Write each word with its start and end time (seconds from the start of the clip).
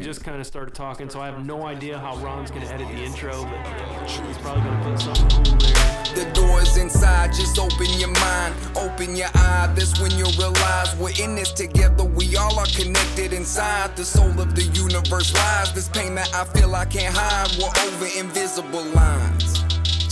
we 0.00 0.06
just 0.06 0.24
kind 0.24 0.40
of 0.40 0.46
started 0.46 0.74
talking, 0.74 1.10
so 1.10 1.20
I 1.20 1.26
have 1.26 1.44
no 1.44 1.66
idea 1.66 1.98
how 1.98 2.16
Ron's 2.24 2.50
gonna 2.50 2.64
edit 2.64 2.88
the 2.88 3.02
intro, 3.02 3.44
but 3.44 4.08
he's 4.08 4.38
probably 4.38 4.62
gonna 4.62 4.82
put 4.82 4.98
something 4.98 5.28
cool 5.28 5.58
there. 5.58 6.24
The 6.24 6.30
door's 6.32 6.78
inside, 6.78 7.34
just 7.34 7.58
open 7.58 7.86
your 7.98 8.08
mind, 8.08 8.54
open 8.76 9.14
your 9.14 9.28
eye. 9.34 9.70
That's 9.76 10.00
when 10.00 10.10
you 10.12 10.24
realize 10.38 10.96
we're 10.96 11.12
in 11.22 11.34
this 11.34 11.52
together. 11.52 12.04
We 12.04 12.34
all 12.38 12.58
are 12.58 12.72
connected 12.74 13.34
inside. 13.34 13.94
The 13.94 14.06
soul 14.06 14.40
of 14.40 14.56
the 14.56 14.64
universe 14.72 15.34
lies. 15.34 15.74
This 15.74 15.90
pain 15.90 16.14
that 16.14 16.34
I 16.34 16.44
feel 16.44 16.74
I 16.74 16.86
can't 16.86 17.14
hide. 17.14 17.50
We're 17.60 17.68
over 17.84 18.08
invisible 18.18 18.84
lines. 18.94 19.62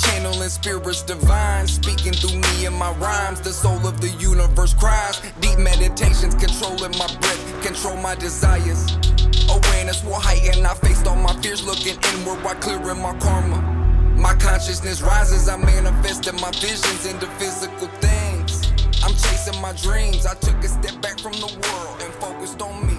Channeling 0.04 0.50
spirits 0.50 1.02
divine, 1.02 1.66
speaking 1.66 2.12
through 2.12 2.38
me 2.38 2.66
and 2.66 2.76
my 2.76 2.92
rhymes. 2.98 3.40
The 3.40 3.54
soul 3.54 3.86
of 3.86 4.02
the 4.02 4.10
universe 4.20 4.74
cries. 4.74 5.22
Deep 5.40 5.58
meditations 5.58 6.34
controlling 6.34 6.92
my 6.98 7.08
breath, 7.20 7.62
control 7.62 7.96
my 7.96 8.14
desires. 8.16 9.07
Awareness 9.88 10.04
will 10.04 10.20
heighten. 10.20 10.66
I 10.66 10.74
faced 10.74 11.06
all 11.06 11.16
my 11.16 11.32
fears, 11.40 11.64
looking 11.64 11.96
inward 12.12 12.44
while 12.44 12.54
clearing 12.56 13.00
my 13.00 13.18
karma. 13.20 13.56
My 14.20 14.34
consciousness 14.34 15.00
rises. 15.00 15.48
I 15.48 15.56
manifested 15.56 16.34
my 16.42 16.50
visions 16.60 17.06
into 17.06 17.26
physical 17.38 17.88
things. 18.04 18.70
I'm 19.02 19.12
chasing 19.12 19.58
my 19.62 19.72
dreams. 19.72 20.26
I 20.26 20.34
took 20.34 20.56
a 20.62 20.68
step 20.68 21.00
back 21.00 21.18
from 21.18 21.32
the 21.32 21.46
world 21.46 22.02
and 22.02 22.12
focused 22.16 22.60
on 22.60 22.86
me. 22.86 22.98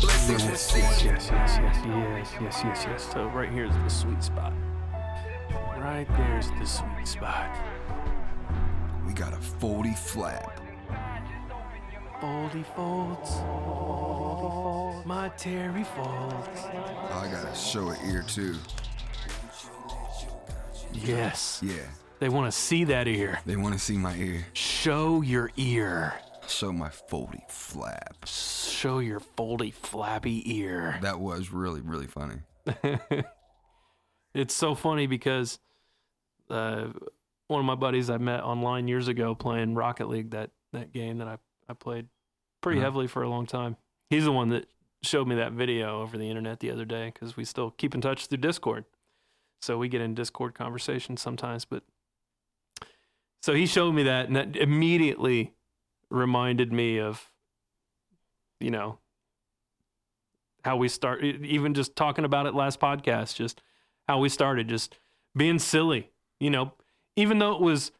Blessings 0.00 0.42
Yes, 0.42 0.74
yes, 0.74 1.04
yes, 1.04 1.30
yes, 1.30 1.58
yes, 1.62 1.76
yes, 1.86 2.28
yes, 2.40 2.60
yes, 2.64 2.86
yes. 2.88 3.12
So 3.12 3.26
right 3.26 3.48
here's 3.48 3.74
the 3.84 3.88
sweet 3.88 4.22
spot. 4.24 4.52
Right 5.78 6.08
there's 6.16 6.50
the 6.58 6.66
sweet 6.66 7.06
spot. 7.06 7.56
We 9.06 9.12
got 9.12 9.32
a 9.32 9.40
40 9.60 9.92
flap. 9.94 10.63
Foldy 12.24 12.64
folds, 12.74 13.30
my 15.04 15.28
Terry 15.36 15.84
folds. 15.84 16.58
I 16.64 17.28
gotta 17.30 17.54
show 17.54 17.90
an 17.90 17.98
ear 18.10 18.24
too. 18.26 18.56
Yes, 20.94 21.60
Yeah, 21.62 21.74
they 22.20 22.30
want 22.30 22.50
to 22.50 22.58
see 22.58 22.84
that 22.84 23.06
ear. 23.08 23.40
they 23.44 23.56
want 23.56 23.74
to 23.74 23.78
see 23.78 23.98
my 23.98 24.16
ear. 24.16 24.46
Show 24.54 25.20
your 25.20 25.50
ear. 25.58 26.14
Show 26.48 26.72
my 26.72 26.88
40 26.88 27.44
flap. 27.50 28.16
Show 28.24 29.00
your 29.00 29.20
foldy 29.20 29.74
flappy 29.74 30.58
ear. 30.60 30.98
That 31.02 31.20
was 31.20 31.50
really, 31.50 31.82
really 31.82 32.06
funny. 32.06 32.36
it's 34.34 34.54
so 34.54 34.74
funny 34.74 35.06
because 35.06 35.58
uh, 36.48 36.86
one 37.48 37.60
of 37.60 37.66
my 37.66 37.74
buddies 37.74 38.08
I 38.08 38.16
met 38.16 38.42
online 38.42 38.88
years 38.88 39.08
ago 39.08 39.34
playing 39.34 39.74
Rocket 39.74 40.08
League, 40.08 40.30
that, 40.30 40.52
that 40.72 40.90
game 40.90 41.18
that 41.18 41.28
I, 41.28 41.36
I 41.68 41.74
played 41.74 42.08
pretty 42.64 42.78
Uh-huh. 42.80 42.86
heavily 42.86 43.06
for 43.06 43.22
a 43.22 43.28
long 43.28 43.46
time. 43.46 43.76
He's 44.10 44.24
the 44.24 44.32
one 44.32 44.48
that 44.48 44.68
showed 45.02 45.28
me 45.28 45.36
that 45.36 45.52
video 45.52 46.00
over 46.00 46.16
the 46.18 46.28
internet 46.28 46.60
the 46.60 46.70
other 46.70 46.84
day 46.84 47.10
because 47.12 47.36
we 47.36 47.44
still 47.44 47.70
keep 47.70 47.94
in 47.94 48.00
touch 48.00 48.26
through 48.26 48.38
Discord. 48.38 48.86
So 49.60 49.78
we 49.78 49.88
get 49.88 50.00
in 50.00 50.14
Discord 50.14 50.54
conversations 50.54 51.20
sometimes. 51.20 51.64
But 51.64 51.84
so 53.42 53.54
he 53.54 53.66
showed 53.66 53.92
me 53.92 54.02
that, 54.04 54.26
and 54.26 54.34
that 54.36 54.56
immediately 54.56 55.52
reminded 56.10 56.72
me 56.72 56.98
of, 56.98 57.30
you 58.60 58.70
know, 58.70 58.98
how 60.64 60.76
we 60.78 60.88
start, 60.88 61.22
even 61.22 61.74
just 61.74 61.94
talking 61.94 62.24
about 62.24 62.46
it 62.46 62.54
last 62.54 62.80
podcast, 62.80 63.36
just 63.36 63.60
how 64.08 64.18
we 64.18 64.30
started, 64.30 64.68
just 64.68 64.96
being 65.36 65.58
silly, 65.58 66.10
you 66.40 66.48
know, 66.48 66.72
even 67.16 67.38
though 67.38 67.52
it 67.54 67.60
was 67.60 67.92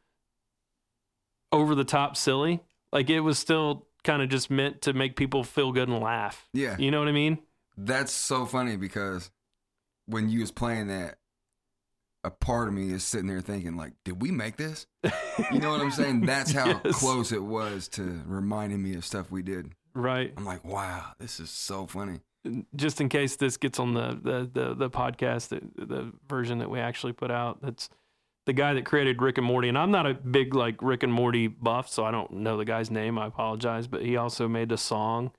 over 1.52 1.74
the 1.74 1.84
top 1.84 2.16
silly, 2.16 2.62
like 2.92 3.10
it 3.10 3.20
was 3.20 3.38
still 3.38 3.86
kind 4.04 4.22
of 4.22 4.28
just 4.28 4.50
meant 4.50 4.82
to 4.82 4.92
make 4.92 5.16
people 5.16 5.42
feel 5.42 5.72
good 5.72 5.88
and 5.88 6.00
laugh. 6.00 6.46
Yeah, 6.52 6.76
You 6.78 6.90
know 6.90 6.98
what 7.00 7.08
I 7.08 7.12
mean? 7.12 7.38
that's 7.76 8.12
so 8.12 8.46
funny 8.46 8.76
because 8.76 9.30
when 10.06 10.28
you 10.28 10.40
was 10.40 10.52
playing 10.52 10.86
that, 10.88 11.16
a 12.22 12.30
part 12.30 12.68
of 12.68 12.74
me 12.74 12.90
is 12.92 13.02
sitting 13.04 13.26
there 13.26 13.40
thinking 13.40 13.76
like, 13.76 13.92
did 14.04 14.22
we 14.22 14.30
make 14.30 14.56
this? 14.56 14.86
You 15.50 15.58
know 15.58 15.70
what 15.70 15.80
I'm 15.80 15.90
saying? 15.90 16.20
That's 16.26 16.52
how 16.52 16.80
Yes. 16.84 16.98
close 17.00 17.32
it 17.32 17.42
was 17.42 17.86
to 17.88 18.22
reminding 18.26 18.82
me 18.82 18.94
of 18.94 19.04
stuff 19.04 19.30
we 19.30 19.42
did. 19.42 19.72
Right. 19.92 20.32
I'm 20.36 20.46
like, 20.46 20.64
wow, 20.64 21.12
this 21.18 21.38
is 21.40 21.50
so 21.50 21.86
funny. 21.86 22.20
Just 22.74 23.00
in 23.02 23.08
case 23.10 23.36
this 23.36 23.56
gets 23.58 23.78
on 23.78 23.92
the 23.94 24.18
the 24.22 24.50
the, 24.52 24.74
the 24.74 24.90
podcast, 24.90 25.48
the, 25.48 25.60
the 25.84 26.12
version 26.28 26.58
that 26.60 26.70
we 26.70 26.78
actually 26.78 27.12
put 27.12 27.30
out, 27.30 27.60
that's 27.60 27.88
the 28.46 28.52
guy 28.52 28.74
that 28.74 28.84
created 28.84 29.20
Rick 29.22 29.38
and 29.38 29.46
Morty. 29.46 29.68
And 29.68 29.78
I'm 29.78 29.90
not 29.90 30.06
a 30.06 30.14
big 30.14 30.54
like 30.54 30.76
Rick 30.82 31.02
and 31.02 31.12
Morty 31.12 31.46
buff, 31.46 31.88
so 31.88 32.04
I 32.04 32.10
don't 32.10 32.30
know 32.32 32.56
the 32.56 32.64
guy's 32.64 32.90
name. 32.90 33.18
I 33.18 33.26
apologize, 33.26 33.86
but 33.86 34.02
he 34.02 34.16
also 34.16 34.48
made 34.48 34.70
a 34.72 34.76
song 34.76 35.32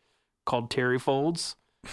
called 0.45 0.69
Terry 0.71 0.99
Folds. 0.99 1.55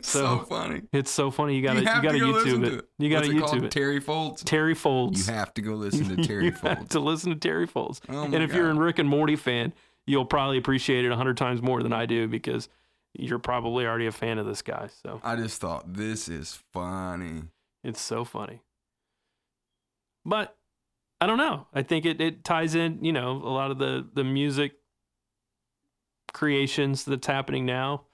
So, 0.00 0.38
funny. 0.46 0.82
It's 0.92 1.10
so 1.10 1.30
funny. 1.30 1.54
You 1.54 1.62
gotta 1.62 1.80
you, 1.80 1.86
have 1.86 2.02
gotta 2.02 2.18
go 2.18 2.32
YouTube 2.32 2.64
to 2.64 2.78
it. 2.78 2.88
You 2.98 3.10
gotta 3.10 3.28
What's 3.28 3.28
it 3.28 3.36
YouTube 3.36 3.46
called? 3.60 3.64
it. 3.66 3.70
Terry 3.70 4.00
Folds. 4.00 4.42
Terry 4.42 4.74
Folds. 4.74 5.28
You 5.28 5.34
have 5.34 5.54
to 5.54 5.62
go 5.62 5.72
listen 5.74 6.16
to 6.16 6.26
Terry 6.26 6.46
you 6.46 6.50
have 6.50 6.78
Folds. 6.78 6.88
to 6.90 7.00
listen 7.00 7.30
to 7.30 7.36
Terry 7.36 7.66
Folds. 7.66 8.00
Oh 8.08 8.24
and 8.24 8.34
if 8.34 8.52
you're 8.54 8.70
a 8.70 8.74
Rick 8.74 8.98
and 8.98 9.08
Morty 9.08 9.36
fan, 9.36 9.72
you'll 10.06 10.24
probably 10.24 10.58
appreciate 10.58 11.04
it 11.04 11.12
a 11.12 11.16
hundred 11.16 11.36
times 11.36 11.62
more 11.62 11.80
than 11.82 11.92
I 11.92 12.06
do 12.06 12.26
because 12.26 12.68
you're 13.12 13.38
probably 13.38 13.86
already 13.86 14.06
a 14.06 14.12
fan 14.12 14.38
of 14.38 14.46
this 14.46 14.62
guy. 14.62 14.88
So 15.04 15.20
I 15.22 15.36
just 15.36 15.60
thought 15.60 15.92
this 15.94 16.28
is 16.28 16.60
funny. 16.72 17.42
it's 17.84 18.00
so 18.00 18.24
funny. 18.24 18.62
But 20.24 20.56
I 21.20 21.26
don't 21.26 21.38
know. 21.38 21.66
I 21.72 21.82
think 21.82 22.06
it, 22.06 22.20
it 22.20 22.44
ties 22.44 22.74
in, 22.74 23.04
you 23.04 23.12
know, 23.12 23.32
a 23.32 23.48
lot 23.48 23.70
of 23.70 23.78
the, 23.78 24.06
the 24.12 24.24
music 24.24 24.72
creations 26.32 27.04
that's 27.04 27.26
happening 27.26 27.64
now 27.64 28.04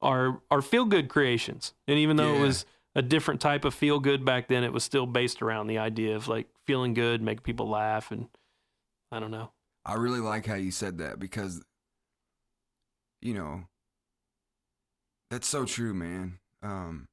are 0.00 0.40
are 0.50 0.62
feel 0.62 0.84
good 0.84 1.08
creations. 1.08 1.74
And 1.88 1.98
even 1.98 2.16
though 2.16 2.34
it 2.34 2.40
was 2.40 2.66
a 2.94 3.02
different 3.02 3.40
type 3.40 3.64
of 3.64 3.74
feel 3.74 3.98
good 3.98 4.24
back 4.24 4.48
then, 4.48 4.62
it 4.62 4.72
was 4.72 4.84
still 4.84 5.06
based 5.06 5.42
around 5.42 5.66
the 5.66 5.78
idea 5.78 6.14
of 6.14 6.28
like 6.28 6.46
feeling 6.66 6.94
good, 6.94 7.20
make 7.20 7.42
people 7.42 7.68
laugh 7.68 8.10
and 8.10 8.28
I 9.10 9.20
don't 9.20 9.30
know. 9.30 9.50
I 9.84 9.94
really 9.94 10.20
like 10.20 10.46
how 10.46 10.54
you 10.54 10.70
said 10.70 10.98
that 10.98 11.18
because, 11.18 11.62
you 13.20 13.34
know, 13.34 13.64
that's 15.30 15.48
so 15.48 15.64
true, 15.64 15.92
man. 15.92 16.38
Um, 16.62 17.08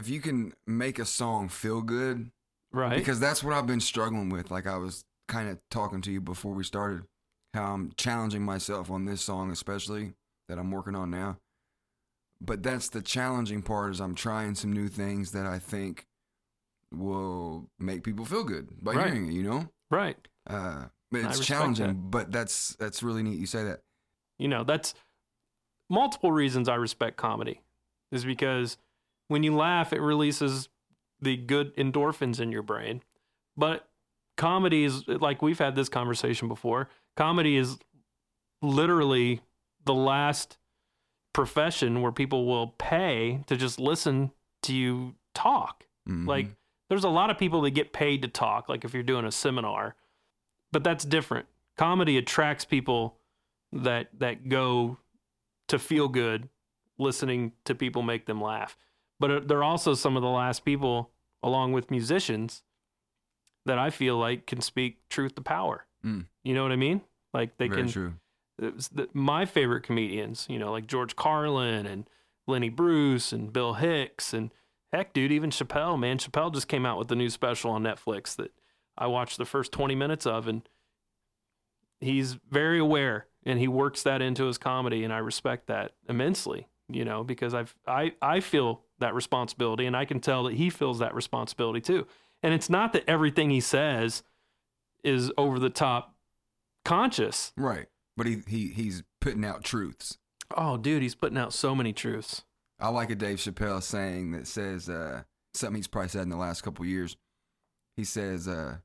if 0.00 0.08
you 0.08 0.20
can 0.20 0.52
make 0.66 0.98
a 0.98 1.04
song 1.04 1.48
feel 1.48 1.80
good, 1.82 2.30
Right. 2.72 2.96
because 2.96 3.20
that's 3.20 3.44
what 3.44 3.54
I've 3.54 3.66
been 3.66 3.80
struggling 3.80 4.28
with. 4.30 4.50
Like 4.50 4.66
I 4.66 4.76
was 4.76 5.04
kind 5.28 5.48
of 5.48 5.58
talking 5.70 6.00
to 6.02 6.10
you 6.10 6.20
before 6.20 6.52
we 6.54 6.64
started, 6.64 7.02
how 7.54 7.74
I'm 7.74 7.92
challenging 7.96 8.42
myself 8.44 8.90
on 8.90 9.04
this 9.04 9.20
song, 9.22 9.50
especially 9.50 10.14
that 10.48 10.58
I'm 10.58 10.70
working 10.70 10.96
on 10.96 11.10
now. 11.10 11.38
But 12.40 12.62
that's 12.62 12.88
the 12.88 13.02
challenging 13.02 13.62
part 13.62 13.92
is 13.92 14.00
I'm 14.00 14.14
trying 14.14 14.54
some 14.54 14.72
new 14.72 14.88
things 14.88 15.32
that 15.32 15.46
I 15.46 15.58
think 15.58 16.06
will 16.92 17.68
make 17.78 18.02
people 18.02 18.24
feel 18.24 18.44
good 18.44 18.82
by 18.82 18.94
Right. 18.94 19.06
hearing 19.12 19.28
it. 19.28 19.32
You 19.34 19.42
know, 19.42 19.68
right. 19.90 20.16
uh, 20.48 20.86
but 21.10 21.24
it's 21.24 21.44
challenging. 21.44 21.86
that. 21.88 22.10
But 22.10 22.32
that's 22.32 22.74
that's 22.76 23.02
really 23.02 23.22
neat. 23.22 23.38
You 23.38 23.46
say 23.46 23.64
that. 23.64 23.80
You 24.38 24.48
know, 24.48 24.64
that's 24.64 24.94
multiple 25.88 26.32
reasons 26.32 26.68
I 26.68 26.76
respect 26.76 27.16
comedy 27.16 27.60
is 28.10 28.24
because 28.24 28.78
when 29.30 29.44
you 29.44 29.54
laugh, 29.54 29.92
it 29.92 30.00
releases 30.00 30.68
the 31.20 31.36
good 31.36 31.74
endorphins 31.76 32.40
in 32.40 32.50
your 32.50 32.62
brain. 32.64 33.00
But 33.56 33.88
comedy 34.36 34.82
is 34.82 35.06
like 35.06 35.40
we've 35.40 35.58
had 35.60 35.76
this 35.76 35.88
conversation 35.88 36.48
before. 36.48 36.88
Comedy 37.16 37.56
is 37.56 37.78
literally 38.60 39.40
the 39.84 39.94
last 39.94 40.58
profession 41.32 42.02
where 42.02 42.10
people 42.10 42.44
will 42.44 42.74
pay 42.78 43.44
to 43.46 43.56
just 43.56 43.78
listen 43.78 44.32
to 44.62 44.74
you 44.74 45.14
talk. 45.32 45.86
Mhm. 46.08 46.26
Like 46.26 46.48
there's 46.88 47.04
a 47.04 47.08
lot 47.08 47.30
of 47.30 47.38
people 47.38 47.60
that 47.60 47.70
get 47.70 47.92
paid 47.92 48.22
to 48.22 48.28
talk, 48.28 48.68
like 48.68 48.84
if 48.84 48.92
you're 48.92 49.04
doing 49.04 49.24
a 49.24 49.30
seminar, 49.30 49.94
but 50.72 50.82
that's 50.82 51.04
different. 51.04 51.46
Comedy 51.76 52.18
attracts 52.18 52.64
people 52.64 53.16
that 53.70 54.08
that 54.18 54.48
go 54.48 54.98
to 55.68 55.78
feel 55.78 56.08
good 56.08 56.48
listening 56.98 57.52
to 57.64 57.76
people 57.76 58.02
make 58.02 58.26
them 58.26 58.40
laugh. 58.40 58.76
But 59.20 59.30
uh, 59.30 59.40
they're 59.44 59.62
also 59.62 59.94
some 59.94 60.16
of 60.16 60.22
the 60.22 60.28
last 60.28 60.64
people, 60.64 61.10
along 61.42 61.72
with 61.72 61.90
musicians, 61.90 62.62
that 63.66 63.78
I 63.78 63.90
feel 63.90 64.16
like 64.16 64.46
can 64.46 64.60
speak 64.60 65.08
truth 65.08 65.36
to 65.36 65.42
power. 65.42 65.86
Mm. 66.04 66.24
You 66.42 66.54
know 66.54 66.62
what 66.62 66.72
I 66.72 66.76
mean? 66.76 67.02
Like 67.32 67.58
they 67.58 67.68
very 67.68 67.82
can 67.82 67.92
true. 67.92 68.14
the, 68.58 69.08
my 69.12 69.44
favorite 69.44 69.82
comedians, 69.82 70.46
you 70.48 70.58
know, 70.58 70.72
like 70.72 70.86
George 70.86 71.14
Carlin 71.14 71.86
and 71.86 72.08
Lenny 72.48 72.70
Bruce 72.70 73.32
and 73.32 73.52
Bill 73.52 73.74
Hicks 73.74 74.34
and 74.34 74.50
heck, 74.92 75.12
dude, 75.12 75.30
even 75.30 75.50
Chappelle, 75.50 75.98
man. 75.98 76.18
Chappelle 76.18 76.52
just 76.52 76.66
came 76.66 76.84
out 76.84 76.98
with 76.98 77.08
the 77.08 77.14
new 77.14 77.30
special 77.30 77.70
on 77.70 77.82
Netflix 77.82 78.34
that 78.36 78.52
I 78.98 79.06
watched 79.06 79.38
the 79.38 79.44
first 79.44 79.70
20 79.70 79.94
minutes 79.94 80.26
of, 80.26 80.48
and 80.48 80.68
he's 82.00 82.38
very 82.50 82.78
aware 82.78 83.26
and 83.44 83.58
he 83.58 83.68
works 83.68 84.02
that 84.02 84.20
into 84.20 84.44
his 84.44 84.58
comedy, 84.58 85.04
and 85.04 85.12
I 85.12 85.18
respect 85.18 85.68
that 85.68 85.92
immensely, 86.08 86.68
you 86.88 87.04
know, 87.04 87.24
because 87.24 87.54
I've 87.54 87.74
I 87.86 88.12
I 88.20 88.40
feel 88.40 88.82
that 89.00 89.14
responsibility, 89.14 89.86
and 89.86 89.96
I 89.96 90.04
can 90.04 90.20
tell 90.20 90.44
that 90.44 90.54
he 90.54 90.70
feels 90.70 90.98
that 91.00 91.14
responsibility 91.14 91.80
too. 91.80 92.06
And 92.42 92.54
it's 92.54 92.70
not 92.70 92.92
that 92.94 93.04
everything 93.08 93.50
he 93.50 93.60
says 93.60 94.22
is 95.04 95.30
over 95.36 95.58
the 95.58 95.70
top 95.70 96.14
conscious. 96.84 97.52
Right. 97.56 97.86
But 98.16 98.26
he, 98.26 98.42
he 98.46 98.68
he's 98.68 99.02
putting 99.20 99.44
out 99.44 99.64
truths. 99.64 100.18
Oh, 100.56 100.76
dude, 100.76 101.02
he's 101.02 101.14
putting 101.14 101.38
out 101.38 101.52
so 101.52 101.74
many 101.74 101.92
truths. 101.92 102.42
I 102.78 102.88
like 102.88 103.10
a 103.10 103.14
Dave 103.14 103.38
Chappelle 103.38 103.82
saying 103.82 104.32
that 104.32 104.46
says 104.46 104.88
uh, 104.88 105.22
something 105.54 105.76
he's 105.76 105.86
probably 105.86 106.08
said 106.08 106.22
in 106.22 106.28
the 106.28 106.36
last 106.36 106.62
couple 106.62 106.84
years. 106.84 107.16
He 107.96 108.04
says, 108.04 108.48
uh, 108.48 108.78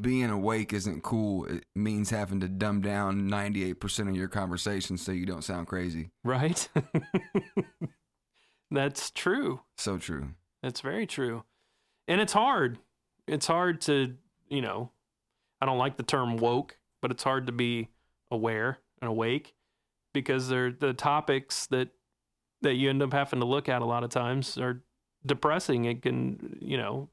"Being 0.00 0.30
awake 0.30 0.72
isn't 0.72 1.02
cool. 1.02 1.44
It 1.44 1.64
means 1.74 2.10
having 2.10 2.40
to 2.40 2.48
dumb 2.48 2.80
down 2.80 3.26
ninety 3.26 3.64
eight 3.64 3.80
percent 3.80 4.08
of 4.08 4.16
your 4.16 4.28
conversation 4.28 4.96
so 4.96 5.12
you 5.12 5.26
don't 5.26 5.44
sound 5.44 5.66
crazy." 5.66 6.10
Right? 6.24 6.68
That's 8.70 9.10
true. 9.10 9.60
So 9.76 9.98
true. 9.98 10.30
That's 10.62 10.80
very 10.80 11.06
true. 11.06 11.44
And 12.08 12.20
it's 12.20 12.32
hard. 12.32 12.78
It's 13.26 13.46
hard 13.46 13.80
to, 13.82 14.14
you 14.48 14.60
know, 14.60 14.90
I 15.60 15.66
don't 15.66 15.78
like 15.78 15.96
the 15.96 16.02
term 16.02 16.36
woke, 16.36 16.78
but 17.02 17.10
it's 17.10 17.22
hard 17.22 17.46
to 17.46 17.52
be 17.52 17.88
aware 18.30 18.78
and 19.00 19.08
awake 19.08 19.54
because 20.12 20.48
they're 20.48 20.72
the 20.72 20.92
topics 20.92 21.66
that 21.66 21.88
that 22.62 22.74
you 22.74 22.88
end 22.90 23.02
up 23.02 23.12
having 23.12 23.40
to 23.40 23.46
look 23.46 23.68
at 23.68 23.82
a 23.82 23.84
lot 23.84 24.02
of 24.02 24.10
times 24.10 24.56
are 24.58 24.82
depressing. 25.24 25.84
It 25.84 26.02
can, 26.02 26.56
you 26.60 26.76
know, 26.76 27.10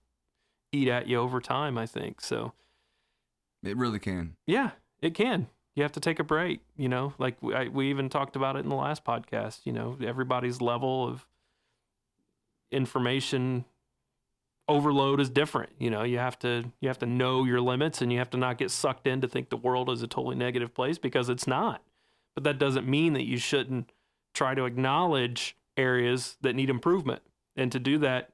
eat 0.72 0.88
at 0.88 1.08
you 1.08 1.20
over 1.20 1.40
time, 1.42 1.78
I 1.78 1.86
think. 1.86 2.22
So, 2.22 2.54
It 3.62 3.76
really 3.78 4.00
can. 4.00 4.36
yeah, 4.48 4.72
it 5.02 5.14
can. 5.14 5.48
You 5.76 5.84
have 5.84 5.92
to 5.94 6.00
take 6.00 6.20
a 6.20 6.24
break, 6.24 6.62
you 6.78 6.88
know, 6.88 7.14
like 7.18 7.36
we, 7.42 7.54
I, 7.56 7.68
we 7.68 7.90
even 7.90 8.08
talked 8.08 8.36
about 8.36 8.56
it 8.56 8.60
in 8.60 8.70
the 8.70 8.76
last 8.76 9.04
podcast, 9.04 9.62
you 9.66 9.74
know, 9.74 9.98
everybody's 10.06 10.62
level 10.62 11.08
of 11.08 11.28
information 12.74 13.66
overload 14.68 15.20
is 15.20 15.30
different. 15.30 15.72
You 15.78 15.90
know, 15.90 16.04
you 16.04 16.18
have 16.18 16.40
to 16.40 16.72
you 16.80 16.88
have 16.88 17.00
to 17.00 17.06
know 17.06 17.44
your 17.44 17.62
limits 17.62 18.02
and 18.02 18.12
you 18.12 18.20
have 18.20 18.30
to 18.32 18.38
not 18.38 18.58
get 18.58 18.72
sucked 18.72 19.08
in 19.08 19.22
to 19.22 19.28
think 19.28 19.50
the 19.50 19.58
world 19.58 19.90
is 19.90 20.02
a 20.02 20.08
totally 20.08 20.36
negative 20.36 20.74
place 20.74 20.98
because 20.98 21.30
it's 21.30 21.48
not. 21.48 21.84
But 22.36 22.44
that 22.46 22.60
doesn't 22.60 22.88
mean 22.88 23.14
that 23.14 23.26
you 23.26 23.38
shouldn't 23.38 23.92
try 24.34 24.56
to 24.56 24.66
acknowledge 24.66 25.56
areas 25.78 26.38
that 26.42 26.56
need 26.56 26.70
improvement. 26.70 27.22
And 27.56 27.72
to 27.72 27.80
do 27.80 27.98
that, 28.00 28.32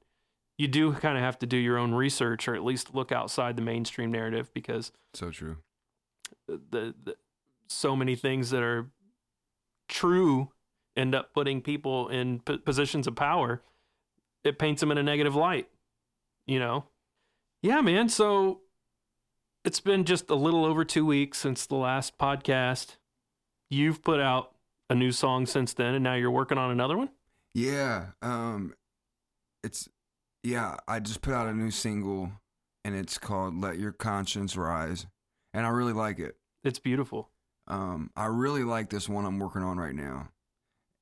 you 0.57 0.67
do 0.67 0.93
kind 0.93 1.17
of 1.17 1.23
have 1.23 1.39
to 1.39 1.45
do 1.45 1.57
your 1.57 1.77
own 1.77 1.93
research 1.93 2.47
or 2.47 2.55
at 2.55 2.63
least 2.63 2.93
look 2.95 3.11
outside 3.11 3.55
the 3.55 3.61
mainstream 3.61 4.11
narrative 4.11 4.53
because 4.53 4.91
So 5.13 5.31
true. 5.31 5.57
the, 6.47 6.93
the 7.03 7.15
so 7.67 7.95
many 7.95 8.15
things 8.15 8.49
that 8.51 8.63
are 8.63 8.87
true 9.87 10.49
end 10.95 11.15
up 11.15 11.33
putting 11.33 11.61
people 11.61 12.07
in 12.09 12.39
p- 12.39 12.57
positions 12.57 13.07
of 13.07 13.15
power 13.15 13.61
it 14.43 14.57
paints 14.59 14.79
them 14.79 14.91
in 14.91 14.97
a 14.97 15.03
negative 15.03 15.35
light 15.35 15.67
you 16.45 16.59
know 16.59 16.85
yeah 17.61 17.81
man 17.81 18.09
so 18.09 18.61
it's 19.65 19.79
been 19.79 20.05
just 20.05 20.29
a 20.29 20.35
little 20.35 20.65
over 20.65 20.83
2 20.85 21.05
weeks 21.05 21.37
since 21.37 21.65
the 21.65 21.75
last 21.75 22.17
podcast 22.17 22.97
you've 23.69 24.01
put 24.01 24.19
out 24.19 24.55
a 24.89 24.95
new 24.95 25.11
song 25.11 25.45
since 25.45 25.73
then 25.73 25.93
and 25.93 26.03
now 26.03 26.15
you're 26.15 26.31
working 26.31 26.57
on 26.57 26.71
another 26.71 26.97
one 26.97 27.09
Yeah. 27.53 28.07
Um, 28.21 28.73
it's 29.63 29.89
yeah. 30.43 30.77
I 30.87 30.99
just 30.99 31.21
put 31.21 31.33
out 31.33 31.47
a 31.47 31.53
new 31.53 31.69
single, 31.69 32.31
and 32.85 32.95
it's 32.95 33.17
called 33.17 33.59
"Let 33.59 33.77
Your 33.77 33.91
Conscience 33.91 34.55
Rise," 34.55 35.05
and 35.53 35.65
I 35.65 35.69
really 35.69 35.91
like 35.93 36.17
it. 36.19 36.37
it's 36.63 36.79
beautiful 36.79 37.29
Um, 37.67 38.09
I 38.15 38.27
really 38.27 38.63
like 38.63 38.89
this 38.89 39.09
one 39.09 39.25
I'm 39.25 39.37
working 39.37 39.61
on 39.63 39.77
right 39.77 39.93
now. 39.93 40.29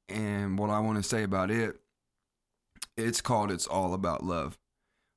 And 0.10 0.57
what 0.57 0.69
I 0.69 0.80
want 0.80 0.98
to 0.98 1.04
say 1.04 1.24
about 1.24 1.51
it, 1.51 1.80
it's 2.97 3.21
called 3.21 3.51
It's 3.51 3.67
All 3.67 3.94
About 3.94 4.23
Love. 4.23 4.57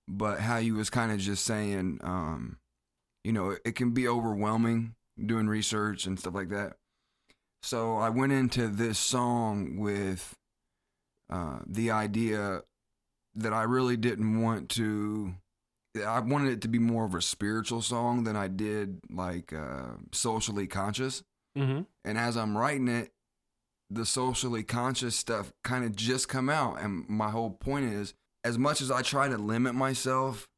But 0.06 0.40
how 0.40 0.58
you 0.58 0.74
was 0.74 0.90
kind 0.90 1.12
of 1.12 1.18
just 1.18 1.44
saying, 1.44 2.00
um, 2.02 2.58
you 3.24 3.32
know, 3.32 3.56
it 3.64 3.76
can 3.76 3.92
be 3.92 4.08
overwhelming 4.08 4.94
doing 5.24 5.48
research 5.48 6.06
and 6.06 6.18
stuff 6.18 6.34
like 6.34 6.48
that. 6.50 6.74
So 7.62 7.98
I 7.98 8.08
went 8.08 8.32
into 8.32 8.68
this 8.68 8.98
song 8.98 9.78
with 9.78 10.34
uh, 11.30 11.60
the 11.66 11.90
idea 11.90 12.62
that 13.34 13.52
I 13.52 13.62
really 13.62 13.96
didn't 13.96 14.42
want 14.42 14.68
to. 14.70 15.34
I 16.04 16.20
wanted 16.20 16.52
it 16.52 16.60
to 16.62 16.68
be 16.68 16.78
more 16.78 17.04
of 17.04 17.14
a 17.14 17.22
spiritual 17.22 17.82
song 17.82 18.24
than 18.24 18.36
I 18.36 18.48
did 18.48 19.00
like 19.10 19.52
uh, 19.52 19.96
socially 20.12 20.66
conscious. 20.66 21.22
mm-hmm. 21.56 21.82
And 22.04 22.18
as 22.18 22.36
I'm 22.36 22.56
writing 22.56 22.88
it, 22.88 23.10
the 23.90 24.06
socially 24.06 24.62
conscious 24.62 25.16
stuff 25.16 25.52
kind 25.64 25.84
of 25.84 25.96
just 25.96 26.28
come 26.28 26.48
out. 26.48 26.81
And 26.81 27.08
my 27.08 27.31
whole 27.31 27.50
point 27.50 27.92
is, 27.92 28.14
as 28.44 28.56
much 28.56 28.81
as 28.81 28.90
I 28.90 29.02
try 29.02 29.28
to 29.28 29.37
limit 29.37 29.75
myself, 29.75 30.48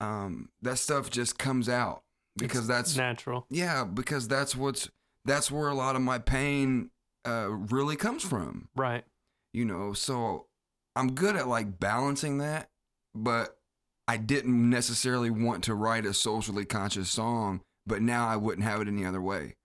um, 0.00 0.48
that 0.62 0.78
stuff 0.78 1.10
just 1.10 1.38
comes 1.38 1.68
out 1.68 2.02
because 2.36 2.66
that's 2.66 2.96
natural 2.96 3.46
yeah, 3.50 3.84
because 3.84 4.28
that's 4.28 4.54
what's 4.54 4.90
that's 5.24 5.50
where 5.50 5.68
a 5.68 5.74
lot 5.74 5.96
of 5.96 6.02
my 6.02 6.18
pain 6.18 6.90
uh, 7.26 7.48
really 7.50 7.96
comes 7.96 8.22
from. 8.22 8.68
right 8.76 9.04
You 9.52 9.64
know, 9.64 9.92
so 9.92 10.46
I'm 10.94 11.14
good 11.14 11.36
at 11.36 11.48
like 11.48 11.80
balancing 11.80 12.38
that, 12.38 12.70
but 13.14 13.58
I 14.06 14.16
didn't 14.18 14.70
necessarily 14.70 15.30
want 15.30 15.64
to 15.64 15.74
write 15.74 16.06
a 16.06 16.14
socially 16.14 16.64
conscious 16.64 17.10
song, 17.10 17.62
but 17.86 18.02
now 18.02 18.28
I 18.28 18.36
wouldn't 18.36 18.66
have 18.66 18.80
it 18.80 18.88
any 18.88 19.04
other 19.04 19.20
way. 19.20 19.56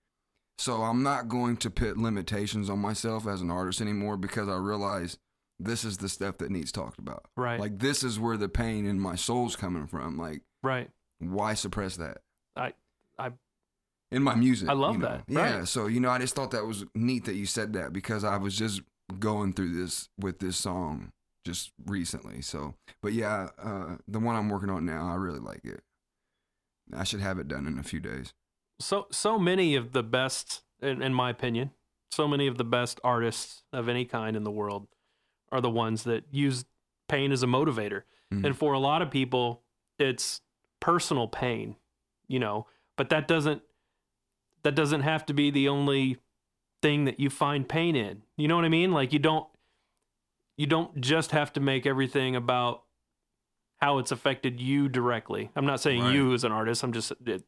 So 0.57 0.83
I'm 0.83 1.01
not 1.03 1.27
going 1.27 1.57
to 1.57 1.69
put 1.71 1.97
limitations 1.97 2.69
on 2.69 2.79
myself 2.79 3.25
as 3.27 3.41
an 3.41 3.49
artist 3.49 3.81
anymore 3.81 4.15
because 4.17 4.47
I 4.47 4.57
realize 4.57 5.17
this 5.59 5.83
is 5.83 5.97
the 5.97 6.09
stuff 6.09 6.37
that 6.39 6.51
needs 6.51 6.71
talked 6.71 6.99
about. 6.99 7.25
right 7.35 7.59
Like 7.59 7.79
this 7.79 8.03
is 8.03 8.19
where 8.19 8.37
the 8.37 8.49
pain 8.49 8.85
in 8.85 8.99
my 8.99 9.15
soul's 9.15 9.55
coming 9.55 9.87
from. 9.87 10.17
Like 10.17 10.41
right 10.63 10.89
why 11.19 11.53
suppress 11.53 11.97
that? 11.97 12.17
I- 12.55 12.73
I- 13.19 13.31
in 14.11 14.23
my 14.23 14.35
music. 14.35 14.67
I 14.69 14.73
love 14.73 14.93
you 14.95 14.99
know? 14.99 15.07
that, 15.07 15.23
Yeah. 15.27 15.57
right. 15.59 15.67
So 15.67 15.87
you 15.87 15.99
know, 15.99 16.09
I 16.09 16.17
just 16.19 16.35
thought 16.35 16.51
that 16.51 16.65
was 16.65 16.85
neat 16.95 17.25
that 17.25 17.35
you 17.35 17.45
said 17.45 17.73
that 17.73 17.93
because 17.93 18.23
I 18.23 18.37
was 18.37 18.57
just 18.57 18.81
going 19.19 19.53
through 19.53 19.73
this 19.73 20.09
with 20.19 20.39
this 20.39 20.57
song 20.57 21.11
just 21.45 21.71
recently. 21.85 22.41
So, 22.41 22.75
but 23.01 23.13
yeah, 23.13 23.49
uh, 23.57 23.97
the 24.07 24.19
one 24.19 24.35
I'm 24.35 24.49
working 24.49 24.69
on 24.69 24.85
now, 24.85 25.07
I 25.09 25.15
really 25.15 25.39
like 25.39 25.63
it. 25.63 25.81
I 26.93 27.03
should 27.03 27.21
have 27.21 27.39
it 27.39 27.47
done 27.47 27.67
in 27.67 27.79
a 27.79 27.83
few 27.83 27.99
days. 27.99 28.33
So 28.81 29.07
so 29.11 29.37
many 29.39 29.75
of 29.75 29.91
the 29.93 30.03
best 30.03 30.61
in, 30.81 31.01
in 31.01 31.13
my 31.13 31.29
opinion 31.29 31.71
so 32.11 32.27
many 32.27 32.45
of 32.47 32.57
the 32.57 32.63
best 32.65 32.99
artists 33.05 33.63
of 33.71 33.87
any 33.87 34.03
kind 34.03 34.35
in 34.35 34.43
the 34.43 34.51
world 34.51 34.87
are 35.51 35.61
the 35.61 35.69
ones 35.69 36.03
that 36.03 36.25
use 36.31 36.65
pain 37.07 37.31
as 37.31 37.41
a 37.43 37.47
motivator. 37.47 38.03
Mhm. 38.33 38.45
and 38.45 38.57
for 38.57 38.73
a 38.73 38.79
lot 38.79 39.01
of 39.01 39.09
people 39.11 39.63
it's 39.99 40.41
personal 40.79 41.27
pain 41.27 41.75
you 42.27 42.39
know 42.39 42.65
but 42.97 43.09
that 43.09 43.27
doesn't 43.27 43.61
that 44.63 44.75
doesn't 44.75 45.01
have 45.01 45.25
to 45.25 45.33
be 45.33 45.49
the 45.51 45.67
only 45.67 46.17
thing 46.81 47.05
that 47.05 47.19
you 47.19 47.29
find 47.29 47.67
pain 47.69 47.95
in. 47.95 48.23
You 48.37 48.47
know 48.47 48.55
what 48.55 48.65
i 48.65 48.69
mean? 48.69 48.91
Like 48.91 49.11
you 49.13 49.19
don't 49.19 49.47
you 50.57 50.67
don't 50.67 50.99
just 51.01 51.31
have 51.31 51.51
to 51.53 51.59
make 51.59 51.85
everything 51.85 52.35
about 52.35 52.83
how 53.77 53.97
it's 53.97 54.11
affected 54.11 54.59
you 54.61 54.87
directly. 54.89 55.49
I'm 55.55 55.65
not 55.65 55.79
saying 55.81 56.01
Right. 56.03 56.13
you 56.13 56.33
as 56.33 56.43
an 56.43 56.51
artist. 56.51 56.83
I'm 56.83 56.93
just 56.93 57.11
uh, 57.11 57.39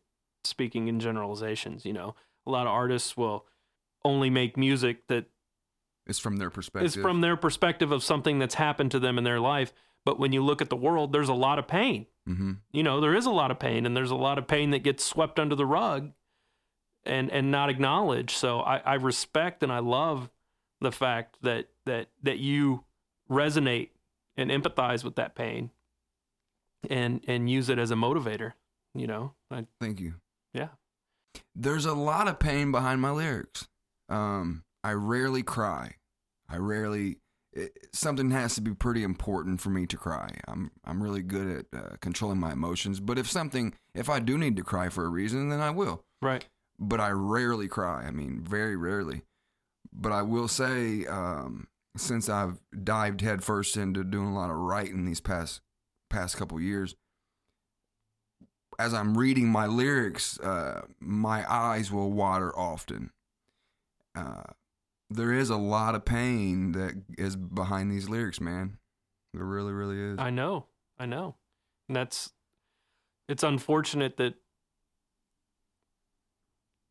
speaking 0.44 0.88
in 0.88 1.00
generalizations 1.00 1.86
you 1.86 1.94
know? 1.94 2.16
A 2.46 2.52
lot 2.52 2.68
of 2.68 2.74
artists 2.74 3.16
will 3.16 3.46
only 4.04 4.30
make 4.30 4.58
music 4.58 5.08
that 5.08 5.26
is 6.06 6.20
from 6.20 6.36
their 6.38 6.50
perspective. 6.50 6.88
is 6.88 6.96
from 6.96 7.22
their 7.22 7.38
perspective 7.38 7.92
of 7.92 8.04
something 8.04 8.38
that's 8.40 8.56
happened 8.56 8.92
to 8.92 9.00
them 9.00 9.18
in 9.18 9.24
their 9.24 9.40
life 9.40 9.74
but 10.06 10.20
when 10.20 10.34
you 10.34 10.44
look 10.44 10.62
at 10.62 10.70
the 10.70 10.76
world 10.76 11.14
there's 11.14 11.30
a 11.30 11.34
lot 11.34 11.58
of 11.60 11.68
pain. 11.68 12.06
Hmm 12.26 12.54
you 12.72 12.84
know 12.84 13.00
there 13.02 13.16
is 13.16 13.26
a 13.26 13.32
lot 13.32 13.52
of 13.52 13.60
pain 13.60 13.86
and 13.86 13.96
there's 13.96 14.12
a 14.12 14.16
lot 14.16 14.38
of 14.38 14.48
pain 14.48 14.72
that 14.72 14.84
gets 14.84 15.04
swept 15.04 15.40
under 15.40 15.56
the 15.56 15.66
rug 15.66 16.12
and 17.06 17.30
and 17.32 17.52
not 17.52 17.70
acknowledged. 17.70 18.32
So 18.32 18.60
i 18.62 18.78
i 18.80 18.94
respect 18.96 19.64
and 19.64 19.72
i 19.72 19.80
love 19.80 20.30
the 20.82 20.92
fact 20.92 21.38
that 21.42 21.68
that 21.86 22.08
that 22.22 22.40
you 22.40 22.84
resonate 23.30 23.90
and 24.36 24.52
empathize 24.52 25.04
with 25.04 25.16
that 25.16 25.36
pain 25.36 25.72
and 26.90 27.22
and 27.28 27.50
use 27.50 27.70
it 27.70 27.80
as 27.80 27.92
a 27.92 27.96
motivator 27.96 28.54
you 28.96 29.08
know? 29.08 29.34
I, 29.50 29.66
Thank 29.80 30.00
you. 30.00 30.14
There's 31.56 31.86
a 31.86 31.94
lot 31.94 32.28
of 32.28 32.40
pain 32.40 32.72
behind 32.72 33.02
my 33.02 33.12
lyrics. 33.12 33.68
Um, 34.10 34.64
I 34.84 34.92
rarely 34.92 35.44
cry. 35.44 35.96
I 36.50 36.58
rarely. 36.58 37.18
It, 37.54 37.88
something 37.94 38.32
has 38.32 38.56
to 38.56 38.62
be 38.62 38.74
pretty 38.74 39.04
important 39.04 39.62
for 39.62 39.70
me 39.70 39.86
to 39.88 39.98
cry. 39.98 40.40
I'm 40.48 40.72
I'm 40.84 41.02
really 41.04 41.22
good 41.22 41.66
at 41.74 41.80
uh, 41.80 41.96
controlling 42.02 42.40
my 42.40 42.52
emotions. 42.54 43.00
But 43.00 43.20
if 43.20 43.30
something, 43.30 43.74
if 43.94 44.10
I 44.10 44.20
do 44.20 44.38
need 44.38 44.56
to 44.58 44.64
cry 44.64 44.90
for 44.90 45.06
a 45.06 45.10
reason, 45.10 45.50
then 45.50 45.62
I 45.62 45.70
will. 45.70 46.04
right 46.22 46.46
But 46.80 47.00
I 47.00 47.10
rarely 47.12 47.68
cry. 47.68 48.06
I 48.06 48.12
mean, 48.12 48.42
very 48.44 48.76
rarely. 48.76 49.24
But 49.92 50.12
I 50.12 50.24
will 50.24 50.48
say, 50.48 51.06
um, 51.06 51.68
since 51.96 52.28
I've 52.28 52.60
dived 52.84 53.22
headfirst 53.22 53.78
into 53.78 54.04
doing 54.04 54.30
a 54.30 54.36
lot 54.36 54.50
of 54.50 54.58
writing 54.58 55.06
these 55.06 55.22
past 55.22 55.62
past 56.10 56.38
couple 56.38 56.60
years, 56.60 56.96
as 58.84 58.94
I'm 58.94 59.18
reading 59.18 59.48
my 59.48 59.66
lyrics, 59.66 60.38
uh, 60.42 60.82
my 61.00 61.50
eyes 61.50 61.90
will 61.90 62.12
water 62.12 62.54
often. 62.58 63.12
Uh, 64.14 64.44
there 65.10 65.32
is 65.32 65.50
a 65.50 65.56
lot 65.58 65.96
of 65.96 66.04
pain 66.04 66.74
that 66.74 67.02
is 67.18 67.38
behind 67.38 67.92
these 67.92 68.10
lyrics, 68.10 68.42
man. 68.42 68.78
There 69.34 69.46
really, 69.46 69.72
really 69.72 69.98
is. 69.98 70.20
I 70.20 70.32
know, 70.32 70.66
I 71.00 71.06
know, 71.06 71.36
and 71.88 71.96
that's 71.96 72.32
it's 73.30 73.44
unfortunate 73.44 74.18
that 74.18 74.34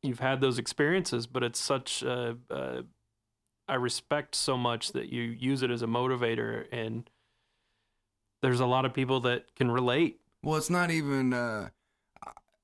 you've 0.03 0.21
had 0.21 0.41
those 0.41 0.59
experiences, 0.59 1.27
but 1.27 1.43
it's 1.43 1.61
such. 1.61 2.03
Uh, 2.03 2.35
uh, 2.51 2.83
I 3.69 3.75
respect 3.75 4.35
so 4.35 4.57
much 4.57 4.93
that 4.93 5.13
you 5.13 5.23
use 5.23 5.63
it 5.63 5.71
as 5.71 5.83
a 5.83 5.87
motivator 5.87 6.67
and 6.73 7.09
there's 8.43 8.61
a 8.61 8.67
lot 8.67 8.85
of 8.85 8.93
people 8.93 9.21
that 9.21 9.55
can 9.55 9.71
relate. 9.71 10.21
Well, 10.43 10.57
it's 10.57 10.71
not 10.71 10.91
even. 10.91 11.33
Uh, 11.33 11.69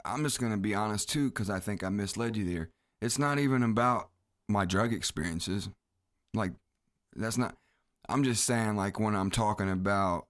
I'm 0.05 0.23
just 0.25 0.40
gonna 0.40 0.57
be 0.57 0.75
honest 0.75 1.09
too, 1.11 1.28
because 1.31 1.50
I 1.50 1.61
think 1.61 1.83
I 1.85 1.88
misled 1.88 2.37
you 2.37 2.45
there. 2.45 2.71
It's 3.00 3.19
not 3.19 3.38
even 3.38 3.62
about 3.62 4.11
my 4.49 4.64
drug 4.64 4.93
experiences. 4.93 5.69
Like, 6.35 6.52
that's 7.14 7.38
not. 7.38 7.57
I'm 8.09 8.25
just 8.25 8.45
saying, 8.45 8.76
like, 8.76 8.99
when 8.99 9.14
I'm 9.14 9.31
talking 9.31 9.71
about 9.71 10.26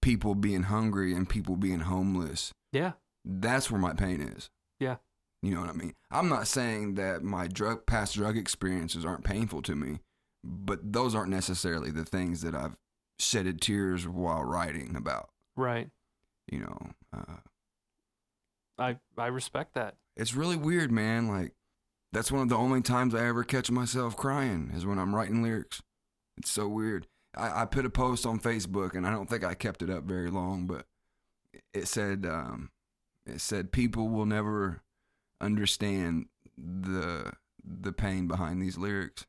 people 0.00 0.34
being 0.34 0.64
hungry 0.64 1.14
and 1.14 1.28
people 1.28 1.56
being 1.56 1.80
homeless, 1.80 2.52
Yeah. 2.72 2.92
that's 3.24 3.70
where 3.70 3.80
my 3.80 3.92
pain 3.94 4.20
is. 4.20 4.50
Yeah. 4.80 4.96
You 5.42 5.54
know 5.54 5.60
what 5.60 5.70
I 5.70 5.74
mean? 5.74 5.94
I'm 6.10 6.28
not 6.28 6.48
saying 6.48 6.94
that 6.94 7.22
my 7.22 7.46
drug 7.46 7.86
past 7.86 8.14
drug 8.14 8.36
experiences 8.36 9.04
aren't 9.04 9.24
painful 9.24 9.62
to 9.62 9.74
me, 9.76 10.00
but 10.44 10.92
those 10.92 11.14
aren't 11.14 11.30
necessarily 11.30 11.90
the 11.90 12.04
things 12.04 12.42
that 12.42 12.54
I've 12.54 12.76
shedded 13.18 13.60
tears 13.60 14.06
while 14.08 14.42
writing 14.44 14.96
about. 14.96 15.30
Right. 15.56 15.90
You 16.50 16.60
know, 16.60 16.90
uh, 17.16 17.36
I 18.78 18.96
I 19.16 19.26
respect 19.26 19.74
that. 19.74 19.96
it's 20.16 20.34
really 20.34 20.56
weird, 20.56 20.90
man. 20.90 21.28
Like 21.28 21.52
that's 22.12 22.30
one 22.32 22.42
of 22.42 22.48
the 22.48 22.56
only 22.56 22.82
times 22.82 23.14
I 23.14 23.26
ever 23.26 23.44
catch 23.44 23.70
myself 23.70 24.16
crying 24.16 24.70
is 24.74 24.84
when 24.86 24.98
I'm 24.98 25.14
writing 25.14 25.42
lyrics. 25.42 25.82
It's 26.38 26.50
so 26.50 26.68
weird. 26.68 27.06
I, 27.34 27.62
I 27.62 27.64
put 27.64 27.86
a 27.86 27.90
post 27.90 28.26
on 28.26 28.38
Facebook 28.40 28.94
and 28.94 29.06
I 29.06 29.10
don't 29.10 29.28
think 29.30 29.44
I 29.44 29.54
kept 29.54 29.82
it 29.82 29.88
up 29.90 30.04
very 30.04 30.30
long, 30.30 30.66
but 30.66 30.86
it 31.72 31.88
said 31.88 32.26
um, 32.26 32.70
it 33.26 33.40
said 33.40 33.72
people 33.72 34.08
will 34.08 34.26
never 34.26 34.82
understand 35.40 36.26
the 36.58 37.32
the 37.64 37.92
pain 37.92 38.26
behind 38.28 38.60
these 38.60 38.76
lyrics. 38.76 39.24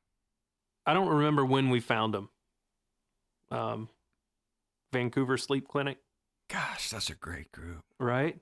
I 0.86 0.94
don't 0.94 1.08
remember 1.08 1.46
when 1.46 1.70
we 1.70 1.80
found 1.80 2.14
them. 2.14 2.30
Um, 3.52 3.88
Vancouver 4.92 5.38
Sleep 5.38 5.68
Clinic, 5.68 6.00
Gosh, 6.50 6.90
that's 6.90 7.10
a 7.10 7.16
great 7.16 7.52
group. 7.52 7.84
right? 8.00 8.38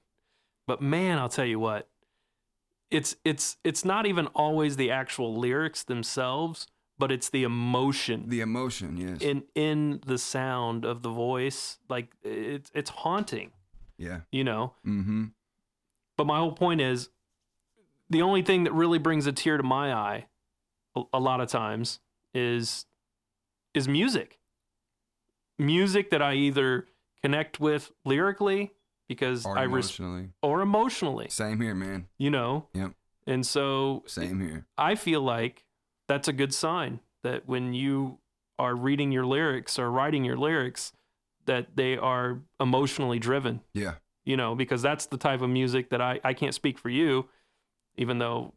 But 0.67 0.81
man, 0.81 1.17
I'll 1.17 1.29
tell 1.29 1.45
you 1.45 1.59
what. 1.59 1.87
It's 2.89 3.15
it's 3.23 3.57
it's 3.63 3.85
not 3.85 4.05
even 4.05 4.27
always 4.27 4.75
the 4.75 4.91
actual 4.91 5.35
lyrics 5.35 5.83
themselves, 5.83 6.67
but 6.99 7.11
it's 7.11 7.29
the 7.29 7.43
emotion 7.43 8.25
The 8.27 8.41
emotion, 8.41 8.97
yes. 8.97 9.21
in 9.21 9.43
in 9.55 10.01
the 10.05 10.17
sound 10.17 10.85
of 10.85 11.01
the 11.01 11.09
voice. 11.09 11.79
Like 11.89 12.09
it's 12.23 12.69
it's 12.75 12.89
haunting, 12.89 13.51
yeah. 13.97 14.21
you 14.31 14.43
know. 14.43 14.73
Mm-hmm. 14.85 15.25
But 16.17 16.27
my 16.27 16.39
whole 16.39 16.51
point 16.51 16.81
is 16.81 17.09
the 18.09 18.21
only 18.21 18.41
thing 18.41 18.65
that 18.65 18.73
really 18.73 18.99
brings 18.99 19.25
a 19.25 19.31
tear 19.31 19.57
to 19.57 19.63
my 19.63 19.93
eye 19.93 20.25
a, 20.95 21.03
a 21.13 21.19
lot 21.19 21.39
of 21.41 21.47
times 21.49 21.99
is 22.33 22.85
is 23.73 23.87
music. 23.87 24.37
Music 25.57 26.09
that 26.11 26.21
I 26.21 26.33
either 26.33 26.87
connect 27.21 27.59
with 27.59 27.91
lyrically 28.03 28.73
because 29.15 29.45
Or 29.45 29.57
I 29.57 29.63
res- 29.63 29.99
or 30.41 30.61
emotionally, 30.61 31.27
Same 31.29 31.59
here, 31.59 31.75
man. 31.75 32.07
you 32.17 32.29
know. 32.29 32.67
Yep. 32.73 32.93
And 33.27 33.45
so 33.45 34.03
Same 34.07 34.39
here. 34.39 34.65
I 34.77 34.95
feel 34.95 35.21
like 35.21 35.65
that's 36.07 36.27
a 36.29 36.33
good 36.33 36.53
sign 36.53 37.01
that 37.23 37.45
when 37.47 37.73
you 37.73 38.19
are 38.57 38.73
reading 38.73 39.11
your 39.11 39.25
lyrics 39.25 39.77
or 39.77 39.91
writing 39.91 40.23
your 40.23 40.37
lyrics 40.37 40.93
that 41.45 41.75
they 41.75 41.97
are 41.97 42.39
emotionally 42.59 43.19
driven 43.19 43.59
Yeah. 43.73 43.95
you 44.23 44.37
know, 44.37 44.55
because 44.55 44.81
that's 44.81 45.07
the 45.07 45.17
type 45.17 45.41
of 45.41 45.49
music 45.49 45.89
that 45.89 45.99
I, 46.01 46.19
I 46.23 46.33
can't 46.33 46.53
speak 46.53 46.79
for 46.79 46.89
you, 46.89 47.27
even 47.97 48.17
though 48.19 48.53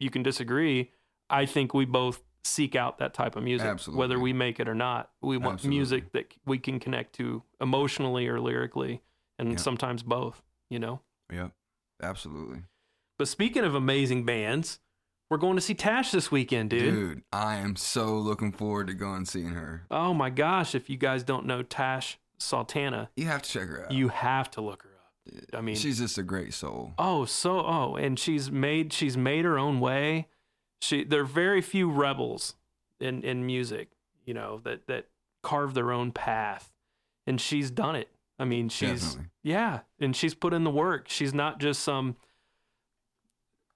you 0.00 0.10
can 0.10 0.22
disagree. 0.22 0.90
I 1.30 1.46
think 1.46 1.72
we 1.74 1.84
both 1.84 2.22
seek 2.44 2.74
out 2.74 2.98
that 2.98 3.12
type 3.14 3.36
of 3.36 3.42
music, 3.42 3.66
Absolutely. 3.66 3.98
whether 4.00 4.18
we 4.18 4.32
make 4.32 4.58
it 4.60 4.68
or 4.68 4.74
not. 4.74 5.10
We 5.20 5.36
want 5.36 5.54
Absolutely. 5.54 5.76
music 5.78 6.12
that 6.12 6.34
we 6.46 6.58
can 6.58 6.80
connect 6.80 7.14
to 7.16 7.42
emotionally 7.60 8.26
or 8.28 8.40
lyrically, 8.40 9.02
and 9.38 9.52
Yeah. 9.52 9.56
sometimes 9.56 10.02
both, 10.02 10.42
you 10.70 10.78
know. 10.78 11.00
Yeah, 11.32 11.48
Absolutely. 12.02 12.62
But 13.18 13.28
speaking 13.28 13.64
of 13.64 13.74
amazing 13.74 14.24
bands, 14.24 14.78
we're 15.30 15.36
going 15.38 15.56
to 15.56 15.60
see 15.60 15.74
Tash 15.74 16.10
this 16.12 16.30
weekend, 16.30 16.70
dude. 16.70 16.94
Dude, 16.94 17.22
I 17.32 17.56
am 17.56 17.74
so 17.76 18.16
looking 18.16 18.52
forward 18.52 18.86
to 18.86 18.94
going 18.94 19.16
and 19.16 19.28
seeing 19.28 19.48
her. 19.50 19.84
Oh 19.90 20.14
my 20.14 20.30
gosh, 20.30 20.74
if 20.74 20.88
you 20.88 20.96
guys 20.96 21.22
don't 21.24 21.44
know 21.44 21.62
Tash 21.62 22.18
Sultana, 22.38 23.10
You 23.16 23.26
have 23.26 23.42
to 23.42 23.50
check 23.50 23.68
her 23.68 23.84
out. 23.84 23.90
you 23.92 24.08
have 24.08 24.50
to 24.52 24.60
look 24.60 24.84
her 24.84 24.90
up. 24.90 25.44
I 25.52 25.60
mean, 25.60 25.74
she's 25.74 25.98
just 25.98 26.16
a 26.16 26.22
great 26.22 26.54
soul. 26.54 26.94
Oh, 26.98 27.24
so 27.26 27.58
oh, 27.66 27.96
and 27.96 28.18
she's 28.18 28.50
made 28.50 28.92
she's 28.92 29.16
made 29.16 29.44
her 29.44 29.58
own 29.58 29.80
way. 29.80 30.28
She 30.80 31.02
there 31.04 31.22
are 31.22 31.24
very 31.24 31.60
few 31.60 31.90
rebels 31.90 32.54
in 33.00 33.22
in 33.22 33.44
music, 33.44 33.90
you 34.24 34.32
know, 34.32 34.60
that 34.64 34.86
that 34.86 35.08
carve 35.42 35.74
their 35.74 35.90
own 35.92 36.12
path, 36.12 36.72
and 37.26 37.40
she's 37.40 37.70
done 37.70 37.96
it. 37.96 38.08
I 38.38 38.44
mean, 38.44 38.68
she's 38.68 39.02
Definitely. 39.02 39.30
yeah, 39.42 39.80
and 40.00 40.14
she's 40.14 40.34
put 40.34 40.54
in 40.54 40.64
the 40.64 40.70
work. 40.70 41.08
She's 41.08 41.34
not 41.34 41.58
just 41.58 41.82
some 41.82 42.16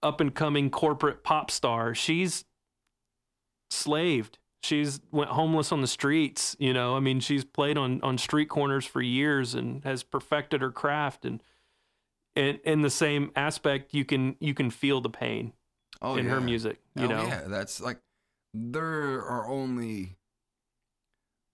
up 0.03 0.21
and 0.21 0.35
coming 0.35 0.71
corporate 0.71 1.25
pop 1.25 1.51
star. 1.51 1.95
She's 1.95 2.45
slaved. 3.71 4.39
She's 4.63 5.01
went 5.11 5.31
homeless 5.31 5.73
on 5.73 5.81
the 5.81 5.89
streets, 5.89 6.55
you 6.61 6.73
know. 6.73 6.97
I 6.97 7.01
mean, 7.01 7.19
she's 7.21 7.45
played 7.45 7.77
on 7.77 8.01
on 8.03 8.19
street 8.19 8.49
corners 8.49 8.85
for 8.87 9.03
years 9.03 9.55
and 9.55 9.83
has 9.85 10.03
perfected 10.05 10.61
her 10.61 10.71
craft 10.71 11.25
and 11.25 11.43
and 12.37 12.61
in 12.65 12.83
the 12.83 12.91
same 12.91 13.33
aspect 13.35 13.93
you 13.93 14.05
can 14.05 14.37
you 14.39 14.55
can 14.55 14.71
feel 14.71 15.01
the 15.01 15.11
pain 15.11 15.53
Oh, 16.01 16.17
in 16.17 16.25
yeah. 16.27 16.31
her 16.33 16.41
music, 16.41 16.81
you 16.97 17.05
oh, 17.05 17.09
know. 17.09 17.23
yeah, 17.27 17.43
that's 17.49 17.81
like 17.81 17.99
there 18.55 19.23
are 19.25 19.49
only 19.49 20.17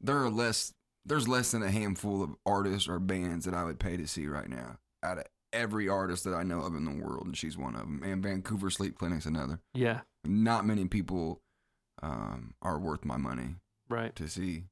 there 0.01 0.19
are 0.23 0.31
less 0.31 0.73
there's 1.09 1.27
less 1.29 1.51
than 1.51 1.63
a 1.63 1.71
handful 1.71 2.23
of 2.23 2.31
artists 2.47 2.89
or 2.89 2.99
bands 2.99 3.45
that 3.45 3.55
I 3.55 3.65
would 3.65 3.79
pay 3.79 3.97
to 3.97 4.07
see 4.07 4.27
right 4.27 4.49
now 4.49 4.79
out 5.03 5.19
of 5.19 5.25
every 5.53 5.89
artist 5.89 6.25
that 6.25 6.35
I 6.35 6.43
know 6.43 6.61
of 6.61 6.75
in 6.75 6.85
the 6.85 7.03
world, 7.05 7.27
and 7.27 7.37
she's 7.37 7.57
one 7.57 7.75
of 7.75 7.81
them. 7.83 8.03
And 8.05 8.23
Vancouver 8.23 8.71
Sleep 8.71 8.99
Clinic's 8.99 9.27
another. 9.27 9.61
Yeah, 9.75 10.01
Not 10.25 10.67
many 10.67 10.85
people 10.87 11.41
um, 12.03 12.55
are 12.63 12.79
worth 12.79 13.05
my 13.05 13.17
money 13.17 13.57
right. 13.89 14.15
to 14.17 14.29
see. 14.29 14.65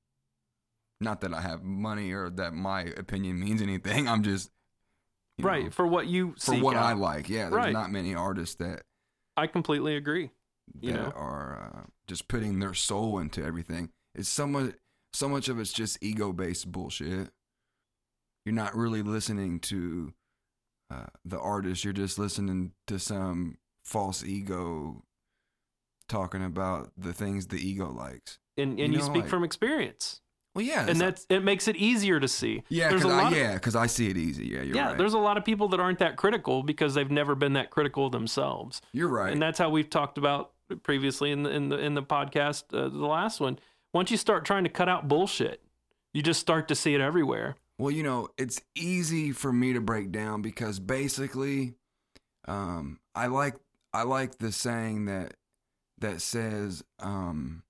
Not 1.01 1.21
that 1.23 1.35
I 1.35 1.41
have 1.43 1.63
money 1.63 2.13
or 2.13 2.31
that 2.31 2.55
my 2.55 2.83
opinion 2.83 3.39
means 3.41 3.61
anything. 3.63 4.09
I'm 4.09 4.23
just 4.23 4.51
right, 5.41 5.65
know, 5.65 5.71
for 5.71 5.87
what 5.87 6.07
you 6.07 6.35
for 6.39 6.55
what 6.57 6.77
I 6.77 6.93
like. 6.95 7.29
Yeah, 7.29 7.45
there's 7.51 7.55
Right. 7.55 7.73
not 7.73 7.91
many 7.91 8.15
artists 8.15 8.55
that 8.57 8.83
I 9.37 9.47
completely 9.47 9.97
agree. 9.97 10.31
You 10.81 10.93
that 10.93 10.99
know. 11.01 11.13
are 11.15 11.73
uh, 11.75 11.87
just 12.07 12.29
putting 12.29 12.59
their 12.61 12.75
soul 12.75 13.19
into 13.19 13.43
everything. 13.45 13.91
It's 14.15 14.29
so 14.29 14.47
much, 14.47 14.75
so 15.17 15.29
much 15.29 15.49
of 15.49 15.59
it's 15.59 15.73
just 15.73 15.99
ego 16.03 16.33
based 16.33 16.71
bullshit. 16.71 17.31
You're 18.45 18.55
not 18.55 18.77
really 18.77 19.03
listening 19.03 19.59
to 19.61 20.13
uh, 20.91 21.07
the 21.25 21.39
artist. 21.39 21.83
You're 21.85 21.93
just 21.93 22.19
listening 22.19 22.73
to 22.87 22.99
some 22.99 23.59
false 23.85 24.23
ego 24.25 25.03
talking 26.09 26.45
about 26.45 26.93
the 26.97 27.13
things 27.13 27.49
the 27.49 27.57
ego 27.57 27.91
likes. 27.91 28.39
And 28.57 28.79
and 28.79 28.93
You 28.93 29.01
you, 29.01 29.05
speak 29.05 29.23
like- 29.23 29.29
from 29.29 29.43
experience. 29.45 30.21
Well, 30.55 30.65
yeah, 30.65 30.87
and 30.89 30.99
that's 30.99 31.27
it 31.29 31.45
makes 31.45 31.69
it 31.69 31.77
easier 31.77 32.19
to 32.19 32.27
see. 32.29 32.63
yeah, 32.71 32.89
there's 32.89 33.05
a 33.05 33.09
I, 33.09 33.29
yeah, 33.31 33.55
because 33.55 33.77
I 33.77 33.87
see 33.89 34.09
it 34.09 34.17
easy. 34.17 34.47
Yeah, 34.47 34.63
you're 34.63 34.75
yeah, 34.77 34.87
right. 34.89 34.97
there's 34.97 35.13
a 35.13 35.19
lot 35.19 35.37
of 35.37 35.45
people 35.45 35.69
that 35.69 35.81
aren't 35.81 35.99
that 35.99 36.17
critical 36.17 36.63
because 36.63 36.95
they've 36.95 37.11
never 37.11 37.35
been 37.35 37.53
that 37.53 37.69
critical 37.71 38.09
themselves. 38.09 38.81
You're 38.93 39.09
right. 39.11 39.31
And 39.35 39.43
that's 39.43 39.59
how 39.59 39.69
we've 39.69 39.91
talked 39.91 40.17
about 40.17 40.53
previously 40.83 41.31
in 41.31 41.43
the 41.43 41.51
in 41.51 41.69
the 41.69 41.77
in 41.79 41.93
the 41.95 42.03
podcast, 42.03 42.73
uh, 42.73 42.89
the 42.89 43.07
last 43.07 43.39
one. 43.39 43.59
Once 43.97 44.11
you 44.11 44.19
start 44.19 44.45
trying 44.45 44.63
to 44.63 44.69
cut 44.69 44.91
out 44.91 45.09
bullshit, 45.09 45.63
you 46.13 46.23
just 46.23 46.39
start 46.39 46.69
to 46.69 46.75
see 46.75 46.95
it 46.95 47.01
everywhere. 47.01 47.57
Well, 47.79 47.91
you 47.91 48.03
know, 48.03 48.29
it's 48.37 48.61
easy 48.75 49.33
for 49.33 49.55
me 49.55 49.73
to 49.73 49.81
break 49.81 50.13
down 50.13 50.43
because 50.43 50.79
basically, 50.79 51.77
um, 52.47 53.01
I 53.15 53.29
like 53.29 53.55
I 53.95 54.03
like 54.03 54.37
the 54.37 54.53
saying 54.53 55.07
that 55.07 55.33
that 55.97 56.21
says, 56.21 56.85
um, 56.99 57.63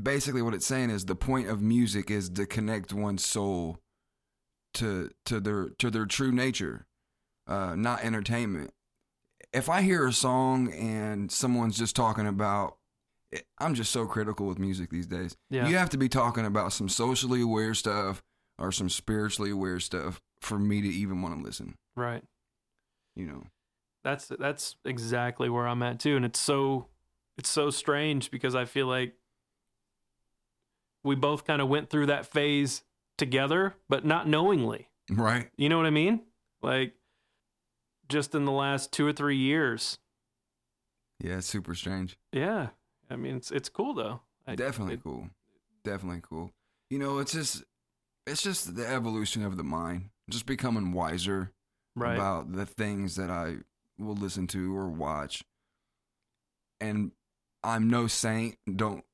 basically 0.00 0.40
what 0.40 0.54
it's 0.54 0.66
saying 0.66 0.90
is 0.90 1.06
the 1.06 1.16
point 1.16 1.48
of 1.48 1.60
music 1.60 2.12
is 2.12 2.28
to 2.30 2.46
connect 2.46 2.92
one's 2.92 3.26
soul 3.26 3.80
to 4.74 5.10
to 5.24 5.40
their 5.40 5.70
to 5.80 5.90
their 5.90 6.06
true 6.06 6.30
nature, 6.30 6.86
uh, 7.48 7.74
not 7.74 8.04
entertainment. 8.04 8.72
If 9.52 9.68
I 9.68 9.82
hear 9.82 10.06
a 10.06 10.12
song 10.12 10.72
and 10.72 11.32
someone's 11.32 11.76
just 11.76 11.96
talking 11.96 12.28
about, 12.28 12.76
I'm 13.58 13.74
just 13.74 13.92
so 13.92 14.06
critical 14.06 14.46
with 14.46 14.58
music 14.58 14.90
these 14.90 15.06
days. 15.06 15.36
Yeah. 15.50 15.68
You 15.68 15.76
have 15.76 15.90
to 15.90 15.98
be 15.98 16.08
talking 16.08 16.46
about 16.46 16.72
some 16.72 16.88
socially 16.88 17.42
aware 17.42 17.74
stuff 17.74 18.22
or 18.58 18.72
some 18.72 18.88
spiritually 18.88 19.50
aware 19.50 19.80
stuff 19.80 20.20
for 20.40 20.58
me 20.58 20.80
to 20.80 20.88
even 20.88 21.22
want 21.22 21.36
to 21.36 21.42
listen. 21.42 21.76
Right. 21.96 22.22
You 23.14 23.26
know. 23.26 23.44
That's 24.04 24.28
that's 24.38 24.76
exactly 24.84 25.48
where 25.48 25.66
I'm 25.66 25.82
at 25.82 25.98
too, 25.98 26.14
and 26.14 26.24
it's 26.24 26.38
so 26.38 26.86
it's 27.36 27.48
so 27.48 27.70
strange 27.70 28.30
because 28.30 28.54
I 28.54 28.64
feel 28.64 28.86
like 28.86 29.14
we 31.02 31.16
both 31.16 31.44
kind 31.44 31.60
of 31.60 31.68
went 31.68 31.90
through 31.90 32.06
that 32.06 32.26
phase 32.26 32.82
together, 33.18 33.74
but 33.88 34.04
not 34.04 34.28
knowingly. 34.28 34.88
Right. 35.10 35.50
You 35.56 35.68
know 35.68 35.76
what 35.76 35.86
I 35.86 35.90
mean? 35.90 36.20
Like 36.62 36.94
just 38.08 38.34
in 38.34 38.44
the 38.44 38.52
last 38.52 38.92
two 38.92 39.06
or 39.06 39.12
three 39.12 39.36
years. 39.36 39.98
Yeah, 41.18 41.38
it's 41.38 41.46
super 41.46 41.74
strange. 41.74 42.16
Yeah. 42.32 42.68
I 43.10 43.16
mean, 43.16 43.36
it's 43.36 43.50
it's 43.50 43.68
cool 43.68 43.94
though. 43.94 44.20
I- 44.46 44.56
Definitely 44.56 44.94
it- 44.94 45.02
cool. 45.02 45.30
Definitely 45.84 46.22
cool. 46.22 46.50
You 46.90 46.98
know, 46.98 47.18
it's 47.18 47.32
just 47.32 47.64
it's 48.26 48.42
just 48.42 48.76
the 48.76 48.86
evolution 48.86 49.44
of 49.44 49.56
the 49.56 49.64
mind. 49.64 50.10
Just 50.28 50.46
becoming 50.46 50.92
wiser 50.92 51.52
right. 51.94 52.14
about 52.14 52.52
the 52.52 52.66
things 52.66 53.16
that 53.16 53.30
I 53.30 53.58
will 53.98 54.16
listen 54.16 54.46
to 54.48 54.76
or 54.76 54.88
watch. 54.88 55.44
And 56.80 57.12
I'm 57.62 57.88
no 57.88 58.06
saint, 58.06 58.56
don't 58.74 59.04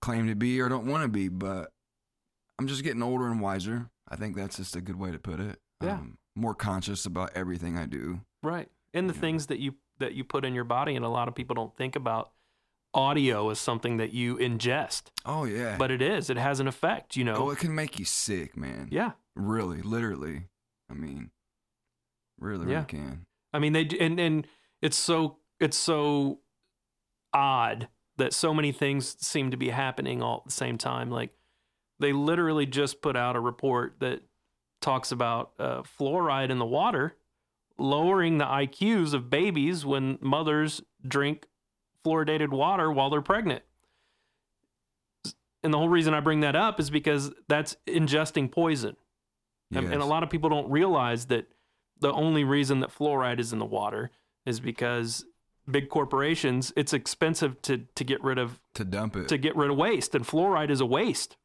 claim 0.00 0.28
to 0.28 0.34
be 0.34 0.60
or 0.60 0.68
don't 0.68 0.86
want 0.86 1.02
to 1.02 1.08
be, 1.08 1.28
but 1.28 1.72
I'm 2.58 2.68
just 2.68 2.84
getting 2.84 3.02
older 3.02 3.26
and 3.26 3.40
wiser. 3.40 3.90
I 4.08 4.16
think 4.16 4.36
that's 4.36 4.56
just 4.56 4.76
a 4.76 4.80
good 4.80 4.98
way 4.98 5.10
to 5.10 5.18
put 5.18 5.40
it. 5.40 5.58
Yeah. 5.82 5.94
Um, 5.94 6.18
more 6.34 6.54
conscious 6.54 7.06
about 7.06 7.32
everything 7.34 7.76
I 7.76 7.86
do. 7.86 8.20
Right. 8.42 8.68
And 8.94 9.10
the 9.10 9.14
things 9.14 9.46
that 9.46 9.58
you 9.58 9.74
that 9.98 10.14
you 10.14 10.24
put 10.24 10.44
in 10.44 10.54
your 10.54 10.64
body 10.64 10.94
and 10.94 11.04
a 11.04 11.08
lot 11.08 11.26
of 11.26 11.34
people 11.34 11.54
don't 11.54 11.74
think 11.76 11.96
about 11.96 12.30
audio 12.96 13.50
is 13.50 13.60
something 13.60 13.98
that 13.98 14.12
you 14.12 14.36
ingest. 14.38 15.02
Oh 15.24 15.44
yeah. 15.44 15.76
But 15.78 15.90
it 15.90 16.00
is. 16.02 16.30
It 16.30 16.38
has 16.38 16.58
an 16.60 16.66
effect, 16.66 17.14
you 17.16 17.24
know. 17.24 17.34
oh, 17.36 17.50
it 17.50 17.58
can 17.58 17.74
make 17.74 17.98
you 17.98 18.04
sick, 18.04 18.56
man. 18.56 18.88
yeah. 18.90 19.12
Really, 19.36 19.82
literally. 19.82 20.44
I 20.90 20.94
mean, 20.94 21.30
really, 22.40 22.70
Yeah. 22.70 22.76
really 22.76 22.86
can. 22.86 23.26
I 23.52 23.58
mean 23.58 23.72
they 23.74 23.86
and 24.00 24.18
and 24.18 24.46
it's 24.82 24.96
so 24.96 25.36
it's 25.60 25.76
so 25.76 26.40
odd 27.32 27.88
that 28.16 28.32
so 28.32 28.54
many 28.54 28.72
things 28.72 29.16
seem 29.20 29.50
to 29.50 29.56
be 29.56 29.68
happening 29.70 30.22
all 30.22 30.38
at 30.38 30.44
the 30.46 30.50
same 30.50 30.78
time 30.78 31.10
like 31.10 31.30
they 32.00 32.12
literally 32.12 32.66
just 32.66 33.02
put 33.02 33.16
out 33.16 33.36
a 33.36 33.40
report 33.40 33.96
that 34.00 34.22
talks 34.80 35.12
about 35.12 35.52
uh, 35.58 35.82
fluoride 35.82 36.50
in 36.50 36.58
the 36.58 36.64
water 36.66 37.16
lowering 37.78 38.38
the 38.38 38.44
IQs 38.44 39.12
of 39.14 39.28
babies 39.30 39.84
when 39.84 40.18
mothers 40.20 40.80
drink 41.06 41.46
fluoridated 42.10 42.50
water 42.50 42.90
while 42.92 43.10
they're 43.10 43.20
pregnant. 43.22 43.62
And 45.62 45.74
the 45.74 45.78
whole 45.78 45.88
reason 45.88 46.14
I 46.14 46.20
bring 46.20 46.40
that 46.40 46.54
up 46.54 46.78
is 46.78 46.90
because 46.90 47.32
that's 47.48 47.76
ingesting 47.86 48.50
poison. 48.52 48.96
And- 49.74 49.92
And 49.92 50.00
a 50.00 50.04
lot 50.04 50.22
of 50.22 50.30
people 50.30 50.48
don't 50.48 50.70
realize 50.70 51.26
that 51.26 51.48
the 51.98 52.12
only 52.12 52.44
reason 52.44 52.80
that 52.80 52.90
fluoride 52.90 53.40
is 53.40 53.52
in 53.52 53.58
the 53.58 53.64
water 53.64 54.10
is 54.44 54.60
because 54.60 55.24
big 55.68 55.88
corporations, 55.88 56.72
it's 56.76 56.92
expensive 56.92 57.60
to, 57.62 57.78
to 57.96 58.04
get 58.04 58.22
rid 58.22 58.38
of 58.38 58.60
to 58.74 58.84
dump 58.84 59.16
it. 59.16 59.26
to 59.28 59.38
get 59.38 59.56
rid 59.56 59.70
of 59.70 59.76
waste, 59.76 60.14
and 60.14 60.24
fluoride 60.24 60.70
is 60.70 60.80
a 60.80 60.86
waste. 60.86 61.36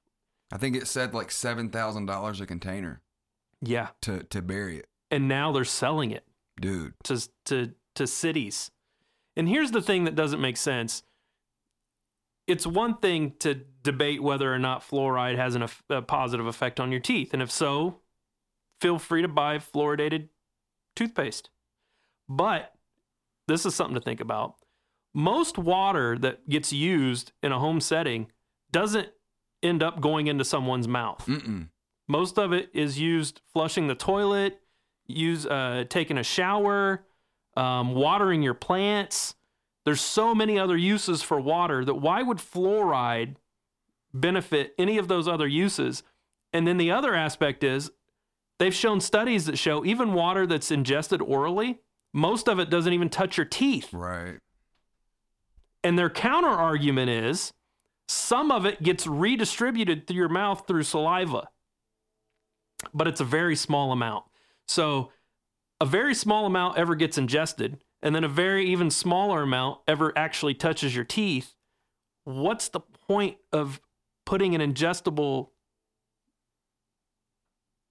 I 0.51 0.57
think 0.57 0.75
it 0.75 0.87
said 0.87 1.13
like 1.15 1.31
seven 1.31 1.69
thousand 1.69 2.05
dollars 2.05 2.39
a 2.41 2.45
container 2.45 3.01
Yeah, 3.61 3.87
to 4.01 4.23
to 4.23 4.41
bury 4.43 4.77
it, 4.77 4.87
and 5.09 5.27
now 5.27 5.51
they're 5.53 5.63
selling 5.63 6.11
it 6.11 6.25
dude. 6.59 6.93
to 7.05 7.27
to 7.45 7.73
to 7.95 8.05
cities. 8.05 8.69
And 9.35 9.47
here's 9.47 9.71
the 9.71 9.81
thing 9.81 10.03
that 10.03 10.15
doesn't 10.15 10.41
make 10.41 10.57
sense. 10.57 11.03
It's 12.47 12.67
one 12.67 12.97
thing 12.97 13.33
to 13.39 13.61
debate 13.83 14.21
whether 14.21 14.53
or 14.53 14.59
not 14.59 14.81
fluoride 14.81 15.37
has 15.37 15.55
an, 15.55 15.65
a 15.89 16.01
positive 16.01 16.45
effect 16.45 16.79
on 16.79 16.91
your 16.91 16.99
teeth, 16.99 17.33
and 17.33 17.41
if 17.41 17.51
so, 17.51 17.99
feel 18.81 18.99
free 18.99 19.21
to 19.21 19.27
buy 19.27 19.57
fluoridated 19.57 20.29
toothpaste. 20.95 21.49
But 22.27 22.73
this 23.47 23.65
is 23.65 23.75
something 23.75 23.95
to 23.95 24.01
think 24.01 24.19
about. 24.19 24.55
Most 25.13 25.57
water 25.57 26.17
that 26.19 26.47
gets 26.49 26.73
used 26.73 27.31
in 27.43 27.51
a 27.51 27.59
home 27.59 27.79
setting 27.79 28.27
doesn't 28.71 29.09
end 29.61 29.83
up 29.83 30.01
going 30.01 30.27
into 30.27 30.43
someone's 30.43 30.87
mouth. 30.87 31.25
Mm-mm. 31.27 31.69
Most 32.07 32.37
of 32.37 32.53
it 32.53 32.69
is 32.73 32.99
used 32.99 33.41
flushing 33.53 33.87
the 33.87 33.95
toilet, 33.95 34.59
use 35.05 35.45
uh, 35.45 35.85
taking 35.89 36.17
a 36.17 36.23
shower, 36.23 37.05
um, 37.55 37.93
watering 37.95 38.41
your 38.41 38.53
plants. 38.53 39.35
There's 39.85 40.01
so 40.01 40.35
many 40.35 40.59
other 40.59 40.77
uses 40.77 41.21
for 41.21 41.39
water 41.39 41.83
that 41.85 41.95
why 41.95 42.21
would 42.21 42.37
fluoride 42.37 43.35
benefit 44.13 44.73
any 44.77 44.97
of 44.97 45.07
those 45.07 45.27
other 45.27 45.47
uses? 45.47 46.03
And 46.53 46.67
then 46.67 46.77
the 46.77 46.91
other 46.91 47.15
aspect 47.15 47.63
is 47.63 47.91
they've 48.59 48.73
shown 48.73 49.01
studies 49.01 49.45
that 49.45 49.57
show 49.57 49.85
even 49.85 50.13
water 50.13 50.45
that's 50.45 50.71
ingested 50.71 51.21
orally, 51.21 51.79
most 52.13 52.47
of 52.47 52.59
it 52.59 52.69
doesn't 52.69 52.93
even 52.93 53.09
touch 53.09 53.37
your 53.37 53.45
teeth. 53.45 53.93
Right. 53.93 54.39
And 55.83 55.97
their 55.97 56.09
counter 56.09 56.49
argument 56.49 57.09
is 57.09 57.53
some 58.07 58.51
of 58.51 58.65
it 58.65 58.83
gets 58.83 59.07
redistributed 59.07 60.05
through 60.05 60.17
your 60.17 60.29
mouth 60.29 60.65
through 60.67 60.83
saliva, 60.83 61.47
but 62.93 63.07
it's 63.07 63.21
a 63.21 63.25
very 63.25 63.55
small 63.55 63.91
amount. 63.91 64.25
So 64.67 65.11
a 65.81 65.85
very 65.85 66.13
small 66.13 66.45
amount 66.45 66.77
ever 66.77 66.93
gets 66.93 67.17
ingested, 67.17 67.79
and 68.03 68.13
then 68.13 68.23
a 68.23 68.27
very 68.29 68.67
even 68.67 68.91
smaller 68.91 69.41
amount 69.41 69.79
ever 69.87 70.13
actually 70.15 70.53
touches 70.53 70.95
your 70.95 71.03
teeth. 71.03 71.55
What's 72.23 72.69
the 72.69 72.81
point 72.81 73.37
of 73.51 73.81
putting 74.23 74.53
an 74.53 74.61
ingestible 74.61 75.49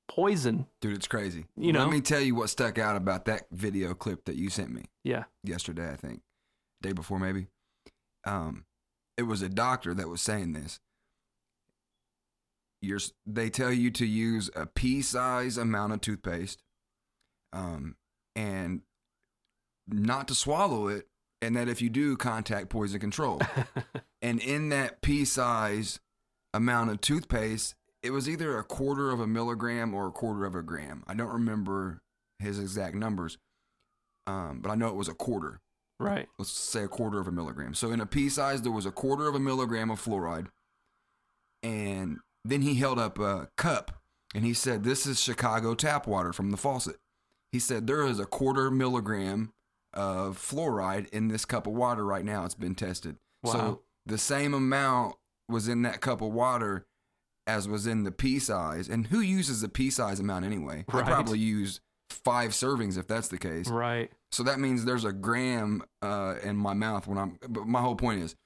poison? 0.08 0.66
Dude, 0.80 0.94
it's 0.94 1.08
crazy. 1.08 1.46
You 1.56 1.72
know? 1.72 1.80
Let 1.80 1.90
me 1.90 2.00
tell 2.00 2.20
you 2.20 2.36
what 2.36 2.48
stuck 2.48 2.78
out 2.78 2.94
about 2.94 3.24
that 3.24 3.46
video 3.50 3.92
clip 3.92 4.24
that 4.26 4.36
you 4.36 4.50
sent 4.50 4.70
me 4.70 4.84
Yeah. 5.02 5.24
yesterday, 5.42 5.90
I 5.90 5.96
think. 5.96 6.22
Day 6.80 6.92
before 6.92 7.18
maybe. 7.18 7.48
Um 8.24 8.66
it 9.16 9.24
was 9.24 9.42
a 9.42 9.48
doctor 9.48 9.92
that 9.94 10.08
was 10.08 10.22
saying 10.22 10.52
this. 10.52 10.78
You're, 12.80 13.00
they 13.26 13.50
tell 13.50 13.70
you 13.72 13.90
to 13.90 14.06
use 14.06 14.48
a 14.56 14.64
pea 14.64 15.02
size 15.02 15.58
amount 15.58 15.92
of 15.92 16.00
toothpaste 16.00 16.62
um, 17.52 17.96
and 18.36 18.82
not 19.88 20.28
to 20.28 20.34
swallow 20.34 20.88
it, 20.88 21.06
and 21.42 21.56
that 21.56 21.68
if 21.68 21.80
you 21.80 21.88
do, 21.88 22.16
contact 22.16 22.68
poison 22.68 23.00
control. 23.00 23.40
and 24.22 24.40
in 24.40 24.68
that 24.70 25.00
pea 25.02 25.24
size 25.24 26.00
amount 26.52 26.90
of 26.90 27.00
toothpaste, 27.00 27.74
it 28.02 28.10
was 28.10 28.28
either 28.28 28.58
a 28.58 28.64
quarter 28.64 29.10
of 29.10 29.20
a 29.20 29.26
milligram 29.26 29.94
or 29.94 30.06
a 30.08 30.12
quarter 30.12 30.44
of 30.44 30.54
a 30.54 30.62
gram. 30.62 31.02
I 31.06 31.14
don't 31.14 31.32
remember 31.32 32.00
his 32.38 32.58
exact 32.58 32.94
numbers, 32.94 33.38
um, 34.26 34.60
but 34.62 34.70
I 34.70 34.74
know 34.74 34.88
it 34.88 34.94
was 34.94 35.08
a 35.08 35.14
quarter. 35.14 35.60
right. 35.98 36.28
Let's 36.38 36.50
say 36.50 36.84
a 36.84 36.88
quarter 36.88 37.20
of 37.20 37.28
a 37.28 37.32
milligram. 37.32 37.74
So 37.74 37.90
in 37.90 38.00
a 38.00 38.06
pea 38.06 38.28
size, 38.28 38.62
there 38.62 38.72
was 38.72 38.86
a 38.86 38.92
quarter 38.92 39.28
of 39.28 39.34
a 39.34 39.40
milligram 39.40 39.90
of 39.90 40.02
fluoride. 40.02 40.48
And 41.62 42.18
then 42.44 42.62
he 42.62 42.76
held 42.76 42.98
up 42.98 43.18
a 43.18 43.48
cup 43.56 44.00
and 44.34 44.44
he 44.44 44.54
said, 44.54 44.82
This 44.82 45.06
is 45.06 45.20
Chicago 45.20 45.74
tap 45.74 46.06
water 46.06 46.32
from 46.32 46.50
the 46.50 46.56
faucet. 46.56 46.96
He 47.52 47.58
said, 47.58 47.86
There 47.86 48.02
is 48.02 48.18
a 48.20 48.26
quarter 48.26 48.70
milligram 48.70 49.52
of 49.92 50.38
fluoride 50.38 51.08
in 51.10 51.28
this 51.28 51.44
cup 51.44 51.66
of 51.66 51.72
water 51.72 52.04
right 52.04 52.24
now. 52.24 52.44
It's 52.44 52.54
been 52.54 52.74
tested. 52.74 53.16
Wow. 53.42 53.52
So 53.52 53.80
the 54.06 54.18
same 54.18 54.54
amount 54.54 55.16
was 55.48 55.66
in 55.68 55.82
that 55.82 56.00
cup 56.00 56.20
of 56.22 56.32
water 56.32 56.86
as 57.46 57.66
was 57.66 57.86
in 57.86 58.04
the 58.04 58.12
pea 58.12 58.38
size. 58.38 58.88
And 58.88 59.08
who 59.08 59.20
uses 59.20 59.62
the 59.62 59.68
pea 59.68 59.90
size 59.90 60.20
amount 60.20 60.44
anyway? 60.44 60.84
I 60.88 60.96
Right. 60.98 61.06
probably 61.06 61.38
use 61.40 61.80
five 62.10 62.50
servings 62.52 62.96
if 62.96 63.08
that's 63.08 63.28
the 63.28 63.38
case. 63.38 63.68
Right. 63.68 64.12
So 64.30 64.42
that 64.44 64.60
means 64.60 64.84
there's 64.84 65.04
a 65.04 65.12
gram 65.12 65.82
uh, 66.02 66.36
in 66.42 66.56
my 66.56 66.74
mouth 66.74 67.08
when 67.08 67.18
I'm. 67.18 67.38
But 67.48 67.66
my 67.66 67.80
whole 67.80 67.96
point 67.96 68.22
is, 68.22 68.36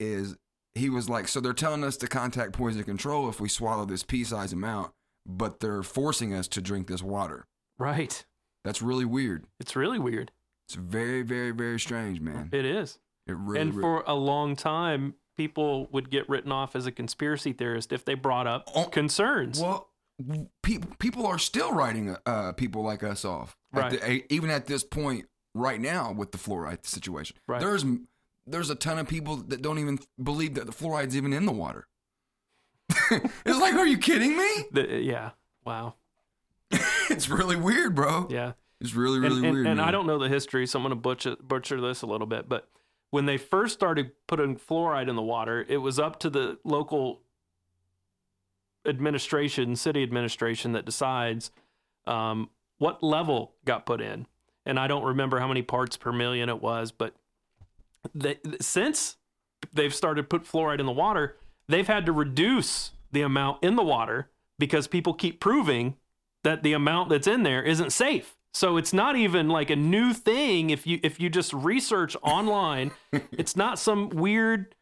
is 0.00 0.36
he 0.74 0.88
was 0.88 1.10
like, 1.10 1.28
so 1.28 1.40
they're 1.40 1.52
telling 1.52 1.84
us 1.84 1.98
to 1.98 2.06
contact 2.06 2.52
poison 2.54 2.82
control 2.84 3.28
if 3.28 3.40
we 3.40 3.48
swallow 3.50 3.84
this 3.84 4.02
pea 4.02 4.24
size 4.24 4.54
amount, 4.54 4.92
but 5.26 5.60
they're 5.60 5.82
forcing 5.82 6.32
us 6.32 6.48
to 6.48 6.62
drink 6.62 6.86
this 6.86 7.02
water. 7.02 7.44
Right. 7.78 8.24
That's 8.64 8.80
really 8.82 9.04
weird. 9.04 9.46
It's 9.60 9.74
really 9.76 9.98
weird. 9.98 10.30
It's 10.66 10.74
very, 10.76 11.22
very, 11.22 11.50
very 11.50 11.80
strange, 11.80 12.20
man. 12.20 12.48
It 12.52 12.64
is. 12.64 12.98
It 13.26 13.36
really. 13.36 13.60
and 13.60 13.74
re- 13.74 13.82
for 13.82 14.04
a 14.06 14.14
long 14.14 14.56
time, 14.56 15.14
people 15.36 15.88
would 15.92 16.10
get 16.10 16.28
written 16.28 16.52
off 16.52 16.74
as 16.76 16.86
a 16.86 16.92
conspiracy 16.92 17.52
theorist 17.52 17.92
if 17.92 18.04
they 18.04 18.14
brought 18.14 18.46
up 18.46 18.68
Oh, 18.74 18.84
concerns. 18.84 19.60
well, 19.60 19.88
pe- 20.62 20.78
people 20.98 21.26
are 21.26 21.38
still 21.38 21.72
writing 21.72 22.16
uh, 22.26 22.52
people 22.52 22.82
like 22.82 23.02
us 23.02 23.24
off, 23.24 23.56
At 23.72 23.80
Right. 23.80 23.90
the- 23.92 24.10
a- 24.10 24.26
even 24.30 24.50
at 24.50 24.66
this 24.66 24.84
point 24.84 25.26
right 25.54 25.80
now 25.80 26.12
with 26.12 26.32
the 26.32 26.38
fluoride 26.38 26.84
situation. 26.86 27.36
Right. 27.46 27.60
There's 27.60 27.84
there's 28.46 28.70
a 28.70 28.74
ton 28.74 28.98
of 28.98 29.06
people 29.06 29.36
that 29.36 29.62
don't 29.62 29.78
even 29.78 29.98
believe 30.22 30.54
that 30.54 30.66
the 30.66 30.72
fluoride's 30.72 31.16
even 31.16 31.32
in 31.32 31.46
the 31.46 31.52
water. 31.52 31.86
it's 33.10 33.58
like, 33.60 33.74
are 33.74 33.86
you 33.86 33.98
kidding 33.98 34.36
me? 34.36 34.64
The- 34.72 35.00
yeah. 35.02 35.30
Wow. 35.64 35.94
It's 37.12 37.28
really 37.28 37.56
weird, 37.56 37.94
bro. 37.94 38.26
Yeah. 38.30 38.52
It's 38.80 38.94
really, 38.94 39.20
really 39.20 39.36
and, 39.36 39.44
and, 39.44 39.54
weird. 39.54 39.66
and 39.68 39.80
I 39.80 39.90
don't 39.90 40.06
know 40.06 40.18
the 40.18 40.28
history, 40.28 40.66
so 40.66 40.78
I'm 40.78 40.82
going 40.82 40.90
to 40.90 40.96
butcher, 40.96 41.36
butcher 41.40 41.80
this 41.80 42.02
a 42.02 42.06
little 42.06 42.26
bit. 42.26 42.48
But 42.48 42.68
when 43.10 43.26
they 43.26 43.36
first 43.36 43.74
started 43.74 44.10
putting 44.26 44.56
fluoride 44.56 45.08
in 45.08 45.14
the 45.14 45.22
water, 45.22 45.64
it 45.68 45.76
was 45.76 45.98
up 45.98 46.18
to 46.20 46.30
the 46.30 46.58
local 46.64 47.20
administration, 48.84 49.76
city 49.76 50.02
administration, 50.02 50.72
that 50.72 50.84
decides 50.84 51.52
um, 52.06 52.50
what 52.78 53.02
level 53.02 53.52
got 53.64 53.86
put 53.86 54.00
in. 54.00 54.26
And 54.66 54.78
I 54.78 54.88
don't 54.88 55.04
remember 55.04 55.38
how 55.38 55.46
many 55.46 55.62
parts 55.62 55.96
per 55.96 56.10
million 56.10 56.48
it 56.48 56.60
was, 56.60 56.90
but 56.90 57.14
they, 58.14 58.38
since 58.60 59.16
they've 59.72 59.94
started 59.94 60.28
put 60.28 60.44
fluoride 60.44 60.80
in 60.80 60.86
the 60.86 60.92
water, 60.92 61.36
they've 61.68 61.86
had 61.86 62.06
to 62.06 62.12
reduce 62.12 62.92
the 63.12 63.22
amount 63.22 63.62
in 63.62 63.76
the 63.76 63.82
water 63.82 64.30
because 64.58 64.86
people 64.86 65.14
keep 65.14 65.40
proving 65.40 65.96
that 66.44 66.62
the 66.62 66.72
amount 66.72 67.08
that's 67.10 67.26
in 67.26 67.42
there 67.42 67.62
isn't 67.62 67.92
safe. 67.92 68.36
So 68.54 68.76
it's 68.76 68.92
not 68.92 69.16
even 69.16 69.48
like 69.48 69.70
a 69.70 69.76
new 69.76 70.12
thing 70.12 70.70
if 70.70 70.86
you 70.86 71.00
if 71.02 71.18
you 71.18 71.30
just 71.30 71.52
research 71.52 72.16
online, 72.22 72.92
it's 73.12 73.56
not 73.56 73.78
some 73.78 74.10
weird 74.10 74.74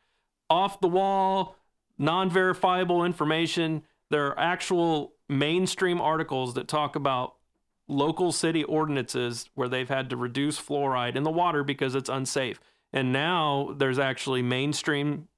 off 0.48 0.80
the 0.80 0.88
wall, 0.88 1.56
non 1.98 2.28
verifiable 2.30 3.04
information. 3.04 3.82
There 4.10 4.26
are 4.26 4.38
actual 4.38 5.14
mainstream 5.28 6.00
articles 6.00 6.54
that 6.54 6.66
talk 6.66 6.96
about 6.96 7.36
local 7.86 8.32
city 8.32 8.64
ordinances 8.64 9.48
where 9.54 9.68
they've 9.68 9.88
had 9.88 10.10
to 10.10 10.16
reduce 10.16 10.60
fluoride 10.60 11.16
in 11.16 11.22
the 11.22 11.30
water 11.30 11.62
because 11.62 11.94
it's 11.94 12.08
unsafe. 12.08 12.60
And 12.92 13.12
now 13.12 13.74
there's 13.76 13.98
actually 13.98 14.42
mainstream 14.42 15.28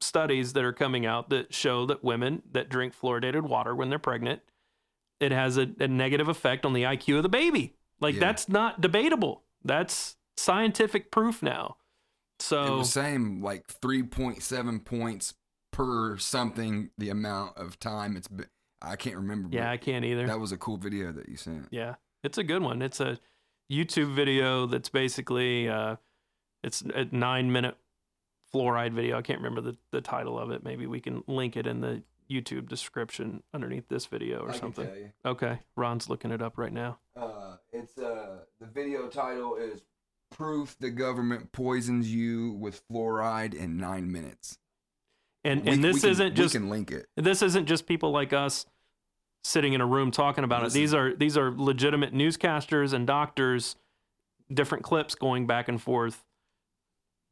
studies 0.00 0.52
that 0.54 0.64
are 0.64 0.72
coming 0.72 1.06
out 1.06 1.30
that 1.30 1.54
show 1.54 1.86
that 1.86 2.02
women 2.02 2.42
that 2.52 2.68
drink 2.68 2.94
fluoridated 2.98 3.42
water 3.42 3.74
when 3.74 3.90
they're 3.90 3.98
pregnant, 3.98 4.40
it 5.22 5.32
has 5.32 5.56
a, 5.56 5.66
a 5.80 5.88
negative 5.88 6.28
effect 6.28 6.64
on 6.66 6.72
the 6.72 6.82
IQ 6.82 7.18
of 7.18 7.22
the 7.22 7.28
baby. 7.28 7.74
Like 8.00 8.14
Yeah. 8.14 8.20
that's 8.20 8.48
not 8.48 8.80
debatable. 8.80 9.42
That's 9.64 10.16
scientific 10.36 11.10
proof 11.10 11.42
now. 11.42 11.76
It 12.38 12.42
So 12.42 12.78
was 12.78 12.92
saying 12.92 13.40
like 13.42 13.66
3.7 13.68 14.84
points 14.84 15.34
per 15.72 16.16
something 16.18 16.90
the 16.98 17.08
amount 17.10 17.56
of 17.56 17.78
time 17.78 18.16
it's 18.16 18.28
been. 18.28 18.46
I 18.80 18.96
can't 18.96 19.14
remember. 19.16 19.48
yeah, 19.52 19.70
I 19.70 19.76
can't 19.76 20.04
either. 20.04 20.26
that 20.26 20.40
was 20.40 20.50
a 20.50 20.56
cool 20.56 20.76
video 20.76 21.12
that 21.12 21.28
you 21.28 21.36
sent. 21.36 21.68
Yeah, 21.70 21.94
it's 22.24 22.36
a 22.38 22.42
good 22.42 22.62
one. 22.62 22.82
It's 22.82 22.98
a 23.00 23.18
YouTube 23.70 24.12
video 24.14 24.66
that's 24.66 24.88
basically 24.88 25.68
uh, 25.68 25.96
it's 26.64 26.82
a 26.82 27.04
nine 27.12 27.52
minute 27.52 27.76
fluoride 28.52 28.92
video. 28.92 29.16
I 29.16 29.22
can't 29.22 29.38
remember 29.38 29.60
the, 29.60 29.76
the 29.92 30.00
title 30.00 30.36
of 30.38 30.50
it. 30.50 30.64
Maybe 30.64 30.86
we 30.88 31.00
can 31.00 31.22
link 31.28 31.56
it 31.56 31.66
in 31.66 31.80
the 31.80 32.02
YouTube 32.32 32.68
description 32.68 33.42
underneath 33.52 33.88
this 33.88 34.06
video 34.06 34.40
or 34.40 34.52
something. 34.52 34.86
you. 34.94 35.12
Okay, 35.24 35.58
Ron's 35.76 36.08
looking 36.08 36.30
it 36.30 36.40
up 36.42 36.56
right 36.58 36.72
now. 36.72 36.98
Uh, 37.16 37.56
it's 37.72 37.98
uh, 37.98 38.38
the 38.60 38.66
video 38.66 39.08
title 39.08 39.56
is 39.56 39.82
"Proof 40.30 40.76
the 40.80 40.90
Government 40.90 41.52
Poisons 41.52 42.12
You 42.12 42.52
with 42.52 42.82
Fluoride 42.88 43.54
in 43.54 43.76
Nine 43.76 44.10
Minutes." 44.10 44.58
And 45.44 45.64
We- 45.64 45.72
and 45.72 45.82
this 45.84 46.02
can- 46.02 46.10
isn't 46.10 46.34
just 46.36 46.54
we 46.54 46.60
can 46.60 46.70
link 46.70 46.90
it. 46.92 47.06
this 47.16 47.42
isn't 47.42 47.66
just 47.66 47.86
people 47.86 48.10
like 48.12 48.32
us 48.32 48.64
sitting 49.44 49.72
in 49.72 49.80
a 49.80 49.86
room 49.86 50.10
talking 50.12 50.44
about 50.44 50.62
Listen. 50.62 50.78
it. 50.78 50.80
These 50.80 50.94
are 50.94 51.14
these 51.16 51.36
are 51.36 51.50
legitimate 51.50 52.14
newscasters 52.14 52.92
and 52.92 53.06
doctors, 53.06 53.74
different 54.52 54.84
clips 54.84 55.14
going 55.16 55.46
back 55.48 55.66
and 55.68 55.82
forth, 55.82 56.24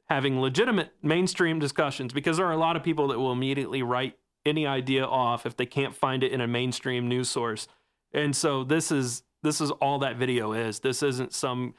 having 0.09 0.41
legitimate 0.41 0.93
mainstream 1.03 1.59
discussions. 1.61 2.13
Because 2.13 2.37
there 2.37 2.47
are 2.47 2.53
a 2.53 2.57
lot 2.57 2.75
of 2.77 2.83
people 2.83 3.09
that 3.09 3.19
will 3.21 3.31
immediately 3.33 3.83
write 3.83 4.19
any 4.47 4.67
idea 4.67 5.05
off 5.05 5.47
if 5.47 5.57
they 5.57 5.67
can't 5.67 5.95
find 5.95 6.23
it 6.23 6.33
in 6.33 6.41
a 6.41 6.47
mainstream 6.47 7.09
news 7.09 7.29
source. 7.29 7.69
And 8.13 8.35
so 8.35 8.65
this 8.65 8.91
is 8.91 9.23
this 9.43 9.61
is 9.61 9.71
all 9.71 9.99
that 10.01 10.17
video 10.17 10.53
is. 10.53 10.81
This 10.81 11.03
isn't 11.03 11.33
some 11.33 11.75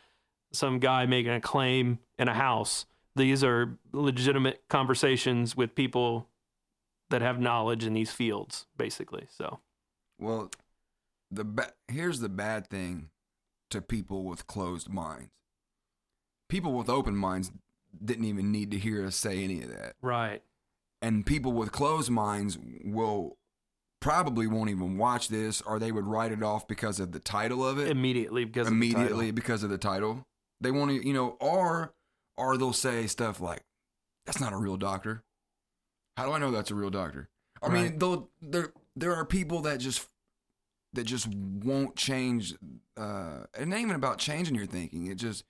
some 0.53 0.79
guy 0.79 1.05
making 1.05 1.31
a 1.31 1.41
claim 1.41 1.99
in 2.19 2.27
a 2.27 2.33
house. 2.33 2.85
These 3.15 3.43
are 3.43 3.77
legitimate 3.91 4.63
conversations 4.69 5.55
with 5.55 5.75
people 5.75 6.27
that 7.09 7.21
have 7.21 7.39
knowledge 7.39 7.85
in 7.85 7.93
these 7.93 8.11
fields, 8.11 8.67
basically. 8.77 9.27
So 9.29 9.59
Well, 10.19 10.49
the 11.29 11.43
ba- 11.43 11.73
here's 11.87 12.19
the 12.21 12.29
bad 12.29 12.67
thing 12.67 13.09
to 13.69 13.81
people 13.81 14.23
with 14.23 14.47
closed 14.47 14.89
minds. 14.89 15.29
People 16.49 16.73
with 16.73 16.89
open 16.89 17.15
minds 17.15 17.51
didn't 18.03 18.25
even 18.25 18.51
need 18.51 18.71
to 18.71 18.77
hear 18.77 19.05
us 19.05 19.15
say 19.15 19.43
any 19.43 19.61
of 19.61 19.69
that. 19.69 19.95
right, 20.01 20.41
And 21.01 21.25
people 21.25 21.51
with 21.53 21.71
closed 21.71 22.09
minds 22.11 22.57
will 22.83 23.37
probably 23.99 24.47
won't 24.47 24.69
even 24.69 24.97
watch 24.97 25.27
this 25.29 25.61
or 25.61 25.79
they 25.79 25.91
would 25.91 26.05
write 26.05 26.31
it 26.31 26.41
off 26.43 26.67
because 26.67 26.99
of 26.99 27.11
the 27.11 27.19
title 27.19 27.65
of 27.67 27.79
it. 27.79 27.87
immediately 27.89 28.45
because 28.45 28.67
of 28.67 28.71
the 28.71 28.75
immediately 28.77 29.25
title. 29.27 29.31
because 29.33 29.63
of 29.63 29.69
the 29.69 29.77
title. 29.77 30.25
They 30.59 30.71
want 30.71 30.91
to, 30.91 31.05
you 31.07 31.13
know, 31.13 31.37
or 31.39 31.93
or 32.37 32.57
they'll 32.57 32.73
say 32.73 33.07
stuff 33.07 33.39
like, 33.41 33.63
"That's 34.25 34.39
not 34.39 34.53
a 34.53 34.57
real 34.57 34.77
doctor." 34.77 35.23
How 36.17 36.25
do 36.25 36.33
I 36.33 36.39
know 36.39 36.51
that's 36.51 36.71
a 36.71 36.75
real 36.75 36.89
doctor? 36.91 37.29
I 37.63 37.69
mean, 37.69 37.97
though 37.99 38.29
there 38.41 38.71
there 38.95 39.15
are 39.15 39.25
people 39.25 39.61
that 39.61 39.79
just 39.79 40.07
that 40.93 41.03
just 41.05 41.27
won't 41.27 41.95
change. 41.95 42.53
Uh, 42.97 43.45
it 43.57 43.61
ain't 43.61 43.73
even 43.73 43.95
about 43.95 44.17
changing 44.19 44.55
your 44.55 44.65
thinking. 44.65 45.07
It 45.07 45.15
just 45.15 45.45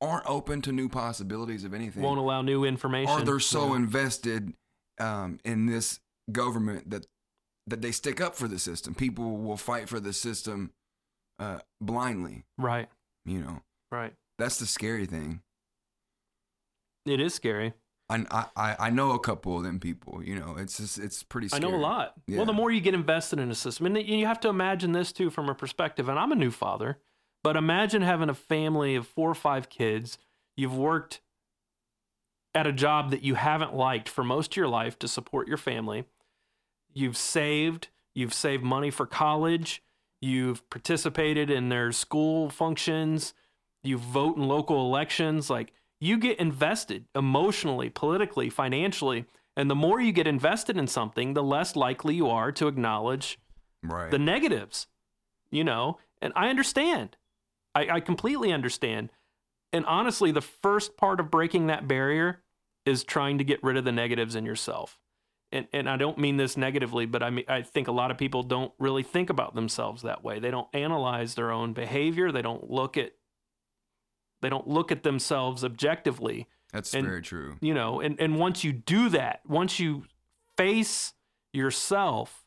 aren't 0.00 0.26
open 0.26 0.60
to 0.62 0.72
new 0.72 0.88
possibilities 0.88 1.62
of 1.64 1.72
anything. 1.74 2.02
won't 2.02 2.18
allow 2.18 2.42
new 2.42 2.64
information. 2.64 3.12
or 3.12 3.22
they're 3.24 3.38
so 3.38 3.68
Yeah. 3.70 3.76
invested 3.76 4.54
um, 5.02 5.38
in 5.44 5.66
this 5.66 6.00
government 6.30 6.90
that 6.90 7.06
that 7.66 7.82
they 7.82 7.92
stick 7.92 8.20
up 8.20 8.34
for 8.34 8.48
the 8.48 8.58
system. 8.58 8.94
People 8.94 9.36
will 9.36 9.56
fight 9.56 9.88
for 9.88 10.00
the 10.00 10.12
system 10.12 10.72
uh, 11.38 11.58
blindly. 11.80 12.44
right, 12.58 12.88
You 13.24 13.40
know, 13.40 13.62
right. 13.92 14.12
that's 14.38 14.58
the 14.58 14.66
scary 14.66 15.06
thing. 15.06 15.42
It 17.06 17.20
is 17.20 17.34
scary. 17.34 17.74
I, 18.10 18.46
I, 18.56 18.76
I 18.78 18.90
know 18.90 19.12
a 19.12 19.18
couple 19.18 19.56
of 19.56 19.62
them 19.62 19.80
people. 19.80 20.22
You 20.22 20.38
know, 20.38 20.56
it's 20.58 20.76
just 20.76 20.98
it's 20.98 21.22
pretty. 21.22 21.48
I 21.52 21.60
know 21.60 21.74
a 21.74 21.76
lot. 21.76 22.14
Yeah. 22.26 22.38
Well, 22.38 22.46
the 22.46 22.52
more 22.52 22.70
you 22.70 22.80
get 22.80 22.94
invested 22.94 23.38
in 23.38 23.50
a 23.50 23.54
system, 23.54 23.86
and 23.86 23.96
you 24.06 24.26
have 24.26 24.40
to 24.40 24.48
imagine 24.48 24.92
this 24.92 25.12
too 25.12 25.30
from 25.30 25.48
a 25.48 25.54
perspective. 25.54 26.08
And 26.08 26.18
I'm 26.18 26.30
a 26.30 26.36
new 26.36 26.50
father, 26.50 26.98
but 27.42 27.56
imagine 27.56 28.02
having 28.02 28.28
a 28.28 28.34
family 28.34 28.96
of 28.96 29.06
four 29.06 29.30
or 29.30 29.34
five 29.34 29.68
kids. 29.70 30.18
You've 30.56 30.76
worked 30.76 31.22
at 32.54 32.66
a 32.66 32.72
job 32.72 33.10
that 33.10 33.22
you 33.22 33.34
haven't 33.34 33.74
liked 33.74 34.08
for 34.08 34.22
most 34.22 34.52
of 34.52 34.56
your 34.56 34.68
life 34.68 34.98
to 34.98 35.08
support 35.08 35.48
your 35.48 35.56
family. 35.56 36.04
You've 36.92 37.16
saved. 37.16 37.88
You've 38.14 38.34
saved 38.34 38.62
money 38.62 38.90
for 38.90 39.06
college. 39.06 39.82
You've 40.20 40.68
participated 40.70 41.50
in 41.50 41.68
their 41.68 41.92
school 41.92 42.50
functions. 42.50 43.34
You 43.82 43.98
vote 43.98 44.36
in 44.36 44.46
local 44.46 44.86
elections. 44.86 45.48
Like 45.48 45.72
you 46.00 46.18
get 46.18 46.38
invested 46.38 47.06
emotionally, 47.14 47.88
politically, 47.88 48.50
financially. 48.50 49.24
And 49.56 49.70
the 49.70 49.74
more 49.74 50.00
you 50.00 50.12
get 50.12 50.26
invested 50.26 50.76
in 50.76 50.86
something, 50.86 51.34
the 51.34 51.42
less 51.42 51.74
likely 51.76 52.14
you 52.14 52.28
are 52.28 52.52
to 52.52 52.68
acknowledge 52.68 53.38
Right. 53.82 54.10
the 54.10 54.18
negatives, 54.18 54.86
you 55.50 55.64
know? 55.64 55.98
And 56.20 56.32
I 56.36 56.48
understand. 56.50 57.16
I, 57.74 57.88
I 57.96 58.00
completely 58.00 58.52
understand. 58.52 59.10
And 59.72 59.86
honestly, 59.86 60.32
the 60.32 60.40
first 60.42 60.96
part 60.96 61.20
of 61.20 61.30
breaking 61.30 61.68
that 61.68 61.88
barrier 61.88 62.42
is 62.84 63.04
trying 63.04 63.38
to 63.38 63.44
get 63.44 63.62
rid 63.62 63.76
of 63.76 63.84
the 63.84 63.92
negatives 63.92 64.34
in 64.34 64.44
yourself. 64.44 64.98
And, 65.50 65.66
and 65.72 65.88
I 65.88 65.96
don't 65.96 66.18
mean 66.18 66.36
this 66.38 66.56
negatively, 66.56 67.06
but 67.06 67.22
I 67.22 67.30
mean 67.30 67.44
I 67.46 67.62
think 67.62 67.88
a 67.88 67.92
lot 67.92 68.10
of 68.10 68.18
people 68.18 68.42
don't 68.42 68.72
really 68.78 69.02
think 69.02 69.30
about 69.30 69.54
themselves 69.54 70.02
that 70.02 70.24
way. 70.24 70.38
They 70.38 70.50
don't 70.50 70.68
analyze 70.72 71.34
their 71.34 71.52
own 71.52 71.74
behavior. 71.74 72.32
They 72.32 72.42
don't 72.42 72.70
look 72.70 72.96
at 72.96 73.12
they 74.40 74.48
don't 74.48 74.66
look 74.66 74.90
at 74.90 75.04
themselves 75.04 75.64
objectively 75.64 76.48
that's 76.72 76.92
and- 76.94 77.06
very 77.06 77.22
true. 77.22 77.56
you 77.60 77.72
know 77.72 78.00
and, 78.00 78.20
and 78.20 78.38
once 78.38 78.64
you 78.64 78.72
do 78.72 79.08
that 79.08 79.40
once 79.46 79.78
you 79.78 80.04
face 80.56 81.12
yourself 81.52 82.44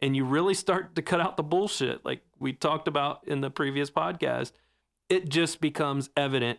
and 0.00 0.16
you 0.16 0.24
really 0.24 0.54
start 0.54 0.94
to 0.94 1.02
cut 1.02 1.20
out 1.20 1.36
the 1.36 1.42
bullshit 1.42 2.02
like 2.04 2.22
we 2.38 2.54
talked 2.54 2.88
about 2.88 3.26
in 3.26 3.42
the 3.42 3.50
previous 3.50 3.90
podcast 3.90 4.52
it 5.08 5.28
just 5.28 5.60
becomes 5.60 6.10
evident 6.16 6.58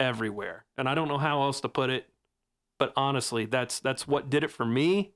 everywhere. 0.00 0.64
And 0.76 0.88
i 0.88 0.94
don't 0.94 1.08
know 1.08 1.18
how 1.18 1.42
else 1.42 1.60
to 1.62 1.68
put 1.68 1.90
it 1.90 2.06
but 2.78 2.92
honestly 2.96 3.44
that's 3.44 3.80
that's 3.80 4.06
what 4.06 4.30
did 4.30 4.44
it 4.44 4.50
for 4.50 4.64
me. 4.64 5.12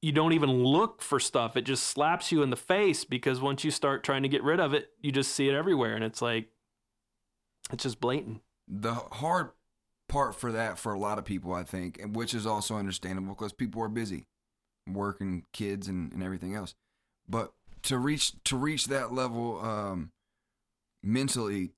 You 0.00 0.12
don't 0.12 0.32
even 0.32 0.62
look 0.62 1.02
for 1.02 1.18
stuff. 1.18 1.56
It 1.56 1.62
just 1.62 1.82
slaps 1.84 2.30
you 2.30 2.42
in 2.42 2.50
the 2.50 2.56
face 2.56 3.04
because 3.04 3.40
once 3.40 3.64
you 3.64 3.72
start 3.72 4.04
trying 4.04 4.22
to 4.22 4.28
get 4.28 4.42
rid 4.42 4.60
of 4.60 4.72
it 4.72 4.90
you 5.00 5.12
just 5.12 5.32
see 5.32 5.48
it 5.48 5.54
everywhere. 5.54 5.94
And 5.94 6.04
it's 6.04 6.22
like 6.22 6.48
it's 7.72 7.82
just 7.82 8.00
blatant. 8.00 8.40
The 8.66 8.94
hard 8.94 9.50
part 10.08 10.34
for 10.34 10.52
that 10.52 10.78
for 10.78 10.92
a 10.92 10.98
lot 10.98 11.18
of 11.18 11.24
people, 11.24 11.52
I 11.52 11.62
think, 11.62 12.00
and 12.00 12.16
which 12.16 12.34
is 12.34 12.46
also 12.46 12.76
understandable 12.76 13.34
because 13.34 13.52
people 13.52 13.82
are 13.82 13.88
busy, 13.88 14.26
working, 14.88 15.44
kids, 15.52 15.86
and, 15.88 16.12
and 16.12 16.22
everything 16.22 16.54
else. 16.54 16.74
But 17.28 17.52
to 17.82 17.98
reach 17.98 18.32
to 18.44 18.56
reach 18.56 18.86
that 18.86 19.12
level 19.12 19.60
um, 19.60 20.10
mentally 21.02 21.72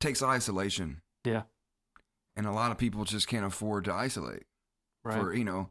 takes 0.00 0.22
isolation, 0.22 1.00
yeah. 1.24 1.42
And 2.36 2.46
a 2.46 2.52
lot 2.52 2.72
of 2.72 2.78
people 2.78 3.04
just 3.04 3.28
can't 3.28 3.46
afford 3.46 3.84
to 3.84 3.92
isolate. 3.92 4.44
right. 5.04 5.18
for 5.18 5.34
you 5.34 5.44
know 5.44 5.70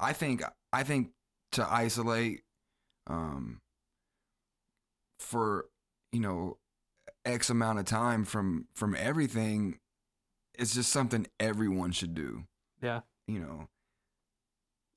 i 0.00 0.12
think 0.12 0.42
i 0.72 0.82
think 0.82 1.10
to 1.52 1.66
isolate 1.70 2.42
um 3.06 3.60
for 5.20 5.66
you 6.10 6.20
know 6.20 6.56
x 7.24 7.48
amount 7.50 7.78
of 7.78 7.84
time 7.84 8.24
from 8.24 8.66
from 8.74 8.96
everything 8.98 9.78
it's 10.58 10.74
just 10.74 10.92
something 10.92 11.26
everyone 11.40 11.92
should 11.92 12.14
do. 12.14 12.44
Yeah. 12.80 13.00
You 13.26 13.40
know? 13.40 13.68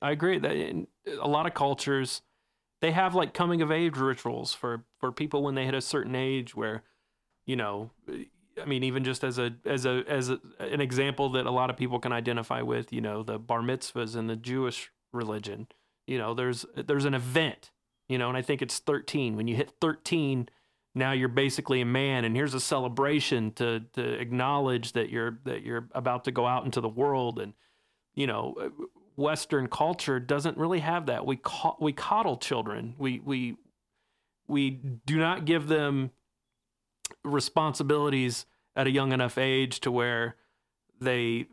I 0.01 0.11
agree 0.11 0.37
that 0.37 0.55
in 0.55 0.87
a 1.19 1.27
lot 1.27 1.47
of 1.47 1.53
cultures 1.53 2.21
they 2.81 2.91
have 2.91 3.15
like 3.15 3.33
coming 3.33 3.61
of 3.61 3.71
age 3.71 3.97
rituals 3.97 4.53
for 4.53 4.85
for 4.99 5.11
people 5.11 5.43
when 5.43 5.55
they 5.55 5.65
hit 5.65 5.73
a 5.73 5.81
certain 5.81 6.15
age 6.15 6.55
where 6.55 6.83
you 7.45 7.55
know 7.55 7.91
I 8.61 8.65
mean 8.65 8.83
even 8.83 9.03
just 9.03 9.23
as 9.23 9.39
a 9.39 9.55
as 9.65 9.85
a 9.85 10.03
as 10.07 10.29
a, 10.29 10.39
an 10.59 10.81
example 10.81 11.29
that 11.29 11.45
a 11.45 11.51
lot 11.51 11.69
of 11.69 11.77
people 11.77 11.99
can 11.99 12.11
identify 12.11 12.61
with 12.61 12.91
you 12.91 13.01
know 13.01 13.23
the 13.23 13.39
bar 13.39 13.61
mitzvahs 13.61 14.15
in 14.15 14.27
the 14.27 14.35
Jewish 14.35 14.91
religion 15.13 15.67
you 16.05 16.17
know 16.17 16.33
there's 16.33 16.65
there's 16.75 17.05
an 17.05 17.13
event 17.13 17.71
you 18.07 18.17
know 18.17 18.29
and 18.29 18.37
I 18.37 18.41
think 18.41 18.61
it's 18.61 18.79
13 18.79 19.35
when 19.35 19.47
you 19.47 19.55
hit 19.55 19.73
13 19.81 20.49
now 20.95 21.11
you're 21.11 21.29
basically 21.29 21.81
a 21.81 21.85
man 21.85 22.25
and 22.25 22.35
here's 22.35 22.53
a 22.53 22.59
celebration 22.59 23.51
to 23.53 23.81
to 23.93 24.19
acknowledge 24.19 24.93
that 24.93 25.09
you're 25.09 25.39
that 25.45 25.63
you're 25.63 25.87
about 25.93 26.25
to 26.25 26.31
go 26.31 26.45
out 26.45 26.65
into 26.65 26.81
the 26.81 26.89
world 26.89 27.39
and 27.39 27.53
you 28.17 28.25
know, 28.25 28.55
Western 29.17 29.67
culture 29.67 30.19
doesn't 30.19 30.57
really 30.57 30.79
have 30.79 31.07
that. 31.07 31.25
We 31.25 31.37
co- 31.37 31.75
we 31.81 31.91
coddle 31.91 32.37
children. 32.37 32.95
We 32.97 33.19
we 33.19 33.57
we 34.47 34.69
do 34.69 35.17
not 35.17 35.43
give 35.43 35.67
them 35.67 36.11
responsibilities 37.23 38.45
at 38.75 38.87
a 38.87 38.91
young 38.91 39.11
enough 39.11 39.37
age 39.37 39.79
to 39.81 39.91
where 39.91 40.35
they 41.01 41.47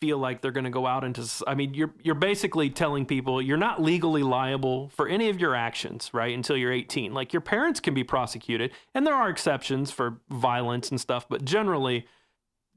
feel 0.00 0.18
like 0.18 0.42
they're 0.42 0.50
going 0.50 0.64
to 0.64 0.70
go 0.70 0.86
out 0.86 1.04
into 1.04 1.24
I 1.46 1.54
mean 1.54 1.72
you're 1.72 1.94
you're 2.02 2.16
basically 2.16 2.68
telling 2.68 3.06
people 3.06 3.40
you're 3.40 3.56
not 3.56 3.80
legally 3.80 4.24
liable 4.24 4.88
for 4.88 5.08
any 5.08 5.30
of 5.30 5.40
your 5.40 5.54
actions 5.54 6.10
right 6.12 6.34
until 6.34 6.56
you're 6.56 6.72
18 6.72 7.14
like 7.14 7.32
your 7.32 7.40
parents 7.40 7.78
can 7.80 7.94
be 7.94 8.04
prosecuted 8.04 8.72
and 8.92 9.06
there 9.06 9.14
are 9.14 9.30
exceptions 9.30 9.90
for 9.92 10.18
violence 10.28 10.90
and 10.90 11.00
stuff 11.00 11.26
but 11.28 11.44
generally 11.44 12.06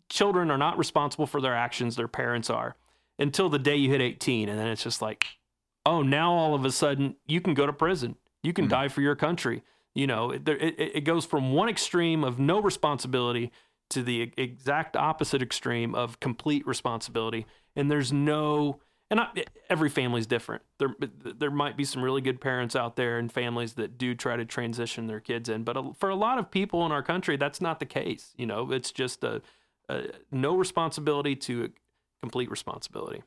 children 0.10 0.52
are 0.52 0.58
not 0.58 0.78
responsible 0.78 1.26
for 1.26 1.42
their 1.42 1.56
actions 1.56 1.96
their 1.96 2.08
parents 2.08 2.50
are 2.50 2.78
until 3.20 3.50
the 3.50 3.60
day 3.60 3.76
you 3.76 3.90
hit 3.90 4.02
18 4.02 4.50
and 4.50 4.60
then 4.60 4.68
it's 4.68 4.84
just 4.84 5.02
like 5.02 5.26
oh 5.86 6.02
now 6.02 6.32
all 6.32 6.54
of 6.54 6.66
a 6.66 6.72
sudden 6.72 7.16
you 7.26 7.42
can 7.42 7.54
go 7.54 7.66
to 7.66 7.74
prison. 7.74 8.16
You 8.44 8.54
can 8.54 8.66
hmm. 8.66 8.72
die 8.72 8.88
for 8.88 9.02
your 9.02 9.16
country. 9.16 9.64
You 9.96 10.08
know 10.08 10.32
it, 10.32 10.48
it, 10.48 10.76
it 10.78 11.02
goes 11.02 11.26
from 11.26 11.54
one 11.54 11.70
extreme 11.70 12.24
of 12.24 12.40
no 12.40 12.62
responsibility 12.62 13.52
to 13.90 14.04
the 14.04 14.34
exact 14.38 14.98
opposite 14.98 15.42
extreme 15.42 15.96
of 15.96 16.20
complete 16.20 16.68
responsibility. 16.68 17.46
And 17.76 17.90
there's 17.90 18.12
no 18.12 18.82
and 19.10 19.22
I, 19.22 19.30
every 19.70 19.90
family's 19.90 20.28
different. 20.28 20.64
There 20.80 20.94
there 21.00 21.52
might 21.52 21.78
be 21.78 21.86
some 21.86 22.04
really 22.04 22.22
good 22.22 22.42
parents 22.42 22.76
out 22.76 22.96
there 22.96 23.18
and 23.18 23.32
families 23.32 23.74
that 23.74 23.98
do 23.98 24.14
try 24.14 24.36
to 24.36 24.46
transition 24.46 25.08
their 25.08 25.22
kids 25.22 25.50
in 25.50 25.64
but 25.64 25.96
for 25.98 26.10
a 26.10 26.16
lot 26.16 26.38
of 26.38 26.52
people 26.52 26.86
in 26.86 26.92
our 26.92 27.04
country 27.04 27.38
that's 27.38 27.62
not 27.62 27.80
the 27.80 27.86
case 27.86 28.34
you 28.38 28.46
know? 28.46 28.72
It's 28.72 28.92
just 28.92 29.24
a, 29.24 29.42
a 29.90 30.04
no 30.32 30.56
responsibility 30.56 31.36
to 31.38 31.72
complete 32.22 32.50
responsibility 32.50 33.24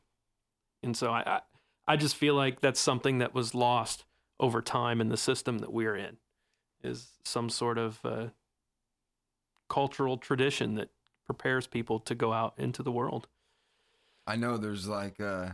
and 0.82 0.96
so 0.96 1.10
I, 1.10 1.22
I 1.26 1.40
I 1.86 1.96
just 1.96 2.14
feel 2.14 2.34
like 2.34 2.60
that's 2.60 2.78
something 2.78 3.18
that 3.18 3.34
was 3.34 3.54
lost 3.54 4.04
over 4.38 4.62
time 4.62 5.00
in 5.00 5.08
the 5.08 5.16
system 5.16 5.58
that 5.58 5.72
we're 5.72 5.96
in 5.96 6.18
is 6.82 7.08
some 7.24 7.50
sort 7.50 7.78
of 7.78 7.98
uh, 8.04 8.26
cultural 9.68 10.16
tradition 10.16 10.76
that 10.76 10.90
prepares 11.26 11.66
people 11.66 11.98
to 12.00 12.14
go 12.14 12.32
out 12.32 12.54
into 12.56 12.82
the 12.82 12.92
world. 12.92 13.28
I 14.26 14.36
know 14.36 14.56
there's 14.56 14.88
like 14.88 15.20
uh, 15.20 15.50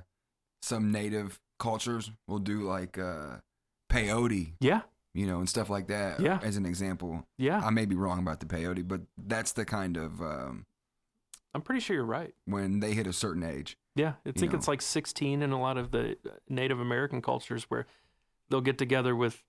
some 0.63 0.93
native 0.93 1.41
cultures 1.59 2.11
will 2.29 2.39
do 2.39 2.63
like 2.63 2.99
uh, 2.99 3.37
peyote, 3.91 4.53
Yeah, 4.61 4.83
you 5.15 5.27
know, 5.27 5.39
and 5.39 5.49
stuff 5.49 5.71
like 5.71 5.87
that. 5.89 6.21
Yeah. 6.21 6.39
As 6.43 6.57
an 6.57 6.67
example, 6.67 7.27
yeah. 7.39 7.65
I 7.65 7.71
may 7.71 7.87
be 7.87 7.97
wrong 7.97 8.19
about 8.19 8.41
the 8.41 8.47
peyote, 8.47 8.87
but 8.87 9.01
that's 9.17 9.53
the 9.53 9.65
kind 9.65 9.97
of 9.97 10.21
um, 10.21 10.67
I'm 11.57 11.63
pretty 11.63 11.81
sure 11.81 11.97
you're 11.97 12.05
right. 12.05 12.35
when 12.45 12.81
they 12.81 12.93
hit 12.93 13.07
a 13.07 13.13
certain 13.15 13.43
age. 13.43 13.79
Yeah, 13.95 14.13
I 14.27 14.33
think 14.33 14.53
know. 14.53 14.59
it's 14.59 14.69
like 14.69 14.83
16 14.83 15.41
in 15.43 15.53
a 15.53 15.59
lot 15.61 15.79
of 15.79 15.91
the 15.91 16.19
Native 16.51 16.79
American 16.81 17.23
cultures 17.23 17.65
where 17.65 17.87
they'll 18.51 18.61
get 18.61 18.77
together 18.77 19.17
with 19.17 19.43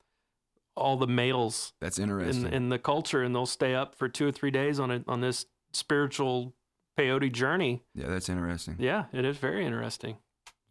all 0.75 0.95
the 0.95 1.07
males 1.07 1.73
That's 1.81 1.99
interesting. 1.99 2.53
in 2.53 2.69
the 2.69 2.79
culture 2.79 3.21
and 3.23 3.35
they'll 3.35 3.45
stay 3.45 3.75
up 3.75 3.93
for 3.93 4.07
two 4.07 4.25
or 4.27 4.31
three 4.31 4.51
days 4.51 4.79
on 4.79 4.89
a, 4.89 5.03
on 5.05 5.19
this 5.19 5.47
spiritual 5.73 6.53
peyote 6.97 7.31
journey. 7.33 7.83
yeah, 7.93 8.07
that's 8.07 8.29
interesting. 8.29 8.77
Yeah, 8.79 9.05
it 9.11 9.25
is 9.25 9.37
very 9.37 9.65
interesting. 9.65 10.15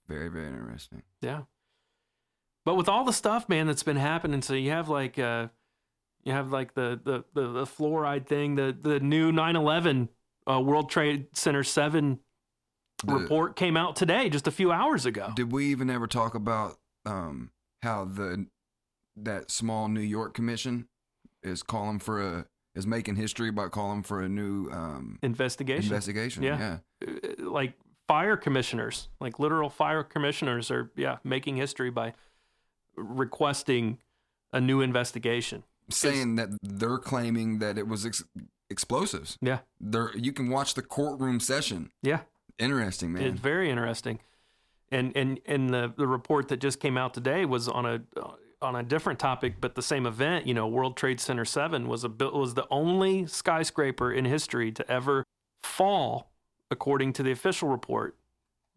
Very, 0.09 0.29
very 0.31 0.47
interesting. 0.47 1.03
Yeah. 1.21 1.43
But 2.65 2.77
with 2.77 2.89
all 2.89 3.05
the 3.05 3.13
stuff, 3.13 3.47
man, 3.49 3.67
that's 3.67 3.83
been 3.83 3.97
happening, 3.97 4.41
so 4.41 4.55
you 4.55 4.71
have 4.71 4.89
like 4.89 5.19
uh 5.19 5.49
you 6.25 6.33
have 6.33 6.51
like 6.51 6.75
the 6.75 6.99
the 7.05 7.25
the, 7.35 7.53
the 7.53 7.65
fluoride 7.65 8.27
thing, 8.27 8.55
the 8.57 8.77
the 8.81 8.99
new 9.01 9.31
9/11 9.33 10.09
uh, 10.51 10.61
World 10.61 10.91
Trade 10.91 11.27
Center 11.35 11.63
7 11.65 12.19
The- 13.05 13.13
report 13.15 13.57
came 13.57 13.77
out 13.77 13.97
today 13.97 14.29
just 14.29 14.47
a 14.47 14.51
few 14.51 14.73
hours 14.73 15.07
ago. 15.07 15.33
Did 15.35 15.53
we 15.53 15.67
even 15.67 15.91
ever 15.91 16.07
talk 16.07 16.35
about 16.35 16.79
um, 17.05 17.51
how 17.83 18.05
the 18.05 18.47
that 19.17 19.51
small 19.51 19.89
New 19.89 20.01
York 20.01 20.35
commission 20.35 20.89
is 21.43 21.63
calling 21.63 21.99
for 21.99 22.21
a 22.21 22.47
is 22.75 22.87
making 22.87 23.17
history 23.17 23.51
by 23.51 23.69
calling 23.69 24.03
for 24.03 24.21
a 24.21 24.29
new 24.29 24.69
um, 24.71 25.19
Investigation. 25.23 25.85
investigation? 25.85 26.43
Yeah. 26.43 26.79
Uh, 27.07 27.11
like 27.39 27.73
fire 28.07 28.37
commissioners, 28.37 29.09
like 29.21 29.39
literal 29.39 29.71
fire 29.71 30.03
commissioners 30.03 30.71
are 30.71 30.91
yeah, 30.97 31.17
making 31.25 31.57
history 31.57 31.91
by 31.91 32.13
requesting 32.97 33.99
a 34.53 34.61
new 34.61 34.81
investigation. 34.81 35.63
saying 35.91 36.37
that 36.37 36.49
they're 36.63 36.99
claiming 36.99 37.59
that 37.61 37.79
it 37.79 37.87
was 37.89 38.05
ex- 38.07 38.25
explosives. 38.71 39.39
Yeah. 39.41 39.61
They're 39.81 40.17
you 40.17 40.33
can 40.33 40.51
watch 40.51 40.75
the 40.75 40.83
courtroom 40.83 41.41
session. 41.41 41.91
Yeah. 42.03 42.21
Interesting, 42.59 43.13
man. 43.13 43.23
It's 43.23 43.41
very 43.41 43.71
interesting. 43.71 44.21
And 44.91 45.17
and 45.17 45.41
and 45.47 45.71
the 45.71 45.93
the 45.97 46.07
report 46.07 46.49
that 46.49 46.59
just 46.59 46.81
came 46.81 46.97
out 46.97 47.15
today 47.15 47.45
was 47.45 47.69
on 47.69 47.87
a 47.87 48.01
on 48.63 48.77
a 48.77 48.83
different 48.83 49.19
topic, 49.19 49.57
but 49.61 49.75
the 49.75 49.83
same 49.83 50.07
event. 50.07 50.47
You 50.47 50.55
know, 50.55 50.67
World 50.67 50.97
Trade 50.97 51.21
Center 51.21 51.45
Seven 51.45 51.89
was 51.89 52.05
a 52.05 52.09
was 52.09 52.55
the 52.55 52.67
only 52.71 53.27
skyscraper 53.27 54.13
in 54.13 54.25
history 54.25 54.73
to 54.73 54.91
ever 54.91 55.25
fall, 55.63 56.31
according 56.71 57.13
to 57.15 57.23
the 57.23 57.31
official 57.31 57.69
report, 57.69 58.17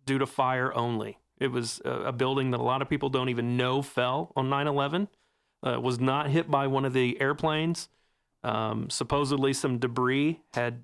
due 0.06 0.18
to 0.18 0.26
fire 0.26 0.76
only. 0.76 1.20
It 1.40 1.52
was 1.52 1.82
a, 1.86 1.92
a 1.92 2.12
building 2.12 2.52
that 2.52 2.60
a 2.60 2.64
lot 2.64 2.82
of 2.82 2.90
people 2.90 3.10
don't 3.10 3.30
even 3.30 3.56
know 3.56 3.82
fell 3.82 4.32
on 4.36 4.50
9/11. 4.50 5.08
Uh, 5.62 5.80
was 5.80 6.00
not 6.00 6.30
hit 6.30 6.50
by 6.50 6.68
one 6.68 6.86
of 6.86 6.94
the 6.94 7.20
airplanes. 7.20 7.90
Um, 8.44 8.90
supposedly, 8.90 9.54
some 9.54 9.80
debris 9.80 10.42
had 10.54 10.84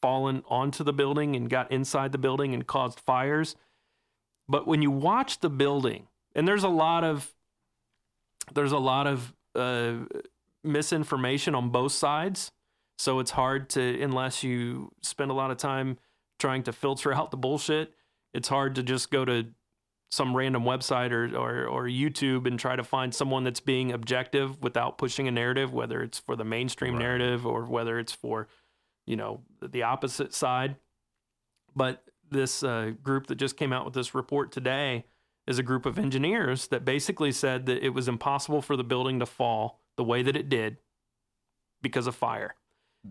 fallen 0.00 0.42
onto 0.48 0.84
the 0.84 0.92
building 0.92 1.36
and 1.36 1.50
got 1.50 1.70
inside 1.72 2.12
the 2.12 2.18
building 2.18 2.54
and 2.54 2.66
caused 2.66 3.00
fires. 3.00 3.56
But 4.48 4.66
when 4.66 4.82
you 4.82 4.90
watch 4.90 5.40
the 5.40 5.50
building, 5.50 6.06
and 6.34 6.46
there's 6.46 6.64
a 6.64 6.68
lot 6.68 7.04
of 7.04 7.34
there's 8.54 8.72
a 8.72 8.78
lot 8.78 9.06
of 9.06 9.34
uh, 9.54 9.94
misinformation 10.64 11.54
on 11.54 11.70
both 11.70 11.92
sides, 11.92 12.52
so 12.96 13.18
it's 13.18 13.32
hard 13.32 13.68
to 13.70 14.02
unless 14.02 14.42
you 14.42 14.92
spend 15.02 15.30
a 15.30 15.34
lot 15.34 15.50
of 15.50 15.58
time 15.58 15.98
trying 16.38 16.62
to 16.64 16.72
filter 16.72 17.12
out 17.14 17.30
the 17.30 17.36
bullshit. 17.36 17.94
It's 18.32 18.48
hard 18.48 18.74
to 18.76 18.82
just 18.82 19.10
go 19.10 19.24
to 19.24 19.48
some 20.10 20.34
random 20.34 20.64
website 20.64 21.10
or, 21.10 21.36
or, 21.36 21.66
or 21.66 21.84
YouTube 21.84 22.46
and 22.46 22.58
try 22.58 22.76
to 22.76 22.82
find 22.84 23.14
someone 23.14 23.44
that's 23.44 23.60
being 23.60 23.92
objective 23.92 24.62
without 24.62 24.96
pushing 24.96 25.28
a 25.28 25.30
narrative, 25.30 25.72
whether 25.72 26.02
it's 26.02 26.18
for 26.18 26.34
the 26.34 26.44
mainstream 26.44 26.94
Right. 26.94 27.02
narrative 27.02 27.46
or 27.46 27.64
whether 27.66 27.98
it's 27.98 28.12
for, 28.12 28.48
you 29.06 29.16
know, 29.16 29.42
the 29.60 29.82
opposite 29.82 30.32
side. 30.32 30.76
But 31.76 32.02
this 32.30 32.62
uh, 32.62 32.92
group 33.02 33.26
that 33.26 33.36
just 33.36 33.56
came 33.56 33.72
out 33.72 33.84
with 33.84 33.94
this 33.94 34.14
report 34.14 34.50
today 34.50 35.04
is 35.46 35.58
a 35.58 35.62
group 35.62 35.86
of 35.86 35.98
engineers 35.98 36.68
that 36.68 36.84
basically 36.84 37.32
said 37.32 37.66
that 37.66 37.82
it 37.84 37.90
was 37.90 38.08
impossible 38.08 38.60
for 38.62 38.76
the 38.76 38.84
building 38.84 39.18
to 39.18 39.26
fall 39.26 39.80
the 39.96 40.04
way 40.04 40.22
that 40.22 40.36
it 40.36 40.48
did 40.48 40.78
because 41.82 42.06
of 42.06 42.14
fire. 42.14 42.54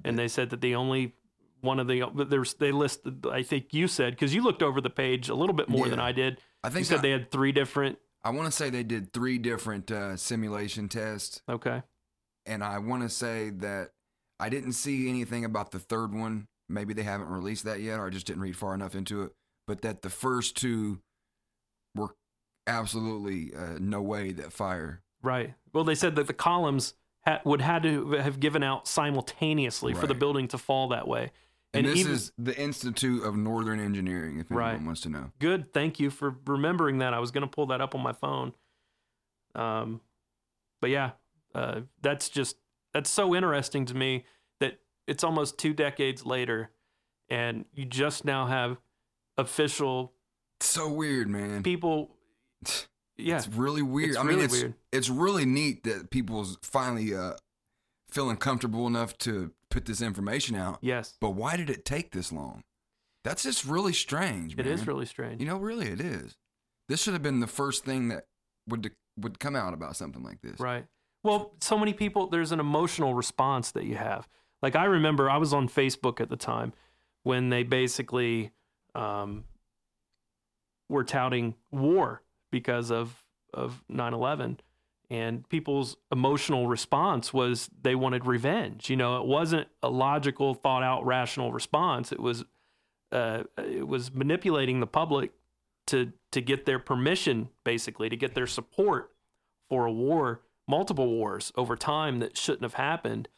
And 0.03 0.17
they 0.19 0.27
said 0.27 0.49
that 0.51 0.62
the 0.62 0.75
only 0.75 1.13
one 1.62 1.79
of 1.79 1.88
the 1.88 2.03
there's 2.29 2.53
they 2.55 2.71
listed 2.71 3.25
I 3.25 3.41
think 3.41 3.73
you 3.73 3.88
said 3.88 4.13
because 4.13 4.36
you 4.36 4.43
looked 4.43 4.62
over 4.62 4.79
the 4.79 4.91
page 4.91 5.29
a 5.29 5.33
little 5.33 5.55
bit 5.55 5.69
more 5.69 5.88
than 5.88 5.99
I 5.99 6.12
did. 6.12 6.39
I 6.67 6.69
You 6.69 6.73
think 6.73 6.86
said 6.88 6.99
I, 6.99 7.01
they 7.01 7.12
had 7.12 7.32
three 7.32 7.51
different. 7.53 7.97
I 8.23 8.30
want 8.32 8.45
to 8.47 8.51
say 8.51 8.69
they 8.69 8.84
did 8.84 9.13
three 9.13 9.38
different 9.38 9.89
uh, 9.89 10.17
simulation 10.17 10.89
tests, 10.89 11.41
Okay. 11.47 11.82
and 12.45 12.62
I 12.63 12.77
want 12.80 13.03
to 13.03 13.10
say 13.10 13.51
that 13.51 13.91
I 14.39 14.49
didn't 14.49 14.73
see 14.73 15.08
anything 15.08 15.45
about 15.45 15.71
the 15.71 15.80
third 15.80 16.13
one. 16.13 16.47
Maybe 16.67 16.93
they 16.93 17.03
haven't 17.03 17.30
released 17.30 17.63
that 17.63 17.80
yet, 17.80 17.99
or 17.99 18.08
I 18.08 18.10
just 18.10 18.25
didn't 18.27 18.41
read 18.41 18.58
far 18.58 18.73
enough 18.73 18.95
into 18.95 19.21
it. 19.23 19.32
But 19.65 19.82
that 19.84 20.01
the 20.01 20.10
first 20.10 20.58
two 20.58 20.99
were 21.95 22.15
absolutely 22.67 23.53
uh, 23.56 23.77
no 23.80 24.01
way 24.01 24.32
that 24.34 24.51
fire. 24.51 25.01
Right. 25.23 25.53
Well, 25.73 25.86
they 25.86 25.95
said 25.95 26.15
that 26.17 26.27
the 26.27 26.34
columns 26.34 26.93
ha- 27.25 27.39
would 27.45 27.62
had 27.62 27.84
to 27.84 28.12
have 28.13 28.39
given 28.41 28.63
out 28.63 28.88
simultaneously 28.88 29.93
for 29.93 30.08
the 30.08 30.13
building 30.13 30.47
to 30.49 30.58
fall 30.58 30.89
that 30.89 31.08
way. 31.08 31.32
And, 31.73 31.86
And 31.86 31.93
this 31.93 31.99
even- 31.99 32.12
is 32.13 32.32
the 32.38 32.58
Institute 32.60 33.23
of 33.23 33.36
Northern 33.36 33.80
Engineering, 33.80 34.39
if 34.39 34.49
anyone 34.51 34.58
Right. 34.75 34.82
wants 34.82 35.01
to 35.01 35.10
know. 35.10 35.32
Good. 35.39 35.73
Thank 35.73 35.99
you 35.99 36.10
for 36.10 36.38
remembering 36.45 36.99
that. 36.99 37.13
I 37.13 37.19
was 37.19 37.30
going 37.32 37.41
to 37.41 37.47
pull 37.53 37.67
that 37.67 37.82
up 37.82 37.93
on 37.93 38.01
my 38.01 38.13
phone. 38.13 38.53
Um, 39.56 40.01
but 40.82 40.89
yeah, 40.89 41.12
uh, 41.56 41.82
that's 42.01 42.30
just 42.30 42.58
that's 42.93 43.10
so 43.12 43.36
interesting 43.36 43.86
to 43.86 43.93
me 43.95 44.25
that 44.60 44.80
it's 45.08 45.23
almost 45.23 45.58
two 45.58 45.73
decades 45.73 46.25
later, 46.25 46.71
and 47.30 47.65
you 47.73 47.86
just 47.86 48.23
now 48.25 48.45
have 48.47 48.77
official 49.38 50.13
So 50.62 50.91
weird, 50.91 51.27
man. 51.30 51.63
people. 51.63 52.15
Yeah, 53.19 53.38
It's 53.38 53.47
really 53.47 53.82
weird. 53.82 54.10
It's 54.12 54.17
I 54.19 54.21
mean, 54.21 54.39
it's 54.39 54.53
weird. 54.53 54.75
it's 54.91 55.10
really 55.10 55.43
neat 55.43 55.84
that 55.86 56.12
people's 56.12 56.60
finally 56.62 57.15
uh, 57.15 57.34
feeling 58.12 58.38
comfortable 58.38 58.86
enough 58.86 59.17
to 59.19 59.51
put 59.69 59.86
this 59.86 60.01
information 60.01 60.56
out. 60.56 60.80
yes, 60.82 61.15
But 61.19 61.32
why 61.32 61.58
did 61.58 61.69
it 61.69 61.86
take 61.86 62.12
this 62.12 62.32
long? 62.32 62.63
That's 63.23 63.43
just 63.43 63.65
really 63.65 63.93
strange. 63.93 64.53
it 64.53 64.65
Man. 64.65 64.67
is 64.67 64.88
really 64.88 65.06
strange. 65.06 65.41
You 65.41 65.47
know, 65.47 65.58
really, 65.58 65.88
it 65.88 65.99
is. 65.99 66.38
This 66.88 67.03
should 67.03 67.13
have 67.13 67.23
been 67.23 67.41
the 67.41 67.47
first 67.47 67.84
thing 67.84 68.08
that 68.08 68.25
would 68.67 68.91
would 69.17 69.39
come 69.39 69.56
out 69.56 69.73
about 69.73 69.95
something 69.95 70.23
like 70.23 70.41
this. 70.41 70.60
Right. 70.60 70.86
Well, 71.23 71.56
so 71.60 71.77
many 71.77 71.91
people, 71.93 72.27
there's 72.27 72.51
an 72.51 72.60
emotional 72.60 73.13
response 73.15 73.71
that 73.71 73.84
you 73.84 73.95
have. 73.95 74.27
Like, 74.62 74.75
I 74.75 74.86
remember 74.86 75.30
I 75.30 75.38
was 75.38 75.53
on 75.53 75.67
Facebook 75.67 76.21
at 76.21 76.30
the 76.30 76.38
time 76.38 76.71
when 77.23 77.49
they 77.49 77.63
basically 77.63 78.51
um, 78.95 79.43
were 80.88 81.03
touting 81.03 81.56
war 81.71 82.21
because 82.51 82.91
of 82.91 83.23
of 83.53 83.84
9/11 83.91 84.60
and 85.09 85.47
people's 85.49 85.97
emotional 86.11 86.67
response 86.67 87.33
was 87.33 87.69
they 87.81 87.95
wanted 87.95 88.25
revenge. 88.25 88.89
You 88.89 88.95
know, 88.97 89.21
it 89.21 89.27
wasn't 89.27 89.67
a 89.81 89.89
logical, 89.89 90.53
thought 90.53 90.83
out, 90.83 91.05
rational 91.05 91.51
response. 91.51 92.11
It 92.11 92.19
was 92.19 92.43
uh, 93.11 93.43
it 93.57 93.87
was 93.87 94.13
manipulating 94.13 94.79
the 94.81 94.87
public 94.87 95.31
to 95.87 96.11
to 96.33 96.41
get 96.41 96.65
their 96.65 96.79
permission, 96.79 97.49
basically, 97.63 98.09
to 98.09 98.17
get 98.17 98.35
their 98.35 98.47
support 98.47 99.13
for 99.69 99.85
a 99.85 99.91
war, 99.91 100.41
multiple 100.67 101.07
wars 101.07 101.51
over 101.55 101.75
time 101.77 102.19
that 102.19 102.37
shouldn't 102.37 102.63
have 102.63 102.73
happened. 102.73 103.29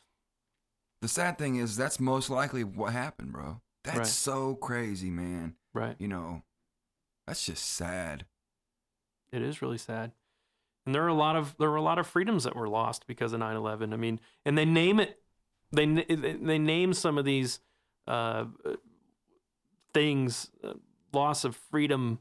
The 1.01 1.07
sad 1.07 1.37
thing 1.37 1.55
is 1.57 1.77
that's 1.77 1.99
most 1.99 2.29
likely 2.29 2.63
what 2.63 2.93
happened, 2.93 3.31
bro. 3.31 3.61
That's 3.83 3.97
Right. 3.97 4.07
so 4.07 4.55
crazy, 4.55 5.09
man. 5.09 5.55
Right. 5.73 5.95
You 5.99 6.07
know, 6.07 6.43
that's 7.27 7.45
just 7.45 7.63
sad. 7.65 8.25
It 9.31 9.41
is 9.43 9.61
really 9.61 9.77
sad. 9.77 10.11
And 10.89 10.95
there 10.95 11.03
are 11.03 11.09
a 11.09 11.13
lot 11.13 11.35
of 11.35 11.55
there 11.59 11.69
were 11.69 11.75
a 11.75 11.83
lot 11.83 11.99
of 11.99 12.07
freedoms 12.07 12.45
that 12.45 12.55
were 12.55 12.67
lost 12.67 13.05
because 13.05 13.31
of 13.31 13.39
9/11. 13.39 13.93
I 13.93 13.95
mean, 13.95 14.19
and 14.43 14.57
they 14.57 14.65
name 14.65 14.99
it 14.99 15.21
they 15.71 15.85
they 15.85 16.57
name 16.57 16.93
some 16.93 17.19
of 17.19 17.25
these 17.25 17.59
uh, 18.07 18.45
things 19.93 20.49
uh, 20.63 20.73
loss 21.13 21.45
of 21.45 21.55
freedom 21.55 22.17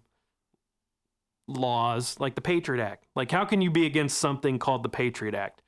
laws 1.47 2.21
like 2.21 2.35
the 2.35 2.43
Patriot 2.43 2.85
Act. 2.85 3.07
Like 3.17 3.31
how 3.31 3.47
can 3.47 3.63
you 3.63 3.71
be 3.71 3.87
against 3.87 4.19
something 4.19 4.59
called 4.59 4.83
the 4.83 4.91
Patriot 4.91 5.35
Act? 5.35 5.63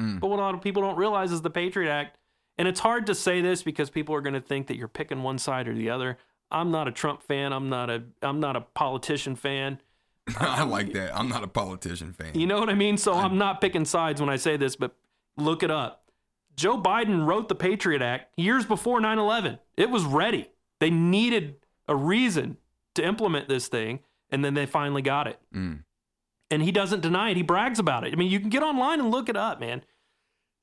Mm. 0.00 0.18
But 0.18 0.28
what 0.28 0.38
a 0.38 0.40
lot 0.40 0.54
of 0.54 0.62
people 0.62 0.80
don't 0.80 0.96
realize 0.96 1.32
is 1.32 1.42
the 1.42 1.50
Patriot 1.50 1.92
Act, 1.92 2.16
and 2.56 2.66
it's 2.66 2.80
hard 2.80 3.04
to 3.08 3.14
say 3.14 3.42
this 3.42 3.62
because 3.62 3.90
people 3.90 4.14
are 4.14 4.22
going 4.22 4.32
to 4.32 4.40
think 4.40 4.68
that 4.68 4.78
you're 4.78 4.88
picking 4.88 5.22
one 5.22 5.36
side 5.36 5.68
or 5.68 5.74
the 5.74 5.90
other. 5.90 6.16
I'm 6.50 6.70
not 6.70 6.88
a 6.88 6.92
Trump 6.92 7.22
fan. 7.22 7.52
I'm 7.52 7.68
not 7.68 7.90
a 7.90 8.04
I'm 8.22 8.40
not 8.40 8.56
a 8.56 8.62
politician 8.62 9.36
fan. 9.36 9.82
I 10.40 10.64
like 10.64 10.92
that. 10.92 11.16
I'm 11.16 11.28
not 11.28 11.44
a 11.44 11.48
politician 11.48 12.12
fan. 12.12 12.38
You 12.38 12.46
know 12.46 12.58
what 12.58 12.68
I 12.68 12.74
mean? 12.74 12.96
So 12.96 13.14
I'm 13.14 13.38
not 13.38 13.60
picking 13.60 13.84
sides 13.84 14.20
when 14.20 14.30
I 14.30 14.36
say 14.36 14.56
this, 14.56 14.76
but 14.76 14.94
look 15.36 15.62
it 15.62 15.70
up. 15.70 16.04
Joe 16.56 16.80
Biden 16.80 17.24
wrote 17.24 17.48
the 17.48 17.54
Patriot 17.54 18.02
Act 18.02 18.32
years 18.36 18.64
before 18.64 19.00
9 19.00 19.18
11. 19.18 19.58
It 19.76 19.90
was 19.90 20.04
ready. 20.04 20.50
They 20.80 20.90
needed 20.90 21.56
a 21.86 21.94
reason 21.94 22.56
to 22.96 23.04
implement 23.04 23.48
this 23.48 23.68
thing, 23.68 24.00
and 24.30 24.44
then 24.44 24.54
they 24.54 24.66
finally 24.66 25.02
got 25.02 25.28
it. 25.28 25.38
Mm. 25.54 25.84
And 26.50 26.62
he 26.62 26.72
doesn't 26.72 27.00
deny 27.00 27.30
it. 27.30 27.36
He 27.36 27.42
brags 27.42 27.78
about 27.78 28.06
it. 28.06 28.12
I 28.12 28.16
mean, 28.16 28.30
you 28.30 28.40
can 28.40 28.48
get 28.48 28.62
online 28.62 29.00
and 29.00 29.10
look 29.10 29.28
it 29.28 29.36
up, 29.36 29.60
man. 29.60 29.82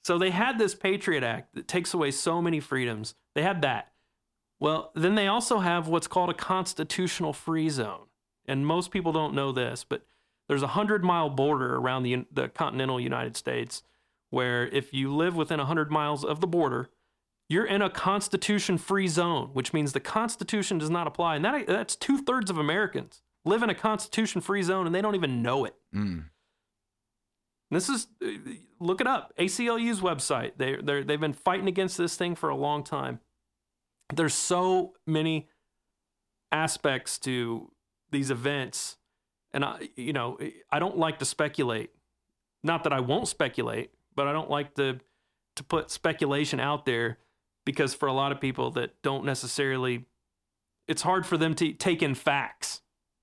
So 0.03 0.17
they 0.17 0.31
had 0.31 0.59
this 0.59 0.75
Patriot 0.75 1.23
Act 1.23 1.55
that 1.55 1.67
takes 1.67 1.93
away 1.93 2.11
so 2.11 2.41
many 2.41 2.59
freedoms. 2.59 3.15
They 3.33 3.41
had 3.41 3.61
that. 3.61 3.91
Well, 4.59 4.91
then 4.95 5.15
they 5.15 5.27
also 5.27 5.59
have 5.59 5.87
what's 5.87 6.07
called 6.07 6.29
a 6.29 6.33
constitutional 6.33 7.33
free 7.33 7.69
zone. 7.69 8.04
And 8.47 8.65
most 8.65 8.91
people 8.91 9.11
don't 9.11 9.33
know 9.33 9.51
this, 9.51 9.83
but 9.87 10.05
there's 10.47 10.61
a 10.61 10.67
100 10.67 11.03
mile 11.03 11.29
border 11.29 11.75
around 11.75 12.03
the, 12.03 12.25
the 12.31 12.47
continental 12.49 12.99
United 12.99 13.35
States 13.35 13.83
where 14.29 14.67
if 14.67 14.93
you 14.93 15.13
live 15.13 15.35
within 15.35 15.59
100 15.59 15.91
miles 15.91 16.23
of 16.23 16.41
the 16.41 16.47
border, 16.47 16.89
you're 17.47 17.65
in 17.65 17.81
a 17.81 17.89
constitution 17.89 18.77
free 18.77 19.07
zone, 19.07 19.49
which 19.53 19.71
means 19.73 19.93
the 19.93 19.99
Constitution 19.99 20.77
does 20.77 20.89
not 20.89 21.07
apply. 21.07 21.35
And 21.35 21.45
that, 21.45 21.67
that's 21.67 21.95
two 21.95 22.17
thirds 22.17 22.49
of 22.49 22.57
Americans 22.57 23.21
live 23.45 23.61
in 23.63 23.69
a 23.69 23.75
constitution 23.75 24.41
free 24.41 24.63
zone 24.63 24.85
and 24.85 24.93
they 24.93 25.01
don't 25.01 25.15
even 25.15 25.41
know 25.41 25.65
it. 25.65 25.75
Mm. 25.95 26.25
This 27.71 27.89
is 27.89 28.07
uh, 28.23 28.29
look 28.79 29.01
it 29.01 29.07
up. 29.07 29.33
ACLU's 29.37 30.01
website. 30.01 30.53
They 30.57 30.75
they 30.81 31.03
they've 31.03 31.19
been 31.19 31.33
fighting 31.33 31.67
against 31.67 31.97
this 31.97 32.15
thing 32.15 32.35
for 32.35 32.49
a 32.49 32.55
long 32.55 32.83
time. 32.83 33.19
There's 34.13 34.33
so 34.33 34.93
many 35.07 35.49
aspects 36.51 37.17
to 37.19 37.71
these 38.11 38.31
events, 38.31 38.97
and 39.53 39.63
I 39.65 39.89
you 39.95 40.13
know 40.13 40.37
I 40.71 40.79
don't 40.79 40.97
like 40.97 41.19
to 41.19 41.25
speculate. 41.25 41.91
Not 42.63 42.83
that 42.83 42.93
I 42.93 42.99
won't 42.99 43.27
speculate, 43.27 43.91
but 44.15 44.27
I 44.27 44.33
don't 44.33 44.49
like 44.49 44.75
to 44.75 44.99
to 45.55 45.63
put 45.63 45.89
speculation 45.91 46.59
out 46.59 46.85
there 46.85 47.17
because 47.65 47.93
for 47.93 48.07
a 48.07 48.13
lot 48.13 48.31
of 48.31 48.39
people 48.41 48.71
that 48.71 49.01
don't 49.01 49.25
necessarily, 49.25 50.05
it's 50.87 51.01
hard 51.01 51.25
for 51.25 51.37
them 51.37 51.53
to 51.55 51.71
take 51.73 52.03
in 52.03 52.13
facts, 52.13 52.81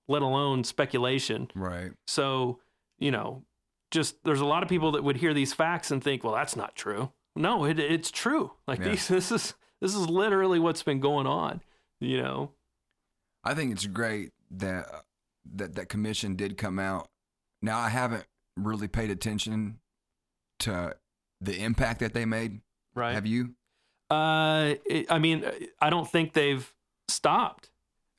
let 0.08 0.22
alone 0.22 0.64
speculation. 0.64 1.48
Right. 1.54 1.92
So, 2.06 2.58
you 2.98 3.10
know, 3.10 3.44
just 3.90 4.24
there's 4.24 4.40
a 4.40 4.46
lot 4.46 4.62
of 4.62 4.68
people 4.68 4.92
that 4.92 5.04
would 5.04 5.18
hear 5.18 5.34
these 5.34 5.52
facts 5.52 5.90
and 5.90 6.02
think, 6.02 6.24
well, 6.24 6.34
that's 6.34 6.56
not 6.56 6.74
true. 6.74 7.12
No, 7.36 7.64
it, 7.64 7.78
it's 7.78 8.10
true. 8.10 8.52
Like 8.66 8.78
Yeah. 8.80 8.88
these, 8.90 9.08
this 9.16 9.30
is 9.30 9.54
this 9.80 9.94
is 9.94 10.08
literally 10.08 10.58
what's 10.58 10.82
been 10.82 11.00
going 11.00 11.26
on. 11.26 11.60
You 12.00 12.22
know, 12.22 12.50
I 13.44 13.54
think 13.54 13.72
it's 13.72 13.86
great 13.86 14.32
that 14.52 14.86
that 15.54 15.74
that 15.74 15.88
commission 15.88 16.36
did 16.36 16.56
come 16.56 16.78
out. 16.78 17.08
Now 17.62 17.78
I 17.78 17.88
haven't 17.88 18.24
really 18.56 18.88
paid 18.88 19.10
attention 19.10 19.78
to 20.60 20.94
the 21.40 21.58
impact 21.62 22.00
that 22.00 22.14
they 22.14 22.24
made. 22.24 22.60
right? 22.94 23.14
Have 23.14 23.26
you? 23.26 23.54
uh, 24.10 24.74
it, 24.84 25.10
I 25.10 25.18
mean, 25.18 25.44
I 25.80 25.88
don't 25.90 26.08
think 26.08 26.34
they've 26.34 26.70
stopped, 27.08 27.70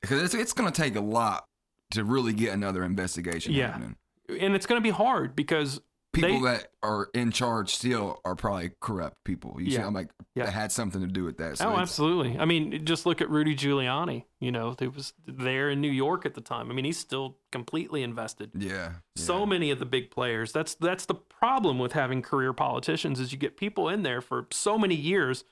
Because 0.02 0.22
it's 0.22 0.34
it's 0.34 0.52
going 0.52 0.70
to 0.70 0.82
take 0.82 0.96
a 0.96 1.00
lot 1.00 1.46
to 1.92 2.04
really 2.04 2.32
get 2.32 2.52
another 2.52 2.82
investigation 2.84 3.52
Yeah. 3.52 3.68
happening. 3.68 3.96
and 4.28 4.54
it's 4.56 4.66
going 4.66 4.80
to 4.80 4.82
be 4.82 4.90
hard 4.90 5.36
because 5.36 5.80
People 6.14 6.40
They- 6.40 6.52
that 6.52 6.68
are 6.82 7.08
in 7.14 7.30
charge 7.30 7.74
still 7.74 8.20
are 8.24 8.34
probably 8.34 8.70
corrupt 8.80 9.22
people. 9.24 9.56
You 9.60 9.70
see, 9.70 9.76
Yeah. 9.78 9.86
I'm 9.86 9.94
like 9.94 10.10
Yeah. 10.34 10.44
that 10.46 10.52
had 10.52 10.72
something 10.72 11.00
to 11.00 11.06
do 11.06 11.24
with 11.24 11.36
that. 11.38 11.58
So 11.58 11.68
oh, 11.70 11.76
absolutely. 11.76 12.38
I 12.38 12.44
mean, 12.44 12.84
just 12.86 13.04
look 13.06 13.20
at 13.20 13.28
Rudy 13.30 13.54
Giuliani. 13.56 14.24
You 14.40 14.52
know, 14.52 14.74
he 14.78 14.88
was 14.88 15.12
there 15.26 15.70
in 15.70 15.80
New 15.80 15.90
York 15.90 16.24
at 16.26 16.34
the 16.34 16.40
time. 16.40 16.70
I 16.70 16.74
mean, 16.74 16.84
he's 16.84 16.98
still 16.98 17.38
completely 17.52 18.02
invested. 18.02 18.50
Yeah. 18.54 18.94
so 19.16 19.44
many 19.46 19.70
of 19.70 19.78
the 19.78 19.86
big 19.86 20.10
players 20.10 20.50
that's 20.52 20.74
that's 20.74 21.06
the 21.06 21.14
problem 21.14 21.78
with 21.78 21.92
having 21.92 22.20
career 22.22 22.52
politicians 22.52 23.20
is 23.20 23.32
you 23.32 23.38
get 23.38 23.56
people 23.56 23.88
in 23.88 24.02
there 24.02 24.20
for 24.20 24.46
so 24.50 24.76
many 24.78 24.94
years 24.94 25.44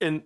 and 0.00 0.22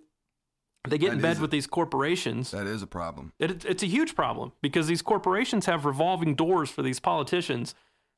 they 0.89 0.97
get 0.97 1.13
in 1.13 1.21
bed 1.21 1.39
with 1.39 1.49
these 1.51 1.65
corporations 1.65 2.51
That 2.51 2.67
is 2.67 2.81
a 2.81 2.87
problem. 2.87 3.31
it, 3.39 3.63
it's 3.63 3.81
a 3.83 3.87
huge 3.87 4.15
problem 4.15 4.51
because 4.61 4.87
these 4.87 5.01
corporations 5.01 5.65
have 5.65 5.85
revolving 5.85 6.35
doors 6.35 6.69
for 6.69 6.81
these 6.81 6.99
politicians 6.99 7.73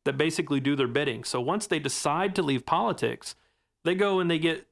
that 0.05 0.17
basically 0.17 0.59
do 0.59 0.75
their 0.75 0.87
bidding 0.87 1.23
so 1.23 1.39
once 1.41 1.67
they 1.67 1.79
decide 1.79 2.33
to 2.35 2.41
leave 2.41 2.65
politics 2.65 3.35
they 3.83 3.93
go 3.95 4.19
and 4.19 4.31
they 4.31 4.39
get 4.39 4.65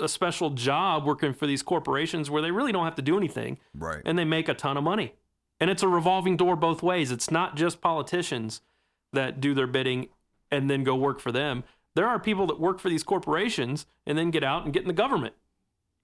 a 0.00 0.08
special 0.08 0.50
job 0.50 1.04
working 1.04 1.32
for 1.34 1.46
these 1.46 1.62
corporations 1.62 2.30
where 2.30 2.42
they 2.42 2.50
really 2.50 2.72
don't 2.72 2.84
have 2.84 2.94
to 2.96 3.02
do 3.02 3.16
anything 3.16 3.58
Right. 3.74 4.02
and 4.04 4.18
they 4.18 4.24
make 4.24 4.48
a 4.48 4.54
ton 4.54 4.76
of 4.76 4.82
money. 4.82 5.14
And 5.60 5.70
it's 5.70 5.82
a 5.84 5.86
revolving 5.88 6.36
door 6.36 6.56
both 6.56 6.82
ways. 6.82 7.12
It's 7.12 7.30
not 7.30 7.54
just 7.54 7.80
politicians 7.80 8.62
that 9.12 9.40
do 9.40 9.54
their 9.54 9.68
bidding 9.68 10.08
and 10.50 10.68
then 10.68 10.82
go 10.82 10.96
work 10.96 11.20
for 11.20 11.30
them. 11.30 11.62
There 11.94 12.08
are 12.08 12.18
people 12.18 12.46
that 12.48 12.58
work 12.58 12.80
for 12.80 12.88
these 12.88 13.04
corporations 13.04 13.86
and 14.06 14.18
then 14.18 14.32
get 14.32 14.42
out 14.42 14.64
and 14.64 14.72
get 14.72 14.82
in 14.82 14.88
the 14.88 14.94
government. 14.94 15.34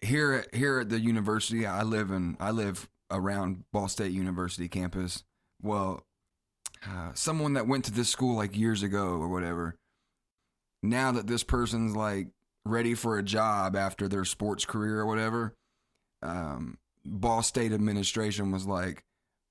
here 0.00 0.32
at 0.32 0.54
here 0.54 0.78
at 0.78 0.90
the 0.90 1.00
university 1.00 1.66
i 1.66 1.82
live 1.82 2.12
in 2.12 2.36
i 2.38 2.52
live 2.52 2.88
around 3.10 3.64
ball 3.72 3.88
state 3.88 4.12
university 4.12 4.68
campus 4.68 5.24
well 5.60 6.04
uh, 6.86 7.12
someone 7.14 7.54
that 7.54 7.66
went 7.66 7.84
to 7.86 7.92
this 7.92 8.08
school 8.08 8.36
like 8.36 8.56
years 8.56 8.82
ago 8.82 9.06
or 9.08 9.28
whatever 9.28 9.76
now 10.82 11.10
that 11.12 11.26
this 11.26 11.42
person's 11.42 11.96
like 11.96 12.28
ready 12.64 12.94
for 12.94 13.18
a 13.18 13.22
job 13.22 13.74
after 13.74 14.08
their 14.08 14.24
sports 14.24 14.64
career 14.64 15.00
or 15.00 15.06
whatever 15.06 15.54
um, 16.22 16.78
ball 17.04 17.42
state 17.42 17.72
administration 17.72 18.50
was 18.52 18.66
like 18.66 19.02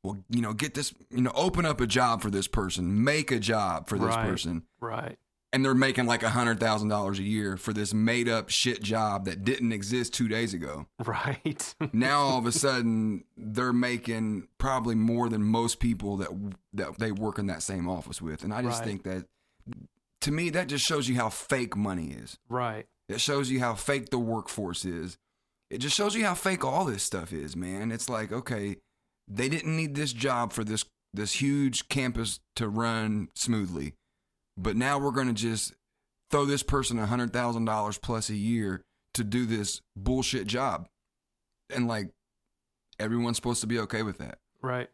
well 0.04 0.18
you 0.30 0.42
know 0.42 0.54
get 0.54 0.74
this 0.74 0.94
you 1.10 1.22
know 1.22 1.32
open 1.36 1.66
up 1.66 1.82
a 1.82 1.88
job 1.88 2.22
for 2.22 2.30
this 2.30 2.48
person 2.48 3.04
make 3.04 3.32
a 3.32 3.40
job 3.40 3.88
for 3.88 3.98
this 3.98 4.08
Right. 4.16 4.30
person 4.30 4.63
Right. 4.80 5.18
And 5.54 5.64
they're 5.64 5.74
making 5.74 6.06
like 6.06 6.24
a 6.24 6.30
hundred 6.30 6.60
thousand 6.60 6.90
dollars 6.90 7.20
a 7.20 7.24
year 7.24 7.56
for 7.58 7.72
this 7.74 7.94
made 7.94 8.28
up 8.28 8.50
shit 8.50 8.82
job 8.82 9.26
that 9.26 9.44
didn't 9.44 9.72
exist 9.72 10.14
two 10.14 10.28
days 10.28 10.54
ago 10.54 10.88
Right. 11.06 11.74
now 11.94 12.19
all 12.19 12.38
of 12.40 12.46
a 12.46 12.52
sudden 12.52 13.24
they're 13.38 13.74
making 13.74 14.48
probably 14.58 14.96
more 14.96 15.30
than 15.30 15.44
most 15.44 15.80
people 15.80 16.17
that 16.17 16.30
that 16.74 17.00
they 17.00 17.12
work 17.12 17.40
in 17.40 17.48
that 17.48 17.62
same 17.63 17.88
office 17.90 18.21
with 18.21 18.44
and 18.44 18.54
i 18.54 18.62
just 18.62 18.80
Right. 18.80 18.88
think 18.88 19.04
that 19.04 19.26
to 20.21 20.32
me 20.32 20.50
that 20.50 20.67
just 20.67 20.86
shows 20.86 21.08
you 21.08 21.15
how 21.15 21.30
fake 21.30 21.76
money 21.76 22.08
is 22.12 22.38
right. 22.50 22.86
it 23.08 23.21
shows 23.21 23.50
you 23.50 23.60
how 23.60 23.74
fake 23.76 24.10
the 24.10 24.19
workforce 24.19 24.84
is 24.86 25.17
it 25.69 25.80
just 25.80 25.96
shows 25.96 26.15
you 26.15 26.26
how 26.26 26.34
fake 26.34 26.63
all 26.65 26.86
this 26.86 27.04
stuff 27.04 27.32
is 27.34 27.56
man 27.56 27.92
it's 27.92 28.10
like 28.10 28.32
okay 28.32 28.78
they 29.28 29.50
didn't 29.50 29.76
need 29.76 29.96
this 29.96 30.13
job 30.13 30.52
for 30.54 30.63
this 30.63 30.84
this 31.13 31.34
huge 31.42 31.88
campus 31.90 32.40
to 32.56 32.67
run 32.67 33.28
smoothly 33.36 33.94
but 34.58 34.76
now 34.76 34.98
we're 35.00 35.12
going 35.12 35.28
to 35.28 35.34
just 35.34 35.74
throw 36.32 36.46
this 36.46 36.64
person 36.64 36.98
a 37.00 37.06
hundred 37.06 37.32
thousand 37.32 37.66
dollars 37.66 37.98
plus 37.98 38.30
a 38.30 38.36
year 38.36 38.84
to 39.14 39.24
do 39.24 39.46
this 39.46 39.82
bullshit 39.96 40.48
job 40.48 40.88
and 41.70 41.88
like 41.88 42.10
everyone's 43.00 43.38
supposed 43.38 43.62
to 43.62 43.68
be 43.68 43.80
okay 43.80 44.04
with 44.04 44.18
that 44.18 44.40
Right. 44.62 44.90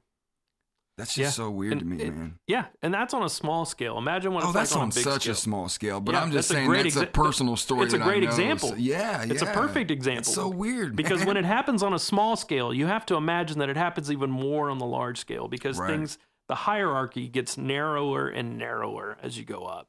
That's 0.95 1.16
just 1.16 1.20
Yeah. 1.39 1.45
so 1.45 1.49
weird 1.49 1.72
And 1.74 1.82
to 1.82 1.88
me, 1.88 2.03
it- 2.03 2.14
man. 2.14 2.38
Yeah, 2.45 2.66
and 2.84 2.93
that's 2.93 3.16
on 3.16 3.24
a 3.24 3.30
small 3.30 3.66
scale. 3.66 3.97
Imagine 3.97 4.32
what 4.34 4.43
Oh, 4.43 4.47
it's 4.49 4.53
that's 4.53 4.72
like 4.74 4.80
on, 4.80 4.86
on 4.88 4.91
such 4.91 5.22
scale. 5.24 5.34
a 5.34 5.36
small 5.36 5.68
scale, 5.70 5.99
but 5.99 6.14
Yeah, 6.14 6.22
I'm 6.22 6.32
just 6.32 6.47
saying 6.49 6.70
that's 6.72 6.95
a 6.97 7.07
personal 7.07 7.55
story. 7.57 7.86
it's 7.86 7.95
a 7.95 7.97
great 7.99 8.22
example. 8.24 8.70
so- 8.70 8.76
yeah, 8.76 9.24
It's 9.24 9.41
a 9.41 9.47
perfect 9.47 9.89
example. 9.89 10.20
It's 10.20 10.34
so 10.34 10.47
weird 10.49 10.95
because 10.95 11.20
man. 11.20 11.28
when 11.30 11.38
it 11.38 11.45
happens 11.45 11.82
on 11.82 11.93
a 11.95 11.99
small 11.99 12.36
scale, 12.36 12.72
you 12.74 12.86
have 12.86 13.07
to 13.07 13.16
imagine 13.16 13.57
that 13.59 13.70
it 13.70 13.78
happens 13.78 14.11
even 14.11 14.30
more 14.30 14.70
on 14.70 14.78
the 14.78 14.86
large 14.86 15.18
scale 15.18 15.47
because 15.47 15.80
Right. 15.80 15.89
things 15.89 16.20
the 16.47 16.55
hierarchy 16.55 17.27
gets 17.27 17.57
narrower 17.57 18.27
and 18.27 18.57
narrower 18.57 19.17
as 19.21 19.37
you 19.37 19.45
go 19.45 19.65
up. 19.65 19.87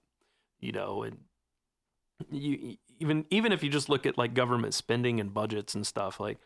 You 0.60 0.72
know, 0.72 1.02
and 1.02 1.18
you 2.30 2.76
even 2.98 3.26
even 3.30 3.52
if 3.52 3.62
you 3.62 3.70
just 3.70 3.88
look 3.88 4.06
at 4.06 4.16
like 4.16 4.34
government 4.34 4.74
spending 4.74 5.20
and 5.20 5.34
budgets 5.34 5.74
and 5.74 5.86
stuff, 5.86 6.20
like 6.20 6.38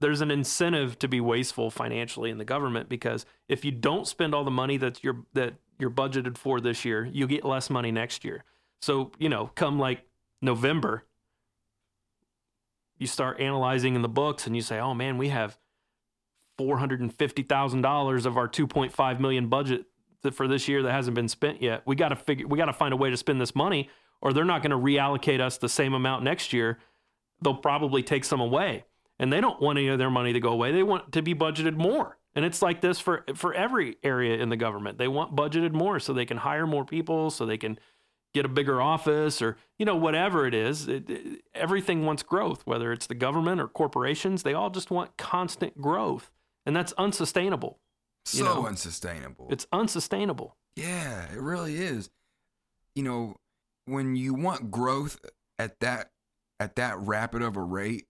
there's 0.00 0.20
an 0.20 0.30
incentive 0.30 0.98
to 0.98 1.08
be 1.08 1.20
wasteful 1.20 1.70
financially 1.70 2.30
in 2.30 2.38
the 2.38 2.44
government 2.44 2.88
because 2.88 3.24
if 3.48 3.64
you 3.64 3.70
don't 3.70 4.06
spend 4.06 4.34
all 4.34 4.44
the 4.44 4.50
money 4.50 4.76
that 4.76 5.02
you're 5.04 5.24
that 5.34 5.54
you're 5.78 5.90
budgeted 5.90 6.38
for 6.38 6.60
this 6.60 6.84
year, 6.84 7.04
you 7.04 7.26
get 7.26 7.44
less 7.44 7.70
money 7.70 7.90
next 7.90 8.24
year. 8.24 8.44
So, 8.80 9.12
you 9.18 9.28
know, 9.28 9.50
come 9.54 9.78
like 9.78 10.04
November, 10.40 11.04
you 12.98 13.06
start 13.06 13.40
analyzing 13.40 13.94
in 13.94 14.02
the 14.02 14.08
books 14.08 14.46
and 14.46 14.56
you 14.56 14.62
say, 14.62 14.78
"Oh 14.78 14.94
man, 14.94 15.18
we 15.18 15.28
have 15.28 15.58
$450,000 16.58 18.26
of 18.26 18.36
our 18.36 18.48
2.5 18.48 19.20
million 19.20 19.48
budget 19.48 19.86
for 20.32 20.46
this 20.46 20.68
year 20.68 20.82
that 20.82 20.92
hasn't 20.92 21.14
been 21.14 21.28
spent 21.28 21.62
yet. 21.62 21.82
We 21.86 21.96
got 21.96 22.10
to 22.10 22.16
figure 22.16 22.46
we 22.46 22.56
got 22.58 22.66
to 22.66 22.72
find 22.72 22.92
a 22.92 22.96
way 22.96 23.10
to 23.10 23.16
spend 23.16 23.40
this 23.40 23.54
money 23.54 23.90
or 24.20 24.32
they're 24.32 24.44
not 24.44 24.62
going 24.62 24.70
to 24.70 24.76
reallocate 24.76 25.40
us 25.40 25.58
the 25.58 25.68
same 25.68 25.94
amount 25.94 26.22
next 26.22 26.52
year. 26.52 26.78
They'll 27.42 27.54
probably 27.56 28.02
take 28.02 28.24
some 28.24 28.40
away. 28.40 28.84
And 29.18 29.32
they 29.32 29.40
don't 29.40 29.60
want 29.60 29.78
any 29.78 29.88
of 29.88 29.98
their 29.98 30.10
money 30.10 30.32
to 30.32 30.40
go 30.40 30.50
away. 30.50 30.72
They 30.72 30.82
want 30.82 31.12
to 31.12 31.22
be 31.22 31.34
budgeted 31.34 31.76
more. 31.76 32.18
And 32.34 32.44
it's 32.44 32.62
like 32.62 32.80
this 32.80 32.98
for 32.98 33.24
for 33.34 33.52
every 33.52 33.96
area 34.02 34.38
in 34.38 34.48
the 34.48 34.56
government. 34.56 34.98
They 34.98 35.08
want 35.08 35.36
budgeted 35.36 35.72
more 35.72 36.00
so 36.00 36.12
they 36.12 36.24
can 36.24 36.38
hire 36.38 36.66
more 36.66 36.84
people, 36.84 37.30
so 37.30 37.44
they 37.44 37.58
can 37.58 37.78
get 38.34 38.44
a 38.46 38.48
bigger 38.48 38.80
office 38.80 39.42
or 39.42 39.58
you 39.78 39.84
know 39.84 39.94
whatever 39.96 40.46
it 40.46 40.54
is 40.54 40.88
it, 40.88 41.08
it- 41.10 41.42
everything 41.54 42.06
wants 42.06 42.22
growth 42.22 42.62
whether 42.66 42.90
it's 42.90 43.06
the 43.06 43.14
government 43.14 43.60
or 43.60 43.68
corporations 43.68 44.42
they 44.42 44.54
all 44.54 44.70
just 44.70 44.90
want 44.90 45.14
constant 45.18 45.78
growth 45.80 46.30
and 46.66 46.74
that's 46.74 46.92
unsustainable 46.98 47.78
so 48.24 48.38
you 48.38 48.44
know, 48.44 48.66
unsustainable. 48.66 49.48
it's 49.50 49.66
unsustainable 49.72 50.56
Yeah, 50.76 51.24
it 51.32 51.40
really 51.40 51.76
is. 51.76 52.10
You 52.94 53.02
know, 53.02 53.36
when 53.86 54.16
you 54.16 54.34
want 54.34 54.70
growth 54.70 55.18
at 55.58 55.80
that 55.80 56.10
at 56.60 56.76
that 56.76 56.98
rapid 56.98 57.42
of 57.42 57.56
a 57.56 57.62
rate, 57.62 58.06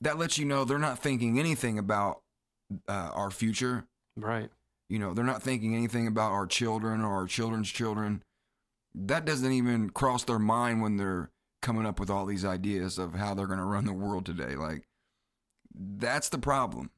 that 0.00 0.18
lets 0.18 0.38
you 0.38 0.44
know 0.44 0.64
they're 0.64 0.78
not 0.78 0.98
thinking 0.98 1.38
anything 1.38 1.78
about 1.78 2.20
uh, 2.88 3.10
our 3.14 3.30
future. 3.30 3.86
right 4.16 4.50
You 4.88 4.98
know, 4.98 5.14
they're 5.14 5.24
not 5.24 5.42
thinking 5.42 5.74
anything 5.74 6.06
about 6.06 6.32
our 6.32 6.46
children 6.46 7.00
or 7.00 7.14
our 7.14 7.26
children's 7.26 7.70
children. 7.70 8.22
That 8.94 9.24
doesn't 9.24 9.52
even 9.52 9.90
cross 9.90 10.24
their 10.24 10.38
mind 10.38 10.82
when 10.82 10.96
they're 10.96 11.30
coming 11.62 11.86
up 11.86 12.00
with 12.00 12.10
all 12.10 12.26
these 12.26 12.44
ideas 12.44 12.98
of 12.98 13.14
how 13.14 13.34
they're 13.34 13.46
going 13.46 13.58
to 13.58 13.64
run 13.64 13.84
the 13.84 13.92
world 13.92 14.26
today. 14.26 14.56
Like, 14.56 14.84
that's 15.74 16.28
the 16.28 16.38
problem. 16.38 16.90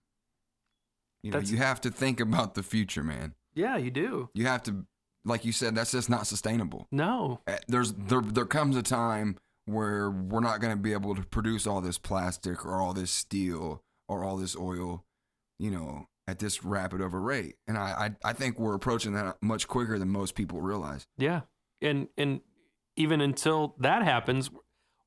You 1.23 1.31
know, 1.31 1.37
That's- 1.39 1.51
you 1.53 1.59
have 1.59 1.81
to 1.83 1.91
think 1.91 2.21
about 2.21 2.55
the 2.55 2.63
future, 2.63 3.03
man. 3.05 3.35
yeah 3.55 3.77
you 3.77 3.91
do 3.91 4.31
You 4.35 4.47
have 4.47 4.63
to, 4.65 4.87
like 5.25 5.45
you 5.45 5.53
said, 5.53 5.75
that's 5.75 5.93
just 5.93 6.09
not 6.11 6.27
sustainable. 6.27 6.87
no 6.91 7.41
Uh, 7.47 7.57
There's 7.69 7.93
there 7.93 8.21
there 8.23 8.47
comes 8.47 8.77
a 8.77 8.83
time 8.83 9.37
where 9.67 10.11
we're 10.11 10.41
not 10.41 10.61
going 10.61 10.73
to 10.77 10.83
be 10.83 10.93
able 10.93 11.15
to 11.15 11.23
produce 11.23 11.67
all 11.67 11.81
this 11.81 11.99
plastic 11.99 12.65
or 12.67 12.81
all 12.81 12.93
this 12.93 13.11
steel 13.13 13.83
or 14.09 14.25
all 14.25 14.37
this 14.37 14.57
oil, 14.57 15.05
you 15.59 15.71
know, 15.71 16.09
at 16.27 16.39
this 16.41 16.65
rapid 16.65 17.01
a 17.01 17.07
rate. 17.07 17.55
And 17.69 17.79
I 17.79 18.17
I, 18.25 18.31
I 18.31 18.33
think 18.33 18.59
we're 18.59 18.75
approaching 18.75 19.13
that 19.13 19.37
much 19.43 19.69
quicker 19.69 19.99
than 19.99 20.09
most 20.09 20.35
people 20.35 20.61
realize. 20.61 21.07
yeah 21.19 21.43
and 21.81 22.09
and 22.19 22.41
even 22.97 23.21
until 23.21 23.75
that 23.79 24.03
happens 24.03 24.51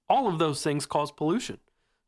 all 0.10 0.28
of 0.28 0.40
those 0.40 0.62
things 0.64 0.86
cause 0.86 1.12
pollution 1.12 1.58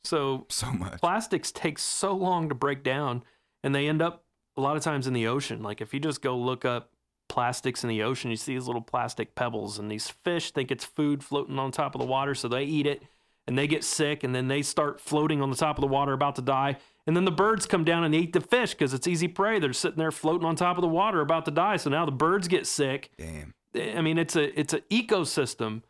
so 0.04 0.46
So 0.50 0.72
much. 0.72 1.00
plastics 1.02 1.52
take 1.52 1.78
so 1.80 2.14
long 2.16 2.48
to 2.50 2.56
break 2.56 2.84
down 2.84 3.24
and 3.64 3.74
they 3.74 3.88
end 3.88 4.02
up 4.02 4.24
a 4.56 4.62
lot 4.62 4.76
of 4.76 4.84
times 4.84 5.08
in 5.08 5.14
the 5.14 5.28
ocean 5.28 5.62
like 5.62 5.82
if 5.82 5.94
you 5.94 6.00
just 6.00 6.22
go 6.22 6.38
look 6.38 6.66
up 6.66 6.92
plastics 7.30 7.84
in 7.84 7.90
the 7.90 8.02
ocean 8.02 8.32
you 8.32 8.38
see 8.38 8.54
these 8.54 8.68
little 8.68 8.82
plastic 8.82 9.36
pebbles 9.36 9.78
and 9.78 9.92
these 9.92 10.08
fish 10.08 10.52
think 10.52 10.72
it's 10.72 10.86
food 10.86 11.24
floating 11.24 11.60
on 11.60 11.72
top 11.72 11.94
of 11.94 12.02
the 12.02 12.08
water 12.08 12.34
so 12.34 12.48
they 12.48 12.64
eat 12.64 12.86
it 12.86 13.04
and 13.46 13.58
they 13.58 13.68
get 13.68 13.84
sick 13.84 14.24
and 14.24 14.34
then 14.34 14.48
they 14.48 14.62
start 14.62 15.00
floating 15.00 15.42
on 15.42 15.50
the 15.50 15.56
top 15.56 15.78
of 15.78 15.82
the 15.82 15.88
water 15.88 16.14
about 16.14 16.36
to 16.36 16.42
die 16.42 16.78
and 17.06 17.16
then 17.16 17.26
the 17.26 17.32
birds 17.32 17.66
come 17.66 17.84
down 17.84 18.04
and 18.04 18.16
eat 18.16 18.34
the 18.34 18.42
fish 18.42 18.72
because 18.72 18.94
it's 18.94 19.08
easy 19.08 19.28
prey 19.28 19.60
they're 19.60 19.74
sitting 19.74 19.98
there 19.98 20.12
floating 20.12 20.46
on 20.46 20.56
top 20.56 20.78
of 20.78 20.82
the 20.82 20.88
water 20.88 21.20
about 21.20 21.46
to 21.46 21.52
die 21.52 21.76
so 21.76 21.90
now 21.90 22.06
the 22.06 22.12
birds 22.12 22.48
get 22.48 22.66
sick 22.66 23.12
Damn. 23.18 23.54
I 23.76 24.02
mean, 24.02 24.18
it's 24.18 24.36
a 24.36 24.60
it's 24.60 24.74
an 24.74 24.82
ecosystem, 24.90 25.84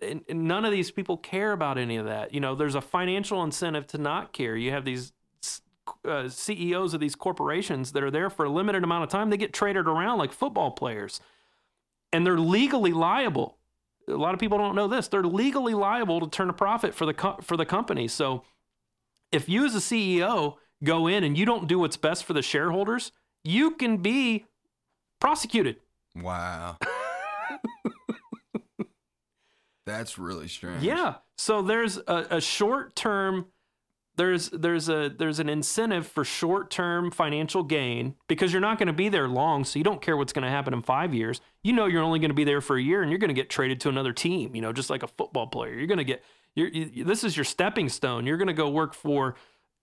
and, 0.00 0.22
and 0.28 0.46
none 0.46 0.64
of 0.64 0.72
these 0.72 0.90
people 0.90 1.16
care 1.16 1.52
about 1.52 1.78
any 1.78 1.96
of 1.96 2.06
that. 2.06 2.32
You 2.32 2.40
know, 2.40 2.54
there's 2.54 2.74
a 2.74 2.80
financial 2.80 3.42
incentive 3.42 3.86
to 3.88 3.98
not 3.98 4.32
care. 4.32 4.56
You 4.56 4.70
have 4.70 4.84
these 4.84 5.12
uh, 6.04 6.28
CEOs 6.28 6.94
of 6.94 7.00
these 7.00 7.14
corporations 7.14 7.92
that 7.92 8.02
are 8.02 8.10
there 8.10 8.30
for 8.30 8.44
a 8.44 8.50
limited 8.50 8.84
amount 8.84 9.04
of 9.04 9.10
time. 9.10 9.30
They 9.30 9.36
get 9.36 9.52
traded 9.52 9.86
around 9.86 10.18
like 10.18 10.32
football 10.32 10.70
players, 10.70 11.20
and 12.12 12.26
they're 12.26 12.38
legally 12.38 12.92
liable. 12.92 13.56
A 14.08 14.12
lot 14.12 14.34
of 14.34 14.40
people 14.40 14.58
don't 14.58 14.74
know 14.74 14.88
this. 14.88 15.08
They're 15.08 15.22
legally 15.22 15.74
liable 15.74 16.20
to 16.20 16.28
turn 16.28 16.48
a 16.48 16.54
profit 16.54 16.94
for 16.94 17.06
the 17.06 17.14
co- 17.14 17.38
for 17.42 17.56
the 17.56 17.66
company. 17.66 18.08
So, 18.08 18.44
if 19.32 19.48
you 19.48 19.64
as 19.64 19.74
a 19.74 19.80
CEO 19.80 20.56
go 20.82 21.06
in 21.06 21.24
and 21.24 21.36
you 21.36 21.44
don't 21.44 21.66
do 21.68 21.78
what's 21.78 21.96
best 21.96 22.24
for 22.24 22.32
the 22.32 22.42
shareholders, 22.42 23.12
you 23.44 23.72
can 23.72 23.98
be 23.98 24.46
prosecuted. 25.20 25.76
Wow. 26.14 26.76
That's 29.86 30.18
really 30.18 30.48
strange. 30.48 30.82
Yeah. 30.82 31.14
So 31.36 31.62
there's 31.62 31.96
a, 31.96 32.26
a 32.30 32.40
short 32.42 32.94
term 32.94 33.46
there's 34.18 34.50
there's 34.50 34.88
a 34.88 35.08
there's 35.08 35.38
an 35.38 35.48
incentive 35.48 36.06
for 36.06 36.24
short 36.24 36.70
term 36.70 37.10
financial 37.10 37.62
gain 37.62 38.16
because 38.26 38.52
you're 38.52 38.60
not 38.60 38.76
going 38.76 38.88
to 38.88 38.92
be 38.92 39.08
there 39.08 39.28
long, 39.28 39.64
so 39.64 39.78
you 39.78 39.84
don't 39.84 40.02
care 40.02 40.16
what's 40.16 40.32
going 40.32 40.42
to 40.42 40.50
happen 40.50 40.74
in 40.74 40.82
five 40.82 41.14
years. 41.14 41.40
You 41.62 41.72
know 41.72 41.86
you're 41.86 42.02
only 42.02 42.18
going 42.18 42.30
to 42.30 42.34
be 42.34 42.44
there 42.44 42.60
for 42.60 42.76
a 42.76 42.82
year, 42.82 43.00
and 43.00 43.10
you're 43.10 43.20
going 43.20 43.28
to 43.28 43.34
get 43.34 43.48
traded 43.48 43.80
to 43.82 43.88
another 43.88 44.12
team. 44.12 44.56
You 44.56 44.60
know, 44.60 44.72
just 44.72 44.90
like 44.90 45.04
a 45.04 45.06
football 45.06 45.46
player, 45.46 45.72
you're 45.72 45.86
going 45.86 45.98
to 45.98 46.04
get 46.04 46.24
you, 46.56 47.04
this 47.04 47.22
is 47.22 47.36
your 47.36 47.44
stepping 47.44 47.88
stone. 47.88 48.26
You're 48.26 48.36
going 48.36 48.48
to 48.48 48.54
go 48.54 48.68
work 48.68 48.92
for 48.92 49.36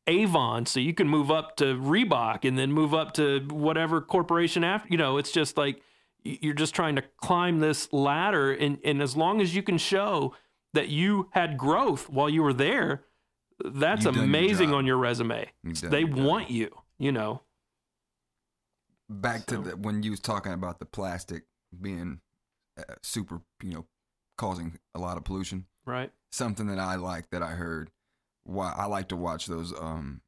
Avon, 0.05 0.65
so 0.65 0.81
you 0.81 0.93
can 0.93 1.07
move 1.07 1.31
up 1.31 1.55
to 1.57 1.75
Reebok 1.75 2.43
and 2.43 2.59
then 2.59 2.73
move 2.73 2.93
up 2.93 3.13
to 3.13 3.39
whatever 3.49 4.01
corporation 4.01 4.65
after. 4.65 4.89
You 4.91 4.97
know, 4.97 5.17
it's 5.17 5.31
just 5.31 5.57
like 5.57 5.81
you're 6.25 6.53
just 6.53 6.75
trying 6.75 6.97
to 6.97 7.03
climb 7.21 7.59
this 7.59 7.91
ladder, 7.93 8.51
and 8.51 8.79
and 8.83 9.01
as 9.01 9.15
long 9.15 9.39
as 9.39 9.55
you 9.55 9.63
can 9.63 9.77
show 9.77 10.35
that 10.73 10.89
you 10.89 11.29
had 11.31 11.57
growth 11.57 12.09
while 12.09 12.29
you 12.29 12.43
were 12.43 12.53
there, 12.53 13.05
that's 13.63 14.05
You've 14.05 14.15
done 14.15 14.23
your 14.23 14.23
amazing 14.25 14.73
on 14.73 14.85
your 14.85 14.97
resume. 14.97 15.49
They 15.63 16.01
your 16.01 16.09
want 16.15 16.49
you. 16.49 16.69
You 16.97 17.11
know. 17.11 17.41
Back 19.09 19.45
to 19.47 19.57
the, 19.57 19.77
when 19.77 20.01
you 20.01 20.11
was 20.11 20.19
talking 20.19 20.51
about 20.53 20.79
the 20.79 20.85
plastic 20.85 21.43
being 21.79 22.21
uh, 22.77 22.95
super, 23.03 23.41
you 23.61 23.73
know, 23.73 23.85
causing 24.37 24.79
a 24.95 24.99
lot 24.99 25.17
of 25.17 25.23
pollution. 25.23 25.65
Right. 25.85 26.11
something 26.31 26.65
that 26.67 26.79
I 26.79 26.95
like 26.95 27.29
that 27.29 27.43
I 27.43 27.51
heard. 27.51 27.91
Why 28.43 28.73
I 28.75 28.85
like 28.85 29.09
to 29.09 29.15
watch 29.15 29.45
those 29.45 29.71
um 29.79 30.21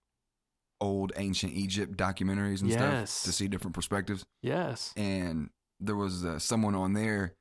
old 0.80 1.12
ancient 1.18 1.54
Egypt 1.54 1.98
documentaries 1.98 2.62
and 2.62 2.70
Yes. 2.70 3.12
stuff 3.12 3.26
to 3.32 3.36
see 3.36 3.48
different 3.48 3.74
perspectives. 3.74 4.26
Yes. 4.44 4.94
And 4.96 5.50
there 5.80 5.96
was 5.96 6.24
uh, 6.24 6.38
someone 6.38 6.76
on 6.76 6.94
there. 6.94 7.34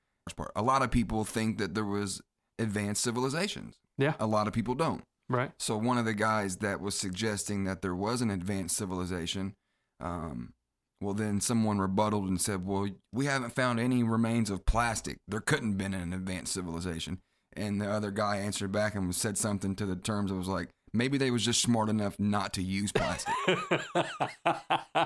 A 0.55 0.63
lot 0.63 0.81
of 0.83 0.91
people 0.91 1.25
think 1.25 1.59
that 1.59 1.75
there 1.75 1.85
was 1.85 2.23
advanced 2.59 3.03
civilizations. 3.03 3.77
Yeah. 3.99 4.15
A 4.19 4.27
lot 4.27 4.47
of 4.49 4.55
people 4.55 4.75
don't. 4.75 5.05
Right. 5.29 5.51
So 5.59 5.77
one 5.77 5.99
of 5.99 6.05
the 6.05 6.15
guys 6.15 6.57
that 6.59 6.81
was 6.81 6.95
suggesting 6.97 7.65
that 7.65 7.83
there 7.83 7.95
was 7.95 8.21
an 8.23 8.31
advanced 8.31 8.77
civilization, 8.77 9.55
um, 10.01 10.53
well 11.01 11.15
then 11.15 11.41
someone 11.41 11.79
rebutted 11.79 12.23
and 12.25 12.41
said, 12.41 12.65
"Well, 12.67 12.89
we 13.13 13.27
haven't 13.27 13.55
found 13.55 13.81
any 13.81 14.03
remains 14.03 14.51
of 14.51 14.65
plastic. 14.67 15.19
There 15.27 15.41
couldn't 15.41 15.71
have 15.71 15.79
been 15.79 15.95
an 15.95 16.13
advanced 16.13 16.53
civilization." 16.53 17.19
And 17.57 17.81
the 17.81 17.91
other 17.91 18.11
guy 18.11 18.37
answered 18.37 18.71
back 18.71 18.95
and 18.95 19.15
said 19.15 19.39
something 19.39 19.75
to 19.77 19.87
the 19.87 19.97
terms 19.97 20.31
of 20.31 20.37
was 20.39 20.49
like, 20.49 20.69
"Maybe 20.93 21.19
they 21.19 21.31
was 21.31 21.45
just 21.45 21.61
smart 21.61 21.89
enough 21.89 22.19
not 22.21 22.53
to 22.55 22.63
use 22.63 22.93
plastic." 22.93 23.35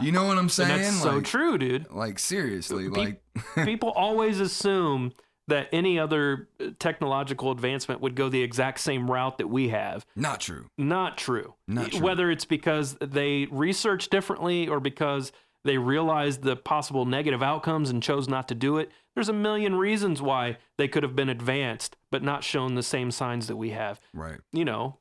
you 0.03 0.13
know 0.13 0.25
what 0.25 0.37
I'm 0.37 0.49
saying? 0.49 0.71
And 0.71 0.81
that's 0.81 1.03
so 1.03 1.21
true, 1.21 1.57
dude. 1.57 1.91
Like 1.91 2.19
seriously, 2.19 2.91
Pe- 2.91 3.01
like 3.01 3.23
People 3.65 3.91
always 3.91 4.39
assume 4.41 5.13
that 5.51 5.69
any 5.73 5.99
other 5.99 6.49
uh, 6.59 6.71
technological 6.79 7.51
advancement 7.51 8.01
would 8.01 8.15
go 8.15 8.29
the 8.29 8.43
exact 8.43 8.81
same 8.81 9.11
route 9.11 9.39
that 9.39 9.49
we 9.49 9.69
have. 9.69 10.07
not 10.17 10.41
true. 10.41 10.71
Not 10.77 11.19
true. 11.19 11.55
Not 11.69 11.93
true. 11.93 12.01
Whether 12.01 12.31
it's 12.31 12.45
because 12.45 12.97
they 13.01 13.47
research 13.51 14.09
differently 14.09 14.67
or 14.67 14.81
because 14.81 15.33
they 15.65 15.79
realized 15.79 16.43
the 16.43 16.57
possible 16.57 17.05
negative 17.05 17.43
outcomes 17.43 17.91
and 17.91 18.03
chose 18.03 18.29
not 18.29 18.49
to 18.49 18.55
do 18.55 18.79
it, 18.79 18.91
there's 19.15 19.29
a 19.29 19.35
million 19.35 19.75
reasons 19.75 20.23
why 20.23 20.57
they 20.79 20.89
could 20.89 21.03
have 21.03 21.15
been 21.15 21.29
advanced 21.29 21.97
but 22.11 22.23
not 22.23 22.43
shown 22.43 22.75
the 22.75 22.83
same 22.83 23.11
signs 23.11 23.47
that 23.47 23.57
we 23.57 23.71
have. 23.71 24.01
Right. 24.15 24.41
You 24.53 24.65
know, 24.65 24.99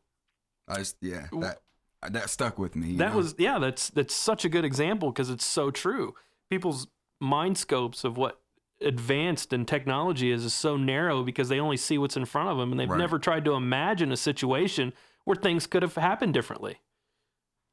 I 0.67 0.77
just 0.77 0.97
yeah 1.01 1.27
that 1.39 1.61
that 2.07 2.29
stuck 2.29 2.57
with 2.59 2.75
me. 2.75 2.95
that 2.97 3.11
know? 3.11 3.17
was 3.17 3.35
yeah, 3.37 3.59
that's 3.59 3.89
that's 3.89 4.13
such 4.13 4.45
a 4.45 4.49
good 4.49 4.65
example 4.65 5.11
because 5.11 5.29
it's 5.29 5.45
so 5.45 5.71
true. 5.71 6.15
people's 6.49 6.87
mind 7.19 7.57
scopes 7.57 8.03
of 8.03 8.17
what 8.17 8.41
advanced 8.81 9.51
and 9.53 9.67
technology 9.67 10.31
is 10.31 10.45
is 10.45 10.53
so 10.53 10.77
narrow 10.77 11.23
because 11.23 11.49
they 11.49 11.59
only 11.59 11.77
see 11.77 11.97
what's 11.97 12.15
in 12.17 12.25
front 12.25 12.49
of 12.49 12.57
them 12.57 12.71
and 12.71 12.79
they've 12.79 12.89
Right. 12.89 12.97
never 12.97 13.19
tried 13.19 13.45
to 13.45 13.53
imagine 13.53 14.11
a 14.11 14.17
situation 14.17 14.93
where 15.25 15.35
things 15.35 15.67
could 15.67 15.81
have 15.83 15.95
happened 15.95 16.33
differently. 16.33 16.79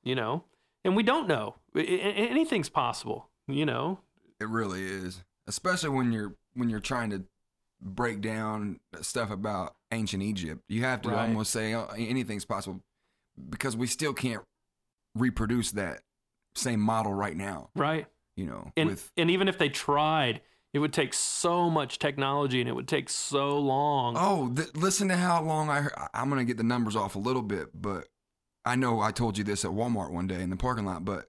You 0.02 0.14
know, 0.14 0.44
and 0.84 0.94
we 0.96 1.02
don't 1.02 1.26
know. 1.28 1.56
Anything's 1.76 2.68
possible. 2.68 3.30
You 3.48 3.66
know, 3.66 4.00
It 4.40 4.48
really 4.48 4.82
is, 4.84 5.22
especially 5.46 5.90
when 5.90 6.12
you're 6.12 6.34
when 6.54 6.68
you're 6.70 6.80
trying 6.80 7.10
to 7.10 7.24
break 7.80 8.20
down 8.20 8.80
stuff 9.02 9.30
about 9.30 9.76
ancient 9.92 10.22
Egypt. 10.22 10.62
You 10.68 10.82
have 10.84 11.02
to 11.02 11.10
Right. 11.10 11.28
almost 11.28 11.52
say 11.52 11.74
oh, 11.74 11.86
anything's 11.96 12.44
possible 12.44 12.80
because 13.50 13.76
we 13.76 13.86
still 13.86 14.14
can't 14.14 14.42
reproduce 15.14 15.70
that 15.72 16.00
same 16.54 16.80
model 16.80 17.12
right 17.12 17.36
now. 17.36 17.70
right? 17.76 18.06
You 18.36 18.46
know, 18.46 18.72
And 18.76 18.90
with 18.90 19.12
and 19.16 19.30
even 19.30 19.46
if 19.48 19.58
they 19.58 19.68
tried, 19.68 20.40
it 20.74 20.78
would 20.80 20.92
take 20.92 21.14
so 21.14 21.70
much 21.70 21.98
technology 21.98 22.60
and 22.60 22.68
it 22.68 22.74
would 22.74 22.88
take 22.88 23.08
so 23.08 23.58
long. 23.58 24.14
oh, 24.18 24.52
th- 24.54 24.74
listen 24.74 25.08
to 25.08 25.16
how 25.16 25.42
long 25.42 25.70
I. 25.70 25.80
Heard, 25.82 25.92
I'm 26.12 26.28
gonna 26.28 26.44
get 26.44 26.56
the 26.58 26.62
numbers 26.62 26.96
off 26.96 27.14
a 27.16 27.18
little 27.18 27.42
bit, 27.42 27.68
but 27.74 28.08
I 28.64 28.76
know 28.76 29.00
I 29.00 29.12
told 29.12 29.38
you 29.38 29.44
this 29.44 29.64
at 29.64 29.70
Walmart 29.70 30.10
one 30.10 30.26
day 30.26 30.42
in 30.42 30.50
the 30.50 30.56
parking 30.56 30.84
lot, 30.84 31.04
but 31.04 31.28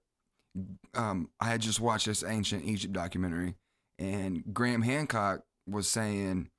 um, 0.95 1.29
I 1.39 1.49
had 1.49 1.61
just 1.61 1.79
watched 1.79 2.07
this 2.07 2.23
ancient 2.23 2.65
Egypt 2.65 2.93
documentary, 2.93 3.55
and 3.99 4.43
Graham 4.53 4.81
Hancock 4.81 5.41
was 5.67 5.87
saying 5.87 6.49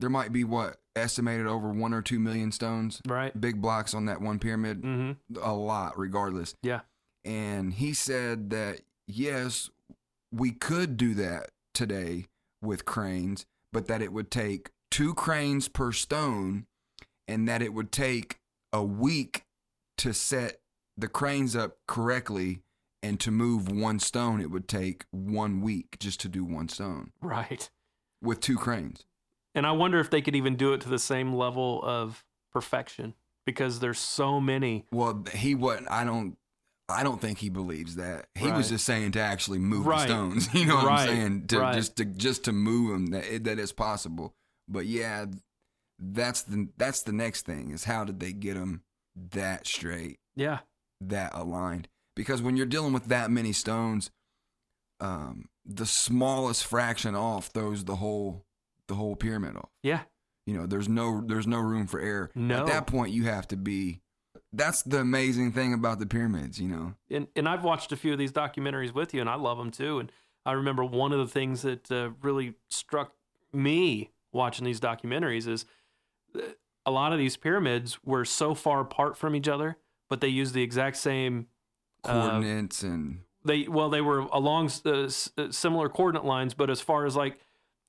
there 0.00 0.10
might 0.10 0.32
be 0.32 0.44
what 0.44 0.76
estimated 0.96 1.46
over 1.46 1.70
one 1.70 1.94
or 1.94 2.02
two 2.02 2.18
million 2.18 2.50
stones, 2.52 3.00
Right. 3.06 3.38
big 3.40 3.60
blocks 3.62 3.94
on 3.94 4.06
that 4.06 4.20
one 4.20 4.38
pyramid, 4.38 4.82
Mm-hmm. 4.82 5.36
a 5.42 5.54
lot, 5.54 5.96
regardless. 5.98 6.54
Yeah. 6.62 6.80
And 7.24 7.72
he 7.72 7.92
said 7.94 8.50
that 8.50 8.80
yes, 9.06 9.70
we 10.32 10.50
could 10.52 10.96
do 10.96 11.14
that 11.14 11.50
today 11.76 12.26
with 12.60 12.84
cranes, 12.84 13.46
but 13.72 13.86
that 13.86 14.02
it 14.02 14.12
would 14.12 14.30
take 14.30 14.70
two 14.90 15.14
cranes 15.14 15.68
per 15.68 15.92
stone, 15.92 16.66
and 17.28 17.46
that 17.48 17.62
it 17.62 17.72
would 17.74 17.92
take 17.92 18.40
a 18.72 18.82
week 18.82 19.44
to 19.98 20.12
set 20.12 20.60
the 20.96 21.08
cranes 21.08 21.54
up 21.54 21.76
correctly. 21.86 22.62
And 23.02 23.20
to 23.20 23.30
move 23.30 23.70
one 23.70 24.00
stone, 24.00 24.40
it 24.40 24.50
would 24.50 24.66
take 24.66 25.04
one 25.12 25.60
week 25.60 25.96
just 26.00 26.18
to 26.20 26.28
do 26.28 26.44
one 26.44 26.68
stone 26.68 27.12
Right. 27.20 27.70
with 28.20 28.40
two 28.40 28.56
cranes. 28.56 29.04
And 29.54 29.64
I 29.64 29.72
wonder 29.72 30.00
if 30.00 30.10
they 30.10 30.20
could 30.20 30.34
even 30.34 30.56
do 30.56 30.72
it 30.72 30.80
to 30.80 30.88
the 30.88 30.98
same 30.98 31.32
level 31.32 31.80
of 31.84 32.24
perfection 32.52 33.14
because 33.44 33.78
there's 33.78 34.00
so 34.00 34.40
many. 34.40 34.86
Well, 34.90 35.24
he 35.32 35.54
wasn't. 35.54 35.88
I 35.90 36.02
don't. 36.04 36.36
I 36.88 37.02
don't 37.02 37.20
think 37.20 37.38
he 37.38 37.48
believes 37.48 37.96
that. 37.96 38.26
He 38.36 38.46
Right. 38.46 38.56
was 38.56 38.68
just 38.68 38.84
saying 38.84 39.12
to 39.12 39.20
actually 39.20 39.58
move 39.58 39.86
Right. 39.86 40.02
the 40.06 40.14
stones. 40.14 40.48
You 40.54 40.66
know 40.66 40.76
what 40.76 40.86
Right. 40.86 41.00
I'm 41.00 41.16
saying? 41.16 41.46
To 41.48 41.58
Right. 41.60 41.74
just 41.74 41.96
to 41.96 42.04
just 42.04 42.44
to 42.44 42.52
move 42.52 42.90
them 42.92 43.06
that 43.06 43.24
it, 43.24 43.44
that 43.44 43.58
is 43.58 43.72
possible. 43.72 44.34
But 44.68 44.86
yeah, 44.86 45.26
that's 45.98 46.42
the 46.42 46.68
that's 46.76 47.02
the 47.02 47.12
next 47.12 47.44
thing 47.46 47.70
is 47.70 47.84
how 47.84 48.04
did 48.04 48.20
they 48.20 48.32
get 48.32 48.54
them 48.54 48.82
that 49.32 49.66
straight, 49.66 50.18
Yeah. 50.36 50.60
that 51.00 51.32
aligned? 51.34 51.88
Because 52.14 52.40
when 52.40 52.56
you're 52.56 52.66
dealing 52.66 52.92
with 52.92 53.06
that 53.06 53.30
many 53.30 53.52
stones, 53.52 54.10
um, 55.00 55.48
the 55.64 55.86
smallest 55.86 56.64
fraction 56.64 57.14
off 57.14 57.48
throws 57.48 57.84
the 57.84 57.96
whole 57.96 58.44
the 58.88 58.94
whole 58.94 59.16
pyramid 59.16 59.56
off. 59.56 59.70
Yeah. 59.82 60.02
You 60.46 60.56
know, 60.56 60.66
there's 60.66 60.88
no 60.88 61.22
there's 61.26 61.46
no 61.46 61.58
room 61.58 61.86
for 61.88 61.98
error. 62.00 62.30
No. 62.34 62.60
At 62.60 62.66
that 62.66 62.86
point, 62.86 63.12
you 63.12 63.24
have 63.24 63.48
to 63.48 63.56
be. 63.56 64.00
That's 64.52 64.82
the 64.82 65.00
amazing 65.00 65.52
thing 65.52 65.74
about 65.74 65.98
the 65.98 66.06
pyramids. 66.06 66.60
You 66.60 66.68
know. 66.68 66.94
and 67.10 67.28
and 67.36 67.48
I've 67.48 67.64
watched 67.64 67.92
a 67.92 67.96
few 67.96 68.12
of 68.12 68.18
these 68.18 68.32
documentaries 68.32 68.92
with 68.92 69.12
you, 69.14 69.20
and 69.20 69.28
I 69.28 69.34
love 69.34 69.58
them 69.58 69.70
too. 69.70 69.98
And 69.98 70.12
I 70.44 70.52
remember 70.52 70.84
one 70.84 71.12
of 71.12 71.18
the 71.18 71.26
things 71.26 71.62
that 71.62 71.90
uh, 71.90 72.10
really 72.22 72.54
struck 72.68 73.12
me 73.52 74.10
watching 74.32 74.64
these 74.64 74.80
documentaries 74.80 75.48
is 75.48 75.66
uh, 76.34 76.40
a 76.84 76.90
lot 76.90 77.12
of 77.12 77.18
these 77.18 77.36
pyramids 77.36 77.98
were 78.04 78.24
so 78.24 78.54
far 78.54 78.80
apart 78.80 79.16
from 79.16 79.34
each 79.34 79.48
other, 79.48 79.76
but 80.08 80.20
they 80.20 80.28
used 80.28 80.54
the 80.54 80.62
exact 80.62 80.96
same. 80.96 81.48
Uh, 82.04 82.30
Coordinates 82.30 82.82
and 82.82 83.20
they 83.44 83.66
well, 83.68 83.88
they 83.88 84.00
were 84.00 84.20
along 84.20 84.70
uh, 84.84 85.08
uh, 85.38 85.50
similar 85.50 85.88
coordinate 85.88 86.24
lines, 86.24 86.54
but 86.54 86.70
as 86.70 86.80
far 86.80 87.06
as 87.06 87.16
like 87.16 87.38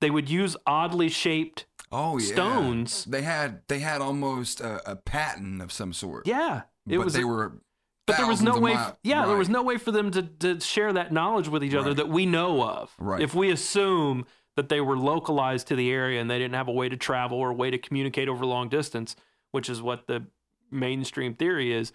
they 0.00 0.10
would 0.10 0.30
use 0.30 0.56
oddly 0.66 1.08
shaped 1.08 1.66
oh 1.92 2.18
yeah, 2.18 2.26
stones. 2.32 3.04
They 3.04 3.22
had 3.22 3.62
they 3.68 3.78
had 3.80 4.00
almost 4.00 4.60
a, 4.60 4.90
a 4.90 4.96
pattern 4.96 5.60
of 5.60 5.72
some 5.72 5.92
sort. 5.92 6.26
Yeah, 6.26 6.62
it 6.88 6.96
but 6.96 7.04
was 7.04 7.14
they 7.14 7.24
were. 7.24 7.60
But 8.06 8.16
there 8.16 8.26
was 8.26 8.40
no 8.40 8.58
way. 8.58 8.74
mi- 8.74 8.80
yeah, 9.02 9.26
there 9.26 9.36
was 9.36 9.50
no 9.50 9.62
way 9.62 9.76
for 9.76 9.90
them 9.92 10.10
to, 10.12 10.22
to 10.22 10.60
share 10.60 10.94
that 10.94 11.12
knowledge 11.12 11.46
with 11.48 11.62
each 11.62 11.74
other 11.74 11.88
Right. 11.88 11.96
that 11.98 12.08
we 12.08 12.24
know 12.24 12.62
of. 12.62 12.90
Right. 12.98 13.20
If 13.20 13.34
we 13.34 13.50
assume 13.50 14.24
that 14.56 14.70
they 14.70 14.80
were 14.80 14.96
localized 14.96 15.66
to 15.68 15.76
the 15.76 15.90
area 15.90 16.18
and 16.18 16.30
they 16.30 16.38
didn't 16.38 16.54
have 16.54 16.68
a 16.68 16.72
way 16.72 16.88
to 16.88 16.96
travel 16.96 17.36
or 17.38 17.50
a 17.50 17.54
way 17.54 17.70
to 17.70 17.76
communicate 17.76 18.28
over 18.28 18.46
long 18.46 18.70
distance, 18.70 19.14
which 19.50 19.68
is 19.68 19.82
what 19.82 20.06
the 20.06 20.24
mainstream 20.70 21.34
theory 21.34 21.72
is, 21.72 21.92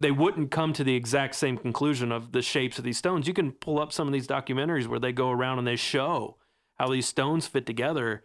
they 0.00 0.12
wouldn't 0.12 0.52
come 0.52 0.72
to 0.74 0.84
the 0.84 0.94
exact 0.94 1.34
same 1.34 1.58
conclusion 1.58 2.12
of 2.12 2.30
the 2.30 2.40
shapes 2.40 2.78
of 2.78 2.84
these 2.84 2.98
stones. 2.98 3.26
You 3.26 3.34
can 3.34 3.50
pull 3.50 3.80
up 3.80 3.92
some 3.92 4.06
of 4.06 4.12
these 4.12 4.28
documentaries 4.28 4.86
where 4.86 5.00
they 5.00 5.10
go 5.12 5.30
around 5.30 5.58
and 5.58 5.66
they 5.66 5.74
show 5.76 6.36
how 6.78 6.88
these 6.88 7.08
stones 7.08 7.48
fit 7.48 7.66
together, 7.66 8.22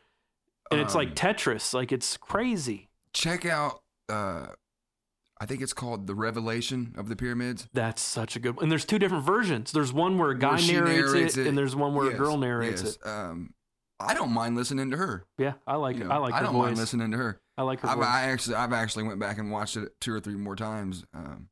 and 0.71 0.79
it's 0.79 0.95
like 0.95 1.09
Um, 1.09 1.15
Tetris. 1.15 1.73
Like 1.73 1.91
it's 1.91 2.17
crazy. 2.17 2.89
Check 3.13 3.45
out. 3.45 3.81
uh 4.09 4.47
I 5.41 5.45
think 5.45 5.61
it's 5.61 5.73
called 5.73 6.07
the 6.07 6.15
Revelation 6.15 6.93
of 6.97 7.09
the 7.09 7.15
Pyramids. 7.17 7.67
That's 7.73 8.01
such 8.01 8.35
a 8.37 8.39
good. 8.39 8.61
And 8.61 8.71
there's 8.71 8.85
two 8.85 8.97
different 8.99 9.25
versions. 9.25 9.71
There's 9.73 9.91
one 9.91 10.17
where 10.17 10.29
a 10.29 10.37
guy 10.39 10.51
where 10.51 10.57
she 10.59 10.73
narrates, 10.73 11.35
it, 11.35 11.47
and 11.47 11.57
there's 11.57 11.75
one 11.75 11.95
where 11.95 12.05
Yes, 12.05 12.15
a 12.15 12.17
girl 12.17 12.37
narrates 12.37 12.81
yes. 12.83 12.95
it. 12.95 13.05
Um, 13.07 13.53
I 13.99 14.13
don't 14.13 14.31
mind 14.31 14.55
listening 14.55 14.91
to 14.91 14.97
her. 14.97 15.25
Yeah, 15.37 15.53
I 15.67 15.75
like 15.75 15.97
you 15.97 16.03
it. 16.03 16.07
know. 16.07 16.13
I 16.13 16.17
like 16.17 16.33
I 16.33 16.41
don't 16.41 16.53
voice. 16.53 16.65
mind 16.67 16.77
listening 16.77 17.11
to 17.11 17.17
her. 17.17 17.41
I 17.57 17.63
like 17.63 17.81
her 17.81 17.89
I've, 17.89 17.97
voice. 17.97 18.07
I 18.07 18.21
actually, 18.29 18.55
I've 18.55 18.73
actually 18.73 19.03
went 19.03 19.19
back 19.19 19.37
and 19.37 19.51
watched 19.51 19.75
it 19.75 19.89
two 19.99 20.13
or 20.13 20.19
three 20.21 20.35
more 20.35 20.55
times. 20.55 21.03
Um, 21.13 21.49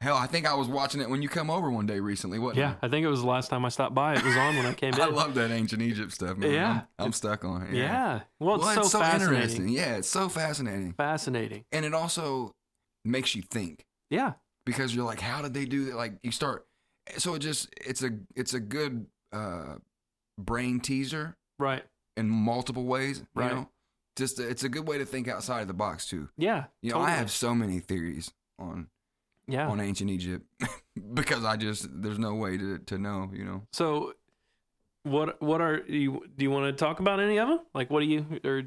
hell, 0.00 0.16
I 0.16 0.26
think 0.26 0.46
I 0.46 0.54
was 0.54 0.68
watching 0.68 1.00
it 1.00 1.08
when 1.10 1.22
you 1.22 1.28
come 1.28 1.50
over 1.50 1.70
one 1.70 1.86
day 1.86 2.00
recently. 2.00 2.38
What? 2.38 2.56
yeah, 2.56 2.74
I 2.82 2.88
think 2.88 3.04
it 3.04 3.08
was 3.08 3.20
the 3.22 3.26
last 3.26 3.48
time 3.50 3.64
I 3.64 3.68
stopped 3.68 3.94
by. 3.94 4.14
It 4.14 4.24
was 4.24 4.36
on 4.36 4.56
when 4.56 4.66
I 4.66 4.74
came 4.74 4.92
in. 4.94 5.00
I 5.00 5.06
love 5.06 5.34
that 5.34 5.50
ancient 5.50 5.82
Egypt 5.82 6.12
stuff, 6.12 6.36
man. 6.36 6.52
Yeah. 6.52 6.82
I'm, 6.98 7.06
I'm 7.06 7.12
stuck 7.12 7.44
on 7.44 7.62
it. 7.62 7.74
yeah. 7.74 8.20
Well, 8.40 8.56
it's 8.56 8.64
Well, 8.64 8.84
so, 8.84 8.98
fascinating. 9.00 9.34
interesting. 9.34 9.68
Yeah, 9.68 9.96
it's 9.96 10.08
so 10.08 10.28
fascinating, 10.28 10.92
Fascinating. 10.94 11.64
and 11.72 11.84
it 11.84 11.94
also 11.94 12.54
makes 13.04 13.34
you 13.34 13.42
think 13.42 13.86
Yeah. 14.10 14.34
because 14.66 14.94
you're 14.94 15.04
like, 15.06 15.20
how 15.20 15.42
did 15.42 15.54
they 15.54 15.64
do 15.64 15.86
that? 15.86 15.96
Like 15.96 16.14
you 16.22 16.30
start, 16.32 16.66
so 17.16 17.34
it 17.34 17.40
just 17.40 17.68
it's 17.84 18.02
a 18.02 18.10
it's 18.36 18.54
a 18.54 18.60
good 18.60 19.06
uh, 19.32 19.76
brain 20.38 20.80
teaser 20.80 21.36
Right. 21.58 21.82
in 22.16 22.28
multiple 22.28 22.84
ways. 22.84 23.18
You 23.34 23.42
Right. 23.42 23.52
know, 23.54 23.68
just 24.16 24.38
it's 24.40 24.62
a 24.64 24.68
good 24.68 24.86
way 24.86 24.98
to 24.98 25.04
think 25.06 25.26
outside 25.28 25.62
of 25.62 25.68
the 25.68 25.74
box 25.74 26.06
too. 26.06 26.28
Yeah. 26.36 26.64
You 26.82 26.92
know, 26.92 27.00
I 27.00 27.10
have 27.10 27.30
so 27.30 27.54
many 27.54 27.78
theories 27.80 28.32
on 28.58 28.88
Yeah. 29.48 29.66
on 29.68 29.80
ancient 29.80 30.10
Egypt 30.10 30.46
because 31.14 31.44
I 31.44 31.56
just 31.56 31.88
there's 31.90 32.18
no 32.18 32.34
way 32.34 32.56
to 32.58 32.78
to 32.78 32.98
know. 32.98 33.30
You 33.32 33.44
know, 33.44 33.62
So, 33.72 34.12
what 35.04 35.40
what 35.42 35.60
are 35.60 35.82
you? 35.86 36.24
Do 36.36 36.44
you 36.44 36.50
want 36.50 36.66
to 36.66 36.72
talk 36.84 37.00
about 37.00 37.20
any 37.20 37.38
of 37.38 37.48
them? 37.48 37.60
Like, 37.74 37.90
what 37.90 38.00
do 38.00 38.06
you 38.06 38.26
or 38.44 38.62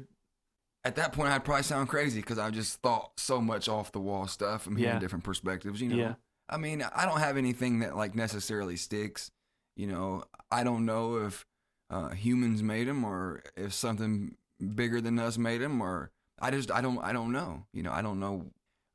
at 0.84 0.96
that 0.96 1.12
point 1.12 1.30
I'd 1.30 1.44
probably 1.44 1.62
sound 1.62 1.88
crazy 1.88 2.20
because 2.20 2.38
I 2.38 2.50
just 2.50 2.82
thought 2.82 3.12
so 3.16 3.40
much 3.40 3.68
off 3.68 3.92
the 3.92 4.00
wall 4.00 4.26
stuff 4.26 4.66
and 4.66 4.76
hearing 4.76 4.94
Yeah. 4.94 4.98
different 4.98 5.22
perspectives. 5.24 5.80
You 5.80 5.88
know, 5.90 5.96
Yeah. 5.96 6.14
I 6.48 6.56
mean, 6.56 6.82
I 6.82 7.06
don't 7.06 7.20
have 7.20 7.36
anything 7.36 7.78
that 7.80 7.96
like 7.96 8.16
necessarily 8.16 8.76
sticks. 8.76 9.30
You 9.76 9.86
know, 9.86 10.24
I 10.50 10.64
don't 10.64 10.84
know 10.84 11.18
if 11.18 11.46
uh, 11.88 12.08
humans 12.10 12.62
made 12.62 12.88
them 12.88 13.04
or 13.04 13.42
if 13.56 13.72
something 13.72 14.36
bigger 14.74 15.00
than 15.00 15.18
us 15.20 15.38
made 15.38 15.60
them 15.60 15.80
or 15.80 16.10
I 16.40 16.50
just 16.50 16.72
I 16.72 16.80
don't 16.80 16.98
I 16.98 17.12
don't 17.12 17.30
know. 17.30 17.66
You 17.72 17.84
know, 17.84 17.92
I 17.92 18.02
don't 18.02 18.18
know. 18.18 18.46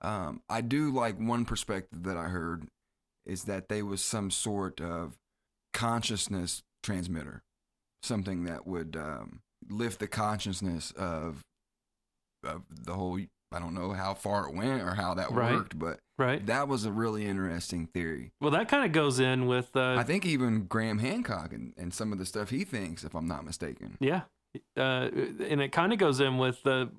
Um, 0.01 0.41
I 0.49 0.61
do 0.61 0.91
like 0.91 1.17
one 1.19 1.45
perspective 1.45 2.03
that 2.03 2.17
I 2.17 2.25
heard 2.25 2.67
is 3.25 3.43
that 3.45 3.67
they 3.69 3.81
was 3.81 4.01
some 4.01 4.29
sort 4.31 4.79
of 4.79 5.17
consciousness 5.73 6.63
transmitter, 6.83 7.43
something 8.03 8.43
that 8.45 8.65
would 8.67 8.95
um, 8.95 9.41
lift 9.69 9.99
the 9.99 10.07
consciousness 10.07 10.91
of 10.91 11.41
of 12.43 12.63
the 12.69 12.93
whole. 12.93 13.19
I 13.51 13.59
don't 13.59 13.73
know 13.73 13.93
how 13.93 14.13
far 14.13 14.47
it 14.49 14.53
went 14.53 14.81
or 14.81 14.93
how 14.95 15.13
that 15.13 15.31
Right. 15.31 15.53
worked, 15.55 15.79
but 15.79 15.99
right? 16.17 16.45
that 16.47 16.67
was 16.67 16.83
a 16.83 16.91
really 16.91 17.25
interesting 17.25 17.87
theory. 17.87 18.31
Well, 18.41 18.51
that 18.51 18.67
kind 18.67 18.83
of 18.85 18.91
goes 18.91 19.19
in 19.21 19.47
with 19.47 19.73
uh, 19.75 19.95
I 19.97 20.03
think 20.03 20.25
even 20.25 20.65
Graham 20.65 20.99
Hancock 20.99 21.53
and, 21.53 21.73
and 21.77 21.93
some 21.93 22.11
of 22.11 22.19
the 22.19 22.25
stuff 22.25 22.49
he 22.49 22.65
thinks, 22.65 23.05
if 23.05 23.15
I'm 23.15 23.25
not 23.27 23.45
mistaken. 23.45 23.97
Yeah, 24.01 24.23
uh, 24.75 25.09
and 25.13 25.61
it 25.61 25.71
kind 25.71 25.93
of 25.93 25.97
goes 25.99 26.19
in 26.19 26.37
with 26.37 26.61
the 26.63 26.89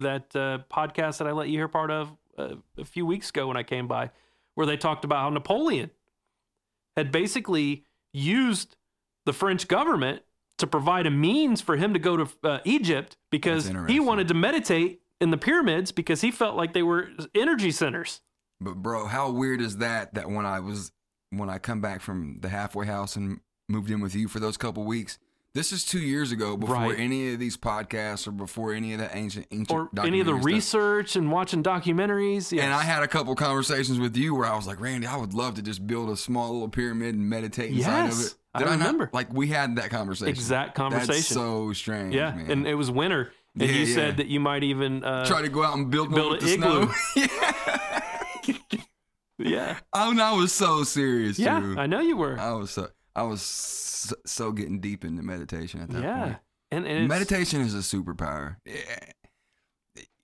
that 0.00 0.34
uh, 0.34 0.58
podcast 0.70 1.18
that 1.18 1.26
I 1.26 1.32
let 1.32 1.48
you 1.48 1.58
hear 1.58 1.68
part 1.68 1.90
of 1.90 2.16
uh, 2.38 2.54
a 2.78 2.84
few 2.84 3.06
weeks 3.06 3.30
ago 3.30 3.46
when 3.46 3.56
I 3.56 3.62
came 3.62 3.86
by, 3.86 4.10
where 4.54 4.66
they 4.66 4.76
talked 4.76 5.04
about 5.04 5.20
how 5.20 5.30
Napoleon 5.30 5.90
had 6.96 7.12
basically 7.12 7.84
used 8.12 8.76
the 9.24 9.32
French 9.32 9.68
government 9.68 10.22
to 10.58 10.66
provide 10.66 11.06
a 11.06 11.10
means 11.10 11.60
for 11.60 11.76
him 11.76 11.92
to 11.92 11.98
go 11.98 12.16
to 12.16 12.28
uh, 12.44 12.58
Egypt 12.64 13.16
because 13.30 13.70
he 13.88 13.98
wanted 13.98 14.28
to 14.28 14.34
meditate 14.34 15.00
in 15.20 15.30
the 15.30 15.38
pyramids 15.38 15.92
because 15.92 16.20
he 16.20 16.30
felt 16.30 16.56
like 16.56 16.72
they 16.72 16.82
were 16.82 17.08
energy 17.34 17.70
centers. 17.70 18.20
But 18.60 18.76
bro, 18.76 19.06
how 19.06 19.30
weird 19.30 19.60
is 19.60 19.78
that? 19.78 20.14
That 20.14 20.28
when 20.28 20.46
I 20.46 20.60
was 20.60 20.92
when 21.30 21.48
I 21.48 21.58
come 21.58 21.80
back 21.80 22.00
from 22.00 22.38
the 22.40 22.48
halfway 22.48 22.86
house 22.86 23.16
and 23.16 23.40
moved 23.68 23.90
in 23.90 24.00
with 24.00 24.14
you 24.14 24.28
for 24.28 24.38
those 24.38 24.56
couple 24.56 24.84
weeks. 24.84 25.18
This 25.54 25.70
is 25.70 25.84
two 25.84 25.98
years 25.98 26.32
ago 26.32 26.56
before 26.56 26.76
Right. 26.76 26.98
any 26.98 27.34
of 27.34 27.38
these 27.38 27.58
podcasts 27.58 28.26
or 28.26 28.30
before 28.30 28.72
any 28.72 28.94
of 28.94 29.00
that 29.00 29.10
ancient, 29.14 29.46
ancient 29.50 29.70
or 29.70 29.90
any 30.02 30.20
of 30.20 30.26
the 30.26 30.32
stuff. 30.32 30.44
research 30.46 31.14
and 31.14 31.30
watching 31.30 31.62
documentaries. 31.62 32.52
Yes. 32.52 32.64
And 32.64 32.72
I 32.72 32.80
had 32.82 33.02
a 33.02 33.08
couple 33.08 33.34
conversations 33.34 33.98
with 33.98 34.16
you 34.16 34.34
where 34.34 34.46
I 34.46 34.56
was 34.56 34.66
like, 34.66 34.80
Randy, 34.80 35.06
I 35.06 35.16
would 35.16 35.34
love 35.34 35.56
to 35.56 35.62
just 35.62 35.86
build 35.86 36.08
a 36.08 36.16
small 36.16 36.52
little 36.54 36.70
pyramid 36.70 37.14
and 37.16 37.28
meditate 37.28 37.70
inside 37.70 38.04
Yes, 38.06 38.18
of 38.20 38.26
it. 38.28 38.34
I 38.54 38.58
Did 38.60 38.64
not- 38.64 38.70
remember. 38.78 39.10
like 39.12 39.30
we 39.30 39.48
had 39.48 39.76
that 39.76 39.90
conversation. 39.90 40.30
exact 40.30 40.68
That's 40.74 40.90
conversation. 40.90 41.34
so 41.34 41.72
strange. 41.74 42.14
yeah, 42.14 42.34
man. 42.34 42.50
and 42.50 42.66
it 42.66 42.74
was 42.74 42.90
winter, 42.90 43.32
and 43.58 43.68
Yeah, 43.68 43.76
you 43.76 43.84
yeah. 43.84 43.94
said 43.94 44.16
that 44.16 44.28
you 44.28 44.40
might 44.40 44.62
even 44.62 45.04
uh, 45.04 45.26
try 45.26 45.42
to 45.42 45.50
go 45.50 45.62
out 45.64 45.76
and 45.76 45.90
build, 45.90 46.14
build 46.14 46.38
an 46.42 46.44
the 46.46 46.54
igloo. 46.54 46.90
snow. 47.12 47.26
yeah, 49.38 49.78
I, 49.92 50.08
mean, 50.10 50.18
I 50.20 50.32
was 50.32 50.50
so 50.52 50.82
serious. 50.84 51.38
yeah. 51.38 51.60
too. 51.60 51.74
I 51.78 51.86
know 51.86 52.00
you 52.00 52.16
were. 52.16 52.38
I 52.38 52.52
was 52.52 52.70
so 52.70 52.88
I 53.14 53.22
was 53.22 53.42
so, 53.42 54.16
so 54.24 54.52
getting 54.52 54.80
deep 54.80 55.04
into 55.04 55.22
meditation 55.22 55.80
at 55.80 55.90
that 55.90 56.02
yeah, 56.02 56.24
point. 56.24 56.36
and, 56.70 56.86
and 56.86 57.08
Meditation 57.08 57.60
is 57.60 57.74
a 57.74 57.78
superpower. 57.78 58.56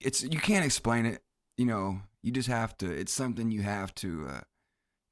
It's 0.00 0.22
you 0.22 0.40
can't 0.40 0.64
explain 0.64 1.06
it. 1.06 1.22
You 1.56 1.66
know, 1.66 2.00
you 2.22 2.32
just 2.32 2.48
have 2.48 2.76
to. 2.78 2.90
It's 2.90 3.12
something 3.12 3.50
you 3.50 3.62
have 3.62 3.94
to 3.96 4.26
uh, 4.28 4.40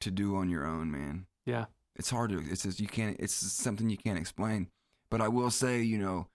to 0.00 0.10
do 0.10 0.36
on 0.36 0.48
your 0.48 0.64
own, 0.66 0.90
man. 0.90 1.26
Yeah. 1.44 1.66
It's 1.96 2.10
hard 2.10 2.30
to. 2.30 2.42
It's 2.50 2.62
just 2.62 2.80
you 2.80 2.86
can't. 2.86 3.16
It's 3.18 3.34
something 3.34 3.90
you 3.90 3.96
can't 3.96 4.18
explain. 4.18 4.68
But 5.10 5.20
I 5.20 5.28
will 5.28 5.50
say, 5.50 5.82
you 5.82 5.98
know, 5.98 6.28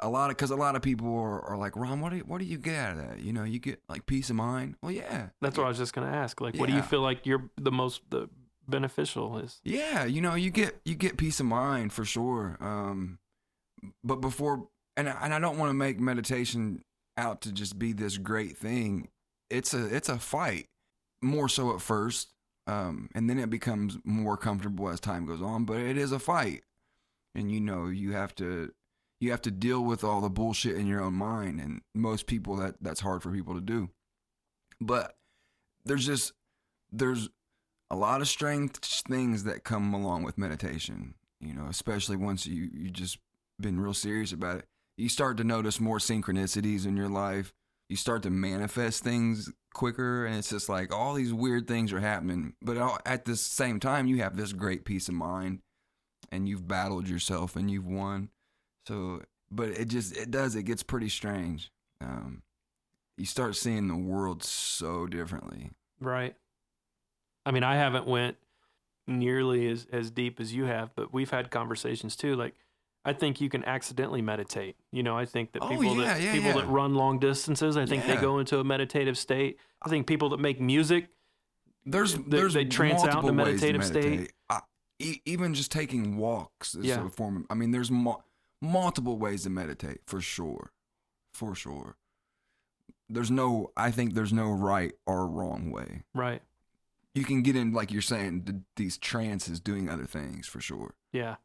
a 0.00 0.08
lot 0.08 0.30
of 0.30 0.36
because 0.36 0.50
a 0.50 0.56
lot 0.56 0.76
of 0.76 0.82
people 0.82 1.08
are, 1.14 1.40
are 1.44 1.56
like, 1.56 1.76
Ron, 1.76 2.00
what 2.00 2.10
do 2.10 2.16
you, 2.16 2.22
what 2.22 2.38
do 2.38 2.44
you 2.44 2.58
get 2.58 2.76
out 2.76 2.92
of 2.92 2.98
that? 2.98 3.20
You 3.20 3.32
know, 3.32 3.44
you 3.44 3.58
get 3.58 3.80
like 3.88 4.06
peace 4.06 4.30
of 4.30 4.36
mind. 4.36 4.76
Well, 4.82 4.92
yeah, 4.92 5.28
That's 5.40 5.58
what 5.58 5.64
I 5.64 5.68
was 5.68 5.78
just 5.78 5.92
gonna 5.92 6.10
ask. 6.10 6.40
Like, 6.40 6.56
what 6.56 6.68
do 6.68 6.74
you 6.74 6.82
feel 6.82 7.00
like 7.00 7.26
you're 7.26 7.50
the 7.56 7.72
most 7.72 8.02
the 8.10 8.28
beneficial 8.68 9.38
is? 9.38 9.60
Yeah, 9.64 10.04
you 10.04 10.20
know, 10.20 10.34
you 10.34 10.50
get 10.50 10.80
you 10.84 10.94
get 10.94 11.16
peace 11.16 11.40
of 11.40 11.46
mind 11.46 11.92
for 11.92 12.04
sure. 12.04 12.56
Um, 12.60 13.18
but 14.04 14.16
before, 14.16 14.68
and 14.96 15.08
I, 15.08 15.18
and 15.22 15.34
I 15.34 15.38
don't 15.38 15.58
want 15.58 15.70
to 15.70 15.74
make 15.74 15.98
meditation 15.98 16.84
out 17.16 17.40
to 17.42 17.52
just 17.52 17.78
be 17.78 17.92
this 17.92 18.18
great 18.18 18.56
thing. 18.56 19.08
It's 19.50 19.74
a 19.74 19.94
it's 19.94 20.08
a 20.08 20.18
fight, 20.18 20.66
more 21.22 21.48
so 21.48 21.74
at 21.74 21.80
first, 21.80 22.28
um, 22.66 23.08
and 23.14 23.28
then 23.28 23.38
it 23.38 23.50
becomes 23.50 23.98
more 24.04 24.36
comfortable 24.36 24.88
as 24.88 25.00
time 25.00 25.26
goes 25.26 25.42
on. 25.42 25.64
But 25.64 25.78
it 25.78 25.96
is 25.96 26.12
a 26.12 26.18
fight, 26.18 26.62
and 27.34 27.50
you 27.50 27.60
know 27.60 27.86
you 27.86 28.12
have 28.12 28.34
to 28.36 28.72
you 29.20 29.30
have 29.30 29.42
to 29.42 29.50
deal 29.50 29.82
with 29.82 30.04
all 30.04 30.20
the 30.20 30.30
bullshit 30.30 30.76
in 30.76 30.86
your 30.86 31.02
own 31.02 31.14
mind, 31.14 31.60
and 31.60 31.80
most 31.94 32.26
people 32.26 32.56
that 32.56 32.76
that's 32.80 33.00
hard 33.00 33.22
for 33.22 33.32
people 33.32 33.54
to 33.54 33.60
do. 33.60 33.90
But 34.80 35.16
there's 35.84 36.06
just 36.06 36.32
there's 36.92 37.28
a 37.90 37.96
lot 37.96 38.20
of 38.20 38.28
strange 38.28 38.72
things 38.76 39.44
that 39.44 39.64
come 39.64 39.94
along 39.94 40.22
with 40.22 40.38
meditation 40.38 41.14
you 41.40 41.54
know 41.54 41.66
especially 41.68 42.16
once 42.16 42.46
you 42.46 42.68
you 42.72 42.90
just 42.90 43.18
been 43.60 43.80
real 43.80 43.94
serious 43.94 44.32
about 44.32 44.58
it. 44.58 44.64
You 44.96 45.08
start 45.08 45.36
to 45.38 45.44
notice 45.44 45.80
more 45.80 45.98
synchronicities 45.98 46.86
in 46.86 46.96
your 46.96 47.08
life. 47.08 47.52
You 47.88 47.96
start 47.96 48.22
to 48.24 48.30
manifest 48.30 49.02
things 49.02 49.50
quicker 49.74 50.26
and 50.26 50.36
it's 50.36 50.50
just 50.50 50.68
like 50.68 50.92
all 50.92 51.14
these 51.14 51.32
weird 51.32 51.68
things 51.68 51.92
are 51.92 52.00
happening. 52.00 52.54
But 52.62 53.00
at 53.06 53.24
the 53.24 53.36
same 53.36 53.80
time 53.80 54.06
you 54.06 54.22
have 54.22 54.36
this 54.36 54.52
great 54.52 54.84
peace 54.84 55.08
of 55.08 55.14
mind 55.14 55.60
and 56.30 56.48
you've 56.48 56.68
battled 56.68 57.08
yourself 57.08 57.56
and 57.56 57.70
you've 57.70 57.86
won. 57.86 58.30
So 58.86 59.22
but 59.50 59.70
it 59.70 59.88
just 59.88 60.16
it 60.16 60.30
does 60.30 60.56
it 60.56 60.64
gets 60.64 60.82
pretty 60.82 61.08
strange. 61.08 61.70
Um 62.00 62.42
you 63.16 63.26
start 63.26 63.56
seeing 63.56 63.88
the 63.88 63.96
world 63.96 64.44
so 64.44 65.06
differently. 65.06 65.70
Right. 66.00 66.36
I 67.48 67.50
mean, 67.50 67.62
I 67.64 67.76
haven't 67.76 68.06
went 68.06 68.36
nearly 69.06 69.68
as 69.68 69.86
as 69.90 70.10
deep 70.10 70.38
as 70.38 70.52
you 70.54 70.64
have, 70.64 70.94
but 70.94 71.12
we've 71.14 71.30
had 71.30 71.50
conversations 71.50 72.14
too. 72.14 72.36
Like, 72.36 72.54
I 73.06 73.14
think 73.14 73.40
you 73.40 73.48
can 73.48 73.64
accidentally 73.64 74.20
meditate. 74.20 74.76
You 74.92 75.02
know, 75.02 75.16
I 75.16 75.24
think 75.24 75.52
that 75.52 75.62
Oh, 75.62 75.68
people 75.68 75.96
yeah, 75.96 76.04
that 76.14 76.20
yeah, 76.20 76.32
people 76.32 76.50
yeah. 76.50 76.56
that 76.60 76.66
run 76.68 76.94
long 76.94 77.18
distances, 77.18 77.76
I 77.78 77.86
think 77.86 78.04
they 78.04 78.16
go 78.16 78.38
into 78.38 78.58
a 78.58 78.64
meditative 78.64 79.16
state. 79.16 79.58
I 79.80 79.88
think 79.88 80.06
people 80.06 80.28
that 80.30 80.40
make 80.40 80.60
music, 80.60 81.08
there's 81.86 82.14
They- 82.16 82.22
there's 82.26 82.52
they 82.54 82.66
trance 82.66 83.02
out 83.02 83.24
in 83.24 83.30
a 83.30 83.32
multiple 83.32 83.44
ways 83.46 83.60
to 83.60 83.66
meditative 83.72 83.84
state. 83.86 84.10
meditate. 84.10 84.32
I, 84.50 84.60
e- 84.98 85.20
even 85.24 85.54
just 85.54 85.72
taking 85.72 86.18
walks 86.18 86.74
is 86.74 86.90
a 86.90 87.08
form. 87.08 87.36
Of, 87.38 87.42
I 87.48 87.54
mean, 87.54 87.70
there's 87.70 87.90
mu- 87.90 88.20
multiple 88.60 89.16
ways 89.18 89.44
to 89.44 89.50
meditate 89.50 90.00
for 90.06 90.20
sure, 90.20 90.72
for 91.32 91.54
sure. 91.54 91.96
There's 93.08 93.30
no. 93.30 93.70
I 93.74 93.90
think 93.90 94.12
there's 94.12 94.34
no 94.34 94.50
right 94.50 94.92
or 95.06 95.26
wrong 95.26 95.70
way. 95.70 96.02
right? 96.14 96.42
You 97.14 97.24
can 97.24 97.42
get 97.42 97.56
in, 97.56 97.72
like 97.72 97.90
you're 97.90 98.02
saying, 98.02 98.44
th- 98.44 98.58
these 98.76 98.98
trances 98.98 99.60
doing 99.60 99.88
other 99.88 100.04
things 100.04 100.46
for 100.46 100.60
sure. 100.60 100.94
Yeah, 101.12 101.36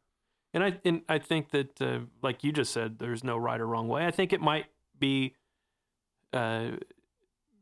and 0.52 0.62
I 0.62 0.78
and 0.84 1.02
I 1.08 1.18
think 1.18 1.50
that, 1.50 1.80
uh, 1.80 2.00
like 2.22 2.44
you 2.44 2.52
just 2.52 2.72
said, 2.72 2.98
there's 2.98 3.24
no 3.24 3.36
right 3.36 3.60
or 3.60 3.66
wrong 3.66 3.88
way. 3.88 4.06
I 4.06 4.10
think 4.10 4.32
it 4.32 4.40
might 4.40 4.66
be 4.98 5.34
uh, 6.32 6.72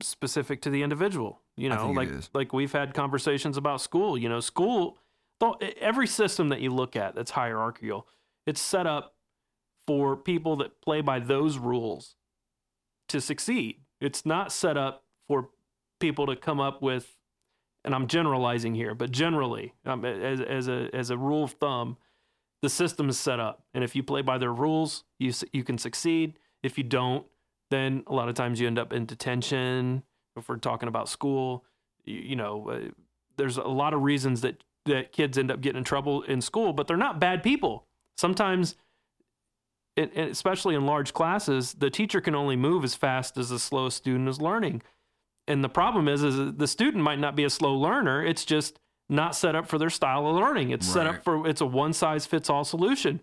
specific 0.00 0.60
to 0.62 0.70
the 0.70 0.82
individual. 0.82 1.40
You 1.56 1.68
know, 1.68 1.90
like 1.90 2.10
like 2.34 2.52
we've 2.52 2.72
had 2.72 2.94
conversations 2.94 3.56
about 3.56 3.80
school. 3.80 4.18
You 4.18 4.28
know, 4.28 4.40
school. 4.40 4.98
Every 5.80 6.06
system 6.06 6.50
that 6.50 6.60
you 6.60 6.70
look 6.70 6.94
at 6.94 7.16
that's 7.16 7.32
hierarchical, 7.32 8.06
it's 8.46 8.60
set 8.60 8.86
up 8.86 9.16
for 9.86 10.16
people 10.16 10.56
that 10.56 10.80
play 10.80 11.00
by 11.00 11.18
those 11.18 11.58
rules 11.58 12.14
to 13.08 13.20
succeed. 13.20 13.80
It's 14.00 14.24
not 14.24 14.52
set 14.52 14.76
up 14.76 15.04
for 15.26 15.50
people 15.98 16.26
to 16.26 16.36
come 16.36 16.60
up 16.60 16.80
with 16.80 17.16
and 17.84 17.94
I'm 17.94 18.06
generalizing 18.06 18.74
here, 18.74 18.94
but 18.94 19.10
generally, 19.10 19.74
um, 19.84 20.04
as 20.04 20.40
as 20.40 20.68
a 20.68 20.88
as 20.92 21.10
a 21.10 21.16
rule 21.16 21.44
of 21.44 21.52
thumb, 21.52 21.96
the 22.60 22.68
system 22.68 23.08
is 23.08 23.18
set 23.18 23.40
up, 23.40 23.64
and 23.74 23.82
if 23.82 23.96
you 23.96 24.02
play 24.02 24.22
by 24.22 24.38
their 24.38 24.52
rules, 24.52 25.04
you 25.18 25.32
you 25.52 25.64
can 25.64 25.78
succeed. 25.78 26.38
If 26.62 26.78
you 26.78 26.84
don't, 26.84 27.26
then 27.70 28.04
a 28.06 28.14
lot 28.14 28.28
of 28.28 28.34
times 28.34 28.60
you 28.60 28.66
end 28.66 28.78
up 28.78 28.92
in 28.92 29.06
detention. 29.06 30.04
If 30.36 30.48
we're 30.48 30.56
talking 30.56 30.88
about 30.88 31.08
school, 31.08 31.64
you, 32.04 32.16
you 32.18 32.36
know, 32.36 32.70
uh, 32.70 32.90
there's 33.36 33.56
a 33.56 33.62
lot 33.62 33.94
of 33.94 34.02
reasons 34.02 34.42
that 34.42 34.62
that 34.86 35.12
kids 35.12 35.36
end 35.36 35.50
up 35.50 35.60
getting 35.60 35.78
in 35.78 35.84
trouble 35.84 36.22
in 36.22 36.40
school, 36.40 36.72
but 36.72 36.86
they're 36.86 36.96
not 36.96 37.18
bad 37.20 37.42
people. 37.42 37.86
Sometimes. 38.16 38.76
It, 39.94 40.16
especially 40.16 40.74
in 40.74 40.86
large 40.86 41.12
classes, 41.12 41.74
the 41.74 41.90
teacher 41.90 42.22
can 42.22 42.34
only 42.34 42.56
move 42.56 42.82
as 42.82 42.94
fast 42.94 43.36
as 43.36 43.50
the 43.50 43.58
slowest 43.58 43.98
student 43.98 44.26
is 44.26 44.40
learning 44.40 44.80
and 45.52 45.62
the 45.62 45.68
problem 45.68 46.08
is 46.08 46.22
is 46.22 46.54
the 46.54 46.66
student 46.66 47.02
might 47.02 47.18
not 47.18 47.36
be 47.36 47.44
a 47.44 47.50
slow 47.50 47.74
learner. 47.74 48.24
It's 48.24 48.44
just 48.44 48.78
not 49.08 49.36
set 49.36 49.54
up 49.54 49.68
for 49.68 49.78
their 49.78 49.90
style 49.90 50.26
of 50.26 50.36
learning. 50.36 50.70
It's 50.70 50.86
set 50.86 51.06
up 51.06 51.22
for 51.22 51.46
it's 51.46 51.60
a 51.60 51.66
one 51.66 51.92
size 51.92 52.26
fits 52.26 52.48
all 52.48 52.64
solution. 52.64 53.20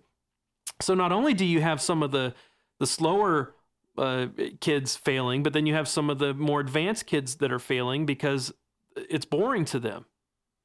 So 0.81 0.93
not 0.93 1.11
only 1.11 1.33
do 1.33 1.45
you 1.45 1.61
have 1.61 1.81
some 1.81 2.03
of 2.03 2.11
the 2.11 2.33
the 2.79 2.87
slower 2.87 3.55
uh, 3.97 4.27
kids 4.61 4.95
failing 4.95 5.43
but 5.43 5.51
then 5.51 5.65
you 5.65 5.73
have 5.73 5.87
some 5.87 6.09
of 6.09 6.19
the 6.19 6.33
more 6.33 6.61
advanced 6.61 7.05
kids 7.05 7.35
that 7.37 7.51
are 7.51 7.59
failing 7.59 8.05
because 8.05 8.53
it's 8.95 9.25
boring 9.25 9.65
to 9.65 9.79
them. 9.79 10.05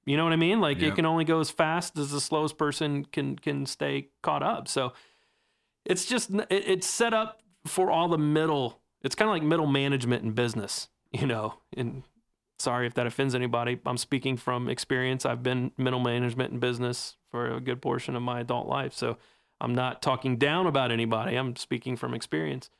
You 0.04 0.18
know 0.18 0.24
what 0.24 0.34
i 0.34 0.36
mean? 0.36 0.60
Like 0.60 0.82
it 0.82 0.94
can 0.94 1.06
only 1.06 1.24
go 1.24 1.40
as 1.40 1.50
fast 1.50 1.98
as 1.98 2.10
the 2.10 2.20
slowest 2.20 2.58
person 2.58 3.06
can 3.06 3.36
can 3.36 3.64
stay 3.64 4.10
caught 4.22 4.42
up. 4.42 4.68
So 4.68 4.92
it's 5.86 6.04
just 6.04 6.30
it, 6.30 6.46
it's 6.50 6.86
set 6.86 7.14
up 7.14 7.40
for 7.66 7.90
all 7.90 8.08
the 8.08 8.18
middle 8.18 8.82
it's 9.02 9.14
kind 9.14 9.28
of 9.28 9.34
like 9.34 9.42
middle 9.42 9.66
management 9.66 10.22
in 10.22 10.32
business 10.32 10.88
you 11.20 11.26
know 11.26 11.54
and 11.76 12.02
sorry 12.58 12.86
if 12.86 12.94
that 12.94 13.06
offends 13.06 13.34
anybody. 13.34 13.78
I'm 13.86 13.96
speaking 13.96 14.36
from 14.36 14.68
experience. 14.68 15.26
I've 15.26 15.42
been 15.42 15.72
middle 15.76 16.00
management 16.00 16.52
in 16.52 16.58
business 16.58 17.16
for 17.30 17.54
a 17.54 17.60
good 17.60 17.82
portion 17.82 18.16
of 18.16 18.22
my 18.22 18.40
adult 18.40 18.68
life 18.68 18.94
so 18.94 19.16
i'm 19.60 19.74
not 19.74 20.02
talking 20.02 20.36
down 20.36 20.66
about 20.66 20.90
anybody. 20.90 21.36
I'm 21.36 21.56
speaking 21.56 21.96
from 21.96 22.14
experience. 22.14 22.70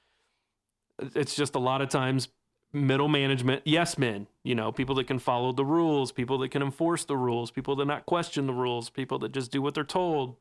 It's 1.15 1.35
just 1.35 1.55
a 1.55 1.59
lot 1.59 1.81
of 1.81 1.89
times 1.89 2.29
middle 2.73 3.07
management 3.07 3.63
yes 3.65 3.97
men 3.97 4.27
you 4.43 4.53
know 4.53 4.73
people 4.73 4.97
that 4.97 5.07
can 5.07 5.21
follow 5.21 5.53
the 5.53 5.65
rules 5.65 6.11
people 6.11 6.39
that 6.39 6.51
can 6.51 6.61
enforce 6.61 7.05
the 7.05 7.17
rules 7.17 7.53
people 7.53 7.77
that 7.77 7.85
not 7.85 8.05
question 8.05 8.49
the 8.49 8.53
rules 8.53 8.91
people 8.91 9.17
that 9.17 9.31
just 9.31 9.53
do 9.53 9.63
what 9.63 9.75
they're 9.75 9.85
told. 9.85 10.37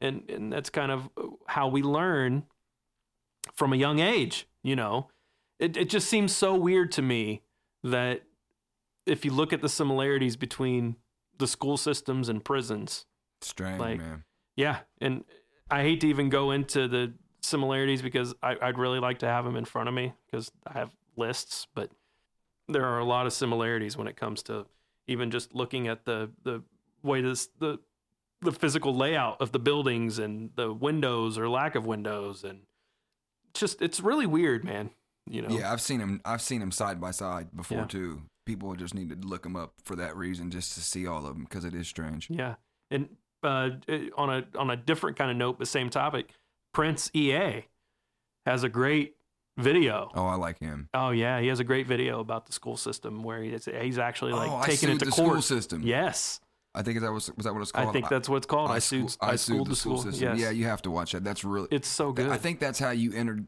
And 0.00 0.28
and 0.28 0.52
that's 0.52 0.68
kind 0.70 0.90
of 0.92 1.08
how 1.46 1.68
we 1.68 1.82
learn 1.82 2.42
from 3.54 3.72
a 3.72 3.76
young 3.76 4.00
age 4.00 4.46
you 4.62 4.76
know 4.76 5.08
it, 5.58 5.76
it 5.76 5.88
just 5.88 6.08
seems 6.08 6.34
so 6.34 6.54
weird 6.54 6.92
to 6.92 7.02
me 7.02 7.42
that 7.82 8.22
if 9.06 9.24
you 9.24 9.30
look 9.32 9.52
at 9.52 9.60
the 9.62 9.68
similarities 9.68 10.36
between 10.36 10.96
the 11.38 11.46
school 11.46 11.76
systems 11.76 12.28
and 12.28 12.44
prisons 12.44 13.06
Strange, 13.42 13.78
Like- 13.80 13.98
man. 13.98 14.24
yeah 14.56 14.78
and 15.00 15.24
i 15.70 15.82
hate 15.82 16.00
to 16.00 16.08
even 16.08 16.28
go 16.30 16.50
into 16.50 16.88
the 16.88 17.12
similarities 17.42 18.02
because 18.02 18.34
I, 18.42 18.56
i'd 18.62 18.78
really 18.78 18.98
like 18.98 19.18
to 19.20 19.26
have 19.26 19.44
them 19.44 19.56
in 19.56 19.64
front 19.64 19.88
of 19.88 19.94
me 19.94 20.14
because 20.26 20.50
i 20.66 20.72
have 20.72 20.90
lists 21.16 21.66
but 21.74 21.90
there 22.68 22.84
are 22.84 22.98
a 22.98 23.04
lot 23.04 23.26
of 23.26 23.32
similarities 23.32 23.96
when 23.96 24.08
it 24.08 24.16
comes 24.16 24.42
to 24.44 24.66
even 25.06 25.30
just 25.30 25.54
looking 25.54 25.86
at 25.88 26.04
the 26.04 26.30
the 26.42 26.62
way 27.02 27.20
this 27.20 27.48
the 27.60 27.78
the 28.40 28.50
physical 28.52 28.94
layout 28.94 29.40
of 29.40 29.52
the 29.52 29.58
buildings 29.58 30.18
and 30.18 30.50
the 30.56 30.72
windows 30.72 31.38
or 31.38 31.48
lack 31.48 31.74
of 31.74 31.86
windows 31.86 32.42
and 32.42 32.62
just 33.54 33.80
it's 33.80 34.00
really 34.00 34.26
weird 34.26 34.64
man 34.64 34.90
you 35.28 35.42
know 35.42 35.48
Yeah, 35.48 35.72
I've 35.72 35.80
seen 35.80 36.00
them. 36.00 36.20
I've 36.24 36.42
seen 36.42 36.60
them 36.60 36.70
side 36.70 37.00
by 37.00 37.10
side 37.10 37.48
before 37.54 37.78
Yeah. 37.78 37.84
too. 37.86 38.22
People 38.44 38.74
just 38.76 38.94
need 38.94 39.10
to 39.10 39.28
look 39.28 39.42
them 39.42 39.56
up 39.56 39.74
for 39.84 39.96
that 39.96 40.16
reason, 40.16 40.50
just 40.50 40.74
to 40.74 40.80
see 40.80 41.06
all 41.06 41.26
of 41.26 41.34
them 41.34 41.44
because 41.44 41.64
it 41.64 41.74
is 41.74 41.88
strange. 41.88 42.28
Yeah. 42.30 42.54
And 42.90 43.08
uh, 43.42 43.70
on 44.16 44.30
a 44.30 44.44
on 44.58 44.70
a 44.70 44.76
different 44.76 45.16
kind 45.16 45.30
of 45.30 45.36
note, 45.36 45.58
but 45.58 45.68
same 45.68 45.90
topic. 45.90 46.30
Prince 46.72 47.10
EA 47.14 47.64
has 48.44 48.62
a 48.62 48.68
great 48.68 49.16
video. 49.56 50.10
Oh, 50.14 50.26
I 50.26 50.34
like 50.34 50.58
him. 50.60 50.88
Oh 50.94 51.10
yeah, 51.10 51.40
he 51.40 51.48
has 51.48 51.60
a 51.60 51.64
great 51.64 51.86
video 51.86 52.20
about 52.20 52.46
the 52.46 52.52
school 52.52 52.76
system 52.76 53.22
where 53.22 53.42
he, 53.42 53.56
he's 53.80 53.98
actually 53.98 54.32
like 54.32 54.50
oh, 54.50 54.56
I 54.56 54.66
taking 54.66 54.90
it 54.90 54.98
to 55.00 55.06
the 55.06 55.10
court. 55.10 55.28
school 55.28 55.42
system. 55.42 55.82
Yes, 55.82 56.40
I 56.74 56.82
think 56.82 57.00
that 57.00 57.10
was 57.12 57.30
was 57.36 57.44
that 57.44 57.54
what 57.54 57.62
it's 57.62 57.72
called. 57.72 57.88
I 57.88 57.92
think 57.92 58.08
that's 58.08 58.28
what 58.28 58.36
it's 58.36 58.46
called. 58.46 58.70
I, 58.70 58.78
sued. 58.78 59.10
scho- 59.10 59.26
I, 59.26 59.36
schooled 59.36 59.68
the 59.70 59.76
school. 59.76 59.98
system. 59.98 60.28
Yes. 60.36 60.38
Yeah, 60.38 60.50
you 60.50 60.64
have 60.66 60.82
to 60.82 60.90
watch 60.90 61.12
that. 61.12 61.24
That's 61.24 61.42
really. 61.44 61.68
it's 61.70 61.88
so 61.88 62.12
good. 62.12 62.28
I 62.28 62.36
think 62.36 62.60
that's 62.60 62.78
how 62.78 62.90
you 62.90 63.12
entered. 63.14 63.46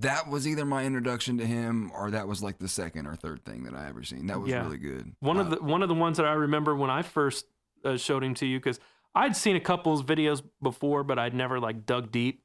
That 0.00 0.28
was 0.28 0.46
either 0.48 0.64
my 0.64 0.84
introduction 0.84 1.38
to 1.38 1.46
him, 1.46 1.90
or 1.94 2.10
that 2.10 2.26
was 2.26 2.42
like 2.42 2.58
the 2.58 2.68
second 2.68 3.06
or 3.06 3.14
third 3.16 3.44
thing 3.44 3.64
that 3.64 3.74
I 3.74 3.88
ever 3.88 4.02
seen. 4.02 4.26
That 4.26 4.40
was 4.40 4.50
Yeah. 4.50 4.62
really 4.62 4.78
good. 4.78 5.14
One 5.20 5.36
of 5.38 5.46
Uh, 5.48 5.56
the 5.56 5.62
one 5.62 5.82
of 5.82 5.88
the 5.88 5.94
ones 5.94 6.16
that 6.16 6.26
I 6.26 6.32
remember 6.32 6.74
when 6.74 6.90
I 6.90 7.02
first 7.02 7.46
uh, 7.84 7.96
showed 7.96 8.24
him 8.24 8.34
to 8.34 8.46
you 8.46 8.58
because 8.58 8.80
I'd 9.14 9.36
seen 9.36 9.54
a 9.56 9.60
couple 9.60 9.92
of 9.98 10.04
videos 10.06 10.42
before, 10.62 11.04
but 11.04 11.18
I'd 11.18 11.34
never 11.34 11.60
like 11.60 11.86
dug 11.86 12.10
deep. 12.10 12.42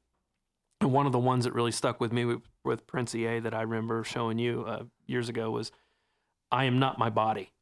And 0.80 0.92
one 0.92 1.06
of 1.06 1.12
the 1.12 1.18
ones 1.18 1.44
that 1.44 1.52
really 1.54 1.72
stuck 1.72 2.00
with 2.00 2.12
me 2.12 2.24
with, 2.24 2.42
with 2.64 2.86
Prince 2.86 3.14
EA 3.14 3.40
that 3.40 3.54
I 3.54 3.62
remember 3.62 4.04
showing 4.04 4.38
you 4.38 4.64
uh, 4.66 4.84
years 5.06 5.28
ago 5.28 5.50
was 5.50 5.72
"I 6.52 6.64
am 6.64 6.78
not 6.78 6.98
my 6.98 7.10
body." 7.10 7.52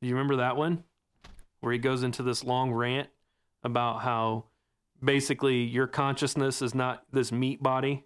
Do 0.00 0.08
you 0.08 0.14
remember 0.14 0.36
that 0.36 0.56
one 0.56 0.84
where 1.60 1.72
he 1.72 1.78
goes 1.78 2.02
into 2.02 2.22
this 2.24 2.42
long 2.42 2.72
rant 2.72 3.08
about 3.62 4.02
how 4.02 4.46
basically 5.02 5.62
your 5.62 5.86
consciousness 5.86 6.62
is 6.62 6.74
not 6.74 7.04
this 7.12 7.30
meat 7.30 7.62
body? 7.62 8.04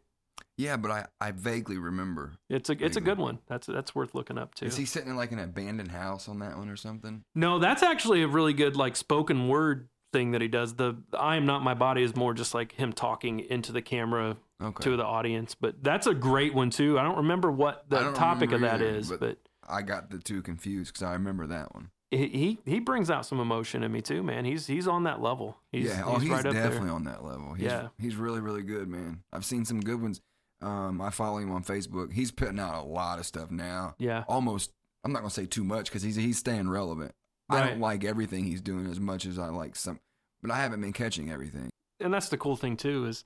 Yeah, 0.56 0.76
but 0.76 0.90
I, 0.90 1.06
I 1.20 1.30
vaguely 1.32 1.78
remember. 1.78 2.32
It's 2.48 2.70
a 2.70 2.84
it's 2.84 2.96
a 2.96 3.00
good 3.00 3.18
one. 3.18 3.38
That's 3.48 3.66
that's 3.66 3.94
worth 3.94 4.14
looking 4.14 4.38
up 4.38 4.54
too. 4.54 4.66
Is 4.66 4.76
he 4.76 4.84
sitting 4.84 5.10
in 5.10 5.16
like 5.16 5.32
an 5.32 5.38
abandoned 5.38 5.90
house 5.92 6.28
on 6.28 6.38
that 6.40 6.56
one 6.56 6.68
or 6.68 6.76
something? 6.76 7.22
No, 7.34 7.58
that's 7.58 7.82
actually 7.82 8.22
a 8.22 8.28
really 8.28 8.52
good 8.54 8.76
like 8.76 8.96
spoken 8.96 9.48
word 9.48 9.88
thing 10.12 10.30
that 10.32 10.40
he 10.40 10.48
does. 10.48 10.74
The, 10.76 10.96
I 11.18 11.36
am 11.36 11.46
not 11.46 11.62
my 11.62 11.74
body 11.74 12.02
is 12.02 12.14
more 12.16 12.32
just 12.32 12.54
like 12.54 12.72
him 12.72 12.92
talking 12.92 13.40
into 13.40 13.72
the 13.72 13.82
camera 13.82 14.36
Okay. 14.62 14.84
to 14.84 14.96
the 14.96 15.04
audience. 15.04 15.54
But 15.54 15.82
that's 15.84 16.06
a 16.06 16.14
great 16.14 16.54
one 16.54 16.70
too. 16.70 16.98
I 16.98 17.02
don't 17.02 17.18
remember 17.18 17.50
what 17.50 17.84
the 17.90 18.12
topic 18.12 18.52
of 18.52 18.62
that 18.62 18.76
either, 18.76 18.86
is, 18.86 19.10
but- 19.10 19.20
but, 19.20 19.38
I 19.68 19.82
got 19.82 20.10
the 20.10 20.18
two 20.18 20.42
confused 20.42 20.92
because 20.94 21.02
I 21.02 21.12
remember 21.14 21.46
that 21.48 21.74
one. 21.74 21.90
he, 22.12 22.58
he 22.64 22.78
brings 22.78 23.10
out 23.10 23.26
some 23.26 23.40
emotion 23.40 23.82
in 23.82 23.90
me 23.90 24.00
too, 24.00 24.22
man. 24.22 24.44
He's 24.44 24.66
he's 24.66 24.86
on 24.88 25.02
that 25.04 25.20
level. 25.20 25.56
He's, 25.72 25.86
yeah, 25.88 26.04
oh, 26.06 26.14
he's, 26.14 26.22
he's 26.22 26.30
right 26.30 26.44
definitely 26.44 26.88
on 26.90 27.02
that 27.04 27.24
level. 27.24 27.52
He's, 27.54 27.66
Yeah. 27.66 27.88
he's 27.98 28.14
really, 28.14 28.38
really 28.40 28.62
good, 28.62 28.88
man. 28.88 29.24
I've 29.32 29.44
seen 29.44 29.64
some 29.64 29.80
good 29.80 30.00
ones. 30.00 30.20
Um, 30.62 31.00
I 31.00 31.10
follow 31.10 31.38
him 31.38 31.50
on 31.52 31.62
Facebook. 31.62 32.12
He's 32.12 32.30
putting 32.30 32.58
out 32.58 32.82
a 32.82 32.86
lot 32.86 33.18
of 33.18 33.26
stuff 33.26 33.50
now. 33.50 33.94
Yeah, 33.98 34.24
Almost, 34.28 34.72
I'm 35.04 35.12
not 35.12 35.20
gonna 35.20 35.30
say 35.30 35.46
too 35.46 35.64
much 35.64 35.86
because 35.86 36.02
he's 36.02 36.16
he's 36.16 36.38
staying 36.38 36.68
relevant. 36.68 37.12
I 37.48 37.66
don't 37.68 37.80
like 37.80 38.04
everything 38.04 38.44
he's 38.44 38.60
doing 38.60 38.86
as 38.90 38.98
much 38.98 39.24
as 39.24 39.38
I 39.38 39.48
like 39.48 39.76
some, 39.76 40.00
but 40.42 40.50
I 40.50 40.56
haven't 40.56 40.80
been 40.80 40.92
catching 40.92 41.30
everything. 41.30 41.70
and 42.00 42.12
that's 42.12 42.28
the 42.28 42.36
cool 42.36 42.56
thing 42.56 42.76
too 42.76 43.06
is, 43.06 43.24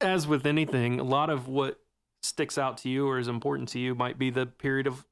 as 0.00 0.26
with 0.26 0.44
anything, 0.44 1.00
a 1.00 1.04
lot 1.04 1.30
of 1.30 1.48
what 1.48 1.80
sticks 2.22 2.58
out 2.58 2.78
to 2.78 2.88
you 2.88 3.08
or 3.08 3.18
is 3.18 3.28
important 3.28 3.68
to 3.70 3.78
you 3.78 3.94
might 3.94 4.18
be 4.18 4.28
the 4.30 4.44
period 4.44 4.86
of 4.86 5.04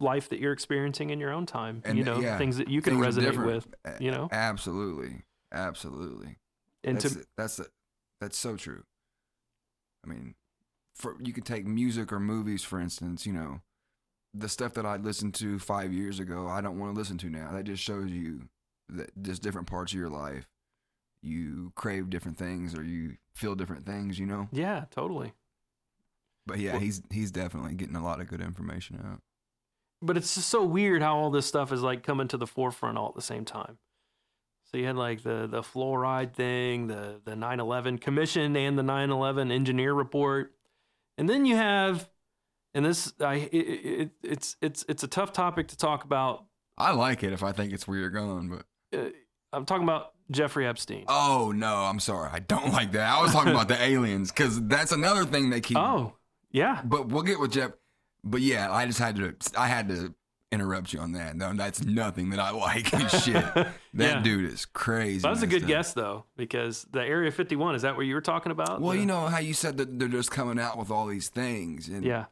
life 0.00 0.28
that 0.30 0.40
you're 0.40 0.52
experiencing 0.52 1.10
in 1.10 1.20
your 1.20 1.30
own 1.30 1.46
time. 1.46 1.82
And, 1.84 1.96
you 1.96 2.04
know, 2.04 2.18
yeah, 2.18 2.36
things 2.38 2.56
that 2.56 2.68
you 2.68 2.82
can 2.82 2.98
resonate 2.98 3.44
with. 3.44 3.66
You 4.00 4.10
know? 4.10 4.28
absolutely, 4.32 5.22
absolutely. 5.52 6.38
And 6.82 6.96
that's 7.00 7.14
to 7.14 7.24
that's 7.36 7.60
that's 8.20 8.36
so 8.36 8.56
true. 8.56 8.82
I 10.04 10.08
mean, 10.08 10.34
for 10.94 11.16
you 11.20 11.32
could 11.32 11.44
take 11.44 11.66
music 11.66 12.12
or 12.12 12.20
movies 12.20 12.62
for 12.62 12.80
instance. 12.80 13.26
You 13.26 13.32
know, 13.32 13.60
the 14.32 14.48
stuff 14.48 14.74
that 14.74 14.86
I 14.86 14.96
listened 14.96 15.34
to 15.34 15.58
five 15.58 15.92
years 15.92 16.18
ago, 16.20 16.46
I 16.48 16.60
don't 16.60 16.78
want 16.78 16.94
to 16.94 16.98
listen 16.98 17.18
to 17.18 17.30
now. 17.30 17.50
That 17.52 17.64
just 17.64 17.82
shows 17.82 18.10
you 18.10 18.48
that 18.88 19.10
just 19.22 19.42
different 19.42 19.66
parts 19.66 19.92
of 19.92 19.98
your 19.98 20.08
life, 20.10 20.46
you 21.22 21.72
crave 21.74 22.10
different 22.10 22.36
things 22.38 22.74
or 22.74 22.82
you 22.84 23.16
feel 23.34 23.54
different 23.54 23.86
things. 23.86 24.18
You 24.18 24.26
know. 24.26 24.48
yeah, 24.52 24.84
totally. 24.90 25.32
But 26.46 26.58
yeah, 26.58 26.72
Well- 26.72 26.80
he's 26.80 27.02
he's 27.10 27.30
definitely 27.30 27.74
getting 27.74 27.96
a 27.96 28.04
lot 28.04 28.20
of 28.20 28.28
good 28.28 28.40
information 28.42 29.00
out. 29.04 29.20
but 30.02 30.16
it's 30.18 30.34
just 30.34 30.50
so 30.50 30.62
weird 30.64 31.00
how 31.00 31.16
all 31.16 31.30
this 31.30 31.46
stuff 31.46 31.72
is 31.72 31.80
like 31.82 32.02
coming 32.02 32.28
to 32.28 32.36
the 32.36 32.46
forefront 32.46 32.98
all 32.98 33.08
at 33.08 33.14
the 33.14 33.22
same 33.22 33.44
time. 33.46 33.78
So 34.70 34.76
you 34.76 34.86
had 34.86 34.96
like 34.96 35.22
the 35.22 35.46
the 35.46 35.62
fluoride 35.62 36.34
thing, 36.34 36.88
the 36.88 37.20
the 37.24 37.32
9/11 37.34 38.00
commission 38.00 38.54
and 38.56 38.76
the 38.78 38.82
9/11 38.82 39.50
engineer 39.50 39.94
report, 39.94 40.54
and 41.18 41.28
then 41.28 41.44
you 41.46 41.56
have, 41.56 42.08
and 42.74 42.84
this 42.84 43.12
I 43.20 43.34
it, 43.52 43.54
it, 43.56 44.10
it's 44.22 44.56
it's 44.60 44.84
it's 44.88 45.02
a 45.02 45.08
tough 45.08 45.32
topic 45.32 45.68
to 45.68 45.76
talk 45.76 46.04
about. 46.04 46.44
I 46.76 46.92
like 46.92 47.22
it 47.22 47.32
if 47.32 47.42
I 47.42 47.52
think 47.52 47.72
it's 47.72 47.86
where 47.86 47.98
you're 47.98 48.10
going, 48.10 48.48
but 48.48 48.98
Uh, 48.98 49.10
I'm 49.52 49.64
talking 49.64 49.84
about 49.84 50.12
Jeffrey 50.30 50.66
Epstein. 50.66 51.04
oh 51.08 51.52
no, 51.54 51.74
I'm 51.84 52.00
sorry, 52.00 52.30
I 52.32 52.40
don't 52.40 52.72
like 52.72 52.92
that. 52.92 53.08
I 53.16 53.22
was 53.22 53.32
talking 53.32 53.52
about 53.52 53.68
the 53.68 53.80
aliens 53.82 54.32
because 54.32 54.60
that's 54.66 54.92
another 54.92 55.24
thing 55.24 55.50
they 55.50 55.60
keep 55.60 55.76
oh 55.78 56.14
yeah, 56.50 56.80
But 56.84 57.08
we'll 57.08 57.22
get 57.22 57.40
with 57.40 57.52
Jeff. 57.52 57.72
But 58.22 58.40
yeah, 58.40 58.72
I 58.72 58.86
just 58.86 58.98
had 59.00 59.16
to. 59.16 59.34
I 59.58 59.66
had 59.66 59.88
to 59.88 60.14
interrupt 60.54 60.92
you 60.92 61.00
on 61.00 61.12
that. 61.12 61.36
No, 61.36 61.52
that's 61.52 61.84
nothing 61.84 62.30
that 62.30 62.38
I 62.38 62.50
like. 62.50 62.86
Shit, 63.10 63.34
that 63.34 63.72
Yeah. 63.94 64.22
dude 64.22 64.50
is 64.52 64.64
crazy. 64.64 65.18
that 65.20 65.30
was 65.30 65.42
a 65.42 65.46
good 65.46 65.62
up. 65.64 65.68
guess 65.68 65.92
though 65.92 66.24
because 66.36 66.86
the 66.92 67.02
Area 67.02 67.30
51 67.30 67.74
is 67.74 67.82
that 67.82 67.96
what 67.96 68.06
you 68.06 68.14
were 68.14 68.20
talking 68.20 68.52
about? 68.52 68.80
Well, 68.80 68.92
The- 68.92 69.00
you 69.00 69.06
know 69.06 69.26
how 69.26 69.38
you 69.38 69.52
said 69.54 69.76
that 69.76 69.98
they're 69.98 70.08
just 70.08 70.30
coming 70.30 70.58
out 70.58 70.78
with 70.78 70.90
all 70.90 71.06
these 71.06 71.28
things, 71.28 71.88
and 71.88 72.04
yeah, 72.04 72.26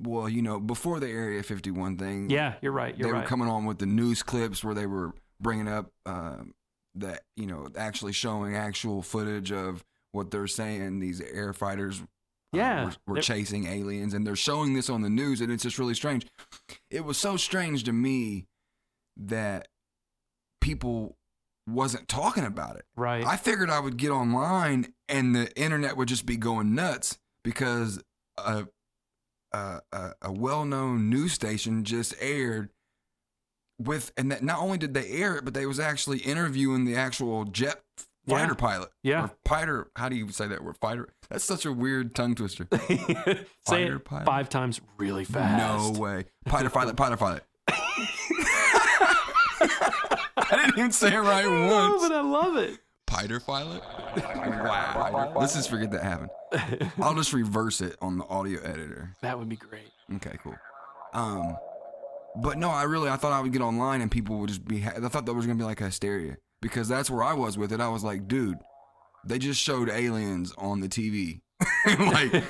well, 0.00 0.28
you 0.28 0.42
know, 0.42 0.58
before 0.58 0.98
the 1.00 1.08
Area 1.08 1.42
51 1.42 1.96
thing, 1.98 2.30
yeah, 2.30 2.54
you're 2.62 2.72
right. 2.72 2.96
You're 2.96 3.08
they 3.08 3.12
right. 3.12 3.22
were 3.22 3.28
coming 3.28 3.48
on 3.48 3.64
with 3.66 3.78
the 3.78 3.86
news 3.86 4.22
clips 4.22 4.64
where 4.64 4.74
they 4.74 4.86
were 4.86 5.12
bringing 5.40 5.68
up 5.68 5.92
uh, 6.06 6.36
that 6.94 7.22
you 7.36 7.46
know 7.46 7.68
actually 7.76 8.12
showing 8.12 8.56
actual 8.56 9.02
footage 9.02 9.52
of 9.52 9.84
what 10.12 10.30
they're 10.30 10.46
saying 10.46 10.98
these 10.98 11.20
air 11.20 11.52
fighters 11.52 12.02
uh, 12.54 12.56
Yeah. 12.58 12.84
were, 12.84 13.14
were 13.14 13.20
chasing 13.20 13.66
aliens 13.66 14.14
and 14.14 14.26
they're 14.26 14.36
showing 14.36 14.74
this 14.74 14.88
on 14.90 15.02
the 15.02 15.10
news 15.10 15.40
and 15.40 15.50
it's 15.52 15.62
just 15.62 15.78
really 15.78 15.94
strange 15.94 16.26
it 16.90 17.04
was 17.04 17.16
so 17.18 17.36
strange 17.36 17.84
to 17.84 17.92
me 17.92 18.46
that 19.16 19.68
people 20.60 21.16
wasn't 21.68 22.06
talking 22.08 22.44
about 22.44 22.76
it 22.76 22.84
right. 22.96 23.24
I 23.26 23.36
figured 23.36 23.70
I 23.70 23.80
would 23.80 23.96
get 23.96 24.10
online 24.10 24.92
and 25.08 25.34
the 25.34 25.52
internet 25.60 25.96
would 25.96 26.08
just 26.08 26.24
be 26.26 26.36
going 26.36 26.74
nuts 26.74 27.18
because 27.42 28.00
a 28.38 28.66
a, 29.52 29.80
a, 29.92 30.10
a 30.22 30.32
well-known 30.32 31.08
news 31.08 31.32
station 31.32 31.82
just 31.84 32.14
aired 32.20 32.70
with 33.80 34.12
and 34.16 34.30
that 34.30 34.42
not 34.42 34.58
only 34.60 34.78
did 34.78 34.94
they 34.94 35.08
air 35.10 35.36
it 35.36 35.44
but 35.44 35.54
they 35.54 35.66
was 35.66 35.80
actually 35.80 36.18
interviewing 36.18 36.84
the 36.84 36.96
actual 36.96 37.44
jet 37.44 37.80
Yeah. 38.26 38.38
fighter 38.38 38.54
pilot 38.54 38.88
Yeah. 39.02 39.24
or 39.24 39.30
fighter 39.44 39.90
how 39.96 40.08
do 40.08 40.16
you 40.16 40.28
say 40.30 40.46
that 40.48 40.62
word 40.64 40.76
fighter 40.78 41.08
that's 41.30 41.44
such 41.44 41.64
a 41.64 41.72
weird 41.72 42.14
tongue 42.14 42.34
twister 42.34 42.66
Say 42.88 42.96
Fighter 43.64 43.96
it 43.96 44.04
pilot? 44.04 44.26
five 44.26 44.48
times 44.48 44.80
really 44.98 45.24
fast. 45.24 45.94
no 45.94 46.00
way 46.00 46.24
fighter 46.48 46.70
pilot 46.70 46.96
fighter 46.96 47.16
pilot 47.16 47.42
I 50.48 50.56
didn't 50.64 50.78
even 50.78 50.92
say 50.92 51.14
it 51.14 51.18
right 51.18 51.44
No, 51.44 51.90
once 51.90 52.02
but 52.08 52.12
I 52.16 52.20
love 52.20 52.56
it. 52.56 52.78
Piter 53.06 53.40
pilot? 53.40 53.82
wow. 54.16 55.32
Let's 55.36 55.54
just 55.54 55.70
forget 55.70 55.90
that 55.92 56.02
happened. 56.02 56.30
I'll 57.00 57.14
just 57.14 57.32
reverse 57.32 57.80
it 57.80 57.96
on 58.02 58.18
the 58.18 58.24
audio 58.26 58.60
editor. 58.62 59.14
that 59.22 59.38
would 59.38 59.48
be 59.48 59.56
great. 59.56 59.88
Okay, 60.16 60.36
cool. 60.42 60.54
Um, 61.14 61.56
but 62.36 62.58
no, 62.58 62.68
I 62.70 62.82
really 62.84 63.08
I 63.08 63.16
thought 63.16 63.32
I 63.32 63.40
would 63.40 63.52
get 63.52 63.62
online 63.62 64.00
and 64.02 64.10
people 64.10 64.38
would 64.38 64.48
just 64.48 64.64
be. 64.64 64.80
Ha- 64.80 64.92
I 65.02 65.08
thought 65.08 65.24
that 65.26 65.34
was 65.34 65.46
gonna 65.46 65.58
be 65.58 65.64
like 65.64 65.78
hysteria 65.78 66.36
because 66.66 66.88
that's 66.88 67.08
where 67.08 67.22
I 67.22 67.32
was 67.32 67.56
with 67.56 67.72
it. 67.72 67.80
I 67.80 67.88
was 67.88 68.02
like, 68.02 68.26
dude, 68.26 68.58
they 69.24 69.38
just 69.38 69.60
showed 69.60 69.88
aliens 69.88 70.52
on 70.58 70.80
the 70.80 70.88
TV, 70.88 71.40
like, 71.86 72.44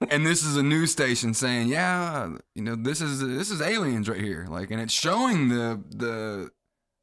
and 0.10 0.26
this 0.26 0.42
is 0.42 0.56
a 0.56 0.62
news 0.62 0.90
station 0.90 1.32
saying, 1.32 1.68
yeah, 1.68 2.34
you 2.56 2.62
know, 2.62 2.74
this 2.74 3.00
is 3.00 3.20
this 3.20 3.50
is 3.50 3.60
aliens 3.62 4.08
right 4.08 4.20
here, 4.20 4.46
like, 4.50 4.70
and 4.72 4.80
it's 4.80 4.92
showing 4.92 5.48
the 5.48 5.80
the 5.90 6.50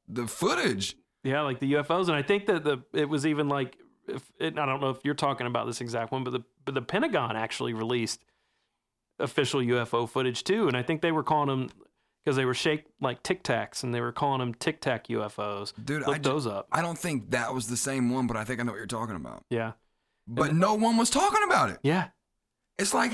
the 0.08 0.28
footage. 0.28 0.96
Yeah, 1.24 1.42
like 1.42 1.60
the 1.60 1.74
UFOs, 1.74 2.08
and 2.08 2.16
I 2.16 2.22
think 2.22 2.46
that 2.48 2.66
the 2.66 2.84
it 2.94 3.08
was 3.08 3.26
even 3.26 3.48
like 3.48 3.78
if 4.08 4.30
it, 4.40 4.60
I 4.60 4.66
don't 4.66 4.82
know 4.82 4.90
if 4.90 5.00
you're 5.04 5.14
talking 5.14 5.48
about 5.48 5.66
this 5.66 5.80
exact 5.80 6.12
one, 6.12 6.24
but 6.24 6.32
the 6.32 6.44
but 6.66 6.76
the 6.76 6.82
Pentagon 6.82 7.38
actually 7.38 7.74
released 7.74 8.24
official 9.18 9.62
UFO 9.62 10.10
footage 10.10 10.44
too, 10.44 10.68
and 10.68 10.76
I 10.76 10.84
think 10.84 11.02
they 11.02 11.12
were 11.12 11.24
calling 11.24 11.48
them 11.48 11.70
because 12.24 12.36
they 12.36 12.46
were 12.46 12.54
shaped 12.54 12.90
like 13.02 13.24
Tic 13.24 13.44
Tacs, 13.44 13.84
and 13.84 13.94
they 13.94 14.02
were 14.02 14.12
calling 14.12 14.40
them 14.40 14.54
Tic 14.54 14.82
Tac 14.82 15.08
UFOs. 15.08 15.74
Dude, 15.84 16.02
Look 16.02 16.16
I 16.16 16.20
ju- 16.20 16.30
those 16.30 16.46
up. 16.48 16.68
I 16.72 16.82
don't 16.82 16.98
think 16.98 17.32
that 17.32 17.54
was 17.54 17.68
the 17.68 17.78
same 17.78 18.10
one, 18.12 18.28
but 18.28 18.38
I 18.38 18.44
think 18.44 18.60
I 18.60 18.64
know 18.64 18.72
what 18.72 18.78
you're 18.78 18.86
talking 18.88 19.16
about. 19.16 19.44
Yeah, 19.50 19.74
But 20.28 20.54
no 20.54 20.76
one 20.76 20.98
was 20.98 21.10
talking 21.10 21.42
about 21.46 21.70
it. 21.70 21.80
yeah. 21.84 22.10
It's 22.78 22.94
like 22.94 23.12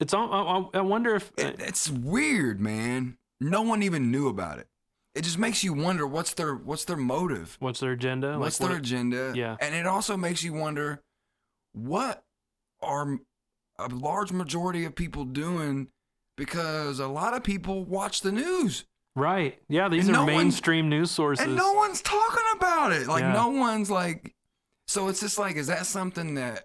It's 0.00 0.12
all. 0.14 0.70
I, 0.74 0.78
I 0.78 0.80
wonder 0.82 1.14
if 1.14 1.32
it, 1.38 1.56
it's 1.60 1.88
weird, 1.90 2.60
man. 2.60 3.16
No 3.40 3.62
one 3.62 3.82
even 3.82 4.10
knew 4.10 4.28
about 4.28 4.58
it. 4.58 4.66
It 5.14 5.22
just 5.24 5.38
makes 5.38 5.64
you 5.64 5.72
wonder 5.72 6.06
what's 6.06 6.34
their 6.34 6.54
what's 6.54 6.84
their 6.84 6.96
motive, 6.96 7.56
what's 7.60 7.80
their 7.80 7.92
agenda. 7.92 8.38
what's 8.38 8.60
what 8.60 8.68
their 8.68 8.76
it- 8.76 8.80
agenda, 8.80 9.32
yeah. 9.34 9.56
and 9.60 9.74
it 9.74 9.86
also 9.86 10.16
makes 10.16 10.42
you 10.42 10.52
wonder 10.52 11.02
what 11.72 12.24
are 12.82 13.18
a 13.78 13.88
large 13.88 14.30
majority 14.32 14.84
of 14.84 14.94
people 14.94 15.24
doing 15.24 15.88
because 16.38 16.98
a 17.00 17.06
lot 17.06 17.34
of 17.34 17.42
people 17.44 17.84
watch 17.84 18.22
the 18.22 18.32
news. 18.32 18.86
Right. 19.14 19.58
Yeah, 19.68 19.88
these 19.88 20.06
And 20.08 20.16
are 20.16 20.20
no 20.20 20.26
mainstream 20.26 20.88
news 20.88 21.10
sources. 21.10 21.44
and 21.44 21.56
no 21.56 21.72
one's 21.74 22.00
talking 22.00 22.44
about 22.56 22.92
it. 22.92 23.06
Like 23.08 23.22
Yeah. 23.22 23.32
no 23.32 23.48
one's 23.48 23.90
like. 23.90 24.34
So 24.86 25.08
it's 25.08 25.20
just 25.20 25.38
like, 25.38 25.56
is 25.56 25.66
that 25.66 25.84
something 25.84 26.34
that 26.36 26.64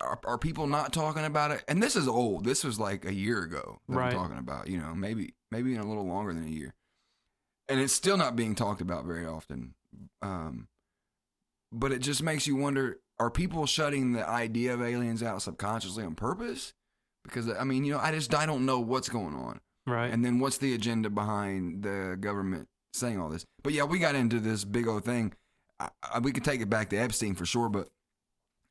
are, 0.00 0.18
are 0.24 0.38
people 0.38 0.66
not 0.66 0.92
talking 0.92 1.24
about 1.24 1.50
it? 1.50 1.62
And 1.68 1.82
this 1.82 1.94
is 1.96 2.08
old. 2.08 2.44
This 2.44 2.64
was 2.64 2.78
like 2.80 3.04
a 3.04 3.12
year 3.12 3.42
ago. 3.42 3.80
That 3.88 3.96
Right. 3.96 4.12
I'm 4.14 4.18
talking 4.18 4.38
about. 4.38 4.68
You 4.68 4.78
know, 4.78 4.94
maybe 4.94 5.34
maybe 5.50 5.74
in 5.74 5.80
a 5.80 5.86
little 5.86 6.06
longer 6.06 6.32
than 6.32 6.44
a 6.44 6.48
year, 6.48 6.74
and 7.68 7.80
it's 7.80 7.92
still 7.92 8.16
not 8.16 8.34
being 8.36 8.54
talked 8.54 8.80
about 8.80 9.04
very 9.04 9.26
often. 9.26 9.74
Um, 10.22 10.68
but 11.72 11.92
it 11.92 11.98
just 11.98 12.22
makes 12.22 12.46
you 12.46 12.56
wonder: 12.56 13.00
Are 13.18 13.30
people 13.30 13.66
shutting 13.66 14.12
the 14.12 14.26
idea 14.28 14.74
of 14.74 14.80
aliens 14.82 15.22
out 15.22 15.42
subconsciously 15.42 16.04
on 16.04 16.14
purpose? 16.14 16.72
Because 17.24 17.48
I 17.48 17.64
mean, 17.64 17.84
you 17.84 17.92
know, 17.94 17.98
I 17.98 18.12
just 18.12 18.34
I 18.34 18.46
don't 18.46 18.64
know 18.66 18.80
what's 18.80 19.08
going 19.08 19.34
on. 19.34 19.60
right. 19.86 20.12
And 20.12 20.24
then 20.24 20.38
what's 20.38 20.58
the 20.58 20.74
agenda 20.74 21.10
behind 21.10 21.82
the 21.82 22.16
government 22.20 22.68
saying 22.92 23.20
all 23.20 23.28
this? 23.28 23.44
But 23.62 23.72
yeah, 23.72 23.84
we 23.84 23.98
got 23.98 24.14
into 24.14 24.40
this 24.40 24.64
big 24.64 24.86
old 24.86 25.04
thing. 25.04 25.32
I, 25.80 25.88
I, 26.14 26.18
we 26.20 26.32
could 26.32 26.44
take 26.44 26.60
it 26.60 26.70
back 26.70 26.90
to 26.90 26.96
Epstein 26.96 27.34
for 27.34 27.46
sure, 27.46 27.68
but 27.68 27.88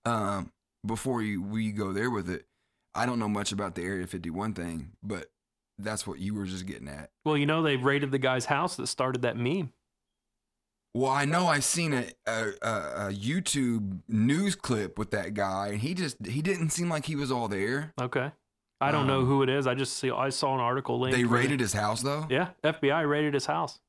um, 0.05 0.51
before 0.85 1.21
you, 1.21 1.41
we 1.41 1.71
go 1.71 1.91
there 1.93 2.09
with 2.09 2.29
it, 2.29 2.45
I 2.95 3.05
don't 3.05 3.19
know 3.19 3.29
much 3.29 3.51
about 3.51 3.75
the 3.75 3.83
Area 3.83 4.05
51 4.07 4.53
thing, 4.53 4.91
but 5.01 5.31
that's 5.79 6.05
what 6.05 6.19
you 6.19 6.35
were 6.35 6.45
just 6.45 6.65
getting 6.65 6.87
at. 6.87 7.09
well, 7.25 7.35
you 7.35 7.45
know 7.45 7.63
they 7.63 7.75
raided 7.75 8.11
the 8.11 8.19
guy's 8.19 8.45
house 8.45 8.75
that 8.75 8.87
started 8.87 9.23
that 9.23 9.35
meme. 9.35 9.73
Well, 10.95 11.09
I 11.09 11.25
know 11.25 11.47
I've 11.47 11.63
seen 11.63 11.91
a, 11.93 12.05
a, 12.27 12.51
a, 12.61 12.69
a 13.07 13.11
YouTube 13.11 14.01
news 14.07 14.53
clip 14.55 14.99
with 14.99 15.09
that 15.09 15.33
guy, 15.33 15.69
and 15.69 15.79
he 15.79 15.95
just 15.95 16.23
he 16.23 16.43
didn't 16.43 16.69
seem 16.69 16.87
like 16.87 17.05
he 17.07 17.15
was 17.15 17.31
all 17.31 17.47
there. 17.47 17.93
Okay. 17.99 18.31
I 18.83 18.91
don't 18.91 19.07
know 19.07 19.19
Um, 19.21 19.25
who 19.25 19.43
it 19.43 19.49
is. 19.49 19.65
I 19.67 19.73
just 19.75 19.97
see 19.97 20.11
I 20.11 20.29
saw 20.29 20.53
an 20.53 20.59
article 20.59 20.99
link. 20.99 21.15
They 21.15 21.23
raided 21.23 21.59
his 21.59 21.73
house 21.73 22.01
though. 22.01 22.27
Yeah, 22.29 22.49
FBI 22.63 23.07
raided 23.09 23.33
his 23.33 23.45
house. 23.45 23.79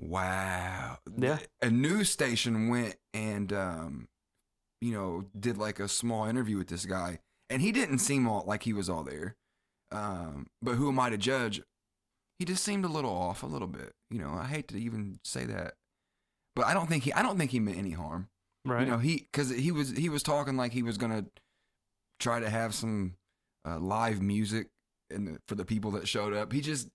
Wow. 0.00 0.98
Yeah. 1.16 1.38
A 1.62 1.70
news 1.70 2.10
station 2.10 2.68
went 2.68 2.96
and 3.12 3.52
um 3.52 4.08
you 4.80 4.92
know, 4.92 5.24
did 5.38 5.56
like 5.56 5.80
a 5.80 5.88
small 5.88 6.26
interview 6.26 6.58
with 6.58 6.68
this 6.68 6.84
guy 6.84 7.20
and 7.48 7.62
he 7.62 7.72
didn't 7.72 7.98
seem 8.00 8.26
all 8.28 8.44
like 8.46 8.64
he 8.64 8.72
was 8.72 8.88
all 8.88 9.02
there. 9.04 9.36
Um 9.92 10.46
but 10.62 10.74
who 10.74 10.88
am 10.88 10.98
I 11.00 11.10
to 11.10 11.16
judge? 11.18 11.62
He 12.38 12.44
just 12.44 12.64
seemed 12.64 12.84
a 12.84 12.88
little 12.88 13.12
off 13.12 13.42
a 13.42 13.46
little 13.46 13.68
bit. 13.68 13.92
You 14.10 14.18
know, 14.20 14.30
I 14.34 14.46
hate 14.46 14.68
to 14.68 14.76
even 14.78 15.20
say 15.24 15.44
that. 15.46 15.74
But 16.56 16.66
I 16.66 16.74
don't 16.74 16.88
think 16.88 17.04
he 17.04 17.12
I 17.12 17.22
don't 17.22 17.38
think 17.38 17.50
he 17.52 17.60
meant 17.60 17.78
any 17.78 17.92
harm. 17.92 18.28
Right. 18.64 18.80
You 18.84 18.90
know, 18.92 18.98
he 18.98 19.28
cuz 19.32 19.50
he 19.50 19.70
was 19.70 19.90
he 19.96 20.08
was 20.08 20.22
talking 20.22 20.56
like 20.56 20.72
he 20.72 20.82
was 20.82 20.98
going 20.98 21.12
to 21.12 21.30
try 22.20 22.40
to 22.40 22.48
have 22.48 22.74
some 22.74 23.14
uh, 23.66 23.78
live 23.78 24.20
music 24.22 24.68
and 25.10 25.38
for 25.48 25.54
the 25.54 25.64
people 25.64 25.90
that 25.92 26.08
showed 26.08 26.32
up. 26.34 26.52
He 26.52 26.60
just 26.60 26.88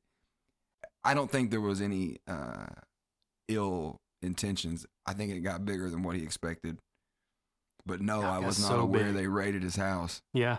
I 1.04 1.14
don't 1.14 1.32
think 1.32 1.52
there 1.52 1.62
was 1.62 1.82
any 1.82 2.18
uh, 2.28 2.68
ill 3.48 4.02
intentions. 4.22 4.86
I 5.06 5.14
think 5.14 5.32
it 5.32 5.40
got 5.40 5.66
bigger 5.66 5.90
than 5.90 6.04
what 6.04 6.16
he 6.16 6.24
expected. 6.24 6.78
But 7.86 8.02
no, 8.02 8.22
I 8.22 8.40
was 8.40 8.60
not 8.60 8.68
so 8.68 8.80
aware 8.82 9.06
big. 9.06 9.16
they 9.16 9.28
raided 9.28 9.64
his 9.64 9.76
house. 9.76 10.22
yeah. 10.34 10.58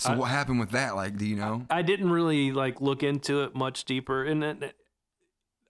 So 0.00 0.10
I- 0.12 0.16
what 0.16 0.30
happened 0.30 0.60
with 0.60 0.70
that? 0.70 0.94
Like, 0.94 1.16
do 1.16 1.26
you 1.26 1.34
know? 1.36 1.66
I 1.70 1.82
didn't 1.82 2.10
really 2.10 2.52
like 2.52 2.80
look 2.80 3.02
into 3.02 3.42
it 3.42 3.54
much 3.56 3.84
deeper, 3.84 4.24
and 4.24 4.44
it, 4.44 4.76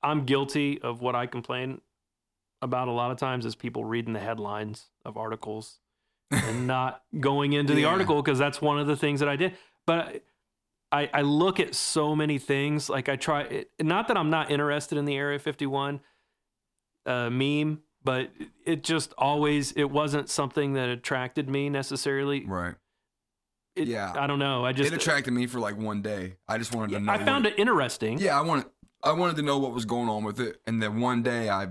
I'm 0.03 0.25
guilty 0.27 0.81
of 0.83 1.01
what 1.01 1.15
I 1.15 1.27
complain 1.27 1.81
about 2.61 2.89
a 2.89 2.93
lot 2.93 3.11
of 3.11 3.17
times 3.19 3.47
is 3.47 3.55
people 3.55 3.85
reading 3.85 4.13
the 4.13 4.21
headlines 4.21 4.87
of 5.05 5.17
articles 5.17 5.79
and 6.31 6.67
not 6.67 7.03
going 7.19 7.53
into 7.53 7.75
the 7.75 7.83
Yeah. 7.83 7.89
article 7.89 8.23
because 8.23 8.39
that's 8.39 8.61
one 8.61 8.79
of 8.79 8.87
the 8.87 8.97
things 8.97 9.21
that 9.21 9.29
I 9.29 9.37
did. 9.37 9.57
But 9.87 10.23
I, 10.93 11.11
I 11.13 11.23
look 11.23 11.61
at 11.61 11.75
so 11.75 12.15
many 12.17 12.39
things. 12.39 12.89
Like 12.89 13.09
I 13.09 13.17
try, 13.17 13.43
it, 13.43 13.71
not 13.81 14.09
that 14.09 14.17
I'm 14.17 14.31
not 14.31 14.51
interested 14.51 14.99
in 14.99 15.05
the 15.05 15.17
Area 15.17 15.39
51 15.39 16.01
uh, 17.07 17.31
meme, 17.31 17.81
but 18.05 18.31
it 18.65 18.83
just 18.85 19.13
always 19.19 19.73
it 19.73 19.91
wasn't 19.91 20.29
something 20.29 20.75
that 20.75 20.89
attracted 20.89 21.49
me 21.49 21.69
necessarily. 21.71 22.45
right. 22.47 22.75
It- 23.77 23.89
Yeah. 23.89 24.13
I 24.17 24.27
don't 24.27 24.39
know. 24.39 24.65
I 24.65 24.73
just 24.73 24.93
it 24.93 24.97
attracted 24.97 25.33
me 25.33 25.47
for 25.47 25.61
like 25.61 25.77
one 25.79 26.03
day. 26.03 26.37
I 26.49 26.59
just 26.59 26.75
wanted 26.75 26.93
to 26.95 27.01
know. 27.01 27.13
I 27.13 27.19
found 27.19 27.45
what, 27.45 27.55
it 27.55 27.59
interesting. 27.59 28.19
Yeah, 28.19 28.39
I 28.39 28.43
wanted. 28.43 28.67
I 29.05 29.13
wanted 29.13 29.37
to 29.37 29.43
know 29.43 29.59
what 29.59 29.73
was 29.73 29.85
going 29.85 30.09
on 30.09 30.25
with 30.25 30.41
it, 30.41 30.61
and 30.67 30.83
then 30.83 31.01
one 31.01 31.23
day 31.23 31.49
I 31.49 31.69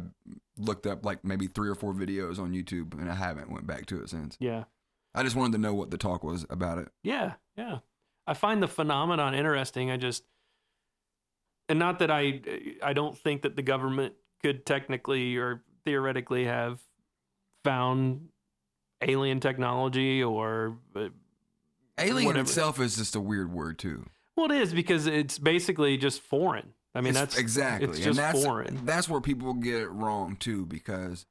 looked 0.58 0.88
up 0.88 1.06
like 1.06 1.24
maybe 1.24 1.48
three 1.48 1.70
or 1.70 1.76
four 1.76 1.94
videos 1.94 2.40
on 2.40 2.52
YouTube, 2.54 2.94
and 3.00 3.10
I 3.10 3.16
haven't 3.16 3.52
went 3.52 3.68
back 3.68 3.86
to 3.88 4.02
it 4.02 4.10
since. 4.10 4.38
Yeah. 4.40 4.64
I 5.16 5.24
just 5.24 5.36
wanted 5.36 5.54
to 5.54 5.58
know 5.58 5.74
what 5.74 5.90
the 5.92 5.98
talk 5.98 6.24
was 6.24 6.46
about 6.50 6.78
it. 6.78 6.90
Yeah, 7.04 7.34
yeah. 7.58 7.80
I 8.28 8.34
find 8.34 8.62
the 8.62 8.68
phenomenon 8.68 9.34
interesting. 9.34 9.90
I 9.90 9.98
just, 9.98 10.24
and 11.70 11.80
not 11.80 12.00
that 12.00 12.12
I, 12.12 12.42
I 12.84 12.94
don't 12.94 13.18
think 13.18 13.42
that 13.44 13.56
the 13.56 13.62
government 13.62 14.14
could 14.44 14.66
technically 14.66 15.38
or 15.38 15.64
theoretically 15.86 16.46
have 16.46 16.80
found 17.64 18.30
alien 19.02 19.40
technology 19.40 20.22
or, 20.24 20.78
uh, 20.96 21.08
Alien 22.00 22.28
Whatever. 22.28 22.44
itself 22.44 22.80
is 22.80 22.96
just 22.96 23.16
a 23.16 23.20
weird 23.20 23.52
word 23.52 23.80
too. 23.80 24.06
well, 24.36 24.52
it 24.52 24.62
is 24.62 24.72
because 24.72 25.08
it's 25.08 25.40
basically 25.40 25.98
just 25.98 26.22
foreign. 26.22 26.74
I 26.98 27.02
mean, 27.02 27.12
It's- 27.12 27.24
that's 27.30 27.38
exactly, 27.38 27.90
It's 27.90 27.98
and 27.98 28.06
just 28.06 28.18
that's 28.18 28.44
foreign. 28.44 28.86
that's 28.86 29.08
where 29.08 29.22
people 29.22 29.54
get 29.54 29.76
it 29.82 29.90
wrong 29.90 30.36
too, 30.36 30.66
because 30.66 31.26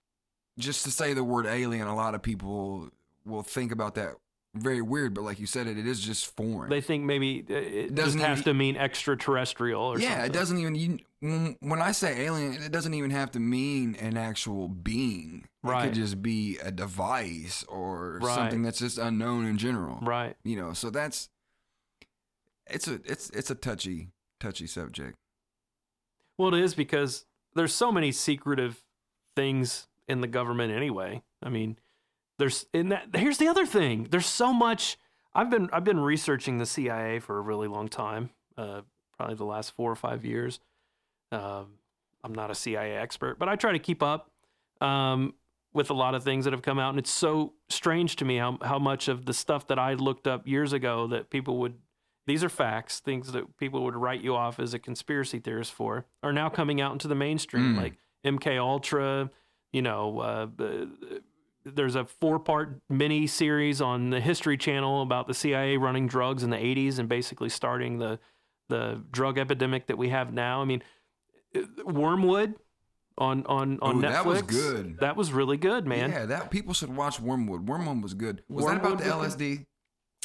just 0.58 0.84
to 0.84 0.90
say 0.90 1.12
the 1.12 1.24
word 1.24 1.46
alien, 1.46 1.86
a 1.88 1.94
lot 1.96 2.14
of 2.14 2.22
people 2.22 2.90
will 3.24 3.42
think 3.42 3.72
about 3.72 3.94
that 3.96 4.14
very 4.54 4.80
weird. 4.80 5.12
But 5.12 5.24
like 5.24 5.38
you 5.38 5.44
said, 5.46 5.66
it 5.66 5.76
it 5.76 5.86
is 5.86 6.00
just 6.00 6.34
foreign. 6.36 6.70
They 6.70 6.80
think 6.80 7.04
maybe 7.04 7.44
uh, 7.50 7.54
it 7.54 7.94
Doesn't 7.94 8.20
has 8.20 8.38
even- 8.38 8.44
to 8.44 8.54
mean 8.54 8.76
extraterrestrial 8.76 9.82
or 9.82 9.98
yeah, 9.98 10.10
something. 10.10 10.26
it 10.26 10.32
doesn't 10.32 10.58
even. 10.58 10.74
You, 10.76 10.98
when, 11.20 11.56
when 11.60 11.82
I 11.82 11.92
say 11.92 12.24
alien, 12.24 12.54
it 12.62 12.70
doesn't 12.72 12.94
even 12.94 13.10
have 13.10 13.32
to 13.32 13.40
mean 13.40 13.96
an 13.96 14.16
actual 14.16 14.68
being. 14.68 15.48
It 15.64 15.68
Right. 15.68 15.84
could 15.86 15.94
just 15.94 16.22
be 16.22 16.58
a 16.62 16.70
device 16.70 17.64
or 17.64 18.20
Right. 18.22 18.34
something 18.34 18.62
that's 18.62 18.78
just 18.78 18.96
unknown 18.98 19.44
in 19.46 19.58
general. 19.58 19.98
Right. 20.00 20.36
You 20.44 20.56
know, 20.56 20.72
so 20.72 20.88
that's 20.90 21.28
it's 22.68 22.88
a 22.88 22.94
it's 23.04 23.28
it's 23.30 23.50
a 23.50 23.54
touchy 23.54 24.08
touchy 24.40 24.66
subject. 24.66 25.16
Well, 26.39 26.55
it 26.55 26.62
is 26.62 26.74
because 26.74 27.24
there's 27.55 27.74
so 27.74 27.91
many 27.91 28.12
secretive 28.12 28.82
things 29.34 29.89
in 30.09 30.20
the 30.20 30.26
government 30.26 30.72
anyway. 30.72 31.22
I 31.43 31.49
mean, 31.49 31.78
there's 32.39 32.66
in 32.72 32.91
that. 32.91 33.09
Here's 33.14 33.39
the 33.39 33.49
other 33.49 33.66
thing. 33.66 34.09
There's 34.11 34.26
so 34.26 34.53
much. 34.53 34.99
I've 35.34 35.51
been 35.51 35.68
I've 35.72 35.84
been 35.84 36.01
researching 36.01 36.59
the 36.59 36.66
CIA 36.66 37.18
for 37.18 37.39
a 37.39 37.41
really 37.41 37.68
long 37.68 37.89
time. 37.89 38.30
Uh, 38.57 38.82
probably 39.16 39.37
the 39.37 39.45
last 39.45 39.74
four 39.74 39.91
or 39.91 39.97
five 39.97 40.24
years. 40.24 40.61
Um, 41.32 41.78
I'm 42.22 42.34
not 42.34 42.51
a 42.51 42.55
CIA 42.55 42.97
expert, 42.97 43.39
but 43.39 43.49
I 43.49 43.57
try 43.57 43.72
to 43.72 43.78
keep 43.78 44.03
up 44.03 44.30
um, 44.80 45.34
with 45.72 45.91
a 45.91 45.95
lot 45.95 46.14
of 46.14 46.24
things 46.24 46.45
that 46.45 46.53
have 46.53 46.62
come 46.62 46.78
out, 46.78 46.91
and 46.91 46.99
it's 46.99 47.11
so 47.11 47.55
strange 47.68 48.16
to 48.16 48.24
me 48.24 48.37
how 48.37 48.59
how 48.62 48.78
much 48.78 49.09
of 49.09 49.24
the 49.24 49.34
stuff 49.34 49.66
that 49.68 49.78
I 49.78 49.95
looked 49.95 50.26
up 50.26 50.47
years 50.47 50.72
ago 50.72 51.07
that 51.09 51.30
people 51.30 51.59
would 51.59 51.74
these 52.27 52.43
are 52.45 52.49
facts, 52.49 53.01
things 53.01 53.33
that 53.33 53.57
people 53.57 53.85
would 53.85 53.95
write 53.97 54.20
you 54.20 54.35
off 54.35 54.59
as 54.59 54.74
a 54.74 54.79
conspiracy 54.79 55.39
theorist 55.39 55.72
for, 55.72 56.07
are 56.22 56.33
now 56.33 56.49
coming 56.49 56.81
out 56.81 56.93
into 56.93 57.07
the 57.09 57.14
mainstream, 57.14 57.74
Mm. 57.74 57.77
like 57.77 57.95
MK 58.24 58.59
Ultra. 58.59 59.31
You 59.72 59.83
know, 59.83 60.18
uh, 60.20 60.47
there's 61.64 61.95
a 61.97 62.05
four-part 62.05 62.81
mini 62.89 63.27
series 63.27 63.81
on 63.81 64.11
the 64.11 64.20
History 64.20 64.57
Channel 64.57 65.03
about 65.03 65.27
the 65.27 65.35
CIA 65.35 65.77
running 65.77 66.07
drugs 66.07 66.43
in 66.43 66.51
the 66.51 66.57
'80s 66.57 66.99
and 66.99 67.09
basically 67.09 67.49
starting 67.49 67.99
the 67.99 68.18
the 68.68 69.03
drug 69.12 69.39
epidemic 69.39 69.87
that 69.87 69.97
we 69.99 70.09
have 70.09 70.33
now. 70.33 70.61
I 70.62 70.64
mean, 70.64 70.83
Wormwood 71.85 72.55
on 73.18 73.45
on 73.47 73.79
on 73.81 73.97
Ooh, 73.99 74.01
Netflix. 74.03 74.11
that 74.12 74.27
was 74.27 74.43
good. 74.43 74.99
That 75.01 75.16
was 75.16 75.33
really 75.33 75.57
good, 75.57 75.87
man. 75.87 76.11
Yeah, 76.11 76.27
that 76.27 76.51
people 76.51 76.74
should 76.74 76.95
watch 76.95 77.20
Wormwood. 77.20 77.68
Wormwood 77.68 78.03
was 78.03 78.14
good. 78.14 78.43
Was 78.49 78.66
that 78.66 78.77
about 78.79 78.99
the 78.99 79.05
LSD? 79.05 79.66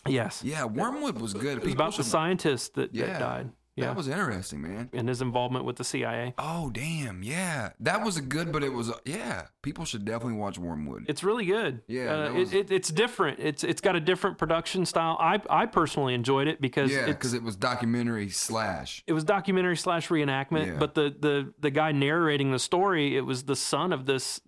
Yes, 0.07 0.41
Yeah, 0.43 0.65
Wormwood 0.65 1.19
was 1.21 1.33
good. 1.33 1.57
it 1.57 1.63
was 1.63 1.73
about 1.73 1.95
the 1.97 2.03
scientist 2.03 2.73
that, 2.75 2.93
Yeah, 2.95 3.05
that 3.07 3.19
died. 3.19 3.49
Yeah, 3.77 3.85
That 3.85 3.95
was 3.95 4.09
interesting, 4.09 4.61
man. 4.61 4.89
and 4.93 5.07
his 5.07 5.21
involvement 5.21 5.63
with 5.63 5.77
the 5.77 5.85
CIA. 5.85 6.33
Oh 6.37 6.69
damn, 6.71 7.23
yeah, 7.23 7.69
that 7.79 8.03
was 8.03 8.17
a 8.17 8.21
good, 8.21 8.51
but 8.51 8.63
it 8.65 8.73
was 8.73 8.91
yeah. 9.05 9.47
People 9.61 9.85
should 9.85 10.03
definitely 10.03 10.37
watch 10.37 10.59
Wormwood. 10.59 11.05
It's 11.07 11.23
really 11.23 11.45
good. 11.45 11.81
Yeah, 11.87 12.25
uh, 12.27 12.33
was- 12.33 12.51
it, 12.53 12.69
it, 12.69 12.71
it's 12.71 12.89
different. 12.89 13.39
It's 13.39 13.63
it's 13.63 13.79
got 13.79 13.95
a 13.95 14.01
different 14.01 14.37
production 14.37 14.85
style. 14.85 15.15
I 15.21 15.39
I 15.49 15.67
personally 15.67 16.13
enjoyed 16.13 16.49
it 16.49 16.59
because 16.59 16.91
yeah, 16.91 17.05
because 17.05 17.33
it 17.33 17.43
was 17.43 17.55
documentary 17.55 18.27
slash. 18.29 19.03
it 19.07 19.13
was 19.13 19.23
documentary 19.23 19.77
slash 19.77 20.09
reenactment. 20.09 20.65
Yeah. 20.67 20.77
But 20.77 20.93
the 20.95 21.15
the 21.17 21.53
the 21.59 21.69
guy 21.71 21.93
narrating 21.93 22.51
the 22.51 22.59
story, 22.59 23.15
it 23.15 23.21
was 23.21 23.43
the 23.43 23.55
son 23.55 23.93
of 23.93 24.05
this 24.05 24.41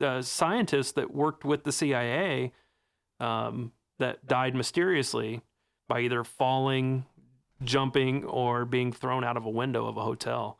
uh, 0.00 0.22
scientist 0.22 0.94
that 0.94 1.12
worked 1.12 1.44
with 1.44 1.64
the 1.64 1.72
CIA, 1.72 2.52
um, 3.18 3.72
that 3.98 4.26
died 4.26 4.54
mysteriously 4.54 5.42
by 5.88 6.00
either 6.00 6.24
falling, 6.24 7.04
jumping, 7.62 8.24
or 8.24 8.64
being 8.64 8.92
thrown 8.92 9.24
out 9.24 9.36
of 9.36 9.44
a 9.44 9.50
window 9.50 9.86
of 9.86 9.96
a 9.96 10.02
hotel. 10.02 10.58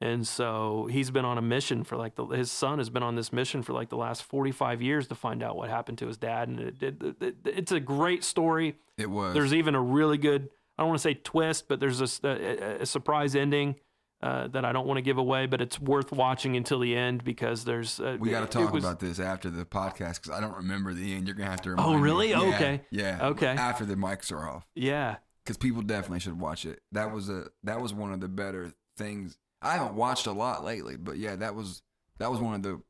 And 0.00 0.26
so 0.26 0.88
he's 0.90 1.10
been 1.10 1.24
on 1.24 1.38
a 1.38 1.42
mission 1.42 1.82
for 1.82 1.96
like 1.96 2.16
the 2.16 2.26
his 2.26 2.50
son 2.50 2.78
has 2.78 2.90
been 2.90 3.02
on 3.02 3.14
this 3.14 3.32
mission 3.32 3.62
for 3.62 3.72
like 3.72 3.88
the 3.88 3.96
last 3.96 4.22
45 4.24 4.82
years 4.82 5.06
to 5.08 5.14
find 5.14 5.42
out 5.42 5.56
what 5.56 5.70
happened 5.70 5.96
to 5.98 6.06
his 6.06 6.18
dad 6.18 6.48
and 6.48 6.60
it, 6.60 6.82
it, 6.82 7.02
it, 7.20 7.36
it's 7.46 7.72
a 7.72 7.80
great 7.80 8.22
story. 8.22 8.76
It 8.98 9.08
was. 9.08 9.32
There's 9.32 9.54
even 9.54 9.74
a 9.74 9.80
really 9.80 10.18
good 10.18 10.50
I 10.76 10.82
don't 10.82 10.88
want 10.88 10.98
to 10.98 11.02
say 11.02 11.14
twist, 11.14 11.68
but 11.68 11.80
there's 11.80 12.02
a 12.02 12.84
surprise 12.84 13.34
ending 13.34 13.76
uh, 14.22 14.48
that 14.48 14.64
I 14.64 14.72
don't 14.72 14.86
want 14.86 14.98
to 14.98 15.02
give 15.02 15.18
away, 15.18 15.46
but 15.46 15.60
it's 15.60 15.78
worth 15.78 16.10
watching 16.12 16.56
until 16.56 16.78
the 16.80 16.96
end 16.96 17.22
because 17.24 17.64
there's. 17.64 18.00
Uh, 18.00 18.16
We 18.18 18.30
got 18.30 18.50
to 18.50 18.58
talk 18.58 18.72
was- 18.72 18.84
about 18.84 18.98
this 19.00 19.18
after 19.20 19.50
the 19.50 19.64
podcast 19.64 20.22
because 20.22 20.30
I 20.30 20.40
don't 20.40 20.56
remember 20.56 20.94
the 20.94 21.14
end. 21.14 21.26
You're 21.26 21.36
gonna 21.36 21.50
have 21.50 21.62
to. 21.62 21.70
Remind 21.70 21.88
Oh, 21.88 21.98
really? 21.98 22.30
Yeah, 22.30 22.40
Okay. 22.54 22.80
Yeah. 22.90 23.18
Okay. 23.28 23.48
After 23.48 23.84
the 23.84 23.94
mics 23.94 24.32
are 24.32 24.48
off, 24.48 24.66
Yeah, 24.74 25.16
because 25.44 25.56
people 25.58 25.82
definitely 25.82 26.20
should 26.20 26.40
watch 26.40 26.64
it. 26.64 26.80
That 26.92 27.12
was 27.12 27.28
a 27.28 27.48
that 27.64 27.80
was 27.80 27.92
one 27.92 28.12
of 28.12 28.20
the 28.20 28.28
better 28.28 28.72
things. 28.96 29.38
I 29.62 29.74
haven't 29.74 29.94
watched 29.94 30.26
a 30.26 30.32
lot 30.32 30.64
lately, 30.64 30.96
but 30.96 31.18
yeah, 31.18 31.36
that 31.36 31.54
was 31.54 31.82
that 32.18 32.30
was 32.30 32.40
one 32.40 32.54
of 32.54 32.62
the 32.62 32.80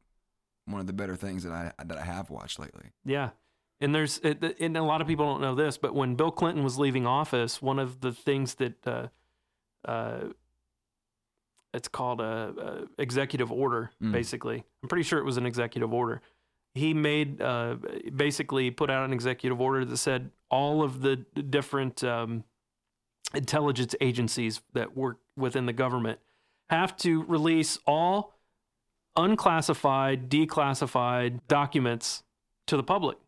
one 0.66 0.80
of 0.80 0.86
the 0.86 0.92
better 0.92 1.16
things 1.16 1.42
that 1.44 1.52
I 1.52 1.72
that 1.84 1.98
I 1.98 2.04
have 2.04 2.30
watched 2.30 2.58
lately. 2.58 2.92
Yeah. 3.04 3.30
And 3.78 3.94
there's, 3.94 4.18
and 4.20 4.74
a 4.74 4.82
lot 4.82 5.02
of 5.02 5.06
people 5.06 5.26
don't 5.26 5.42
know 5.42 5.54
this, 5.54 5.76
but 5.76 5.94
when 5.94 6.14
Bill 6.14 6.30
Clinton 6.30 6.64
was 6.64 6.78
leaving 6.78 7.06
office, 7.06 7.60
one 7.60 7.78
of 7.78 8.00
the 8.00 8.10
things 8.10 8.54
that, 8.54 8.86
uh, 8.86 9.08
uh, 9.84 10.28
it's 11.76 11.88
called 11.88 12.20
a, 12.20 12.86
a 12.98 13.02
executive 13.02 13.50
order, 13.52 13.90
Mm. 14.02 14.12
basically. 14.12 14.64
I'm 14.82 14.88
pretty 14.88 15.02
sure 15.04 15.18
it 15.18 15.24
was 15.24 15.36
an 15.36 15.46
executive 15.46 15.92
order. 15.92 16.20
He 16.74 16.92
made, 16.94 17.40
uh, 17.40 17.76
basically 18.14 18.70
put 18.70 18.90
out 18.90 19.04
an 19.04 19.12
executive 19.12 19.60
order 19.60 19.84
that 19.84 19.96
said 19.96 20.30
all 20.50 20.82
of 20.82 21.00
the 21.02 21.16
different 21.16 22.02
um, 22.04 22.44
intelligence 23.34 23.94
agencies 24.00 24.60
that 24.72 24.96
work 24.96 25.18
within 25.36 25.66
the 25.66 25.72
government 25.72 26.18
have 26.70 26.96
to 26.98 27.22
release 27.24 27.78
all 27.86 28.34
unclassified, 29.16 30.28
declassified 30.28 31.40
documents 31.48 32.22
to 32.66 32.76
the 32.76 32.82
public 32.82 33.18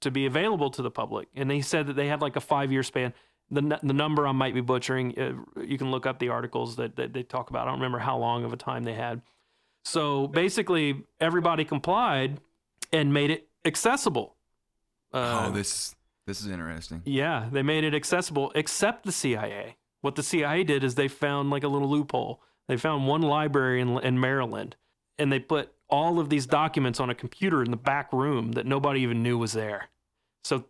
to 0.00 0.10
be 0.10 0.26
available 0.26 0.70
to 0.70 0.82
the 0.82 0.90
public. 0.90 1.28
And 1.34 1.50
they 1.50 1.60
said 1.60 1.86
that 1.86 1.94
they 1.94 2.08
had 2.08 2.20
like 2.20 2.36
a 2.36 2.40
five 2.40 2.72
year 2.72 2.82
span. 2.82 3.14
The, 3.50 3.78
the 3.82 3.92
number 3.92 4.26
I 4.26 4.32
might 4.32 4.54
be 4.54 4.60
butchering, 4.60 5.18
uh, 5.18 5.62
you 5.62 5.78
can 5.78 5.90
look 5.90 6.04
up 6.04 6.18
the 6.18 6.30
articles 6.30 6.76
that, 6.76 6.96
that 6.96 7.12
they 7.12 7.22
talk 7.22 7.50
about. 7.50 7.66
I 7.66 7.70
don't 7.70 7.78
remember 7.78 7.98
how 7.98 8.18
long 8.18 8.44
of 8.44 8.52
a 8.52 8.56
time 8.56 8.82
they 8.82 8.94
had. 8.94 9.22
So 9.84 10.26
basically, 10.26 11.04
everybody 11.20 11.64
complied 11.64 12.40
and 12.92 13.14
made 13.14 13.30
it 13.30 13.48
accessible. 13.64 14.34
Uh, 15.12 15.46
oh, 15.46 15.52
this 15.52 15.94
this 16.26 16.40
is 16.40 16.48
interesting. 16.48 17.02
yeah, 17.04 17.48
they 17.52 17.62
made 17.62 17.84
it 17.84 17.94
accessible 17.94 18.50
except 18.56 19.04
the 19.04 19.12
CIA. 19.12 19.76
What 20.00 20.16
the 20.16 20.24
CIA 20.24 20.64
did 20.64 20.82
is 20.82 20.96
they 20.96 21.08
found 21.08 21.50
like 21.50 21.62
a 21.62 21.68
little 21.68 21.88
loophole. 21.88 22.42
They 22.66 22.76
found 22.76 23.06
one 23.06 23.22
library 23.22 23.80
in, 23.80 23.98
in 24.00 24.18
Maryland 24.18 24.74
and 25.18 25.32
they 25.32 25.38
put 25.38 25.72
all 25.88 26.18
of 26.18 26.28
these 26.28 26.46
documents 26.46 27.00
on 27.00 27.10
a 27.10 27.14
computer 27.14 27.62
in 27.62 27.70
the 27.70 27.76
back 27.76 28.12
room 28.12 28.52
that 28.52 28.66
nobody 28.66 29.00
even 29.00 29.22
knew 29.22 29.38
was 29.38 29.52
there. 29.52 29.88
So 30.44 30.64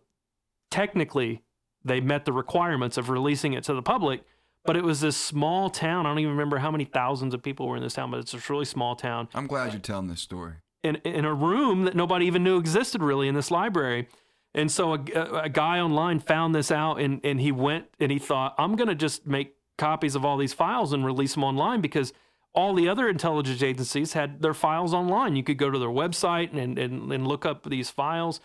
technically, 0.69 1.43
they 1.87 1.99
met 1.99 2.25
the 2.25 2.33
requirements 2.33 2.97
of 2.97 3.09
releasing 3.09 3.53
it 3.53 3.63
to 3.65 3.73
the 3.73 3.81
public, 3.81 4.21
but 4.65 4.75
it 4.75 4.83
was 4.83 5.01
this 5.01 5.17
small 5.17 5.69
town. 5.69 6.05
I 6.05 6.09
don't 6.09 6.19
even 6.19 6.31
remember 6.31 6.57
how 6.57 6.71
many 6.71 6.85
thousands 6.85 7.33
of 7.33 7.41
people 7.41 7.67
were 7.67 7.77
in 7.77 7.83
this 7.83 7.93
town, 7.93 8.11
but 8.11 8.19
it's 8.19 8.33
a 8.33 8.39
really 8.49 8.65
small 8.65 8.95
town 8.95 9.29
I'm 9.33 9.47
glad 9.47 9.73
you're 9.73 9.81
telling 9.81 10.07
this 10.07 10.21
story. 10.21 10.55
in, 10.83 10.97
in 10.97 11.25
a 11.25 11.33
room 11.33 11.85
that 11.85 11.95
nobody 11.95 12.25
even 12.25 12.43
knew 12.43 12.57
existed 12.57 13.01
really 13.01 13.27
in 13.27 13.35
this 13.35 13.49
library. 13.49 14.07
And 14.53 14.71
so 14.71 14.93
a, 14.93 15.41
a, 15.43 15.49
guy 15.49 15.79
online 15.79 16.19
found 16.19 16.55
this 16.55 16.71
out 16.71 16.99
and, 16.99 17.21
and 17.23 17.39
he 17.39 17.51
went 17.51 17.85
and 17.99 18.11
he 18.11 18.17
thought, 18.17 18.55
I'm 18.57 18.75
going 18.75 18.87
to 18.87 18.95
just 18.95 19.27
make 19.27 19.55
copies 19.77 20.15
of 20.15 20.25
all 20.25 20.37
these 20.37 20.53
files 20.53 20.93
and 20.93 21.05
release 21.05 21.35
them 21.35 21.43
online 21.43 21.79
because 21.81 22.11
all 22.53 22.73
the 22.73 22.89
other 22.89 23.07
intelligence 23.07 23.61
agencies 23.61 24.13
had 24.13 24.41
their 24.41 24.55
files 24.55 24.93
online. 24.93 25.35
You 25.35 25.43
could 25.43 25.59
go 25.59 25.69
to 25.69 25.77
their 25.77 25.89
website 25.89 26.57
and, 26.57 26.79
and, 26.79 27.11
and 27.11 27.27
look 27.27 27.45
up 27.45 27.69
these 27.69 27.91
files. 27.91 28.39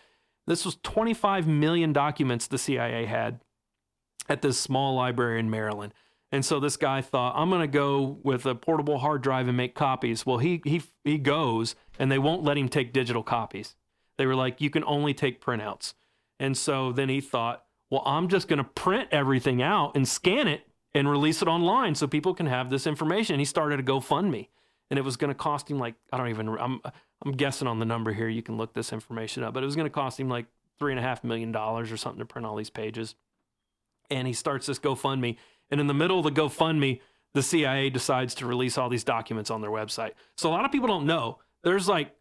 This 0.46 0.64
was 0.64 0.76
25 0.82 1.46
million 1.46 1.92
documents 1.92 2.46
the 2.46 2.58
CIA 2.58 3.06
had 3.06 3.40
at 4.28 4.42
this 4.42 4.58
small 4.58 4.94
library 4.94 5.40
in 5.40 5.50
Maryland. 5.50 5.94
And 6.30 6.44
so 6.44 6.58
this 6.58 6.78
guy 6.78 7.02
thought, 7.02 7.34
I'm 7.36 7.50
going 7.50 7.60
to 7.60 7.66
go 7.66 8.18
with 8.22 8.46
a 8.46 8.54
portable 8.54 8.98
hard 8.98 9.22
drive 9.22 9.48
and 9.48 9.56
make 9.56 9.74
copies. 9.74 10.24
Well, 10.24 10.38
he 10.38 10.62
he 10.64 10.82
he 11.04 11.18
goes, 11.18 11.76
and 11.98 12.10
they 12.10 12.18
won't 12.18 12.42
let 12.42 12.56
him 12.56 12.70
take 12.70 12.92
digital 12.92 13.22
copies. 13.22 13.76
They 14.16 14.26
were 14.26 14.34
like, 14.34 14.60
you 14.60 14.70
can 14.70 14.84
only 14.84 15.12
take 15.14 15.44
printouts. 15.44 15.92
And 16.40 16.56
so 16.56 16.90
then 16.90 17.08
he 17.08 17.20
thought, 17.20 17.64
well, 17.90 18.02
I'm 18.06 18.28
just 18.28 18.48
going 18.48 18.58
to 18.58 18.64
print 18.64 19.08
everything 19.12 19.62
out 19.62 19.94
and 19.94 20.08
scan 20.08 20.48
it 20.48 20.66
and 20.94 21.08
release 21.08 21.42
it 21.42 21.48
online 21.48 21.94
so 21.94 22.06
people 22.06 22.34
can 22.34 22.46
have 22.46 22.70
this 22.70 22.86
information. 22.86 23.38
He 23.38 23.44
started 23.44 23.80
a 23.80 23.82
GoFundMe, 23.82 24.48
and 24.90 24.98
it 24.98 25.02
was 25.02 25.16
going 25.16 25.28
to 25.28 25.34
cost 25.34 25.70
him 25.70 25.78
like 25.78 25.94
I 26.10 26.16
don't 26.16 26.28
even. 26.28 26.48
I'm 26.48 26.80
I'm 27.24 27.32
guessing 27.32 27.68
on 27.68 27.78
the 27.78 27.84
number 27.84 28.12
here. 28.12 28.28
You 28.28 28.42
can 28.42 28.56
look 28.56 28.74
this 28.74 28.92
information 28.92 29.42
up, 29.42 29.54
but 29.54 29.62
it 29.62 29.66
was 29.66 29.76
going 29.76 29.86
to 29.86 29.90
cost 29.90 30.18
him 30.18 30.28
like 30.28 30.46
three 30.78 30.92
and 30.92 30.98
a 30.98 31.02
half 31.02 31.22
million 31.22 31.52
dollars 31.52 31.92
or 31.92 31.96
something 31.96 32.18
to 32.18 32.24
print 32.24 32.46
all 32.46 32.56
these 32.56 32.70
pages 32.70 33.14
and 34.12 34.26
he 34.26 34.34
starts 34.34 34.66
this 34.66 34.78
GoFundMe. 34.78 35.36
And 35.70 35.80
in 35.80 35.86
the 35.86 35.94
middle 35.94 36.18
of 36.18 36.24
the 36.24 36.40
GoFundMe, 36.40 37.00
the 37.34 37.42
CIA 37.42 37.88
decides 37.90 38.34
to 38.36 38.46
release 38.46 38.76
all 38.76 38.88
these 38.88 39.04
documents 39.04 39.50
on 39.50 39.62
their 39.62 39.70
website. 39.70 40.12
So 40.36 40.50
a 40.50 40.52
lot 40.52 40.64
of 40.64 40.72
people 40.72 40.88
don't 40.88 41.06
know. 41.06 41.38
There's 41.64 41.88
like, 41.88 42.14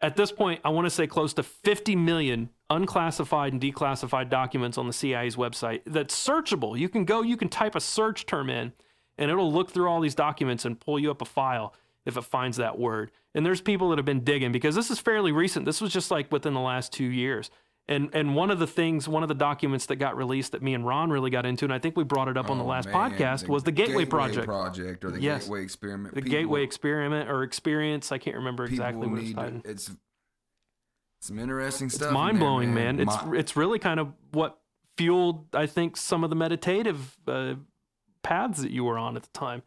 at 0.00 0.16
this 0.16 0.32
point, 0.32 0.60
I 0.64 0.70
want 0.70 0.86
to 0.86 0.90
say 0.90 1.06
close 1.06 1.34
to 1.34 1.42
50 1.42 1.94
million 1.94 2.50
unclassified 2.68 3.52
and 3.52 3.62
declassified 3.62 4.28
documents 4.28 4.78
on 4.78 4.86
the 4.86 4.92
CIA's 4.92 5.36
website 5.36 5.82
that's 5.86 6.14
searchable. 6.14 6.78
You 6.78 6.88
can 6.88 7.04
go, 7.04 7.22
you 7.22 7.36
can 7.36 7.48
type 7.48 7.74
a 7.74 7.80
search 7.80 8.26
term 8.26 8.48
in, 8.50 8.72
and 9.18 9.30
it'll 9.30 9.52
look 9.52 9.70
through 9.70 9.88
all 9.88 10.00
these 10.00 10.14
documents 10.14 10.64
and 10.64 10.80
pull 10.80 10.98
you 10.98 11.10
up 11.10 11.20
a 11.20 11.26
file 11.26 11.74
if 12.06 12.16
it 12.16 12.22
finds 12.22 12.56
that 12.56 12.78
word. 12.78 13.10
And 13.34 13.44
there's 13.46 13.60
people 13.60 13.90
that 13.90 13.98
have 13.98 14.04
been 14.06 14.24
digging 14.24 14.52
because 14.52 14.74
this 14.74 14.90
is 14.90 14.98
fairly 14.98 15.32
recent. 15.32 15.64
This 15.66 15.80
was 15.80 15.92
just 15.92 16.10
like 16.10 16.30
within 16.32 16.54
the 16.54 16.60
last 16.60 16.92
two 16.92 17.04
years. 17.04 17.50
And 17.88 18.10
and 18.12 18.36
one 18.36 18.50
of 18.52 18.58
the 18.60 18.66
things, 18.68 19.08
one 19.08 19.22
of 19.24 19.28
the 19.28 19.34
documents 19.34 19.86
that 19.86 19.96
got 19.96 20.16
released 20.16 20.52
that 20.52 20.62
me 20.62 20.74
and 20.74 20.86
Ron 20.86 21.10
really 21.10 21.30
got 21.30 21.44
into, 21.44 21.64
and 21.64 21.74
I 21.74 21.78
think 21.80 21.96
we 21.96 22.04
brought 22.04 22.28
it 22.28 22.36
up 22.36 22.48
on 22.48 22.56
the 22.58 22.62
Oh, 22.64 22.68
last 22.68 22.86
man, 22.86 22.94
podcast, 22.94 23.48
was 23.48 23.64
the 23.64 23.72
Gateway, 23.72 24.04
Project, 24.04 24.46
Project 24.46 25.04
or 25.04 25.10
the 25.10 25.20
Yes. 25.20 25.44
Gateway 25.44 25.62
Experiment. 25.62 26.14
the 26.14 26.22
People- 26.22 26.38
Gateway 26.38 26.62
Experiment 26.62 27.28
or 27.28 27.42
Experience. 27.42 28.12
I 28.12 28.18
can't 28.18 28.36
remember 28.36 28.64
exactly 28.64 29.08
what 29.08 29.18
it's 29.20 29.32
titled. 29.32 29.62
It's 29.66 29.90
some 31.20 31.38
interesting 31.38 31.86
It's 31.86 31.96
stuff. 31.96 32.08
in 32.08 32.14
mind 32.14 32.38
blowing, 32.38 32.72
man. 32.72 33.00
It's 33.00 33.24
Mi- 33.24 33.38
it's 33.38 33.56
really 33.56 33.78
kind 33.78 33.98
of 34.00 34.12
what 34.32 34.58
fueled, 34.96 35.46
I 35.54 35.66
think, 35.66 35.96
some 35.96 36.22
of 36.22 36.30
the 36.30 36.36
meditative 36.36 37.16
uh, 37.26 37.54
paths 38.22 38.60
that 38.62 38.70
you 38.70 38.84
were 38.84 38.98
on 38.98 39.16
at 39.16 39.22
the 39.24 39.28
time, 39.30 39.62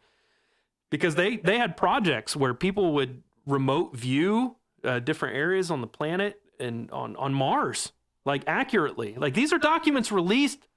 because 0.96 1.14
they 1.16 1.36
they 1.36 1.58
had 1.58 1.76
projects 1.76 2.36
where 2.36 2.54
people 2.54 2.92
would 2.94 3.22
remote 3.46 3.96
view 3.96 4.56
uh, 4.84 4.98
different 5.00 5.36
areas 5.36 5.70
on 5.70 5.80
the 5.80 5.86
planet 5.86 6.40
and 6.60 6.90
on 6.90 7.16
on 7.16 7.34
Mars, 7.34 7.92
like 8.24 8.44
accurately. 8.46 9.14
Like 9.16 9.34
these 9.34 9.52
are 9.52 9.58
documents 9.58 10.12
released 10.12 10.68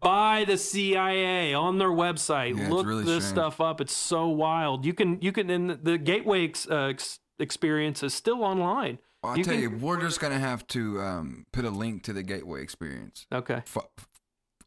by 0.00 0.44
the 0.46 0.58
CIA 0.58 1.54
on 1.54 1.78
their 1.78 1.88
website. 1.90 2.58
Yeah, 2.58 2.68
Look 2.68 2.86
really 2.86 3.04
this 3.04 3.24
strange. 3.24 3.34
stuff 3.34 3.60
up. 3.60 3.80
It's 3.80 3.94
so 3.94 4.28
wild. 4.28 4.84
You 4.84 4.92
can 4.94 5.20
you 5.22 5.32
can 5.32 5.48
and 5.50 5.70
the 5.82 5.96
Gateway 5.98 6.44
ex, 6.44 6.68
uh, 6.70 6.88
ex, 6.92 7.18
experience 7.38 8.02
is 8.02 8.12
still 8.14 8.44
online. 8.44 8.98
Well, 9.22 9.32
I'll 9.32 9.38
you 9.38 9.44
tell 9.44 9.54
can- 9.54 9.62
you, 9.62 9.70
we're 9.70 10.00
just 10.00 10.20
gonna 10.20 10.38
have 10.38 10.66
to 10.68 11.00
um, 11.00 11.46
put 11.52 11.64
a 11.64 11.70
link 11.70 12.02
to 12.04 12.12
the 12.12 12.22
Gateway 12.22 12.62
Experience 12.62 13.26
Okay. 13.32 13.62
f- 13.74 13.78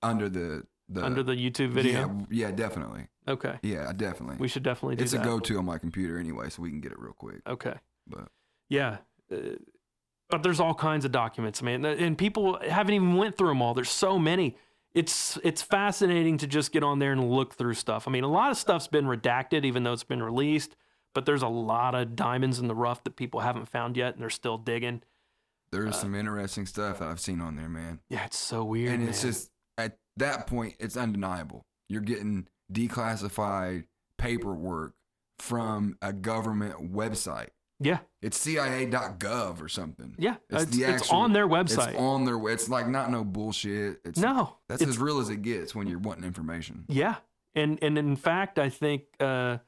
under 0.02 0.28
the 0.30 0.64
the 0.90 1.04
Under 1.06 1.22
the 1.24 1.34
YouTube 1.34 1.70
video. 1.70 2.26
Yeah, 2.32 2.48
yeah, 2.48 2.52
definitely. 2.52 3.08
Okay. 3.28 3.60
Yeah, 3.62 3.92
definitely. 3.96 4.38
We 4.40 4.48
should 4.48 4.64
definitely 4.64 4.96
do 4.96 5.04
it's 5.04 5.12
that. 5.14 5.22
a 5.22 5.24
go-to 5.24 5.58
on 5.60 5.66
my 5.66 5.78
computer 5.78 6.18
anyway, 6.18 6.50
so 6.50 6.62
we 6.64 6.70
can 6.70 6.82
get 6.82 6.92
it 6.92 7.00
real 7.00 7.14
quick. 7.14 7.42
Okay. 7.48 7.76
But 8.08 8.28
Yeah. 8.70 8.98
Uh, 9.32 9.38
but 10.30 10.44
there's 10.44 10.60
all 10.60 10.74
kinds 10.76 11.06
of 11.06 11.12
documents, 11.12 11.62
man, 11.62 11.84
and 11.86 12.18
people 12.18 12.60
haven't 12.68 12.94
even 12.94 13.16
went 13.16 13.38
through 13.38 13.48
them 13.50 13.62
all. 13.62 13.74
There's 13.74 13.90
so 13.90 14.20
many. 14.20 14.58
It's 14.94 15.38
it's 15.44 15.62
fascinating 15.62 16.38
to 16.40 16.48
just 16.48 16.72
get 16.72 16.84
on 16.84 17.00
there 17.00 17.12
and 17.12 17.30
look 17.32 17.54
through 17.56 17.76
stuff. 17.76 18.08
I 18.08 18.12
mean, 18.12 18.24
a 18.24 18.28
lot 18.32 18.50
of 18.52 18.58
stuff's 18.58 18.88
been 18.88 19.06
redacted, 19.06 19.66
even 19.66 19.84
though 19.84 19.94
it's 19.94 20.04
been 20.04 20.22
released. 20.24 20.76
But 21.16 21.26
there's 21.26 21.42
a 21.42 21.48
lot 21.48 21.96
of 21.96 22.16
diamonds 22.16 22.60
in 22.60 22.68
the 22.68 22.76
rough 22.76 23.04
that 23.04 23.16
people 23.16 23.40
haven't 23.40 23.68
found 23.68 23.98
yet, 23.98 24.14
and 24.14 24.22
they're 24.22 24.30
still 24.30 24.58
digging. 24.60 25.02
there's 25.72 25.96
Uh, 25.96 26.00
some 26.02 26.16
interesting 26.16 26.66
stuff 26.68 27.00
that 27.00 27.08
I've 27.08 27.20
seen 27.20 27.42
on 27.42 27.56
there, 27.56 27.70
man. 27.70 28.00
Yeah, 28.10 28.26
it's 28.26 28.38
so 28.38 28.64
weird. 28.64 28.94
and 28.94 29.08
it's 29.10 29.24
man. 29.24 29.32
just 29.32 29.46
at 29.48 29.52
that 30.20 30.48
point, 30.48 30.76
it's 30.80 30.96
undeniable. 30.96 31.66
You're 31.88 32.02
getting 32.02 32.48
declassified 32.72 33.86
paperwork 34.18 34.94
from 35.40 35.98
a 36.02 36.12
government 36.14 36.94
website. 36.94 37.50
yeah, 37.80 38.00
It's 38.22 38.38
CIA.gov 38.38 39.62
or 39.62 39.70
something. 39.70 40.16
yeah. 40.18 40.36
It's 40.50 40.64
It's, 40.64 40.78
the 40.78 40.84
it's 40.84 41.10
on 41.12 41.32
their 41.34 41.48
website. 41.48 41.90
It's 41.92 41.98
on 42.00 42.26
their. 42.26 42.38
website. 42.38 42.54
It's 42.54 42.70
like 42.70 42.88
not 42.88 43.10
no 43.10 43.24
bullshit. 43.24 44.02
It's 44.04 44.20
no, 44.20 44.58
That's 44.68 44.82
as 44.82 44.98
real 44.98 45.20
as 45.20 45.30
it 45.30 45.42
gets 45.42 45.74
when 45.74 45.88
you're 45.88 46.00
wanting 46.00 46.26
information. 46.26 46.84
Yeah, 46.90 47.16
and 47.56 47.80
and 47.82 47.98
in 47.98 48.16
fact, 48.18 48.60
I 48.60 48.70
think 48.70 49.04
uh, 49.20 49.60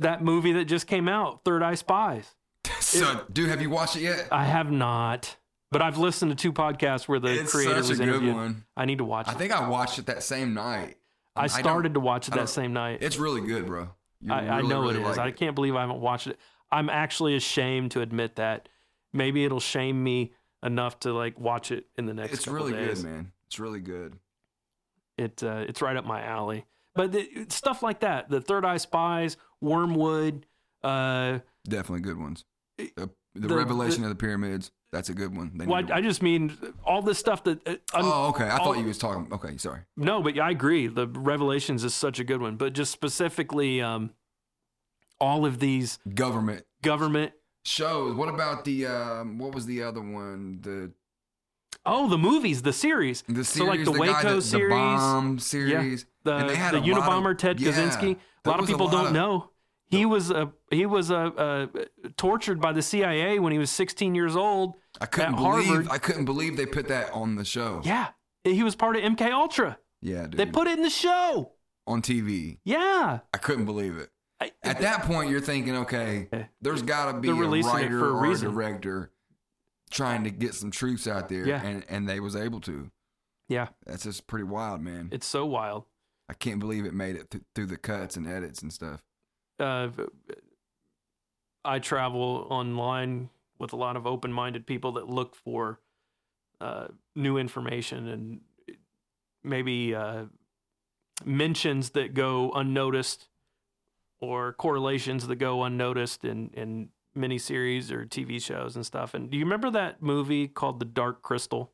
that 0.00 0.22
movie 0.24 0.52
that 0.54 0.64
just 0.64 0.86
came 0.88 1.08
out, 1.08 1.44
Third 1.44 1.62
Eye 1.62 1.74
Spies. 1.76 2.34
so, 2.80 3.24
dude, 3.32 3.48
have 3.50 3.62
you 3.62 3.70
watched 3.70 3.96
it 3.96 4.02
yet? 4.02 4.28
I 4.32 4.44
have 4.44 4.70
not, 4.72 5.36
but 5.70 5.82
I've 5.82 5.98
listened 5.98 6.30
to 6.30 6.34
two 6.36 6.52
podcasts 6.52 7.06
where 7.08 7.18
the 7.20 7.40
it's 7.40 7.52
creator 7.52 7.76
was 7.76 8.00
interviewed. 8.00 8.34
one. 8.34 8.64
I 8.76 8.84
need 8.84 8.98
to 8.98 9.04
watch 9.04 9.28
it. 9.28 9.30
I 9.30 9.34
it. 9.34 9.38
think 9.38 9.52
I 9.52 9.68
watched 9.68 9.98
it 9.98 10.06
that 10.06 10.22
same 10.22 10.54
night. 10.54 10.96
I 11.36 11.46
started 11.46 11.94
to 11.94 12.00
watch 12.00 12.28
it 12.28 12.34
that 12.34 12.48
same 12.48 12.72
night. 12.72 12.98
It's 13.00 13.16
really 13.16 13.40
good, 13.40 13.66
bro. 13.66 13.90
I, 14.28 14.46
I 14.46 14.56
really, 14.56 14.68
know 14.68 14.80
really 14.82 14.96
it 14.96 15.00
is. 15.00 15.16
like 15.16 15.18
I 15.18 15.30
can't 15.30 15.54
believe 15.54 15.74
I 15.76 15.80
haven't 15.80 16.00
watched 16.00 16.26
it. 16.26 16.38
I'm 16.70 16.90
actually 16.90 17.36
ashamed 17.36 17.92
to 17.92 18.00
admit 18.00 18.36
that. 18.36 18.68
Maybe 19.12 19.44
it'll 19.44 19.60
shame 19.60 20.02
me 20.04 20.32
enough 20.62 21.00
to 21.00 21.12
like 21.12 21.38
watch 21.40 21.70
it 21.72 21.86
in 21.96 22.06
the 22.06 22.14
next. 22.14 22.32
It's 22.34 22.44
couple 22.44 22.58
really 22.66 22.72
days. 22.72 23.02
good, 23.02 23.10
man. 23.10 23.32
It's 23.46 23.58
really 23.58 23.80
good. 23.80 24.18
It 25.16 25.42
uh, 25.42 25.64
it's 25.68 25.80
right 25.82 25.96
up 25.96 26.04
my 26.04 26.22
alley. 26.22 26.64
but 26.94 27.12
the, 27.12 27.46
stuff 27.48 27.82
like 27.82 28.00
that, 28.00 28.28
the 28.28 28.40
Third 28.40 28.64
Eye 28.64 28.76
Spies, 28.76 29.36
Wormwood, 29.60 30.46
uh, 30.82 31.38
Definitely 31.68 32.00
good 32.02 32.18
ones. 32.18 32.44
The, 32.78 32.92
the, 32.96 33.10
the- 33.48 33.54
revelation 33.54 34.02
of 34.02 34.10
the 34.10 34.14
pyramids. 34.16 34.70
That's 34.92 35.08
a 35.08 35.14
good 35.14 35.36
one. 35.36 35.52
Well, 35.66 35.84
I, 35.92 35.98
I 35.98 36.00
just 36.00 36.20
mean 36.20 36.56
all 36.84 37.00
this 37.00 37.18
stuff 37.18 37.44
that. 37.44 37.66
Uh, 37.66 37.76
oh, 37.94 38.28
okay. 38.30 38.44
I 38.44 38.58
all- 38.58 38.64
thought 38.72 38.78
you 38.80 38.86
was 38.86 38.98
talking. 38.98 39.28
Okay, 39.32 39.56
sorry. 39.56 39.82
No, 39.96 40.20
but 40.22 40.36
I 40.38 40.50
agree. 40.50 40.88
The 40.88 41.06
Revelations 41.06 41.84
is 41.84 41.94
such 41.94 42.18
a 42.18 42.24
good 42.24 42.40
one, 42.40 42.56
but 42.56 42.72
just 42.72 42.90
specifically, 42.90 43.80
um, 43.80 44.10
all 45.20 45.46
of 45.46 45.60
these 45.60 45.98
Government 46.14 46.64
government. 46.82 47.32
shows. 47.64 48.16
What 48.16 48.28
about 48.28 48.64
the 48.64 48.86
um? 48.86 49.38
What 49.38 49.54
was 49.54 49.66
the 49.66 49.82
other 49.84 50.00
one? 50.00 50.58
The 50.62 50.92
Oh, 51.86 52.08
the 52.08 52.18
movies, 52.18 52.62
the 52.62 52.72
series. 52.72 53.22
the 53.28 53.44
series. 53.44 53.54
so 53.54 53.64
like 53.64 53.84
the, 53.84 53.92
guy 53.92 53.98
Waco 53.98 54.34
that- 54.36 54.42
series, 54.42 54.70
the 54.70 54.74
bomb 54.76 55.38
series. 55.38 56.06
the 56.24 56.34
and 56.36 56.50
they 56.50 56.56
had 56.56 56.74
the 56.74 56.78
a 56.78 56.80
lot 56.80 56.98
of- 56.98 57.04
Unabomber 57.04 57.38
Ted 57.38 57.60
yeah, 57.60 57.70
Kaczynski. 57.72 58.16
A 58.44 58.48
lot 58.50 58.58
of 58.60 58.66
people 58.66 58.86
lot 58.86 58.92
don't 58.92 59.06
of- 59.06 59.12
know. 59.12 59.49
He 59.90 60.06
was 60.06 60.30
uh, 60.30 60.46
he 60.70 60.86
was 60.86 61.10
uh, 61.10 61.14
uh, 61.36 61.66
tortured 62.16 62.60
by 62.60 62.72
the 62.72 62.82
CIA 62.82 63.38
when 63.40 63.52
he 63.52 63.58
was 63.58 63.70
16 63.70 64.14
years 64.14 64.36
old. 64.36 64.74
I 65.00 65.06
couldn't 65.06 65.34
believe. 65.36 65.66
Harvard. 65.66 65.88
I 65.90 65.98
couldn't 65.98 66.24
believe 66.26 66.56
they 66.56 66.66
put 66.66 66.88
that 66.88 67.10
on 67.12 67.34
the 67.36 67.44
show. 67.44 67.80
Yeah, 67.84 68.08
he 68.44 68.62
was 68.62 68.76
part 68.76 68.96
of 68.96 69.02
MK 69.02 69.32
Ultra. 69.32 69.78
Yeah, 70.00 70.22
dude. 70.22 70.36
They 70.36 70.46
put 70.46 70.66
it 70.68 70.78
in 70.78 70.82
the 70.82 70.90
show. 70.90 71.52
on 71.86 72.02
TV. 72.02 72.58
Yeah, 72.64 73.18
I 73.34 73.38
couldn't 73.38 73.64
believe 73.64 73.96
it. 73.96 74.10
I, 74.40 74.52
At 74.62 74.80
that 74.80 75.02
point, 75.02 75.28
you're 75.28 75.40
thinking, 75.40 75.76
okay, 75.78 76.28
there's 76.62 76.80
got 76.82 77.12
to 77.12 77.18
be 77.20 77.28
a 77.28 77.34
writer 77.34 77.98
for 77.98 78.10
a 78.10 78.28
or 78.28 78.32
a 78.32 78.38
director 78.38 79.10
trying 79.90 80.24
to 80.24 80.30
get 80.30 80.54
some 80.54 80.70
truths 80.70 81.06
out 81.08 81.28
there, 81.28 81.46
Yeah. 81.46 81.62
and 81.62 81.84
and 81.88 82.08
they 82.08 82.20
was 82.20 82.36
able 82.36 82.60
to. 82.60 82.90
yeah, 83.48 83.68
That's 83.86 84.04
just 84.04 84.26
pretty 84.28 84.44
wild, 84.44 84.80
man. 84.82 85.08
it's 85.10 85.26
so 85.26 85.44
wild. 85.44 85.84
I 86.28 86.34
can't 86.34 86.60
believe 86.60 86.84
it 86.84 86.94
made 86.94 87.16
it 87.16 87.28
th- 87.32 87.42
through 87.56 87.66
the 87.66 87.76
cuts 87.76 88.16
and 88.16 88.24
edits 88.26 88.62
and 88.62 88.72
stuff. 88.72 89.02
Uh, 89.60 89.90
I 91.64 91.78
travel 91.78 92.46
online 92.50 93.30
with 93.58 93.72
a 93.72 93.76
lot 93.76 93.96
of 93.96 94.06
open-minded 94.06 94.66
people 94.66 94.92
that 94.92 95.08
look 95.08 95.34
for 95.34 95.80
uh, 96.60 96.88
new 97.14 97.36
information 97.36 98.08
and 98.08 98.40
maybe 99.44 99.94
uh, 99.94 100.24
mentions 101.24 101.90
that 101.90 102.14
go 102.14 102.50
unnoticed 102.52 103.28
or 104.20 104.52
correlations 104.54 105.26
that 105.26 105.36
go 105.36 105.62
unnoticed 105.62 106.24
in 106.24 106.50
in 106.54 106.88
miniseries 107.16 107.90
or 107.90 108.06
TV 108.06 108.40
shows 108.40 108.76
and 108.76 108.86
stuff. 108.86 109.14
And 109.14 109.30
do 109.30 109.36
you 109.36 109.44
remember 109.44 109.70
that 109.70 110.00
movie 110.02 110.46
called 110.46 110.78
The 110.78 110.84
Dark 110.84 111.22
Crystal? 111.22 111.72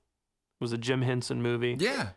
It 0.60 0.64
was 0.64 0.72
a 0.72 0.78
Jim 0.78 1.02
Henson 1.02 1.42
movie 1.42 1.76
Yeah, 1.78 2.10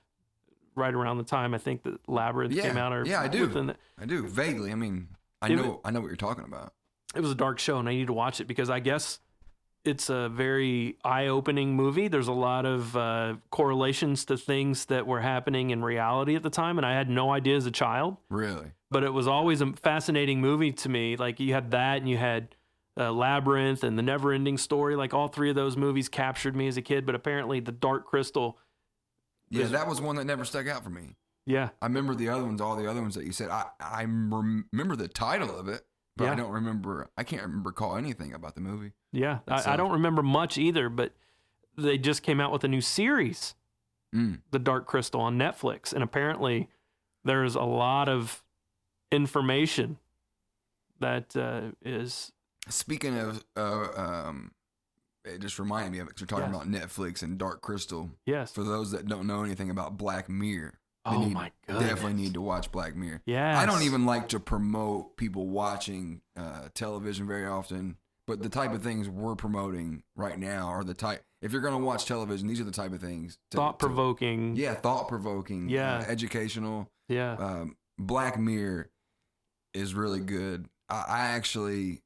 right 0.76 0.94
around 0.94 1.18
the 1.18 1.24
time 1.26 1.54
I 1.54 1.58
think 1.58 1.84
that 1.84 2.08
Labyrinth 2.08 2.54
Yeah, 2.54 2.64
came 2.64 2.78
out. 2.78 2.94
Or 2.94 3.06
yeah, 3.06 3.22
I 3.22 3.28
do. 3.28 3.74
I 4.00 4.06
do 4.06 4.28
vaguely. 4.28 4.72
I 4.72 4.76
mean, 4.76 5.10
I 5.42 5.48
It 5.48 5.56
know, 5.56 5.82
I 5.86 5.92
know 5.92 6.02
what 6.02 6.08
you're 6.08 6.16
talking 6.16 6.44
about. 6.46 6.74
it 7.16 7.22
was 7.22 7.32
a 7.32 7.36
dark 7.36 7.60
show 7.60 7.78
and 7.80 7.88
I 7.88 7.94
need 7.94 8.08
to 8.08 8.14
watch 8.14 8.40
it 8.42 8.46
because 8.46 8.70
I 8.70 8.80
guess 8.80 9.20
it's 9.86 10.10
a 10.10 10.28
very 10.30 10.98
eye-opening 11.06 11.74
movie. 11.76 12.10
There's 12.10 12.28
a 12.28 12.34
lot 12.34 12.66
of 12.66 12.96
uh, 12.98 13.36
correlations 13.50 14.26
to 14.26 14.36
things 14.38 14.86
that 14.86 15.08
were 15.08 15.22
happening 15.22 15.70
in 15.70 15.82
reality 15.84 16.36
at 16.36 16.44
the 16.44 16.50
time, 16.50 16.78
and 16.78 16.86
I 16.86 16.94
had 16.94 17.10
no 17.10 17.32
idea 17.32 17.56
as 17.56 17.66
a 17.66 17.72
child. 17.72 18.18
Really? 18.30 18.74
But 18.92 19.06
it 19.06 19.14
was 19.14 19.26
always 19.28 19.62
a 19.62 19.72
fascinating 19.74 20.42
movie 20.42 20.74
to 20.74 20.90
me. 20.90 21.16
Like 21.16 21.40
you 21.40 21.54
had 21.54 21.72
that, 21.72 21.98
and 21.98 22.10
you 22.10 22.18
had 22.18 22.56
uh, 23.00 23.14
Labyrinth 23.14 23.86
and 23.86 23.98
the 23.98 24.02
Never-Ending 24.04 24.58
Story. 24.58 24.98
Like 24.98 25.14
all 25.14 25.30
three 25.30 25.50
of 25.50 25.56
those 25.56 25.78
movies 25.78 26.10
captured 26.10 26.58
me 26.58 26.68
as 26.68 26.76
a 26.76 26.82
kid. 26.82 27.06
But 27.06 27.16
apparently, 27.16 27.62
the 27.62 27.72
Dark 27.72 28.06
Crystal, 28.06 28.58
Yeah, 29.50 29.68
that 29.68 29.88
was 29.88 30.02
one 30.02 30.18
that 30.18 30.26
never 30.26 30.44
stuck 30.44 30.68
out 30.68 30.84
for 30.84 30.90
me. 30.90 31.16
Yeah, 31.50 31.70
I 31.82 31.88
remember 31.88 32.14
the 32.16 32.30
other 32.30 32.44
ones, 32.46 32.62
all 32.62 32.76
the 32.76 32.90
other 32.90 33.02
ones 33.02 33.16
that 33.16 33.26
you 33.26 33.32
said. 33.34 33.50
I 33.50 33.66
I 33.80 34.04
remember 34.04 34.96
the 34.96 35.08
title 35.08 35.58
of 35.58 35.68
it, 35.68 35.82
but 36.16 36.30
I 36.30 36.36
don't 36.36 36.52
remember. 36.52 37.10
I 37.18 37.24
can't 37.24 37.42
remember 37.42 37.70
recall 37.70 37.96
anything 37.98 38.34
about 38.34 38.54
the 38.56 38.62
movie. 38.62 38.92
yeah. 39.12 39.40
I, 39.48 39.74
I 39.74 39.76
don't 39.78 39.92
remember 39.94 40.22
much 40.24 40.58
either, 40.58 40.88
but 40.90 41.14
they 41.78 41.98
just 41.98 42.24
came 42.24 42.40
out 42.40 42.52
with 42.52 42.64
a 42.64 42.68
new 42.68 42.82
series 42.82 43.56
Mm. 44.16 44.42
The 44.50 44.58
Dark 44.58 44.88
Crystal 44.88 45.22
on 45.22 45.38
Netflix, 45.38 45.94
and 45.94 46.02
apparently 46.02 46.68
there's 47.24 47.54
a 47.54 47.62
lot 47.62 48.10
of 48.10 48.44
information 49.12 49.98
that 51.00 51.36
uh, 51.36 51.74
is 51.84 52.32
Speaking 52.70 53.18
of, 53.20 53.46
uh, 53.56 53.88
um, 53.96 54.52
it 55.24 55.40
just 55.42 55.60
reminded 55.60 55.92
me 55.92 56.00
of 56.00 56.08
it 56.08 56.16
'cause 56.16 56.22
we're 56.22 56.26
talking 56.40 56.52
Yes. 56.52 56.64
about 56.64 56.68
Netflix 56.72 57.22
and 57.24 57.38
Dark 57.38 57.62
Crystal. 57.62 58.10
yes. 58.26 58.52
For 58.52 58.64
those 58.64 58.90
that 58.92 59.06
don't 59.08 59.28
know 59.28 59.44
anything 59.44 59.70
about 59.70 59.96
Black 59.98 60.28
Mirror, 60.28 60.79
Oh 61.16 61.26
need, 61.26 61.34
my 61.34 61.52
goodness. 61.68 61.90
definitely 61.90 62.22
need 62.22 62.34
to 62.36 62.42
watch 62.42 62.72
Black 62.72 62.96
Mirror. 62.96 63.22
Yeah, 63.26 63.60
I 63.60 63.66
don't 63.66 63.84
even 63.84 64.06
like 64.06 64.30
to 64.30 64.40
promote 64.40 65.18
people 65.18 65.48
watching 65.48 66.22
uh, 66.38 66.70
television 66.74 67.28
very 67.28 67.46
often, 67.46 67.98
but 68.28 68.42
the 68.42 68.50
type 68.50 68.74
of 68.74 68.82
things 68.84 69.08
we're 69.10 69.36
promoting 69.36 70.04
right 70.16 70.38
now 70.38 70.68
are 70.68 70.84
the 70.84 70.94
type. 70.94 71.24
If 71.42 71.52
you're 71.54 71.62
going 71.62 71.80
to 71.80 71.84
watch 71.86 72.06
television, 72.06 72.48
these 72.48 72.60
are 72.60 72.66
the 72.66 72.72
type 72.72 72.92
of 72.92 73.00
things. 73.00 73.38
Thought 73.52 73.80
provoking. 73.80 74.56
Yeah, 74.58 74.74
thought 74.74 75.08
provoking. 75.08 75.70
Yeah. 75.70 76.04
educational. 76.08 76.90
yeah. 77.08 77.34
Um, 77.40 77.78
Black 77.98 78.38
Mirror 78.40 78.90
is 79.74 79.94
really 79.94 80.20
good. 80.20 80.68
I, 80.90 81.06
I 81.08 81.20
actually, 81.28 82.02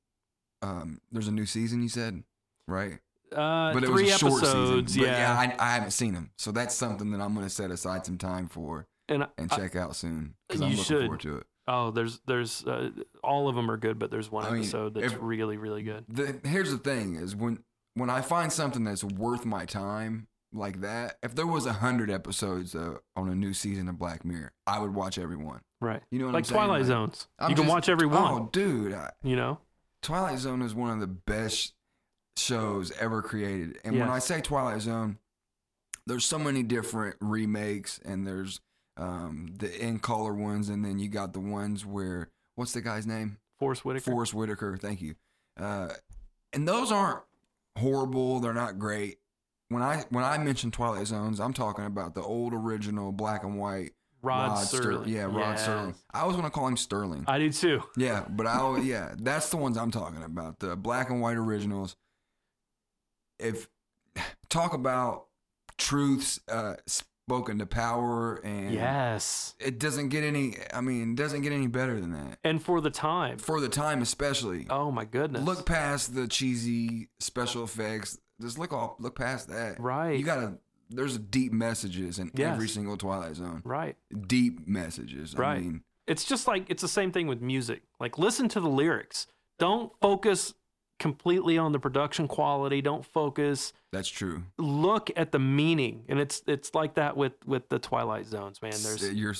um, 0.61 1.01
there's 1.11 1.27
a 1.27 1.31
new 1.31 1.45
season. 1.45 1.81
You 1.81 1.89
said, 1.89 2.23
right? 2.67 2.99
Uh, 3.31 3.73
But 3.73 3.83
it 3.83 3.87
three 3.87 4.03
was 4.03 4.13
a 4.13 4.17
short 4.19 4.43
episodes. 4.43 4.93
season. 4.93 5.09
But 5.09 5.17
yeah. 5.17 5.35
I, 5.37 5.55
I 5.59 5.73
haven't 5.73 5.91
seen 5.91 6.13
them, 6.13 6.31
so 6.37 6.51
that's 6.51 6.75
something 6.75 7.11
that 7.11 7.21
I'm 7.21 7.33
going 7.33 7.45
to 7.45 7.49
set 7.49 7.71
aside 7.71 8.05
some 8.05 8.17
time 8.17 8.47
for 8.47 8.85
and 9.09 9.27
and 9.37 9.51
I- 9.51 9.55
check 9.55 9.75
out 9.75 9.95
soon 9.95 10.35
because 10.47 10.61
you 10.61 10.65
I'm 10.67 10.71
looking 10.71 10.83
should. 10.85 11.01
forward 11.03 11.19
to 11.21 11.37
it. 11.37 11.47
oh, 11.67 11.91
there's 11.91 12.19
there's 12.27 12.65
uh, 12.65 12.89
all 13.23 13.47
of 13.47 13.55
them 13.55 13.69
are 13.71 13.77
good, 13.77 13.99
but 13.99 14.11
there's 14.11 14.31
one 14.31 14.45
I 14.45 14.51
mean, 14.51 14.59
episode 14.61 14.93
that's 14.95 15.13
if- 15.13 15.19
really 15.21 15.57
really 15.57 15.83
good. 15.83 16.05
the 16.07 16.39
here's 16.43 16.71
the 16.71 16.77
thing 16.77 17.15
is 17.15 17.35
when 17.35 17.63
when 17.95 18.09
I 18.09 18.21
find 18.21 18.51
something 18.51 18.83
that's 18.83 19.03
worth 19.03 19.45
my 19.45 19.65
time 19.65 20.27
like 20.51 20.81
that, 20.81 21.17
if 21.23 21.33
there 21.35 21.47
was 21.47 21.65
a 21.65 21.73
hundred 21.73 22.09
episodes 22.11 22.75
uh, 22.75 22.95
on 23.15 23.29
a 23.29 23.35
new 23.35 23.53
season 23.53 23.87
of 23.89 23.97
Black 23.97 24.23
Mirror, 24.25 24.51
I 24.67 24.79
would 24.79 24.93
watch 24.93 25.17
every 25.17 25.35
one. 25.37 25.61
Right. 25.81 26.01
You 26.11 26.19
know 26.19 26.25
what 26.25 26.33
like 26.35 26.41
I'm 26.41 26.45
saying? 26.45 26.57
Twilight 26.57 26.79
Like, 26.81 26.87
Zones. 26.87 27.27
I'm 27.39 27.49
you 27.49 27.55
can 27.55 27.65
just- 27.65 27.73
watch 27.73 27.89
every 27.89 28.07
one. 28.07 28.31
Oh, 28.33 28.49
dude, 28.51 28.93
I, 28.93 29.11
You 29.23 29.35
know. 29.35 29.59
Twilight 30.01 30.37
Zone 30.39 30.61
is 30.61 30.73
one 30.75 30.91
of 30.91 30.99
the 30.99 31.07
best 31.07 31.73
shows 32.37 32.91
ever 32.99 33.21
created. 33.21 33.79
And 33.83 33.99
when 33.99 34.09
I 34.09 34.19
say 34.19 34.41
Twilight 34.41 34.81
Zone, 34.81 35.17
there's 36.05 36.25
so 36.25 36.37
many 36.39 36.63
different 36.63 37.15
remakes, 37.21 37.99
and 38.03 38.25
there's 38.27 38.59
um, 38.97 39.53
the 39.57 39.75
in 39.83 39.99
color 39.99 40.33
ones, 40.33 40.69
and 40.69 40.83
then 40.83 40.99
you 40.99 41.09
got 41.09 41.33
the 41.33 41.39
ones 41.39 41.85
where 41.85 42.29
what's 42.55 42.73
the 42.73 42.81
guy's 42.81 43.07
name? 43.07 43.37
Forest 43.59 43.85
Whitaker. 43.85 44.11
Forest 44.11 44.33
Whitaker. 44.33 44.77
Thank 44.77 45.01
you. 45.01 45.15
Uh, 45.59 45.89
and 46.51 46.67
those 46.67 46.91
aren't 46.91 47.21
horrible. 47.77 48.39
They're 48.39 48.53
not 48.53 48.77
great. 48.79 49.17
When 49.69 49.81
I 49.81 50.03
when 50.09 50.23
I 50.23 50.37
mention 50.37 50.71
Twilight 50.71 51.07
Zones, 51.07 51.39
I'm 51.39 51.53
talking 51.53 51.85
about 51.85 52.13
the 52.13 52.21
old 52.21 52.53
original 52.53 53.11
black 53.11 53.43
and 53.43 53.57
white 53.57 53.91
Rod, 54.21 54.55
Ster- 54.55 54.81
Serling. 54.81 55.07
Yeah, 55.07 55.23
Rod. 55.23 55.57
Sterling. 55.59 55.95
I 56.13 56.21
always 56.21 56.37
want 56.37 56.47
to 56.47 56.51
call 56.51 56.67
him 56.67 56.77
Sterling. 56.77 57.25
I 57.27 57.39
do 57.39 57.51
too. 57.51 57.83
yeah, 57.97 58.25
but 58.29 58.47
I 58.47 58.59
always, 58.59 58.85
yeah, 58.87 59.13
that's 59.17 59.49
the 59.49 59.57
ones 59.57 59.77
I'm 59.77 59.91
talking 59.91 60.23
about. 60.23 60.59
The 60.59 60.75
black 60.75 61.09
and 61.09 61.21
white 61.21 61.37
originals. 61.37 61.95
If 63.39 63.67
talk 64.49 64.73
about 64.73 65.25
truths 65.77 66.39
uh, 66.47 66.75
spoken 67.27 67.57
to 67.59 67.65
power 67.65 68.35
and 68.43 68.73
Yes. 68.73 69.55
it 69.59 69.79
doesn't 69.79 70.09
get 70.09 70.23
any. 70.23 70.57
I 70.73 70.81
mean, 70.81 71.15
doesn't 71.15 71.41
get 71.41 71.53
any 71.53 71.67
better 71.67 71.99
than 71.99 72.11
that 72.11 72.37
And 72.43 72.61
for 72.61 72.81
the 72.81 72.89
time. 72.89 73.37
for 73.37 73.61
the 73.61 73.69
time, 73.69 74.01
especially. 74.01 74.67
Oh 74.69 74.91
my 74.91 75.05
goodness. 75.05 75.43
Look 75.43 75.65
past 75.65 76.13
the 76.15 76.27
cheesy 76.27 77.07
special 77.19 77.63
effects. 77.63 78.19
Just 78.41 78.59
look 78.59 78.73
off. 78.73 78.95
Look 78.99 79.15
past 79.17 79.47
that. 79.49 79.79
Right. 79.79 80.17
You 80.19 80.25
gotta. 80.25 80.57
There's 80.89 81.17
deep 81.17 81.53
messages 81.53 82.19
in 82.19 82.29
Yes. 82.35 82.51
every 82.53 82.67
single 82.67 82.97
Twilight 82.97 83.35
Zone. 83.35 83.61
Right. 83.63 83.95
Deep 84.27 84.67
messages. 84.67 85.33
I 85.35 85.39
Right. 85.39 85.61
mean, 85.63 85.83
It's 86.05 86.25
just 86.25 86.45
like 86.47 86.65
it's 86.69 86.81
the 86.81 86.89
same 86.89 87.13
thing 87.13 87.27
with 87.27 87.41
music. 87.41 87.83
Like 88.01 88.17
listen 88.17 88.49
to 88.49 88.59
the 88.59 88.67
lyrics. 88.67 89.27
Don't 89.59 89.93
focus 90.01 90.53
completely 91.03 91.57
on 91.57 91.73
the 91.73 91.79
production 91.79 92.29
quality. 92.29 92.81
Don't 92.81 93.05
focus 93.05 93.73
that's 93.91 94.07
true. 94.07 94.43
look 94.57 95.11
at 95.17 95.33
the 95.33 95.37
meaning. 95.37 96.05
And 96.07 96.17
it's 96.17 96.41
it's 96.47 96.73
like 96.73 96.95
that 96.95 97.17
with 97.17 97.33
with 97.45 97.67
the 97.67 97.77
Twilight 97.77 98.25
Zones, 98.25 98.61
man. 98.61 98.71
There's 98.71 99.13
you're 99.13 99.35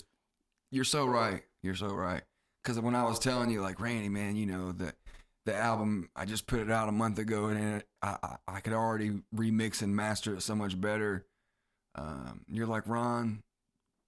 you're 0.72 0.84
so 0.84 1.06
right. 1.06 1.42
You're 1.64 1.74
so 1.74 1.88
right. 1.88 2.22
Because 2.62 2.82
when 2.82 2.96
I 2.96 3.04
was 3.04 3.18
telling 3.18 3.50
you, 3.50 3.62
like 3.62 3.80
Randy, 3.80 4.10
man, 4.10 4.36
you 4.36 4.46
know 4.46 4.74
the 4.74 4.94
the 5.46 5.56
album 5.56 6.10
I 6.18 6.26
just 6.26 6.48
put 6.48 6.60
it 6.60 6.70
out 6.70 6.90
a 6.90 6.92
month 6.92 7.18
ago, 7.18 7.46
and 7.46 7.78
it, 7.78 7.88
I, 8.02 8.18
I 8.22 8.36
I 8.58 8.60
could 8.60 8.74
already 8.74 9.22
remix 9.34 9.82
and 9.82 9.96
master 9.96 10.36
it 10.36 10.42
so 10.42 10.56
much 10.56 10.80
better. 10.80 11.26
Um, 11.96 12.42
you're 12.52 12.68
like 12.68 12.88
Ron, 12.88 13.42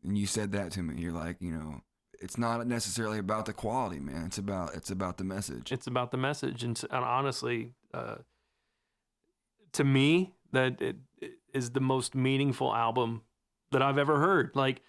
and 0.04 0.18
you 0.18 0.28
said 0.28 0.52
that 0.52 0.74
to 0.74 0.84
me. 0.84 1.02
You're 1.02 1.14
like, 1.14 1.38
you 1.40 1.52
know, 1.52 1.82
it's 2.22 2.38
not 2.38 2.66
necessarily 2.68 3.20
about 3.20 3.46
the 3.46 3.54
quality, 3.54 4.00
man. 4.00 4.26
It's 4.26 4.38
about 4.38 4.76
it's 4.76 4.92
about 4.92 5.18
the 5.18 5.24
message. 5.24 5.72
it's 5.72 5.88
about 5.88 6.12
the 6.12 6.18
message 6.18 6.64
and, 6.64 6.82
and 6.92 7.04
honestly 7.06 7.74
uh, 7.94 8.16
to 9.74 9.84
me 9.84 10.34
that 10.52 10.82
it, 10.82 10.98
it 11.22 11.34
is 11.54 11.72
the 11.72 11.80
most 11.80 12.16
meaningful 12.16 12.74
album 12.74 13.22
that 13.72 13.82
i've 13.82 13.98
ever 13.98 14.20
heard 14.20 14.52
like 14.56 14.82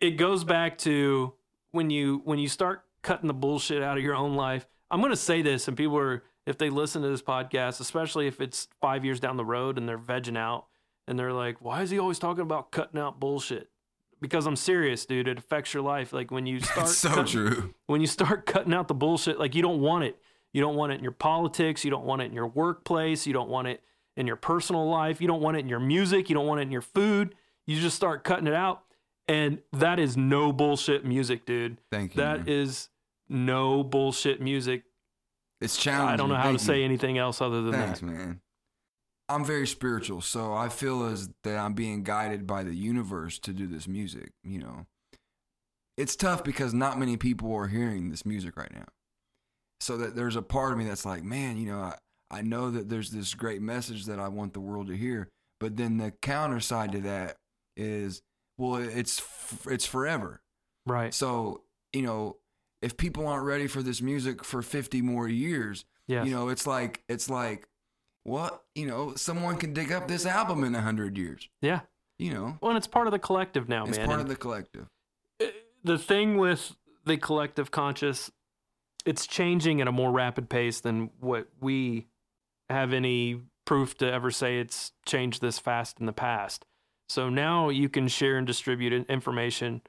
it 0.00 0.12
goes 0.12 0.44
back 0.44 0.78
to 0.78 1.34
when 1.72 1.90
you 1.90 2.20
when 2.24 2.38
you 2.38 2.48
start 2.48 2.84
cutting 3.02 3.28
the 3.28 3.34
bullshit 3.34 3.82
out 3.82 3.96
of 3.96 4.04
your 4.04 4.14
own 4.14 4.34
life. 4.34 4.66
I'm 4.90 5.02
to 5.02 5.16
say 5.16 5.42
this, 5.42 5.68
and 5.68 5.76
people 5.76 5.98
are 5.98 6.22
if 6.46 6.58
they 6.58 6.70
listen 6.70 7.02
to 7.02 7.08
this 7.08 7.22
podcast, 7.22 7.80
especially 7.80 8.26
if 8.26 8.40
it's 8.40 8.68
five 8.80 9.04
years 9.04 9.20
down 9.20 9.36
the 9.36 9.44
road 9.44 9.76
and 9.76 9.88
they're 9.88 9.98
vegging 9.98 10.38
out 10.38 10.66
and 11.06 11.18
they're 11.18 11.32
like, 11.32 11.60
"Why 11.60 11.82
is 11.82 11.90
he 11.90 11.98
always 11.98 12.18
talking 12.18 12.42
about 12.42 12.70
cutting 12.72 13.00
out 13.00 13.20
bullshit?" 13.20 13.70
Because 14.20 14.46
I'm 14.46 14.56
serious, 14.56 15.06
dude. 15.06 15.28
It 15.28 15.38
affects 15.38 15.72
your 15.72 15.82
life. 15.82 16.12
Like 16.12 16.30
when 16.30 16.46
you 16.46 16.60
start 16.60 16.88
so 16.88 17.08
cutting- 17.10 17.26
true. 17.26 17.74
when 17.86 18.00
you 18.00 18.06
start 18.06 18.46
cutting 18.46 18.74
out 18.74 18.88
the 18.88 18.94
bullshit, 18.94 19.38
like 19.38 19.54
you 19.54 19.62
don't 19.62 19.80
want 19.80 20.04
it. 20.04 20.18
You 20.52 20.60
don't 20.60 20.76
want 20.76 20.92
it 20.92 20.96
in 20.96 21.02
your 21.02 21.12
politics. 21.12 21.84
You 21.84 21.90
don't 21.90 22.04
want 22.04 22.22
it 22.22 22.26
in 22.26 22.32
your 22.32 22.46
workplace. 22.48 23.26
You 23.26 23.32
don't 23.32 23.48
want 23.50 23.68
it 23.68 23.82
in 24.16 24.26
your 24.26 24.36
personal 24.36 24.88
life. 24.88 25.20
You 25.20 25.28
don't 25.28 25.40
want 25.42 25.56
it 25.56 25.60
in 25.60 25.68
your 25.68 25.78
music. 25.78 26.28
You 26.28 26.34
don't 26.34 26.46
want 26.46 26.60
it 26.60 26.64
in 26.64 26.72
your 26.72 26.80
food. 26.82 27.34
You 27.66 27.78
just 27.80 27.94
start 27.96 28.24
cutting 28.24 28.46
it 28.46 28.54
out. 28.54 28.82
And 29.28 29.58
that 29.74 29.98
is 30.00 30.16
no 30.16 30.52
bullshit 30.52 31.04
music, 31.04 31.44
dude. 31.46 31.78
Thank 31.92 32.16
you. 32.16 32.22
That 32.22 32.48
is 32.48 32.88
no 33.28 33.84
bullshit 33.84 34.40
music. 34.40 34.84
it's 35.60 35.76
challenging. 35.76 36.14
I 36.14 36.16
don't 36.16 36.30
know 36.30 36.36
how 36.36 36.46
to 36.46 36.52
you. 36.52 36.58
say 36.58 36.82
anything 36.82 37.18
else 37.18 37.40
other 37.42 37.60
than 37.62 37.72
Thanks, 37.72 38.00
that. 38.00 38.06
man. 38.06 38.40
I'm 39.28 39.44
very 39.44 39.66
spiritual, 39.66 40.20
so 40.22 40.54
I 40.54 40.68
feel 40.68 41.04
as 41.04 41.28
that 41.44 41.58
I'm 41.58 41.74
being 41.74 42.02
guided 42.02 42.46
by 42.46 42.62
the 42.64 42.74
universe 42.74 43.38
to 43.40 43.52
do 43.52 43.66
this 43.66 43.86
music. 43.86 44.32
You 44.42 44.58
know, 44.60 44.86
it's 45.96 46.16
tough 46.16 46.44
because 46.44 46.72
not 46.72 46.98
many 46.98 47.16
people 47.16 47.54
are 47.54 47.66
hearing 47.68 48.10
this 48.10 48.24
music 48.24 48.56
right 48.56 48.72
now. 48.72 48.86
So 49.80 49.96
that 49.98 50.16
there's 50.16 50.36
a 50.36 50.42
part 50.42 50.72
of 50.72 50.78
me 50.78 50.84
that's 50.84 51.04
like, 51.06 51.22
man, 51.22 51.56
you 51.56 51.66
know, 51.66 51.78
I, 51.80 51.94
I 52.30 52.42
know 52.42 52.70
that 52.70 52.88
there's 52.88 53.10
this 53.10 53.34
great 53.34 53.62
message 53.62 54.06
that 54.06 54.18
I 54.18 54.28
want 54.28 54.52
the 54.52 54.60
world 54.60 54.88
to 54.88 54.96
hear, 54.96 55.28
but 55.60 55.76
then 55.76 55.98
the 55.98 56.10
counter 56.10 56.60
side 56.60 56.92
to 56.92 57.00
that 57.02 57.36
is, 57.76 58.22
well, 58.56 58.76
it's 58.76 59.18
f- 59.20 59.66
it's 59.70 59.86
forever. 59.86 60.40
Right. 60.86 61.12
So 61.14 61.62
you 61.92 62.02
know, 62.02 62.36
if 62.82 62.96
people 62.96 63.26
aren't 63.26 63.44
ready 63.46 63.66
for 63.66 63.82
this 63.82 64.02
music 64.02 64.44
for 64.44 64.62
50 64.62 65.00
more 65.02 65.28
years, 65.28 65.84
Yes. 66.06 66.26
you 66.26 66.32
know, 66.32 66.48
it's 66.48 66.66
like 66.66 67.02
it's 67.08 67.28
like 67.30 67.66
what 68.28 68.62
you 68.74 68.86
know, 68.86 69.14
someone 69.14 69.56
can 69.56 69.72
dig 69.72 69.90
up 69.92 70.06
this 70.08 70.24
album 70.26 70.64
in 70.64 70.74
a 70.74 70.80
hundred 70.80 71.16
years. 71.18 71.48
yeah. 71.60 71.80
You 72.20 72.32
know, 72.34 72.58
Well, 72.60 72.70
and 72.72 72.76
it's 72.78 72.88
part 72.88 73.06
of 73.06 73.12
the 73.12 73.18
collective 73.20 73.68
now, 73.68 73.84
it's 73.84 73.92
man. 73.96 74.00
It's 74.00 74.06
part 74.08 74.18
And- 74.20 74.22
of 74.22 74.28
the 74.28 74.40
collective. 74.40 74.88
Uh, 75.40 75.46
the 75.84 75.98
thing 75.98 76.36
with 76.36 76.74
the 77.04 77.16
collective 77.16 77.70
conscious 77.70 78.30
it's 79.06 79.26
changing 79.26 79.80
at 79.80 79.86
a 79.88 79.92
more 79.92 80.10
rapid 80.10 80.50
pace 80.50 80.80
than 80.80 81.10
what 81.20 81.48
we 81.60 82.08
have 82.68 82.92
any 82.92 83.40
proof 83.64 83.96
to 83.98 84.12
ever 84.12 84.30
say 84.30 84.58
it's 84.58 84.92
changed 85.06 85.40
this 85.40 85.58
fast 85.58 86.00
in 86.00 86.06
the 86.06 86.12
past 86.12 86.66
so 87.08 87.30
now 87.30 87.68
you 87.70 87.88
can 87.88 88.08
share 88.08 88.36
and 88.36 88.46
distribute 88.46 88.92
information 89.08 89.80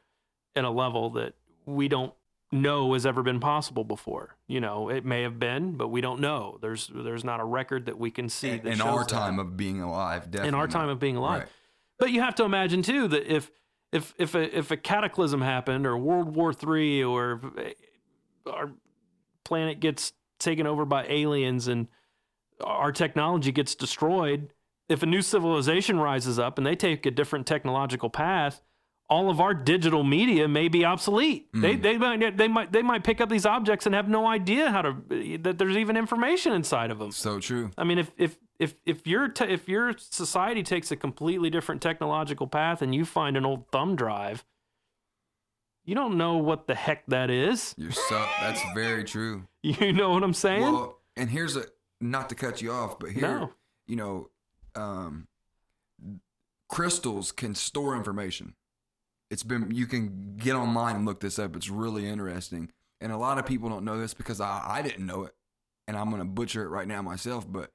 at 0.56 0.64
a 0.64 0.70
level 0.70 1.10
that 1.10 1.34
we 1.66 1.88
don't 1.88 2.14
know 2.52 2.94
has 2.94 3.06
ever 3.06 3.22
been 3.22 3.40
possible 3.40 3.84
before 3.84 4.36
you 4.48 4.60
know 4.60 4.90
it 4.90 5.06
may 5.06 5.22
have 5.22 5.38
been 5.38 5.74
but 5.74 5.90
we 5.90 6.02
don't 6.02 6.20
know 6.20 6.58
there's 6.62 6.90
there's 6.94 7.24
not 7.24 7.40
a 7.40 7.44
record 7.44 7.86
that 7.86 8.00
we 8.00 8.10
can 8.10 8.28
see 8.28 8.50
In, 8.50 8.58
that 8.64 8.68
in 8.70 8.78
shows 8.78 8.88
our 8.88 9.00
that 9.00 9.10
time 9.10 9.38
of 9.40 9.56
being 9.56 9.82
alive, 9.82 10.24
definitely. 10.32 10.48
in 10.48 10.56
our 10.56 10.68
time 10.68 10.90
of 10.90 11.00
being 11.00 11.16
alive. 11.16 11.42
Right. 11.42 11.50
But 12.00 12.12
you 12.12 12.22
have 12.22 12.34
to 12.36 12.44
imagine 12.46 12.82
too 12.82 13.08
that 13.10 13.32
if 13.32 13.52
if 13.92 14.14
if 14.18 14.34
a, 14.34 14.58
if 14.58 14.72
a 14.72 14.78
cataclysm 14.78 15.42
happened 15.42 15.86
or 15.86 15.98
World 15.98 16.36
War 16.36 16.54
Three 16.54 17.04
or 17.04 17.42
our 18.48 18.72
planet 19.44 19.80
gets 19.80 20.14
taken 20.40 20.66
over 20.66 20.86
by 20.86 21.06
aliens 21.08 21.68
and 21.68 21.88
our 22.64 22.92
technology 22.92 23.52
gets 23.52 23.76
destroyed, 23.76 24.54
if 24.88 25.04
a 25.04 25.06
new 25.06 25.22
civilization 25.22 26.00
rises 26.00 26.40
up 26.40 26.58
and 26.58 26.66
they 26.66 26.76
take 26.76 27.06
a 27.06 27.12
different 27.12 27.46
technological 27.46 28.10
path, 28.10 28.62
all 29.10 29.30
of 29.30 29.42
our 29.42 29.54
digital 29.56 30.04
media 30.04 30.48
may 30.48 30.68
be 30.68 30.86
obsolete. 30.86 31.48
They 31.54 31.76
Mm. 31.78 31.82
they 31.82 31.98
might 31.98 32.38
they 32.38 32.48
might 32.48 32.72
they 32.72 32.82
might 32.84 33.04
pick 33.04 33.20
up 33.22 33.30
these 33.30 33.46
objects 33.46 33.86
and 33.86 33.96
have 33.96 34.08
no 34.08 34.28
idea 34.28 34.70
how 34.72 34.82
to 34.84 35.38
that 35.42 35.58
there's 35.58 35.78
even 35.78 35.98
information 35.98 36.54
inside 36.54 36.92
of 36.92 37.00
them. 37.00 37.12
So 37.12 37.40
true. 37.40 37.72
I 37.78 37.84
mean, 37.84 37.98
if 37.98 38.12
if 38.18 38.38
if 38.60 38.76
if 38.86 39.08
your 39.08 39.28
te- 39.30 39.46
if 39.46 39.68
your 39.68 39.94
society 39.98 40.62
takes 40.64 40.92
a 40.92 40.96
completely 40.96 41.50
different 41.50 41.82
technological 41.82 42.46
path 42.48 42.82
and 42.84 42.94
you 42.94 43.04
find 43.06 43.36
an 43.36 43.46
old 43.46 43.68
thumb 43.72 43.96
drive, 43.96 44.46
you 45.86 45.96
don't 45.96 46.16
know 46.18 46.38
what 46.38 46.68
the 46.68 46.76
heck 46.76 47.06
that 47.08 47.32
is. 47.32 47.74
You're 47.78 47.92
so. 47.92 48.24
that's 48.42 48.62
very 48.76 49.04
true. 49.04 49.48
You 49.64 49.92
know 49.92 50.12
what 50.12 50.24
I'm 50.24 50.34
saying? 50.36 50.62
Well, 50.62 51.00
and 51.18 51.30
here's 51.30 51.56
a 51.58 51.66
not 52.00 52.30
to 52.30 52.36
cut 52.36 52.62
you 52.62 52.72
off, 52.72 52.98
but 53.00 53.10
here, 53.12 53.22
No. 53.24 53.54
you 53.88 53.96
know, 53.98 54.30
um, 54.76 55.28
crystals 56.70 57.32
can 57.32 57.56
store 57.56 57.96
information. 57.96 58.54
It's 59.30 59.44
been 59.44 59.72
you 59.72 59.86
can 59.86 60.36
get 60.38 60.56
online 60.56 60.96
and 60.96 61.06
look 61.06 61.20
this 61.20 61.38
up. 61.40 61.56
It's 61.56 61.70
really 61.70 62.08
interesting, 62.08 62.72
and 63.00 63.12
a 63.12 63.18
lot 63.18 63.38
of 63.38 63.46
people 63.46 63.70
don't 63.70 63.86
know 63.86 64.00
this 64.00 64.14
because 64.14 64.42
I 64.42 64.62
I 64.66 64.82
didn't 64.82 65.06
know 65.06 65.24
it, 65.26 65.34
and 65.88 65.96
I'm 65.96 66.10
gonna 66.10 66.26
butcher 66.26 66.64
it 66.64 66.70
right 66.70 66.88
now 66.88 67.02
myself. 67.02 67.46
But 67.52 67.72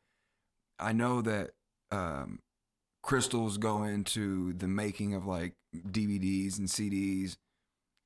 I 0.78 0.93
know 0.93 1.22
that 1.22 1.51
um, 1.93 2.40
crystals 3.02 3.56
go 3.59 3.85
into 3.85 4.52
the 4.55 4.66
making 4.66 5.14
of 5.14 5.26
like 5.26 5.55
DVDs 5.76 6.59
and 6.59 6.66
CDs, 6.68 7.36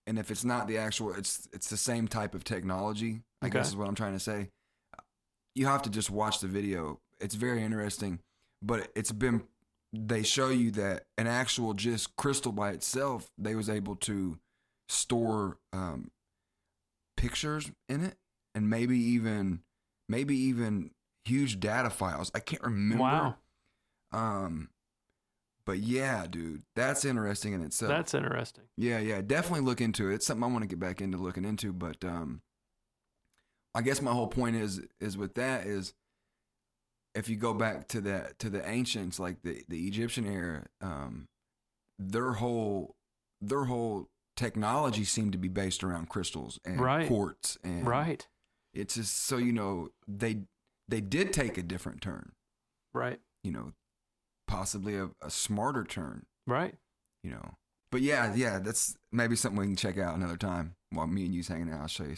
and 0.07 0.19
if 0.19 0.31
it's 0.31 0.45
not 0.45 0.69
the 0.69 0.77
actual, 0.79 1.15
it's 1.15 1.49
it's 1.53 1.71
the 1.71 1.77
same 1.79 2.07
type 2.07 2.35
of 2.35 2.45
technology. 2.45 3.23
I 3.41 3.47
Okay. 3.47 3.59
guess 3.59 3.69
is 3.69 3.77
what 3.77 3.89
I'm 3.89 3.95
trying 3.95 4.13
to 4.15 4.21
say. 4.21 4.51
You 5.55 5.67
have 5.67 5.83
to 5.83 5.91
just 5.91 6.11
watch 6.11 6.41
the 6.41 6.49
video. 6.49 7.01
It's 7.19 7.35
very 7.35 7.63
interesting, 7.63 8.21
but 8.63 8.91
it's 8.95 9.11
been 9.11 9.45
they 9.93 10.23
show 10.23 10.49
you 10.49 10.71
that 10.73 11.07
an 11.17 11.27
actual 11.27 11.75
just 11.75 12.17
crystal 12.17 12.53
by 12.53 12.71
itself, 12.71 13.31
they 13.39 13.55
was 13.55 13.71
able 13.71 13.97
to 13.97 14.39
store 14.89 15.59
um, 15.73 16.11
pictures 17.17 17.71
in 17.89 18.05
it, 18.05 18.17
and 18.55 18.69
maybe 18.69 18.99
even 18.99 19.61
maybe 20.09 20.37
even 20.37 20.91
huge 21.25 21.61
data 21.61 21.91
files. 21.91 22.31
I 22.35 22.41
can't 22.41 22.63
remember. 22.63 23.03
Wow. 23.03 23.35
Um, 24.13 24.69
but 25.67 25.79
yeah, 25.81 26.27
dude, 26.29 26.63
that's 26.75 27.05
interesting 27.05 27.53
in 27.53 27.63
itself. 27.63 27.91
That's 27.91 28.15
interesting. 28.15 28.65
Yeah, 28.77 29.01
yeah, 29.01 29.21
definitely 29.21 29.67
look 29.67 29.83
into 29.83 30.11
it. 30.11 30.15
It's 30.15 30.27
something 30.27 30.45
I 30.45 30.47
want 30.47 30.63
to 30.63 30.69
get 30.69 30.81
back 30.81 31.03
into 31.03 31.19
looking 31.19 31.45
into, 31.45 31.73
but 31.73 32.03
um 32.05 32.41
I 33.75 33.83
guess 33.83 34.01
my 34.01 34.13
whole 34.13 34.29
point 34.29 34.57
is 34.57 34.81
is 34.99 35.17
with 35.19 35.35
that 35.35 35.67
is 35.67 35.93
if 37.19 37.29
you 37.29 37.37
go 37.37 37.53
back 37.55 37.89
to 37.89 38.01
that 38.03 38.39
to 38.39 38.49
the 38.51 38.67
ancients 38.69 39.19
like 39.19 39.43
the 39.43 39.65
the 39.69 39.87
Egyptian 39.87 40.27
era, 40.27 40.67
um 40.81 41.29
their 41.99 42.33
whole 42.35 42.95
their 43.41 43.65
whole 43.65 44.09
technology 44.37 45.05
seemed 45.05 45.33
to 45.33 45.39
be 45.39 45.49
based 45.49 45.83
around 45.83 46.09
crystals 46.09 46.61
and 46.65 46.81
Right. 46.81 47.09
quartz 47.09 47.59
and 47.65 47.87
Right. 47.87 48.27
It's 48.73 48.95
just 48.95 49.17
so 49.25 49.37
you 49.37 49.53
know 49.53 49.89
they 50.07 50.43
they 50.89 51.01
did 51.01 51.33
take 51.33 51.59
a 51.59 51.63
different 51.63 52.01
turn, 52.01 52.33
Right. 52.95 53.21
you 53.43 53.53
know, 53.53 53.73
possibly 54.47 54.97
a, 54.97 55.11
a 55.21 55.31
smarter 55.31 55.85
turn 55.85 56.27
Right. 56.47 56.77
you 57.23 57.31
know. 57.31 57.57
But 57.91 58.03
yeah, 58.03 58.35
yeah, 58.35 58.59
that's 58.59 58.97
maybe 59.13 59.35
something 59.35 59.59
we 59.59 59.67
can 59.67 59.77
check 59.77 59.97
out 59.99 60.15
another 60.15 60.37
time 60.37 60.77
while 60.91 61.07
me 61.07 61.25
and 61.25 61.35
you's 61.35 61.49
hanging 61.49 61.73
out. 61.73 61.81
I'll 61.81 61.89
show 61.89 62.05
you. 62.05 62.17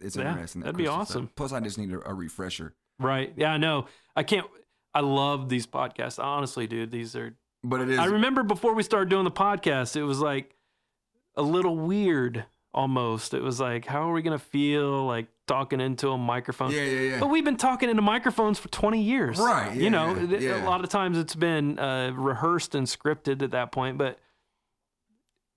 It's 0.00 0.16
Yeah, 0.16 0.30
interesting. 0.30 0.60
that 0.60 0.66
that'd 0.66 0.76
be 0.76 0.84
crystal 0.84 1.04
stuff. 1.06 1.16
awesome. 1.16 1.30
Plus, 1.34 1.52
I 1.52 1.60
just 1.60 1.78
need 1.78 1.92
a, 1.92 2.06
a 2.08 2.12
refresher. 2.14 2.74
Right. 2.98 3.32
Yeah, 3.36 3.52
I 3.52 3.56
know. 3.56 3.86
I 4.16 4.22
can't 4.22 4.46
I 4.94 5.00
love 5.00 5.48
these 5.48 5.66
podcasts. 5.66 6.22
Honestly, 6.22 6.66
dude, 6.66 6.90
these 6.90 7.14
are 7.14 7.36
But 7.62 7.82
it 7.82 7.90
is. 7.90 7.98
I 7.98 8.06
remember 8.06 8.42
before 8.42 8.74
we 8.74 8.82
started 8.82 9.08
doing 9.08 9.24
the 9.24 9.30
podcast, 9.30 9.96
it 9.96 10.04
was 10.04 10.20
like 10.20 10.56
a 11.36 11.42
little 11.42 11.76
weird 11.76 12.44
almost. 12.74 13.34
It 13.34 13.42
was 13.42 13.60
like, 13.60 13.86
how 13.86 14.10
are 14.10 14.12
we 14.12 14.22
gonna 14.22 14.38
feel 14.38 15.06
like 15.06 15.28
talking 15.46 15.80
into 15.80 16.10
a 16.10 16.18
microphone? 16.18 16.72
yeah, 16.72 16.82
yeah, 16.82 17.00
yeah. 17.00 17.20
But 17.20 17.28
we've 17.28 17.44
been 17.44 17.56
talking 17.56 17.90
into 17.90 18.02
microphones 18.02 18.58
for 18.58 18.68
20 18.68 19.00
years. 19.00 19.38
Right, 19.38 19.76
you 19.76 19.90
know, 19.90 20.16
yeah, 20.16 20.38
yeah. 20.38 20.64
a 20.64 20.66
lot 20.66 20.82
of 20.82 20.90
times 20.90 21.18
it's 21.18 21.34
been 21.34 21.78
uh, 21.78 22.12
rehearsed 22.14 22.74
and 22.74 22.86
scripted 22.86 23.42
at 23.42 23.52
that 23.52 23.72
point, 23.72 23.98
but 23.98 24.18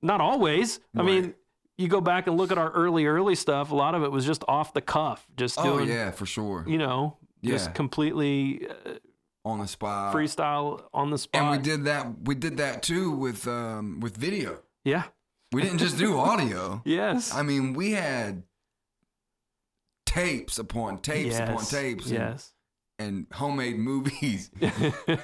not 0.01 0.22
always. 0.22 0.80
I 0.95 1.03
mean, 1.03 1.34
you 1.77 1.88
go 1.88 2.01
back 2.01 2.27
and 2.27 2.38
look 2.38 2.51
at 2.51 2.57
our 2.57 2.69
early, 2.72 3.05
early 3.05 3.35
stuff, 3.35 3.72
a 3.72 3.76
lot 3.76 3.95
of 3.95 4.03
it 4.03 4.11
was 4.11 4.26
just 4.26 4.43
off 4.47 4.73
the 4.73 4.81
cuff, 4.81 5.26
just 5.35 5.59
oh 5.59 5.63
doing, 5.63 5.89
yeah, 5.89 6.11
for 6.11 6.26
sure. 6.26 6.63
you 6.68 6.77
know, 6.77 7.18
just 7.43 7.73
completely 7.73 8.68
uh, 8.68 8.93
On 9.45 9.59
the 9.59 9.68
spot. 9.68 10.13
freestyle 10.15 10.84
on 10.93 11.09
the 11.09 11.18
spot. 11.18 11.41
and 11.41 11.51
we 11.51 11.57
did 11.57 11.85
that. 11.85 12.07
We 12.23 12.35
did 12.35 12.57
that 12.57 12.84
too 12.84 13.11
with 13.11 13.47
um 13.47 13.99
with 13.99 14.15
video. 14.18 14.59
Yeah. 14.84 15.03
We 15.51 15.61
didn't 15.61 15.80
just 15.80 15.97
do 15.97 16.18
audio. 16.30 16.81
Yes. 16.85 17.34
I 17.34 17.41
mean, 17.43 17.73
we 17.73 17.91
had 17.91 18.43
tapes 20.05 20.59
upon 20.59 20.99
tapes 20.99 21.39
upon 21.39 21.63
tapes. 21.65 22.05
and- 22.05 22.13
Yes. 22.13 22.53
And, 22.99 23.26
homemade 23.34 23.80
movies. 23.80 24.51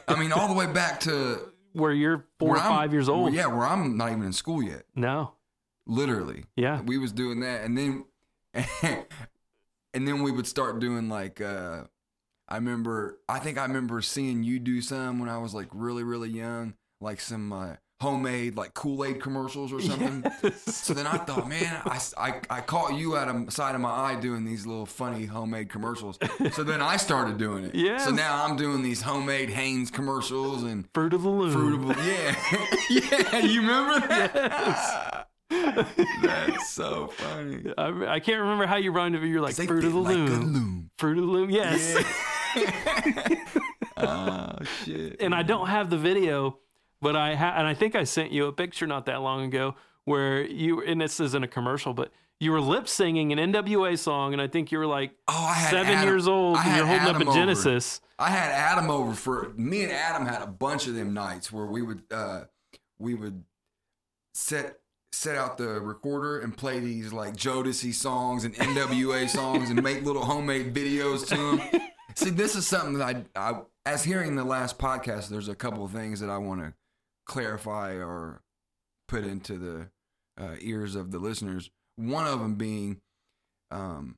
I 0.08 0.16
mean, 0.18 0.32
all 0.32 0.48
the 0.48 0.56
way 0.56 0.66
back 0.66 1.00
to 1.02 1.52
Where 1.74 1.92
you're 1.94 2.26
four 2.40 2.50
where 2.50 2.58
or 2.58 2.62
I'm- 2.64 2.72
five 2.72 2.92
years 2.92 3.08
old. 3.08 3.34
Yeah, 3.34 3.46
where 3.48 3.68
I'm 3.68 3.96
not 3.98 4.10
even 4.12 4.24
in 4.24 4.34
school 4.34 4.64
yet. 4.64 4.84
No. 4.96 5.34
Literally. 5.86 6.46
Yeah. 6.56 6.82
we 6.82 6.98
was 6.98 7.12
doing 7.12 7.42
that 7.42 7.64
and 7.66 7.78
then 7.78 8.06
and 9.94 10.08
then 10.08 10.24
we 10.24 10.32
would 10.32 10.48
start 10.48 10.80
doing 10.80 11.08
like 11.08 11.40
uh 11.40 11.84
i 12.48 12.56
remember 12.56 13.20
i 13.28 13.40
think 13.40 13.58
i 13.58 13.64
remember 13.64 14.02
seeing 14.02 14.44
you 14.44 14.60
do 14.60 14.82
some 14.82 15.20
when 15.20 15.30
i 15.30 15.38
was 15.38 15.54
like 15.54 15.68
really 15.72 16.04
really 16.04 16.30
young 16.30 16.74
like 17.02 17.20
some 17.20 17.52
uh 17.54 17.76
homemade 18.00 18.56
like 18.56 18.74
Kool 18.76 19.04
Aid 19.04 19.20
commercials 19.22 19.74
or 19.74 19.82
something. 19.82 20.24
So 20.56 20.94
then 20.94 21.08
I 21.08 21.18
thought, 21.18 21.50
man, 21.50 21.82
I, 21.86 22.00
I, 22.18 22.42
I 22.50 22.62
caught 22.62 22.94
you 22.94 23.18
out 23.18 23.28
of 23.28 23.52
side 23.52 23.74
of 23.76 23.82
my 23.82 23.90
eye 23.90 24.20
doing 24.20 24.46
these 24.46 24.68
little 24.68 24.86
funny 24.86 25.26
homemade 25.26 25.70
commercials. 25.70 26.20
So 26.52 26.64
then 26.64 26.82
I 26.82 26.98
started 26.98 27.38
doing 27.38 27.66
it. 27.66 27.76
Yeah. 27.76 27.98
So 27.98 28.12
now 28.12 28.46
I'm 28.46 28.56
doing 28.56 28.84
these 28.84 29.02
homemade 29.02 29.50
Hanes 29.50 29.90
commercials 29.90 30.64
and 30.64 30.88
Fruit 30.94 31.14
of 31.14 31.24
the 31.24 31.30
Loom. 31.30 31.54
fruitable. 31.54 31.96
Yeah, 32.06 33.30
yeah. 33.32 33.40
You 33.40 33.62
remember 33.62 34.08
that? 34.08 35.28
That's 35.50 36.70
so 36.70 37.08
funny. 37.08 37.74
I, 37.78 38.16
I 38.16 38.20
can't 38.20 38.42
remember 38.42 38.66
how 38.66 38.76
you 38.78 38.92
rhymed 38.92 39.16
it, 39.16 39.20
but 39.20 39.28
you're 39.28 39.42
like 39.42 39.56
Fruit 39.56 39.84
of 39.86 39.94
the 39.94 40.00
like 40.00 40.16
Loom. 40.16 40.54
loom. 40.54 40.90
Fruit 40.98 41.18
of 41.18 41.24
the 41.26 41.30
Loom. 41.32 41.50
Yes. 41.50 41.96
oh 43.98 44.56
shit. 44.84 45.22
and 45.22 45.34
I 45.34 45.44
don't 45.44 45.68
have 45.68 45.90
the 45.90 45.98
video, 45.98 46.58
but 47.02 47.16
I 47.16 47.36
ha- 47.36 47.54
and 47.58 47.68
I 47.68 47.74
think 47.74 47.96
I 47.96 48.04
sent 48.04 48.32
you 48.32 48.46
a 48.48 48.54
picture 48.54 48.88
not 48.88 49.06
that 49.06 49.22
long 49.22 49.44
ago 49.46 49.76
where 50.06 50.42
you 50.42 50.82
and 50.84 51.00
this 51.02 51.20
isn't 51.20 51.44
a 51.44 51.48
commercial, 51.48 51.94
but 51.94 52.12
you 52.40 52.52
were 52.52 52.62
lip 52.62 52.88
singing 52.88 53.32
an 53.38 53.52
NWA 53.54 53.98
song, 53.98 54.34
and 54.34 54.42
I 54.42 54.48
think 54.48 54.72
you 54.72 54.78
were 54.78 54.86
like 54.86 55.12
Oh, 55.28 55.34
I 55.34 55.54
had 55.54 55.70
seven 55.72 55.94
Adam- 55.94 56.10
years 56.10 56.28
old, 56.28 56.58
and 56.58 56.76
you're 56.76 56.86
holding 56.86 57.02
Adam 57.08 57.16
up 57.22 57.28
a 57.28 57.30
over. 57.30 57.40
Genesis. 57.40 58.02
I 58.20 58.30
had 58.32 58.52
Adam 58.52 58.90
over 58.90 59.14
for 59.14 59.54
me 59.56 59.84
and 59.84 59.92
Adam 59.92 60.26
had 60.26 60.42
a 60.42 60.48
bunch 60.48 60.88
of 60.88 60.96
them 60.96 61.14
nights 61.14 61.52
where 61.52 61.66
we 61.68 61.82
would 61.82 62.02
uh 62.12 62.42
we 62.98 63.14
would 63.14 63.44
set 64.34 64.80
set 65.18 65.36
out 65.36 65.58
the 65.58 65.82
recorder 65.82 66.40
and 66.40 66.56
play 66.56 66.80
these 66.80 67.12
like 67.12 67.36
Jodeci 67.36 67.94
songs 67.94 68.46
and 68.46 68.54
NWA 68.56 69.28
songs 69.28 69.72
and 69.72 69.82
make 69.82 70.04
little 70.04 70.24
homemade 70.24 70.76
videos 70.76 71.28
to 71.28 71.58
them. 71.58 71.82
See, 72.16 72.30
this 72.30 72.56
is 72.56 72.68
something 72.68 73.00
that 73.00 73.26
I, 73.36 73.50
I 73.50 73.62
as 73.86 74.04
hearing 74.04 74.36
the 74.36 74.44
last 74.44 74.78
podcast, 74.78 75.30
there's 75.30 75.48
a 75.48 75.56
couple 75.56 75.84
of 75.84 75.92
things 75.92 76.20
that 76.20 76.30
I 76.30 76.38
want 76.38 76.62
to 76.62 76.74
clarify 77.26 77.94
or 77.94 78.42
put 79.08 79.24
into 79.24 79.58
the 79.58 79.90
uh, 80.40 80.56
ears 80.60 80.96
of 80.96 81.12
the 81.12 81.20
listeners. 81.20 81.72
One 81.96 82.28
of 82.28 82.40
them 82.40 82.56
being, 82.56 83.00
um, 83.72 84.16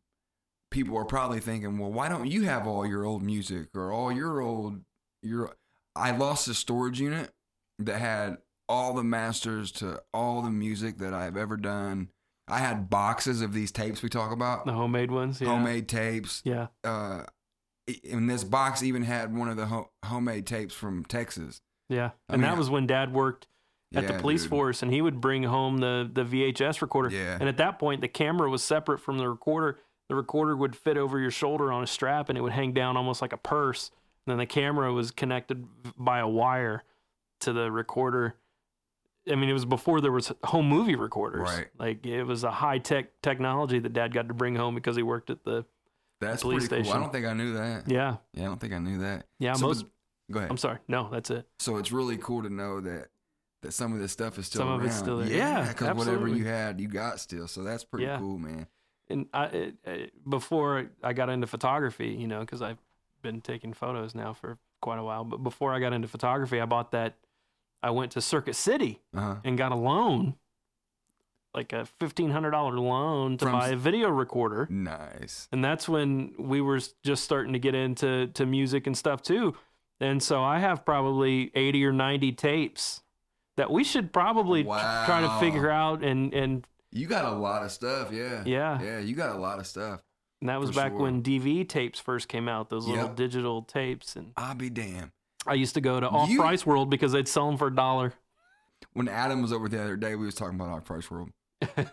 people 0.69 0.97
are 0.97 1.05
probably 1.05 1.39
thinking, 1.39 1.77
well, 1.77 1.91
why 1.91 2.09
don't 2.09 2.29
you 2.29 2.43
have 2.43 2.67
all 2.67 2.85
your 2.85 3.05
old 3.05 3.23
music 3.23 3.69
or 3.73 3.91
all 3.91 4.11
your 4.11 4.41
old 4.41 4.81
your? 5.23 5.55
I 5.95 6.11
lost 6.11 6.47
a 6.49 6.53
storage 6.53 6.99
unit 6.99 7.31
that 7.79 7.99
had 7.99 8.37
all 8.69 8.93
the 8.93 9.03
masters 9.03 9.71
to 9.73 10.01
all 10.13 10.41
the 10.41 10.51
music 10.51 10.99
that 10.99 11.13
I've 11.13 11.35
ever 11.35 11.57
done. 11.57 12.09
I 12.47 12.59
had 12.59 12.89
boxes 12.89 13.41
of 13.41 13.51
these 13.53 13.71
tapes 13.71 14.01
we 14.01 14.09
talk 14.09 14.31
about, 14.31 14.65
The 14.65 14.71
homemade 14.73 15.11
ones. 15.11 15.41
Yeah. 15.41 15.49
homemade 15.49 15.87
tapes. 15.89 16.41
Yeah. 16.45 16.67
Uh, 16.83 17.23
and 18.09 18.29
this 18.29 18.43
box 18.43 18.83
even 18.83 19.03
had 19.03 19.35
one 19.35 19.49
of 19.49 19.57
the 19.57 19.65
ho- 19.65 19.89
homemade 20.05 20.45
tapes 20.45 20.73
from 20.73 21.03
Texas. 21.05 21.61
Yeah. 21.89 22.11
I 22.29 22.33
And 22.33 22.41
mean, 22.43 22.49
that 22.51 22.57
was 22.57 22.69
when 22.69 22.85
dad 22.87 23.11
worked 23.13 23.47
at 23.95 24.07
the 24.07 24.13
police 24.13 24.43
dude. 24.43 24.51
force 24.51 24.83
and 24.83 24.93
he 24.93 25.01
would 25.01 25.19
bring 25.19 25.43
home 25.43 25.79
the, 25.79 26.09
the 26.11 26.23
VHS 26.23 26.81
recorder. 26.81 27.09
Yeah. 27.09 27.37
And 27.39 27.49
at 27.49 27.57
that 27.57 27.79
point, 27.79 28.01
the 28.01 28.07
camera 28.07 28.49
was 28.49 28.63
separate 28.63 28.99
from 28.99 29.17
the 29.17 29.27
recorder. 29.27 29.79
The 30.09 30.15
recorder 30.15 30.55
would 30.55 30.75
fit 30.75 30.97
over 30.97 31.19
your 31.19 31.31
shoulder 31.31 31.71
on 31.71 31.83
a 31.83 31.87
strap 31.87 32.29
and 32.29 32.37
it 32.37 32.41
would 32.41 32.51
hang 32.51 32.73
down 32.73 32.97
almost 32.97 33.21
like 33.21 33.33
a 33.33 33.37
purse. 33.37 33.89
And 34.25 34.31
then 34.33 34.37
the 34.37 34.45
camera 34.45 34.93
was 34.93 35.09
connected 35.11 35.65
by 35.97 36.19
a 36.19 36.27
wire 36.27 36.83
to 37.41 37.53
the 37.53 37.71
recorder. 37.71 38.35
I 39.29 39.35
mean, 39.35 39.49
it 39.49 39.53
was 39.53 39.65
before 39.65 40.01
there 40.01 40.11
was 40.11 40.31
home 40.43 40.67
movie 40.67 40.95
recorders. 40.95 41.41
Right. 41.41 41.67
Like 41.77 42.05
it 42.05 42.23
was 42.23 42.43
a 42.43 42.51
high 42.51 42.79
tech 42.79 43.21
technology 43.21 43.79
that 43.79 43.93
dad 43.93 44.13
got 44.13 44.27
to 44.27 44.33
bring 44.33 44.55
home 44.55 44.75
because 44.75 44.95
he 44.95 45.03
worked 45.03 45.29
at 45.29 45.43
the. 45.43 45.65
That's 46.21 46.41
police 46.41 46.67
pretty 46.67 46.83
cool. 46.83 46.93
I 46.93 46.99
don't 46.99 47.11
think 47.13 47.25
I 47.25 47.33
knew 47.33 47.53
that. 47.53 47.89
Yeah. 47.89 48.17
Yeah, 48.33 48.43
I 48.43 48.45
don't 48.45 48.59
think 48.59 48.73
I 48.73 48.79
knew 48.79 48.99
that. 48.99 49.25
Yeah. 49.39 49.53
So, 49.53 49.67
most. 49.67 49.85
go 50.31 50.39
ahead. 50.39 50.51
I'm 50.51 50.57
sorry. 50.57 50.79
No, 50.87 51.09
that's 51.11 51.29
it. 51.31 51.47
So 51.59 51.77
it's 51.77 51.91
really 51.93 52.17
cool 52.17 52.43
to 52.43 52.49
know 52.49 52.81
that 52.81 53.07
that 53.61 53.73
some 53.73 53.93
of 53.93 53.99
this 53.99 54.11
stuff 54.11 54.37
is 54.37 54.45
still 54.47 54.59
Some 54.61 54.69
of 54.69 54.79
around. 54.79 54.87
it's 54.87 54.97
still 54.97 55.17
there. 55.19 55.27
Yeah, 55.27 55.67
because 55.67 55.95
whatever 55.95 56.27
you 56.27 56.45
had, 56.45 56.79
you 56.79 56.87
got 56.87 57.19
still. 57.19 57.47
So 57.47 57.63
that's 57.63 57.83
pretty 57.83 58.05
Yeah. 58.05 58.17
cool, 58.17 58.37
man. 58.37 58.67
and 59.09 59.27
I 59.33 59.45
it, 59.45 59.75
it, 59.85 60.29
before 60.29 60.89
I 61.03 61.13
got 61.13 61.29
into 61.29 61.47
photography, 61.47 62.09
you 62.09 62.27
know, 62.27 62.41
because 62.41 62.61
I've 62.61 62.77
been 63.21 63.41
taking 63.41 63.73
photos 63.73 64.13
now 64.15 64.33
for 64.33 64.57
quite 64.81 64.97
a 64.99 65.03
while. 65.03 65.23
But 65.25 65.37
before 65.43 65.73
I 65.73 65.79
got 65.79 65.93
into 65.93 66.07
photography, 66.07 66.59
I 66.61 66.65
bought 66.65 66.91
that. 66.91 67.15
I 67.81 67.91
went 67.91 68.11
to 68.13 68.21
Circuit 68.21 68.55
City 68.55 69.01
Uh 69.15 69.19
huh. 69.21 69.35
and 69.43 69.57
got 69.57 69.71
a 69.71 69.75
loan, 69.75 70.35
like 71.53 71.73
a 71.73 71.85
fifteen 71.85 72.31
hundred 72.31 72.51
dollar 72.51 72.77
loan 72.77 73.37
to 73.37 73.45
From 73.45 73.53
buy 73.53 73.69
a 73.69 73.75
video 73.75 74.09
recorder. 74.09 74.67
Nice. 74.69 75.47
And 75.51 75.63
that's 75.63 75.87
when 75.89 76.33
we 76.37 76.61
were 76.61 76.79
just 77.03 77.23
starting 77.23 77.53
to 77.53 77.59
get 77.59 77.75
into 77.75 78.27
to 78.27 78.45
music 78.45 78.85
and 78.87 78.97
stuff 78.97 79.21
too. 79.21 79.55
And 79.99 80.21
so 80.21 80.43
I 80.43 80.59
have 80.59 80.85
probably 80.85 81.51
eighty 81.55 81.83
or 81.85 81.91
ninety 81.91 82.31
tapes 82.31 83.01
that 83.57 83.69
we 83.71 83.83
should 83.83 84.13
probably 84.13 84.63
tr- 84.63 84.69
try 84.69 85.21
to 85.21 85.39
figure 85.39 85.69
out 85.69 86.03
and 86.03 86.33
and 86.33 86.65
You 86.91 87.07
got 87.07 87.25
a 87.25 87.31
lot 87.35 87.63
of 87.63 87.71
stuff. 87.71 88.11
Yeah. 88.11 88.43
Yeah. 88.45 88.81
Yeah. 88.81 88.99
You 88.99 89.15
got 89.15 89.35
a 89.35 89.39
lot 89.39 89.59
of 89.59 89.67
stuff. 89.67 90.01
And 90.41 90.47
that 90.49 90.59
was 90.59 90.69
For 90.69 90.75
back 90.77 90.91
sure. 90.93 91.01
when 91.01 91.21
DV 91.21 91.67
tapes 91.67 91.99
first 91.99 92.29
came 92.29 92.47
out, 92.47 92.69
those 92.69 92.87
little 92.87 93.07
Yep. 93.07 93.15
digital 93.17 93.61
tapes. 93.63 94.15
And 94.15 94.31
I'll 94.37 94.55
be 94.55 94.69
damned. 94.69 95.11
I 95.47 95.53
used 95.53 95.73
to 95.75 95.81
go 95.81 95.99
to 95.99 96.07
Off 96.07 96.29
Price 96.35 96.65
World 96.65 96.89
because 96.89 97.11
they'd 97.11 97.27
sell 97.27 97.47
them 97.47 97.57
for 97.57 97.67
a 97.67 97.75
dollar. 97.75 98.13
When 98.93 99.07
Adam 99.07 99.41
was 99.41 99.51
over 99.53 99.67
the 99.69 99.81
other 99.81 99.95
day, 99.97 100.15
we 100.15 100.25
was 100.25 100.35
talking 100.35 100.55
about 100.55 100.69
our 100.69 100.81
price 100.81 101.09
world. 101.09 101.29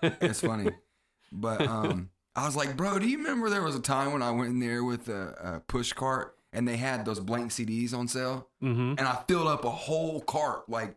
It's 0.02 0.40
funny, 0.40 0.70
but 1.32 1.60
um, 1.66 2.10
I 2.34 2.44
was 2.46 2.56
like, 2.56 2.76
bro, 2.76 2.98
do 2.98 3.08
you 3.08 3.18
remember 3.18 3.50
there 3.50 3.62
was 3.62 3.74
a 3.74 3.80
time 3.80 4.12
when 4.12 4.22
I 4.22 4.30
went 4.30 4.50
in 4.50 4.60
there 4.60 4.84
with 4.84 5.08
a, 5.08 5.34
a 5.56 5.60
push 5.60 5.92
cart 5.92 6.36
and 6.52 6.66
they 6.66 6.76
had 6.76 7.04
those 7.04 7.20
blank 7.20 7.50
CDs 7.50 7.92
on 7.92 8.08
sale, 8.08 8.48
hmm 8.60 8.94
and 8.96 9.00
I 9.00 9.22
filled 9.28 9.48
up 9.48 9.64
a 9.64 9.70
whole 9.70 10.20
cart 10.20 10.68
like 10.68 10.96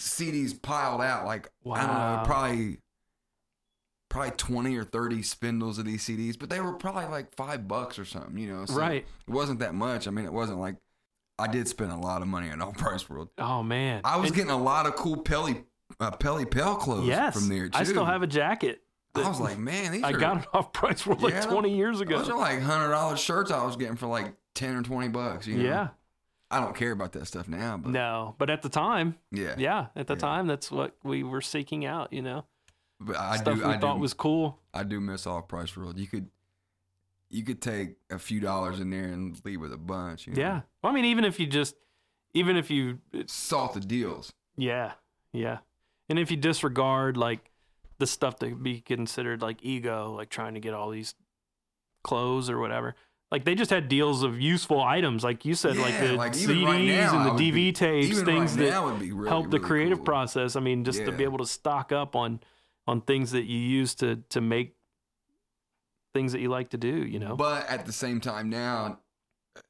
CDs 0.00 0.60
piled 0.60 1.00
out, 1.00 1.24
like 1.24 1.50
I 1.70 1.86
don't 1.86 1.96
know, 1.96 2.22
probably 2.26 2.78
probably 4.08 4.32
twenty 4.32 4.76
or 4.76 4.84
thirty 4.84 5.22
spindles 5.22 5.78
of 5.78 5.86
these 5.86 6.06
CDs, 6.06 6.38
but 6.38 6.50
they 6.50 6.60
were 6.60 6.74
probably 6.74 7.06
like 7.06 7.34
five 7.34 7.66
bucks 7.66 7.98
or 7.98 8.04
something, 8.04 8.36
you 8.38 8.52
know. 8.52 8.66
So 8.66 8.74
Right. 8.74 9.06
It 9.26 9.30
wasn't 9.30 9.60
that 9.60 9.74
much. 9.74 10.06
I 10.06 10.10
mean, 10.10 10.24
it 10.26 10.32
wasn't 10.32 10.60
like 10.60 10.76
I 11.38 11.46
did 11.48 11.68
spend 11.68 11.92
a 11.92 11.96
lot 11.96 12.22
of 12.22 12.28
money 12.28 12.50
on 12.50 12.62
Off 12.62 12.76
Price 12.78 13.08
World. 13.10 13.28
Oh 13.38 13.62
man, 13.62 14.00
I 14.04 14.16
was 14.16 14.28
And- 14.30 14.36
getting 14.36 14.50
a 14.50 14.56
lot 14.56 14.86
of 14.86 14.96
cool 14.96 15.18
Pelle 15.18 15.54
uh, 16.00 16.10
Pelle 16.12 16.44
Pelle 16.46 16.76
clothes 16.76 17.06
yes. 17.06 17.34
from 17.34 17.48
there 17.48 17.68
too. 17.68 17.78
I 17.78 17.84
still 17.84 18.04
have 18.04 18.22
a 18.22 18.26
jacket. 18.26 18.82
I 19.14 19.26
was 19.28 19.40
like, 19.40 19.56
man, 19.58 19.92
these 19.92 20.02
I 20.02 20.10
are, 20.10 20.18
got 20.18 20.42
it 20.42 20.48
off 20.52 20.72
Price 20.74 21.06
World 21.06 21.22
like 21.22 21.42
twenty 21.42 21.74
years 21.74 22.00
ago. 22.00 22.18
those 22.18 22.28
are 22.28 22.36
like 22.38 22.60
hundred 22.60 22.90
dollars 22.90 23.18
shirts 23.20 23.50
I 23.50 23.64
was 23.64 23.76
getting 23.76 23.96
for 23.96 24.06
like 24.06 24.34
ten 24.54 24.76
or 24.76 24.82
twenty 24.82 25.08
bucks. 25.08 25.46
You 25.46 25.56
know? 25.58 25.64
Yeah, 25.64 25.88
I 26.50 26.60
don't 26.60 26.76
care 26.76 26.92
about 26.92 27.12
that 27.12 27.26
stuff 27.26 27.48
now, 27.48 27.78
but 27.78 27.92
no, 27.92 28.34
but 28.38 28.50
at 28.50 28.60
the 28.62 28.68
time, 28.68 29.16
yeah, 29.32 29.54
yeah, 29.56 29.86
at 29.96 30.06
the 30.06 30.14
Yeah. 30.14 30.18
time, 30.20 30.46
that's 30.46 30.70
what 30.70 30.96
we 31.02 31.22
were 31.22 31.40
seeking 31.40 31.86
out. 31.86 32.12
You 32.12 32.20
know, 32.22 32.44
But 33.00 33.16
I 33.16 33.36
stuff 33.38 33.56
do, 33.58 33.64
we 33.66 33.70
I 33.74 33.78
thought 33.78 33.94
do, 33.96 34.00
was 34.02 34.12
cool. 34.12 34.58
I 34.74 34.82
do 34.82 35.00
miss 35.00 35.26
Off 35.26 35.48
Price 35.48 35.74
World. 35.76 35.98
You 35.98 36.06
could, 36.08 36.28
you 37.30 37.44
could 37.44 37.60
take 37.60 37.96
a 38.10 38.18
few 38.18 38.40
dollars 38.40 38.80
in 38.80 38.90
there 38.90 39.04
and 39.04 39.40
leave 39.44 39.60
with 39.60 39.72
a 39.72 39.78
bunch. 39.78 40.26
You 40.26 40.34
know? 40.34 40.40
Yeah, 40.40 40.60
well, 40.82 40.92
I 40.92 40.94
mean, 40.94 41.06
even 41.06 41.24
if 41.24 41.40
you 41.40 41.46
just, 41.46 41.74
even 42.34 42.56
if 42.56 42.70
you 42.70 42.98
salt 43.26 43.74
the 43.74 43.80
deals. 43.80 44.32
Yeah, 44.56 44.92
yeah. 45.32 45.58
And 46.08 46.18
if 46.18 46.30
you 46.30 46.36
disregard 46.36 47.16
like 47.16 47.50
the 47.98 48.06
stuff 48.06 48.38
that 48.38 48.62
be 48.62 48.80
considered 48.80 49.42
like 49.42 49.58
ego, 49.62 50.14
like 50.16 50.28
trying 50.28 50.54
to 50.54 50.60
get 50.60 50.74
all 50.74 50.90
these 50.90 51.14
clothes 52.04 52.48
or 52.48 52.58
whatever, 52.58 52.94
like 53.30 53.44
they 53.44 53.54
just 53.54 53.70
had 53.70 53.88
deals 53.88 54.22
of 54.22 54.40
useful 54.40 54.80
items, 54.80 55.24
like 55.24 55.44
you 55.44 55.54
said, 55.54 55.76
like 55.76 55.98
the 55.98 56.12
like, 56.12 56.32
CDs 56.32 56.64
right 56.64 56.84
now, 56.84 57.28
and 57.28 57.38
the 57.38 57.50
DV 57.50 57.54
be- 57.54 57.72
tapes, 57.72 58.22
things 58.22 58.56
right 58.56 58.70
that 58.70 58.82
really, 58.82 59.28
help 59.28 59.50
the 59.50 59.58
really 59.58 59.68
creative 59.68 59.98
cool. 59.98 60.04
process. 60.04 60.54
I 60.54 60.60
mean, 60.60 60.84
just 60.84 61.04
to 61.04 61.12
be 61.12 61.24
able 61.24 61.38
to 61.38 61.46
stock 61.46 61.90
up 61.90 62.14
on 62.14 62.40
on 62.86 63.00
things 63.00 63.32
that 63.32 63.44
you 63.44 63.58
use 63.58 63.96
to 63.96 64.16
to 64.28 64.40
make 64.40 64.76
things 66.16 66.32
that 66.32 66.40
you 66.40 66.48
like 66.48 66.70
to 66.70 66.78
do. 66.78 67.04
You 67.04 67.18
know? 67.18 67.36
But 67.36 67.68
at 67.68 67.86
the 67.86 67.92
same 67.92 68.20
time, 68.20 68.48
now 68.50 68.98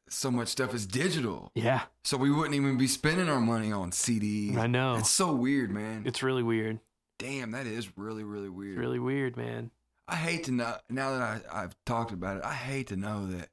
so 0.08 0.30
much 0.30 0.48
stuff 0.48 0.74
is 0.74 0.86
digital, 0.86 1.50
yeah, 1.54 1.82
so 2.04 2.16
we 2.16 2.30
wouldn't 2.30 2.54
even 2.54 2.76
be 2.76 2.86
spending 2.86 3.28
our 3.28 3.40
money 3.40 3.72
on 3.72 3.90
CDs. 3.90 4.56
I 4.56 4.66
know. 4.66 4.96
It's 4.96 5.10
so 5.10 5.32
weird, 5.34 5.70
man. 5.70 6.02
It's 6.06 6.22
really 6.22 6.42
weird. 6.42 6.80
Damn, 7.18 7.52
that 7.52 7.66
is 7.66 7.96
really, 7.96 8.24
really 8.24 8.48
weird. 8.48 8.74
It's 8.74 8.80
really 8.80 8.98
weird, 8.98 9.36
man. 9.36 9.70
I 10.08 10.16
hate 10.16 10.44
to 10.44 10.52
know 10.52 10.76
now 10.88 11.10
that 11.18 11.22
I, 11.22 11.62
I've 11.62 11.74
talked 11.84 12.12
about 12.12 12.38
it. 12.38 12.44
I 12.44 12.54
hate 12.54 12.88
to 12.88 12.96
know 12.96 13.26
that. 13.26 13.48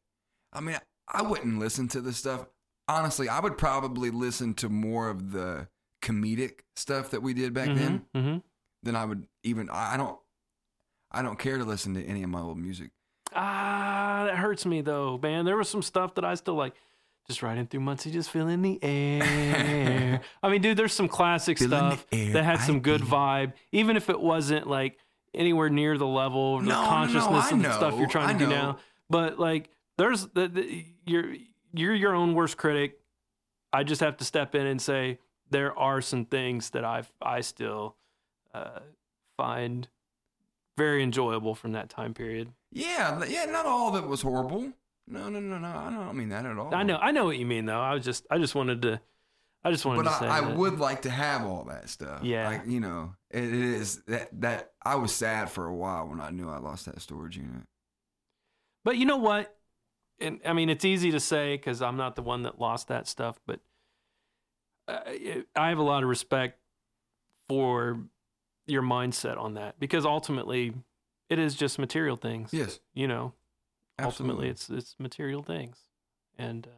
I 0.51 0.59
mean, 0.59 0.77
I 1.11 1.23
wouldn't 1.23 1.59
listen 1.59 1.87
to 1.89 2.01
this 2.01 2.17
stuff. 2.17 2.45
Honestly, 2.87 3.29
I 3.29 3.39
would 3.39 3.57
probably 3.57 4.11
listen 4.11 4.53
to 4.55 4.69
more 4.69 5.09
of 5.09 5.31
the 5.31 5.67
comedic 6.03 6.59
stuff 6.75 7.11
that 7.11 7.23
we 7.23 7.33
did 7.33 7.53
back 7.53 7.73
then 7.73 8.05
hmm 8.13 8.37
than 8.83 8.97
I 8.97 9.05
would 9.05 9.27
even. 9.43 9.69
I 9.71 9.97
don't. 9.97 10.17
I 11.14 11.22
don't 11.22 11.38
care 11.38 11.57
to 11.57 11.64
listen 11.64 11.94
to 11.95 12.03
any 12.03 12.23
of 12.23 12.30
my 12.30 12.41
old 12.41 12.57
music. 12.57 12.91
Ah, 13.35 14.23
that 14.27 14.35
hurts 14.38 14.65
me 14.65 14.81
though, 14.81 15.19
man. 15.22 15.45
There 15.45 15.57
was 15.57 15.69
some 15.69 15.81
stuff 15.81 16.15
that 16.15 16.26
I 16.26 16.35
still 16.35 16.56
like. 16.56 16.73
Just 17.27 17.41
riding 17.41 17.68
through 17.68 17.80
Muncie, 17.80 18.11
just 18.11 18.30
feeling 18.31 18.61
the 18.61 18.77
air. 18.84 20.19
I 20.44 20.49
mean, 20.49 20.61
dude, 20.61 20.76
there's 20.76 20.91
some 20.91 21.07
classic 21.07 21.57
Feeling 21.57 21.69
stuff 21.91 22.06
air, 22.11 22.34
that 22.34 22.44
had 22.44 22.60
some 22.60 22.77
I 22.77 22.80
good 22.80 22.99
feel- 23.02 23.10
vibe, 23.11 23.53
even 23.72 23.95
if 23.95 24.10
it 24.10 24.19
wasn't 24.19 24.68
like 24.68 24.98
anywhere 25.34 25.69
near 25.69 25.98
the 25.98 26.06
level 26.06 26.57
of 26.57 26.64
the 26.65 26.69
No, 26.69 26.76
no, 26.76 26.81
no, 26.81 26.88
consciousness 26.90 27.45
I 27.45 27.56
of 27.56 27.64
the 27.64 27.73
stuff 27.73 27.98
you're 27.98 28.10
trying 28.10 28.38
to 28.38 28.45
do 28.45 28.49
now. 28.52 28.77
But 29.10 29.40
like, 29.40 29.69
there's 29.98 30.27
the, 30.27 30.49
the 30.49 30.85
you're 31.06 31.34
you're 31.73 31.95
your 31.95 32.14
own 32.14 32.34
worst 32.34 32.57
critic. 32.57 32.99
I 33.72 33.84
just 33.84 34.02
have 34.02 34.18
to 34.18 34.26
step 34.26 34.53
in 34.53 34.68
and 34.68 34.81
say 34.81 35.19
there 35.49 35.77
are 35.80 36.02
some 36.02 36.26
things 36.26 36.72
that 36.72 36.84
I 36.84 37.03
I 37.22 37.40
still 37.40 37.95
uh, 38.53 38.80
find 39.38 39.88
very 40.77 41.03
enjoyable 41.03 41.55
from 41.55 41.73
that 41.73 41.89
time 41.89 42.13
period. 42.13 42.51
Yeah, 42.71 43.23
yeah. 43.25 43.45
Not 43.45 43.65
all 43.65 43.95
of 43.95 44.03
it 44.03 44.07
was 44.07 44.21
horrible. 44.21 44.73
No, 45.07 45.29
no, 45.29 45.39
no, 45.39 45.57
no. 45.57 45.67
I 45.67 45.89
don't 45.89 46.15
mean 46.17 46.29
that 46.29 46.45
at 46.45 46.57
all. 46.57 46.73
I 46.73 46.83
know 46.83 46.97
I 46.97 47.11
know 47.11 47.25
what 47.25 47.37
you 47.37 47.45
mean 47.45 47.65
though. 47.65 47.79
I 47.79 47.93
was 47.93 48.03
just 48.03 48.25
I 48.31 48.37
just 48.37 48.55
wanted 48.55 48.81
to 48.83 49.01
I 49.63 49.71
just 49.71 49.85
wanted 49.85 50.03
but 50.03 50.11
to 50.11 50.19
say 50.19 50.27
I, 50.27 50.39
I 50.39 50.55
would 50.55 50.79
like 50.79 51.03
to 51.03 51.09
have 51.09 51.45
all 51.45 51.65
that 51.65 51.89
stuff. 51.89 52.23
Yeah. 52.23 52.47
like 52.47 52.61
you 52.65 52.79
know, 52.79 53.15
it, 53.29 53.43
it 53.43 53.53
is 53.53 54.01
that 54.07 54.29
that 54.41 54.71
I 54.81 54.95
was 54.95 55.13
sad 55.13 55.49
for 55.49 55.65
a 55.65 55.75
while 55.75 56.07
when 56.07 56.21
I 56.21 56.29
knew 56.29 56.49
I 56.49 56.57
lost 56.57 56.85
that 56.85 57.01
storage 57.01 57.37
unit. 57.37 57.63
But 58.83 58.97
you 58.97 59.05
know 59.05 59.17
what? 59.17 59.55
And 60.19 60.39
I 60.45 60.53
mean, 60.53 60.69
it's 60.69 60.85
easy 60.85 61.11
to 61.11 61.19
say 61.19 61.55
because 61.55 61.81
I'm 61.81 61.97
not 61.97 62.15
the 62.15 62.21
one 62.21 62.43
that 62.43 62.59
lost 62.59 62.87
that 62.89 63.07
stuff, 63.07 63.39
but 63.45 63.59
uh, 64.87 64.99
it, 65.07 65.47
I 65.55 65.69
have 65.69 65.77
a 65.77 65.83
lot 65.83 66.03
of 66.03 66.09
respect 66.09 66.59
for 67.49 67.99
your 68.65 68.81
mindset 68.81 69.38
on 69.38 69.56
that 69.56 69.80
because 69.80 70.06
ultimately 70.06 70.73
it 71.30 71.40
is 71.40 71.56
just 71.56 71.80
material 71.80 72.15
things. 72.15 72.53
Yes, 72.53 72.80
You 72.94 73.07
know, 73.07 73.34
ultimately 73.99 74.49
it's 74.49 74.69
it's 74.69 74.95
material 74.99 75.44
things, 75.44 75.77
and 76.38 76.68
uh, 76.68 76.69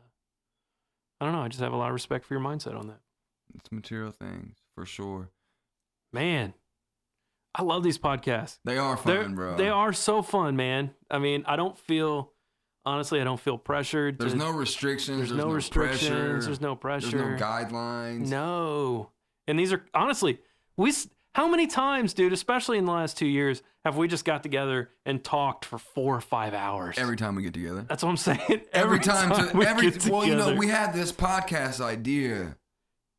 I 1.21 1.25
don't 1.25 1.33
know. 1.33 1.41
I 1.41 1.47
just 1.47 1.61
have 1.61 1.73
a 1.73 1.77
lot 1.77 1.87
of 1.87 1.93
respect 1.93 2.25
for 2.25 2.33
your 2.33 2.43
mindset 2.43 2.77
on 2.77 2.87
that. 2.87 2.99
it's 3.55 3.71
material 3.71 4.11
things 4.11 4.57
for 4.73 4.85
sure. 4.85 5.29
Man, 6.11 6.53
I 7.53 7.63
love 7.63 7.83
these 7.83 7.97
podcasts. 7.97 8.59
They 8.65 8.77
are 8.77 8.99
They're, 9.05 9.23
fun, 9.23 9.35
bro. 9.35 9.55
They 9.57 9.69
are 9.69 9.93
so 9.93 10.21
fun, 10.21 10.55
man. 10.55 10.91
I 11.09 11.19
mean, 11.19 11.43
I 11.47 11.55
don't 11.55 11.77
feel 11.77 12.31
honestly, 12.85 13.19
I 13.19 13.23
don't 13.23 13.39
feel 13.39 13.57
pressured. 13.57 14.19
There's 14.19 14.33
to- 14.33 14.37
no 14.37 14.51
restrictions. 14.51 15.17
There's, 15.17 15.29
There's, 15.29 15.43
no, 15.45 15.51
restrictions. 15.51 16.09
Pressure, 16.09 16.41
There's 16.41 16.61
no 16.61 16.75
pressure. 16.75 17.17
There's 17.17 17.39
no 17.41 17.45
guidelines. 17.45 18.27
No. 18.27 19.09
And 19.47 19.57
these 19.59 19.73
are 19.73 19.83
honestly, 19.93 20.39
we. 20.77 20.93
How 21.35 21.49
many 21.49 21.67
times, 21.67 22.13
dude? 22.13 22.31
Especially 22.31 22.77
in 22.77 22.85
the 22.85 22.93
last 22.93 23.17
two 23.17 23.25
years, 23.27 23.61
have 23.83 23.97
we 23.97 24.07
just 24.07 24.23
got 24.23 24.41
together 24.41 24.89
and 25.05 25.21
talked 25.21 25.65
for 25.65 25.77
four 25.77 26.15
or 26.15 26.21
five 26.21 26.53
hours? 26.53 26.97
Every 26.97 27.17
time 27.17 27.35
we 27.35 27.43
get 27.43 27.53
together. 27.53 27.85
That's 27.89 28.03
what 28.03 28.09
I'm 28.09 28.15
saying. 28.17 28.61
Every, 28.71 29.01
time, 29.01 29.31
to, 29.31 29.57
we 29.57 29.65
every 29.65 29.91
get 29.91 30.07
well, 30.07 30.25
you 30.25 30.33
know, 30.37 30.55
we 30.55 30.69
had 30.69 30.93
this 30.93 31.11
podcast 31.11 31.81
idea. 31.81 32.55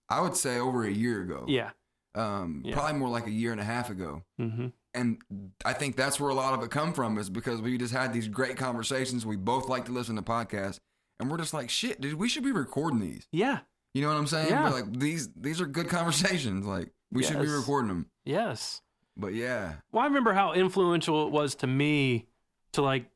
I 0.08 0.22
would 0.22 0.34
say 0.34 0.58
over 0.58 0.82
a 0.84 0.90
year 0.90 1.20
ago. 1.20 1.44
yeah. 1.46 1.70
Um, 2.14 2.62
Yeah. 2.64 2.72
probably 2.74 2.98
more 2.98 3.10
like 3.10 3.26
a 3.26 3.30
year 3.30 3.52
and 3.52 3.60
a 3.60 3.64
half 3.64 3.90
ago. 3.90 4.22
Mm-hmm. 4.40 4.68
and 4.94 5.18
I 5.66 5.74
think 5.74 5.96
that's 5.96 6.18
where 6.18 6.30
a 6.30 6.34
lot 6.34 6.54
of 6.54 6.62
it 6.62 6.70
come 6.70 6.94
from 6.94 7.18
is 7.18 7.28
because 7.28 7.60
we 7.60 7.76
just 7.76 7.92
had 7.92 8.14
these 8.14 8.28
great 8.28 8.56
conversations. 8.56 9.26
We 9.26 9.36
both 9.36 9.68
like 9.68 9.84
to 9.84 9.92
listen 9.92 10.16
to 10.16 10.22
podcasts, 10.22 10.78
and 11.20 11.30
we're 11.30 11.36
just 11.36 11.52
like, 11.52 11.68
shit, 11.68 12.00
dude, 12.00 12.14
we 12.14 12.30
should 12.30 12.44
be 12.44 12.52
recording 12.52 13.00
these. 13.00 13.28
Yeah. 13.30 13.58
You 13.92 14.00
know 14.00 14.08
what 14.08 14.16
I'm 14.16 14.26
saying? 14.26 14.48
Yeah. 14.48 14.64
We're 14.64 14.70
like 14.80 14.98
these 14.98 15.28
these 15.34 15.60
are 15.60 15.66
good 15.66 15.88
conversations. 15.90 16.64
Like 16.64 16.90
we 17.12 17.22
should 17.22 17.40
be 17.40 17.46
recording 17.48 17.88
them. 17.88 18.06
Yes. 18.24 18.82
But 19.16 19.32
yeah, 19.34 19.74
Well, 19.92 20.02
I 20.02 20.06
remember 20.06 20.34
how 20.34 20.52
influential 20.52 21.26
it 21.26 21.32
was 21.32 21.54
to 21.56 21.66
me 21.66 22.26
to 22.72 22.82
like 22.82 23.06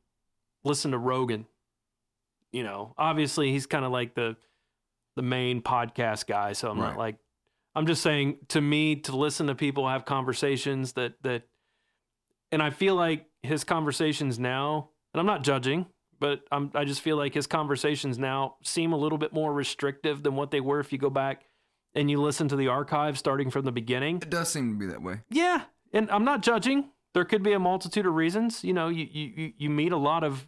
listen 0.63 0.91
to 0.91 0.97
Rogan. 0.97 1.45
You 2.51 2.63
know, 2.63 2.93
obviously 2.97 3.51
he's 3.51 3.65
kind 3.67 3.85
of 3.85 3.91
like 3.91 4.15
the 4.15 4.35
the 5.15 5.21
main 5.21 5.61
podcast 5.61 6.25
guy, 6.25 6.53
so 6.53 6.71
I'm 6.71 6.79
Right. 6.79 6.89
not 6.89 6.97
like 6.97 7.17
I'm 7.75 7.85
just 7.85 8.01
saying 8.01 8.37
to 8.49 8.59
me 8.61 8.95
to 8.97 9.15
listen 9.15 9.47
to 9.47 9.55
people 9.55 9.87
have 9.87 10.03
conversations 10.05 10.93
that 10.93 11.13
that 11.23 11.43
and 12.51 12.61
I 12.63 12.69
feel 12.71 12.95
like 12.95 13.27
his 13.43 13.63
conversations 13.63 14.37
now, 14.39 14.89
and 15.13 15.19
I'm 15.19 15.25
not 15.27 15.43
judging, 15.43 15.85
but 16.19 16.41
I'm 16.51 16.71
I 16.73 16.83
just 16.83 17.01
feel 17.01 17.15
like 17.17 17.33
his 17.33 17.45
conversations 17.47 18.17
now 18.17 18.55
seem 18.63 18.91
a 18.91 18.97
little 18.97 19.17
bit 19.19 19.33
more 19.33 19.53
restrictive 19.53 20.23
than 20.23 20.35
what 20.35 20.49
they 20.51 20.61
were 20.61 20.79
if 20.79 20.91
you 20.91 20.97
go 20.97 21.09
back 21.11 21.43
and 21.95 22.09
you 22.09 22.21
listen 22.21 22.47
to 22.49 22.55
the 22.55 22.67
archive 22.67 23.17
starting 23.17 23.49
from 23.51 23.65
the 23.65 23.71
beginning. 23.71 24.17
it 24.17 24.29
does 24.29 24.49
seem 24.49 24.73
to 24.73 24.79
be 24.79 24.85
that 24.87 25.01
way. 25.01 25.21
Yeah, 25.29 25.63
and 25.93 26.09
I'm 26.11 26.23
not 26.23 26.41
judging. 26.41 26.89
There 27.13 27.25
could 27.25 27.43
be 27.43 27.51
a 27.53 27.59
multitude 27.59 28.05
of 28.05 28.13
reasons. 28.13 28.63
You 28.63 28.73
know, 28.73 28.87
you 28.87 29.07
you 29.11 29.53
you- 29.57 29.69
meet 29.69 29.91
a 29.91 29.97
lot 29.97 30.23
of 30.23 30.47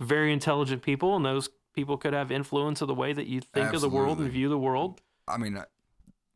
very 0.00 0.32
intelligent 0.32 0.82
people, 0.82 1.16
and 1.16 1.24
those 1.24 1.48
people 1.74 1.96
could 1.96 2.12
have 2.12 2.30
influence 2.30 2.80
of 2.80 2.88
the 2.88 2.94
way 2.94 3.12
that 3.12 3.26
you 3.26 3.40
think 3.40 3.72
of 3.72 3.80
the 3.80 3.88
world 3.88 4.18
and 4.20 4.30
view 4.30 4.48
the 4.48 4.58
world. 4.58 5.00
I 5.28 5.36
mean, 5.38 5.56
I, 5.56 5.64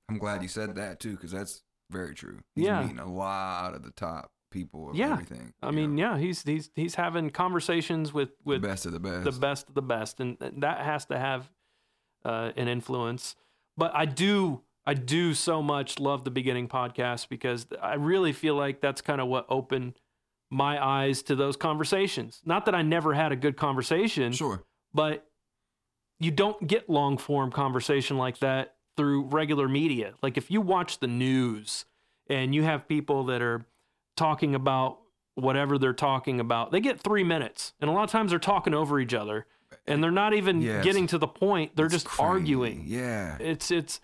I'm 0.08 0.18
glad 0.18 0.42
you 0.42 0.48
said 0.48 0.74
that 0.76 1.00
too 1.00 1.12
because 1.12 1.30
that's 1.32 1.62
very 1.90 2.14
true. 2.14 2.38
He's 2.54 2.66
Yeah. 2.66 2.82
meeting 2.82 2.98
a 2.98 3.06
lot 3.12 3.74
of 3.74 3.82
the 3.82 3.90
top 3.90 4.30
people 4.50 4.90
of 4.90 4.96
Yeah. 4.96 5.12
everything. 5.12 5.52
I 5.62 5.70
mean, 5.70 5.94
know, 5.96 6.12
yeah, 6.14 6.18
he's 6.18 6.42
he's 6.42 6.70
he's 6.74 6.94
having 6.96 7.30
conversations 7.30 8.12
with 8.12 8.30
with 8.44 8.60
the 8.62 8.68
best 8.68 8.86
of 8.86 8.92
the 8.92 9.00
best. 9.00 9.24
the 9.24 9.32
best 9.32 9.68
of 9.68 9.74
the 9.74 9.82
best, 9.82 10.20
and 10.20 10.36
that 10.40 10.80
has 10.84 11.06
to 11.06 11.18
have 11.18 11.50
uh, 12.24 12.52
an 12.56 12.68
influence. 12.68 13.36
But 13.76 13.92
I 13.94 14.04
do, 14.06 14.62
I 14.86 14.94
do 14.94 15.34
so 15.34 15.62
much 15.62 15.98
love 15.98 16.24
the 16.24 16.30
beginning 16.30 16.68
podcast 16.68 17.28
because 17.28 17.66
I 17.80 17.94
really 17.94 18.32
feel 18.32 18.54
like 18.54 18.80
that's 18.80 19.00
kind 19.00 19.20
of 19.20 19.28
what 19.28 19.46
opened 19.48 19.94
my 20.50 20.82
eyes 20.84 21.22
to 21.24 21.34
those 21.34 21.56
conversations. 21.56 22.40
Not 22.44 22.66
that 22.66 22.74
I 22.74 22.82
never 22.82 23.14
had 23.14 23.32
a 23.32 23.36
good 23.36 23.56
conversation, 23.56 24.32
Sure. 24.32 24.62
but 24.92 25.26
you 26.20 26.30
don't 26.30 26.66
get 26.66 26.88
long 26.88 27.18
form 27.18 27.50
conversation 27.50 28.16
like 28.16 28.38
that 28.38 28.76
through 28.96 29.24
regular 29.24 29.68
media. 29.68 30.14
Like 30.22 30.36
if 30.36 30.50
you 30.50 30.60
watch 30.60 31.00
the 31.00 31.08
news 31.08 31.84
and 32.28 32.54
you 32.54 32.62
have 32.62 32.86
people 32.86 33.24
that 33.24 33.42
are 33.42 33.66
talking 34.16 34.54
about 34.54 34.98
whatever 35.34 35.76
they're 35.78 35.92
talking 35.92 36.38
about, 36.38 36.70
they 36.70 36.80
get 36.80 37.00
three 37.00 37.24
minutes. 37.24 37.72
And 37.80 37.90
a 37.90 37.92
lot 37.92 38.04
of 38.04 38.10
times 38.10 38.30
they're 38.30 38.38
talking 38.38 38.72
over 38.74 39.00
each 39.00 39.14
other 39.14 39.46
and 39.86 40.02
they're 40.02 40.10
not 40.10 40.34
even 40.34 40.60
Yes. 40.60 40.84
getting 40.84 41.06
to 41.08 41.18
the 41.18 41.26
point. 41.28 41.76
They're 41.76 41.86
It's 41.86 41.94
just 41.94 42.06
crazy. 42.06 42.22
arguing. 42.28 42.84
Yeah. 42.86 43.36
It's, 43.40 43.70
it's, 43.70 44.00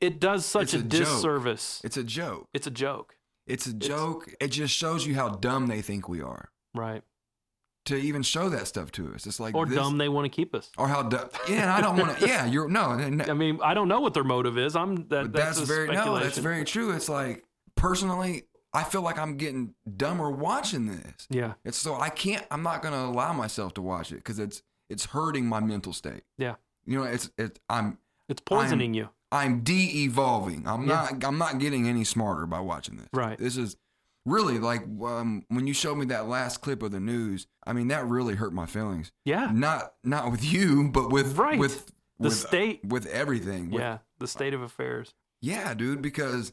it 0.00 0.20
does 0.20 0.44
such 0.46 0.74
It's 0.74 0.74
a, 0.74 0.78
a 0.78 0.82
joke. 0.82 0.90
disservice. 1.00 1.80
It's 1.84 1.96
a 1.96 2.04
joke. 2.04 2.46
It's 2.54 2.66
a 2.66 2.70
joke. 2.70 3.16
It's 3.46 3.66
a 3.66 3.72
joke. 3.74 4.28
It 4.40 4.48
just 4.48 4.74
shows 4.74 5.06
you 5.06 5.14
how 5.14 5.30
dumb 5.30 5.66
they 5.66 5.80
think 5.82 6.08
we 6.08 6.20
are 6.22 6.50
Right. 6.74 7.02
to 7.86 7.96
even 7.96 8.22
show 8.22 8.48
that 8.50 8.68
stuff 8.68 8.92
to 8.92 9.14
us. 9.14 9.26
It's 9.26 9.40
like 9.40 9.54
Or 9.54 9.64
this- 9.66 9.74
dumb 9.74 9.96
they 9.98 10.08
want 10.10 10.26
to 10.26 10.28
keep 10.28 10.54
us. 10.54 10.70
or 10.78 10.86
how 10.88 11.02
dumb. 11.02 11.28
Yeah, 11.48 11.74
I 11.74 11.80
don't 11.80 11.96
want 11.96 12.18
to. 12.18 12.26
Yeah, 12.28 12.44
you're 12.46 12.68
no. 12.68 12.82
I 12.90 13.32
mean, 13.32 13.58
I 13.62 13.72
don't 13.74 13.88
know 13.88 14.00
what 14.00 14.12
their 14.14 14.22
motive 14.24 14.58
is. 14.58 14.76
I'm 14.76 15.08
that, 15.08 15.32
but 15.32 15.32
that's, 15.32 15.56
that's 15.58 15.68
very 15.68 15.88
no. 15.88 16.18
That's 16.20 16.36
very 16.38 16.64
true. 16.64 16.92
It's 16.92 17.08
like 17.08 17.44
personally, 17.74 18.44
I 18.74 18.84
feel 18.84 19.00
like 19.00 19.18
I'm 19.18 19.36
getting 19.38 19.74
dumber 19.96 20.30
watching 20.30 20.86
this. 20.86 21.26
yeah. 21.30 21.54
It's 21.64 21.78
so 21.78 21.94
I 21.98 22.10
can't. 22.10 22.44
I'm 22.50 22.62
not 22.62 22.82
gonna 22.82 23.06
allow 23.06 23.32
myself 23.32 23.72
to 23.74 23.82
watch 23.82 24.12
it 24.12 24.16
because 24.16 24.38
it's 24.38 24.62
it's 24.88 25.06
hurting 25.06 25.46
my 25.46 25.60
mental 25.60 25.92
state. 25.92 26.22
Yeah. 26.36 26.54
You 26.86 26.98
know, 26.98 27.04
it's 27.04 27.30
it's 27.38 27.58
I'm 27.68 27.98
It's 28.28 28.40
poisoning 28.40 28.94
you. 28.94 29.08
I'm 29.30 29.60
de-evolving. 29.60 30.66
I'm 30.66 30.82
Yeah. 30.88 31.08
not. 31.12 31.24
I'm 31.24 31.38
not 31.38 31.58
getting 31.58 31.86
any 31.88 32.04
smarter 32.04 32.46
by 32.46 32.60
watching 32.60 32.96
this. 32.96 33.08
Right. 33.12 33.38
This 33.38 33.56
is 33.56 33.76
really 34.24 34.58
like 34.58 34.82
um, 35.02 35.44
when 35.48 35.66
you 35.66 35.74
showed 35.74 35.96
me 35.96 36.06
that 36.06 36.28
last 36.28 36.60
clip 36.60 36.82
of 36.82 36.92
the 36.92 37.00
news. 37.00 37.46
I 37.66 37.72
mean, 37.74 37.88
that 37.88 38.06
really 38.06 38.34
hurt 38.36 38.52
my 38.52 38.66
feelings. 38.66 39.12
Yeah. 39.24 39.50
Not 39.52 39.94
not 40.04 40.30
with 40.30 40.44
you, 40.44 40.88
but 40.90 41.10
with 41.10 41.36
Right. 41.36 41.58
with 41.58 41.86
The 42.18 42.28
with, 42.28 42.34
state. 42.36 42.84
with 42.84 43.06
everything. 43.06 43.70
With- 43.70 43.80
Yeah. 43.82 43.98
The 44.18 44.26
state 44.26 44.54
of 44.54 44.62
affairs. 44.62 45.14
yeah, 45.40 45.74
dude. 45.74 46.02
Because 46.02 46.52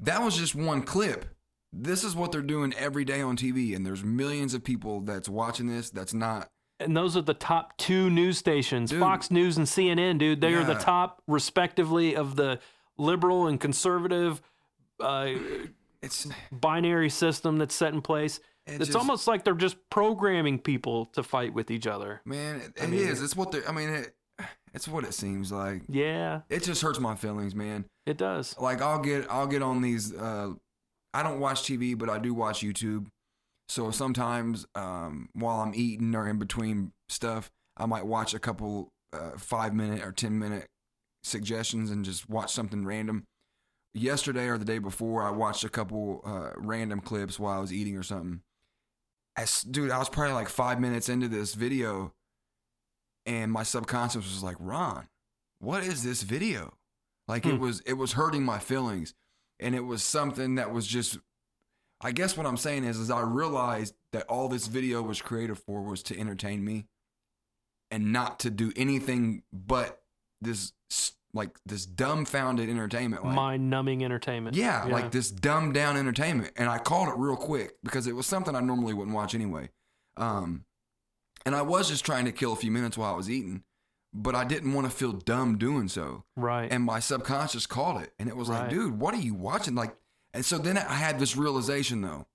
that 0.00 0.22
was 0.22 0.36
just 0.36 0.54
one 0.54 0.82
clip. 0.82 1.26
This 1.72 2.02
is 2.04 2.16
what 2.16 2.32
they're 2.32 2.40
doing 2.40 2.72
every 2.74 3.04
day 3.04 3.20
on 3.20 3.36
TV, 3.36 3.74
and 3.76 3.84
there's 3.84 4.02
millions 4.02 4.54
of 4.54 4.64
people 4.64 5.02
that's 5.02 5.28
watching 5.28 5.66
this. 5.66 5.90
That's 5.90 6.14
not. 6.14 6.50
And 6.80 6.96
those 6.96 7.16
are 7.16 7.22
the 7.22 7.34
top 7.34 7.76
two 7.76 8.08
news 8.10 8.38
stations, 8.38 8.90
Dude. 8.90 9.00
Fox 9.00 9.30
News 9.30 9.56
and 9.56 9.66
CNN, 9.66 10.18
dude. 10.18 10.40
They 10.40 10.54
are 10.54 10.62
the 10.64 10.74
top, 10.74 11.22
respectively, 11.26 12.14
of 12.14 12.36
the 12.36 12.60
liberal 12.96 13.46
and 13.48 13.60
conservative 13.60 14.40
uh, 15.00 15.30
It's 16.02 16.28
binary 16.52 17.10
system 17.10 17.58
that's 17.58 17.74
set 17.74 17.92
in 17.92 18.00
place. 18.02 18.38
It 18.66 18.74
it's 18.74 18.86
just- 18.86 18.96
almost 18.96 19.26
like 19.26 19.44
they're 19.44 19.54
just 19.54 19.76
programming 19.90 20.58
people 20.60 21.06
to 21.06 21.22
fight 21.22 21.52
with 21.54 21.70
each 21.70 21.86
other. 21.86 22.20
man. 22.24 22.56
It, 22.60 22.72
I 22.80 22.84
it 22.84 22.90
mean- 22.90 23.00
is. 23.08 23.22
It's 23.22 23.34
what 23.34 23.50
they're. 23.50 23.68
I 23.68 23.72
mean, 23.72 23.88
it, 23.88 24.14
it's 24.74 24.86
what 24.86 25.02
it 25.04 25.14
seems 25.14 25.50
like. 25.50 25.82
Yeah, 25.88 26.42
It 26.48 26.62
just 26.62 26.82
hurts 26.82 27.00
my 27.00 27.16
feelings, 27.16 27.54
man. 27.56 27.86
it 28.06 28.18
does. 28.18 28.54
like 28.60 28.80
I'll 28.82 29.00
get 29.02 29.26
I'll 29.30 29.46
get 29.48 29.62
on 29.62 29.82
these 29.82 30.14
uh 30.14 30.52
I 31.14 31.22
don't 31.24 31.40
watch 31.40 31.62
TV 31.62 31.98
but 31.98 32.08
I 32.08 32.18
do 32.18 32.32
watch 32.34 32.60
YouTube. 32.60 33.06
So 33.68 33.90
sometimes 33.90 34.66
um 34.74 35.28
while 35.34 35.60
I'm 35.60 35.74
eating 35.74 36.14
or 36.14 36.28
in 36.28 36.38
between 36.38 36.92
stuff, 37.08 37.50
I 37.76 37.86
might 37.86 38.06
watch 38.06 38.34
a 38.34 38.38
couple 38.38 38.92
uh 39.12 39.32
5 39.36 39.74
minute 39.74 40.04
or 40.04 40.12
10 40.12 40.38
minute 40.38 40.66
suggestions 41.22 41.90
and 41.90 42.04
just 42.04 42.28
watch 42.28 42.52
something 42.52 42.84
random. 42.84 43.24
Yesterday 43.94 44.46
or 44.46 44.58
the 44.58 44.64
day 44.64 44.78
before 44.78 45.22
I 45.22 45.30
watched 45.30 45.64
a 45.64 45.68
couple 45.68 46.22
uh 46.24 46.50
random 46.56 47.00
clips 47.00 47.38
while 47.38 47.58
I 47.58 47.60
was 47.60 47.72
eating 47.72 47.96
or 47.96 48.02
something. 48.02 48.42
As 49.36 49.62
dude, 49.62 49.90
I 49.90 49.98
was 49.98 50.08
probably 50.08 50.34
like 50.34 50.48
5 50.48 50.80
minutes 50.80 51.08
into 51.08 51.28
this 51.28 51.54
video 51.54 52.12
and 53.26 53.52
my 53.52 53.62
subconscious 53.62 54.24
was 54.24 54.42
like, 54.42 54.56
"Ron, 54.58 55.08
what 55.58 55.82
is 55.84 56.02
this 56.02 56.22
video?" 56.22 56.74
Like 57.26 57.44
it 57.46 57.52
Hmm. 57.52 57.60
was 57.60 57.80
it 57.80 57.94
was 57.94 58.12
hurting 58.12 58.42
my 58.42 58.58
feelings 58.58 59.14
and 59.60 59.74
it 59.74 59.84
was 59.84 60.02
something 60.02 60.54
that 60.54 60.72
was 60.72 60.86
just 60.86 61.18
I 62.00 62.12
guess 62.12 62.36
what 62.36 62.46
I'm 62.46 62.56
saying 62.56 62.84
is 62.84 62.98
is 62.98 63.10
I 63.10 63.20
realized 63.22 63.94
that 64.12 64.24
all 64.28 64.48
this 64.48 64.66
video 64.66 65.02
was 65.02 65.20
created 65.20 65.58
for 65.58 65.82
was 65.82 66.02
to 66.04 66.18
entertain 66.18 66.64
me 66.64 66.86
and 67.90 68.12
not 68.12 68.38
to 68.40 68.50
do 68.50 68.72
anything 68.76 69.42
but 69.52 70.00
this 70.40 70.72
like 71.34 71.50
this 71.66 71.84
dumbfounded 71.86 72.68
entertainment. 72.68 73.24
Like, 73.24 73.34
Mind 73.34 73.68
numbing 73.70 74.04
entertainment. 74.04 74.56
yeah, 74.56 74.84
like 74.84 75.10
this 75.10 75.30
dumbed 75.30 75.74
down 75.74 75.96
entertainment. 75.96 76.52
And 76.56 76.68
I 76.68 76.78
called 76.78 77.08
it 77.08 77.14
real 77.16 77.36
quick 77.36 77.72
because 77.84 78.06
it 78.06 78.14
was 78.14 78.26
something 78.26 78.56
I 78.56 78.60
normally 78.60 78.94
wouldn't 78.94 79.14
watch 79.14 79.34
anyway. 79.34 79.70
Um, 80.16 80.64
and 81.44 81.54
I 81.54 81.62
was 81.62 81.88
just 81.88 82.04
trying 82.04 82.24
to 82.24 82.32
kill 82.32 82.52
a 82.52 82.56
few 82.56 82.70
minutes 82.70 82.96
while 82.96 83.12
I 83.12 83.16
was 83.16 83.30
eating, 83.30 83.62
but 84.12 84.34
I 84.34 84.44
didn't 84.44 84.72
want 84.72 84.86
to 84.86 84.90
feel 84.90 85.12
dumb 85.12 85.58
doing 85.58 85.88
so. 85.88 86.24
right. 86.36 86.70
And 86.70 86.82
my 86.82 86.98
subconscious 86.98 87.66
called 87.66 88.02
it. 88.02 88.12
And 88.18 88.28
it 88.28 88.36
was 88.36 88.48
like, 88.48 88.70
dude, 88.70 88.98
what 88.98 89.14
are 89.14 89.18
you 89.20 89.34
watching? 89.34 89.74
Like, 89.74 89.94
and 90.38 90.44
so 90.44 90.56
then 90.56 90.78
I 90.78 90.94
had 90.94 91.18
this 91.18 91.36
realization 91.36 92.00
though, 92.00 92.28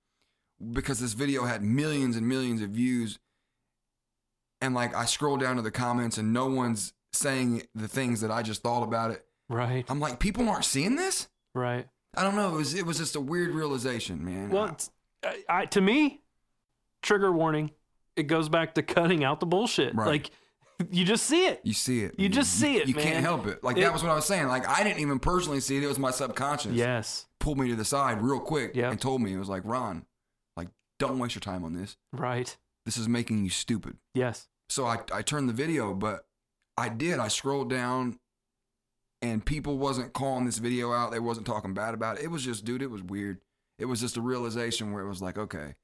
because 0.73 0.99
this 0.99 1.13
video 1.13 1.45
had 1.45 1.63
millions 1.63 2.17
and 2.17 2.27
millions 2.27 2.61
of 2.61 2.71
views. 2.71 3.17
And 4.59 4.75
like, 4.75 4.93
I 4.93 5.05
scroll 5.05 5.37
down 5.37 5.55
to 5.55 5.61
the 5.61 5.71
comments 5.71 6.17
and 6.17 6.33
no 6.33 6.47
one's 6.47 6.91
saying 7.13 7.63
the 7.73 7.87
things 7.87 8.19
that 8.19 8.29
I 8.29 8.41
just 8.41 8.61
thought 8.61 8.83
about 8.83 9.11
it. 9.11 9.25
right. 9.47 9.85
I'm 9.87 10.01
like, 10.01 10.19
people 10.19 10.49
aren't 10.49 10.65
seeing 10.65 10.97
this? 10.97 11.29
Right. 11.55 11.87
I 12.13 12.23
don't 12.23 12.35
know. 12.35 12.55
It 12.55 12.57
was, 12.57 12.73
it 12.73 12.85
was 12.85 12.97
just 12.97 13.15
a 13.15 13.21
weird 13.21 13.51
realization, 13.51 14.25
man. 14.25 14.49
Well, 14.49 14.77
I, 15.23 15.43
I, 15.47 15.65
to 15.67 15.79
me, 15.79 16.23
trigger 17.01 17.31
warning. 17.31 17.71
It 18.17 18.23
goes 18.23 18.49
back 18.49 18.75
to 18.75 18.83
cutting 18.83 19.23
out 19.23 19.39
the 19.39 19.45
bullshit. 19.45 19.95
Right. 19.95 20.07
Like 20.07 20.31
you 20.91 21.05
just 21.05 21.25
see 21.25 21.45
it. 21.45 21.61
you 21.63 21.73
see 21.73 22.03
it. 22.03 22.15
you 22.19 22.29
just 22.29 22.53
see 22.59 22.77
it, 22.77 22.87
You 22.87 22.95
man. 22.95 23.03
can't 23.03 23.23
help 23.23 23.47
it. 23.47 23.63
Like, 23.63 23.77
It- 23.77 23.81
that 23.81 23.93
was 23.93 24.01
what 24.03 24.11
I 24.11 24.15
was 24.15 24.25
saying. 24.25 24.47
Like, 24.47 24.67
I 24.67 24.83
didn't 24.83 24.99
even 24.99 25.19
personally 25.19 25.59
see 25.59 25.77
it. 25.77 25.83
It 25.83 25.87
was 25.87 25.99
my 25.99 26.11
subconscious. 26.11 26.73
Yes. 26.73 27.25
Pulled 27.39 27.57
me 27.57 27.67
to 27.69 27.75
the 27.75 27.85
side 27.85 28.21
real 28.21 28.39
quick 28.39 28.75
Yep. 28.75 28.91
and 28.91 29.01
told 29.01 29.21
me, 29.21 29.33
it 29.33 29.37
was 29.37 29.49
like, 29.49 29.63
Ron, 29.65 30.05
like, 30.57 30.69
don't 30.99 31.19
waste 31.19 31.35
your 31.35 31.41
time 31.41 31.63
on 31.63 31.73
this. 31.73 31.97
Right. 32.11 32.55
This 32.85 32.97
is 32.97 33.07
making 33.07 33.43
you 33.43 33.49
stupid. 33.49 33.97
Yes. 34.13 34.47
So 34.69 34.85
I, 34.85 34.99
I 35.13 35.21
turned 35.21 35.47
the 35.49 35.53
video, 35.53 35.93
but 35.93 36.25
I 36.77 36.89
did. 36.89 37.19
I 37.19 37.27
scrolled 37.27 37.69
down 37.69 38.19
and 39.21 39.45
people 39.45 39.77
wasn't 39.77 40.13
calling 40.13 40.45
this 40.45 40.57
video 40.57 40.91
out. 40.91 41.11
They 41.11 41.19
wasn't 41.19 41.45
talking 41.47 41.73
bad 41.73 41.93
about 41.93 42.17
it. 42.17 42.23
It 42.25 42.27
was 42.31 42.43
just, 42.43 42.65
dude, 42.65 42.81
it 42.81 42.89
was 42.91 43.03
weird. 43.03 43.39
It 43.79 43.85
was 43.85 44.01
just 44.01 44.17
a 44.17 44.21
realization 44.21 44.91
where 44.91 45.03
it 45.03 45.07
was 45.07 45.21
like, 45.21 45.37
okay, 45.37 45.75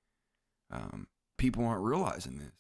um, 0.72 1.08
people 1.38 1.66
aren't 1.66 1.84
realizing 1.84 2.38
this. 2.40 2.52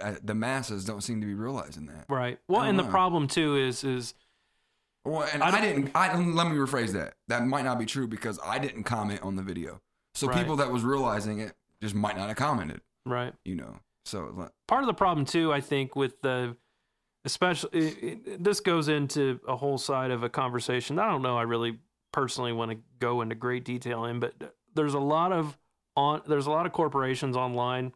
Uh, 0.00 0.14
the 0.22 0.34
masses 0.34 0.84
don't 0.84 1.00
seem 1.00 1.20
to 1.20 1.26
be 1.26 1.34
realizing 1.34 1.86
that. 1.86 2.04
Right. 2.08 2.38
Well, 2.48 2.62
and 2.62 2.78
the 2.78 2.84
problem 2.84 3.26
too 3.28 3.56
is 3.56 3.82
is 3.84 4.14
Well, 5.04 5.26
and 5.32 5.42
I 5.42 5.48
I, 5.56 5.60
didn't. 5.60 5.90
I 5.94 6.14
let 6.16 6.48
me 6.48 6.56
rephrase 6.56 6.92
that. 6.92 7.14
That 7.28 7.46
might 7.46 7.64
not 7.64 7.78
be 7.78 7.86
true 7.86 8.06
because 8.06 8.38
I 8.44 8.58
didn't 8.58 8.84
comment 8.84 9.22
on 9.22 9.36
the 9.36 9.42
video. 9.42 9.80
So 10.14 10.26
Right. 10.28 10.36
people 10.38 10.56
that 10.56 10.70
was 10.70 10.82
realizing 10.84 11.40
it 11.40 11.54
just 11.82 11.94
might 11.94 12.16
not 12.16 12.28
have 12.28 12.36
commented. 12.36 12.80
right. 13.06 13.32
You 13.44 13.56
know. 13.56 13.76
So 14.04 14.50
part 14.68 14.82
of 14.82 14.86
the 14.86 14.94
problem 14.94 15.24
too 15.26 15.52
i 15.52 15.60
think 15.60 15.94
with 15.94 16.20
the 16.22 16.56
especially 17.24 17.70
it, 17.78 18.24
it- 18.26 18.44
this 18.44 18.60
goes 18.60 18.88
into 18.88 19.38
a 19.46 19.54
whole 19.56 19.78
side 19.78 20.10
of 20.10 20.22
a 20.22 20.28
conversation 20.28 20.98
i 20.98 21.08
don't 21.08 21.22
know 21.22 21.36
i 21.36 21.42
really 21.42 21.78
personally 22.12 22.52
want 22.52 22.70
to 22.70 22.78
go 22.98 23.20
into 23.20 23.34
great 23.34 23.64
detail 23.64 24.04
in 24.06 24.18
but 24.18 24.32
there's 24.74 24.94
a 24.94 24.98
lot 24.98 25.32
of 25.32 25.56
on 25.96 26.22
there's 26.26 26.46
a 26.46 26.50
lot 26.50 26.64
of 26.66 26.72
corporations 26.72 27.36
online 27.36 27.92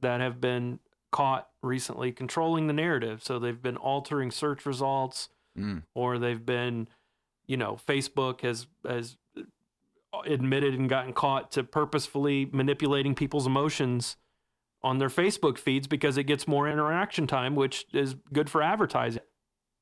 that 0.00 0.20
have 0.20 0.40
been 0.40 0.80
caught 1.10 1.48
recently 1.62 2.12
controlling 2.12 2.66
the 2.66 2.72
narrative. 2.72 3.22
So 3.22 3.38
they've 3.38 3.60
been 3.60 3.76
altering 3.76 4.30
search 4.30 4.66
results 4.66 5.28
mm, 5.58 5.82
or 5.94 6.18
they've 6.18 6.44
been 6.44 6.88
you 7.46 7.56
know 7.56 7.78
facebook 7.86 8.42
has 8.42 8.66
has 8.86 9.16
admitted 10.26 10.74
and 10.74 10.88
gotten 10.88 11.12
caught 11.12 11.50
to 11.52 11.62
purposefully 11.62 12.48
manipulating 12.52 13.14
people's 13.14 13.46
emotions 13.46 14.16
on 14.82 14.98
their 14.98 15.08
facebook 15.08 15.58
feeds 15.58 15.86
because 15.86 16.16
it 16.16 16.24
gets 16.24 16.48
more 16.48 16.68
interaction 16.68 17.26
time 17.26 17.54
which 17.54 17.86
is 17.92 18.14
good 18.32 18.48
for 18.48 18.62
advertising. 18.62 19.22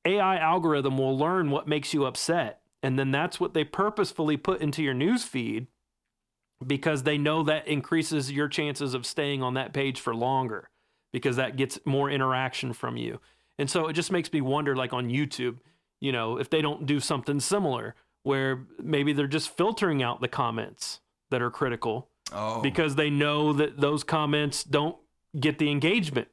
Ai 0.05 0.36
algorithm 0.36 0.98
will 0.98 1.19
learn 1.19 1.51
what 1.51 1.69
makes 1.69 1.93
you 1.93 2.05
upset 2.05 2.61
and 2.82 2.98
then 2.98 3.11
that's 3.11 3.40
what 3.40 3.55
they 3.55 3.65
purposefully 3.65 4.36
put 4.36 4.61
into 4.61 4.82
your 4.82 4.94
news 4.94 5.24
feed 5.24 5.66
because 6.65 7.03
they 7.03 7.19
know 7.19 7.43
that 7.43 7.66
increases 7.66 8.32
your 8.32 8.48
chances 8.48 8.94
of 8.94 9.05
staying 9.05 9.43
on 9.43 9.55
that 9.55 9.73
page 9.73 10.01
for 10.01 10.15
longer 10.15 10.70
because 11.16 11.36
that 11.36 11.56
gets 11.56 11.78
more 11.86 12.10
interaction 12.10 12.74
from 12.74 12.98
you. 12.98 13.18
And 13.59 13.70
so 13.70 13.86
it 13.88 13.94
just 13.94 14.12
makes 14.12 14.30
me 14.30 14.43
wonder 14.43 14.76
like 14.76 14.93
on 14.93 15.09
youtube 15.09 15.56
you 15.98 16.12
know 16.12 16.36
if 16.36 16.51
they 16.51 16.60
don't 16.60 16.84
do 16.84 17.01
something 17.01 17.40
similar 17.40 17.94
where 18.22 18.66
maybe 18.78 19.14
they're 19.14 19.26
just 19.26 19.56
filtering 19.56 20.02
out 20.02 20.20
the 20.20 20.28
comments 20.28 21.01
that 21.30 21.40
are 21.40 21.51
critical 21.51 22.10
oh, 22.32 22.60
because 22.60 22.97
they 22.97 23.09
know 23.09 23.55
that 23.55 23.80
those 23.80 24.05
comments 24.05 24.62
don't 24.62 24.98
get 25.40 25.59
the 25.59 25.70
engagement. 25.70 26.28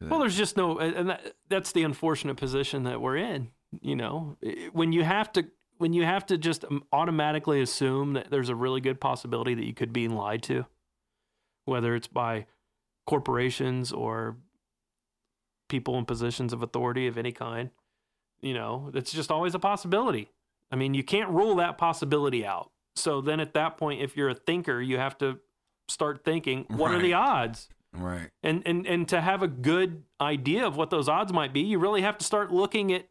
Yeah. 0.00 0.08
well 0.08 0.20
there's 0.20 0.38
just 0.38 0.56
no 0.56 0.78
and 0.78 1.10
that, 1.10 1.34
that's 1.50 1.72
the 1.72 1.82
unfortunate 1.82 2.38
position 2.38 2.84
that 2.84 3.02
we're 3.02 3.18
in 3.18 3.50
you 3.82 3.94
know. 3.94 4.38
When 4.72 4.94
you 4.94 5.04
have 5.04 5.30
to 5.34 5.48
when 5.76 5.92
you 5.92 6.06
have 6.06 6.24
to 6.26 6.38
just 6.38 6.64
um, 6.64 6.82
automatically 6.94 7.60
assume 7.60 8.14
that 8.14 8.30
there's 8.30 8.48
a 8.48 8.54
really 8.54 8.80
good 8.80 9.02
possibility 9.02 9.52
that 9.52 9.66
you 9.66 9.74
could 9.74 9.92
be 9.92 10.08
lied 10.08 10.42
to 10.44 10.64
whether 11.66 11.94
it's 11.94 12.08
by 12.08 12.46
corporations 13.08 13.90
or 13.90 14.36
people 15.70 15.96
in 15.96 16.04
positions 16.04 16.52
of 16.52 16.62
authority 16.62 17.06
of 17.06 17.16
any 17.16 17.32
kind 17.32 17.70
you 18.42 18.52
know 18.52 18.90
it's 18.92 19.10
just 19.10 19.30
always 19.30 19.54
a 19.54 19.58
possibility 19.58 20.30
i 20.70 20.76
mean 20.76 20.92
you 20.92 21.02
can't 21.02 21.30
rule 21.30 21.56
that 21.56 21.78
possibility 21.78 22.44
out 22.44 22.70
so 22.96 23.22
then 23.22 23.40
at 23.40 23.54
that 23.54 23.78
point 23.78 24.02
if 24.02 24.14
you're 24.14 24.28
a 24.28 24.34
thinker 24.34 24.78
you 24.82 24.98
have 24.98 25.16
to 25.16 25.38
start 25.88 26.22
thinking 26.22 26.66
what 26.68 26.90
are 26.92 27.00
the 27.00 27.14
odds 27.14 27.70
right. 27.94 28.28
and 28.42 28.62
and 28.66 28.86
and 28.86 29.08
to 29.08 29.22
have 29.22 29.42
a 29.42 29.48
good 29.48 30.02
idea 30.20 30.66
of 30.66 30.76
what 30.76 30.90
those 30.90 31.08
odds 31.08 31.32
might 31.32 31.54
be 31.54 31.60
you 31.60 31.78
really 31.78 32.02
have 32.02 32.18
to 32.18 32.24
start 32.26 32.52
looking 32.52 32.92
at 32.92 33.08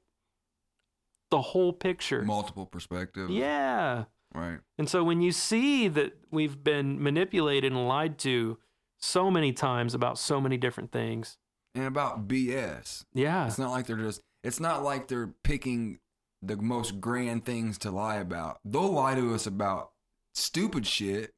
the 1.31 1.41
whole 1.41 1.73
picture 1.73 2.21
Multiple 2.21 2.67
perspectives. 2.67 3.31
yeah 3.31 4.03
Right. 4.35 4.59
and 4.77 4.87
so 4.87 5.03
when 5.03 5.21
you 5.21 5.31
see 5.31 5.87
that 5.87 6.13
we've 6.29 6.63
been 6.63 7.01
manipulated 7.01 7.71
and 7.71 7.87
lied 7.87 8.19
to 8.19 8.59
so 8.99 9.29
many 9.31 9.53
times 9.53 9.93
about 9.93 10.17
so 10.17 10.41
many 10.41 10.57
different 10.57 10.91
things 10.91 11.37
And 11.75 11.85
about 11.85 12.27
BS. 12.27 13.03
yeah 13.13 13.45
It's 13.47 13.59
not 13.59 13.71
like 13.71 13.85
they're 13.87 13.97
just. 13.97 14.21
It's 14.43 14.59
not 14.59 14.83
like 14.83 15.07
they're 15.07 15.33
picking 15.43 15.99
the 16.41 16.55
most 16.57 17.01
grand 17.01 17.43
things 17.45 17.77
to 17.79 17.91
lie 17.91 18.17
about. 18.17 18.59
They'll 18.63 18.91
lie 18.91 19.15
to 19.15 19.33
us 19.33 19.45
about 19.47 19.91
stupid 20.33 20.85
shit 20.87 21.33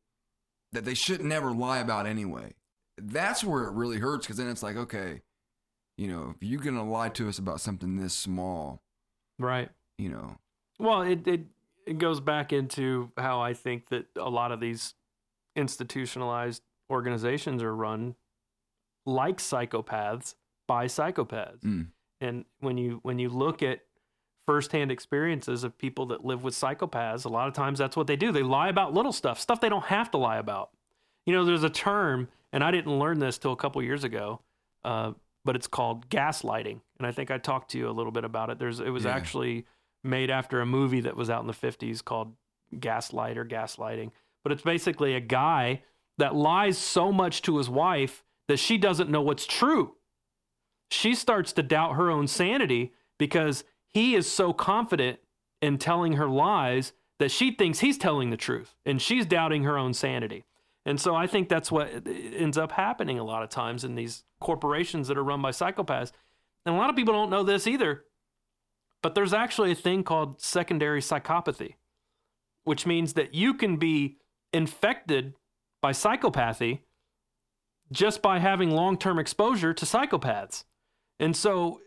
that 0.74 0.86
they 0.86 0.94
should 0.94 1.22
never 1.24 1.52
lie 1.52 1.80
about 1.80 2.06
anyway. 2.06 2.54
That's 2.98 3.44
where 3.44 3.64
it 3.64 3.72
really 3.74 3.98
hurts 3.98 4.26
because 4.28 4.38
then 4.38 4.50
it's 4.50 4.62
like, 4.62 4.76
okay, 4.76 5.22
you 5.98 6.08
know, 6.08 6.34
if 6.36 6.48
you're 6.48 6.62
gonna 6.62 6.88
lie 6.90 7.10
to 7.10 7.28
us 7.30 7.40
about 7.40 7.62
something 7.62 7.96
this 7.98 8.14
small, 8.14 8.84
right 9.40 9.70
you 9.98 10.10
know, 10.10 10.38
Well, 10.78 11.02
it, 11.02 11.28
it 11.28 11.42
it 11.88 11.98
goes 11.98 12.20
back 12.20 12.54
into 12.54 13.12
how 13.18 13.42
I 13.42 13.54
think 13.54 13.90
that 13.90 14.06
a 14.16 14.30
lot 14.30 14.52
of 14.52 14.60
these 14.60 14.94
institutionalized 15.56 16.62
organizations 16.90 17.62
are 17.64 17.76
run 17.76 18.16
like 19.06 19.38
psychopaths 19.38 20.36
by 20.68 20.86
psychopaths. 20.86 21.62
Mm. 21.64 21.88
And 22.22 22.46
when 22.60 22.78
you 22.78 23.00
when 23.04 23.20
you 23.20 23.30
look 23.30 23.64
at 23.64 23.82
firsthand 24.46 24.92
experiences 24.92 25.64
of 25.64 25.78
people 25.78 26.08
that 26.08 26.26
live 26.26 26.44
with 26.44 26.54
psychopaths, 26.54 27.26
a 27.26 27.30
lot 27.30 27.48
of 27.48 27.54
times 27.54 27.80
that's 27.80 27.96
what 27.96 28.08
they 28.08 28.16
do. 28.16 28.32
They 28.32 28.44
lie 28.44 28.70
about 28.70 28.94
little 28.94 29.12
stuff, 29.14 29.40
stuff 29.40 29.62
they 29.62 29.70
don't 29.70 29.86
have 29.86 30.10
to 30.12 30.18
lie 30.18 30.38
about. 30.38 30.72
You 31.26 31.34
know, 31.34 31.46
there's 31.46 31.64
a 31.64 31.70
term, 31.70 32.28
and 32.52 32.64
I 32.64 32.72
didn't 32.72 32.98
learn 32.98 33.20
this 33.20 33.38
till 33.38 33.52
a 33.52 33.56
couple 33.56 33.82
years 33.84 34.04
ago, 34.04 34.42
uh, 34.84 35.12
but 35.46 35.56
it's 35.56 35.68
called 35.68 36.10
gaslighting. 36.10 36.82
And 36.98 37.06
I 37.08 37.12
think 37.12 37.30
I 37.30 37.38
talked 37.38 37.72
to 37.72 37.78
you 37.78 37.88
a 37.90 37.92
little 37.92 38.12
bit 38.12 38.24
about 38.24 38.50
it. 38.50 38.58
There's 38.58 38.80
it 38.80 38.90
was 38.90 39.06
Yeah. 39.06 39.12
actually 39.16 39.66
made 40.04 40.30
after 40.32 40.62
a 40.62 40.66
movie 40.66 41.02
that 41.02 41.16
was 41.16 41.30
out 41.30 41.42
in 41.42 41.48
the 41.48 41.54
50s 41.54 42.02
called 42.04 42.34
Gaslight 42.80 43.38
or 43.38 43.46
Gaslighting. 43.46 44.12
But 44.44 44.52
it's 44.54 44.62
basically 44.64 45.14
a 45.16 45.20
guy 45.20 45.84
that 46.20 46.36
lies 46.36 46.78
so 46.78 47.12
much 47.12 47.42
to 47.44 47.58
his 47.58 47.70
wife 47.70 48.24
that 48.48 48.60
she 48.60 48.78
doesn't 48.78 49.10
know 49.10 49.22
what's 49.22 49.48
true. 49.48 49.96
She 50.92 51.16
starts 51.16 51.54
to 51.54 51.64
doubt 51.64 51.96
her 51.96 52.12
own 52.12 52.28
sanity 52.28 52.94
because 53.18 53.64
he 53.88 54.16
is 54.16 54.32
so 54.32 54.54
confident 54.54 55.20
in 55.62 55.78
telling 55.78 56.14
her 56.14 56.28
lies 56.28 56.94
that 57.20 57.32
she 57.32 57.52
thinks 57.52 57.80
he's 57.80 57.98
telling 57.98 58.30
the 58.30 58.38
truth 58.38 58.76
and 58.86 59.02
she's 59.02 59.26
doubting 59.26 59.64
her 59.64 59.78
own 59.78 59.94
sanity. 59.94 60.46
And 60.86 61.00
so 61.00 61.16
I 61.16 61.28
think 61.28 61.50
that's 61.50 61.72
what 61.72 61.90
ends 62.08 62.58
up 62.58 62.72
happening 62.72 63.20
a 63.20 63.24
lot 63.24 63.44
of 63.44 63.50
times 63.50 63.84
in 63.84 63.96
these 63.96 64.24
corporations 64.40 65.08
that 65.08 65.18
are 65.18 65.24
run 65.24 65.42
by 65.42 65.52
psychopaths. 65.52 66.12
And 66.66 66.76
a 66.76 66.78
lot 66.78 66.90
of 66.90 66.96
people 66.96 67.14
don't 67.14 67.30
know 67.30 67.44
this 67.44 67.68
either, 67.68 68.04
but 69.02 69.16
there's 69.16 69.34
actually 69.34 69.72
a 69.72 69.76
thing 69.76 70.04
called 70.04 70.42
secondary 70.42 71.02
psychopathy, 71.02 71.76
which 72.64 72.86
means 72.86 73.14
that 73.14 73.34
you 73.34 73.54
can 73.54 73.78
be 73.78 74.18
infected 74.52 75.36
by 75.82 75.92
psychopathy 75.92 76.80
just 77.92 78.22
by 78.22 78.40
having 78.40 78.72
long 78.72 78.98
term 78.98 79.20
exposure 79.20 79.74
to 79.74 79.86
psychopaths. 79.86 80.64
And 81.20 81.36
so 81.36 81.82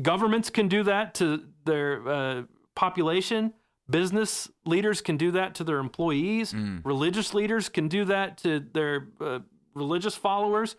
governments 0.00 0.50
can 0.50 0.68
do 0.68 0.82
that 0.84 1.14
to 1.14 1.44
their 1.64 2.08
uh, 2.08 2.42
population. 2.74 3.52
Business 3.90 4.50
leaders 4.66 5.00
can 5.00 5.16
do 5.16 5.30
that 5.32 5.54
to 5.56 5.64
their 5.64 5.78
employees. 5.78 6.52
Mm. 6.52 6.84
Religious 6.84 7.32
leaders 7.34 7.68
can 7.68 7.88
do 7.88 8.04
that 8.04 8.38
to 8.38 8.60
their 8.60 9.08
uh, 9.20 9.40
religious 9.74 10.14
followers. 10.14 10.76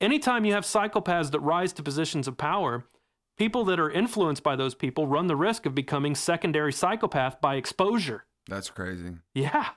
Anytime 0.00 0.44
you 0.44 0.52
have 0.52 0.64
psychopaths 0.64 1.30
that 1.32 1.40
rise 1.40 1.72
to 1.74 1.82
positions 1.82 2.26
of 2.26 2.36
power, 2.38 2.84
people 3.36 3.64
that 3.66 3.78
are 3.78 3.90
influenced 3.90 4.42
by 4.42 4.56
those 4.56 4.74
people 4.74 5.06
run 5.06 5.26
the 5.26 5.36
risk 5.36 5.66
of 5.66 5.74
becoming 5.74 6.14
secondary 6.14 6.72
psychopath 6.72 7.40
by 7.40 7.56
exposure. 7.56 8.24
That's 8.48 8.70
crazy. 8.70 9.16
Yeah. 9.34 9.68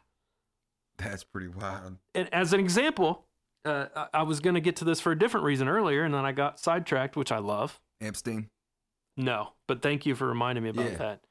That's 1.04 1.24
pretty 1.24 1.48
wild. 1.50 1.98
And 2.16 2.34
as 2.34 2.54
an 2.54 2.60
example, 2.60 3.26
uh, 3.66 3.86
I- 3.96 4.08
I 4.20 4.24
was 4.24 4.40
going 4.40 4.56
to 4.56 4.62
get 4.62 4.76
to 4.78 4.86
this 4.86 5.00
for 5.00 5.12
a 5.12 5.18
different 5.20 5.46
reason 5.46 5.68
earlier, 5.68 6.04
and 6.04 6.14
then 6.14 6.26
I 6.26 6.32
got 6.32 6.60
sidetracked, 6.60 7.16
which 7.16 7.32
I 7.32 7.38
love. 7.40 7.80
Epstein. 8.02 8.50
No, 9.18 9.54
but 9.68 9.82
thank 9.82 10.06
you 10.06 10.16
for 10.16 10.26
reminding 10.28 10.64
me 10.64 10.70
about 10.70 10.92
Yeah. 10.92 10.98
that. 10.98 11.22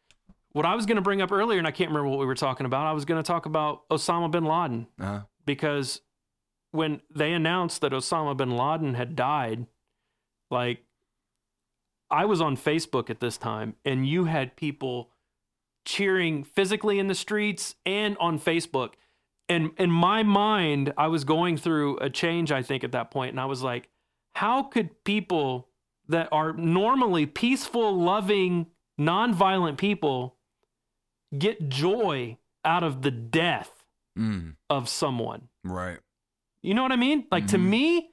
What 0.52 0.66
I 0.66 0.74
was 0.74 0.84
going 0.86 0.96
to 0.96 1.02
bring 1.02 1.22
up 1.22 1.32
earlier, 1.32 1.58
and 1.58 1.66
I 1.66 1.70
can't 1.70 1.90
remember 1.90 2.08
what 2.08 2.18
we 2.18 2.26
were 2.26 2.34
talking 2.34 2.66
about, 2.66 2.86
I 2.86 2.92
was 2.92 3.04
going 3.04 3.22
to 3.22 3.26
talk 3.26 3.46
about 3.46 3.88
Osama 3.88 4.30
bin 4.30 4.44
Laden 4.44 4.86
Uh-huh. 4.98 5.22
because 5.46 6.02
when 6.72 7.00
they 7.10 7.32
announced 7.32 7.80
that 7.80 7.92
Osama 7.92 8.36
bin 8.36 8.56
Laden 8.56 8.94
had 8.94 9.14
died, 9.16 9.66
like 10.50 10.84
I 12.10 12.24
was 12.24 12.40
on 12.40 12.56
Facebook 12.56 13.10
at 13.10 13.20
this 13.20 13.38
time, 13.38 13.76
and 13.84 14.06
you 14.06 14.24
had 14.24 14.56
people 14.56 15.12
cheering 15.84 16.42
physically 16.44 16.98
in 16.98 17.06
the 17.06 17.14
streets 17.14 17.76
and 17.86 18.16
on 18.18 18.38
Facebook. 18.38 18.94
And 19.50 19.72
in 19.78 19.90
my 19.90 20.22
mind, 20.22 20.92
I 20.96 21.08
was 21.08 21.24
going 21.24 21.56
through 21.58 21.98
a 21.98 22.08
change, 22.08 22.50
I 22.52 22.62
think, 22.62 22.84
at 22.84 22.92
that 22.92 23.10
point, 23.10 23.32
and 23.32 23.40
I 23.40 23.44
was 23.46 23.62
like, 23.62 23.88
how 24.36 24.62
could 24.62 25.02
people 25.04 25.68
that 26.08 26.28
are 26.32 26.52
normally 26.52 27.26
peaceful, 27.26 27.92
loving, 28.00 28.66
nonviolent 28.98 29.76
people 29.76 30.36
get 31.36 31.68
joy 31.68 32.38
out 32.64 32.82
of 32.82 33.02
the 33.02 33.10
death 33.10 33.72
Mm, 34.18 34.56
of 34.68 34.88
someone? 34.88 35.48
right. 35.64 35.98
You 36.62 36.74
know 36.74 36.82
what 36.82 36.92
I 36.92 36.96
mean? 36.96 37.26
Like 37.30 37.46
to 37.48 37.56
Mhm. 37.58 37.62
me, 37.68 38.10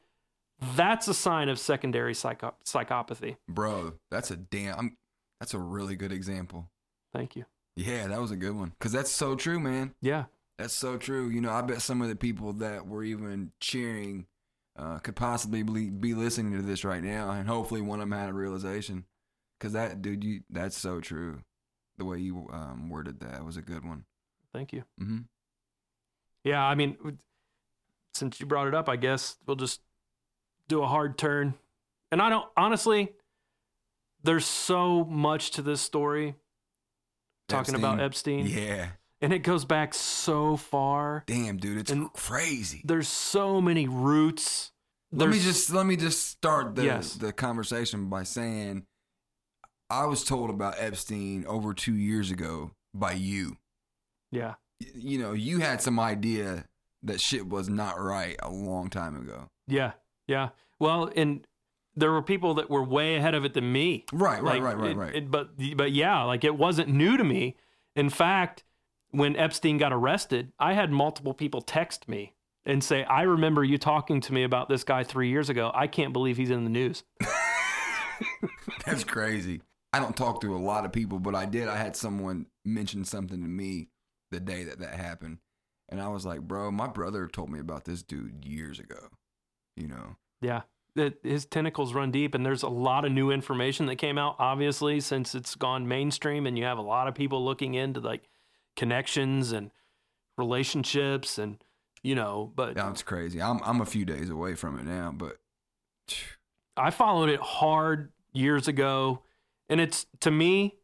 that's 0.76 1.08
a 1.08 1.14
sign 1.14 1.50
of 1.50 1.60
secondary 1.60 2.14
psycho- 2.14 2.56
psychopathy. 2.66 3.36
Bro, 3.50 3.94
that's 4.10 4.32
a 4.32 4.38
damn 4.38 4.78
I'm, 4.80 4.98
that's 5.40 5.54
a 5.54 5.60
really 5.60 5.96
good 5.98 6.12
example. 6.14 6.70
Thank 7.14 7.36
you. 7.36 7.46
Yeah, 7.76 8.08
that 8.08 8.22
was 8.22 8.32
a 8.32 8.38
good 8.38 8.56
one. 8.56 8.74
Cause 8.80 8.92
that's 8.94 9.12
so 9.12 9.36
true, 9.36 9.60
man. 9.60 9.94
Yeah. 10.02 10.26
That's 10.58 10.74
so 10.74 10.98
true. 10.98 11.30
You 11.30 11.42
know, 11.42 11.52
I 11.52 11.62
bet 11.62 11.82
some 11.82 12.02
of 12.02 12.10
the 12.10 12.16
people 12.16 12.54
that 12.54 12.88
were 12.88 13.04
even 13.04 13.52
cheering 13.60 14.26
uh, 14.76 15.00
could 15.00 15.16
possibly 15.16 15.64
be, 15.64 15.90
be 15.90 16.14
listening 16.14 16.54
to 16.54 16.62
this 16.62 16.84
right 16.84 17.04
now, 17.04 17.32
and 17.32 17.48
hopefully 17.48 17.82
one 17.82 18.00
of 18.00 18.10
them 18.10 18.18
had 18.18 18.30
a 18.30 18.34
realization. 18.34 19.06
Cause 19.60 19.74
that 19.74 20.04
dude, 20.04 20.24
you 20.24 20.42
that's 20.52 20.78
so 20.78 21.00
true. 21.00 21.40
The 21.98 22.06
way 22.06 22.20
you 22.20 22.48
um, 22.52 22.90
worded 22.90 23.20
that 23.22 23.44
was 23.44 23.58
a 23.58 23.62
good 23.64 23.84
one. 23.84 24.06
Thank 24.54 24.72
you. 24.72 24.84
hmm 25.00 25.22
Yeah. 26.44 26.64
I 26.64 26.76
mean, 26.76 27.18
since 28.14 28.40
you 28.40 28.46
brought 28.46 28.68
it 28.68 28.76
up, 28.76 28.88
I 28.88 28.98
guess 28.98 29.36
we'll 29.48 29.56
just 29.56 29.82
do 30.68 30.84
a 30.84 30.88
hard 30.88 31.18
turn. 31.18 31.56
And 32.12 32.22
I 32.22 32.30
don't, 32.30 32.48
honestly, 32.56 33.14
there's 34.24 34.46
so 34.46 35.06
much 35.06 35.52
to 35.52 35.64
this 35.64 35.82
story 35.82 36.36
talking 37.48 37.76
about 37.76 38.00
Epstein. 38.00 38.46
Yeah. 38.46 38.90
And 39.22 39.34
it 39.34 39.40
goes 39.40 39.66
back 39.66 39.94
so 39.96 40.58
far. 40.58 41.24
Damn, 41.26 41.58
dude, 41.58 41.80
it's 41.80 41.92
And- 41.92 42.12
crazy. 42.14 42.82
There's 42.86 43.08
so 43.08 43.60
many 43.62 43.88
roots. 43.88 44.72
Let 45.12 45.30
me 45.30 45.40
just 45.40 45.72
let 45.72 45.86
me 45.86 45.96
just 45.96 46.26
start 46.28 46.76
the 46.76 46.84
Yes. 46.86 47.14
the 47.16 47.32
conversation 47.34 48.10
by 48.10 48.24
saying 48.24 48.86
I 49.90 50.06
was 50.06 50.24
told 50.24 50.50
about 50.50 50.76
Epstein 50.78 51.46
over 51.48 51.74
two 51.74 51.96
years 51.96 52.30
ago 52.30 52.72
by 52.94 53.14
you. 53.14 53.58
Yeah. 54.32 54.56
You 54.94 55.18
know, 55.18 55.32
you 55.32 55.60
had 55.60 55.82
some 55.82 56.00
idea 56.00 56.66
that 57.04 57.22
shit 57.22 57.48
was 57.48 57.70
not 57.70 58.00
right 58.00 58.36
a 58.44 58.50
long 58.52 58.90
time 58.90 59.16
ago. 59.16 59.48
Yeah. 59.66 59.94
Yeah. 60.28 60.50
Well, 60.80 61.10
and 61.16 61.48
there 61.96 62.12
were 62.12 62.22
people 62.22 62.54
that 62.56 62.70
were 62.70 62.84
way 62.84 63.16
ahead 63.16 63.34
of 63.34 63.46
it 63.46 63.54
than 63.54 63.72
me. 63.72 64.06
Right, 64.12 64.44
right, 64.44 64.62
Like, 64.62 64.62
right, 64.62 64.78
right, 64.78 64.92
it- 64.92 64.98
right. 64.98 65.16
it- 65.16 65.32
but 65.32 65.52
but 65.78 65.94
yeah, 65.94 66.22
like 66.24 66.44
it 66.44 66.56
wasn't 66.58 66.90
new 66.90 67.16
to 67.18 67.24
me. 67.24 67.56
In 67.96 68.10
fact, 68.10 68.64
when 69.12 69.36
Epstein 69.36 69.78
got 69.78 69.94
arrested, 69.94 70.52
I 70.60 70.74
had 70.74 70.92
multiple 70.92 71.34
people 71.34 71.62
text 71.62 72.08
me 72.08 72.34
and 72.66 72.84
say, 72.84 73.04
"I 73.04 73.24
remember 73.24 73.64
you 73.64 73.78
talking 73.78 74.22
to 74.22 74.34
me 74.34 74.44
about 74.44 74.70
this 74.70 74.84
guy 74.84 75.04
three 75.04 75.30
years 75.30 75.50
ago. 75.50 75.72
I 75.74 75.88
can't 75.88 76.14
believe 76.14 76.38
he's 76.38 76.50
in 76.50 76.64
the 76.64 76.70
news." 76.70 77.04
That's 78.86 79.04
crazy. 79.04 79.62
I 79.94 80.00
don't 80.00 80.16
talk 80.16 80.42
to 80.42 80.56
a 80.56 80.58
lot 80.58 80.86
of 80.86 80.92
people, 80.92 81.20
but 81.20 81.36
I 81.36 81.46
did. 81.46 81.68
I 81.68 81.78
had 81.78 81.96
someone 81.96 82.48
mention 82.66 83.06
something 83.06 83.42
to 83.42 83.48
me 83.48 83.90
the 84.32 84.40
day 84.40 84.64
that 84.66 84.80
that 84.80 84.96
happened, 84.96 85.38
and 85.90 86.02
I 86.02 86.10
was 86.10 86.26
like, 86.26 86.42
"Bro, 86.42 86.72
my 86.72 86.88
brother 86.88 87.28
told 87.28 87.50
me 87.50 87.60
about 87.60 87.86
this 87.86 88.04
dude 88.04 88.46
years 88.46 88.80
ago." 88.80 89.10
You 89.76 89.88
know, 89.88 90.16
Yeah. 90.42 90.62
It, 90.96 91.20
his 91.22 91.46
tentacles 91.46 91.94
run 91.94 92.10
deep, 92.10 92.34
and 92.34 92.44
there's 92.44 92.64
a 92.64 92.70
lot 92.70 93.06
of 93.06 93.12
new 93.12 93.30
information 93.30 93.86
that 93.86 93.98
came 93.98 94.18
out, 94.18 94.36
obviously, 94.40 95.00
since 95.00 95.36
it's 95.36 95.54
gone 95.54 95.88
mainstream, 95.88 96.48
and 96.48 96.58
you 96.58 96.64
have 96.64 96.80
a 96.80 96.82
lot 96.82 97.08
of 97.08 97.14
people 97.14 97.46
looking 97.46 97.76
into 97.76 98.00
like 98.00 98.28
connections 98.78 99.52
and 99.52 99.72
relationships, 100.38 101.38
and 101.38 101.58
you 102.04 102.16
know. 102.16 102.54
But 102.56 102.76
that's 102.76 103.04
crazy. 103.04 103.42
I'm 103.42 103.60
I'm 103.64 103.82
a 103.82 103.86
few 103.86 104.06
days 104.06 104.30
away 104.30 104.56
from 104.56 104.80
it 104.80 104.86
now, 104.86 105.14
but 105.14 105.38
I 106.78 106.92
followed 106.92 107.30
it 107.30 107.42
hard 107.42 108.14
years 108.32 108.70
ago, 108.70 109.24
and 109.68 109.82
it's 109.82 110.06
to 110.22 110.32
me, 110.32 110.76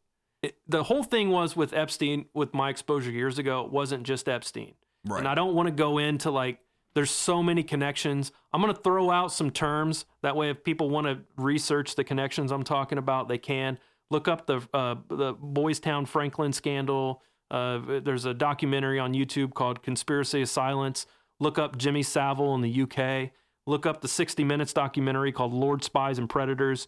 it, 0.41 0.57
the 0.67 0.83
whole 0.83 1.03
thing 1.03 1.29
was 1.29 1.55
with 1.55 1.73
Epstein. 1.73 2.25
With 2.33 2.53
my 2.53 2.69
exposure 2.69 3.11
years 3.11 3.39
ago, 3.39 3.63
it 3.63 3.71
wasn't 3.71 4.03
just 4.03 4.27
Epstein, 4.27 4.73
right. 5.05 5.19
and 5.19 5.27
I 5.27 5.35
don't 5.35 5.55
want 5.55 5.67
to 5.67 5.73
go 5.73 5.99
into 5.99 6.29
like. 6.29 6.59
There's 6.95 7.09
so 7.09 7.41
many 7.41 7.63
connections. 7.63 8.31
I'm 8.53 8.61
going 8.61 8.71
to 8.71 8.79
throw 8.79 9.09
out 9.09 9.31
some 9.31 9.49
terms 9.49 10.05
that 10.21 10.35
way. 10.35 10.51
If 10.51 10.63
people 10.63 10.91
want 10.91 11.07
to 11.07 11.21
research 11.37 11.95
the 11.95 12.03
connections 12.03 12.51
I'm 12.51 12.61
talking 12.61 12.99
about, 12.99 13.27
they 13.27 13.39
can 13.39 13.79
look 14.11 14.27
up 14.27 14.45
the 14.45 14.61
uh, 14.73 14.95
the 15.09 15.33
Boys 15.33 15.79
Town 15.79 16.05
Franklin 16.05 16.53
scandal. 16.53 17.21
Uh, 17.53 17.99
there's 17.99 18.25
a 18.25 18.33
documentary 18.33 18.97
on 18.97 19.13
YouTube 19.13 19.53
called 19.53 19.83
Conspiracy 19.83 20.41
of 20.41 20.49
Silence. 20.49 21.05
Look 21.39 21.59
up 21.59 21.77
Jimmy 21.77 22.01
Savile 22.01 22.55
in 22.55 22.61
the 22.61 22.81
UK. 22.81 23.31
Look 23.67 23.85
up 23.85 24.01
the 24.01 24.07
60 24.07 24.43
Minutes 24.43 24.73
documentary 24.73 25.31
called 25.31 25.53
Lord 25.53 25.83
Spies 25.83 26.17
and 26.17 26.27
Predators. 26.27 26.87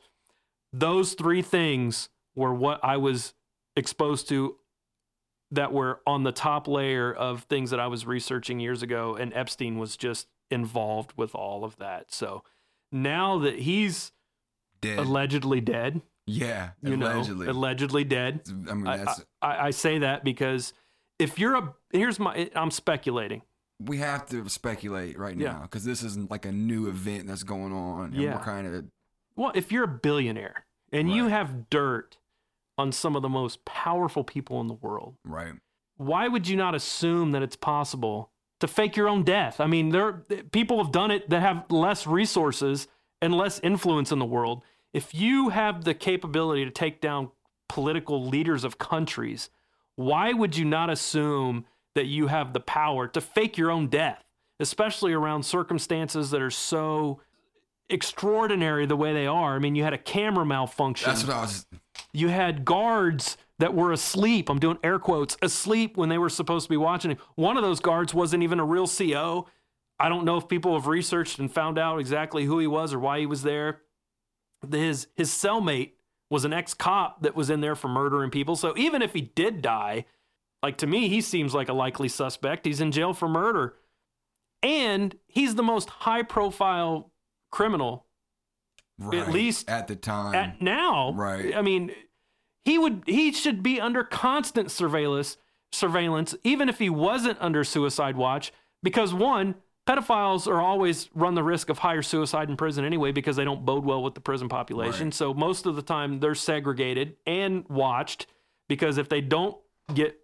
Those 0.74 1.14
three 1.14 1.44
things 1.44 2.10
were 2.36 2.54
what 2.54 2.80
I 2.84 2.98
was 2.98 3.36
exposed 3.76 4.28
to 4.30 4.56
that 5.52 5.72
were 5.72 6.02
on 6.08 6.24
the 6.24 6.32
top 6.32 6.68
layer 6.68 7.14
of 7.14 7.44
things 7.44 7.70
that 7.70 7.80
I 7.80 7.86
was 7.86 8.08
researching 8.08 8.60
years 8.60 8.82
ago, 8.82 9.16
and 9.16 9.32
Epstein 9.36 9.78
was 9.78 9.96
just 9.96 10.28
involved 10.50 11.14
with 11.16 11.36
all 11.36 11.64
of 11.64 11.78
that. 11.78 12.12
So 12.12 12.44
now 12.92 13.38
that 13.38 13.60
he's 13.60 14.12
Dead. 14.82 14.98
allegedly 14.98 15.62
dead, 15.62 16.02
yeah, 16.28 16.70
you 16.82 16.96
allegedly. 16.96 17.46
know, 17.48 17.52
allegedly 17.52 18.04
dead, 18.04 18.42
I 18.70 18.74
mean, 18.74 18.84
that's 18.86 19.24
I, 19.42 19.68
I 19.68 19.70
say 19.72 20.00
that 20.00 20.24
because 20.24 20.74
if 21.20 21.38
you're 21.40 21.56
a 21.56 21.74
here's 21.92 22.20
my 22.20 22.50
I'm 22.56 22.72
speculating. 22.72 23.42
we 23.80 23.98
have 23.98 24.26
to 24.28 24.48
speculate 24.50 25.18
right 25.20 25.36
Yeah. 25.38 25.52
now 25.54 25.62
because 25.64 25.84
this 25.86 26.02
isn't 26.04 26.32
like 26.32 26.46
a 26.46 26.52
new 26.52 26.88
event 26.88 27.28
that's 27.28 27.44
going 27.44 27.74
on. 27.74 28.06
And 28.06 28.16
Yeah. 28.16 28.36
we're 28.38 28.44
kind 28.44 28.68
of 28.68 28.86
Well, 29.36 29.52
if 29.56 29.72
you're 29.72 29.84
a 29.84 29.88
billionaire 29.88 30.66
and 30.92 31.12
you 31.12 31.28
have 31.28 31.70
dirt 31.70 32.18
on 32.78 32.92
some 32.92 33.16
of 33.16 33.22
the 33.22 33.30
most 33.30 33.64
powerful 33.66 34.24
people 34.24 34.60
in 34.62 34.68
the 34.68 34.74
world, 34.74 35.16
right. 35.26 35.54
why 35.98 36.28
would 36.28 36.48
you 36.48 36.56
not 36.58 36.74
assume 36.76 37.32
that 37.32 37.42
it's 37.44 37.56
possible 37.56 38.32
to 38.62 38.68
fake 38.68 38.96
your 38.98 39.08
own 39.10 39.24
death? 39.24 39.60
I 39.62 39.68
mean, 39.68 39.90
there 39.90 40.26
people 40.52 40.82
have 40.84 40.92
done 40.92 41.12
it 41.12 41.30
that 41.30 41.42
have 41.42 41.66
less 41.70 42.08
resources 42.08 42.88
and 43.22 43.34
less 43.36 43.60
influence 43.62 44.12
in 44.12 44.20
the 44.20 44.26
world. 44.26 44.64
If 44.96 45.14
you 45.14 45.50
have 45.50 45.84
the 45.84 45.94
capability 45.94 46.64
to 46.64 46.72
take 46.72 47.02
down 47.02 47.32
political 47.68 48.26
leaders 48.26 48.64
of 48.64 48.78
countries, 48.78 49.50
why 49.98 50.32
would 50.32 50.56
you 50.56 50.64
not 50.64 50.90
assume 50.90 51.66
that 51.96 52.06
you 52.06 52.28
have 52.28 52.54
the 52.54 52.62
power 52.62 53.06
to 53.10 53.20
fake 53.20 53.58
your 53.58 53.72
own 53.72 53.88
death, 53.88 54.24
especially 54.58 55.12
around 55.12 55.44
circumstances 55.44 56.32
that 56.32 56.42
are 56.42 56.50
so 56.50 57.20
extraordinary 57.90 58.86
the 58.86 58.96
way 58.96 59.12
they 59.12 59.28
are? 59.28 59.58
I 59.58 59.60
mean, 59.60 59.76
you 59.76 59.84
had 59.84 59.92
a 59.92 59.98
camera 59.98 60.46
malfunction 60.46 61.10
That's 61.10 61.28
what 61.28 61.36
I 61.36 61.42
was. 61.42 61.66
you 62.14 62.30
had 62.30 62.64
guards 62.64 63.36
that 63.60 63.74
were 63.74 63.92
asleep. 63.92 64.50
I'm 64.50 64.60
doing 64.60 64.78
air 64.82 64.98
quotes, 64.98 65.36
asleep 65.42 65.98
when 65.98 66.08
they 66.08 66.18
were 66.18 66.30
supposed 66.30 66.68
to 66.68 66.70
be 66.70 66.78
watching 66.78 67.12
it. 67.12 67.18
One 67.36 67.58
of 67.58 67.64
those 67.64 67.82
guards 67.82 68.14
wasn't 68.14 68.44
even 68.44 68.62
a 68.62 68.66
real 68.66 68.88
CO. 68.88 69.46
I 70.00 70.08
don't 70.08 70.24
know 70.24 70.38
if 70.38 70.48
people 70.48 70.74
have 70.76 70.88
researched 70.88 71.38
and 71.38 71.52
found 71.52 71.78
out 71.78 72.00
exactly 72.00 72.46
who 72.46 72.60
he 72.60 72.68
was 72.68 72.94
or 72.94 73.00
why 73.00 73.20
he 73.20 73.26
was 73.26 73.44
there. 73.44 73.82
His 74.72 75.08
his 75.16 75.30
cellmate 75.30 75.92
was 76.30 76.46
an 76.46 76.54
ex-cop 76.54 77.22
that 77.22 77.36
was 77.36 77.50
in 77.50 77.62
there 77.62 77.76
for 77.76 77.88
murdering 77.88 78.32
people. 78.32 78.56
So 78.56 78.74
even 78.78 79.02
if 79.02 79.14
he 79.14 79.22
did 79.22 79.62
die, 79.62 80.06
like 80.64 80.78
to 80.78 80.88
me, 80.88 81.08
he 81.08 81.22
seems 81.22 81.54
like 81.54 81.70
a 81.70 81.74
likely 81.74 82.10
suspect. 82.10 82.66
He's 82.66 82.82
in 82.82 82.92
jail 82.92 83.14
for 83.14 83.30
murder. 83.30 83.76
And 84.64 85.16
he's 85.28 85.54
the 85.54 85.64
most 85.64 85.90
high-profile 85.90 87.12
criminal 87.52 88.06
Right, 88.98 89.30
least 89.30 89.70
at 89.70 89.88
the 89.88 89.96
time. 89.96 90.34
at 90.36 90.62
now. 90.62 91.12
Right. 91.12 91.54
I 91.56 91.62
mean, 91.62 91.92
he 92.64 92.78
would 92.78 93.04
he 93.06 93.32
should 93.34 93.62
be 93.62 93.80
under 93.80 94.04
constant 94.04 94.72
surveillance 94.72 95.38
surveillance, 95.72 96.34
even 96.44 96.70
if 96.70 96.80
he 96.80 96.90
wasn't 96.90 97.38
under 97.42 97.64
suicide 97.64 98.16
watch, 98.16 98.54
because 98.82 99.14
one, 99.14 99.56
pedophiles 99.88 100.48
are 100.48 100.62
always 100.62 101.10
run 101.14 101.36
the 101.36 101.44
risk 101.44 101.70
of 101.70 101.80
higher 101.80 102.02
suicide 102.02 102.50
in 102.50 102.58
prison 102.58 102.84
anyway 102.86 103.12
because 103.12 103.36
they 103.36 103.46
don't 103.46 103.66
bode 103.66 103.86
well 103.86 104.02
with 104.02 104.16
the 104.16 104.22
prison 104.22 104.50
population. 104.50 105.08
Right. 105.08 105.14
So 105.14 105.34
most 105.34 105.66
of 105.66 105.76
the 105.76 105.82
time 105.82 106.20
they're 106.20 106.36
segregated 106.36 107.16
and 107.26 107.68
watched 107.70 108.28
because 108.68 108.98
if 108.98 109.10
they 109.10 109.22
don't 109.22 109.58
get 109.94 110.20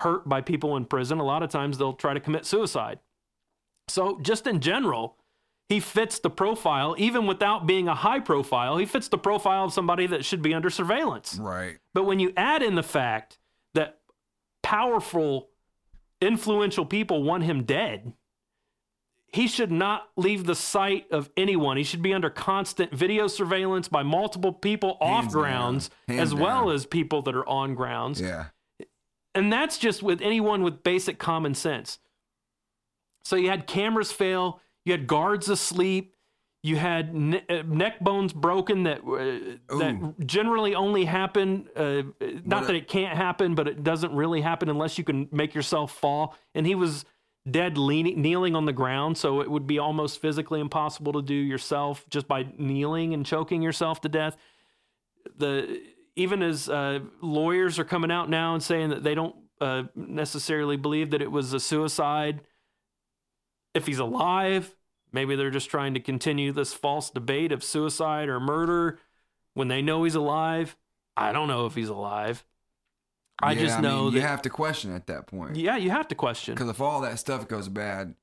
hurt 0.00 0.28
by 0.28 0.40
people 0.40 0.76
in 0.76 0.84
prison, 0.84 1.18
a 1.18 1.24
lot 1.24 1.42
of 1.42 1.50
times 1.50 1.78
they'll 1.78 1.94
try 1.94 2.14
to 2.14 2.20
commit 2.20 2.44
suicide. 2.44 2.98
So 3.88 4.18
just 4.20 4.46
in 4.46 4.60
general, 4.60 5.16
he 5.68 5.80
fits 5.80 6.18
the 6.18 6.30
profile 6.30 6.94
even 6.98 7.26
without 7.26 7.66
being 7.66 7.88
a 7.88 7.94
high 7.94 8.20
profile. 8.20 8.76
He 8.76 8.86
fits 8.86 9.08
the 9.08 9.18
profile 9.18 9.64
of 9.64 9.72
somebody 9.72 10.06
that 10.06 10.24
should 10.24 10.42
be 10.42 10.54
under 10.54 10.70
surveillance. 10.70 11.38
Right. 11.40 11.78
But 11.94 12.04
when 12.04 12.20
you 12.20 12.32
add 12.36 12.62
in 12.62 12.74
the 12.74 12.82
fact 12.82 13.38
that 13.74 14.00
powerful, 14.62 15.48
influential 16.20 16.84
people 16.84 17.22
want 17.22 17.44
him 17.44 17.64
dead, 17.64 18.12
he 19.32 19.46
should 19.46 19.70
not 19.70 20.08
leave 20.16 20.44
the 20.46 20.54
sight 20.54 21.06
of 21.10 21.30
anyone. 21.36 21.76
He 21.76 21.84
should 21.84 22.02
be 22.02 22.14
under 22.14 22.30
constant 22.30 22.92
video 22.94 23.26
surveillance 23.26 23.86
by 23.88 24.02
multiple 24.02 24.52
people 24.52 24.96
off 25.00 25.24
Hands 25.24 25.34
down. 25.34 25.42
grounds, 25.42 25.90
as 26.08 26.34
well 26.34 26.70
as 26.70 26.86
people 26.86 27.22
that 27.22 27.34
are 27.34 27.46
on 27.48 27.74
grounds. 27.74 28.20
Yeah. 28.20 28.46
And 29.34 29.52
that's 29.52 29.76
just 29.78 30.02
with 30.02 30.20
anyone 30.22 30.62
with 30.62 30.82
basic 30.82 31.18
common 31.18 31.54
sense. 31.54 31.98
So 33.24 33.36
you 33.36 33.50
had 33.50 33.66
cameras 33.66 34.10
fail, 34.10 34.60
you 34.86 34.92
had 34.92 35.06
guards 35.06 35.48
asleep, 35.50 36.14
you 36.62 36.76
had 36.76 37.14
ne- 37.14 37.44
uh, 37.48 37.62
neck 37.66 38.00
bones 38.00 38.32
broken 38.32 38.84
that 38.84 39.00
uh, 39.04 39.76
that 39.78 40.14
generally 40.26 40.74
only 40.74 41.04
happen. 41.04 41.68
Uh, 41.76 42.02
not 42.44 42.62
What 42.62 42.66
that 42.68 42.76
it 42.76 42.88
can't 42.88 43.16
happen, 43.16 43.54
but 43.54 43.68
it 43.68 43.84
doesn't 43.84 44.12
really 44.12 44.40
happen 44.40 44.68
unless 44.70 44.96
you 44.98 45.04
can 45.04 45.28
make 45.30 45.54
yourself 45.54 45.92
fall. 45.92 46.34
And 46.54 46.66
he 46.66 46.74
was 46.74 47.04
dead, 47.50 47.78
leaning, 47.78 48.20
kneeling 48.20 48.54
on 48.54 48.64
the 48.64 48.72
ground, 48.72 49.18
so 49.18 49.40
it 49.40 49.50
would 49.50 49.66
be 49.66 49.78
almost 49.78 50.20
physically 50.20 50.60
impossible 50.60 51.12
to 51.14 51.22
do 51.22 51.34
yourself 51.34 52.04
just 52.10 52.28
by 52.28 52.46
kneeling 52.56 53.14
and 53.14 53.24
choking 53.24 53.62
yourself 53.62 54.00
to 54.02 54.08
death 54.08 54.36
the 55.36 55.80
even 56.16 56.42
as 56.42 56.68
uh, 56.68 56.98
lawyers 57.20 57.78
are 57.78 57.84
coming 57.84 58.10
out 58.10 58.28
now 58.28 58.54
and 58.54 58.62
saying 58.62 58.90
that 58.90 59.04
they 59.04 59.14
don't 59.14 59.36
uh, 59.60 59.84
necessarily 59.94 60.76
believe 60.76 61.10
that 61.10 61.22
it 61.22 61.30
was 61.30 61.52
a 61.52 61.60
suicide. 61.60 62.40
If 63.72 63.86
he's 63.86 64.00
alive, 64.00 64.74
maybe 65.12 65.36
they're 65.36 65.50
just 65.50 65.70
trying 65.70 65.94
to 65.94 66.00
continue 66.00 66.50
this 66.50 66.74
false 66.74 67.10
debate 67.10 67.52
of 67.52 67.62
suicide 67.62 68.28
or 68.28 68.40
murder 68.40 68.98
when 69.54 69.68
they 69.68 69.80
know 69.80 70.02
he's 70.02 70.16
alive. 70.16 70.76
I 71.16 71.30
don't 71.30 71.48
know 71.48 71.66
if 71.66 71.76
he's 71.76 71.88
alive. 71.88 72.44
I 73.40 73.52
Yeah, 73.52 73.60
just 73.60 73.80
know 73.80 74.04
mean, 74.04 74.12
that 74.14 74.18
you 74.20 74.26
have 74.26 74.42
to 74.42 74.50
question 74.50 74.92
at 74.94 75.06
that 75.06 75.26
point. 75.26 75.56
yeah, 75.56 75.76
you 75.76 75.90
have 75.90 76.08
to 76.08 76.14
question. 76.14 76.54
Because 76.54 76.68
if 76.70 76.80
all 76.80 77.00
that 77.02 77.18
stuff 77.18 77.46
goes 77.48 77.68
bad, 77.68 78.14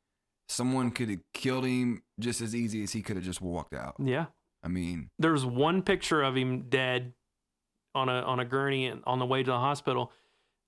someone 0.49 0.91
could 0.91 1.09
have 1.09 1.19
killed 1.33 1.65
him 1.65 2.03
just 2.19 2.41
as 2.41 2.53
easy 2.53 2.83
as 2.83 2.91
he 2.91 3.01
could 3.01 3.15
have 3.15 3.25
just 3.25 3.41
walked 3.41 3.73
out. 3.73 3.95
Yeah, 3.99 4.25
I 4.63 4.67
mean, 4.67 5.09
there's 5.17 5.45
one 5.45 5.81
picture 5.81 6.21
of 6.21 6.35
him 6.35 6.63
dead 6.69 7.13
on 7.93 8.09
a 8.09 8.21
on 8.21 8.39
a 8.39 8.45
gurney 8.45 8.87
and 8.87 9.01
on 9.05 9.19
the 9.19 9.25
way 9.25 9.41
to 9.43 9.51
the 9.51 9.57
hospital. 9.59 10.11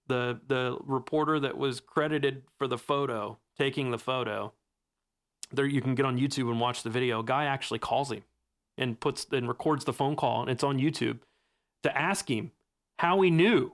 The 0.07 0.39
the 0.47 0.77
reporter 0.85 1.39
that 1.41 1.57
was 1.57 1.81
credited 1.81 2.43
for 2.57 2.67
the 2.67 2.77
photo, 2.77 3.39
taking 3.57 3.91
the 3.91 3.97
photo, 3.99 4.53
there 5.51 5.65
you 5.65 5.81
can 5.81 5.95
get 5.95 6.05
on 6.05 6.17
YouTube 6.17 6.49
and 6.49 6.61
watch 6.61 6.83
the 6.83 6.89
video. 6.89 7.19
A 7.19 7.23
guy 7.25 7.45
actually 7.45 7.79
calls 7.79 8.11
him 8.11 8.23
and 8.77 8.97
puts 8.97 9.27
and 9.31 9.47
records 9.49 9.83
the 9.83 9.91
phone 9.91 10.15
call 10.15 10.41
and 10.41 10.49
it's 10.49 10.63
on 10.63 10.77
YouTube 10.79 11.19
to 11.83 11.97
ask 11.97 12.29
him 12.29 12.51
how 12.99 13.19
he 13.21 13.29
knew 13.29 13.73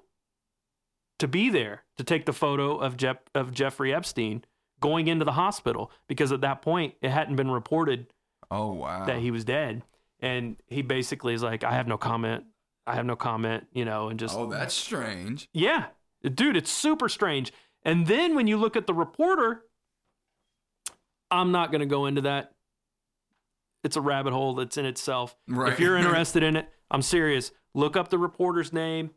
to 1.19 1.27
be 1.27 1.49
there 1.49 1.83
to 1.97 2.03
take 2.03 2.25
the 2.25 2.33
photo 2.33 2.77
of 2.77 2.97
Jeff 2.97 3.17
of 3.33 3.53
Jeffrey 3.53 3.93
Epstein 3.93 4.43
going 4.79 5.07
into 5.07 5.23
the 5.23 5.31
hospital 5.31 5.91
because 6.07 6.31
at 6.31 6.41
that 6.41 6.61
point 6.61 6.95
it 7.01 7.09
hadn't 7.09 7.37
been 7.37 7.49
reported 7.49 8.07
oh 8.51 8.73
wow. 8.73 9.05
that 9.05 9.19
he 9.19 9.31
was 9.31 9.45
dead. 9.45 9.81
And 10.19 10.57
he 10.67 10.81
basically 10.81 11.33
is 11.33 11.43
like, 11.43 11.63
I 11.63 11.71
have 11.73 11.87
no 11.87 11.97
comment. 11.97 12.45
I 12.85 12.95
have 12.95 13.05
no 13.05 13.15
comment, 13.15 13.67
you 13.71 13.85
know, 13.85 14.09
and 14.09 14.19
just, 14.19 14.35
oh, 14.37 14.47
that's 14.47 14.73
strange. 14.73 15.47
yeah, 15.53 15.85
dude, 16.21 16.57
it's 16.57 16.71
super 16.71 17.07
strange. 17.07 17.53
And 17.83 18.07
then 18.07 18.35
when 18.35 18.47
you 18.47 18.57
look 18.57 18.75
at 18.75 18.87
the 18.87 18.93
reporter, 18.93 19.63
I'm 21.31 21.51
not 21.51 21.71
going 21.71 21.79
to 21.79 21.85
go 21.85 22.05
into 22.05 22.21
that. 22.21 22.51
It's 23.85 23.95
a 23.95 24.01
rabbit 24.01 24.33
hole 24.33 24.55
that's 24.55 24.77
in 24.77 24.85
itself. 24.85 25.35
Right. 25.47 25.73
If 25.73 25.79
you're 25.79 25.97
interested 25.97 26.43
in 26.43 26.57
it, 26.57 26.69
I'm 26.91 27.01
serious. 27.01 27.51
Look 27.73 27.95
up 27.95 28.09
the 28.09 28.17
reporter's 28.17 28.73
name 28.73 29.11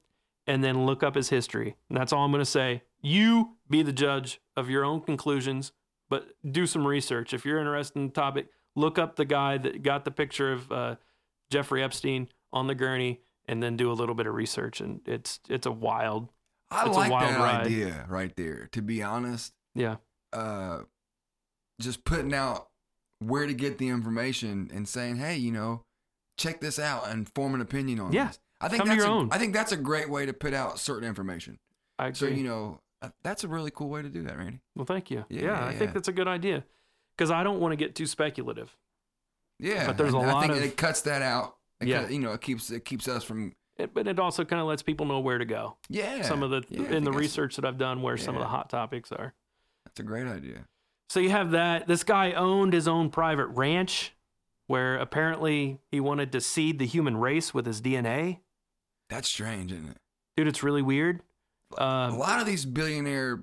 and 0.46 0.62
then 0.62 0.86
look 0.86 1.02
up 1.02 1.14
his 1.14 1.28
history. 1.30 1.76
And 1.88 1.96
that's 1.98 2.12
all 2.12 2.24
I'm 2.24 2.30
going 2.30 2.40
to 2.40 2.44
say. 2.50 2.82
You 3.02 3.56
be 3.68 3.82
the 3.82 3.92
judge 3.92 4.40
of 4.56 4.68
your 4.70 4.84
own 4.84 5.00
conclusions, 5.00 5.72
but 6.08 6.28
do 6.48 6.66
some 6.66 6.86
research. 6.86 7.34
If 7.34 7.44
you're 7.44 7.58
interested 7.58 7.98
in 7.98 8.06
the 8.06 8.12
topic, 8.12 8.48
look 8.74 8.98
up 8.98 9.16
the 9.16 9.24
guy 9.24 9.58
that 9.58 9.82
got 9.82 10.04
the 10.04 10.10
picture 10.10 10.52
of 10.52 10.70
uh, 10.72 10.96
Jeffrey 11.50 11.82
Epstein 11.82 12.28
on 12.52 12.66
the 12.66 12.74
gurney 12.74 13.20
and 13.48 13.62
then 13.62 13.76
do 13.76 13.90
a 13.90 13.94
little 13.94 14.14
bit 14.14 14.26
of 14.26 14.34
research. 14.34 14.80
And 14.80 15.00
it's 15.06 15.40
it's 15.48 15.66
a 15.66 15.70
wild, 15.72 16.28
I 16.70 16.86
It's 16.86 16.96
a 16.96 17.00
like 17.00 17.10
wild 17.10 17.34
that 17.34 17.38
ride. 17.40 17.66
idea 17.66 18.04
right 18.08 18.34
there. 18.36 18.68
To 18.72 18.82
be 18.82 19.02
honest, 19.02 19.52
yeah, 19.74 19.96
uh, 20.32 20.80
just 21.80 22.04
putting 22.04 22.34
out 22.34 22.68
where 23.20 23.46
to 23.46 23.54
get 23.54 23.78
the 23.78 23.88
information 23.88 24.70
and 24.74 24.88
saying, 24.88 25.16
hey, 25.16 25.36
you 25.36 25.52
know, 25.52 25.82
check 26.38 26.60
this 26.60 26.78
out 26.78 27.08
and 27.08 27.28
form 27.34 27.54
an 27.54 27.60
opinion 27.60 28.00
on 28.00 28.12
Yeah. 28.12 28.28
this. 28.28 28.40
I 28.60 28.68
think 28.68 28.80
Come 28.80 28.88
to 28.88 28.94
that's 28.96 29.04
your 29.06 29.14
a, 29.14 29.18
own. 29.18 29.28
I 29.32 29.38
think 29.38 29.52
that's 29.52 29.72
a 29.72 29.76
great 29.76 30.08
way 30.08 30.26
to 30.26 30.32
put 30.32 30.54
out 30.54 30.78
certain 30.78 31.06
information. 31.08 31.58
I 31.98 32.12
So 32.12 32.26
you 32.26 32.44
know, 32.44 32.80
uh, 33.02 33.10
that's 33.22 33.44
a 33.44 33.48
really 33.48 33.70
cool 33.70 33.88
way 33.88 34.02
to 34.02 34.08
do 34.08 34.22
that, 34.24 34.36
Randy. 34.38 34.60
well, 34.74 34.86
thank 34.86 35.10
you. 35.10 35.24
Yeah, 35.28 35.42
Yeah, 35.42 35.64
I 35.66 35.72
yeah. 35.72 35.78
think 35.78 35.92
that's 35.94 36.08
a 36.08 36.12
good 36.12 36.28
idea 36.28 36.64
because 37.16 37.30
I 37.30 37.42
don't 37.42 37.60
want 37.60 37.72
to 37.72 37.76
get 37.76 37.94
too 37.94 38.06
speculative. 38.06 38.74
Yeah, 39.58 39.86
But 39.86 39.96
there's 39.98 40.14
a 40.14 40.18
I 40.18 40.32
lot 40.32 40.40
think 40.42 40.52
of- 40.56 40.62
it 40.62 40.76
cuts 40.76 41.02
that 41.02 41.22
out. 41.22 41.56
It 41.80 41.88
Yeah. 41.88 42.02
cut- 42.02 42.10
you 42.12 42.18
know, 42.18 42.32
it 42.32 42.40
keeps 42.40 42.70
it 42.70 42.84
keeps 42.84 43.08
us 43.08 43.24
from 43.24 43.54
It, 43.76 43.92
but 43.92 44.06
it 44.08 44.18
also 44.18 44.44
kind 44.44 44.60
of 44.60 44.68
lets 44.68 44.82
people 44.82 45.04
know 45.06 45.20
where 45.20 45.38
to 45.38 45.44
go. 45.44 45.76
yeah. 45.88 46.22
Some 46.22 46.42
of 46.42 46.50
the 46.50 46.62
Yeah, 46.70 46.90
in 46.96 47.04
the 47.04 47.12
research 47.12 47.56
that 47.56 47.64
I've 47.66 47.78
done 47.78 48.00
where 48.02 48.16
some 48.16 48.34
of 48.34 48.40
the 48.40 48.48
hot 48.48 48.70
topics 48.70 49.12
are. 49.12 49.34
That's 49.84 50.00
a 50.00 50.02
great 50.02 50.26
idea. 50.26 50.66
So 51.08 51.20
you 51.20 51.30
have 51.30 51.50
that. 51.52 51.86
This 51.86 52.02
guy 52.02 52.32
owned 52.32 52.72
his 52.72 52.88
own 52.88 53.10
private 53.10 53.46
ranch 53.48 54.14
where 54.66 54.96
apparently 54.96 55.78
he 55.90 56.00
wanted 56.00 56.32
to 56.32 56.40
seed 56.40 56.78
the 56.78 56.86
human 56.86 57.16
race 57.18 57.52
with 57.54 57.66
his 57.66 57.80
DNA. 57.80 58.40
That's 59.08 59.28
strange, 59.28 59.72
isn't 59.72 59.88
it? 59.88 59.96
Dude, 60.36 60.48
it's 60.48 60.62
really 60.62 60.82
weird. 60.82 61.20
a 61.76 61.82
Um, 61.82 62.18
lot 62.18 62.40
of 62.40 62.46
these 62.46 62.64
billionaire 62.64 63.42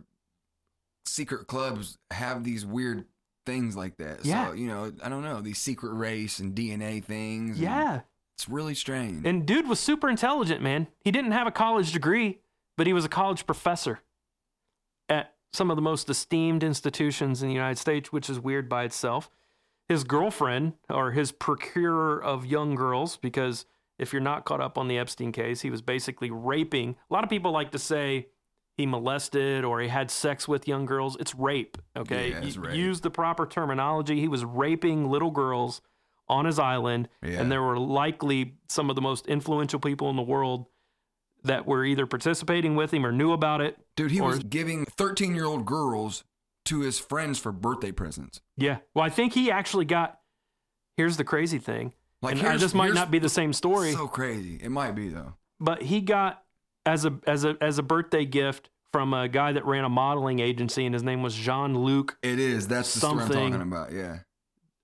secret 1.05 1.47
clubs 1.47 1.97
have 2.11 2.43
these 2.43 2.65
weird 2.65 3.05
things 3.45 3.75
like 3.75 3.97
that. 3.97 4.25
Yeah. 4.25 4.47
So, 4.47 4.53
you 4.53 4.67
know, 4.67 4.91
I 5.03 5.09
don't 5.09 5.23
know, 5.23 5.41
these 5.41 5.57
secret 5.57 5.93
race 5.93 6.39
and 6.39 6.55
DNA 6.55 7.03
things. 7.03 7.59
yeah. 7.59 8.01
It's 8.35 8.49
really 8.49 8.73
strange. 8.73 9.27
And 9.27 9.45
dude 9.45 9.67
was 9.67 9.79
super 9.79 10.09
intelligent, 10.09 10.61
man. 10.61 10.87
He 11.01 11.11
didn't 11.11 11.33
have 11.33 11.45
a 11.45 11.51
college 11.51 11.91
degree, 11.91 12.39
but 12.77 12.87
he 12.87 12.93
was 12.93 13.05
a 13.05 13.09
college 13.09 13.45
professor 13.45 13.99
at 15.07 15.35
some 15.53 15.69
of 15.69 15.75
the 15.75 15.83
most 15.83 16.09
esteemed 16.09 16.63
institutions 16.63 17.43
in 17.43 17.47
the 17.49 17.53
United 17.53 17.77
States, 17.77 18.11
which 18.11 18.29
is 18.31 18.39
weird 18.39 18.67
by 18.67 18.85
itself. 18.85 19.29
His 19.87 20.03
girlfriend, 20.03 20.73
or 20.89 21.11
his 21.11 21.31
procurer 21.31 22.19
of 22.21 22.43
young 22.45 22.73
girls, 22.73 23.17
because 23.17 23.65
if 23.99 24.11
you're 24.13 24.21
not 24.21 24.45
caught 24.45 24.61
up 24.61 24.77
on 24.77 24.87
the 24.87 24.97
Epstein 24.97 25.31
case, 25.31 25.61
he 25.61 25.69
was 25.69 25.81
basically 25.81 26.31
raping. 26.31 26.95
A 27.09 27.13
lot 27.13 27.23
of 27.23 27.29
people 27.29 27.51
like 27.51 27.71
to 27.71 27.79
say 27.79 28.27
he 28.75 28.85
molested 28.85 29.63
or 29.63 29.79
he 29.81 29.87
had 29.87 30.09
sex 30.09 30.47
with 30.47 30.67
young 30.67 30.85
girls. 30.85 31.15
It's 31.19 31.35
rape, 31.35 31.77
okay? 31.95 32.31
Yeah, 32.31 32.39
it's 32.43 32.57
rape. 32.57 32.75
Use 32.75 33.01
the 33.01 33.11
proper 33.11 33.45
terminology. 33.45 34.19
He 34.19 34.27
was 34.27 34.43
raping 34.43 35.09
little 35.09 35.31
girls 35.31 35.81
on 36.27 36.45
his 36.45 36.57
island, 36.57 37.09
Yeah. 37.21 37.41
and 37.41 37.51
there 37.51 37.61
were 37.61 37.77
likely 37.77 38.55
some 38.69 38.89
of 38.89 38.95
the 38.95 39.01
most 39.01 39.27
influential 39.27 39.79
people 39.79 40.09
in 40.09 40.15
the 40.15 40.21
world 40.23 40.65
that 41.43 41.65
were 41.67 41.83
either 41.85 42.05
participating 42.07 42.75
with 42.75 42.91
him 42.93 43.05
or 43.05 43.11
knew 43.11 43.33
about 43.33 43.59
it. 43.61 43.77
Dude, 43.97 44.11
he 44.11 44.21
or- 44.21 44.29
was 44.29 44.39
giving 44.39 44.85
13 44.85 45.35
year 45.35 45.45
old 45.45 45.65
girls 45.65 46.23
to 46.65 46.79
his 46.79 46.97
friends 46.97 47.37
for 47.37 47.51
birthday 47.51 47.91
presents. 47.91 48.39
Yeah. 48.55 48.77
Well, 48.95 49.03
I 49.05 49.09
think 49.09 49.33
he 49.33 49.51
actually 49.51 49.83
got. 49.85 50.19
Here's 50.95 51.17
the 51.17 51.25
crazy 51.25 51.57
thing. 51.59 51.91
Like, 52.23 52.41
and 52.43 52.59
this 52.59 52.73
might 52.73 52.93
not 52.93 53.11
be 53.11 53.19
the 53.19 53.29
same 53.29 53.53
story, 53.53 53.91
So 53.91 54.07
crazy. 54.07 54.59
It 54.63 54.69
might 54.69 54.93
be, 54.95 55.09
though. 55.09 55.33
but 55.59 55.81
he 55.83 56.01
got 56.01 56.43
as 56.85 57.05
a 57.05 57.13
as 57.27 57.43
a 57.45 57.55
as 57.61 57.77
a 57.77 57.83
birthday 57.83 58.25
gift 58.25 58.69
from 58.91 59.13
a 59.13 59.27
guy 59.27 59.51
that 59.51 59.65
ran 59.65 59.83
a 59.83 59.89
modeling 59.89 60.39
agency, 60.39 60.85
and 60.85 60.93
his 60.95 61.03
name 61.03 61.21
was 61.21 61.35
Jean 61.35 61.75
Luc. 61.77 62.17
It 62.23 62.39
is. 62.39 62.67
That's 62.67 62.93
the 62.93 62.99
story 62.99 63.13
I'm 63.13 63.19
Something- 63.19 63.51
talking 63.51 63.61
about. 63.67 63.91
Yeah. 63.91 64.19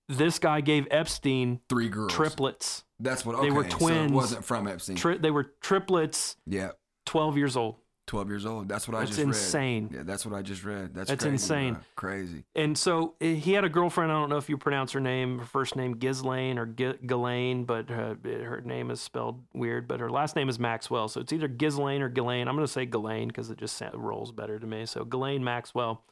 This 0.08 0.38
guy 0.40 0.60
gave 0.60 0.88
Epstein 0.90 1.60
Three 1.68 1.88
girls. 1.88 2.12
triplets. 2.12 2.84
That's 2.98 3.24
what 3.24 3.36
okay. 3.36 3.46
They 3.46 3.50
were 3.52 3.62
So 3.70 3.78
twins. 3.78 4.10
it 4.10 4.14
wasn't 4.14 4.44
from 4.44 4.66
Epstein. 4.66 4.96
Tri- 4.96 5.16
they 5.18 5.30
were 5.30 5.52
triplets, 5.60 6.36
yeah. 6.46 6.72
twelve 7.06 7.36
years 7.38 7.56
old. 7.56 7.76
12 8.10 8.28
years 8.28 8.44
old. 8.44 8.68
That's 8.68 8.88
what 8.88 8.96
I 8.96 9.04
just 9.04 9.18
read. 9.18 9.28
That's 9.28 9.38
just 9.38 9.44
insane. 9.46 9.84
read. 9.84 9.96
Yeah, 9.98 10.02
that's 10.02 10.26
what 10.26 10.34
I 10.34 10.42
just 10.42 10.64
read. 10.64 10.94
That's, 10.94 11.08
That's 11.10 11.22
crazy, 11.22 11.32
insane. 11.34 11.74
bro. 11.74 11.82
Crazy. 11.94 12.44
And 12.56 12.76
so 12.76 13.14
eh, 13.20 13.34
he 13.34 13.52
had 13.52 13.64
a 13.64 13.68
girlfriend. 13.68 14.10
I 14.10 14.16
don't 14.16 14.28
know 14.30 14.36
if 14.36 14.48
you 14.48 14.58
pronounce 14.58 14.90
her 14.92 15.00
name, 15.00 15.38
her 15.38 15.44
first 15.44 15.76
name 15.76 15.92
Ghislaine 15.96 16.58
or 16.58 16.66
G- 16.66 16.94
Ghislaine, 17.06 17.64
but 17.64 17.88
uh, 17.88 18.14
her 18.24 18.62
name 18.64 18.90
is 18.90 19.00
spelled 19.00 19.44
weird. 19.54 19.86
But 19.86 20.00
her 20.00 20.10
last 20.10 20.34
name 20.34 20.48
is 20.48 20.58
Maxwell, 20.58 21.06
so 21.06 21.20
it's 21.20 21.32
either 21.32 21.46
Ghislaine 21.46 22.02
or 22.02 22.08
Ghislaine. 22.08 22.48
I'm 22.48 22.56
going 22.56 22.66
to 22.66 22.72
say 22.72 22.84
Ghislaine 22.84 23.28
because 23.28 23.48
it 23.48 23.58
just 23.58 23.80
rolls 23.94 24.32
better 24.32 24.58
to 24.58 24.66
me. 24.66 24.86
So 24.86 25.04
Ghislaine 25.04 25.44
Maxwell. 25.44 26.02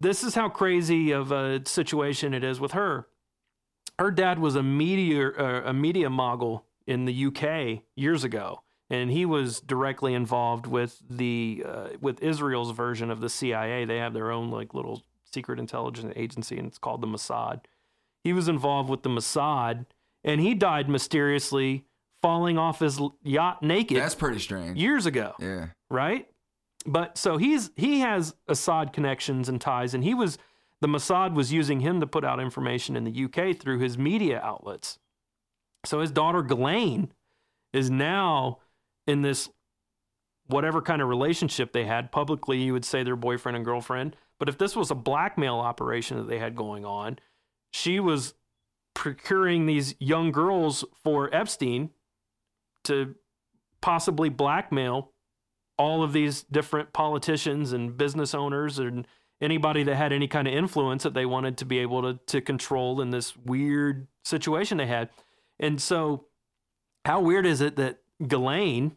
this 0.00 0.24
is 0.24 0.34
how 0.34 0.48
crazy 0.48 1.10
of 1.10 1.32
a 1.32 1.60
situation 1.66 2.32
it 2.32 2.44
is 2.44 2.58
with 2.60 2.72
her. 2.72 3.08
Her 3.98 4.10
dad 4.10 4.38
was 4.38 4.56
a 4.56 4.62
media 4.62 5.28
uh, 5.28 5.62
a 5.66 5.72
media 5.74 6.08
mogul 6.08 6.64
in 6.86 7.04
the 7.04 7.26
UK 7.26 7.82
years 7.94 8.24
ago, 8.24 8.62
and 8.88 9.10
he 9.10 9.26
was 9.26 9.60
directly 9.60 10.14
involved 10.14 10.66
with 10.66 11.02
the 11.08 11.64
uh, 11.66 11.88
with 12.00 12.22
Israel's 12.22 12.70
version 12.70 13.10
of 13.10 13.20
the 13.20 13.28
CIA. 13.28 13.84
They 13.84 13.98
have 13.98 14.12
their 14.12 14.30
own 14.30 14.50
like 14.50 14.74
little 14.74 15.02
secret 15.24 15.58
intelligence 15.58 16.12
agency, 16.16 16.58
and 16.58 16.68
it's 16.68 16.78
called 16.78 17.00
the 17.00 17.06
Mossad. 17.06 17.62
He 18.22 18.32
was 18.32 18.48
involved 18.48 18.88
with 18.88 19.02
the 19.02 19.10
Mossad, 19.10 19.86
and 20.24 20.40
he 20.40 20.54
died 20.54 20.88
mysteriously 20.88 21.84
falling 22.22 22.58
off 22.58 22.80
his 22.80 23.00
yacht 23.22 23.62
naked 23.62 23.98
That's 23.98 24.14
pretty 24.14 24.40
strange. 24.40 24.78
years 24.78 25.06
ago 25.06 25.34
yeah. 25.38 25.66
right? 25.90 26.26
But 26.86 27.18
so 27.18 27.36
he's 27.36 27.70
he 27.76 28.00
has 28.00 28.34
Mossad 28.48 28.92
connections 28.92 29.48
and 29.48 29.60
ties, 29.60 29.94
and 29.94 30.04
he 30.04 30.14
was 30.14 30.38
the 30.80 30.88
Mossad 30.88 31.34
was 31.34 31.52
using 31.52 31.80
him 31.80 32.00
to 32.00 32.06
put 32.06 32.24
out 32.24 32.38
information 32.38 32.96
in 32.96 33.04
the 33.04 33.24
UK 33.24 33.56
through 33.58 33.80
his 33.80 33.98
media 33.98 34.40
outlets. 34.42 34.98
So 35.84 36.00
his 36.00 36.10
daughter 36.10 36.42
Ghislaine 36.42 37.12
is 37.72 37.90
now 37.90 38.58
in 39.06 39.22
this 39.22 39.48
whatever 40.46 40.80
kind 40.80 41.02
of 41.02 41.08
relationship 41.08 41.72
they 41.72 41.84
had. 41.84 42.12
Publicly, 42.12 42.62
you 42.62 42.72
would 42.72 42.84
say 42.84 43.02
they're 43.02 43.16
boyfriend 43.16 43.56
and 43.56 43.64
girlfriend. 43.64 44.16
But 44.38 44.48
if 44.48 44.58
this 44.58 44.76
was 44.76 44.90
a 44.90 44.94
blackmail 44.94 45.56
operation 45.56 46.16
that 46.18 46.28
they 46.28 46.38
had 46.38 46.56
going 46.56 46.84
on, 46.84 47.18
she 47.70 48.00
was 48.00 48.34
procuring 48.94 49.66
these 49.66 49.94
young 49.98 50.32
girls 50.32 50.84
for 51.02 51.34
Epstein 51.34 51.90
to 52.84 53.14
possibly 53.80 54.28
blackmail 54.28 55.12
all 55.78 56.02
of 56.02 56.12
these 56.12 56.42
different 56.44 56.92
politicians 56.92 57.72
and 57.72 57.96
business 57.96 58.34
owners 58.34 58.78
and 58.78 59.06
anybody 59.40 59.82
that 59.82 59.96
had 59.96 60.12
any 60.12 60.26
kind 60.26 60.48
of 60.48 60.54
influence 60.54 61.02
that 61.02 61.12
they 61.12 61.26
wanted 61.26 61.58
to 61.58 61.64
be 61.64 61.78
able 61.78 62.02
to, 62.02 62.18
to 62.26 62.40
control 62.40 63.00
in 63.00 63.10
this 63.10 63.36
weird 63.36 64.06
situation 64.24 64.78
they 64.78 64.86
had. 64.86 65.10
And 65.58 65.80
so, 65.80 66.26
how 67.04 67.20
weird 67.20 67.46
is 67.46 67.60
it 67.60 67.76
that 67.76 67.98
Ghislaine 68.24 68.96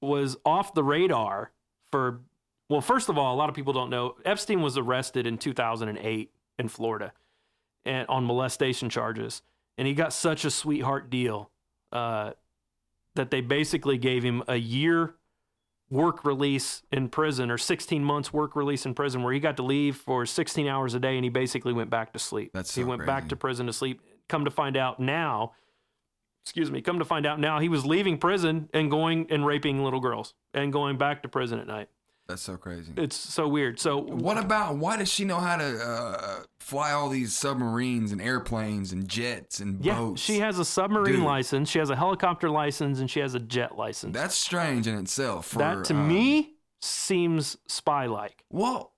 was 0.00 0.36
off 0.44 0.74
the 0.74 0.84
radar 0.84 1.52
for, 1.90 2.20
well, 2.68 2.80
first 2.80 3.08
of 3.08 3.18
all, 3.18 3.34
a 3.34 3.38
lot 3.38 3.48
of 3.48 3.54
people 3.54 3.72
don't 3.72 3.90
know 3.90 4.16
Epstein 4.24 4.62
was 4.62 4.76
arrested 4.76 5.26
in 5.26 5.38
2008 5.38 6.30
in 6.58 6.68
Florida 6.68 7.12
and 7.84 8.06
on 8.08 8.24
molestation 8.24 8.90
charges. 8.90 9.42
And 9.78 9.86
he 9.86 9.94
got 9.94 10.12
such 10.12 10.44
a 10.44 10.50
sweetheart 10.50 11.10
deal 11.10 11.50
uh, 11.92 12.32
that 13.14 13.30
they 13.30 13.40
basically 13.40 13.98
gave 13.98 14.22
him 14.22 14.42
a 14.48 14.56
year 14.56 15.14
work 15.90 16.24
release 16.24 16.82
in 16.90 17.08
prison 17.08 17.50
or 17.50 17.58
16 17.58 18.02
months 18.02 18.32
work 18.32 18.56
release 18.56 18.86
in 18.86 18.94
prison 18.94 19.22
where 19.22 19.32
he 19.32 19.38
got 19.38 19.56
to 19.56 19.62
leave 19.62 19.96
for 19.96 20.26
16 20.26 20.66
hours 20.66 20.94
a 20.94 21.00
day 21.00 21.14
and 21.14 21.24
he 21.24 21.30
basically 21.30 21.72
went 21.72 21.90
back 21.90 22.12
to 22.12 22.18
sleep. 22.18 22.50
That's 22.52 22.74
he 22.74 22.82
so 22.82 22.88
went 22.88 23.06
back 23.06 23.28
to 23.28 23.36
prison 23.36 23.66
to 23.66 23.72
sleep. 23.72 24.00
Come 24.28 24.44
to 24.44 24.50
find 24.50 24.76
out 24.76 24.98
now, 24.98 25.52
excuse 26.46 26.70
me, 26.70 26.80
come 26.80 27.00
to 27.00 27.04
find 27.04 27.26
out 27.26 27.40
now 27.40 27.58
he 27.58 27.68
was 27.68 27.84
leaving 27.84 28.18
prison 28.18 28.68
and 28.72 28.88
going 28.88 29.26
and 29.30 29.44
raping 29.44 29.82
little 29.82 29.98
girls 29.98 30.32
and 30.54 30.72
going 30.72 30.96
back 30.96 31.20
to 31.24 31.28
prison 31.28 31.58
at 31.58 31.66
night. 31.66 31.88
That's 32.28 32.40
so 32.42 32.56
crazy. 32.56 32.92
It's 32.96 33.16
so 33.16 33.48
weird. 33.48 33.80
So 33.80 33.98
What 33.98 34.38
about 34.38 34.76
why 34.76 34.96
does 34.96 35.12
she 35.12 35.24
know 35.24 35.38
how 35.38 35.56
to 35.56 35.78
uh, 35.84 36.42
fly 36.60 36.92
all 36.92 37.08
these 37.08 37.34
submarines 37.36 38.12
and 38.12 38.22
airplanes 38.22 38.92
and 38.92 39.08
jets 39.08 39.58
and 39.58 39.84
yeah, 39.84 39.96
boats? 39.96 40.22
she 40.22 40.38
has 40.38 40.60
a 40.60 40.64
submarine 40.64 41.16
Dude. 41.16 41.24
license, 41.24 41.68
she 41.68 41.80
has 41.80 41.90
a 41.90 41.96
helicopter 41.96 42.48
license, 42.48 43.00
and 43.00 43.10
she 43.10 43.18
has 43.20 43.34
a 43.34 43.40
jet 43.40 43.76
license. 43.76 44.14
That's 44.14 44.36
strange 44.36 44.86
in 44.86 44.96
itself. 44.96 45.46
For, 45.46 45.58
that 45.58 45.84
to 45.86 45.94
um, 45.94 46.06
me 46.06 46.54
seems 46.80 47.56
spy 47.66 48.06
like. 48.06 48.44
well, 48.50 48.92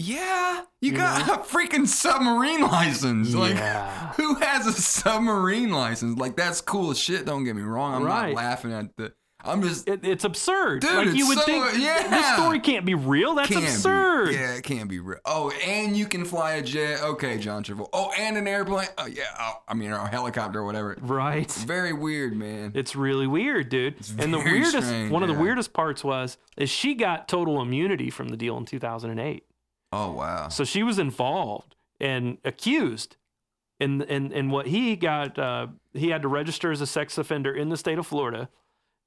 yeah, 0.00 0.62
you, 0.80 0.90
You 0.92 0.96
got 0.96 1.26
know? 1.26 1.34
a 1.34 1.38
freaking 1.38 1.86
submarine 1.86 2.62
license. 2.62 3.34
Like, 3.34 3.54
Yeah. 3.54 4.12
who 4.16 4.34
has 4.36 4.66
a 4.66 4.72
submarine 4.72 5.70
license? 5.70 6.18
Like, 6.18 6.36
that's 6.36 6.60
cool 6.60 6.90
as 6.90 6.98
shit. 6.98 7.24
Don't 7.26 7.44
get 7.44 7.54
me 7.56 7.62
wrong. 7.62 7.94
I'm 7.94 8.02
Right. 8.04 8.34
not 8.34 8.42
laughing 8.42 8.72
at 8.72 8.96
the. 8.96 9.12
I'm 9.42 9.62
just 9.62 9.88
It, 9.88 10.04
it's 10.04 10.24
absurd. 10.24 10.82
Dude, 10.82 10.92
like 11.06 11.16
you 11.16 11.26
would 11.28 11.38
so- 11.38 11.44
think 11.46 11.64
yeah. 11.78 12.08
this 12.08 12.26
story 12.34 12.60
can't 12.60 12.84
be 12.84 12.94
real. 12.94 13.34
That's 13.34 13.48
can't 13.48 13.64
absurd. 13.64 14.28
Be, 14.28 14.34
yeah, 14.34 14.52
it 14.56 14.64
can't 14.64 14.86
be 14.90 14.98
real. 14.98 15.18
Oh, 15.24 15.50
and 15.66 15.96
you 15.96 16.04
can 16.04 16.26
fly 16.26 16.56
a 16.56 16.62
jet. 16.62 17.00
Okay, 17.02 17.38
John 17.38 17.64
Travolta. 17.64 17.88
Oh, 17.94 18.12
and 18.18 18.36
an 18.36 18.46
airplane. 18.46 18.88
Oh, 18.98 19.06
yeah. 19.06 19.22
Oh, 19.40 19.62
I 19.66 19.72
mean, 19.72 19.92
or 19.92 19.96
a 19.96 20.06
helicopter 20.08 20.58
or 20.58 20.66
whatever. 20.66 20.94
Right. 21.00 21.50
Very 21.50 21.94
weird, 21.94 22.36
man. 22.36 22.72
It's 22.74 22.94
really 22.94 23.26
weird, 23.26 23.70
dude. 23.70 23.94
and 24.18 24.30
the 24.34 24.38
weirdest 24.40 24.76
strange, 24.88 25.10
one 25.10 25.22
of 25.22 25.30
the 25.30 25.34
weirdest 25.34 25.72
parts 25.72 26.04
was 26.04 26.36
is 26.58 26.68
she 26.68 26.94
got 26.94 27.26
total 27.26 27.62
immunity 27.62 28.10
from 28.10 28.28
the 28.28 28.36
deal 28.36 28.58
in 28.58 28.66
2008. 28.66 29.44
Oh 29.92 30.12
wow. 30.12 30.48
So 30.48 30.64
she 30.64 30.82
was 30.82 30.98
involved 30.98 31.74
and 31.98 32.38
accused 32.44 33.16
in 33.78 34.02
in 34.02 34.32
in 34.32 34.50
what 34.50 34.66
he 34.66 34.96
got 34.96 35.38
uh, 35.38 35.68
he 35.92 36.10
had 36.10 36.22
to 36.22 36.28
register 36.28 36.70
as 36.70 36.80
a 36.80 36.86
sex 36.86 37.18
offender 37.18 37.54
in 37.54 37.68
the 37.68 37.76
state 37.76 37.98
of 37.98 38.06
Florida 38.06 38.48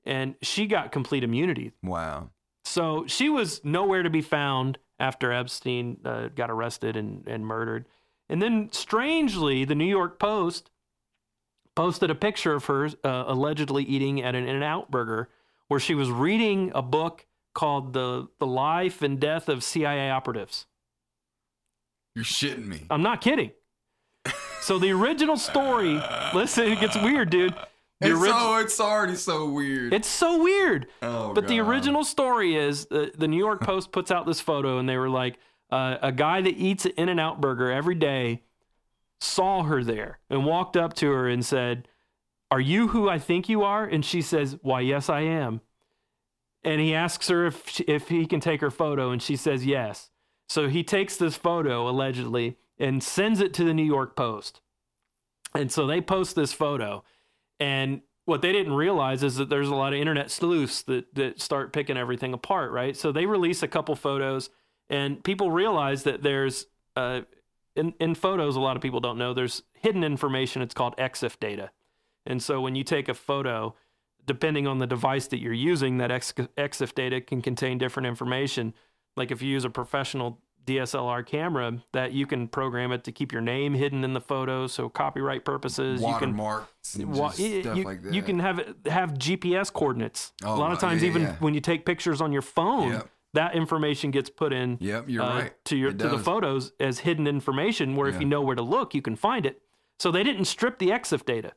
and 0.05 0.35
she 0.41 0.68
got 0.68 0.91
complete 0.91 1.23
immunity. 1.23 1.72
Wow. 1.81 2.30
So 2.65 3.05
she 3.07 3.30
was 3.30 3.64
nowhere 3.64 4.03
to 4.03 4.10
be 4.10 4.22
found 4.22 4.77
after 4.99 5.31
Epstein 5.31 5.97
uh, 6.05 6.30
got 6.30 6.49
arrested 6.49 6.95
and, 6.95 7.27
and 7.27 7.45
murdered. 7.45 7.85
And 8.30 8.41
then, 8.41 8.69
strangely, 8.72 9.65
the 9.65 9.76
New 9.76 9.85
York 9.85 10.18
Post 10.18 10.72
posted 11.76 12.10
a 12.10 12.15
picture 12.15 12.53
of 12.53 12.65
her 12.65 12.89
uh, 13.03 13.26
allegedly 13.27 13.84
eating 13.84 14.22
at 14.22 14.35
an 14.35 14.47
In 14.47 14.57
N 14.57 14.64
Out 14.64 14.89
burger 14.89 15.30
where 15.68 15.80
she 15.80 15.95
was 15.95 16.10
reading 16.10 16.72
a 16.73 16.81
book 16.81 17.26
called 17.53 17.93
the, 17.93 18.27
the 18.39 18.47
Life 18.47 19.01
and 19.01 19.19
Death 19.19 19.49
of 19.49 19.64
CIA 19.64 20.10
Operatives. 20.10 20.68
You're 22.15 22.26
shitting 22.26 22.65
me. 22.68 22.85
I'm 22.90 23.02
not 23.02 23.22
kidding. 23.22 23.52
So, 24.61 24.80
the 24.80 24.91
original 24.91 25.35
story, 25.35 26.02
listen, 26.34 26.72
it 26.72 26.80
gets 26.80 26.95
weird, 26.95 27.30
dude. 27.30 27.53
The 27.99 28.11
It's, 28.11 28.19
orig- 28.19 28.31
so, 28.31 28.56
it's 28.57 28.80
already 28.80 29.15
so 29.15 29.49
weird. 29.49 29.94
it's 29.94 30.07
so 30.07 30.41
weird. 30.41 30.88
oh, 31.02 31.34
But 31.34 31.48
the 31.48 31.60
original 31.60 32.03
story 32.06 32.56
is 32.56 32.88
uh, 32.91 33.07
the 33.18 33.27
New 33.27 33.38
York 33.38 33.61
Post 33.61 33.91
puts 33.91 34.10
out 34.11 34.26
this 34.26 34.40
photo, 34.40 34.77
and 34.80 34.88
they 34.88 34.98
were 34.98 35.10
like, 35.10 35.38
uh, 35.69 35.98
a 36.02 36.11
guy 36.11 36.40
that 36.41 36.56
eats 36.56 36.85
an 36.85 36.91
In 36.98 37.10
N 37.10 37.19
Out 37.19 37.41
burger 37.41 37.72
every 37.72 37.95
day 37.95 38.44
saw 39.19 39.64
her 39.64 39.84
there 39.84 40.19
and 40.30 40.45
walked 40.45 40.77
up 40.77 40.94
to 40.95 41.10
her 41.11 41.27
and 41.27 41.45
said, 41.45 41.88
Are 42.52 42.60
you 42.61 42.90
who 42.90 43.10
I 43.10 43.19
think 43.19 43.49
you 43.49 43.64
are? 43.64 43.84
And 43.84 44.06
she 44.06 44.22
says, 44.22 44.57
Why, 44.61 44.81
yes, 44.81 45.10
I 45.10 45.22
am. 45.22 45.61
And 46.64 46.80
he 46.80 46.94
asks 46.95 47.27
her 47.27 47.48
if, 47.48 47.68
she, 47.69 47.84
if 47.84 48.07
he 48.07 48.26
can 48.26 48.40
take 48.40 48.61
her 48.61 48.72
photo, 48.72 49.11
and 49.11 49.22
she 49.22 49.35
says 49.35 49.65
yes. 49.65 50.10
So 50.48 50.68
he 50.68 50.84
takes 50.84 51.18
this 51.18 51.36
photo, 51.36 51.90
allegedly, 51.90 52.57
and 52.78 53.02
sends 53.02 53.40
it 53.40 53.53
to 53.56 53.64
the 53.64 53.74
New 53.74 53.84
York 53.84 54.15
Post. 54.15 54.61
And 55.56 55.72
so 55.72 55.88
they 55.88 56.02
post 56.02 56.36
this 56.36 56.53
photo. 56.53 57.03
And 57.60 58.02
what 58.26 58.41
they 58.41 58.52
didn't 58.52 58.74
realize 58.74 59.24
is 59.24 59.36
that 59.36 59.49
there's 59.49 59.70
a 59.70 59.76
lot 59.76 59.94
of 59.94 59.99
internet 59.99 60.32
sleuths 60.32 60.82
that, 60.84 61.14
that 61.15 61.41
start 61.41 61.74
picking 61.74 61.98
everything 61.98 62.34
apart, 62.34 62.72
right? 62.72 62.95
So 62.95 63.11
they 63.11 63.26
release 63.26 63.64
a 63.64 63.68
couple 63.68 63.95
photos, 63.95 64.49
and 64.90 65.24
people 65.24 65.52
realize 65.52 66.03
that 66.03 66.24
there's, 66.24 66.68
uh, 66.95 67.22
in, 67.76 67.94
in 67.99 68.15
photos, 68.15 68.56
a 68.56 68.60
lot 68.60 68.76
of 68.76 68.82
people 68.82 68.99
don't 68.99 69.18
know, 69.18 69.34
there's 69.34 69.64
hidden 69.74 70.03
information. 70.03 70.61
It's 70.61 70.74
called 70.74 70.95
EXIF 70.98 71.40
data. 71.40 71.72
And 72.26 72.41
so 72.41 72.61
when 72.61 72.76
you 72.76 72.84
take 72.84 73.10
a 73.10 73.14
photo, 73.14 73.76
depending 74.26 74.68
on 74.68 74.80
the 74.80 74.88
device 74.88 75.28
that 75.28 75.40
you're 75.40 75.52
using, 75.52 75.98
that 75.98 76.10
EXIF 76.10 76.95
data 76.95 77.20
can 77.20 77.41
contain 77.41 77.78
different 77.78 78.07
information. 78.07 78.74
Like 79.15 79.31
if 79.31 79.41
you 79.41 79.49
use 79.49 79.65
a 79.65 79.69
professional 79.69 80.40
DSLR 80.65 81.26
camera, 81.26 81.84
that 81.91 82.14
you 82.14 82.26
can 82.26 82.48
program 82.48 82.91
it 82.94 83.03
to 83.03 83.11
keep 83.11 83.31
your 83.34 83.41
name 83.41 83.73
hidden 83.73 84.03
in 84.03 84.14
the 84.14 84.22
photo, 84.22 84.65
so 84.68 84.88
copyright 84.90 85.44
purposes. 85.44 85.99
you 86.02 86.07
can 86.07 86.38
watermarks 86.38 86.95
and 86.95 87.14
Wa- 87.14 87.30
stuff 87.31 87.40
you, 87.77 87.84
like 87.84 88.02
that. 88.02 88.14
you 88.14 88.22
can 88.22 88.40
have 88.40 88.73
have 88.85 89.14
GPS 89.15 89.72
coordinates. 89.73 90.31
Oh, 90.44 90.56
a 90.56 90.57
lot 90.57 90.72
of 90.72 90.80
times, 90.80 91.03
Yeah, 91.03 91.10
even 91.10 91.22
yeah. 91.23 91.35
when 91.40 91.53
you 91.53 91.60
take 91.60 91.85
pictures 91.85 92.22
on 92.22 92.31
your 92.31 92.41
phone, 92.41 92.91
Yep. 92.94 93.10
that 93.34 93.56
information 93.56 94.10
gets 94.11 94.30
put 94.30 94.53
in 94.53 94.77
Yep, 94.80 95.10
you're 95.10 95.22
uh, 95.23 95.40
right. 95.41 95.65
to 95.65 95.76
your 95.76 95.90
It 95.90 95.99
to 95.99 96.07
the 96.07 96.18
photos 96.19 96.72
as 96.80 96.99
hidden 96.99 97.27
information. 97.27 97.95
Where 97.98 98.07
if 98.07 98.19
you 98.22 98.26
know 98.26 98.41
where 98.41 98.56
to 98.56 98.64
look, 98.64 98.95
you 98.95 99.02
can 99.02 99.18
find 99.18 99.45
it. 99.45 99.61
So 99.99 100.11
they 100.11 100.23
didn't 100.23 100.45
strip 100.45 100.80
the 100.80 100.90
EXIF 100.91 101.26
data. 101.26 101.53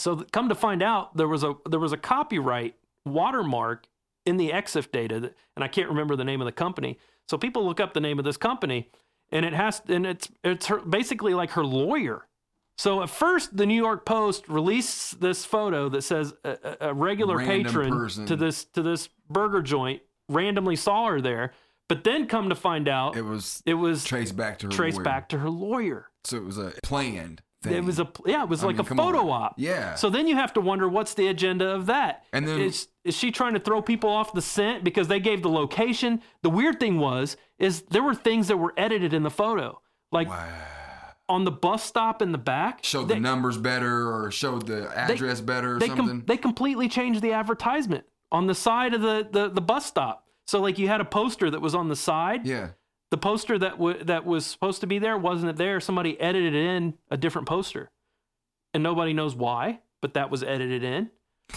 So 0.00 0.16
come 0.32 0.48
to 0.48 0.54
find 0.56 0.82
out, 0.82 1.16
there 1.16 1.28
was 1.28 1.44
a 1.44 1.54
there 1.70 1.80
was 1.80 1.92
a 1.92 1.96
copyright 1.96 2.74
watermark 3.06 3.86
in 4.28 4.36
the 4.36 4.50
EXIF 4.50 4.90
data, 4.92 5.32
and 5.56 5.64
I 5.64 5.68
can't 5.68 5.88
remember 5.88 6.14
the 6.16 6.24
name 6.24 6.40
of 6.40 6.44
the 6.44 6.52
company. 6.52 6.98
So 7.26 7.36
people 7.38 7.64
look 7.64 7.80
up 7.80 7.94
the 7.94 8.00
name 8.00 8.18
of 8.18 8.24
this 8.24 8.36
company, 8.36 8.90
and 9.32 9.44
it 9.44 9.52
has 9.54 9.82
and 9.88 10.06
it's 10.06 10.30
it's 10.44 10.66
her 10.66 10.78
basically 10.78 11.34
like 11.34 11.50
her 11.52 11.64
lawyer. 11.64 12.26
So 12.76 13.02
at 13.02 13.10
first, 13.10 13.56
the 13.56 13.66
New 13.66 13.74
York 13.82 14.06
Post 14.06 14.48
released 14.48 15.20
this 15.20 15.44
photo 15.44 15.88
that 15.88 16.02
says 16.02 16.32
a, 16.44 16.76
a- 16.80 16.94
regular 16.94 17.36
Random 17.38 17.64
patron 17.72 17.90
person. 17.90 18.26
to 18.26 18.36
this 18.36 18.64
to 18.66 18.82
this 18.82 19.08
burger 19.28 19.62
joint 19.62 20.02
randomly 20.28 20.76
saw 20.76 21.06
her 21.08 21.20
there, 21.20 21.52
but 21.88 22.04
then 22.04 22.26
come 22.26 22.48
to 22.50 22.54
find 22.54 22.86
out 22.88 23.16
It 23.16 23.22
was 23.24 23.62
it 23.66 23.74
was 23.74 24.04
traced 24.04 24.36
back 24.36 24.58
to 24.60 24.66
her. 24.66 24.72
traced 24.72 24.98
lawyer. 24.98 25.04
back 25.04 25.28
to 25.30 25.38
her 25.38 25.50
lawyer. 25.50 26.08
So 26.24 26.36
it 26.36 26.44
was 26.44 26.58
a 26.58 26.72
planned 26.82 27.42
thing. 27.62 27.72
It 27.74 27.84
was 27.84 27.98
a 27.98 28.08
yeah, 28.26 28.42
it 28.42 28.48
was 28.48 28.62
I 28.62 28.68
like 28.68 28.76
mean, 28.76 28.86
a 28.86 28.94
photo 28.94 29.28
on. 29.30 29.42
op. 29.42 29.54
Yeah. 29.58 29.94
So 29.94 30.10
then 30.10 30.26
you 30.26 30.36
have 30.36 30.52
to 30.54 30.60
wonder 30.60 30.88
what's 30.88 31.14
the 31.14 31.26
agenda 31.28 31.68
of 31.70 31.86
that. 31.86 32.24
And 32.32 32.46
then- 32.46 32.60
is 32.60 32.88
is 33.04 33.16
she 33.16 33.30
trying 33.30 33.54
to 33.54 33.60
throw 33.60 33.80
people 33.82 34.10
off 34.10 34.32
the 34.32 34.42
scent 34.42 34.84
because 34.84 35.08
they 35.08 35.20
gave 35.20 35.42
the 35.42 35.48
location? 35.48 36.22
The 36.42 36.50
weird 36.50 36.78
thing 36.78 36.98
was 36.98 37.36
is 37.58 37.82
there 37.90 38.02
were 38.02 38.14
things 38.14 38.48
that 38.48 38.56
were 38.58 38.74
edited 38.76 39.12
in 39.14 39.22
the 39.22 39.30
photo, 39.30 39.80
like 40.12 40.28
on 41.28 41.44
the 41.44 41.50
bus 41.50 41.82
stop 41.84 42.22
in 42.22 42.32
the 42.32 42.38
back. 42.38 42.80
showed 42.82 43.08
they, 43.08 43.14
the 43.14 43.20
numbers 43.20 43.58
better 43.58 44.10
or 44.14 44.30
showed 44.30 44.66
the 44.66 44.88
address 44.96 45.40
better 45.40 45.76
or 45.76 45.78
they 45.78 45.88
something. 45.88 46.06
com- 46.06 46.24
they 46.26 46.36
completely 46.36 46.88
changed 46.88 47.20
the 47.22 47.32
advertisement 47.32 48.04
on 48.32 48.46
the 48.46 48.54
side 48.54 48.94
of 48.94 49.00
the, 49.02 49.26
the 49.30 49.48
the 49.48 49.60
bus 49.60 49.84
stop. 49.86 50.24
So 50.46 50.60
like 50.60 50.78
you 50.78 50.88
had 50.88 51.00
a 51.00 51.04
poster 51.04 51.50
that 51.50 51.60
was 51.60 51.74
on 51.74 51.88
the 51.88 51.96
side. 51.96 52.46
yeah. 52.46 52.68
The 53.10 53.18
poster 53.18 53.58
that 53.58 53.72
w- 53.72 54.02
that 54.04 54.26
was 54.26 54.44
supposed 54.44 54.80
to 54.82 54.86
be 54.86 54.98
there 54.98 55.16
wasn't 55.16 55.56
there. 55.56 55.80
Somebody 55.80 56.20
edited 56.20 56.54
in 56.54 56.94
a 57.10 57.16
different 57.16 57.48
poster, 57.48 57.90
and 58.74 58.82
nobody 58.82 59.12
knows 59.12 59.34
why, 59.34 59.80
but 60.02 60.14
that 60.14 60.30
was 60.30 60.42
edited 60.42 60.82
in. 60.84 61.10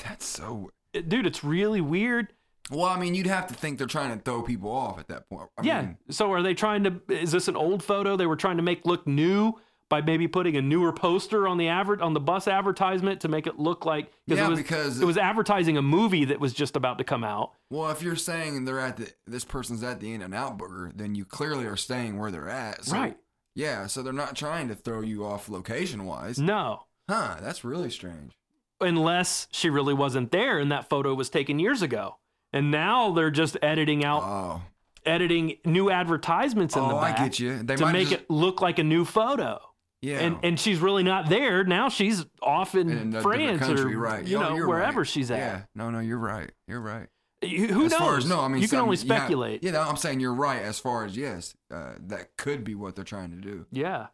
That's 0.04 0.26
so. 0.26 0.72
It- 0.94 1.06
uh, 1.06 1.08
dude, 1.08 1.26
it's 1.26 1.44
really 1.44 1.82
weird. 1.82 2.34
Well, 2.70 2.86
I 2.86 2.98
mean, 2.98 3.16
you'd 3.16 3.28
have 3.28 3.48
to 3.48 3.54
think 3.54 3.78
they're 3.78 3.88
trying 3.88 4.18
to 4.18 4.24
throw 4.24 4.44
people 4.44 4.72
off 4.72 4.98
at 4.98 5.10
that 5.10 5.28
point. 5.30 5.50
I 5.58 5.64
yeah. 5.64 5.82
mean, 5.82 5.98
so 6.10 6.32
are 6.32 6.42
they 6.42 6.54
trying 6.54 6.84
to? 6.86 7.02
Is 7.10 7.32
this 7.32 7.50
an 7.50 7.58
old 7.58 7.84
photo 7.84 8.16
they 8.16 8.28
were 8.28 8.38
trying 8.38 8.58
to 8.58 8.64
make 8.64 8.86
look 8.86 9.06
new 9.06 9.54
by 9.92 10.02
maybe 10.02 10.28
putting 10.28 10.56
a 10.58 10.62
newer 10.62 10.92
poster 10.94 11.48
on 11.48 11.58
the 11.58 11.68
advert 11.68 12.02
on 12.02 12.14
the 12.14 12.20
bus 12.20 12.48
advertisement 12.48 13.22
to 13.22 13.28
make 13.28 13.46
it 13.46 13.60
look 13.60 13.86
like 13.86 14.12
Yeah, 14.26 14.46
it 14.48 14.50
was, 14.50 14.58
because- 14.60 15.02
it 15.02 15.06
was 15.06 15.18
advertising 15.18 15.78
a 15.78 15.82
movie 15.84 16.26
that 16.26 16.40
was 16.40 16.54
just 16.54 16.76
about 16.76 16.98
to 16.98 17.04
come 17.04 17.24
out. 17.24 17.52
well, 17.70 17.92
if 17.92 18.02
you're 18.02 18.16
saying 18.16 18.66
they're 18.66 18.80
at 18.80 18.98
the 18.98 19.12
this 19.28 19.44
person's 19.46 19.84
at 19.84 20.00
the 20.00 20.14
In 20.14 20.22
and 20.22 20.34
Out 20.34 20.58
Burger, 20.58 20.92
then 20.96 21.14
you 21.14 21.26
clearly 21.26 21.66
are 21.66 21.76
staying 21.76 22.18
where 22.18 22.32
they're 22.32 22.50
at. 22.50 22.86
So, 22.86 22.96
Right. 22.98 23.18
Yeah. 23.54 23.86
So 23.88 24.02
they're 24.02 24.14
not 24.14 24.36
trying 24.36 24.70
to 24.70 24.76
throw 24.76 25.02
you 25.02 25.26
off 25.26 25.50
location 25.50 26.06
wise. 26.06 26.40
No. 26.40 26.86
Huh. 27.10 27.36
That's 27.42 27.64
really 27.66 27.90
strange. 27.92 28.32
Unless 28.80 29.48
she 29.52 29.70
really 29.70 29.94
wasn't 29.94 30.32
there 30.32 30.58
and 30.58 30.72
that 30.72 30.90
photo 30.90 31.14
was 31.14 31.30
taken 31.30 31.60
years 31.60 31.82
ago. 31.82 32.16
And 32.54 32.72
now 32.72 33.12
they're 33.12 33.30
just 33.30 33.58
editing 33.62 34.04
out 34.06 34.24
Oh. 34.24 34.62
editing 35.06 35.58
new 35.66 35.90
advertisements 35.90 36.76
in 36.76 36.88
the 36.88 36.94
Oh, 36.94 36.98
I 36.98 37.12
back 37.12 37.18
get 37.18 37.40
you. 37.40 37.62
They 37.64 37.76
to 37.76 37.92
make 37.92 38.10
just- 38.10 38.22
it 38.22 38.30
look 38.30 38.62
like 38.62 38.80
a 38.80 38.84
new 38.84 39.04
photo. 39.06 39.60
Yeah. 40.02 40.20
And 40.20 40.38
and 40.44 40.60
she's 40.60 40.80
really 40.80 41.04
not 41.04 41.30
there. 41.30 41.64
Now 41.64 41.90
she's 41.90 42.26
off 42.42 42.74
in, 42.76 42.90
in 42.90 43.22
France 43.22 43.60
country, 43.60 43.94
or 43.96 44.00
right? 44.00 44.26
you 44.26 44.38
Oh, 44.38 44.42
know 44.42 44.56
you're 44.56 44.68
wherever 44.68 45.02
right. 45.02 45.08
she's 45.08 45.30
at. 45.32 45.38
Yeah. 45.38 45.62
No, 45.76 45.90
no, 45.92 46.00
you're 46.00 46.18
right. 46.18 46.52
You're 46.68 46.82
right. 46.82 47.08
You- 47.44 47.68
Who 47.68 47.86
as 47.86 47.92
knows? 47.92 48.00
far 48.00 48.18
as 48.18 48.26
no, 48.26 48.40
I 48.40 48.48
mean 48.48 48.62
you 48.62 48.68
can 48.68 48.80
only 48.80 48.98
yeah, 48.98 49.04
speculate. 49.04 49.64
Yeah, 49.64 49.88
I'm 49.88 49.98
saying 49.98 50.20
you're 50.20 50.34
right. 50.34 50.62
As 50.62 50.80
far 50.80 51.06
as 51.06 51.16
yes, 51.16 51.56
uh, 51.74 51.94
that 52.08 52.36
could 52.38 52.64
be 52.64 52.74
what 52.76 52.96
they're 52.96 53.04
trying 53.06 53.32
to 53.32 53.38
do 53.38 53.66
yeah. 53.72 54.08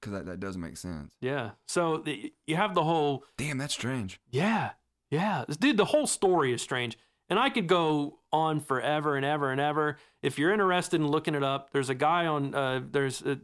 because 0.00 0.12
that, 0.12 0.26
that 0.26 0.40
does 0.40 0.56
make 0.56 0.76
sense. 0.76 1.14
Yeah. 1.20 1.50
So 1.68 1.98
the, 1.98 2.32
you 2.46 2.56
have 2.56 2.74
the 2.74 2.84
whole 2.84 3.24
Damn, 3.36 3.58
that's 3.58 3.74
strange. 3.74 4.20
Yeah, 4.30 4.70
yeah, 5.10 5.44
dude. 5.58 5.76
The 5.76 5.84
whole 5.86 6.06
story 6.06 6.52
is 6.52 6.60
strange, 6.62 6.98
and 7.28 7.38
I 7.38 7.50
could 7.50 7.66
go 7.66 8.18
on 8.32 8.60
forever 8.60 9.16
and 9.16 9.24
ever 9.24 9.50
and 9.50 9.60
ever. 9.60 9.96
If 10.22 10.38
you're 10.38 10.52
interested 10.52 11.00
in 11.00 11.08
looking 11.08 11.34
it 11.34 11.42
up, 11.42 11.70
there's 11.72 11.90
a 11.90 11.94
guy 11.94 12.26
on. 12.26 12.54
Uh, 12.54 12.80
there's 12.90 13.22
a, 13.22 13.38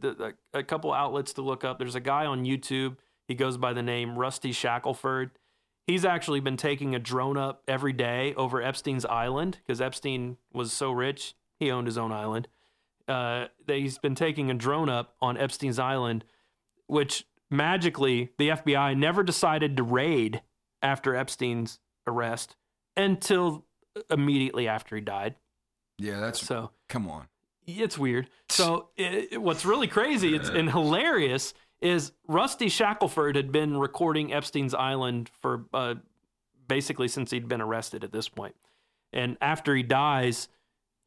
a, 0.53 0.59
a 0.59 0.63
couple 0.63 0.93
outlets 0.93 1.33
to 1.33 1.41
look 1.41 1.63
up. 1.63 1.79
There's 1.79 1.95
a 1.95 1.99
guy 2.01 2.25
on 2.25 2.45
YouTube. 2.45 2.97
He 3.27 3.35
goes 3.35 3.57
by 3.57 3.73
the 3.73 3.83
name 3.83 4.17
Rusty 4.17 4.51
Shackelford. 4.51 5.31
He's 5.87 6.05
actually 6.05 6.39
been 6.39 6.57
taking 6.57 6.95
a 6.95 6.99
drone 6.99 7.37
up 7.37 7.63
every 7.67 7.93
day 7.93 8.33
over 8.35 8.61
Epstein's 8.61 9.05
island 9.05 9.59
because 9.65 9.81
Epstein 9.81 10.37
was 10.53 10.71
so 10.71 10.91
rich 10.91 11.35
he 11.59 11.71
owned 11.71 11.87
his 11.87 11.97
own 11.97 12.11
island. 12.11 12.47
Uh, 13.07 13.47
he's 13.67 13.97
been 13.97 14.15
taking 14.15 14.49
a 14.49 14.53
drone 14.53 14.89
up 14.89 15.15
on 15.21 15.37
Epstein's 15.37 15.79
island, 15.79 16.23
which 16.87 17.25
magically 17.49 18.31
the 18.37 18.49
FBI 18.49 18.97
never 18.97 19.23
decided 19.23 19.75
to 19.77 19.83
raid 19.83 20.41
after 20.81 21.15
Epstein's 21.15 21.79
arrest 22.07 22.55
until 22.95 23.65
immediately 24.09 24.67
after 24.67 24.95
he 24.95 25.01
died. 25.01 25.35
Yeah, 25.97 26.19
that's 26.19 26.45
So 26.45 26.71
come 26.89 27.09
on. 27.09 27.27
it's 27.65 27.97
weird. 27.97 28.29
So 28.49 28.89
it, 28.97 29.41
what's 29.41 29.65
really 29.65 29.87
crazy 29.87 30.35
it's, 30.35 30.47
and 30.47 30.69
hilarious 30.69 31.55
is 31.81 32.11
Rusty 32.27 32.69
Shackelford 32.69 33.35
had 33.35 33.51
been 33.51 33.77
recording 33.77 34.31
Epstein's 34.31 34.75
Island 34.75 35.31
for 35.41 35.65
uh, 35.73 35.95
basically 36.67 37.07
since 37.07 37.31
he'd 37.31 37.47
been 37.47 37.61
arrested 37.61 38.03
at 38.03 38.11
this 38.11 38.29
point. 38.29 38.53
And 39.11 39.37
after 39.41 39.75
he 39.75 39.81
dies, 39.81 40.49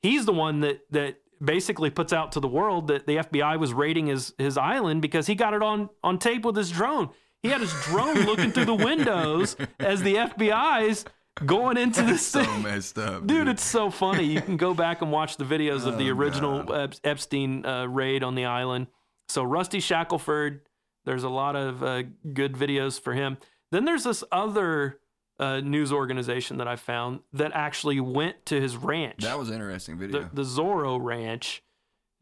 he's 0.02 0.26
the 0.26 0.32
one 0.32 0.60
that 0.60 0.80
that 0.90 1.18
basically 1.42 1.90
puts 1.90 2.12
out 2.12 2.32
to 2.32 2.40
the 2.40 2.48
world 2.48 2.88
that 2.88 3.06
the 3.06 3.18
FBI 3.18 3.60
was 3.60 3.72
raiding 3.72 4.06
his 4.06 4.34
his 4.38 4.58
island 4.58 5.02
because 5.02 5.26
he 5.28 5.34
got 5.36 5.54
it 5.54 5.62
on 5.62 5.88
on 6.02 6.18
tape 6.18 6.44
with 6.44 6.56
his 6.56 6.70
drone. 6.70 7.10
He 7.42 7.48
had 7.48 7.60
his 7.60 7.72
drone 7.84 8.24
looking 8.24 8.50
through 8.50 8.64
the 8.64 8.74
windows 8.74 9.56
as 9.78 10.02
the 10.02 10.16
FBI's 10.16 11.04
going 11.44 11.76
into 11.76 12.02
the 12.02 12.16
So 12.18 12.42
city. 12.42 12.62
messed 12.62 12.98
up, 12.98 13.26
Dude, 13.26 13.48
it's 13.48 13.64
so 13.64 13.90
funny. 13.90 14.24
You 14.24 14.40
can 14.40 14.56
go 14.56 14.72
back 14.74 15.02
and 15.02 15.10
watch 15.12 15.36
the 15.36 15.44
videos 15.44 15.86
of 15.86 15.98
the 15.98 16.10
Oh, 16.10 16.14
original 16.14 16.72
Ep- 16.72 16.94
Epstein 17.04 17.64
uh, 17.66 17.86
raid 17.86 18.22
on 18.22 18.34
the 18.34 18.44
island. 18.46 18.86
So 19.28 19.42
Rusty 19.42 19.80
Shackelford, 19.80 20.60
there's 21.04 21.24
a 21.24 21.28
lot 21.28 21.56
of 21.56 21.82
uh, 21.82 22.04
good 22.32 22.54
videos 22.54 23.00
for 23.00 23.12
him. 23.12 23.38
Then 23.72 23.84
there's 23.84 24.04
this 24.04 24.22
other 24.32 24.98
uh, 25.38 25.60
news 25.60 25.92
organization 25.92 26.56
that 26.58 26.68
I 26.68 26.76
found 26.76 27.20
that 27.32 27.52
actually 27.54 28.00
went 28.00 28.46
to 28.46 28.60
his 28.60 28.76
ranch, 28.76 29.22
that 29.22 29.38
was 29.38 29.48
an 29.50 29.56
interesting 29.56 29.98
video. 29.98 30.22
the, 30.22 30.30
the 30.42 30.42
Zorro 30.48 30.98
Ranch, 31.02 31.62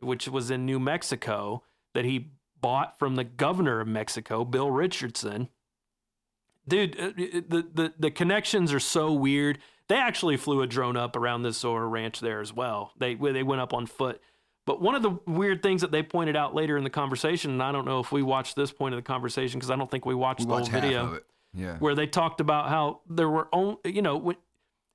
which 0.01 0.27
was 0.29 0.51
in 0.51 0.67
New 0.67 0.81
Mexico, 0.81 1.63
that 1.95 2.05
he 2.05 2.33
bought 2.61 2.99
from 2.99 3.15
the 3.15 3.23
governor 3.25 3.81
of 3.81 3.87
Mexico, 3.87 4.45
Bill 4.45 4.71
Richardson. 4.71 5.49
Dude, 6.67 6.99
uh, 6.99 7.11
the, 7.17 7.67
the, 7.75 7.93
the 7.99 8.11
connections 8.11 8.73
are 8.73 8.81
so 8.81 9.13
weird. 9.13 9.59
They 9.89 9.97
actually 9.97 10.37
flew 10.39 10.63
a 10.63 10.67
drone 10.67 10.97
up 10.97 11.15
around 11.15 11.43
this 11.43 11.63
Zorro 11.63 11.91
Ranch 11.91 12.21
there 12.21 12.41
as 12.41 12.53
well. 12.53 12.93
They 12.99 13.15
they 13.15 13.43
went 13.43 13.61
up 13.61 13.75
on 13.75 13.87
foot. 13.87 14.21
But 14.67 14.81
one 14.81 14.95
of 14.95 15.03
the 15.03 15.19
weird 15.27 15.63
things 15.63 15.83
that 15.83 15.93
they 15.93 16.03
pointed 16.03 16.37
out 16.37 16.55
later 16.55 16.79
in 16.79 16.85
the 16.85 16.91
conversation, 16.91 17.51
and 17.51 17.63
I 17.63 17.71
don't 17.71 17.85
know 17.85 18.01
if 18.01 18.11
we 18.13 18.23
watched 18.23 18.57
this 18.57 18.73
point 18.73 18.95
of 18.95 18.99
the 18.99 19.03
conversation 19.03 19.59
because 19.61 19.71
I 19.71 19.77
don't 19.77 19.91
think 19.91 20.07
we 20.07 20.15
watched 20.15 20.41
we 20.41 20.47
the 20.47 20.53
whole 20.53 20.61
watched 20.61 20.73
video. 20.73 21.19
Yeah. 21.57 21.77
where 21.79 21.95
they 21.95 22.07
talked 22.09 22.41
about 22.41 22.69
how 22.69 23.03
there 23.09 23.29
were 23.29 23.47
only, 23.53 23.77
you 23.85 24.03
know, 24.03 24.17
when, 24.17 24.37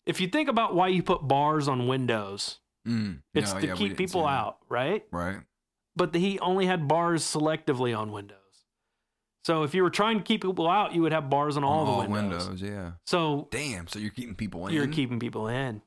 if 0.05 0.19
you 0.19 0.27
think 0.27 0.49
about 0.49 0.75
why 0.75 0.87
you 0.89 1.01
put 1.03 1.25
bars 1.27 1.67
on 1.67 1.87
windows, 1.87 2.59
Mm. 2.87 3.21
it's 3.33 3.53
No, 3.53 3.59
to 3.59 3.67
yeah, 3.67 3.75
keep 3.75 3.97
people 3.97 4.25
out, 4.25 4.57
right? 4.69 5.05
Right. 5.11 5.37
But 5.95 6.13
the, 6.13 6.19
he 6.19 6.39
only 6.39 6.65
had 6.65 6.87
bars 6.87 7.23
selectively 7.23 7.97
on 7.97 8.11
windows. 8.11 8.38
So 9.43 9.63
if 9.63 9.73
you 9.73 9.83
were 9.83 9.89
trying 9.89 10.17
to 10.17 10.23
keep 10.23 10.41
people 10.41 10.67
out, 10.69 10.93
you 10.93 11.01
would 11.01 11.13
have 11.13 11.29
bars 11.29 11.57
on 11.57 11.63
all 11.63 11.87
On 11.87 12.03
the 12.05 12.09
windows. 12.09 12.47
windows. 12.49 12.61
Yeah. 12.61 12.91
So 13.05 13.47
Damn. 13.51 13.87
So 13.87 13.99
you're 13.99 14.11
keeping 14.11 14.35
people 14.35 14.67
in. 14.67 14.73
you're 14.73 14.87
keeping 14.87 15.19
people 15.19 15.47
in. 15.47 15.81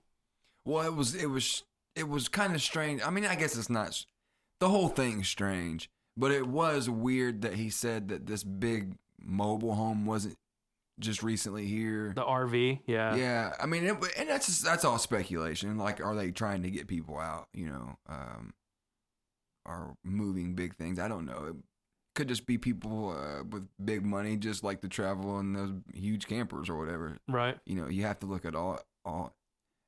Well, 0.64 0.86
it 0.86 0.94
was 0.94 1.14
it 1.14 1.26
was 1.26 1.64
it 1.94 2.08
was 2.08 2.28
kind 2.28 2.54
of 2.54 2.62
strange. 2.62 3.02
I 3.04 3.10
mean, 3.10 3.26
I 3.26 3.34
guess 3.34 3.56
it's 3.56 3.70
not 3.70 4.04
the 4.60 4.68
whole 4.68 4.88
thing's 4.88 5.28
strange, 5.28 5.90
but 6.16 6.30
it 6.30 6.46
was 6.46 6.88
weird 6.88 7.42
that 7.42 7.54
he 7.54 7.68
said 7.68 8.08
that 8.08 8.26
this 8.26 8.42
big 8.44 8.96
mobile 9.20 9.74
home 9.74 10.06
wasn't 10.06 10.36
just 11.00 11.22
recently 11.22 11.66
here. 11.66 12.12
The 12.14 12.22
RV, 12.22 12.80
yeah. 12.86 13.14
yeah, 13.16 13.52
I 13.60 13.66
mean, 13.66 13.84
it, 13.84 13.96
and 14.18 14.28
that's 14.28 14.46
just, 14.46 14.64
that's 14.64 14.84
all 14.84 14.98
speculation. 14.98 15.76
Like, 15.78 16.00
are 16.04 16.14
they 16.14 16.30
trying 16.30 16.62
to 16.62 16.70
get 16.70 16.86
people 16.86 17.18
out? 17.18 17.48
You 17.52 17.66
know, 17.70 17.98
um, 18.08 18.52
are 19.66 19.94
moving 20.04 20.54
big 20.54 20.76
things? 20.76 20.98
I 20.98 21.08
don't 21.08 21.24
know. 21.26 21.56
Could 22.14 22.28
just 22.28 22.46
be 22.46 22.58
people 22.58 23.10
uh, 23.10 23.42
with 23.44 23.66
big 23.82 24.04
money, 24.04 24.36
just 24.36 24.62
like 24.62 24.82
to 24.82 24.88
travel 24.88 25.38
in 25.40 25.54
those 25.54 25.72
huge 25.94 26.26
campers 26.26 26.68
or 26.68 26.76
whatever. 26.78 27.16
Right. 27.26 27.56
You 27.64 27.76
know, 27.76 27.88
you 27.88 28.02
have 28.02 28.18
to 28.20 28.26
look 28.26 28.44
at 28.44 28.54
all 28.54 28.80
all 29.04 29.34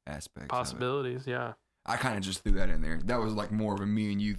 aspects. 0.07 0.49
Possibilities, 0.49 1.27
yeah. 1.27 1.53
I 1.87 1.97
kind 1.97 2.17
of 2.17 2.23
just 2.23 2.43
threw 2.43 2.53
that 2.53 2.71
in 2.71 2.81
there. 2.81 2.99
That 3.05 3.21
was 3.21 3.35
like 3.35 3.53
more 3.53 3.75
of 3.75 3.81
a 3.81 3.87
me 3.87 4.11
and 4.11 4.23
you. 4.23 4.37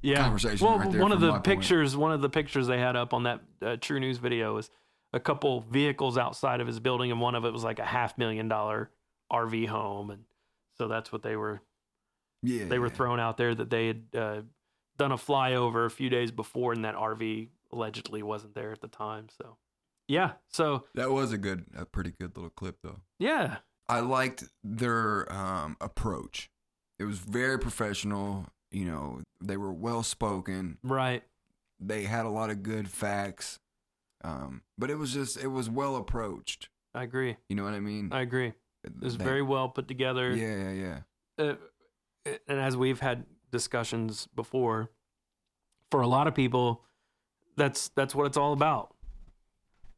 yeah. 0.00 0.22
conversation 0.22 0.66
Well, 0.66 0.78
right 0.78 0.90
there 0.90 1.02
one 1.02 1.12
of 1.12 1.20
the 1.20 1.26
my 1.26 1.32
point. 1.34 1.44
pictures, 1.44 1.94
one 1.96 2.12
of 2.12 2.22
the 2.22 2.30
pictures 2.30 2.66
they 2.66 2.78
had 2.78 2.96
up 2.96 3.12
on 3.12 3.24
that 3.24 3.40
uh, 3.60 3.76
True 3.78 4.00
News 4.00 4.16
video 4.16 4.54
was 4.54 4.70
a 5.12 5.20
couple 5.20 5.60
vehicles 5.70 6.16
outside 6.16 6.60
of 6.62 6.66
his 6.66 6.80
building, 6.80 7.10
and 7.10 7.20
one 7.20 7.34
of 7.34 7.44
it 7.44 7.52
was 7.52 7.64
like 7.64 7.78
a 7.78 7.84
half 7.84 8.16
million 8.16 8.48
dollar 8.48 8.90
RV 9.30 9.68
home, 9.68 10.10
and 10.10 10.24
so 10.78 10.88
that's 10.88 11.12
what 11.12 11.22
they 11.22 11.36
were 11.36 11.60
Yeah, 12.42 12.64
they 12.64 12.78
were 12.78 12.88
thrown 12.88 13.20
out 13.20 13.36
there 13.36 13.54
that 13.54 13.68
they 13.68 13.88
had 13.88 14.02
uh, 14.16 14.40
done 14.98 15.12
a 15.12 15.16
flyover 15.16 15.86
a 15.86 15.90
few 15.90 16.10
days 16.10 16.30
before, 16.30 16.72
and 16.72 16.84
that 16.84 16.94
RV 16.94 17.48
allegedly 17.72 18.22
wasn't 18.22 18.54
there 18.54 18.72
at 18.72 18.80
the 18.80 18.88
time. 18.88 19.28
So, 19.40 19.56
yeah. 20.06 20.32
So, 20.48 20.84
That 20.94 21.10
was 21.10 21.32
a 21.32 21.38
good, 21.38 21.64
a 21.76 21.84
pretty 21.86 22.10
good 22.10 22.36
little 22.36 22.50
clip 22.50 22.76
though. 22.82 22.98
yeah, 23.18 23.58
I 23.88 24.00
liked 24.00 24.44
their 24.62 25.30
um, 25.32 25.76
approach. 25.80 26.50
It 26.98 27.04
was 27.04 27.18
very 27.18 27.58
professional. 27.58 28.46
You 28.70 28.84
know, 28.84 29.22
they 29.42 29.56
were 29.56 29.72
well 29.72 30.02
spoken. 30.02 30.78
right. 30.82 31.22
They 31.80 32.02
had 32.02 32.26
a 32.26 32.28
lot 32.28 32.50
of 32.50 32.62
good 32.64 32.88
facts. 32.90 33.60
Um, 34.24 34.62
but 34.76 34.90
it 34.90 34.96
was 34.96 35.14
just, 35.14 35.36
it 35.42 35.46
was 35.46 35.70
well 35.70 35.94
approached. 35.94 36.68
I 36.92 37.04
agree. 37.04 37.36
You 37.48 37.54
know 37.54 37.62
what 37.62 37.72
I 37.74 37.78
mean? 37.80 38.08
I 38.12 38.22
agree. 38.22 38.52
It 38.84 39.00
was 39.00 39.16
They- 39.16 39.24
very 39.24 39.42
well 39.42 39.68
put 39.68 39.86
together. 39.86 40.34
Yeah, 40.34 40.70
yeah, 40.72 41.00
yeah. 41.38 41.44
uh, 41.44 42.32
and 42.48 42.58
as 42.60 42.76
we've 42.76 42.98
had 43.00 43.24
discussions 43.50 44.28
before, 44.34 44.90
for 45.90 46.00
a 46.00 46.06
lot 46.06 46.26
of 46.26 46.34
people, 46.34 46.84
that's 47.56 47.88
that's 47.90 48.14
what 48.14 48.26
it's 48.26 48.36
all 48.36 48.52
about. 48.52 48.94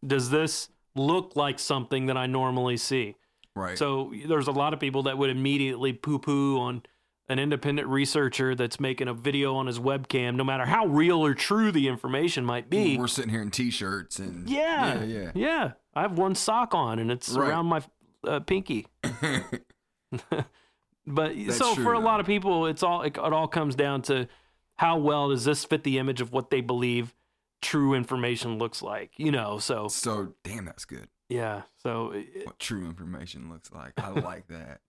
Does 0.06 0.30
this 0.30 0.68
look 0.94 1.36
like 1.36 1.58
something 1.58 2.06
that 2.06 2.16
I 2.16 2.26
normally 2.26 2.76
see? 2.76 3.16
Right. 3.54 3.76
So 3.76 4.12
there's 4.26 4.48
a 4.48 4.52
lot 4.52 4.72
of 4.72 4.80
people 4.80 5.02
that 5.04 5.18
would 5.18 5.30
immediately 5.30 5.92
poo-poo 5.92 6.58
on 6.58 6.82
an 7.28 7.38
independent 7.38 7.86
researcher 7.86 8.54
that's 8.54 8.80
making 8.80 9.06
a 9.08 9.14
video 9.14 9.54
on 9.56 9.66
his 9.66 9.78
webcam, 9.78 10.34
no 10.36 10.42
matter 10.44 10.64
how 10.64 10.86
real 10.86 11.24
or 11.24 11.34
true 11.34 11.70
the 11.70 11.86
information 11.86 12.44
might 12.44 12.68
be. 12.70 12.96
we're 12.96 13.06
sitting 13.06 13.30
here 13.30 13.42
in 13.42 13.50
t-shirts 13.50 14.18
and 14.18 14.48
Yeah, 14.48 15.02
yeah, 15.04 15.30
yeah. 15.34 15.72
I 15.94 16.02
have 16.02 16.18
one 16.18 16.34
sock 16.34 16.74
on, 16.74 16.98
and 16.98 17.10
it's 17.10 17.28
Right. 17.30 17.50
around 17.50 17.66
my 17.66 17.82
uh, 18.26 18.40
pinky. 18.40 18.86
But 21.06 21.32
That's 21.36 21.58
so 21.58 21.74
true, 21.74 21.84
for 21.84 21.92
a 21.94 21.98
lot 21.98 22.20
of 22.20 22.26
people, 22.26 22.66
it's 22.66 22.82
all 22.82 23.02
it, 23.02 23.16
it 23.16 23.18
all 23.18 23.48
comes 23.48 23.74
down 23.74 24.02
to 24.02 24.28
how 24.76 24.98
well 24.98 25.30
does 25.30 25.44
this 25.44 25.64
fit 25.64 25.82
the 25.84 25.98
image 25.98 26.20
of 26.20 26.32
what 26.32 26.50
they 26.50 26.60
believe 26.60 27.14
true 27.62 27.94
information 27.94 28.58
looks 28.58 28.82
like. 28.82 29.12
You 29.16 29.30
know, 29.32 29.58
so 29.58 29.88
so 29.88 30.34
damn, 30.44 30.64
that's 30.64 30.84
good. 30.84 31.08
yeah, 31.28 31.62
so 31.82 32.10
it- 32.12 32.46
What 32.46 32.58
true 32.58 32.86
information 32.86 33.50
looks 33.50 33.70
like. 33.72 33.92
I 33.98 34.08
like 34.20 34.46
that. 34.48 34.80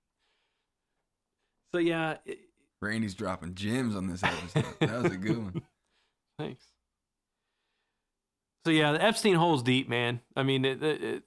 so 1.73 1.79
yeah. 1.79 2.17
it- 2.25 2.39
Randy's 2.81 3.13
dropping 3.13 3.53
gems 3.55 3.95
on 3.95 4.07
this 4.07 4.23
episode. 4.23 4.65
That 4.79 5.03
was 5.03 5.11
a 5.11 5.17
good 5.17 5.37
one. 5.37 5.61
Thanks. 6.39 6.63
So 8.65 8.71
yeah, 8.71 8.91
the 8.91 9.03
Epstein 9.03 9.35
hole's 9.35 9.63
deep, 9.63 9.87
man. 9.89 10.21
I 10.35 10.43
mean, 10.43 10.65
it, 10.65 11.23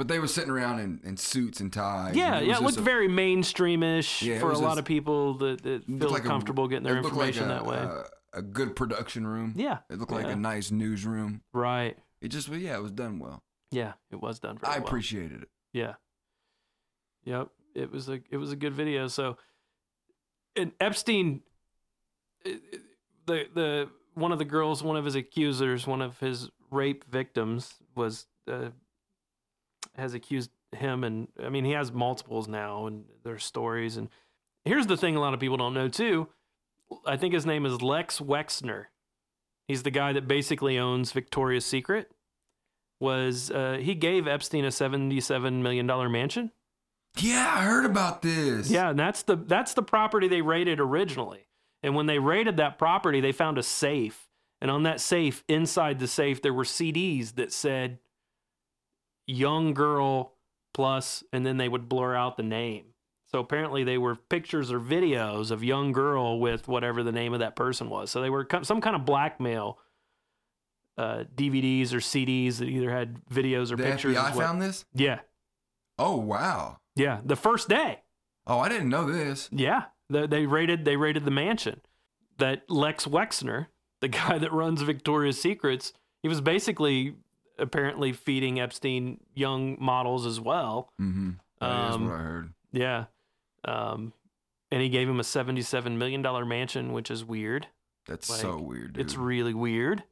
But 0.00 0.08
they 0.08 0.18
were 0.18 0.28
sitting 0.28 0.48
around 0.48 0.80
in, 0.80 0.98
in 1.04 1.18
suits 1.18 1.60
and 1.60 1.70
ties. 1.70 2.16
yeah, 2.16 2.38
and 2.38 2.46
yeah, 2.46 2.56
it 2.56 2.62
looked 2.62 2.78
a- 2.78 2.80
very 2.80 3.06
mainstreamish 3.06 4.22
Yeah, 4.22 4.38
for 4.40 4.50
a 4.50 4.54
lot 4.56 4.68
just- 4.70 4.78
of 4.78 4.84
people 4.86 5.34
that, 5.34 5.62
that 5.62 5.84
feel 5.86 6.08
like 6.08 6.24
a- 6.24 6.26
comfortable 6.26 6.68
getting 6.68 6.84
their 6.84 6.94
it 6.96 7.02
like 7.02 7.12
information 7.12 7.44
a- 7.44 7.48
that 7.48 7.66
way. 7.66 7.76
A, 7.76 8.04
a 8.38 8.40
good 8.40 8.74
production 8.74 9.26
room. 9.26 9.52
yeah, 9.58 9.80
It 9.90 9.98
looked 9.98 10.10
like 10.10 10.24
yeah. 10.24 10.32
a 10.32 10.36
nice 10.36 10.70
newsroom. 10.70 11.42
right. 11.52 11.98
It 12.22 12.28
just, 12.28 12.48
yeah, 12.48 12.76
it 12.76 12.82
was 12.82 12.92
done 12.92 13.18
well. 13.18 13.42
Yeah, 13.70 13.92
it 14.10 14.22
was 14.22 14.38
done 14.40 14.56
very 14.56 14.72
I 14.72 14.78
well. 14.78 14.86
appreciated 14.86 15.42
it. 15.42 15.48
Yeah. 15.74 15.96
Yep. 17.24 17.48
It 17.74 17.92
was 17.92 18.08
a 18.08 18.20
it 18.30 18.38
was 18.38 18.52
a 18.52 18.56
good 18.56 18.72
video. 18.72 19.06
So, 19.08 19.36
and 20.56 20.72
Epstein, 20.80 21.42
it- 22.46 22.62
it- 22.72 22.80
the 23.26 23.46
the 23.54 23.88
one 24.14 24.32
of 24.32 24.38
the 24.38 24.46
girls, 24.46 24.82
one 24.82 24.96
of 24.96 25.04
his 25.04 25.14
accusers, 25.14 25.86
one 25.86 26.00
of 26.00 26.18
his 26.20 26.48
rape 26.70 27.04
victims 27.04 27.74
was 27.94 28.26
uh, 28.50 28.70
has 30.00 30.14
accused 30.14 30.50
him, 30.72 31.04
and 31.04 31.28
I 31.42 31.48
mean 31.48 31.64
he 31.64 31.72
has 31.72 31.92
multiples 31.92 32.48
now, 32.48 32.86
and 32.86 33.04
there's 33.24 33.44
stories. 33.44 33.96
And 33.96 34.08
here's 34.64 34.86
the 34.86 34.96
thing: 34.96 35.16
a 35.16 35.20
lot 35.20 35.34
of 35.34 35.40
people 35.40 35.56
don't 35.56 35.74
know 35.74 35.88
too. 35.88 36.28
I 37.06 37.16
think 37.16 37.34
his 37.34 37.46
name 37.46 37.64
is 37.64 37.80
Lex 37.80 38.18
Wexner. 38.18 38.86
He's 39.68 39.84
the 39.84 39.90
guy 39.90 40.12
that 40.12 40.26
basically 40.26 40.78
owns 40.78 41.12
Victoria's 41.12 41.64
Secret. 41.64 42.10
Was 42.98 43.50
uh, 43.50 43.78
he 43.80 43.94
gave 43.94 44.26
Epstein 44.26 44.64
a 44.64 44.72
seventy-seven 44.72 45.62
million 45.62 45.86
dollar 45.86 46.08
mansion? 46.08 46.50
Yeah, 47.18 47.52
I 47.56 47.62
heard 47.62 47.84
about 47.86 48.22
this. 48.22 48.70
Yeah, 48.70 48.90
and 48.90 48.98
that's 48.98 49.22
the 49.22 49.36
that's 49.36 49.74
the 49.74 49.82
property 49.82 50.28
they 50.28 50.42
raided 50.42 50.80
originally. 50.80 51.46
And 51.82 51.94
when 51.94 52.06
they 52.06 52.18
raided 52.18 52.56
that 52.58 52.78
property, 52.78 53.20
they 53.20 53.32
found 53.32 53.58
a 53.58 53.62
safe. 53.62 54.28
And 54.60 54.70
on 54.70 54.82
that 54.82 55.00
safe, 55.00 55.42
inside 55.48 55.98
the 55.98 56.06
safe, 56.06 56.42
there 56.42 56.52
were 56.52 56.64
CDs 56.64 57.36
that 57.36 57.52
said 57.52 57.98
young 59.30 59.74
girl 59.74 60.34
plus, 60.74 61.22
and 61.32 61.44
then 61.46 61.56
they 61.56 61.68
would 61.68 61.88
blur 61.88 62.14
out 62.14 62.36
the 62.36 62.42
name. 62.42 62.86
So 63.26 63.38
apparently 63.38 63.84
they 63.84 63.96
were 63.98 64.16
pictures 64.16 64.72
or 64.72 64.80
videos 64.80 65.50
of 65.50 65.62
young 65.62 65.92
girl 65.92 66.40
with 66.40 66.66
whatever 66.66 67.02
the 67.02 67.12
name 67.12 67.32
of 67.32 67.38
that 67.40 67.54
person 67.54 67.88
was. 67.88 68.10
So 68.10 68.20
they 68.20 68.30
were 68.30 68.46
some 68.62 68.80
kind 68.80 68.96
of 68.96 69.04
blackmail 69.04 69.78
uh, 70.98 71.24
DVDs 71.34 71.92
or 71.92 71.98
CDs 71.98 72.58
that 72.58 72.66
either 72.68 72.90
had 72.90 73.24
videos 73.32 73.70
or 73.72 73.76
The 73.76 73.84
pictures. 73.84 74.14
Well. 74.16 74.32
found 74.32 74.60
this? 74.60 74.84
Yeah, 74.94 75.20
Oh, 75.98 76.16
wow. 76.16 76.78
yeah. 76.96 77.20
The 77.24 77.36
first 77.36 77.68
day. 77.68 78.00
Oh, 78.46 78.58
I 78.58 78.68
didn't 78.68 78.88
know 78.88 79.04
this. 79.10 79.48
Yeah, 79.52 79.84
they, 80.08 80.26
they 80.26 80.46
raided 80.46 80.84
they 80.84 80.96
raided 80.96 81.24
the 81.24 81.30
mansion. 81.30 81.80
That 82.38 82.62
Lex 82.68 83.06
Wexner, 83.06 83.66
the 84.00 84.08
guy 84.20 84.38
that 84.38 84.52
runs 84.52 84.82
Victoria's 84.82 85.40
Secrets, 85.40 85.92
he 86.22 86.28
was 86.28 86.40
basically 86.40 87.14
apparently 87.60 88.12
feeding 88.12 88.58
Epstein 88.60 89.20
young 89.34 89.76
models 89.80 90.26
as 90.26 90.40
well. 90.40 90.92
Mm-hmm. 91.00 91.30
That's 91.60 91.94
Um, 91.94 92.06
what 92.06 92.14
I 92.14 92.18
heard. 92.22 92.52
Yeah, 92.72 93.04
um, 93.64 94.12
and 94.70 94.80
he 94.82 94.88
gave 94.88 95.08
him 95.08 95.20
a 95.20 95.24
seventy-seven 95.24 95.98
million 95.98 96.22
dollar 96.22 96.44
mansion, 96.44 96.92
which 96.92 97.10
is 97.10 97.24
weird. 97.24 97.66
That's 98.06 98.30
like, 98.30 98.40
so 98.40 98.56
weird, 98.58 98.94
dude. 98.94 99.04
It's 99.04 99.16
really 99.16 99.54
weird. 99.54 100.02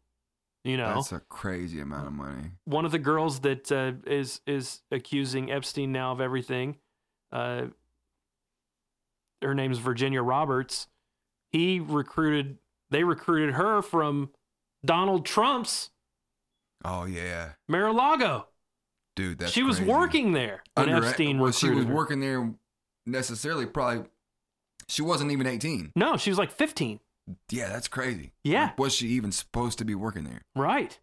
You 0.64 0.76
know, 0.76 0.94
That's 0.96 1.12
a 1.12 1.20
crazy 1.20 1.80
amount 1.80 2.08
of 2.08 2.12
money. 2.12 2.50
one 2.64 2.84
of 2.84 2.90
the 2.92 2.98
girls 2.98 3.40
that 3.40 3.72
uh, 3.72 3.92
is 4.06 4.40
is 4.46 4.82
accusing 4.90 5.50
Epstein 5.50 5.92
now 5.92 6.12
of 6.12 6.20
everything. 6.20 6.76
Uh, 7.32 7.66
her 9.40 9.54
name's 9.54 9.78
Virginia 9.78 10.22
Roberts. 10.22 10.88
He 11.50 11.80
recruited. 11.80 12.58
They 12.90 13.04
recruited 13.04 13.54
her 13.54 13.82
from 13.82 14.30
Donald 14.84 15.24
Trump's 15.24 15.90
Oh, 16.84 17.04
yeah. 17.04 17.50
Mar-a-Lago. 17.68 18.46
Dude, 19.16 19.38
that's 19.38 19.52
she 19.52 19.62
was 19.64 19.78
crazy. 19.78 19.90
working 19.92 20.32
there 20.32 20.62
when 20.74 20.88
Under- 20.90 21.06
Epstein 21.08 21.38
well, 21.38 21.50
she 21.52 21.70
was 21.70 21.84
her. 21.86 21.92
working 21.92 22.20
there 22.20 22.52
necessarily 23.04 23.66
probably 23.66 24.04
she 24.86 25.02
wasn't 25.02 25.30
even 25.32 25.46
18 25.46 25.92
No, 25.96 26.16
she 26.16 26.30
was 26.30 26.38
like 26.38 26.52
15. 26.52 27.00
yeah 27.50 27.68
that's 27.68 27.88
crazy 27.88 28.32
Yeah. 28.44 28.64
Like, 28.66 28.78
was 28.78 28.94
she 28.94 29.08
even 29.08 29.32
supposed 29.32 29.78
to 29.78 29.84
be 29.84 29.94
working 29.96 30.22
there 30.24 30.42
Right. 30.54 30.98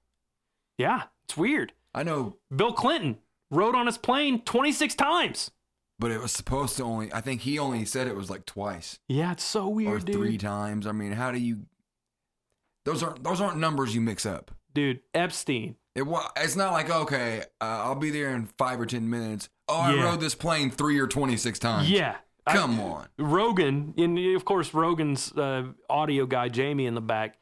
Yeah, 0.78 1.04
it's 1.26 1.36
weird. 1.36 1.74
i 1.94 2.04
know 2.04 2.38
Bill 2.56 2.72
Clinton 2.74 3.18
rode 3.52 3.76
on 3.76 3.86
his 3.88 3.98
plane 3.98 4.42
26 4.44 4.96
times. 4.96 5.52
but 6.00 6.10
it 6.12 6.22
was 6.22 6.32
supposed 6.32 6.78
to 6.78 6.84
only 6.84 7.12
i 7.12 7.20
think 7.20 7.42
he 7.42 7.60
only 7.60 7.84
said 7.86 8.08
it 8.08 8.16
was 8.16 8.30
like 8.30 8.46
twice 8.46 9.00
Yeah, 9.10 9.34
it's 9.34 9.44
so 9.44 9.66
or 9.68 9.74
weird, 9.74 10.06
dude. 10.06 10.16
three 10.16 10.38
times 10.38 10.88
i 10.88 10.92
mean 10.94 11.12
how 11.12 11.32
do 11.32 11.38
you 11.40 11.66
those 12.86 13.04
aren't 13.04 13.24
those 13.24 13.42
aren't 13.42 13.58
numbers 13.58 13.94
you 13.94 14.00
mix 14.02 14.26
up 14.26 14.52
Dude, 14.76 15.00
Epstein. 15.16 15.76
it 15.96 16.04
wa- 16.04 16.30
it's 16.38 16.56
not 16.56 16.72
like 16.74 16.90
okay 16.92 17.40
uh, 17.62 17.64
i'll 17.64 17.96
be 17.96 18.12
there 18.12 18.36
in 18.36 18.46
five 18.58 18.80
or 18.80 18.86
ten 18.86 19.10
minutes 19.10 19.50
oh 19.70 19.80
i 19.80 19.94
rode 19.96 20.20
this 20.20 20.36
plane 20.36 20.70
three 20.70 21.00
or 21.00 21.08
26 21.08 21.58
times 21.58 21.90
Yeah. 21.90 22.18
I- 22.46 22.54
come 22.54 22.80
on 22.80 23.08
Rogan, 23.18 23.94
and 23.98 24.20
of 24.36 24.46
course, 24.46 24.74
Rogan's 24.76 25.32
uh, 25.32 25.64
audio 25.90 26.28
guy, 26.28 26.48
Jamie, 26.50 26.86
in 26.86 26.94
the 26.94 27.02
back, 27.02 27.38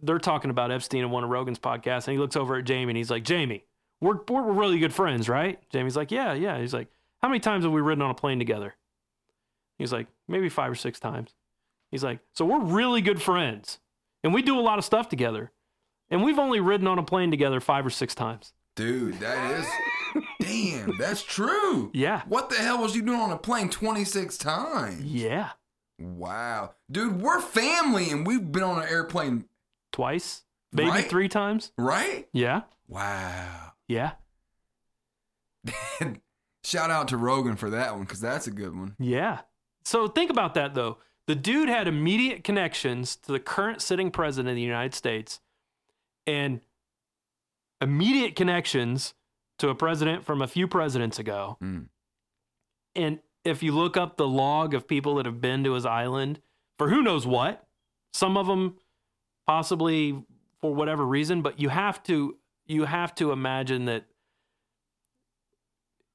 they're 0.00 0.18
talking 0.18 0.50
about 0.50 0.70
Epstein 0.70 1.02
in 1.04 1.10
one 1.10 1.24
of 1.24 1.28
Rogan's 1.30 1.58
podcasts, 1.58 2.06
and 2.08 2.12
he 2.14 2.18
looks 2.18 2.36
over 2.36 2.56
at 2.56 2.64
Jamie 2.64 2.90
and 2.92 2.96
he's 2.96 3.10
like, 3.10 3.22
Jamie, 3.24 3.64
we're, 4.00 4.18
we're 4.28 4.52
really 4.52 4.78
good 4.78 4.94
friends, 4.94 5.28
right? 5.28 5.58
Jamie's 5.70 5.94
like, 5.96 6.10
yeah, 6.10 6.32
yeah. 6.32 6.58
He's 6.58 6.72
like, 6.72 6.88
how 7.20 7.28
many 7.28 7.40
times 7.40 7.64
have 7.64 7.72
we 7.72 7.80
ridden 7.82 8.00
on 8.02 8.10
a 8.10 8.14
plane 8.14 8.38
together? 8.38 8.74
He's 9.78 9.92
like, 9.92 10.06
maybe 10.26 10.48
five 10.48 10.72
or 10.72 10.74
six 10.74 10.98
times. 10.98 11.34
He's 11.90 12.02
like, 12.04 12.20
so 12.32 12.44
we're 12.46 12.60
really 12.64 13.00
good 13.02 13.20
friends, 13.20 13.78
and 14.24 14.32
we 14.32 14.40
do 14.42 14.58
a 14.58 14.62
lot 14.62 14.78
of 14.78 14.84
stuff 14.86 15.08
together, 15.08 15.52
and 16.10 16.22
we've 16.22 16.38
only 16.38 16.60
ridden 16.60 16.86
on 16.86 16.98
a 16.98 17.02
plane 17.02 17.30
together 17.30 17.60
five 17.60 17.84
or 17.86 17.90
six 17.90 18.14
times. 18.14 18.52
dude 18.76 19.14
that 19.20 19.58
is 19.58 19.66
damn 20.40 20.96
that's 20.98 21.22
true 21.22 21.90
Yeah. 21.94 22.22
What 22.28 22.48
the 22.50 22.56
hell 22.56 22.78
was 22.82 22.94
you 22.96 23.02
doing 23.02 23.20
on 23.20 23.32
a 23.32 23.38
plane 23.38 23.68
26 23.70 24.36
times? 24.38 25.04
Yeah. 25.04 25.50
Wow. 25.98 26.74
Dude, 26.90 27.20
we're 27.22 27.40
family 27.40 28.10
and 28.10 28.26
we've 28.26 28.52
been 28.52 28.62
on 28.62 28.82
an 28.82 28.88
airplane, 28.88 29.44
Twice, 29.92 30.42
maybe 30.72 30.90
Right? 30.90 31.08
three 31.08 31.28
times. 31.28 31.72
right? 31.78 32.28
Yeah. 32.32 32.62
Wow. 32.88 33.72
Yeah. 33.88 34.12
Shout 36.64 36.90
out 36.90 37.08
to 37.08 37.16
Rogan 37.16 37.56
for 37.56 37.70
that 37.70 37.92
one 37.94 38.02
because 38.02 38.20
that's 38.20 38.46
a 38.46 38.50
good 38.50 38.76
one. 38.76 38.94
Yeah. 38.98 39.40
So 39.84 40.08
think 40.08 40.30
about 40.30 40.54
that 40.54 40.74
though. 40.74 40.98
The 41.26 41.34
dude 41.34 41.68
had 41.68 41.88
immediate 41.88 42.44
connections 42.44 43.16
to 43.16 43.32
the 43.32 43.40
current 43.40 43.80
sitting 43.82 44.10
president 44.10 44.50
of 44.50 44.56
the 44.56 44.62
United 44.62 44.94
States 44.94 45.40
and 46.26 46.60
immediate 47.80 48.36
connections 48.36 49.14
to 49.58 49.68
a 49.68 49.74
president 49.74 50.24
from 50.24 50.42
a 50.42 50.46
few 50.46 50.66
presidents 50.66 51.18
ago. 51.18 51.56
Mm. 51.62 51.86
And 52.94 53.18
if 53.44 53.62
you 53.62 53.72
look 53.72 53.96
up 53.96 54.16
the 54.16 54.26
log 54.26 54.74
of 54.74 54.88
people 54.88 55.16
that 55.16 55.26
have 55.26 55.40
been 55.40 55.64
to 55.64 55.74
his 55.74 55.86
island 55.86 56.40
for 56.78 56.88
who 56.88 57.02
knows 57.02 57.26
what, 57.26 57.66
some 58.12 58.36
of 58.36 58.46
them 58.46 58.76
possibly 59.46 60.24
for 60.60 60.74
whatever 60.74 61.04
reason, 61.04 61.42
but 61.42 61.60
you 61.60 61.68
have 61.68 62.02
to 62.04 62.36
you 62.66 62.84
have 62.84 63.14
to 63.14 63.30
imagine 63.30 63.84
that 63.84 64.06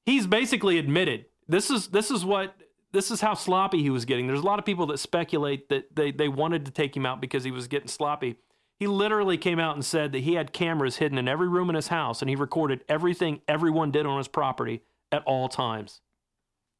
he's 0.04 0.26
basically 0.26 0.78
admitted 0.78 1.24
this 1.48 1.70
is 1.70 1.88
this 1.88 2.10
is 2.10 2.24
what 2.24 2.54
this 2.92 3.10
is 3.10 3.20
how 3.20 3.34
sloppy 3.34 3.82
he 3.82 3.90
was 3.90 4.04
getting. 4.04 4.26
There's 4.26 4.40
a 4.40 4.46
lot 4.46 4.58
of 4.58 4.64
people 4.64 4.86
that 4.86 4.98
speculate 4.98 5.70
that 5.70 5.94
they, 5.96 6.12
they 6.12 6.28
wanted 6.28 6.66
to 6.66 6.70
take 6.70 6.94
him 6.94 7.06
out 7.06 7.20
because 7.20 7.42
he 7.42 7.50
was 7.50 7.66
getting 7.66 7.88
sloppy. 7.88 8.36
He 8.82 8.88
literally 8.88 9.38
came 9.38 9.60
out 9.60 9.76
and 9.76 9.84
said 9.84 10.10
that 10.10 10.24
he 10.24 10.34
had 10.34 10.52
cameras 10.52 10.96
hidden 10.96 11.16
in 11.16 11.28
every 11.28 11.46
room 11.46 11.68
in 11.68 11.76
his 11.76 11.86
house 11.86 12.20
and 12.20 12.28
he 12.28 12.34
recorded 12.34 12.82
everything 12.88 13.40
everyone 13.46 13.92
did 13.92 14.06
on 14.06 14.18
his 14.18 14.26
property 14.26 14.82
at 15.12 15.22
all 15.22 15.48
times. 15.48 16.00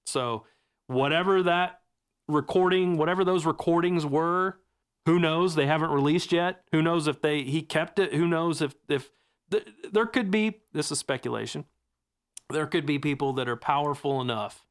So, 0.05 0.45
whatever 0.89 1.45
that 1.45 1.83
recording, 2.27 2.97
whatever 2.97 3.25
those 3.25 3.47
recordings 3.47 4.05
were, 4.05 4.59
Who 5.07 5.21
knows? 5.21 5.55
They 5.55 5.69
haven't 5.69 5.93
released 5.93 6.33
yet. 6.33 6.65
Who 6.73 6.83
knows 6.83 7.07
if 7.07 7.23
they 7.23 7.45
he 7.45 7.63
kept 7.63 8.01
it? 8.01 8.13
Who 8.13 8.27
knows 8.27 8.61
if 8.61 8.75
if 8.89 9.09
th- 9.53 9.69
there 9.93 10.07
could 10.07 10.33
be 10.33 10.63
this 10.73 10.91
is 10.91 10.99
speculation. 10.99 11.67
There 12.51 12.67
could 12.67 12.85
be 12.85 12.99
people 12.99 13.33
that 13.35 13.49
are 13.49 13.55
powerful 13.55 14.21
enough 14.21 14.65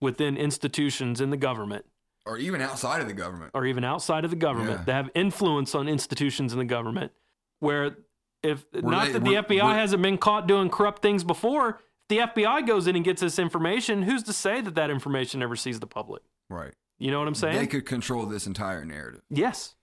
within 0.00 0.36
institutions 0.36 1.20
in 1.20 1.30
the 1.30 1.36
government 1.36 1.84
or 2.26 2.38
even 2.38 2.60
outside 2.60 3.00
of 3.00 3.06
the 3.08 3.12
government. 3.14 3.50
or 3.54 3.66
even 3.66 3.84
outside 3.84 4.24
of 4.24 4.30
the 4.30 4.36
government 4.36 4.78
Yeah. 4.80 4.84
that 4.84 4.92
have 4.94 5.10
influence 5.14 5.74
on 5.74 5.88
institutions 5.88 6.52
in 6.52 6.58
the 6.58 6.64
government 6.64 7.12
where 7.60 7.96
if 8.42 8.64
not 8.74 9.06
they- 9.06 9.12
that 9.12 9.24
the 9.24 9.30
were- 9.30 9.36
FBI 9.42 9.64
were- 9.68 9.74
hasn't 9.74 10.02
been 10.02 10.18
caught 10.18 10.46
doing 10.46 10.68
corrupt 10.68 11.00
things 11.02 11.24
before, 11.24 11.80
if 12.02 12.08
the 12.08 12.18
FBI 12.20 12.60
goes 12.66 12.86
in 12.86 12.94
and 12.96 13.04
gets 13.04 13.20
this 13.22 13.38
information, 13.38 14.02
who's 14.02 14.22
to 14.24 14.32
say 14.32 14.60
that 14.60 14.74
that 14.74 14.90
information 14.90 15.40
never 15.40 15.56
sees 15.56 15.80
the 15.80 15.86
public? 15.86 16.22
Right. 16.50 16.74
You 16.98 17.10
know 17.10 17.18
what 17.18 17.28
I'm 17.28 17.34
saying? 17.34 17.56
They 17.56 17.66
could 17.66 17.86
control 17.86 18.26
this 18.26 18.46
entire 18.46 18.84
narrative. 18.84 19.22
yes. 19.30 19.74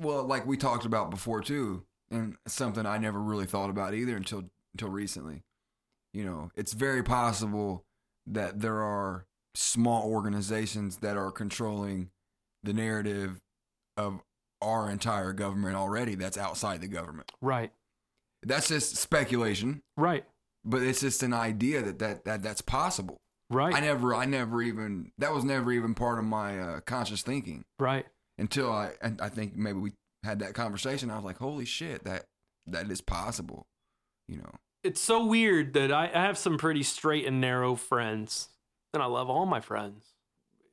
Well, 0.00 0.24
like 0.24 0.44
we 0.44 0.56
talked 0.56 0.84
about 0.84 1.10
before 1.10 1.40
too, 1.40 1.84
and 2.10 2.36
something 2.46 2.84
I 2.84 2.98
never 2.98 3.20
really 3.20 3.46
thought 3.46 3.70
about 3.70 3.94
either 3.94 4.16
until 4.16 4.50
until 4.72 4.88
recently. 4.90 5.44
You 6.12 6.24
know, 6.24 6.50
it's 6.56 6.72
very 6.72 7.02
possible 7.04 7.84
that 8.26 8.60
there 8.60 8.82
are 8.82 9.24
small 9.54 10.10
organizations 10.10 10.98
that 10.98 11.16
are 11.16 11.30
controlling 11.30 12.10
the 12.62 12.72
narrative 12.72 13.40
of 13.96 14.20
our 14.60 14.90
entire 14.90 15.32
government 15.32 15.76
already 15.76 16.14
that's 16.14 16.38
outside 16.38 16.80
the 16.80 16.88
government. 16.88 17.30
Right. 17.40 17.72
That's 18.42 18.68
just 18.68 18.96
speculation, 18.96 19.82
Right. 19.96 20.24
but 20.64 20.82
it's 20.82 21.00
just 21.00 21.22
an 21.22 21.32
idea 21.32 21.82
that, 21.82 21.98
that, 21.98 22.24
that 22.24 22.42
that's 22.42 22.60
possible. 22.60 23.16
Right. 23.50 23.74
I 23.74 23.80
never 23.80 24.14
I 24.14 24.24
never 24.24 24.62
even 24.62 25.12
that 25.18 25.32
was 25.32 25.44
never 25.44 25.70
even 25.70 25.94
part 25.94 26.18
of 26.18 26.24
my 26.24 26.58
uh, 26.58 26.80
conscious 26.80 27.22
thinking 27.22 27.64
right. 27.78 28.06
until 28.38 28.72
I 28.72 28.92
and 29.02 29.20
I 29.20 29.28
think 29.28 29.54
maybe 29.54 29.78
we 29.78 29.92
had 30.24 30.38
that 30.40 30.54
conversation. 30.54 31.10
I 31.10 31.16
was 31.16 31.24
like, 31.24 31.38
holy 31.38 31.66
shit, 31.66 32.04
that 32.04 32.24
that 32.66 32.90
is 32.90 33.00
possible. 33.02 33.66
You 34.28 34.38
know. 34.38 34.50
It's 34.82 35.00
so 35.00 35.24
weird 35.24 35.74
that 35.74 35.92
I, 35.92 36.10
I 36.12 36.22
have 36.22 36.38
some 36.38 36.56
pretty 36.58 36.82
straight 36.82 37.26
and 37.26 37.40
narrow 37.40 37.74
friends, 37.74 38.48
and 38.94 39.02
I 39.02 39.06
love 39.06 39.28
all 39.28 39.46
my 39.46 39.60
friends. 39.60 40.04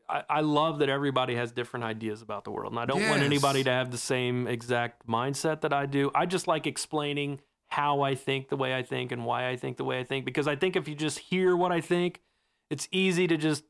I, 0.09 0.23
I 0.29 0.41
love 0.41 0.79
that 0.79 0.89
everybody 0.89 1.35
has 1.35 1.51
different 1.51 1.85
ideas 1.85 2.21
about 2.21 2.43
the 2.43 2.51
world, 2.51 2.73
and 2.73 2.79
I 2.79 2.85
don't 2.85 3.07
want 3.07 3.21
anybody 3.21 3.63
to 3.63 3.71
have 3.71 3.91
the 3.91 3.97
same 3.97 4.47
exact 4.47 5.07
mindset 5.07 5.61
that 5.61 5.73
I 5.73 5.85
do. 5.85 6.11
I 6.13 6.25
just 6.25 6.47
like 6.47 6.67
explaining 6.67 7.39
how 7.67 8.01
I 8.01 8.15
think 8.15 8.49
the 8.49 8.57
way 8.57 8.75
I 8.75 8.83
think 8.83 9.13
and 9.13 9.25
why 9.25 9.47
I 9.47 9.55
think 9.55 9.77
the 9.77 9.85
way 9.85 9.99
I 9.99 10.03
think, 10.03 10.25
because 10.25 10.47
I 10.47 10.57
think 10.57 10.75
if 10.75 10.89
you 10.89 10.95
just 10.95 11.19
hear 11.19 11.55
what 11.55 11.71
I 11.71 11.79
think, 11.79 12.21
it's 12.69 12.87
easy 12.91 13.27
to 13.27 13.37
just 13.37 13.63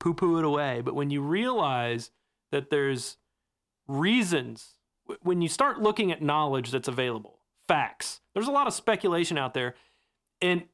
poo 0.00 0.14
poo 0.14 0.38
it 0.38 0.44
away. 0.44 0.80
But 0.84 0.96
when 0.96 1.10
you 1.10 1.22
realize 1.22 2.10
that 2.50 2.70
there's 2.70 3.18
reasons, 3.86 4.74
when 5.22 5.40
you 5.40 5.48
start 5.48 5.80
looking 5.80 6.10
at 6.10 6.20
knowledge 6.20 6.72
that's 6.72 6.88
available, 6.88 7.38
facts, 7.68 8.20
there's 8.34 8.48
a 8.48 8.52
lot 8.52 8.66
of 8.66 8.74
speculation 8.74 9.38
out 9.38 9.54
there. 9.54 9.76
And 10.40 10.64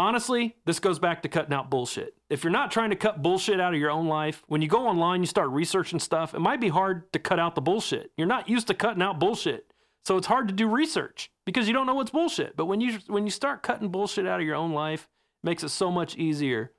honestly, 0.00 0.56
this 0.64 0.80
goes 0.80 0.98
back 0.98 1.22
to 1.22 1.28
cutting 1.28 1.52
out 1.52 1.70
bullshit. 1.70 2.14
If 2.28 2.42
you're 2.42 2.52
not 2.52 2.70
trying 2.70 2.90
to 2.90 2.96
cut 2.96 3.22
bullshit 3.22 3.60
out 3.60 3.74
of 3.74 3.80
your 3.80 3.90
own 3.90 4.08
life, 4.08 4.42
when 4.46 4.62
you 4.62 4.68
go 4.68 4.86
online, 4.86 5.20
you 5.20 5.26
start 5.26 5.50
researching 5.50 5.98
stuff, 5.98 6.34
it 6.34 6.40
might 6.40 6.60
be 6.60 6.68
hard 6.68 7.12
to 7.12 7.18
cut 7.18 7.38
out 7.38 7.54
the 7.54 7.60
bullshit. 7.60 8.10
You're 8.16 8.26
not 8.26 8.48
used 8.48 8.66
to 8.68 8.74
cutting 8.74 9.02
out 9.02 9.18
bullshit. 9.18 9.72
So 10.04 10.16
it's 10.16 10.26
hard 10.26 10.48
to 10.48 10.54
do 10.54 10.68
research 10.68 11.30
because 11.44 11.68
you 11.68 11.74
don't 11.74 11.86
know 11.86 11.94
what's 11.94 12.10
bullshit. 12.10 12.56
But 12.56 12.66
when 12.66 12.80
you 12.80 12.98
when 13.06 13.24
you 13.24 13.30
start 13.30 13.62
cutting 13.62 13.90
bullshit 13.90 14.26
out 14.26 14.40
of 14.40 14.46
your 14.46 14.56
own 14.56 14.72
life, 14.72 15.08
it 15.42 15.46
makes 15.46 15.62
it 15.62 15.68
so 15.68 15.90
much 15.90 16.16
easier 16.16 16.72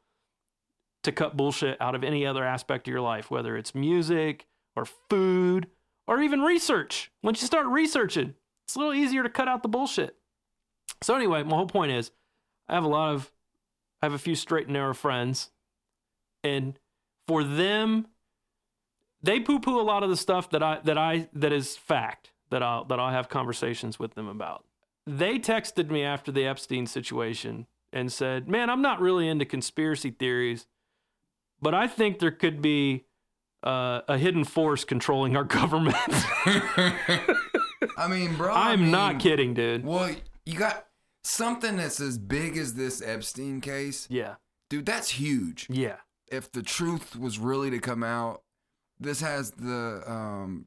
to 1.04 1.12
cut 1.12 1.38
bullshit 1.38 1.80
out 1.82 1.96
of 1.96 2.04
any 2.04 2.26
other 2.26 2.44
aspect 2.44 2.88
of 2.88 2.92
your 2.92 3.02
life, 3.02 3.30
whether 3.30 3.58
it's 3.58 3.76
music 3.76 4.48
or 4.76 4.86
food 4.86 5.68
or 6.08 6.22
even 6.22 6.42
research. 6.42 7.12
Once 7.24 7.42
you 7.42 7.48
start 7.48 7.68
researching, 7.68 8.34
it's 8.66 8.76
a 8.76 8.80
little 8.80 8.94
easier 8.94 9.24
to 9.24 9.30
cut 9.30 9.48
out 9.48 9.64
the 9.64 9.70
bullshit. 9.70 10.16
So 11.02 11.16
anyway, 11.16 11.44
my 11.44 11.56
whole 11.56 11.68
point 11.68 11.92
is 11.92 12.12
I 12.72 12.76
have 12.76 12.84
a 12.84 12.90
lot 12.90 13.14
of 13.14 13.32
I 14.02 14.08
have 14.08 14.14
a 14.14 14.20
few 14.20 14.34
straight 14.36 14.66
and 14.66 14.74
narrow 14.74 14.94
friends 14.94 15.52
and 16.44 16.80
for 17.28 17.44
them 17.44 18.08
they 19.22 19.40
poo-poo 19.40 19.80
a 19.80 19.84
lot 19.84 20.04
of 20.04 20.10
the 20.10 20.18
stuff 20.18 20.50
that 20.50 20.64
I 20.64 20.80
that 20.84 20.98
I 20.98 21.28
that 21.34 21.52
is 21.52 21.78
fact 21.78 22.32
that 22.50 22.64
I'll 22.64 22.86
that 22.86 23.00
I'll 23.00 23.12
have 23.12 23.30
conversations 23.30 24.00
with 24.00 24.16
them 24.16 24.28
about. 24.28 24.66
They 25.06 25.40
texted 25.40 25.90
me 25.90 26.04
after 26.04 26.32
the 26.32 26.46
Epstein 26.46 26.86
situation 26.88 27.68
and 27.92 28.12
said, 28.12 28.48
"Man, 28.48 28.70
I'm 28.70 28.82
not 28.82 29.00
really 29.00 29.28
into 29.28 29.46
conspiracy 29.46 30.12
theories, 30.12 30.68
but 31.62 31.74
I 31.74 31.88
think 31.88 32.20
there 32.20 32.32
could 32.32 32.62
be 32.62 33.06
uh, 33.64 34.02
a 34.08 34.18
hidden 34.18 34.44
force 34.44 34.84
controlling 34.84 35.36
our 35.36 35.44
government." 35.60 35.96
I 37.98 38.08
mean, 38.10 38.36
bro. 38.36 38.54
I 38.54 38.72
I'm 38.72 38.82
mean, 38.82 38.92
not 38.92 39.20
kidding, 39.20 39.54
dude. 39.54 39.86
Well, 39.86 40.16
you 40.46 40.58
got 40.58 40.88
something 41.24 41.78
that's 41.78 42.00
as 42.00 42.18
big 42.18 42.58
as 42.58 42.74
this 42.76 43.02
Epstein 43.02 43.62
case, 43.62 44.08
Yeah, 44.10 44.36
dude. 44.70 44.86
That's 44.86 45.10
huge. 45.12 45.68
yeah, 45.70 45.98
If 46.32 46.52
the 46.52 46.64
truth 46.64 47.16
was 47.16 47.38
really 47.40 47.70
to 47.72 47.80
come 47.80 48.04
out, 48.04 48.42
this 49.00 49.22
has 49.22 49.52
the 49.52 50.04
um, 50.08 50.66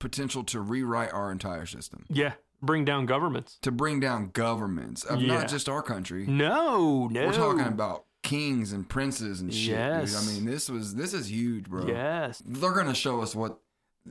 potential 0.00 0.44
to 0.44 0.60
rewrite 0.60 1.12
our 1.12 1.30
entire 1.32 1.66
system, 1.66 2.04
yeah. 2.08 2.32
Bring 2.60 2.84
down 2.84 3.06
governments. 3.06 3.56
to 3.62 3.70
bring 3.70 4.00
down 4.00 4.30
governments 4.32 5.04
of 5.04 5.20
Yeah. 5.22 5.34
not 5.38 5.48
just 5.48 5.68
our 5.68 5.80
country. 5.82 6.26
No, 6.26 7.06
no. 7.08 7.26
We're 7.26 7.32
talking 7.32 7.60
about 7.66 8.06
kings 8.24 8.72
and 8.72 8.88
princes 8.88 9.40
and 9.40 9.54
shit. 9.54 9.76
Yes. 9.76 10.12
Dude. 10.12 10.28
I 10.28 10.34
mean, 10.34 10.44
this 10.44 10.68
was 10.68 10.96
this 10.96 11.14
is 11.14 11.30
huge, 11.30 11.66
bro. 11.70 11.86
Yes. 11.86 12.42
They're 12.44 12.72
gonna 12.72 12.94
show 12.96 13.20
us 13.22 13.36
what 13.36 13.60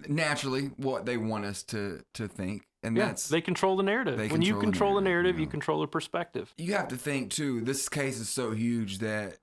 naturally 0.07 0.67
what 0.77 1.05
they 1.05 1.17
want 1.17 1.45
us 1.45 1.63
to 1.63 2.01
to 2.15 2.27
think, 2.27 2.67
and 2.83 2.95
Yeah, 2.97 3.07
that's 3.07 3.27
they 3.29 3.41
control 3.41 3.75
the 3.77 3.83
narrative. 3.83 4.17
when 4.31 4.41
you 4.41 4.53
control 4.53 4.59
the 4.59 4.65
control 4.65 4.95
the 4.95 5.01
narrative, 5.01 5.23
narrative, 5.35 5.39
you 5.39 5.45
you 5.45 5.51
control 5.51 5.81
the 5.81 5.87
perspective. 5.87 6.53
you 6.57 6.73
have 6.73 6.87
to 6.89 6.97
think 6.97 7.31
too. 7.31 7.61
This 7.61 7.87
case 7.89 8.19
is 8.19 8.29
so 8.29 8.51
huge 8.51 8.99
that 8.99 9.37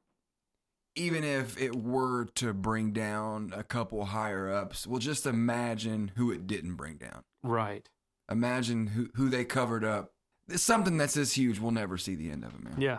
even 0.97 1.25
if 1.25 1.61
it 1.61 1.75
were 1.75 2.27
to 2.37 2.53
bring 2.55 2.93
down 2.93 3.53
a 3.57 3.65
couple 3.65 4.05
higher 4.05 4.49
ups, 4.49 4.87
well, 4.87 5.01
just 5.01 5.27
imagine 5.27 6.13
who 6.15 6.31
it 6.31 6.47
didn't 6.47 6.75
bring 6.77 6.97
down. 6.97 7.25
Right. 7.43 7.89
Imagine 8.31 8.87
who 8.89 9.09
who 9.17 9.29
they 9.29 9.45
covered 9.45 9.85
up. 9.85 10.13
It's 10.49 10.63
something 10.63 10.97
that's 10.97 11.15
this 11.15 11.33
huge. 11.33 11.59
We'll 11.59 11.73
never 11.73 11.99
see 11.99 12.15
the 12.15 12.31
end 12.31 12.45
of 12.45 12.55
it, 12.55 12.63
man. 12.63 12.75
Yeah. 12.79 12.99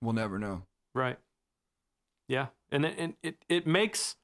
We'll 0.00 0.12
never 0.14 0.38
know. 0.38 0.62
Right. 0.94 1.18
Yeah. 2.28 2.48
And 2.70 2.84
it, 2.86 2.94
and 2.98 3.14
it 3.22 3.36
it 3.48 3.66
makes 3.66 4.16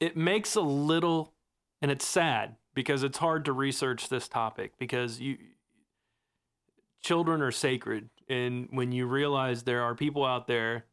it 0.00 0.16
makes 0.16 0.54
a 0.54 0.60
little 0.60 1.32
and 1.80 1.90
it's 1.90 2.06
sad 2.06 2.56
because 2.74 3.02
it's 3.02 3.18
hard 3.18 3.44
to 3.44 3.52
research 3.52 4.08
this 4.08 4.28
topic 4.28 4.72
because 4.78 5.20
you 5.20 5.36
children 7.02 7.40
are 7.40 7.52
sacred 7.52 8.10
and 8.28 8.68
when 8.70 8.92
you 8.92 9.06
realize 9.06 9.62
there 9.62 9.82
are 9.82 9.94
people 9.94 10.24
out 10.24 10.46
there 10.46 10.84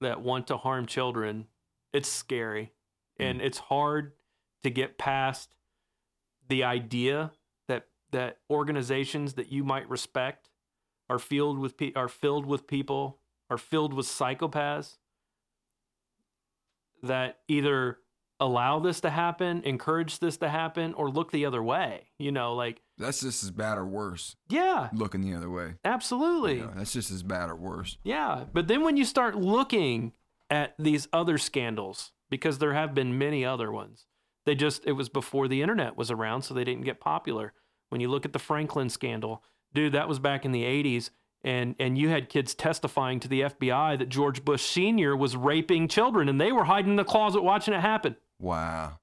that 0.00 0.22
want 0.22 0.46
to 0.46 0.56
harm 0.56 0.86
children, 0.86 1.46
it's 1.92 2.08
scary. 2.08 2.72
Hmm. 3.18 3.24
And 3.24 3.40
it's 3.42 3.58
hard 3.58 4.12
to 4.62 4.70
get 4.70 4.98
past 4.98 5.54
the 6.48 6.64
idea 6.64 7.32
that 7.68 7.86
that 8.10 8.38
organizations 8.48 9.34
that 9.34 9.52
you 9.52 9.64
might 9.64 9.88
respect 9.88 10.48
are 11.10 11.18
filled 11.18 11.58
with 11.58 11.76
pe- 11.76 11.92
are 11.94 12.08
filled 12.08 12.46
with 12.46 12.66
people 12.66 13.18
are 13.50 13.58
filled 13.58 13.94
with 13.94 14.06
psychopaths 14.06 14.96
that 17.02 17.38
either 17.48 17.98
allow 18.40 18.78
this 18.78 19.00
to 19.00 19.10
happen, 19.10 19.62
encourage 19.64 20.18
this 20.20 20.36
to 20.38 20.48
happen, 20.48 20.94
or 20.94 21.10
look 21.10 21.32
the 21.32 21.44
other 21.44 21.62
way. 21.62 22.08
You 22.18 22.32
know, 22.32 22.54
like 22.54 22.80
That's 22.98 23.20
just 23.20 23.42
as 23.42 23.50
bad 23.50 23.78
or 23.78 23.84
worse. 23.86 24.36
yeah, 24.48 24.88
Looking 24.92 25.20
the 25.22 25.34
other 25.34 25.50
way. 25.50 25.74
absolutely. 25.84 26.56
You 26.56 26.62
know, 26.66 26.72
that's 26.76 26.92
just 26.92 27.10
as 27.10 27.22
bad 27.22 27.50
or 27.50 27.56
worse. 27.56 27.98
Yeah, 28.04 28.44
but 28.52 28.68
then 28.68 28.82
when 28.84 28.96
you 28.96 29.04
start 29.04 29.34
looking 29.36 30.12
at 30.50 30.74
these 30.78 31.08
other 31.12 31.36
scandals, 31.38 32.12
because 32.30 32.58
there 32.58 32.74
have 32.74 32.94
been 32.94 33.18
many 33.18 33.44
other 33.44 33.70
ones, 33.72 34.06
they 34.46 34.54
just 34.54 34.84
it 34.86 34.92
was 34.92 35.08
before 35.08 35.48
the 35.48 35.60
internet 35.62 35.96
was 35.96 36.10
around, 36.10 36.42
so 36.42 36.54
they 36.54 36.64
didn't 36.64 36.84
get 36.84 37.00
popular. 37.00 37.52
When 37.90 38.00
you 38.00 38.08
look 38.08 38.24
at 38.24 38.32
the 38.32 38.38
Franklin 38.38 38.88
scandal, 38.88 39.42
dude, 39.74 39.92
that 39.92 40.08
was 40.08 40.18
back 40.18 40.44
in 40.44 40.52
the 40.52 40.62
'80s, 40.64 41.10
and 41.42 41.74
and 41.78 41.98
you 41.98 42.08
had 42.08 42.28
kids 42.28 42.54
testifying 42.54 43.20
to 43.20 43.28
the 43.28 43.42
FBI 43.42 43.98
that 43.98 44.08
George 44.08 44.44
Bush 44.44 44.62
Sr. 44.62 45.16
was 45.16 45.36
raping 45.36 45.88
children, 45.88 46.28
and 46.28 46.40
they 46.40 46.52
were 46.52 46.64
hiding 46.64 46.92
in 46.92 46.96
the 46.96 47.04
closet 47.04 47.42
watching 47.42 47.74
it 47.74 47.80
happen. 47.80 48.16
Wow. 48.40 48.98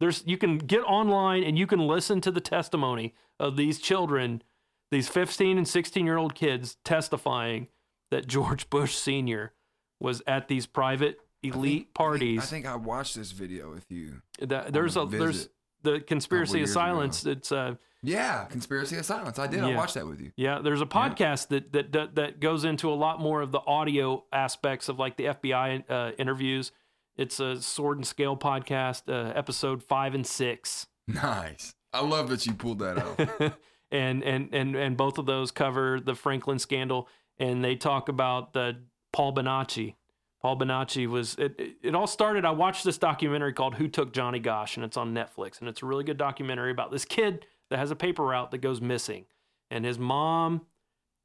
There's 0.00 0.22
you 0.26 0.38
can 0.38 0.58
get 0.58 0.80
online 0.80 1.42
and 1.42 1.58
you 1.58 1.66
can 1.66 1.80
listen 1.80 2.20
to 2.22 2.30
the 2.30 2.40
testimony 2.40 3.14
of 3.40 3.56
these 3.56 3.78
children, 3.80 4.42
these 4.90 5.08
15 5.08 5.58
and 5.58 5.66
16 5.66 6.06
year 6.06 6.16
old 6.16 6.34
kids 6.34 6.76
testifying 6.84 7.68
that 8.10 8.26
George 8.26 8.70
Bush 8.70 8.94
Sr. 8.94 9.52
was 10.00 10.22
at 10.26 10.48
these 10.48 10.66
private 10.66 11.18
elite 11.42 11.72
I 11.72 11.78
think- 11.84 11.94
parties. 11.94 12.38
I 12.38 12.42
think, 12.46 12.66
I 12.66 12.70
think 12.72 12.82
I 12.84 12.86
watched 12.86 13.16
this 13.16 13.32
video 13.32 13.70
with 13.70 13.90
you. 13.90 14.22
that, 14.40 14.72
there's 14.72 14.96
a 14.96 15.04
there's 15.04 15.48
the 15.82 16.00
conspiracy 16.00 16.54
of 16.54 16.58
years 16.60 16.70
ago. 16.70 16.80
silence. 16.80 17.26
It's 17.26 17.50
uh 17.52 17.74
Yeah, 18.02 18.44
Conspiracy 18.44 18.96
of 18.96 19.04
Silence. 19.04 19.38
I 19.40 19.46
did. 19.48 19.62
I 19.64 19.74
watched 19.74 19.94
that 19.94 20.06
with 20.06 20.20
you. 20.20 20.30
yeah, 20.36 20.60
there's 20.60 20.80
a 20.80 20.86
podcast 20.86 21.48
that, 21.48 21.72
that 21.72 21.92
that 21.92 22.14
that 22.14 22.40
goes 22.40 22.64
into 22.64 22.88
a 22.90 22.94
lot 22.94 23.20
more 23.20 23.42
of 23.42 23.50
the 23.52 23.60
audio 23.60 24.24
aspects 24.32 24.88
of 24.88 24.98
like 25.00 25.16
the 25.16 25.24
FBI 25.26 25.84
uh, 25.90 26.12
interviews. 26.18 26.70
It's 27.18 27.40
a 27.40 27.60
Sword 27.60 27.98
and 27.98 28.06
Scale 28.06 28.36
podcast, 28.36 29.02
uh, 29.08 29.32
episode 29.34 29.82
five 29.82 30.14
and 30.14 30.24
six. 30.24 30.86
Nice. 31.08 31.74
I 31.92 32.00
love 32.00 32.28
that 32.28 32.46
you 32.46 32.54
pulled 32.54 32.78
that 32.78 32.98
off. 32.98 33.52
and 33.90 34.22
and 34.22 34.54
and 34.54 34.76
and 34.76 34.96
both 34.96 35.18
of 35.18 35.26
those 35.26 35.50
cover 35.50 35.98
the 35.98 36.14
Franklin 36.14 36.60
scandal, 36.60 37.08
and 37.36 37.64
they 37.64 37.74
talk 37.74 38.08
about 38.08 38.52
the 38.52 38.76
Paul 39.12 39.34
Bonacci. 39.34 39.96
Paul 40.40 40.58
Bonacci 40.58 41.08
was 41.08 41.34
it, 41.34 41.58
it. 41.58 41.76
It 41.82 41.94
all 41.96 42.06
started. 42.06 42.44
I 42.44 42.52
watched 42.52 42.84
this 42.84 42.98
documentary 42.98 43.52
called 43.52 43.74
"Who 43.74 43.88
Took 43.88 44.12
Johnny 44.12 44.38
Gosch," 44.38 44.76
and 44.76 44.84
it's 44.84 44.96
on 44.96 45.12
Netflix, 45.12 45.58
and 45.58 45.68
it's 45.68 45.82
a 45.82 45.86
really 45.86 46.04
good 46.04 46.18
documentary 46.18 46.70
about 46.70 46.92
this 46.92 47.04
kid 47.04 47.46
that 47.70 47.80
has 47.80 47.90
a 47.90 47.96
paper 47.96 48.24
route 48.24 48.52
that 48.52 48.58
goes 48.58 48.80
missing, 48.80 49.24
and 49.72 49.84
his 49.84 49.98
mom 49.98 50.66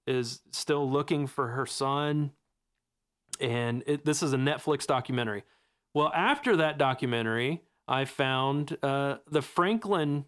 is 0.08 0.42
still 0.52 0.90
looking 0.90 1.28
for 1.28 1.50
her 1.50 1.68
son, 1.68 2.32
and 3.40 3.84
it, 3.86 4.06
this 4.06 4.24
is 4.24 4.34
a 4.34 4.38
Netflix 4.38 4.88
documentary. 4.88 5.44
Well, 5.94 6.12
after 6.14 6.56
that 6.58 6.78
documentary, 6.78 7.62
I 7.88 8.06
found 8.06 8.78
uh, 8.82 9.18
the 9.30 9.42
Franklin 9.42 10.26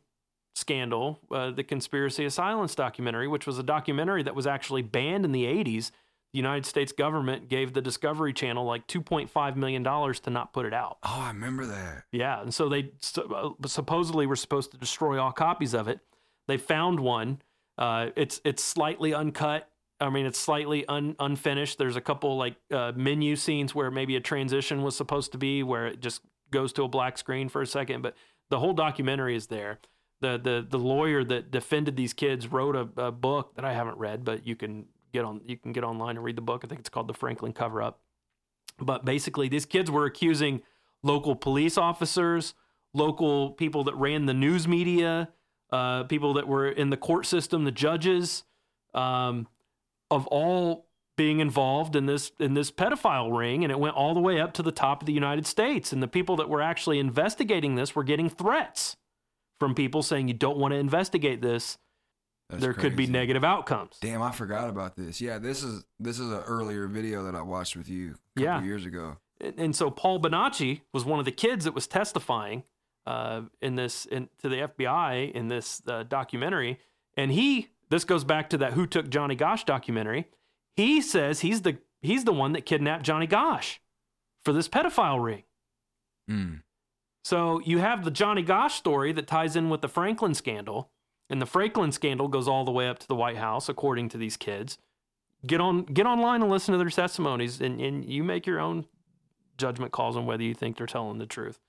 scandal, 0.55 1.19
uh, 1.31 1.51
the 1.51 1.63
Conspiracy 1.63 2.25
of 2.25 2.33
Silence 2.33 2.75
documentary, 2.75 3.27
which 3.27 3.45
was 3.45 3.59
a 3.59 3.63
documentary 3.63 4.23
that 4.23 4.35
was 4.35 4.47
actually 4.47 4.81
banned 4.81 5.25
in 5.25 5.31
the 5.31 5.45
80s. 5.45 5.91
The 6.33 6.37
United 6.37 6.65
States 6.65 6.91
government 6.91 7.49
gave 7.49 7.73
the 7.73 7.81
Discovery 7.81 8.33
Channel 8.33 8.65
like 8.65 8.87
$2.5 8.87 9.55
million 9.55 9.83
to 9.83 10.29
not 10.29 10.53
put 10.53 10.65
it 10.65 10.73
out. 10.73 10.97
Oh, 11.03 11.21
I 11.21 11.27
remember 11.29 11.65
that. 11.65 12.03
Yeah. 12.11 12.41
And 12.41 12.53
so 12.53 12.67
they 12.67 12.91
uh, 13.17 13.49
supposedly 13.65 14.25
were 14.25 14.35
supposed 14.35 14.71
to 14.71 14.77
destroy 14.77 15.17
all 15.19 15.31
copies 15.31 15.73
of 15.73 15.87
it. 15.87 15.99
They 16.47 16.57
found 16.57 16.99
one. 16.99 17.41
Uh, 17.77 18.09
it's 18.15 18.39
it's 18.45 18.63
slightly 18.63 19.13
uncut. 19.13 19.69
I 20.05 20.09
mean, 20.09 20.25
it's 20.25 20.39
slightly 20.39 20.85
un, 20.87 21.15
unfinished. 21.19 21.77
There's 21.77 21.95
a 21.95 22.01
couple 22.01 22.37
like 22.37 22.55
uh, 22.71 22.91
menu 22.95 23.35
scenes 23.35 23.73
where 23.73 23.89
maybe 23.89 24.15
a 24.15 24.19
transition 24.21 24.83
was 24.83 24.95
supposed 24.95 25.31
to 25.31 25.37
be, 25.37 25.63
where 25.63 25.87
it 25.87 25.99
just 25.99 26.21
goes 26.51 26.71
to 26.73 26.83
a 26.83 26.87
black 26.87 27.17
screen 27.17 27.49
for 27.49 27.61
a 27.61 27.67
second. 27.67 28.01
But 28.01 28.15
the 28.49 28.59
whole 28.59 28.73
documentary 28.73 29.35
is 29.35 29.47
there. 29.47 29.79
The 30.21 30.37
the 30.37 30.65
the 30.69 30.77
lawyer 30.79 31.23
that 31.23 31.51
defended 31.51 31.95
these 31.95 32.13
kids 32.13 32.47
wrote 32.47 32.75
a, 32.75 33.07
a 33.07 33.11
book 33.11 33.55
that 33.55 33.65
I 33.65 33.73
haven't 33.73 33.97
read, 33.97 34.23
but 34.23 34.45
you 34.45 34.55
can 34.55 34.85
get 35.11 35.25
on 35.25 35.41
you 35.45 35.57
can 35.57 35.71
get 35.71 35.83
online 35.83 36.17
and 36.17 36.23
read 36.23 36.35
the 36.35 36.41
book. 36.41 36.61
I 36.63 36.67
think 36.67 36.79
it's 36.79 36.89
called 36.89 37.07
The 37.07 37.13
Franklin 37.13 37.53
Cover 37.53 37.81
Up. 37.81 37.99
But 38.77 39.05
basically, 39.05 39.49
these 39.49 39.65
kids 39.65 39.89
were 39.89 40.05
accusing 40.05 40.61
local 41.01 41.35
police 41.35 41.77
officers, 41.77 42.53
local 42.93 43.51
people 43.51 43.83
that 43.85 43.95
ran 43.95 44.25
the 44.25 44.33
news 44.33 44.67
media, 44.67 45.29
uh, 45.71 46.03
people 46.03 46.33
that 46.33 46.47
were 46.47 46.69
in 46.69 46.89
the 46.89 46.97
court 46.97 47.25
system, 47.25 47.63
the 47.63 47.71
judges, 47.71 48.43
um, 48.93 49.47
of 50.11 50.27
all 50.27 50.87
being 51.17 51.39
involved 51.39 51.95
in 51.95 52.05
this 52.05 52.31
in 52.39 52.53
this 52.55 52.71
pedophile 52.71 53.35
ring, 53.37 53.63
and 53.63 53.71
it 53.71 53.79
went 53.79 53.95
all 53.95 54.13
the 54.13 54.19
way 54.19 54.39
up 54.39 54.53
to 54.53 54.63
the 54.63 54.71
top 54.71 55.01
of 55.01 55.05
the 55.05 55.13
United 55.13 55.47
States. 55.47 55.93
And 55.93 56.03
the 56.03 56.07
people 56.07 56.35
that 56.37 56.49
were 56.49 56.61
actually 56.61 56.99
investigating 56.99 57.75
this 57.75 57.95
were 57.95 58.03
getting 58.03 58.29
threats 58.29 58.97
from 59.59 59.73
people 59.73 60.03
saying 60.03 60.27
you 60.27 60.33
don't 60.33 60.57
want 60.57 60.73
to 60.73 60.77
investigate 60.77 61.41
this. 61.41 61.77
That's 62.49 62.61
there 62.61 62.73
could 62.73 62.95
be 62.95 63.07
negative 63.07 63.43
outcomes. 63.43 63.97
Damn, 64.01 64.21
I 64.21 64.31
forgot 64.31 64.69
about 64.69 64.95
this. 64.95 65.19
Yeah, 65.21 65.39
this 65.39 65.63
is 65.63 65.83
this 65.99 66.19
is 66.19 66.29
an 66.31 66.41
earlier 66.45 66.85
video 66.87 67.23
that 67.23 67.33
I 67.35 67.41
watched 67.41 67.75
with 67.75 67.89
you 67.89 68.09
a 68.35 68.39
couple 68.39 68.43
Yeah. 68.43 68.63
years 68.63 68.85
ago. 68.85 69.17
and, 69.41 69.53
and 69.57 69.75
so 69.75 69.89
Paul 69.89 70.19
Bonacci 70.19 70.81
was 70.93 71.05
one 71.05 71.17
of 71.19 71.25
the 71.25 71.31
kids 71.31 71.65
that 71.65 71.73
was 71.73 71.87
testifying 71.87 72.63
uh, 73.07 73.43
in 73.61 73.75
this 73.75 74.05
in, 74.05 74.29
to 74.43 74.49
the 74.49 74.57
FBI 74.57 75.31
in 75.31 75.47
this 75.47 75.81
uh, 75.87 76.03
documentary, 76.03 76.77
and 77.17 77.31
he 77.31 77.69
this 77.89 78.03
goes 78.03 78.23
back 78.23 78.49
to 78.49 78.57
that 78.57 78.73
Who 78.73 78.87
Took 78.87 79.09
Johnny 79.09 79.35
Gosch 79.35 79.63
documentary. 79.63 80.27
He 80.75 81.01
says 81.01 81.41
he's 81.41 81.61
the 81.61 81.77
he's 82.01 82.25
the 82.25 82.33
one 82.33 82.53
that 82.53 82.65
kidnapped 82.65 83.03
Johnny 83.03 83.27
Gosch 83.27 83.77
for 84.43 84.53
this 84.53 84.67
pedophile 84.67 85.23
ring. 85.23 85.43
Mm. 86.29 86.61
So 87.23 87.59
you 87.65 87.79
have 87.79 88.03
the 88.03 88.11
Johnny 88.11 88.43
Gosch 88.43 88.75
story 88.75 89.11
that 89.13 89.27
ties 89.27 89.55
in 89.55 89.69
with 89.69 89.81
the 89.81 89.87
Franklin 89.87 90.33
scandal, 90.33 90.91
and 91.29 91.41
the 91.41 91.47
Franklin 91.47 91.91
scandal 91.91 92.27
goes 92.27 92.47
all 92.47 92.65
the 92.65 92.71
way 92.71 92.87
up 92.87 92.99
to 92.99 93.07
the 93.07 93.15
White 93.15 93.37
House, 93.37 93.67
according 93.67 94.09
to 94.09 94.17
these 94.17 94.37
kids. 94.37 94.77
Get 95.45 95.61
on 95.61 95.83
get 95.85 96.05
online 96.05 96.41
and 96.41 96.51
listen 96.51 96.71
to 96.73 96.77
their 96.77 96.89
testimonies, 96.89 97.61
and, 97.61 97.79
and 97.79 98.05
you 98.05 98.23
make 98.23 98.45
your 98.45 98.59
own 98.59 98.85
judgment 99.57 99.91
calls 99.91 100.17
on 100.17 100.25
whether 100.25 100.43
you 100.43 100.53
think 100.53 100.77
they're 100.77 100.87
telling 100.87 101.17
the 101.17 101.25
truth. 101.25 101.59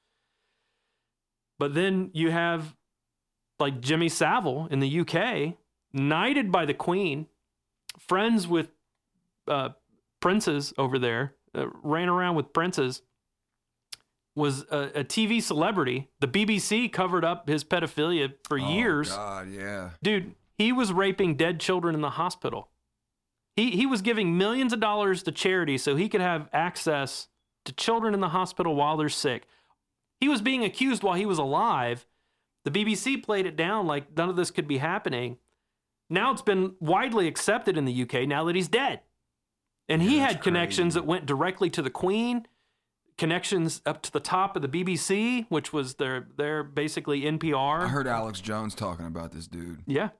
But 1.58 1.74
then 1.74 2.10
you 2.12 2.30
have 2.30 2.74
like 3.58 3.80
Jimmy 3.80 4.08
Savile 4.08 4.68
in 4.70 4.80
the 4.80 5.00
UK, 5.00 5.54
knighted 5.96 6.52
by 6.52 6.64
the 6.66 6.74
Queen, 6.74 7.26
friends 7.98 8.46
with 8.46 8.68
uh, 9.48 9.70
princes 10.20 10.72
over 10.78 10.98
there, 10.98 11.34
uh, 11.54 11.66
ran 11.82 12.08
around 12.08 12.36
with 12.36 12.52
princes 12.52 13.02
was 14.34 14.64
a, 14.70 15.00
a 15.00 15.04
TV 15.04 15.42
celebrity. 15.42 16.08
The 16.20 16.28
BBC 16.28 16.92
covered 16.92 17.24
up 17.24 17.48
his 17.48 17.64
pedophilia 17.64 18.34
for 18.46 18.60
Oh, 18.60 18.68
years. 18.68 19.08
God, 19.10 19.48
yeah. 19.50 19.90
Dude, 20.02 20.34
he 20.58 20.72
was 20.72 20.92
raping 20.92 21.36
dead 21.36 21.58
children 21.58 21.94
in 21.94 22.02
the 22.02 22.10
hospital. 22.10 22.68
He 23.56 23.70
he 23.70 23.86
was 23.86 24.02
giving 24.02 24.36
millions 24.36 24.74
of 24.74 24.80
dollars 24.80 25.22
to 25.22 25.32
charity 25.32 25.78
so 25.78 25.96
he 25.96 26.10
could 26.10 26.20
have 26.20 26.50
access 26.52 27.28
to 27.64 27.72
children 27.72 28.12
in 28.12 28.20
the 28.20 28.28
hospital 28.28 28.74
while 28.74 28.98
they're 28.98 29.08
sick. 29.08 29.46
He 30.20 30.28
was 30.28 30.42
being 30.42 30.62
accused 30.64 31.02
while 31.02 31.14
he 31.14 31.24
was 31.26 31.38
alive. 31.38 32.04
The 32.66 32.70
BBC 32.70 33.22
played 33.22 33.46
it 33.46 33.56
down 33.56 33.86
like 33.86 34.14
none 34.14 34.28
of 34.28 34.36
this 34.36 34.50
could 34.50 34.68
be 34.68 34.78
happening. 34.78 35.38
Now 36.08 36.32
it's 36.32 36.42
been 36.42 36.74
widely 36.80 37.26
accepted 37.28 37.76
in 37.76 37.84
the 37.84 38.02
UK 38.02 38.26
now 38.28 38.44
that 38.44 38.54
he's 38.56 38.68
dead. 38.68 39.00
And 39.88 40.02
he 40.02 40.18
had 40.18 40.42
connections 40.42 40.94
crazy. 40.94 41.00
that 41.00 41.06
went 41.06 41.26
directly 41.26 41.70
to 41.70 41.80
the 41.82 41.90
Queen, 41.90 42.46
connections 43.18 43.82
up 43.86 44.02
to 44.02 44.12
the 44.12 44.20
top 44.20 44.56
of 44.56 44.62
the 44.62 44.68
BBC, 44.68 45.46
which 45.48 45.72
was 45.72 45.94
their 45.94 46.28
their 46.36 46.62
basically 46.64 47.22
NPR. 47.22 47.82
I 47.84 47.88
heard 47.88 48.06
Alex 48.08 48.40
Jones 48.40 48.74
talking 48.74 49.06
about 49.06 49.32
this 49.32 49.46
dude. 49.46 49.82
yeah. 49.86 50.10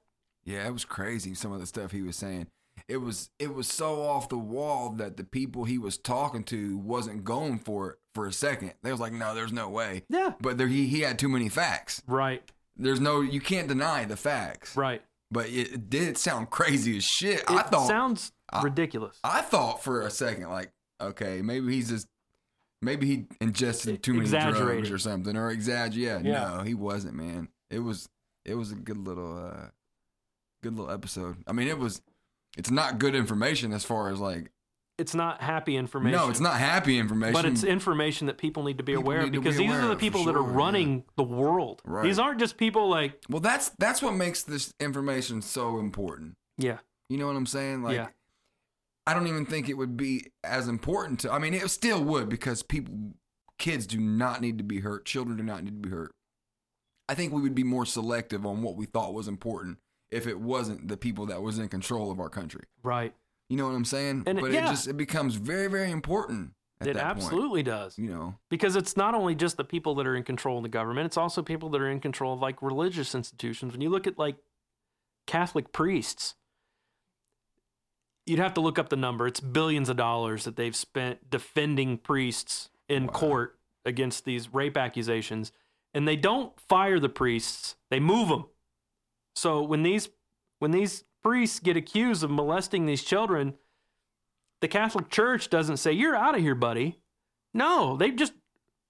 Yeah, 0.45 0.65
it 0.65 0.71
was 0.71 0.85
crazy. 0.85 1.33
Some 1.33 1.51
of 1.51 1.59
the 1.59 1.65
stuff 1.65 1.91
he 1.91 2.01
was 2.01 2.15
saying. 2.15 2.47
It 2.87 2.97
was 2.97 3.29
it 3.37 3.53
was 3.53 3.67
so 3.67 4.01
off 4.03 4.29
the 4.29 4.37
wall 4.37 4.91
that 4.91 5.17
the 5.17 5.25
people 5.25 5.65
he 5.65 5.77
was 5.77 5.97
talking 5.97 6.43
to 6.45 6.77
wasn't 6.77 7.25
going 7.25 7.59
for 7.59 7.89
it 7.91 7.97
for 8.15 8.25
a 8.27 8.31
second. 8.31 8.73
They 8.81 8.91
was 8.91 9.01
like, 9.01 9.11
no, 9.11 9.35
there's 9.35 9.51
no 9.51 9.67
way. 9.67 10.03
Yeah. 10.09 10.33
But 10.39 10.57
there, 10.57 10.67
he 10.69 10.87
he 10.87 11.01
had 11.01 11.19
too 11.19 11.27
many 11.27 11.49
facts. 11.49 12.01
Right. 12.07 12.49
There's 12.77 13.01
no 13.01 13.19
you 13.19 13.41
can't 13.41 13.67
deny 13.67 14.05
the 14.05 14.15
facts. 14.15 14.77
Right. 14.77 15.01
But 15.31 15.49
it, 15.49 15.89
did 15.89 16.17
sound 16.17 16.49
crazy 16.51 16.97
as 16.97 17.03
shit. 17.03 17.41
It 17.41 17.49
I 17.51 17.63
thought 17.63 17.87
sounds 17.87 18.31
I- 18.51 18.61
ridiculous. 18.63 19.19
I 19.23 19.41
thought 19.41 19.83
for 19.83 20.01
a 20.01 20.09
second 20.11 20.49
like, 20.49 20.71
okay, 21.01 21.41
maybe 21.41 21.73
he's 21.73 21.89
just 21.89 22.07
maybe 22.81 23.07
he 23.07 23.25
ingested 23.41 24.03
too 24.03 24.13
many 24.13 24.29
drugs 24.29 24.89
or 24.91 24.97
something 24.97 25.35
or 25.35 25.49
exaggerate. 25.51 26.23
Yeah, 26.23 26.31
Yeah. 26.31 26.57
no, 26.57 26.63
he 26.63 26.73
wasn't, 26.73 27.15
man. 27.15 27.49
It 27.69 27.79
was 27.79 28.07
it 28.45 28.55
was 28.55 28.71
a 28.71 28.75
good 28.75 28.97
little 29.05 29.37
uh 29.37 29.67
good 30.63 30.75
little 30.77 30.91
episode. 30.91 31.37
I 31.47 31.51
mean, 31.53 31.67
it 31.67 31.77
was 31.77 32.01
it's 32.57 32.71
not 32.71 32.97
good 32.99 33.13
information 33.15 33.73
as 33.73 33.83
far 33.83 34.09
as 34.09 34.19
like 34.19 34.51
it's 34.97 35.13
not 35.13 35.41
happy 35.41 35.77
information. 35.77 36.17
no, 36.17 36.29
it's 36.29 36.39
not 36.39 36.55
happy 36.55 36.97
information. 36.97 37.33
But 37.33 37.45
it's 37.45 37.63
information 37.63 38.27
that 38.27 38.37
people 38.37 38.63
need 38.63 38.77
to 38.77 38.83
be 38.83 38.93
People 38.93 39.03
aware 39.03 39.21
of 39.21 39.31
because 39.31 39.57
be 39.57 39.67
these 39.67 39.75
are 39.75 39.87
the 39.87 39.95
people 39.95 40.23
that 40.25 40.35
are 40.35 40.39
sure, 40.39 40.49
yeah. 40.49 40.57
running 40.57 41.03
the 41.15 41.23
world. 41.23 41.81
Right. 41.85 42.03
These 42.03 42.17
aren't 42.19 42.39
just 42.39 42.57
people 42.57 42.89
like, 42.89 43.21
well, 43.29 43.39
that's 43.39 43.69
that's 43.77 44.01
what 44.01 44.15
makes 44.15 44.43
this 44.43 44.73
information 44.79 45.41
so 45.41 45.77
important. 45.79 46.35
yeah, 46.57 46.77
You 47.09 47.17
know 47.17 47.27
what 47.27 47.35
I'm 47.35 47.45
saying? 47.45 47.83
Like, 47.83 47.95
Yeah. 47.95 48.07
I 49.05 49.13
don't 49.13 49.27
even 49.27 49.45
think 49.45 49.69
it 49.69 49.75
would 49.75 49.95
be 49.95 50.31
as 50.43 50.67
important 50.67 51.21
to. 51.21 51.31
I 51.31 51.39
mean, 51.39 51.53
it 51.53 51.69
still 51.69 52.03
would 52.03 52.27
because 52.27 52.61
people, 52.61 53.13
kids 53.57 53.87
do 53.87 53.99
not 53.99 54.41
need 54.41 54.57
to 54.57 54.65
be 54.65 54.81
hurt. 54.81 55.05
Children 55.05 55.37
do 55.37 55.43
not 55.43 55.63
need 55.63 55.81
to 55.81 55.89
be 55.89 55.95
hurt. 55.95 56.13
I 57.07 57.13
think 57.13 57.31
we 57.31 57.41
would 57.41 57.55
be 57.55 57.63
more 57.63 57.85
selective 57.85 58.45
on 58.45 58.61
what 58.61 58.75
we 58.75 58.85
thought 58.85 59.13
was 59.13 59.29
important 59.29 59.77
if 60.11 60.27
it 60.27 60.41
wasn't 60.41 60.89
the 60.89 60.97
people 60.97 61.25
that 61.27 61.41
was 61.41 61.57
in 61.57 61.69
control 61.69 62.11
of 62.11 62.19
our 62.19 62.29
country. 62.29 62.63
right. 62.83 63.13
You 63.49 63.57
know 63.57 63.65
what 63.67 63.75
I'm 63.75 63.85
saying? 63.85 64.23
And 64.27 64.37
it- 64.37 64.41
but 64.41 64.51
yeah. 64.51 64.65
it 64.65 64.69
just 64.69 64.87
it 64.87 64.97
becomes 64.97 65.35
very 65.35 65.67
very 65.67 65.91
important 65.91 66.51
at 66.81 66.87
it 66.87 66.97
absolutely 66.97 67.63
does. 67.63 67.97
You 67.97 68.09
know. 68.09 68.35
Because 68.49 68.75
it's 68.75 68.95
not 68.97 69.15
only 69.15 69.35
just 69.35 69.57
the 69.57 69.63
people 69.63 69.95
that 69.95 70.05
are 70.07 70.15
in 70.15 70.23
control 70.23 70.57
of 70.57 70.63
the 70.63 70.69
government, 70.69 71.05
it's 71.07 71.17
also 71.17 71.41
people 71.41 71.69
that 71.69 71.81
are 71.81 71.89
in 71.89 71.99
control 71.99 72.33
of 72.33 72.39
like 72.39 72.61
religious 72.61 73.15
institutions. 73.15 73.71
When 73.73 73.81
you 73.81 73.89
look 73.89 74.05
at 74.07 74.17
like 74.19 74.35
Catholic 75.25 75.71
priests, 75.71 76.35
you'd 78.25 78.39
have 78.39 78.53
to 78.55 78.61
look 78.61 78.77
up 78.77 78.89
the 78.89 78.95
number. 78.95 79.27
It's 79.27 79.39
billions 79.39 79.89
of 79.89 79.97
dollars 79.97 80.43
that 80.43 80.55
they've 80.55 80.75
spent 80.75 81.29
defending 81.29 81.97
priests 81.97 82.69
in 82.89 83.07
Wow. 83.07 83.13
court 83.13 83.59
against 83.85 84.25
these 84.25 84.53
rape 84.53 84.77
accusations. 84.77 85.51
And 85.93 86.07
they 86.07 86.15
don't 86.17 86.59
fire 86.59 86.99
the 86.99 87.09
priests, 87.09 87.75
they 87.89 87.99
move 87.99 88.27
them. 88.29 88.45
So 89.35 89.61
when 89.63 89.83
these 89.83 90.09
when 90.59 90.71
these 90.71 91.03
priests 91.27 91.59
get 91.59 91.75
accused 91.75 92.23
of 92.23 92.31
molesting 92.31 92.85
these 92.85 93.03
children, 93.03 93.55
the 94.61 94.67
Catholic 94.67 95.09
Church 95.09 95.49
doesn't 95.49 95.77
say, 95.77 95.91
You're 95.91 96.15
out 96.15 96.35
of 96.35 96.41
here, 96.41 96.55
buddy. 96.55 96.99
No, 97.53 97.97
they 97.97 98.11
just 98.11 98.33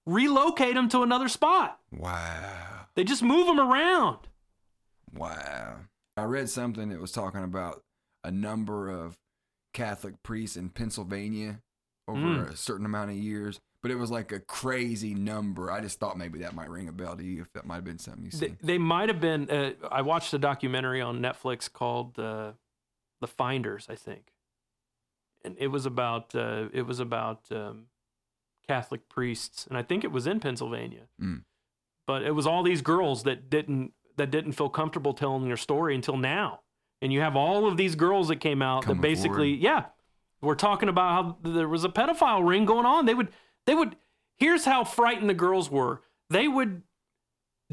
relocate 0.06 0.76
them 0.76 0.88
to 0.90 1.02
another 1.02 1.28
spot. 1.30 1.80
Wow. 1.92 2.86
They 2.96 3.04
just 3.04 3.24
move 3.24 3.48
them 3.48 3.60
around. 3.60 4.20
Wow. 5.16 5.78
I 6.16 6.24
read 6.24 6.50
something 6.50 6.90
that 6.90 7.02
was 7.02 7.12
talking 7.12 7.44
about 7.44 7.84
a 8.24 8.32
number 8.32 8.90
of 8.90 9.18
Catholic 9.74 10.22
priests 10.24 10.58
in 10.58 10.70
Pennsylvania 10.70 11.62
over 12.08 12.20
Mm. 12.22 12.52
a 12.52 12.56
certain 12.56 12.86
amount 12.86 13.12
of 13.12 13.18
years. 13.18 13.60
But 13.88 13.94
it 13.94 14.00
was 14.00 14.12
like 14.12 14.34
a 14.34 14.42
crazy 14.42 15.14
number. 15.14 15.72
I 15.72 15.80
just 15.80 15.98
thought 15.98 16.18
maybe 16.18 16.40
that 16.40 16.54
might 16.54 16.70
ring 16.70 16.90
a 16.90 16.92
bell 16.92 17.16
to 17.16 17.24
you 17.24 17.42
if 17.42 17.54
that 17.54 17.66
might 17.66 17.76
have 17.76 17.86
been 17.86 18.00
something 18.00 18.30
you 18.30 18.38
They, 18.38 18.54
they 18.62 18.78
might 18.78 19.08
have 19.08 19.22
been. 19.22 19.50
Uh, 19.50 19.72
I 19.90 20.02
watched 20.02 20.34
a 20.34 20.38
documentary 20.38 21.00
on 21.00 21.22
Netflix 21.22 21.72
called 21.72 22.20
uh, 22.20 22.52
"The 23.22 23.28
Finders," 23.28 23.88
I 23.90 23.96
think, 23.96 24.34
and 25.42 25.56
it 25.58 25.68
was 25.68 25.86
about 25.86 26.36
uh, 26.36 26.66
it 26.74 26.82
was 26.82 27.00
about 27.00 27.46
um, 27.50 27.86
Catholic 28.68 29.08
priests, 29.08 29.66
and 29.68 29.78
I 29.78 29.84
think 29.84 30.04
it 30.04 30.12
was 30.12 30.28
in 30.28 30.42
Pennsylvania. 30.42 31.08
Mm. 31.22 31.44
But 32.06 32.24
it 32.24 32.32
was 32.32 32.46
all 32.46 32.64
these 32.64 32.82
girls 32.82 33.24
that 33.24 33.50
didn't 33.50 33.94
that 34.18 34.32
didn't 34.32 34.52
feel 34.52 34.68
comfortable 34.68 35.14
telling 35.14 35.46
their 35.46 35.56
story 35.56 35.96
until 35.96 36.18
now, 36.18 36.60
and 37.02 37.14
you 37.14 37.22
have 37.22 37.38
all 37.38 37.66
of 37.70 37.78
these 37.78 37.96
girls 37.96 38.28
that 38.28 38.42
came 38.42 38.62
out 38.62 38.84
Coming 38.84 38.98
that 38.98 39.08
basically, 39.08 39.54
forward. 39.54 39.64
yeah, 39.64 39.86
we're 40.42 40.56
talking 40.56 40.90
about 40.90 41.38
how 41.44 41.50
there 41.50 41.70
was 41.70 41.86
a 41.86 41.90
pedophile 41.90 42.46
ring 42.46 42.66
going 42.66 42.86
on. 42.86 43.06
They 43.06 43.14
would 43.14 43.30
they 43.68 43.76
would. 43.76 43.96
Here's 44.38 44.66
how 44.66 44.84
frightened 44.84 45.30
the 45.30 45.36
girls 45.36 45.70
were. 45.70 46.02
They 46.30 46.48
would 46.48 46.82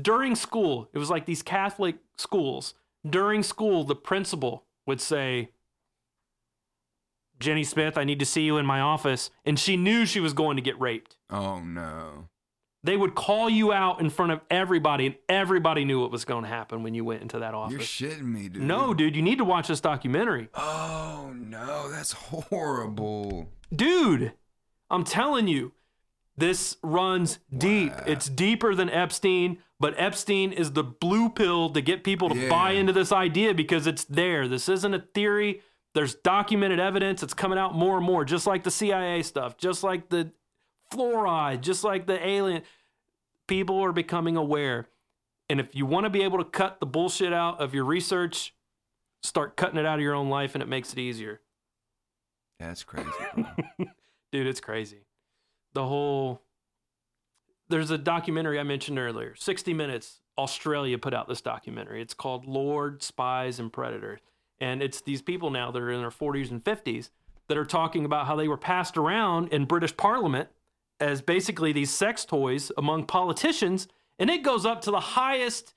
during 0.01 0.35
school, 0.35 0.89
it 0.93 0.99
was 0.99 1.11
like 1.11 1.27
these 1.27 1.43
Catholic 1.43 1.97
schools. 2.17 2.75
During 3.09 3.43
school, 3.43 3.85
the 3.85 3.95
principal 3.95 4.65
would 4.87 5.01
say, 5.01 5.51
Jenny 7.39 7.65
Smith, 7.65 7.99
I 7.99 8.05
need 8.05 8.19
to 8.19 8.27
see 8.27 8.43
you 8.43 8.57
in 8.57 8.67
my 8.67 8.81
office. 8.81 9.31
And 9.45 9.59
she 9.59 9.77
knew 9.77 10.07
she 10.07 10.21
was 10.21 10.33
going 10.33 10.57
to 10.57 10.63
get 10.63 10.81
raped. 10.81 11.17
Oh 11.31 11.61
no. 11.61 12.29
They 12.83 12.97
would 12.99 13.15
call 13.15 13.49
you 13.49 13.73
out 13.73 14.01
in 14.01 14.11
front 14.11 14.33
of 14.33 14.43
everybody, 14.51 15.07
and 15.07 15.15
everybody 15.27 15.87
knew 15.87 16.03
what 16.03 16.11
was 16.11 16.27
going 16.27 16.43
to 16.43 16.51
happen 16.51 16.83
when 16.83 16.93
you 16.93 17.03
went 17.03 17.23
into 17.23 17.39
that 17.39 17.55
office. 17.55 17.99
You're 17.99 18.11
shitting 18.11 18.27
me, 18.27 18.51
dude. 18.51 18.63
No, 18.63 18.93
dude, 18.93 19.17
you 19.17 19.23
need 19.23 19.39
to 19.39 19.45
watch 19.45 19.69
this 19.69 19.81
documentary. 19.81 20.49
Oh 20.55 21.33
no, 21.35 21.91
that's 21.91 22.13
horrible. 22.13 23.49
Dude, 23.75 24.33
I'm 24.91 25.05
telling 25.05 25.49
you, 25.49 25.73
this 26.37 26.77
runs 26.83 27.39
deep. 27.57 27.93
Wow. 27.93 28.05
It's 28.07 28.29
deeper 28.29 28.75
than 28.75 28.91
Epstein, 28.91 29.59
but 29.79 29.95
Epstein 29.97 30.53
is 30.53 30.73
the 30.73 30.83
blue 30.83 31.29
pill 31.29 31.71
to 31.71 31.81
get 31.81 32.03
people 32.03 32.29
to 32.29 32.49
buy 32.49 32.73
into 32.73 32.93
this 32.93 33.13
idea 33.13 33.55
because 33.55 33.87
it's 33.87 34.05
there. 34.05 34.49
This 34.49 34.69
isn't 34.69 34.95
a 34.95 35.05
theory. 35.15 35.63
There's 35.95 36.15
documented 36.17 36.81
evidence. 36.81 37.23
It's 37.23 37.35
coming 37.35 37.59
out 37.59 37.75
more 37.75 37.97
and 37.97 38.05
more, 38.05 38.25
just 38.25 38.47
like 38.47 38.65
the 38.65 38.71
CIA 38.71 39.23
stuff, 39.23 39.57
just 39.57 39.85
like 39.85 40.09
the 40.09 40.33
fluoride, 40.93 41.61
just 41.61 41.85
like 41.85 42.07
the 42.07 42.27
alien. 42.27 42.63
People 43.47 43.81
are 43.85 43.93
becoming 43.93 44.37
aware. 44.37 44.89
And 45.49 45.61
if 45.61 45.75
you 45.75 45.87
want 45.87 46.05
to 46.05 46.11
be 46.11 46.23
able 46.23 46.39
to 46.39 46.45
cut 46.45 46.81
the 46.81 46.87
bullshit 46.87 47.33
out 47.33 47.61
of 47.61 47.75
your 47.75 47.85
research, 47.85 48.55
start 49.23 49.57
cutting 49.57 49.79
it 49.79 49.87
out 49.87 49.99
of 49.99 50.03
your 50.03 50.15
own 50.15 50.31
life 50.31 50.55
and 50.55 50.63
it 50.63 50.69
makes 50.69 50.93
it 50.93 50.99
easier. 50.99 51.41
That's 52.59 52.83
crazy. 52.83 53.09
Dude, 54.33 54.47
it's 54.47 54.61
crazy. 54.61 55.03
The 55.75 55.87
whole 55.87 56.43
there's 57.69 57.91
a 57.91 57.99
documentary 57.99 58.59
I 58.59 58.63
mentioned 58.63 58.99
earlier. 58.99 59.35
60 59.35 59.75
Minutes, 59.75 60.21
Australia 60.37 60.99
put 60.99 61.15
out 61.15 61.29
this 61.29 61.41
documentary. 61.41 62.03
It's 62.03 62.15
called 62.15 62.47
Lord, 62.47 63.03
Spies, 63.03 63.59
and 63.59 63.73
Predators. 63.73 64.21
And 64.61 64.83
it's 64.83 65.01
these 65.01 65.23
people 65.23 65.51
now 65.51 65.71
that 65.71 65.83
are 65.83 65.91
in 65.91 66.01
their 66.01 66.11
40s 66.11 66.51
and 66.51 66.63
50s 66.63 67.11
that 67.49 67.59
are 67.59 67.65
talking 67.65 68.05
about 68.05 68.27
how 68.27 68.37
they 68.37 68.49
were 68.49 68.57
passed 68.57 68.97
around 68.97 69.49
in 69.49 69.65
British 69.65 69.97
Parliament 69.97 70.49
as 71.01 71.21
basically 71.21 71.73
these 71.73 71.91
sex 71.91 72.25
toys 72.25 72.71
among 72.77 73.05
politicians. 73.07 73.89
And 74.19 74.31
it 74.31 74.43
goes 74.43 74.65
up 74.65 74.81
to 74.83 74.91
the 74.91 75.01
highest 75.01 75.75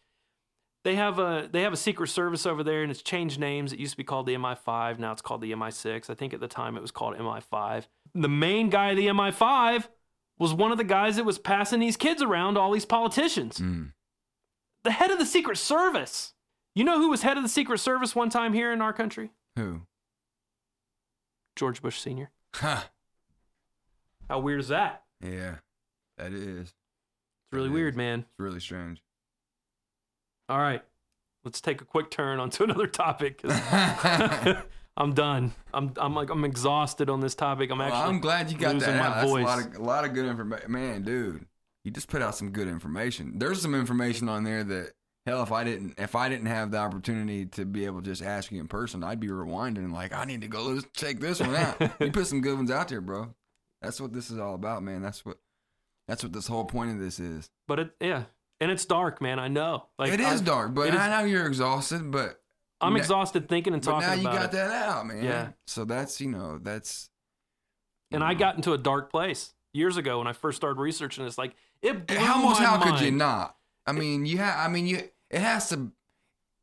they 0.84 0.96
have 0.96 1.20
a 1.20 1.50
they 1.52 1.64
have 1.64 1.74
a 1.74 1.78
secret 1.78 2.08
service 2.08 2.46
over 2.46 2.64
there 2.64 2.82
and 2.82 2.90
it's 2.90 3.02
changed 3.02 3.40
names. 3.40 3.74
It 3.74 3.80
used 3.80 3.92
to 3.92 3.98
be 3.98 4.06
called 4.06 4.26
the 4.26 4.36
MI5, 4.36 5.00
now 5.00 5.12
it's 5.12 5.22
called 5.22 5.42
the 5.42 5.52
MI6. 5.52 6.10
I 6.10 6.14
think 6.14 6.34
at 6.34 6.40
the 6.40 6.48
time 6.48 6.78
it 6.78 6.82
was 6.82 6.92
called 6.92 7.18
MI5. 7.18 7.88
The 8.22 8.30
main 8.30 8.70
guy 8.70 8.92
of 8.92 8.98
the 8.98 9.08
MI5 9.08 9.88
was 10.40 10.54
one 10.54 10.72
of 10.72 10.78
the 10.78 10.84
guys 10.84 11.16
that 11.18 11.24
was 11.26 11.38
passing 11.38 11.80
these 11.80 11.98
kids 11.98 12.22
around 12.22 12.58
all 12.58 12.72
these 12.72 12.86
politicians. 12.86 13.60
Mm. 13.60 13.92
The 14.84 14.92
head 14.92 15.12
of 15.12 15.20
the 15.20 15.26
Secret 15.26 15.58
Service. 15.58 16.34
You 16.76 16.84
know 16.84 17.00
who 17.00 17.10
was 17.10 17.22
head 17.24 17.38
of 17.38 17.44
the 17.44 17.50
Secret 17.50 17.80
Service 17.80 18.16
one 18.16 18.30
time 18.30 18.54
here 18.54 18.72
in 18.72 18.82
our 18.82 18.94
country? 18.94 19.32
Who? 19.56 19.82
George 21.56 21.82
Bush 21.82 22.00
Sr. 22.00 22.30
Huh. 22.56 22.84
How 24.30 24.40
weird 24.40 24.60
is 24.62 24.68
that? 24.70 25.04
Yeah, 25.24 25.56
that 26.18 26.34
is. 26.34 26.62
It's 26.70 26.74
really 27.52 27.70
It 27.70 27.74
weird, 27.74 27.94
is. 27.94 27.98
man. 27.98 28.20
It's 28.20 28.40
really 28.40 28.60
strange. 28.60 29.02
All 30.50 30.60
right. 30.60 30.84
Let's 31.44 31.62
take 31.62 31.82
a 31.82 31.86
quick 31.86 32.12
turn 32.12 32.40
onto 32.40 32.64
another 32.66 32.88
topic. 32.88 33.42
I'm 34.98 35.14
done. 35.14 35.54
I'm 35.74 35.94
I'm 35.98 36.16
like 36.16 36.32
I'm 36.32 36.44
exhausted 36.44 37.10
on 37.10 37.20
this 37.20 37.36
topic. 37.36 37.70
I'm 37.72 37.78
Well, 37.78 37.88
actually 37.88 38.16
I'm 38.16 38.20
glad 38.20 38.52
you 38.52 38.58
got 38.58 38.80
that 38.80 38.98
my 38.98 39.06
out. 39.06 39.16
That's 39.16 39.30
voice. 39.30 39.44
a 39.44 39.46
lot 39.46 39.60
of 39.66 39.76
a 39.76 39.84
lot 39.84 40.06
of 40.06 40.14
good 40.14 40.26
information. 40.26 40.72
Man, 40.72 41.04
dude, 41.04 41.46
you 41.84 41.92
just 41.92 42.08
put 42.08 42.22
out 42.24 42.36
some 42.36 42.50
good 42.50 42.68
information. 42.68 43.38
There's 43.38 43.62
some 43.62 43.76
information 43.76 44.28
on 44.28 44.44
there 44.44 44.64
that 44.64 44.94
hell, 45.28 45.44
if 45.44 45.52
I 45.52 45.64
didn't 45.64 46.00
if 46.00 46.16
I 46.16 46.30
didn't 46.30 46.48
have 46.48 46.72
the 46.72 46.80
opportunity 46.80 47.46
to 47.46 47.66
be 47.66 47.86
able 47.86 48.02
to 48.02 48.10
just 48.10 48.24
ask 48.24 48.52
you 48.52 48.60
in 48.60 48.68
person, 48.68 49.04
I'd 49.04 49.20
be 49.20 49.28
rewinding 49.28 49.92
like 49.94 50.14
I 50.14 50.26
need 50.26 50.42
to 50.42 50.48
go 50.48 50.80
check 50.96 51.20
this 51.20 51.40
one 51.40 51.56
out. 51.56 51.80
you 52.00 52.12
put 52.12 52.26
some 52.26 52.42
good 52.42 52.56
ones 52.58 52.72
out 52.72 52.88
there, 52.88 53.02
bro. 53.02 53.36
That's 53.82 54.02
what 54.02 54.14
this 54.14 54.32
is 54.32 54.40
all 54.40 54.56
about, 54.56 54.82
man. 54.82 55.04
That's 55.04 55.24
what 55.24 55.38
that's 56.08 56.24
what 56.24 56.34
this 56.34 56.48
whole 56.48 56.66
point 56.66 56.92
of 56.92 57.00
this 57.00 57.20
is. 57.20 57.52
but 57.68 57.80
it 57.80 57.92
yeah, 58.02 58.24
and 58.60 58.72
it's 58.72 58.86
dark, 58.86 59.22
man. 59.22 59.38
I 59.38 59.48
know. 59.48 59.86
Like 60.00 60.12
it 60.12 60.20
is 60.20 60.42
I, 60.42 60.44
dark, 60.44 60.74
but 60.74 60.88
it 60.88 60.96
is- 60.96 61.00
I 61.00 61.10
know 61.10 61.28
you're 61.28 61.46
exhausted, 61.46 62.10
but 62.10 62.42
I'm 62.80 62.94
Na- 62.94 63.00
exhausted 63.00 63.50
thinking 63.50 63.74
and 63.74 63.82
talking. 63.82 64.02
but 64.02 64.06
talking 64.08 64.24
now 64.24 64.32
you 64.32 64.38
got 64.38 64.46
it. 64.46 64.52
that 64.54 64.72
out, 64.72 65.08
man. 65.08 65.24
Yeah. 65.24 65.48
So 65.66 65.84
that's 65.86 66.22
you 66.22 66.30
know 66.30 66.60
that's 66.62 67.10
And 68.12 68.24
I 68.24 68.34
got 68.34 68.56
into 68.56 68.74
a 68.74 68.78
dark 68.78 69.10
place 69.12 69.54
years 69.74 69.98
ago 69.98 70.20
when 70.20 70.28
I 70.28 70.34
first 70.34 70.58
started 70.58 70.80
researching 70.80 71.26
this. 71.26 71.38
Like 71.38 71.56
it 71.82 72.06
blew 72.08 72.18
almost 72.18 72.60
how 72.62 72.78
could 72.82 73.02
you 73.02 73.12
not? 73.12 73.56
I 73.86 73.92
mean, 73.94 74.26
you 74.26 74.38
have. 74.38 74.58
I 74.60 74.68
mean, 74.72 74.86
you. 74.88 74.98
It 75.30 75.40
has 75.42 75.70
to. 75.70 75.92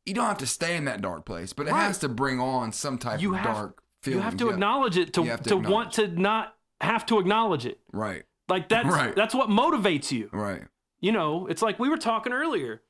You 0.05 0.13
don't 0.13 0.25
have 0.27 0.37
to 0.39 0.47
stay 0.47 0.75
in 0.77 0.85
that 0.85 1.01
dark 1.01 1.25
place, 1.25 1.51
but 1.53 1.67
it 1.67 1.71
Right. 1.71 1.81
has 1.83 1.97
to 1.99 2.09
bring 2.09 2.39
on 2.39 2.71
some 2.71 2.97
type 2.99 3.21
You 3.21 3.33
of 3.33 3.39
have- 3.39 3.55
dark 3.55 3.83
feeling. 4.03 4.19
You 4.19 4.23
have 4.23 4.37
to 4.37 4.49
acknowledge 4.49 4.97
it 4.97 5.13
to 5.13 5.23
You 5.23 5.37
to 5.37 5.43
to 5.43 5.57
want 5.57 5.93
to 5.93 6.07
not 6.07 6.55
have 6.81 7.05
to 7.07 7.17
acknowledge 7.19 7.65
it. 7.65 7.79
Right. 7.91 8.23
Like 8.47 8.69
that's 8.69 8.87
Right. 8.87 9.15
that's 9.15 9.33
what 9.33 9.49
motivates 9.49 10.11
you. 10.11 10.29
Right. 10.31 10.61
You 10.99 11.11
know, 11.11 11.47
it's 11.47 11.61
like 11.63 11.79
we 11.79 11.89
were 11.89 11.97
talking 11.97 12.31
earlier. 12.33 12.83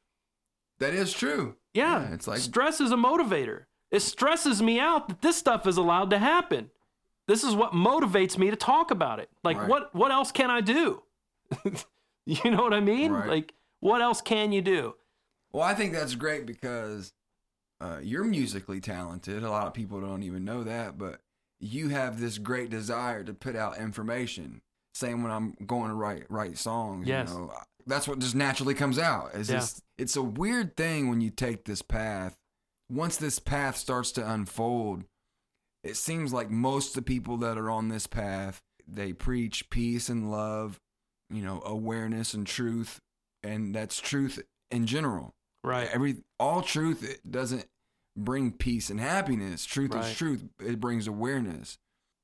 That 0.79 0.93
is 0.93 1.13
true. 1.13 1.55
Yeah, 1.75 2.01
Yeah, 2.07 2.13
it's 2.13 2.27
like- 2.27 2.39
stress 2.39 2.79
is 2.81 2.91
a 2.91 2.95
motivator. 2.95 3.65
It 3.91 3.99
stresses 4.01 4.61
me 4.61 4.79
out 4.79 5.07
that 5.09 5.21
this 5.21 5.35
stuff 5.37 5.67
is 5.67 5.77
allowed 5.77 6.09
to 6.09 6.17
happen. 6.17 6.71
This 7.27 7.43
is 7.43 7.55
what 7.55 7.71
motivates 7.73 8.37
me 8.37 8.49
to 8.49 8.55
talk 8.55 8.91
about 8.91 9.19
it. 9.19 9.29
Like 9.43 9.57
Right. 9.57 9.69
what 9.69 9.93
what 9.95 10.11
else 10.11 10.31
can 10.31 10.49
I 10.49 10.61
do? 10.61 11.03
you 12.25 12.51
know 12.51 12.63
what 12.63 12.73
I 12.73 12.79
mean? 12.79 13.11
Right. 13.11 13.27
Like 13.29 13.53
what 13.79 14.01
else 14.01 14.21
can 14.21 14.51
you 14.51 14.61
do? 14.61 14.95
Well, 15.51 15.63
I 15.63 15.73
think 15.73 15.93
that's 15.93 16.15
great 16.15 16.45
because 16.45 17.13
uh, 17.79 17.99
you're 18.01 18.23
musically 18.23 18.79
talented. 18.79 19.43
A 19.43 19.49
lot 19.49 19.67
of 19.67 19.73
people 19.73 20.01
don't 20.01 20.23
even 20.23 20.43
know 20.43 20.63
that, 20.63 20.97
but 20.97 21.21
you 21.59 21.89
have 21.89 22.19
this 22.19 22.37
great 22.37 22.69
desire 22.69 23.23
to 23.23 23.33
put 23.33 23.55
out 23.55 23.77
information. 23.77 24.61
Same 24.93 25.23
when 25.23 25.31
I'm 25.31 25.55
going 25.65 25.89
to 25.89 25.95
write 25.95 26.25
write 26.29 26.57
songs. 26.57 27.07
Yes. 27.07 27.29
You 27.29 27.35
know, 27.39 27.53
that's 27.85 28.07
what 28.07 28.19
just 28.19 28.35
naturally 28.35 28.73
comes 28.73 28.97
out. 28.99 29.31
It's 29.33 29.49
Yeah. 29.49 29.55
just 29.59 29.81
it's 29.97 30.15
a 30.15 30.21
weird 30.23 30.75
thing 30.75 31.09
when 31.09 31.21
you 31.21 31.29
take 31.29 31.65
this 31.65 31.81
path. 31.81 32.35
Once 32.89 33.17
this 33.17 33.39
path 33.39 33.77
starts 33.77 34.11
to 34.13 34.31
unfold, 34.31 35.05
it 35.83 35.95
seems 35.97 36.33
like 36.33 36.49
most 36.49 36.89
of 36.89 36.95
the 36.95 37.01
people 37.01 37.37
that 37.37 37.57
are 37.57 37.69
on 37.69 37.89
this 37.89 38.07
path 38.07 38.61
they 38.87 39.13
preach 39.13 39.69
peace 39.71 40.09
and 40.09 40.29
love, 40.29 40.79
you 41.31 41.41
know, 41.41 41.61
awareness 41.65 42.35
and 42.35 42.45
truth, 42.45 42.99
and 43.41 43.73
that's 43.73 43.99
truth 43.99 44.39
in 44.69 44.85
general 44.85 45.33
Right. 45.63 45.89
every 45.91 46.23
all 46.39 46.61
truth 46.61 47.03
it 47.03 47.31
doesn't 47.31 47.65
bring 48.17 48.51
peace 48.51 48.89
and 48.91 48.99
happiness 48.99 49.65
truth 49.65 49.93
Right. 49.93 50.05
is 50.11 50.15
truth 50.17 50.43
it 50.59 50.79
brings 50.79 51.07
awareness 51.07 51.77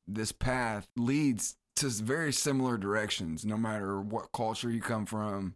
this 0.08 0.32
path 0.32 0.88
leads 0.96 1.56
to 1.78 1.88
very 1.90 2.34
similar 2.34 2.78
directions 2.78 3.46
no 3.46 3.58
matter 3.58 4.00
what 4.02 4.32
culture 4.34 4.70
you 4.70 4.82
come 4.82 5.06
from 5.06 5.56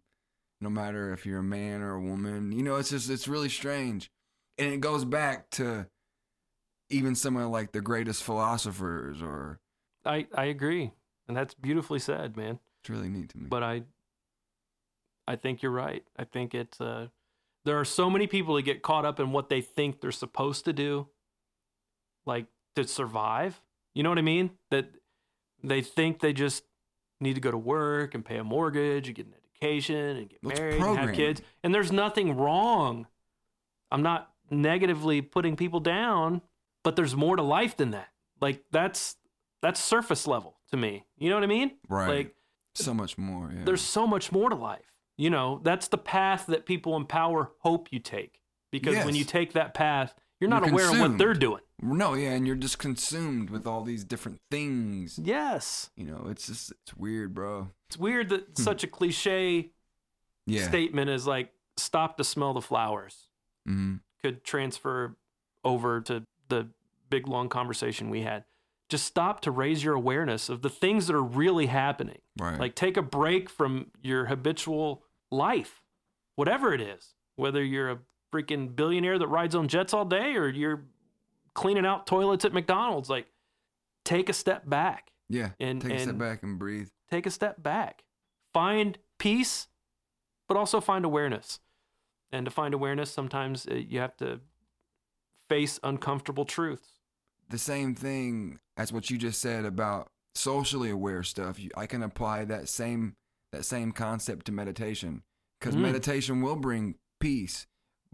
no 0.61 0.69
matter 0.69 1.11
if 1.13 1.25
you're 1.25 1.39
a 1.39 1.43
man 1.43 1.81
or 1.81 1.95
a 1.95 2.01
woman 2.01 2.51
you 2.51 2.63
know 2.63 2.77
it's 2.77 2.89
just 2.89 3.09
it's 3.09 3.27
really 3.27 3.49
strange 3.49 4.09
and 4.57 4.73
it 4.73 4.79
goes 4.79 5.05
back 5.05 5.49
to 5.49 5.85
even 6.89 7.15
some 7.15 7.35
of 7.35 7.49
like 7.49 7.71
the 7.71 7.81
greatest 7.81 8.23
philosophers 8.23 9.21
or 9.21 9.59
I 10.05 10.27
I 10.35 10.45
agree. 10.45 10.91
And 11.27 11.35
that's 11.35 11.55
beautifully 11.55 11.99
said, 11.99 12.37
man. 12.37 12.59
it's 12.81 12.89
really 12.89 13.09
neat 13.09 13.29
to 13.29 13.37
me 13.37 13.47
But 13.49 13.63
I 13.63 13.83
I 15.27 15.35
think 15.35 15.63
you're 15.63 15.71
right. 15.71 16.03
I 16.17 16.23
think 16.23 16.53
it's 16.53 16.79
uh 16.79 17.07
there 17.65 17.79
are 17.79 17.85
so 17.85 18.09
many 18.09 18.27
people 18.27 18.55
that 18.55 18.61
get 18.61 18.83
caught 18.83 19.05
up 19.05 19.19
in 19.19 19.31
what 19.31 19.49
they 19.49 19.61
think 19.61 19.99
they're 19.99 20.11
supposed 20.11 20.65
to 20.65 20.73
do 20.73 21.07
like 22.25 22.45
to 22.75 22.87
survive. 22.87 23.59
You 23.95 24.03
know 24.03 24.09
what 24.09 24.19
I 24.19 24.23
mean? 24.23 24.51
That 24.69 24.89
they 25.69 25.81
think 25.81 26.19
they 26.19 26.33
just 26.33 26.63
need 27.19 27.35
to 27.35 27.41
go 27.41 27.51
to 27.51 27.57
work 27.57 28.13
and 28.13 28.23
pay 28.25 28.37
a 28.37 28.43
mortgage 28.43 29.07
and 29.07 29.15
get 29.15 29.25
an 29.25 29.33
education 29.53 30.17
and 30.17 30.29
get 30.29 30.39
it's 30.43 30.59
married 30.59 30.81
and 30.81 30.97
have 30.97 31.13
kids. 31.15 31.41
And 31.63 31.73
there's 31.73 31.91
nothing 31.91 32.35
wrong. 32.37 33.07
I'm 33.91 34.01
not 34.01 34.31
negatively 34.49 35.21
putting 35.21 35.55
people 35.55 35.79
down, 35.79 36.41
but 36.83 36.95
there's 36.95 37.15
more 37.15 37.35
to 37.35 37.41
life 37.41 37.77
than 37.77 37.91
that. 37.91 38.09
Like 38.41 38.63
that's 38.71 39.15
that's 39.61 39.79
surface 39.79 40.27
level 40.27 40.57
to 40.71 40.77
me. 40.77 41.05
You 41.17 41.29
know 41.29 41.35
what 41.35 41.43
I 41.43 41.47
mean? 41.47 41.71
right 41.89 42.07
Like 42.07 42.35
So 42.73 42.93
much 42.93 43.17
more. 43.17 43.51
Yeah. 43.55 43.63
there's 43.65 43.81
so 43.81 44.05
much 44.05 44.31
more 44.31 44.49
to 44.49 44.55
life. 44.55 44.91
You 45.17 45.29
know, 45.29 45.61
that's 45.63 45.87
the 45.87 45.97
path 45.97 46.45
that 46.47 46.65
people 46.65 46.95
in 46.97 47.05
power 47.05 47.51
hope 47.59 47.87
you 47.91 47.99
take. 47.99 48.41
Because 48.71 49.05
when 49.05 49.15
you 49.15 49.23
take 49.23 49.53
that 49.53 49.73
path, 49.73 50.13
you're 50.45 50.59
not 50.59 50.63
You're 50.65 50.73
aware 50.73 50.91
of 50.91 50.99
what 50.99 51.17
they're 51.17 51.33
doing. 51.33 51.61
no, 51.81 52.13
yeah, 52.13 52.31
and 52.31 52.45
you're 52.45 52.55
just 52.55 52.77
consumed 52.79 53.49
with 53.49 53.65
all 53.67 53.83
these 53.83 54.03
different 54.03 54.39
things. 54.51 55.19
Yes. 55.21 55.89
You 55.95 56.05
know, 56.05 56.27
it's 56.29 56.47
just 56.47 56.71
it's 56.71 56.95
weird, 56.95 57.33
bro. 57.33 57.69
It's 57.89 57.97
weird 57.97 58.29
that 58.29 58.57
such 58.57 58.83
a 58.83 58.87
cliche 58.87 59.71
Hmm. 60.47 60.53
Yeah. 60.53 60.67
statement 60.67 61.09
is 61.09 61.25
like 61.25 61.51
stop 61.75 62.17
to 62.17 62.23
smell 62.23 62.53
the 62.53 62.61
flowers 62.61 63.29
hmm 63.65 63.95
could 64.21 64.43
transfer 64.43 65.15
over 65.63 66.01
to 66.01 66.23
the 66.49 66.69
big 67.09 67.27
long 67.27 67.49
conversation 67.49 68.09
we 68.11 68.21
had. 68.21 68.43
Just 68.89 69.05
stop 69.05 69.41
to 69.41 69.51
raise 69.51 69.83
your 69.83 69.93
awareness 69.95 70.49
of 70.49 70.61
the 70.61 70.69
things 70.69 71.07
that 71.07 71.15
are 71.15 71.23
really 71.23 71.65
happening. 71.67 72.19
Right. 72.39 72.59
Like 72.59 72.75
take 72.75 72.97
a 72.97 73.01
break 73.01 73.49
from 73.49 73.87
your 74.03 74.25
habitual 74.25 75.03
life, 75.31 75.81
whatever 76.35 76.73
it 76.73 76.81
is. 76.81 77.15
Whether 77.35 77.63
you're 77.63 77.89
a 77.91 77.99
freaking 78.35 78.75
billionaire 78.75 79.17
that 79.19 79.27
rides 79.27 79.55
on 79.55 79.67
jets 79.67 79.93
all 79.93 80.05
day 80.05 80.35
or 80.35 80.47
you're 80.49 80.83
cleaning 81.53 81.85
out 81.85 82.05
toilets 82.05 82.43
at 82.45 82.53
McDonald's, 82.53 83.09
like 83.09 83.27
take 84.03 84.27
a 84.29 84.33
step 84.33 84.67
back. 84.69 85.11
yeah. 85.29 85.49
and- 85.59 85.81
Take 85.81 85.93
a 85.93 85.99
step 85.99 86.09
and- 86.09 86.19
back 86.19 86.43
and 86.43 86.59
breathe. 86.59 86.89
Take 87.09 87.25
a 87.25 87.31
step 87.31 87.61
back. 87.63 88.03
Find 88.53 88.97
peace, 89.19 89.67
but 90.47 90.57
also 90.57 90.81
find 90.81 91.05
awareness. 91.05 91.59
And 92.31 92.45
to 92.45 92.51
find 92.51 92.73
awareness, 92.73 93.09
sometimes 93.11 93.67
uh, 93.67 93.75
you 93.75 93.99
have 93.99 94.17
to 94.17 94.41
face 95.49 95.79
uncomfortable 95.83 96.45
truths. 96.45 96.89
the 97.49 97.57
same 97.59 97.93
thing 97.93 98.59
as 98.75 98.91
what 98.91 99.09
you 99.11 99.17
just 99.19 99.39
said 99.39 99.65
about 99.65 100.09
socially 100.33 100.89
aware 100.89 101.21
stuff. 101.23 101.59
You, 101.59 101.69
I 101.77 101.85
can 101.85 102.01
apply 102.03 102.43
that 102.45 102.67
same 102.67 103.15
that 103.51 103.63
same 103.63 103.91
concept 103.91 104.47
to 104.47 104.51
meditation 104.51 105.21
because 105.59 105.75
Mm. 105.75 105.81
meditation 105.81 106.41
will 106.41 106.55
bring 106.57 106.95
peace, 107.19 107.67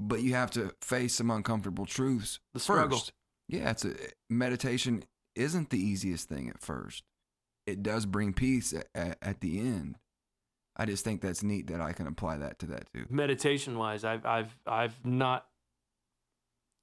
but 0.07 0.21
you 0.21 0.33
have 0.33 0.51
to 0.51 0.73
face 0.81 1.15
some 1.15 1.29
uncomfortable 1.31 1.85
truths 1.85 2.39
The 2.53 2.59
struggle. 2.59 2.97
first. 2.99 3.13
Yeah, 3.47 3.69
it's 3.71 3.85
a, 3.85 3.93
meditation 4.29 5.03
isn't 5.35 5.69
the 5.69 5.79
easiest 5.79 6.27
thing 6.29 6.49
at 6.49 6.59
first. 6.61 7.03
It 7.67 7.83
does 7.83 8.05
bring 8.05 8.33
peace 8.33 8.73
at, 8.73 8.87
at, 8.95 9.17
at 9.21 9.41
the 9.41 9.59
end. 9.59 9.97
I 10.75 10.85
just 10.85 11.03
think 11.03 11.21
that's 11.21 11.43
neat 11.43 11.67
that 11.67 11.81
I 11.81 11.91
can 11.93 12.07
apply 12.07 12.37
that 12.37 12.57
to 12.59 12.65
that 12.67 12.91
too. 12.93 13.05
meditation 13.09 13.77
wise 13.77 14.03
i've 14.05 14.25
i've 14.25 14.55
i've 14.65 15.05
not 15.05 15.45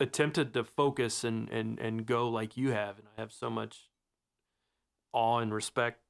attempted 0.00 0.54
to 0.54 0.62
focus 0.62 1.24
and 1.24 1.48
and 1.50 1.78
and 1.80 2.06
go 2.06 2.28
like 2.28 2.56
you 2.56 2.70
have 2.70 2.98
and 2.98 3.08
i 3.16 3.20
have 3.20 3.32
so 3.32 3.50
much 3.50 3.88
awe 5.12 5.38
and 5.38 5.52
respect 5.52 6.00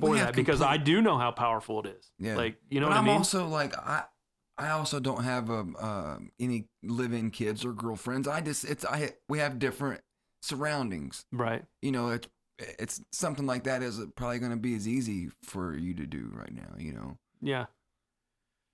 for 0.00 0.14
that 0.14 0.34
because 0.34 0.62
i 0.62 0.76
do 0.78 1.02
know 1.02 1.18
how 1.18 1.30
powerful 1.30 1.80
it 1.80 1.86
is 1.98 2.10
Yeah. 2.18 2.36
like 2.36 2.56
you 2.70 2.80
know 2.80 2.86
I'm 2.88 2.98
i 3.04 3.06
mean 3.06 3.16
also 3.16 3.46
like 3.48 3.76
I 3.76 4.04
I 4.58 4.70
also 4.70 4.98
don't 5.00 5.22
have 5.24 5.50
um 5.50 5.76
uh, 5.78 6.18
any 6.40 6.66
live-in 6.82 7.30
kids 7.30 7.64
or 7.64 7.72
girlfriends. 7.72 8.26
I 8.28 8.40
just 8.40 8.64
it's 8.64 8.84
I 8.84 9.12
we 9.28 9.38
have 9.38 9.58
different 9.58 10.00
surroundings. 10.42 11.24
right 11.32 11.64
You 11.82 11.92
know, 11.92 12.08
it's 12.10 12.28
it's 12.58 13.00
something 13.12 13.46
like 13.46 13.64
that 13.64 13.82
is 13.82 14.00
probably 14.16 14.38
going 14.40 14.50
to 14.50 14.56
be 14.58 14.74
as 14.74 14.88
easy 14.88 15.30
for 15.42 15.76
you 15.76 15.94
to 15.94 16.06
do 16.06 16.30
right 16.34 16.52
now. 16.52 16.74
You 16.78 16.92
know, 16.92 17.18
yeah 17.40 17.66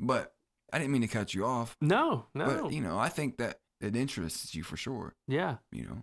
but 0.00 0.34
I 0.72 0.78
didn't 0.78 0.92
mean 0.92 1.02
to 1.02 1.08
cut 1.08 1.34
you 1.34 1.44
off. 1.44 1.76
no 1.80 2.26
no 2.34 2.46
But 2.62 2.72
you 2.72 2.80
know, 2.80 2.98
I 2.98 3.08
think 3.08 3.36
that 3.38 3.60
it 3.80 3.94
interests 3.94 4.54
you 4.54 4.62
for 4.62 4.76
sure. 4.76 5.14
yeah 5.28 5.56
You 5.70 5.84
know, 5.84 6.02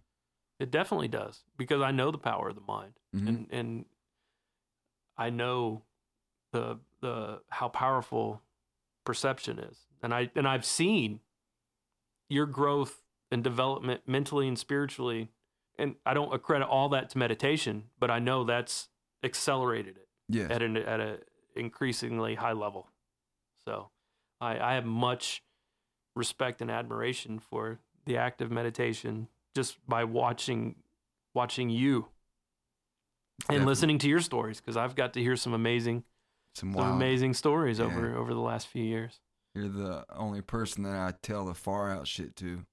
it 0.60 0.70
definitely 0.72 1.08
does 1.08 1.44
because 1.58 1.82
i 1.82 1.90
know 1.91 2.12
the 2.12 2.18
power 2.20 2.49
of 2.49 2.56
the 2.56 2.62
mind 2.62 2.94
Mhm. 3.16 3.28
and 3.28 3.48
and 3.52 3.86
i 5.18 5.30
know 5.32 5.82
the 6.52 6.80
the 7.02 7.41
how 7.49 7.68
powerful 7.70 8.41
perception 9.06 9.60
is. 9.60 9.78
And 10.03 10.14
i 10.14 10.30
and 10.36 10.48
i've 10.48 10.65
seen 10.65 11.19
your 12.30 12.45
growth 12.48 13.03
and 13.32 13.44
development 13.44 14.02
mentally 14.07 14.48
and 14.48 14.57
spiritually 14.57 15.30
and 15.78 15.95
i 16.06 16.14
don't 16.14 16.34
accredit 16.34 16.68
all 16.68 16.90
that 16.90 17.10
to 17.11 17.18
meditation 17.19 17.84
but 17.99 18.10
i 18.10 18.18
know 18.18 18.44
that's 18.44 18.90
accelerated 19.23 19.98
it 19.98 20.07
yeah, 20.32 20.48
at 20.49 20.61
an 20.61 20.78
at 20.78 20.99
a 20.99 21.19
increasingly 21.56 22.36
high 22.36 22.53
level. 22.53 22.88
So 23.65 23.90
i 24.40 24.57
i 24.60 24.73
have 24.76 24.86
much 24.86 25.44
respect 26.15 26.61
and 26.61 26.72
admiration 26.72 27.40
for 27.40 27.80
the 28.06 28.18
act 28.18 28.41
of 28.41 28.52
meditation 28.52 29.28
just 29.56 29.78
by 29.88 30.03
watching 30.03 30.76
watching 31.34 31.69
you 31.69 32.07
and 33.41 33.48
Definitely. 33.48 33.65
listening 33.65 33.98
to 33.99 34.10
your 34.10 34.19
stories 34.19 34.60
because 34.60 34.78
I've 34.78 34.95
got 34.95 35.14
to 35.14 35.22
hear 35.22 35.36
some 35.36 35.53
amazing 35.53 36.03
some 36.56 36.73
some 36.73 36.82
amazing 36.95 37.34
stories 37.34 37.80
Yeah. 37.80 37.86
over 37.86 38.15
over 38.15 38.34
the 38.34 38.40
last 38.41 38.68
few 38.68 38.84
years. 38.84 39.19
You're 39.56 39.68
the 39.69 40.06
only 40.14 40.41
person 40.41 40.84
that 40.84 40.95
I 40.95 41.14
tell 41.22 41.45
the 41.45 41.53
far 41.53 41.91
out 41.91 42.07
shit 42.07 42.36
to. 42.38 42.65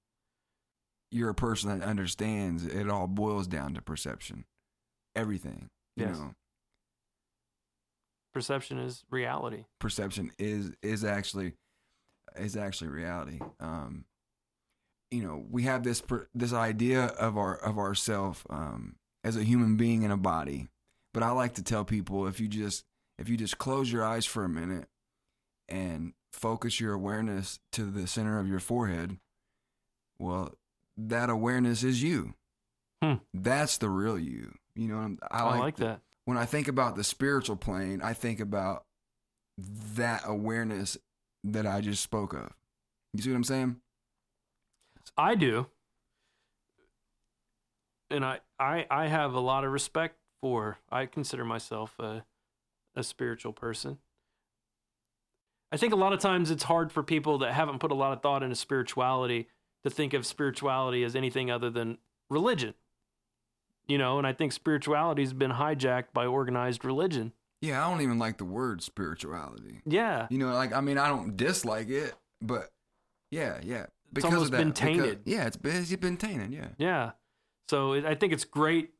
You're 1.11 1.29
a 1.29 1.35
person 1.35 1.77
that 1.77 1.85
understands 1.85 2.65
it 2.65 2.89
all 2.89 3.07
boils 3.07 3.47
down 3.47 3.73
to 3.73 3.81
perception. 3.81 4.45
Everything. 5.15 5.69
You 5.95 6.05
Yes. 6.05 6.17
know, 6.19 6.35
Perception 8.33 8.77
is 8.77 9.03
reality. 9.09 9.65
perception 9.79 10.31
is 10.37 10.71
is 10.83 11.03
actually 11.03 11.53
is 12.35 12.55
actually 12.55 12.89
reality. 12.89 13.39
Um 13.59 14.05
you 15.11 15.23
know, 15.23 15.43
we 15.49 15.63
have 15.63 15.81
this 15.83 16.01
per, 16.01 16.27
this 16.35 16.53
idea 16.53 17.05
of 17.05 17.37
our 17.37 17.55
of 17.55 17.79
ourself 17.79 18.45
um 18.49 18.95
as 19.23 19.35
a 19.35 19.43
human 19.43 19.77
being 19.77 20.03
in 20.03 20.11
a 20.11 20.17
body. 20.17 20.69
But 21.11 21.23
I 21.23 21.31
like 21.31 21.55
to 21.55 21.63
tell 21.63 21.83
people 21.83 22.27
if 22.27 22.39
you 22.39 22.47
just 22.47 22.85
if 23.19 23.29
you 23.29 23.37
just 23.37 23.57
close 23.57 23.91
your 23.91 24.03
eyes 24.03 24.25
for 24.25 24.43
a 24.43 24.49
minute 24.49 24.87
and 25.67 26.13
focus 26.33 26.79
your 26.79 26.93
awareness 26.93 27.59
to 27.73 27.83
the 27.85 28.07
center 28.07 28.39
of 28.39 28.47
your 28.47 28.59
forehead, 28.59 29.17
well, 30.19 30.53
that 30.97 31.29
awareness 31.29 31.83
is 31.83 32.01
you. 32.03 32.33
Hmm. 33.03 33.15
That's 33.33 33.77
the 33.77 33.89
real 33.89 34.17
you. 34.19 34.57
You 34.75 34.87
know, 34.87 34.99
I'm- 34.99 35.19
I 35.31 35.39
I 35.39 35.43
like, 35.43 35.59
like 35.59 35.75
to- 35.77 35.83
that. 35.83 36.01
When 36.25 36.37
I 36.37 36.45
think 36.45 36.67
about 36.67 36.95
the 36.95 37.03
spiritual 37.03 37.55
plane, 37.55 38.01
I 38.01 38.13
think 38.13 38.39
about 38.39 38.85
that 39.57 40.21
awareness 40.25 40.97
that 41.43 41.65
I 41.65 41.81
just 41.81 42.03
spoke 42.03 42.33
of. 42.33 42.53
You 43.13 43.21
see 43.23 43.29
what 43.31 43.37
I'm 43.37 43.43
saying? 43.43 43.81
I 45.17 45.35
do. 45.35 45.67
And 48.11 48.25
I, 48.25 48.39
I 48.59 48.85
I 48.89 49.07
have 49.07 49.33
a 49.33 49.39
lot 49.39 49.63
of 49.63 49.71
respect 49.71 50.17
for 50.41 50.77
I 50.91 51.05
consider 51.05 51.45
myself 51.45 51.97
a 51.99 52.23
a 52.99 53.03
spiritual 53.03 53.53
person. 53.53 53.97
I 55.71 55.77
think 55.77 55.93
a 55.93 55.97
lot 55.97 56.13
of 56.13 56.19
times 56.19 56.49
it's 56.51 56.63
hard 56.63 56.91
for 56.91 57.03
people 57.03 57.37
that 57.39 57.53
haven't 57.53 57.79
put 57.79 57.91
a 57.91 57.95
lot 57.95 58.11
of 58.13 58.21
thought 58.21 58.41
into 58.43 58.55
spirituality 58.55 59.47
to 59.83 59.89
think 59.89 60.13
of 60.13 60.25
spirituality 60.25 61.03
as 61.03 61.15
anything 61.15 61.51
other 61.51 61.69
than 61.69 61.99
religion. 62.29 62.73
You 63.87 63.97
know, 63.97 64.17
and 64.17 64.27
I 64.27 64.33
think 64.33 64.51
spirituality 64.51 65.23
has 65.23 65.33
been 65.33 65.51
hijacked 65.51 66.13
by 66.13 66.25
organized 66.25 66.85
religion. 66.85 67.33
Yeah, 67.61 67.85
I 67.85 67.89
don't 67.89 68.01
even 68.01 68.19
like 68.19 68.37
the 68.37 68.45
word 68.45 68.81
spirituality. 68.81 69.81
Yeah. 69.85 70.27
You 70.29 70.37
know, 70.37 70.53
like 70.53 70.73
I 70.73 70.81
mean, 70.81 70.97
I 70.97 71.07
don't 71.07 71.35
dislike 71.35 71.89
it, 71.89 72.13
but 72.41 72.69
yeah, 73.31 73.59
yeah, 73.63 73.87
because 74.13 74.25
almost 74.33 74.45
of 74.45 74.51
that, 74.51 74.57
been 74.59 74.69
because- 74.69 74.79
tainted. 74.79 75.19
yeah, 75.25 75.45
it's 75.45 75.57
been 75.57 75.75
it's 75.75 75.95
been 75.95 76.17
tainted. 76.17 76.51
Yeah, 76.53 76.67
Yeah. 76.77 77.11
So 77.67 77.93
it, 77.93 78.05
I 78.05 78.15
think 78.15 78.33
it's 78.33 78.45
great. 78.45 78.91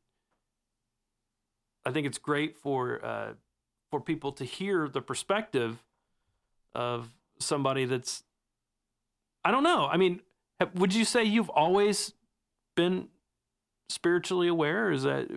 I 1.84 1.90
think 1.90 2.06
it's 2.06 2.18
great 2.18 2.56
for 2.56 3.04
uh, 3.04 3.32
for 3.90 4.00
people 4.00 4.32
to 4.32 4.44
hear 4.44 4.88
the 4.88 5.00
perspective 5.02 5.84
of 6.74 7.08
somebody 7.38 7.84
that's. 7.84 8.22
I 9.44 9.50
don't 9.50 9.62
know. 9.62 9.86
I 9.86 9.96
mean, 9.96 10.20
would 10.74 10.94
you 10.94 11.04
say 11.04 11.24
you've 11.24 11.48
always 11.50 12.12
been 12.76 13.08
spiritually 13.88 14.48
aware? 14.48 14.90
Is 14.90 15.02
that 15.04 15.28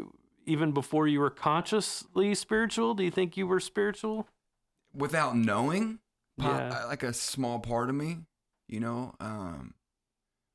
even 0.45 0.71
before 0.73 1.07
you 1.07 1.19
were 1.21 1.29
consciously 1.29 2.35
spiritual? 2.35 2.93
Do 2.93 3.03
you 3.03 3.11
think 3.11 3.37
you 3.37 3.47
were 3.47 3.59
spiritual? 3.59 4.27
without 4.93 5.35
knowing, 5.35 5.99
Yeah. 6.37 6.85
like 6.85 7.01
a 7.03 7.13
small 7.13 7.59
part 7.59 7.89
of 7.89 7.95
me, 7.95 8.17
you 8.67 8.79
know. 8.79 9.15
Um, 9.19 9.73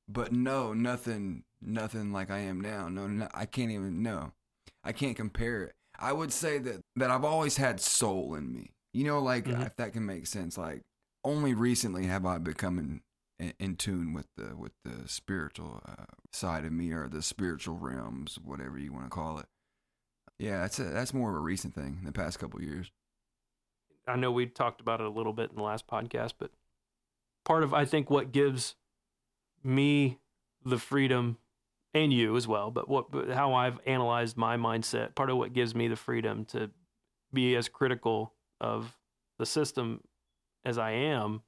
but 0.08 0.32
no, 0.32 0.72
nothing, 0.72 1.42
nothing 1.60 2.12
like 2.12 2.30
I 2.30 2.38
am 2.38 2.60
now. 2.60 2.88
No, 2.88 3.06
no 3.06 3.28
I 3.34 3.46
can't 3.46 3.70
even 3.72 4.02
know. 4.02 4.32
I 4.84 4.92
can't 4.92 5.16
compare 5.16 5.64
it. 5.64 5.74
I 5.98 6.12
would 6.12 6.32
say 6.32 6.58
that 6.58 6.80
that 6.96 7.10
I've 7.10 7.24
always 7.24 7.56
had 7.56 7.80
soul 7.80 8.34
in 8.34 8.52
me. 8.52 8.70
You 8.92 9.04
know, 9.04 9.20
like 9.20 9.44
Mhm. 9.44 9.66
if 9.66 9.76
that 9.76 9.92
can 9.92 10.06
make 10.06 10.26
sense. 10.26 10.56
Like 10.58 10.82
only 11.24 11.54
recently 11.54 12.06
have 12.06 12.24
I 12.24 12.38
become 12.38 12.78
in, 12.78 13.02
in, 13.38 13.52
in 13.58 13.76
tune 13.76 14.12
with 14.12 14.26
the 14.36 14.56
with 14.56 14.72
the 14.84 15.08
spiritual 15.08 15.82
uh, 15.86 16.04
side 16.32 16.64
of 16.64 16.72
me 16.72 16.92
or 16.92 17.08
the 17.08 17.22
spiritual 17.22 17.76
realms, 17.76 18.38
whatever 18.42 18.78
you 18.78 18.92
want 18.92 19.04
to 19.06 19.10
call 19.10 19.38
it. 19.38 19.46
Yeah, 20.38 20.60
that's 20.60 20.78
a, 20.78 20.84
that's 20.84 21.12
more 21.12 21.30
of 21.30 21.36
a 21.36 21.40
recent 21.40 21.74
thing 21.74 21.96
in 21.98 22.04
the 22.04 22.12
past 22.12 22.38
couple 22.38 22.62
years. 22.62 22.90
I 24.06 24.16
know 24.16 24.30
we 24.30 24.46
talked 24.46 24.80
about 24.80 25.00
it 25.00 25.06
a 25.06 25.10
little 25.10 25.32
bit 25.32 25.50
in 25.50 25.56
the 25.56 25.62
last 25.62 25.86
podcast, 25.86 26.34
but 26.38 26.50
part 27.44 27.62
of 27.62 27.74
I 27.74 27.84
think 27.84 28.08
what 28.08 28.32
gives 28.32 28.74
me 29.62 30.18
the 30.64 30.78
freedom 30.78 31.38
and 32.02 32.12
you 32.12 32.36
as 32.36 32.46
well, 32.46 32.70
but 32.70 32.88
what 32.88 33.06
how 33.32 33.54
I've 33.54 33.78
analyzed 33.86 34.36
my 34.36 34.56
mindset, 34.56 35.14
part 35.14 35.30
of 35.30 35.36
what 35.36 35.52
gives 35.52 35.74
me 35.74 35.88
the 35.88 35.96
freedom 35.96 36.44
to 36.46 36.70
be 37.32 37.56
as 37.56 37.68
critical 37.68 38.34
of 38.60 38.96
the 39.38 39.46
system 39.46 40.02
as 40.64 40.78
I 40.78 40.90
am 40.92 41.42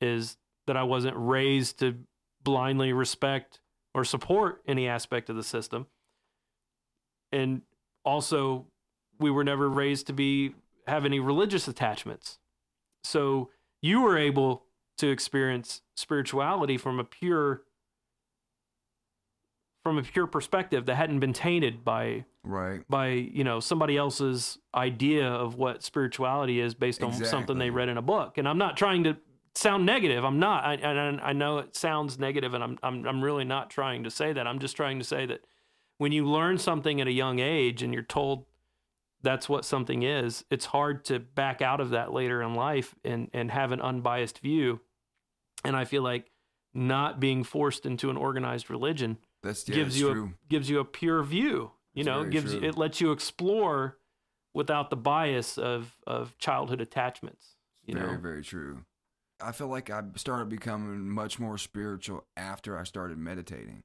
is 0.00 0.36
that 0.66 0.76
I 0.76 0.82
wasn't 0.82 1.16
raised 1.16 1.78
to 1.78 1.96
blindly 2.42 2.92
respect 2.92 3.60
or 3.94 4.04
support 4.04 4.62
any 4.66 4.88
aspect 4.88 5.30
of 5.30 5.36
the 5.36 5.42
system. 5.42 5.86
And 7.32 7.62
also 8.04 8.66
we 9.18 9.30
were 9.30 9.44
never 9.44 9.68
raised 9.68 10.06
to 10.08 10.12
be 10.12 10.54
have 10.86 11.04
any 11.04 11.18
religious 11.18 11.66
attachments. 11.66 12.38
So 13.02 13.50
you 13.82 14.02
were 14.02 14.18
able 14.18 14.64
to 14.98 15.08
experience 15.08 15.82
spirituality 15.96 16.76
from 16.76 17.00
a 17.00 17.04
pure 17.04 17.62
from 19.86 19.98
a 19.98 20.02
pure 20.02 20.26
perspective 20.26 20.86
that 20.86 20.96
hadn't 20.96 21.20
been 21.20 21.32
tainted 21.32 21.84
by 21.84 22.24
Right. 22.42 22.82
by 22.88 23.10
you 23.10 23.44
know 23.44 23.60
somebody 23.60 23.96
else's 23.96 24.58
idea 24.74 25.28
of 25.28 25.54
what 25.54 25.84
spirituality 25.84 26.58
is 26.60 26.74
based 26.74 27.04
on 27.04 27.12
something 27.12 27.56
they 27.58 27.70
read 27.70 27.88
in 27.88 27.96
a 27.96 28.02
book. 28.02 28.36
And 28.36 28.48
i'm 28.48 28.58
not 28.58 28.76
trying 28.76 29.04
to 29.04 29.16
sound 29.54 29.86
negative. 29.86 30.24
I'm 30.24 30.40
not. 30.40 30.64
I, 30.64 30.74
I, 30.74 31.28
I 31.30 31.32
know 31.32 31.58
it 31.58 31.76
sounds 31.76 32.18
negative 32.18 32.52
and 32.54 32.64
I'm, 32.64 32.78
I'm 32.82 33.06
i'm 33.06 33.22
really 33.22 33.44
not 33.44 33.70
trying 33.70 34.02
to 34.02 34.10
say 34.10 34.32
that. 34.32 34.44
I'm 34.44 34.58
just 34.58 34.74
trying 34.74 34.98
to 34.98 35.04
say 35.04 35.24
that 35.26 35.42
when 35.98 36.10
you 36.10 36.26
learn 36.26 36.58
something 36.58 37.00
at 37.00 37.06
a 37.06 37.12
young 37.12 37.38
age 37.38 37.84
and 37.84 37.94
you're 37.94 38.02
told 38.02 38.46
that's 39.22 39.48
what 39.48 39.64
something 39.64 40.02
is 40.02 40.44
it's 40.50 40.66
hard 40.66 41.04
to 41.04 41.20
back 41.20 41.62
out 41.62 41.80
of 41.80 41.90
that 41.90 42.12
later 42.12 42.42
in 42.42 42.54
life 42.54 42.96
and 43.04 43.30
and 43.32 43.52
have 43.52 43.70
an 43.70 43.80
unbiased 43.80 44.40
view. 44.40 44.80
And 45.64 45.76
i 45.76 45.84
feel 45.84 46.02
like 46.02 46.32
not 46.74 47.20
being 47.20 47.44
forced 47.44 47.86
into 47.86 48.10
an 48.10 48.16
organized 48.16 48.68
religion 48.68 49.16
That's 49.46 49.68
yeah, 49.68 49.76
gives 49.76 49.98
you 49.98 50.12
true. 50.12 50.24
a 50.26 50.48
gives 50.48 50.68
you 50.68 50.80
a 50.80 50.84
pure 50.84 51.22
view. 51.22 51.72
You 51.94 52.04
know, 52.04 52.24
gives 52.24 52.52
you, 52.52 52.62
it 52.62 52.76
lets 52.76 53.00
you 53.00 53.10
explore 53.12 53.96
without 54.52 54.90
the 54.90 54.96
bias 54.96 55.56
of 55.56 55.96
of 56.06 56.36
childhood 56.38 56.80
attachments. 56.80 57.56
You 57.84 57.94
very, 57.94 58.12
know, 58.12 58.18
very 58.18 58.42
true. 58.42 58.84
I 59.40 59.52
feel 59.52 59.68
like 59.68 59.90
I 59.90 60.02
started 60.16 60.48
becoming 60.48 61.08
much 61.08 61.38
more 61.38 61.58
spiritual 61.58 62.26
after 62.36 62.78
I 62.78 62.84
started 62.84 63.18
meditating. 63.18 63.82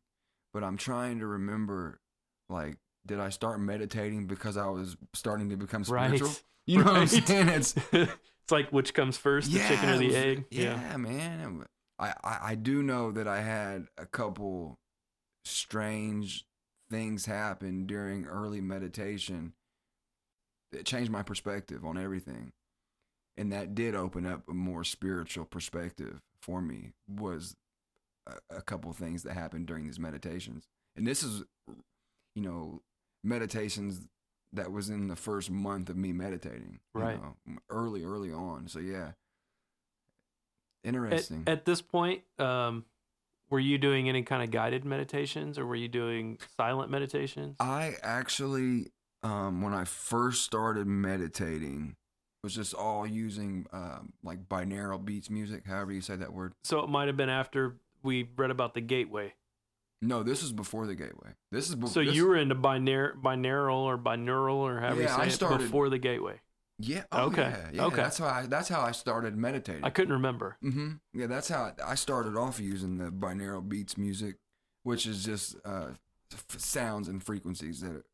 But 0.53 0.63
I'm 0.63 0.77
trying 0.77 1.19
to 1.19 1.27
remember, 1.27 2.01
like, 2.49 2.77
did 3.05 3.19
I 3.19 3.29
start 3.29 3.59
meditating 3.59 4.27
because 4.27 4.57
I 4.57 4.67
was 4.67 4.97
starting 5.13 5.49
to 5.49 5.55
become 5.55 5.83
right? 5.83 6.07
spiritual? 6.07 6.31
You 6.67 6.77
know 6.77 6.93
what 6.93 7.01
I'm 7.01 7.07
saying? 7.07 7.49
It's 7.49 7.75
it's 7.91 8.51
like 8.51 8.69
which 8.69 8.93
comes 8.93 9.17
first, 9.17 9.51
the 9.51 9.59
chicken 9.59 9.89
or 9.89 9.97
the 9.97 10.07
was- 10.07 10.15
egg? 10.15 10.45
Yeah, 10.51 10.95
man. 10.95 11.65
I, 11.97 12.13
I 12.23 12.39
I 12.43 12.55
do 12.55 12.83
know 12.83 13.11
that 13.11 13.27
I 13.27 13.41
had 13.41 13.88
a 13.97 14.05
couple 14.05 14.77
strange 15.45 16.45
things 16.89 17.26
happen 17.26 17.85
during 17.85 18.26
early 18.26 18.61
meditation 18.61 19.53
that 20.72 20.85
changed 20.85 21.11
my 21.11 21.23
perspective 21.23 21.85
on 21.85 21.97
everything. 21.97 22.51
And 23.38 23.51
that 23.51 23.73
did 23.73 23.95
open 23.95 24.26
up 24.26 24.43
a 24.49 24.53
more 24.53 24.84
spiritual 24.84 25.45
perspective 25.45 26.19
for 26.41 26.61
me 26.61 26.91
was 27.07 27.55
a, 28.27 28.57
a 28.57 28.61
couple 28.61 28.91
things 28.93 29.23
that 29.23 29.34
happened 29.34 29.68
during 29.68 29.85
these 29.85 29.99
meditations. 29.99 30.65
And 30.95 31.07
this 31.07 31.23
is 31.23 31.43
you 32.35 32.41
know 32.41 32.81
meditations 33.23 34.07
that 34.53 34.72
was 34.72 34.89
in 34.89 35.07
the 35.07 35.15
first 35.15 35.49
month 35.49 35.89
of 35.89 35.95
me 35.95 36.11
meditating. 36.11 36.80
you 36.93 37.01
Right. 37.01 37.22
know, 37.22 37.35
early, 37.69 38.03
early 38.03 38.31
on. 38.34 38.68
So 38.68 38.80
yeah. 38.80 39.11
At, 40.84 40.89
Interesting. 40.89 41.43
at 41.47 41.63
this 41.65 41.81
point, 41.81 42.23
um, 42.39 42.85
were 43.52 43.60
you 43.60 43.78
doing 43.78 44.10
any 44.10 44.23
kind 44.23 44.41
of 44.41 44.49
guided 44.49 44.86
meditations, 44.86 45.60
or 45.60 45.65
were 45.68 45.76
you 45.76 45.90
doing 45.90 46.40
silent 46.57 46.90
meditations? 46.90 47.57
I 47.60 47.95
actually, 48.02 48.88
um, 49.22 49.61
when 49.61 49.73
I 49.73 49.84
first 49.84 50.44
started 50.44 50.88
meditating, 50.88 51.95
was 52.44 52.56
just 52.56 52.73
all 52.73 53.06
using 53.06 53.68
um, 53.72 54.14
like 54.23 54.48
binaural 54.49 55.03
beats 55.03 55.30
music, 55.30 55.68
however 55.68 55.91
you 55.91 56.02
say 56.02 56.15
that 56.15 56.34
word. 56.34 56.53
so 56.64 56.80
it 56.80 56.90
might 56.90 57.07
have 57.07 57.18
been 57.18 57.30
after 57.30 57.76
we 58.02 58.28
read 58.36 58.49
about 58.49 58.73
the 58.73 58.82
gateway. 58.82 59.34
No, 60.02 60.23
this 60.23 60.41
is 60.41 60.52
before 60.52 60.88
the 60.88 60.95
gateway. 60.95 61.34
This 61.52 61.69
is 61.69 61.76
before. 61.76 61.94
So 61.94 61.99
you 61.99 62.26
were 62.26 62.36
into 62.36 62.56
binar- 62.56 63.14
binaural 63.22 63.82
or 63.82 63.99
binaural 63.99 64.56
or 64.56 64.80
however 64.80 65.02
Yeah, 65.02 65.23
you 65.23 65.30
say 65.30 65.45
I 65.45 65.53
it 65.53 65.57
before 65.60 65.90
the 65.90 65.99
gateway. 65.99 66.40
Yeah. 66.82 67.03
Oh, 67.12 67.26
Okay, 67.28 67.41
Yeah, 67.41 67.70
yeah, 67.74 67.86
okay. 67.86 67.95
That's 67.98 68.18
how 68.18 68.28
I. 68.28 68.45
That's 68.48 68.70
how 68.70 68.82
I 68.82 68.91
started 68.91 69.36
meditating. 69.38 69.84
I 69.84 69.90
couldn't 69.90 70.14
remember. 70.14 70.58
Mm-hmm. 70.64 70.91
Yeah, 71.14 71.28
that's 71.28 71.49
how 71.49 71.74
I 71.86 71.95
started 71.95 72.36
off 72.38 72.60
using 72.60 72.98
the 72.98 73.12
binaural 73.12 73.68
beats 73.68 73.98
music, 73.98 74.38
which 74.84 75.06
is 75.06 75.24
just 75.24 75.56
uh, 75.66 75.90
f- 76.34 76.60
sounds 76.60 77.08
and 77.08 77.24
frequencies 77.24 77.82
that 77.82 77.91
are 77.91 78.06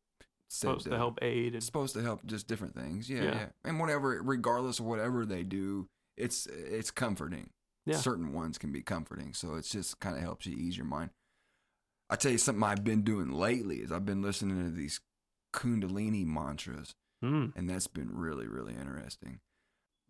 Supposed 0.50 0.86
to 0.86 0.96
help 0.96 1.18
aid. 1.20 1.48
It's 1.48 1.56
And, 1.56 1.62
supposed 1.64 1.94
to 1.94 2.00
help 2.02 2.24
just 2.24 2.48
different 2.48 2.74
things. 2.74 3.10
Yeah, 3.10 3.22
Yeah. 3.24 3.34
yeah. 3.34 3.46
And 3.64 3.78
whatever, 3.78 4.18
regardless 4.22 4.78
of 4.78 4.86
whatever 4.86 5.26
they 5.26 5.42
do, 5.42 5.88
it's 6.16 6.46
it's 6.46 6.90
comforting. 6.90 7.50
Yeah. 7.84 7.96
Certain 7.96 8.32
ones 8.32 8.56
can 8.56 8.72
be 8.72 8.80
comforting, 8.82 9.34
so 9.34 9.54
it's 9.56 9.70
just 9.70 10.00
kind 10.00 10.16
of 10.16 10.22
helps 10.22 10.46
you 10.46 10.56
ease 10.56 10.76
your 10.76 10.86
mind. 10.86 11.10
I 12.10 12.16
tell 12.16 12.32
you 12.32 12.38
something 12.38 12.62
I've 12.64 12.82
been 12.84 13.02
doing 13.02 13.30
lately 13.30 13.76
is 13.76 13.92
I've 13.92 14.06
been 14.06 14.22
listening 14.22 14.64
to 14.64 14.70
these 14.70 15.00
Kundalini 15.54 16.24
mantras, 16.26 16.94
Mm, 17.24 17.52
and 17.56 17.68
that's 17.68 17.86
been 17.88 18.10
really 18.12 18.46
really 18.46 18.74
interesting. 18.74 19.40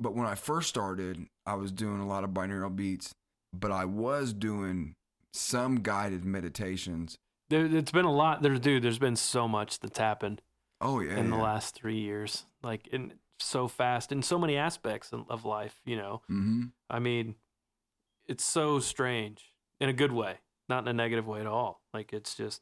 But 0.01 0.15
when 0.15 0.27
I 0.27 0.35
first 0.35 0.69
started, 0.69 1.27
I 1.47 1.55
was 1.55 1.73
doing 1.73 2.01
a 2.01 2.07
lot 2.07 2.23
of 2.25 2.31
binaural 2.31 2.75
beats, 2.75 3.15
but 3.53 3.73
I 3.73 3.85
was 3.85 4.33
doing 4.33 4.95
some 5.33 5.81
guided 5.81 6.25
meditations. 6.25 7.19
there, 7.51 7.65
it's 7.67 7.91
been 7.93 8.05
a 8.05 8.13
lot. 8.13 8.43
There's 8.43 8.61
dude. 8.61 8.83
There's 8.83 8.99
been 8.99 9.17
so 9.17 9.49
much 9.49 9.81
that's 9.81 9.99
happened 9.99 10.43
Oh 10.81 11.01
yeah, 11.01 11.17
in 11.17 11.31
the 11.31 11.37
last 11.37 11.75
three 11.75 11.99
years. 11.99 12.45
Like 12.63 12.87
in 12.89 13.15
so 13.41 13.69
fast 13.69 14.11
in 14.13 14.23
so 14.23 14.39
many 14.39 14.57
aspects 14.57 15.13
of 15.13 15.25
of 15.31 15.45
life. 15.45 15.81
You 15.85 15.97
know, 15.97 16.23
Mm-hmm. 16.31 16.65
I 16.91 16.99
mean, 16.99 17.35
it's 18.27 18.45
so 18.45 18.79
strange 18.79 19.53
in 19.81 19.89
a 19.89 19.93
good 19.93 20.13
way, 20.13 20.35
not 20.69 20.83
in 20.85 20.89
a 20.89 20.93
negative 20.93 21.27
way 21.27 21.41
at 21.41 21.47
all. 21.47 21.81
Like 21.95 22.13
it's 22.13 22.35
just, 22.37 22.61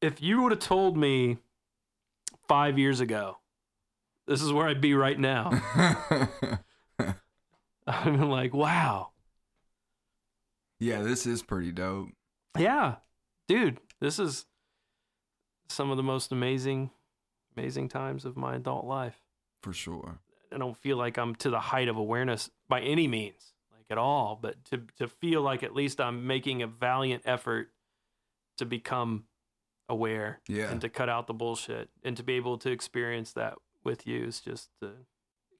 if 0.00 0.20
you 0.22 0.42
would 0.42 0.52
have 0.52 0.60
told 0.60 0.96
me 0.96 1.38
five 2.48 2.78
years 2.78 3.00
ago, 3.00 3.38
this 4.26 4.42
is 4.42 4.52
where 4.52 4.68
I'd 4.68 4.80
be 4.80 4.94
right 4.94 5.18
now. 5.18 5.50
I'd 7.86 8.04
been 8.04 8.30
like, 8.30 8.52
wow, 8.52 9.10
yeah, 10.78 11.02
this 11.02 11.26
is 11.26 11.42
pretty 11.42 11.72
dope. 11.72 12.08
yeah, 12.58 12.96
dude, 13.48 13.78
this 14.00 14.18
is 14.18 14.46
some 15.68 15.90
of 15.90 15.96
the 15.96 16.02
most 16.02 16.32
amazing, 16.32 16.90
amazing 17.56 17.88
times 17.88 18.24
of 18.24 18.36
my 18.36 18.56
adult 18.56 18.84
life. 18.84 19.16
For 19.62 19.72
sure. 19.72 20.18
I 20.52 20.58
don't 20.58 20.76
feel 20.76 20.96
like 20.96 21.18
I'm 21.18 21.34
to 21.36 21.50
the 21.50 21.60
height 21.60 21.88
of 21.88 21.96
awareness 21.96 22.50
by 22.68 22.80
any 22.80 23.08
means, 23.08 23.52
like 23.72 23.86
at 23.90 23.98
all. 23.98 24.38
But 24.40 24.64
to 24.66 24.82
to 24.98 25.08
feel 25.08 25.42
like 25.42 25.62
at 25.62 25.74
least 25.74 26.00
I'm 26.00 26.26
making 26.26 26.62
a 26.62 26.66
valiant 26.66 27.22
effort 27.24 27.70
to 28.58 28.64
become 28.64 29.24
aware 29.88 30.40
Yeah. 30.48 30.70
and 30.70 30.80
to 30.80 30.88
cut 30.88 31.08
out 31.08 31.26
the 31.26 31.34
bullshit 31.34 31.90
and 32.02 32.16
to 32.16 32.22
be 32.22 32.34
able 32.34 32.58
to 32.58 32.70
experience 32.70 33.32
that 33.34 33.54
with 33.84 34.06
you 34.06 34.24
is 34.24 34.40
just 34.40 34.70
uh, 34.82 34.88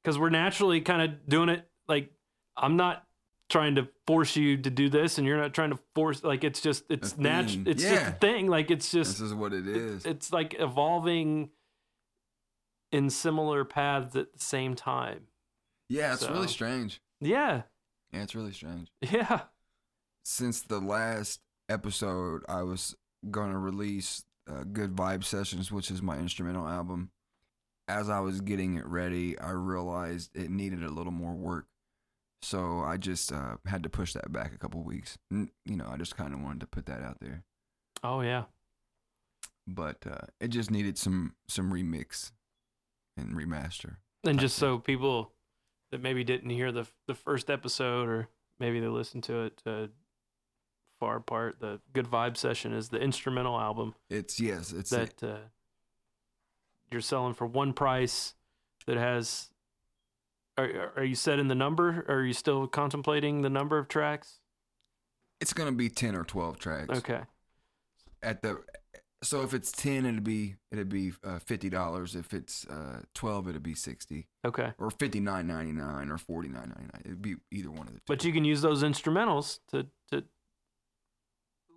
because 0.02 0.18
we're 0.18 0.30
naturally 0.30 0.80
kind 0.80 1.02
of 1.02 1.28
doing 1.28 1.48
it. 1.48 1.68
Like 1.88 2.10
I'm 2.56 2.76
not 2.76 3.04
trying 3.48 3.76
to 3.76 3.86
force 4.08 4.34
you 4.34 4.56
to 4.56 4.70
do 4.70 4.88
this, 4.88 5.18
and 5.18 5.26
you're 5.26 5.36
not 5.36 5.54
trying 5.54 5.70
to 5.70 5.78
force. 5.94 6.24
Like 6.24 6.42
it's 6.42 6.60
just 6.60 6.84
it's 6.88 7.16
natural. 7.16 7.68
It's 7.68 7.82
just 7.82 8.06
a 8.06 8.10
thing. 8.12 8.48
Like 8.48 8.70
it's 8.72 8.90
just 8.90 9.12
This 9.12 9.20
is 9.20 9.34
what 9.34 9.52
it 9.52 9.68
it- 9.68 9.76
is. 9.76 10.04
it's 10.06 10.32
like 10.32 10.56
evolving 10.58 11.50
in 12.92 13.10
similar 13.10 13.64
paths 13.64 14.14
at 14.16 14.32
the 14.32 14.38
same 14.38 14.74
time. 14.74 15.26
yeah, 15.88 16.14
it's 16.14 16.28
really 16.28 16.48
strange. 16.48 17.00
Yeah, 17.20 17.62
Yeah, 18.12 18.22
it's 18.22 18.34
really 18.34 18.52
strange. 18.52 18.90
yeah. 19.00 19.42
Since 20.24 20.62
the 20.62 20.80
last 20.80 21.40
episode, 21.68 22.42
I 22.48 22.62
was 22.62 22.96
going 23.30 23.52
to 23.52 23.58
release 23.58 24.24
uh, 24.48 24.64
Good 24.64 24.94
Vibe 24.94 25.24
Sessions, 25.24 25.72
which 25.72 25.90
is 25.90 26.02
my 26.02 26.18
instrumental 26.18 26.66
album. 26.66 27.10
As 27.88 28.08
I 28.10 28.20
was 28.20 28.40
getting 28.40 28.76
it 28.76 28.86
ready, 28.86 29.38
I 29.38 29.50
realized 29.50 30.36
it 30.36 30.50
needed 30.50 30.82
a 30.82 30.90
little 30.90 31.12
more 31.12 31.34
work. 31.34 31.66
So 32.42 32.80
I 32.80 32.96
just 32.96 33.32
uh, 33.32 33.56
had 33.66 33.82
to 33.84 33.88
push 33.88 34.12
that 34.12 34.32
back 34.32 34.54
a 34.54 34.58
couple 34.58 34.82
weeks. 34.82 35.18
You 35.30 35.48
know, 35.64 35.88
I 35.90 35.96
just 35.96 36.16
kind 36.16 36.34
of 36.34 36.40
wanted 36.40 36.60
to 36.60 36.66
put 36.66 36.86
that 36.86 37.02
out 37.02 37.18
there. 37.20 37.44
Oh 38.02 38.20
yeah. 38.20 38.44
But 39.66 40.06
uh, 40.06 40.26
it 40.40 40.48
just 40.48 40.70
needed 40.70 40.98
some 40.98 41.34
some 41.48 41.72
remix 41.72 42.32
and 43.16 43.34
remaster. 43.34 43.96
And 44.24 44.38
just 44.38 44.56
so 44.56 44.78
people 44.78 45.32
that 45.90 46.02
maybe 46.02 46.24
didn't 46.24 46.50
hear 46.50 46.72
the 46.72 46.86
the 47.06 47.14
first 47.14 47.50
episode, 47.50 48.08
or 48.08 48.28
maybe 48.60 48.80
they 48.80 48.88
listened 48.88 49.24
to 49.24 49.44
it 49.44 49.62
uh, 49.66 49.86
far 50.98 51.16
apart, 51.16 51.60
the 51.60 51.80
Good 51.92 52.06
Vibe 52.06 52.36
Session 52.36 52.72
is 52.72 52.88
the 52.88 52.98
instrumental 52.98 53.58
album 53.58 53.94
It's 54.10 54.40
yes, 54.40 54.72
it's 54.72 54.90
that 54.90 55.22
uh, 55.22 55.36
you're 56.90 57.00
selling 57.00 57.34
for 57.34 57.46
one 57.46 57.72
price. 57.72 58.34
That 58.86 58.96
has. 58.98 59.48
Are 60.56 60.92
are 60.96 61.04
you 61.04 61.16
setting 61.16 61.48
the 61.48 61.54
number? 61.56 62.04
Or 62.08 62.16
are 62.18 62.24
you 62.24 62.32
still 62.32 62.66
contemplating 62.68 63.42
the 63.42 63.50
number 63.50 63.78
of 63.78 63.88
tracks? 63.88 64.38
it's 65.40 65.52
gonna 65.52 65.72
be 65.72 65.88
ten 65.90 66.14
or 66.14 66.24
twelve 66.24 66.58
tracks. 66.58 66.96
Okay. 66.98 67.20
At 68.22 68.40
the 68.42 68.62
So 69.22 69.42
if 69.42 69.52
it's 69.54 69.72
ten, 69.72 70.06
it'd 70.06 70.22
be 70.24 70.54
it'd 70.70 70.88
be 70.88 71.12
uh, 71.24 71.40
fifty 71.40 71.68
dollars. 71.68 72.14
If 72.14 72.32
it's 72.32 72.64
uh, 72.68 73.00
twelve, 73.12 73.48
it'd 73.48 73.62
be 73.62 73.74
sixty, 73.74 74.28
Okay. 74.46 74.72
or 74.78 74.90
fifty 74.92 75.18
nine 75.20 75.48
ninety 75.48 75.72
nine, 75.72 76.10
or 76.10 76.16
forty 76.16 76.48
nine 76.48 76.72
ninety 76.76 76.90
nine. 76.94 77.02
It'd 77.04 77.20
be 77.22 77.34
either 77.50 77.70
one 77.70 77.88
of 77.88 77.94
the 77.94 77.98
two. 77.98 78.04
But 78.06 78.24
you 78.24 78.32
can 78.32 78.44
use 78.44 78.62
those 78.62 78.82
instrumentals 78.84 79.58
to 79.72 79.88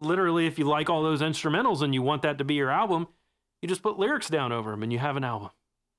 literally 0.02 0.48
if 0.48 0.60
you 0.60 0.66
like 0.66 0.90
all 0.90 1.03
those 1.03 1.22
instrumentals 1.22 1.82
and 1.82 1.94
you 1.94 2.02
want 2.02 2.22
that 2.24 2.38
to 2.38 2.44
be 2.44 2.56
your 2.56 2.69
album, 2.69 3.08
you 3.61 3.68
just 3.68 3.84
put 3.84 4.00
lyrics 4.00 4.30
down 4.30 4.52
over 4.52 4.72
them 4.72 4.84
and 4.84 4.92
you 4.94 5.00
have 5.00 5.18
an 5.18 5.24
album. 5.24 5.50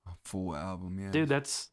A 0.07 0.13
full 0.25 0.57
album, 0.57 0.99
yeah. 0.99 1.11
Dude, 1.11 1.29
that's 1.29 1.71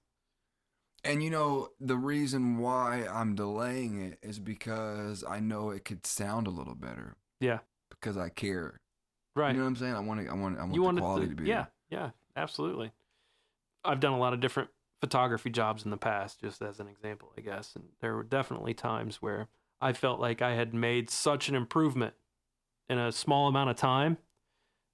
And 1.03 1.23
you 1.23 1.29
know 1.29 1.69
the 1.79 1.97
reason 1.97 2.57
why 2.57 3.07
I'm 3.11 3.35
delaying 3.35 4.01
it 4.01 4.19
is 4.21 4.39
because 4.39 5.23
I 5.27 5.39
know 5.39 5.69
it 5.69 5.85
could 5.85 6.05
sound 6.05 6.47
a 6.47 6.51
little 6.51 6.75
better. 6.75 7.15
Yeah. 7.39 7.59
Because 7.89 8.17
I 8.17 8.29
care. 8.29 8.79
right. 9.35 9.51
You 9.51 9.57
know 9.57 9.63
what 9.63 9.69
I'm 9.69 9.75
saying? 9.77 9.93
I 9.95 9.99
want 9.99 10.21
to. 10.21 10.29
I 10.29 10.33
want. 10.33 10.57
I 10.57 10.61
want 10.61 10.73
you 10.73 10.81
the 10.81 10.85
want 10.85 10.99
quality 10.99 11.27
to, 11.27 11.35
to, 11.35 11.41
be. 11.41 11.49
Yeah, 11.49 11.65
yeah, 11.89 12.11
absolutely. 12.35 12.91
I've 13.83 13.99
done 13.99 14.13
a 14.13 14.19
lot 14.19 14.33
of 14.33 14.39
different 14.39 14.69
photography 14.99 15.49
jobs 15.49 15.85
in 15.85 15.91
the 15.91 15.97
past, 15.97 16.41
just 16.41 16.61
as 16.61 16.79
an 16.79 16.87
example, 16.87 17.31
I 17.37 17.41
guess. 17.41 17.75
And 17.75 17.85
there 18.01 18.15
were 18.15 18.23
definitely 18.23 18.73
times 18.73 19.21
where 19.21 19.47
I 19.81 19.93
felt 19.93 20.19
like 20.19 20.41
I 20.41 20.53
had 20.55 20.73
made 20.73 21.09
such 21.09 21.49
an 21.49 21.55
improvement 21.55 22.13
in 22.89 22.97
a 22.97 23.11
small 23.11 23.47
amount 23.47 23.69
of 23.69 23.75
time 23.75 24.17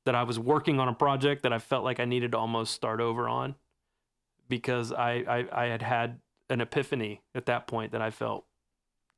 that 0.05 0.15
I 0.15 0.23
was 0.23 0.37
working 0.37 0.79
on 0.79 0.87
a 0.89 0.93
project 0.93 1.43
that 1.43 1.53
I 1.53 1.59
felt 1.59 1.83
like 1.83 1.99
I 1.99 2.05
needed 2.05 2.31
to 2.33 2.37
almost 2.37 2.73
start 2.73 2.99
over 2.99 3.29
on 3.29 3.55
because 4.49 4.91
I, 4.91 5.23
I, 5.51 5.63
I 5.63 5.65
had 5.67 5.81
had 5.81 6.19
an 6.49 6.59
epiphany 6.59 7.21
at 7.33 7.45
that 7.45 7.67
point 7.67 7.93
that 7.93 8.01
I 8.01 8.09
felt 8.11 8.45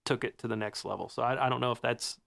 took 0.05 0.23
it 0.23 0.37
to 0.39 0.47
the 0.47 0.55
next 0.55 0.85
level. 0.85 1.09
So 1.09 1.23
I, 1.23 1.47
I 1.47 1.49
don't 1.49 1.59
know 1.61 1.71
if 1.71 1.81
that's, 1.81 2.19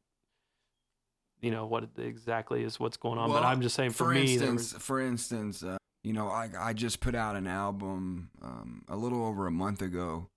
you 1.41 1.53
know, 1.53 1.67
what 1.67 1.85
exactly 1.99 2.65
is 2.65 2.81
what's 2.81 2.97
going 2.97 3.19
on, 3.19 3.31
but 3.31 3.45
I'm 3.45 3.61
just 3.63 3.77
saying 3.77 3.91
for, 3.91 4.07
for 4.07 4.11
me, 4.13 4.33
instance, 4.33 4.73
was- 4.75 4.83
for 4.83 5.01
instance, 5.01 5.63
uh, 5.63 5.77
you 6.03 6.13
know, 6.13 6.29
I 6.29 6.49
I 6.59 6.73
just 6.73 6.99
put 7.01 7.15
out 7.15 7.37
an 7.37 7.47
album 7.47 8.31
um, 8.43 8.83
a 8.89 8.97
little 8.97 9.25
over 9.25 9.47
a 9.47 9.51
month 9.53 9.83
ago, 9.83 10.29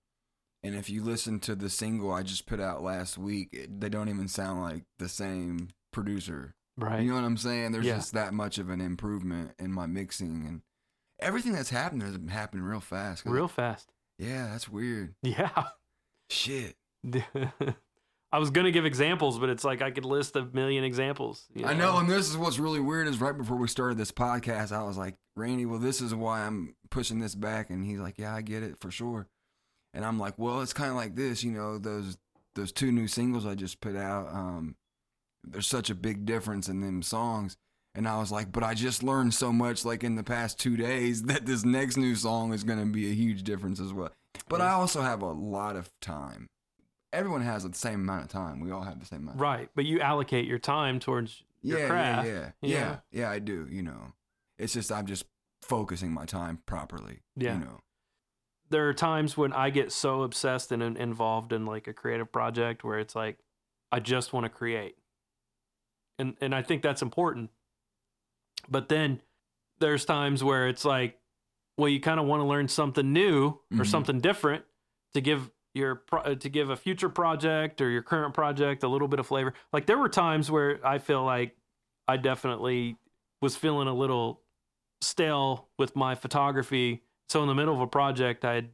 and 0.62 0.74
if 0.74 0.88
you 0.90 1.02
listen 1.02 1.40
to 1.40 1.54
the 1.54 1.68
single 1.70 2.12
I 2.12 2.22
just 2.22 2.46
put 2.46 2.60
out 2.60 2.82
last 2.82 3.18
week, 3.18 3.48
it, 3.52 3.80
they 3.80 3.88
don't 3.88 4.08
even 4.08 4.28
sound 4.28 4.60
like 4.62 4.84
the 4.98 5.08
same 5.08 5.68
producer. 5.92 6.54
right. 6.76 7.02
You 7.02 7.08
know 7.10 7.16
what 7.16 7.24
I'm 7.24 7.36
saying? 7.36 7.72
There's 7.72 7.84
Yeah. 7.86 7.96
just 7.96 8.12
that 8.14 8.32
much 8.34 8.58
of 8.58 8.70
an 8.70 8.80
improvement 8.80 9.52
in 9.58 9.72
my 9.72 9.86
mixing 9.86 10.44
and 10.46 10.62
everything 11.20 11.52
that's 11.52 11.70
happened 11.70 12.02
has 12.02 12.18
happened 12.30 12.66
real 12.66 12.80
fast. 12.80 13.24
Real 13.26 13.48
fast. 13.48 13.92
Yeah, 14.18 14.48
that's 14.50 14.68
weird. 14.68 15.14
Yeah. 15.22 15.50
Shit. 16.30 16.76
I 18.34 18.38
was 18.38 18.50
gonna 18.50 18.70
give 18.70 18.86
examples, 18.86 19.38
but 19.38 19.50
it's 19.50 19.64
like 19.64 19.82
I 19.82 19.90
could 19.90 20.06
list 20.06 20.36
a 20.36 20.44
million 20.52 20.84
examples. 20.84 21.46
you 21.54 21.66
I 21.66 21.74
know, 21.74 21.98
and 21.98 22.08
this 22.08 22.30
is 22.30 22.36
what's 22.38 22.58
really 22.58 22.80
weird 22.80 23.06
is 23.06 23.20
right 23.20 23.36
before 23.36 23.58
we 23.58 23.68
started 23.68 23.98
this 23.98 24.12
podcast, 24.12 24.72
I 24.72 24.82
was 24.84 24.96
like, 24.96 25.16
Randy, 25.36 25.66
well, 25.66 25.78
this 25.78 26.00
is 26.00 26.14
why 26.14 26.40
I'm 26.46 26.74
pushing 26.90 27.18
this 27.18 27.34
back, 27.34 27.68
and 27.68 27.84
he's 27.84 27.98
like, 27.98 28.18
Yeah, 28.18 28.34
I 28.34 28.40
get 28.40 28.62
it 28.62 28.78
for 28.80 28.90
sure. 28.90 29.28
And 29.94 30.04
I'm 30.04 30.18
like, 30.18 30.38
Well, 30.38 30.60
it's 30.60 30.72
kind 30.72 30.90
of 30.90 30.96
like 30.96 31.16
this, 31.16 31.42
you 31.44 31.52
know, 31.52 31.78
those 31.78 32.18
those 32.54 32.72
two 32.72 32.92
new 32.92 33.08
singles 33.08 33.46
I 33.46 33.54
just 33.54 33.80
put 33.80 33.96
out. 33.96 34.28
Um, 34.28 34.76
there's 35.44 35.66
such 35.66 35.90
a 35.90 35.94
big 35.94 36.24
difference 36.24 36.68
in 36.68 36.80
them 36.80 37.02
songs, 37.02 37.56
and 37.94 38.06
I 38.06 38.18
was 38.18 38.30
like, 38.30 38.52
But 38.52 38.62
I 38.62 38.74
just 38.74 39.02
learned 39.02 39.34
so 39.34 39.52
much, 39.52 39.84
like 39.84 40.04
in 40.04 40.16
the 40.16 40.22
past 40.22 40.58
two 40.58 40.76
days, 40.76 41.22
that 41.24 41.46
this 41.46 41.64
next 41.64 41.96
new 41.96 42.14
song 42.14 42.52
is 42.52 42.64
gonna 42.64 42.86
be 42.86 43.10
a 43.10 43.14
huge 43.14 43.42
difference 43.42 43.80
as 43.80 43.92
well. 43.92 44.10
But 44.48 44.60
I 44.60 44.70
also 44.70 45.02
have 45.02 45.22
a 45.22 45.32
lot 45.32 45.76
of 45.76 45.90
time. 46.00 46.48
Everyone 47.12 47.42
has 47.42 47.64
the 47.64 47.74
same 47.74 48.00
amount 48.00 48.24
of 48.24 48.28
time. 48.30 48.60
We 48.60 48.70
all 48.70 48.82
have 48.82 48.98
the 48.98 49.04
same 49.06 49.20
amount. 49.22 49.38
Right, 49.38 49.68
but 49.74 49.84
you 49.84 50.00
allocate 50.00 50.46
your 50.46 50.58
time 50.58 50.98
towards 50.98 51.42
your 51.60 51.86
craft. 51.86 52.26
Yeah, 52.26 52.32
yeah, 52.32 52.50
you 52.62 52.74
yeah, 52.74 52.96
yeah. 53.12 53.30
I 53.30 53.38
do. 53.38 53.66
You 53.70 53.82
know, 53.82 54.12
it's 54.58 54.72
just 54.72 54.90
I'm 54.90 55.06
just 55.06 55.26
focusing 55.60 56.12
my 56.12 56.24
time 56.24 56.60
properly. 56.66 57.20
Yeah. 57.36 57.54
You 57.54 57.64
know. 57.64 57.80
There 58.72 58.88
are 58.88 58.94
times 58.94 59.36
when 59.36 59.52
I 59.52 59.68
get 59.68 59.92
so 59.92 60.22
obsessed 60.22 60.72
and 60.72 60.82
involved 60.96 61.52
in 61.52 61.66
like 61.66 61.86
a 61.88 61.92
creative 61.92 62.32
project 62.32 62.82
where 62.82 62.98
it's 62.98 63.14
like 63.14 63.36
I 63.92 64.00
just 64.00 64.32
want 64.32 64.44
to 64.44 64.48
create, 64.50 64.96
and 66.18 66.36
and 66.40 66.54
I 66.54 66.62
think 66.62 66.82
that's 66.82 67.02
important. 67.02 67.50
But 68.70 68.88
then 68.88 69.20
there's 69.78 70.06
times 70.06 70.42
where 70.42 70.68
it's 70.68 70.86
like, 70.86 71.18
well, 71.76 71.90
you 71.90 72.00
kind 72.00 72.18
of 72.18 72.24
want 72.24 72.40
to 72.40 72.46
learn 72.46 72.66
something 72.68 73.12
new 73.12 73.58
or 73.72 73.78
Mhm. 73.84 73.86
something 73.86 74.20
different 74.20 74.64
to 75.12 75.20
give 75.20 75.50
your 75.74 75.96
pro- 75.96 76.22
uh, 76.22 76.34
to 76.36 76.48
give 76.48 76.70
a 76.70 76.76
future 76.76 77.10
project 77.10 77.82
or 77.82 77.90
your 77.90 78.02
current 78.02 78.32
project 78.32 78.82
a 78.84 78.88
little 78.88 79.08
bit 79.08 79.20
of 79.20 79.26
flavor. 79.26 79.52
Like 79.70 79.84
there 79.84 79.98
were 79.98 80.08
times 80.08 80.50
where 80.50 80.80
I 80.86 80.96
feel 80.98 81.24
like 81.24 81.58
I 82.08 82.16
definitely 82.16 82.96
was 83.42 83.54
feeling 83.54 83.88
a 83.88 83.94
little 83.94 84.40
stale 85.02 85.68
with 85.78 85.94
my 85.94 86.14
photography. 86.14 87.02
So 87.32 87.40
in 87.40 87.48
the 87.48 87.54
middle 87.54 87.72
of 87.74 87.80
a 87.80 87.86
project, 87.86 88.44
I'd 88.44 88.68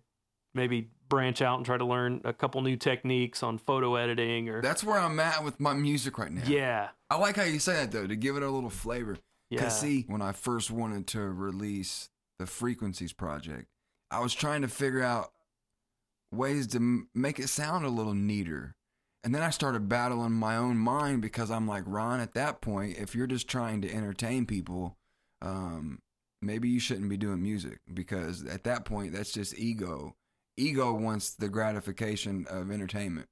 maybe 0.52 0.90
branch 1.08 1.40
out 1.42 1.58
and 1.58 1.64
try 1.64 1.78
to 1.78 1.84
learn 1.84 2.20
a 2.24 2.32
couple 2.32 2.60
new 2.60 2.74
techniques 2.74 3.44
on 3.44 3.56
photo 3.56 3.94
editing 3.94 4.48
or 4.48 4.60
That's 4.60 4.82
where 4.82 4.98
I'm 4.98 5.20
at 5.20 5.44
with 5.44 5.60
my 5.60 5.74
music 5.74 6.18
right 6.18 6.32
now. 6.32 6.42
yeah, 6.44 6.88
I 7.08 7.18
like 7.18 7.36
how 7.36 7.44
you 7.44 7.60
say 7.60 7.74
that 7.74 7.92
though, 7.92 8.08
to 8.08 8.16
give 8.16 8.36
it 8.36 8.42
a 8.42 8.50
little 8.50 8.68
flavor. 8.68 9.16
yeah, 9.48 9.60
Cause 9.62 9.80
see, 9.80 10.06
when 10.08 10.20
I 10.20 10.32
first 10.32 10.72
wanted 10.72 11.06
to 11.08 11.20
release 11.20 12.08
the 12.40 12.46
Frequencies 12.46 13.12
project, 13.12 13.68
I 14.10 14.18
was 14.18 14.34
trying 14.34 14.62
to 14.62 14.68
figure 14.68 15.04
out 15.04 15.30
ways 16.32 16.66
to 16.68 16.78
m- 16.78 17.10
make 17.14 17.38
it 17.38 17.50
sound 17.50 17.84
a 17.84 17.90
little 17.90 18.14
neater. 18.14 18.74
And 19.22 19.32
then 19.32 19.42
I 19.42 19.50
started 19.50 19.88
battling 19.88 20.32
my 20.32 20.56
own 20.56 20.78
mind 20.78 21.22
because 21.22 21.52
I'm 21.52 21.68
like, 21.68 21.84
Ron, 21.86 22.18
at 22.18 22.34
that 22.34 22.60
point, 22.60 22.98
if 22.98 23.14
you're 23.14 23.28
just 23.28 23.46
trying 23.46 23.82
to 23.82 23.94
entertain 23.94 24.46
people, 24.46 24.96
um, 25.40 26.00
maybe 26.40 26.68
you 26.68 26.80
shouldn't 26.80 27.08
be 27.08 27.16
doing 27.16 27.42
music 27.42 27.80
because 27.92 28.44
at 28.44 28.64
that 28.64 28.84
point, 28.84 29.12
that's 29.12 29.32
just 29.32 29.58
ego. 29.58 30.14
Ego 30.56 30.92
wants 30.92 31.34
the 31.34 31.48
gratification 31.48 32.46
of 32.48 32.70
entertainment. 32.70 33.28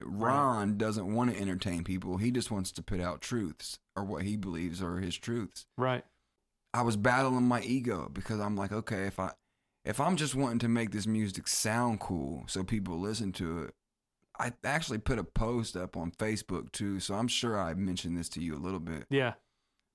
Ron 0.00 0.76
doesn't 0.76 1.12
want 1.14 1.32
to 1.34 1.40
entertain 1.40 1.82
people. 1.84 2.18
He 2.18 2.30
just 2.30 2.50
wants 2.50 2.70
to 2.72 2.82
put 2.82 3.00
out 3.00 3.20
truths 3.22 3.78
or 3.94 4.04
what 4.04 4.22
he 4.24 4.36
believes 4.36 4.82
are 4.82 4.98
his 4.98 5.16
truths. 5.16 5.66
right, 5.78 6.04
I 6.74 6.82
was 6.82 6.96
battling 6.98 7.44
my 7.44 7.62
ego 7.62 8.10
because 8.12 8.38
I'm 8.38 8.56
like, 8.56 8.72
okay, 8.72 9.04
if 9.06 9.18
I 9.18 9.32
if 9.86 9.98
I'm 10.00 10.16
just 10.16 10.34
wanting 10.34 10.58
to 10.60 10.68
make 10.68 10.90
this 10.90 11.06
music 11.06 11.48
sound 11.48 12.00
cool 12.00 12.44
so 12.46 12.62
people 12.64 12.98
listen 12.98 13.32
to 13.34 13.62
it, 13.62 13.74
I 14.38 14.52
actually 14.64 14.98
put 14.98 15.18
a 15.18 15.24
post 15.24 15.76
up 15.76 15.96
on 15.96 16.10
Facebook 16.10 16.72
too, 16.72 17.00
so 17.00 17.14
I'm 17.14 17.28
sure 17.28 17.58
I 17.58 17.72
mentioned 17.72 18.18
this 18.18 18.28
to 18.30 18.42
you 18.42 18.54
a 18.54 18.58
little 18.60 18.80
bit. 18.80 19.06
yeah, 19.08 19.34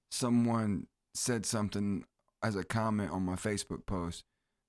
Someone 0.10 0.88
said 1.14 1.46
something 1.46 2.06
as 2.44 2.56
a 2.56 2.64
comment 2.64 3.12
on 3.12 3.24
my 3.24 3.36
Facebook 3.36 3.86
post 3.86 4.24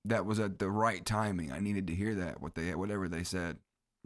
that 0.05 0.26
was 0.26 0.39
at 0.41 0.59
the 0.59 0.70
right 0.70 1.05
timing. 1.05 1.52
I 1.52 1.60
needed 1.60 1.86
to 1.86 1.94
hear 1.94 2.15
that 2.17 2.41
what 2.41 2.55
they 2.55 2.75
whatever 2.75 3.09
they 3.09 3.25
said 3.25 3.59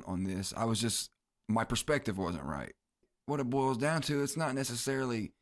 on 0.05 0.25
this. 0.25 0.53
I 0.57 0.65
was 0.65 0.81
just 0.81 1.11
my 1.49 1.65
perspective 1.65 2.19
wasn't 2.19 2.45
right. 2.45 2.73
What 3.27 3.41
it 3.41 3.51
boils 3.51 3.79
down 3.79 4.03
to, 4.03 4.23
it's 4.23 4.37
not 4.37 4.55
necessarily 4.55 5.33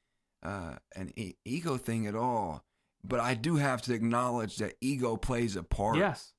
uh, 0.42 0.76
an 0.96 1.12
e- 1.16 1.34
ego 1.44 1.76
thing 1.76 2.06
at 2.06 2.14
all. 2.14 2.64
But 3.06 3.20
I 3.20 3.34
do 3.34 3.56
have 3.56 3.82
to 3.82 3.92
acknowledge 3.94 4.56
that 4.56 4.74
ego 4.80 5.16
plays 5.16 5.56
a 5.56 5.62
part. 5.62 5.96
yes, 5.98 6.32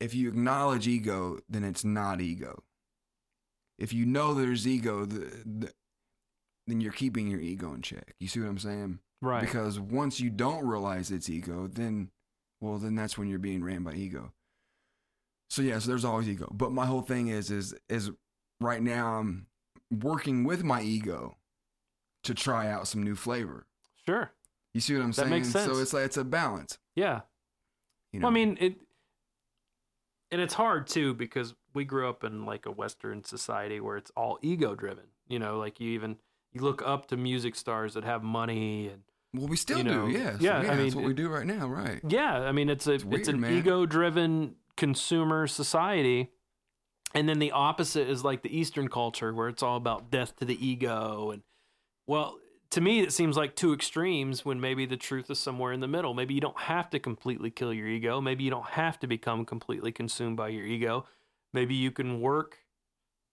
If 0.00 0.14
you 0.14 0.28
acknowledge 0.28 0.88
ego, 0.88 1.40
then 1.48 1.64
it's 1.64 1.84
not 1.84 2.20
ego. 2.22 2.62
If 3.78 3.92
you 3.92 4.06
know 4.06 4.32
there's 4.32 4.66
ego, 4.66 5.04
the, 5.04 5.30
the, 5.44 5.72
then 6.66 6.80
you're 6.80 6.92
keeping 6.92 7.28
your 7.28 7.40
ego 7.40 7.74
in 7.74 7.82
check. 7.82 8.14
You 8.18 8.28
see 8.28 8.40
what 8.40 8.48
I'm 8.48 8.58
saying? 8.58 9.00
Right, 9.20 9.40
Because 9.40 9.78
once 9.80 10.20
you 10.20 10.30
don't 10.30 10.66
realize 10.66 11.10
it's 11.10 11.28
ego, 11.30 11.66
then, 11.66 12.10
well, 12.60 12.78
then 12.78 12.94
that's 12.94 13.16
when 13.18 13.28
you're 13.28 13.38
being 13.38 13.62
ran 13.64 13.82
by 13.82 13.94
ego. 13.94 14.32
So 15.50 15.62
yeah, 15.62 15.78
so 15.78 15.88
there's 15.88 16.04
always 16.04 16.28
ego. 16.28 16.48
But 16.52 16.72
my 16.72 16.86
whole 16.86 17.02
thing 17.02 17.28
is, 17.28 17.50
is, 17.50 17.74
is 17.88 18.10
right 18.60 18.82
now 18.82 19.14
I'm 19.18 19.46
working 19.90 20.44
with 20.44 20.64
my 20.64 20.82
ego 20.82 21.36
to 22.24 22.34
try 22.34 22.68
out 22.68 22.88
some 22.88 23.02
new 23.02 23.14
flavor. 23.14 23.66
sure, 24.04 24.32
You 24.74 24.80
see 24.80 24.94
what 24.94 25.02
I'm 25.02 25.08
That 25.10 25.14
saying? 25.16 25.30
makes 25.30 25.48
sense. 25.48 25.72
So 25.72 25.80
it's 25.80 25.92
like 25.92 26.04
it's 26.06 26.16
a 26.16 26.24
balance. 26.24 26.78
yeah. 26.94 27.20
You 28.12 28.20
know? 28.20 28.24
Well, 28.26 28.32
I 28.32 28.34
mean 28.34 28.56
it, 28.60 28.76
and 30.30 30.40
it's 30.40 30.54
hard 30.54 30.86
too 30.86 31.14
because 31.14 31.54
we 31.74 31.84
grew 31.84 32.08
up 32.08 32.24
in 32.24 32.44
like 32.46 32.66
a 32.66 32.70
Western 32.70 33.22
society 33.24 33.78
where 33.78 33.96
it's 33.96 34.10
all 34.16 34.38
ego 34.42 34.74
driven. 34.74 35.04
You 35.28 35.38
know, 35.38 35.58
like 35.58 35.80
you 35.80 35.90
even 35.90 36.16
you 36.56 36.62
look 36.62 36.82
up 36.84 37.06
to 37.08 37.16
music 37.16 37.54
stars 37.54 37.94
that 37.94 38.04
have 38.04 38.22
money 38.22 38.88
and 38.88 39.02
well, 39.34 39.48
we 39.48 39.56
still 39.56 39.78
you 39.78 39.84
know, 39.84 40.06
do. 40.06 40.12
Yes. 40.12 40.40
yeah, 40.40 40.62
Yeah, 40.62 40.72
I 40.72 40.76
that's 40.76 40.94
mean, 40.94 41.02
what 41.02 41.08
we 41.08 41.14
do 41.14 41.28
right 41.28 41.46
now, 41.46 41.66
right? 41.66 42.00
yeah, 42.08 42.40
I 42.40 42.52
mean 42.52 42.68
it's 42.70 42.86
a 42.86 42.92
It's 42.92 43.04
it's, 43.04 43.10
weird, 43.10 43.28
an 43.28 43.40
man. 43.40 43.52
ego 43.52 43.86
driven 43.86 44.56
consumer 44.76 45.46
society. 45.46 46.30
And 47.14 47.28
then 47.28 47.38
the 47.38 47.52
opposite 47.52 48.08
is 48.08 48.24
like 48.24 48.42
the 48.42 48.54
Eastern 48.56 48.88
culture 48.88 49.32
where 49.32 49.48
it's 49.48 49.62
all 49.62 49.76
about 49.76 50.10
death 50.10 50.36
to 50.36 50.44
the 50.44 50.66
ego 50.66 51.30
and 51.30 51.42
well, 52.06 52.38
to 52.70 52.80
me 52.80 53.00
it 53.00 53.12
seems 53.12 53.36
like 53.36 53.56
two 53.56 53.72
extremes 53.72 54.44
when 54.44 54.60
maybe 54.60 54.86
the 54.86 54.96
truth 54.96 55.30
is 55.30 55.38
somewhere 55.38 55.72
in 55.72 55.80
the 55.80 55.88
middle. 55.88 56.14
Maybe 56.14 56.34
you 56.34 56.40
don't 56.40 56.60
have 56.60 56.90
to 56.90 56.98
completely 56.98 57.50
kill 57.50 57.72
your 57.72 57.86
ego. 57.88 58.20
Maybe 58.20 58.44
you 58.44 58.50
don't 58.50 58.66
have 58.70 58.98
to 59.00 59.06
become 59.06 59.44
completely 59.44 59.92
consumed 59.92 60.36
by 60.36 60.48
your 60.48 60.66
ego. 60.66 61.06
Maybe 61.52 61.74
you 61.74 61.90
can 61.90 62.20
work 62.20 62.58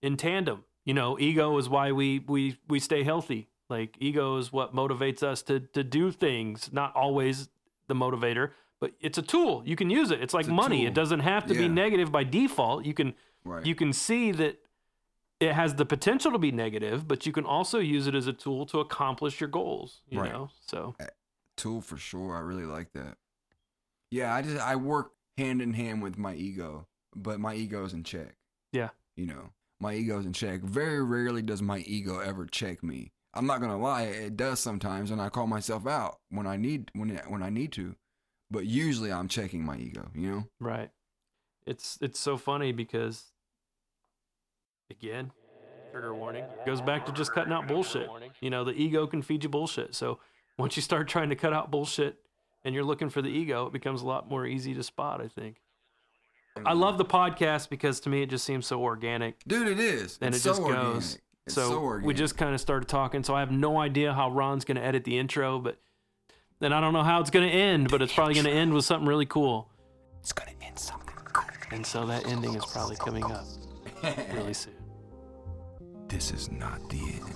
in 0.01 0.17
tandem. 0.17 0.63
You 0.85 0.93
know, 0.93 1.17
ego 1.19 1.57
is 1.57 1.69
why 1.69 1.91
we 1.91 2.19
we 2.19 2.57
we 2.67 2.79
stay 2.79 3.03
healthy. 3.03 3.49
Like 3.69 3.95
ego 3.99 4.37
is 4.37 4.51
what 4.51 4.75
motivates 4.75 5.23
us 5.23 5.41
to 5.43 5.59
to 5.59 5.83
do 5.83 6.11
things, 6.11 6.69
not 6.73 6.95
always 6.95 7.49
the 7.87 7.95
motivator, 7.95 8.51
but 8.79 8.91
it's 8.99 9.17
a 9.17 9.21
tool. 9.21 9.63
You 9.65 9.75
can 9.75 9.89
use 9.89 10.11
it. 10.11 10.21
It's 10.21 10.33
like 10.33 10.45
It's 10.45 10.53
money. 10.53 10.79
tool. 10.79 10.87
It 10.87 10.93
doesn't 10.93 11.21
have 11.21 11.45
to 11.47 11.53
be 11.53 11.67
negative 11.67 12.11
by 12.11 12.23
default. 12.23 12.85
You 12.85 12.93
can 12.93 13.13
Right. 13.45 13.65
you 13.65 13.75
can 13.75 13.93
see 13.93 14.31
that 14.31 14.59
it 15.39 15.53
has 15.53 15.75
the 15.75 15.85
potential 15.85 16.31
to 16.31 16.37
be 16.37 16.51
negative, 16.51 17.07
but 17.07 17.25
you 17.25 17.31
can 17.33 17.43
also 17.45 17.79
use 17.79 18.07
it 18.07 18.15
as 18.15 18.27
a 18.27 18.33
tool 18.33 18.65
to 18.67 18.79
accomplish 18.79 19.41
your 19.41 19.49
goals. 19.49 20.01
You 20.09 20.21
Right. 20.21 20.31
know, 20.31 20.49
so 20.65 20.95
tool 21.55 21.81
for 21.81 21.97
sure. 21.97 22.35
I 22.35 22.39
really 22.39 22.65
like 22.65 22.91
that. 22.93 23.17
Yeah, 24.11 24.33
I 24.33 24.41
just 24.41 24.59
I 24.61 24.75
work 24.75 25.13
hand 25.37 25.61
in 25.61 25.73
hand 25.73 26.03
with 26.03 26.17
my 26.17 26.35
ego, 26.35 26.87
but 27.15 27.39
my 27.39 27.55
ego's 27.55 27.93
in 27.93 28.03
check. 28.03 28.35
Yeah. 28.71 28.89
You 29.15 29.25
know, 29.27 29.49
my 29.83 29.93
ego's 29.93 30.25
in 30.25 30.33
check. 30.33 30.61
Very 30.61 31.03
rarely 31.03 31.43
does 31.43 31.61
my 31.61 31.79
ego 31.79 32.19
ever 32.19 32.47
check 32.47 32.81
me. 32.81 33.11
I'm 33.35 33.45
not 33.45 33.61
gonna 33.61 33.77
lie, 33.77 34.03
it 34.03 34.37
does 34.37 34.59
sometimes, 34.59 35.11
and 35.11 35.21
I 35.21 35.29
call 35.29 35.45
myself 35.45 35.85
out 35.85 36.19
when 36.29 36.47
I 36.47 36.57
need 36.57 36.89
when 36.93 37.09
when 37.27 37.43
I 37.43 37.49
need 37.49 37.71
to. 37.73 37.95
But 38.49 38.65
usually, 38.65 39.11
I'm 39.11 39.27
checking 39.27 39.65
my 39.65 39.77
ego. 39.77 40.09
You 40.15 40.31
know. 40.31 40.47
right. 40.59 40.89
It's 41.65 41.97
it's 42.01 42.19
so 42.19 42.37
funny 42.37 42.71
because 42.71 43.31
again, 44.89 45.31
trigger 45.91 46.13
warning 46.13 46.45
goes 46.65 46.81
back 46.81 47.05
to 47.05 47.11
just 47.11 47.31
cutting 47.33 47.53
out 47.53 47.67
bullshit. 47.67 48.09
You 48.41 48.49
know, 48.49 48.63
the 48.63 48.73
ego 48.73 49.07
can 49.07 49.21
feed 49.21 49.43
you 49.43 49.49
bullshit. 49.49 49.95
So 49.95 50.19
once 50.57 50.75
you 50.75 50.81
start 50.81 51.07
trying 51.07 51.29
to 51.29 51.35
cut 51.35 51.53
out 51.53 51.71
bullshit 51.71 52.17
and 52.63 52.75
you're 52.75 52.83
looking 52.83 53.09
for 53.09 53.21
the 53.21 53.29
ego, 53.29 53.67
it 53.67 53.73
becomes 53.73 54.01
a 54.01 54.05
lot 54.05 54.29
more 54.29 54.45
easy 54.45 54.73
to 54.73 54.83
spot, 54.83 55.21
I 55.21 55.27
think. 55.27 55.61
I 56.65 56.73
love 56.73 56.97
the 56.97 57.05
podcast 57.05 57.69
because 57.69 57.99
to 58.01 58.09
me 58.09 58.21
it 58.21 58.29
just 58.29 58.45
seems 58.45 58.65
so 58.67 58.81
organic. 58.81 59.43
Dude, 59.47 59.67
it 59.67 59.79
is. 59.79 60.17
And 60.21 60.33
It's 60.35 60.45
it 60.45 60.49
just 60.49 60.61
so 60.61 60.67
goes. 60.67 60.75
organic. 60.75 61.21
It's 61.45 61.55
so 61.55 61.69
so 61.69 61.81
organic. 61.83 62.07
we 62.07 62.13
just 62.13 62.37
kind 62.37 62.53
of 62.53 62.61
started 62.61 62.87
talking. 62.87 63.23
So 63.23 63.33
I 63.35 63.39
have 63.39 63.51
no 63.51 63.77
idea 63.79 64.13
how 64.13 64.29
Ron's 64.29 64.63
going 64.65 64.77
to 64.77 64.83
edit 64.83 65.03
the 65.03 65.17
intro, 65.17 65.59
but 65.59 65.77
then 66.59 66.71
I 66.71 66.79
don't 66.79 66.93
know 66.93 67.03
how 67.03 67.19
it's 67.19 67.29
going 67.31 67.49
to 67.49 67.53
end, 67.53 67.89
but 67.89 68.01
it's 68.01 68.13
probably 68.13 68.35
going 68.35 68.45
to 68.45 68.51
end 68.51 68.73
with 68.73 68.85
something 68.85 69.07
really 69.07 69.25
cool. 69.25 69.69
it's 70.21 70.31
gonna 70.31 70.51
end 70.61 70.79
something 70.79 71.15
cool. 71.33 71.43
And 71.71 71.85
so 71.85 72.05
that 72.05 72.25
ending 72.27 72.53
is 72.55 72.65
probably 72.65 72.95
coming 72.97 73.23
up 73.25 73.45
really 74.33 74.53
soon. 74.53 74.73
This 76.07 76.31
is 76.31 76.51
not 76.51 76.87
the 76.89 76.99
end. 76.99 77.33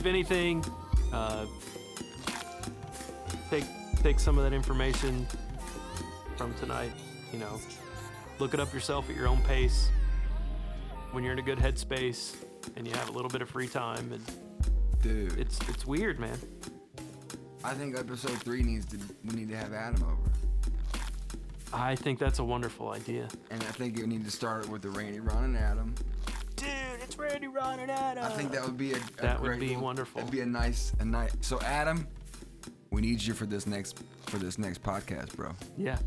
If 0.00 0.06
anything, 0.06 0.64
uh, 1.12 1.46
take 3.50 3.64
take 4.02 4.18
some 4.18 4.38
of 4.38 4.44
that 4.44 4.52
information 4.52 5.26
from 6.36 6.54
tonight. 6.54 6.90
You 7.32 7.38
know, 7.38 7.60
look 8.38 8.54
it 8.54 8.60
up 8.60 8.72
yourself 8.72 9.08
at 9.08 9.16
your 9.16 9.28
own 9.28 9.40
pace. 9.42 9.90
When 11.12 11.22
you're 11.22 11.32
in 11.34 11.38
a 11.38 11.42
good 11.42 11.58
headspace 11.58 12.34
and 12.76 12.86
you 12.86 12.94
have 12.94 13.08
a 13.08 13.12
little 13.12 13.28
bit 13.28 13.42
of 13.42 13.50
free 13.50 13.68
time, 13.68 14.12
and 14.12 14.22
Dude, 15.02 15.38
it's 15.38 15.58
it's 15.68 15.86
weird, 15.86 16.18
man. 16.20 16.38
I 17.64 17.72
think 17.72 17.98
episode 17.98 18.38
three 18.42 18.62
needs 18.62 18.84
to 18.86 18.98
we 19.24 19.34
need 19.34 19.48
to 19.48 19.56
have 19.56 19.72
Adam 19.72 20.02
over. 20.02 20.30
I 21.72 21.94
think 21.94 22.18
that's 22.18 22.38
a 22.38 22.44
wonderful 22.44 22.90
idea. 22.90 23.28
And 23.50 23.62
I 23.62 23.72
think 23.72 23.96
you 23.96 24.06
need 24.06 24.24
to 24.24 24.30
start 24.30 24.64
it 24.64 24.70
with 24.70 24.82
the 24.82 24.90
Randy, 24.90 25.20
Ron, 25.20 25.44
and 25.44 25.56
Adam. 25.56 25.94
Dude, 27.60 27.68
it's 27.70 27.78
Randy, 27.78 27.82
and 27.82 27.90
Adam. 27.92 28.24
I 28.24 28.28
think 28.30 28.52
that 28.52 28.64
would 28.64 28.76
be 28.78 28.92
a, 28.92 28.96
a 28.96 29.00
That 29.22 29.40
would 29.42 29.58
be 29.60 29.68
little- 29.68 29.82
wonderful. 29.82 30.20
That'd 30.20 30.32
be 30.32 30.40
a 30.40 30.46
nice, 30.46 30.92
a 31.00 31.04
nice. 31.04 31.32
So 31.40 31.60
Adam, 31.60 32.06
we 32.90 33.00
need 33.00 33.22
you 33.22 33.34
for 33.34 33.46
this 33.46 33.66
next 33.66 34.02
for 34.26 34.38
this 34.38 34.58
next 34.58 34.82
podcast, 34.82 35.34
bro. 35.36 35.52
Yeah. 35.76 35.98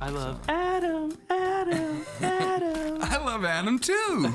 I 0.00 0.10
love 0.10 0.40
Adam, 0.48 1.16
Adam, 1.30 2.04
Adam. 2.20 2.98
I 3.02 3.18
love 3.24 3.44
Adam 3.44 3.78
too. 3.78 4.34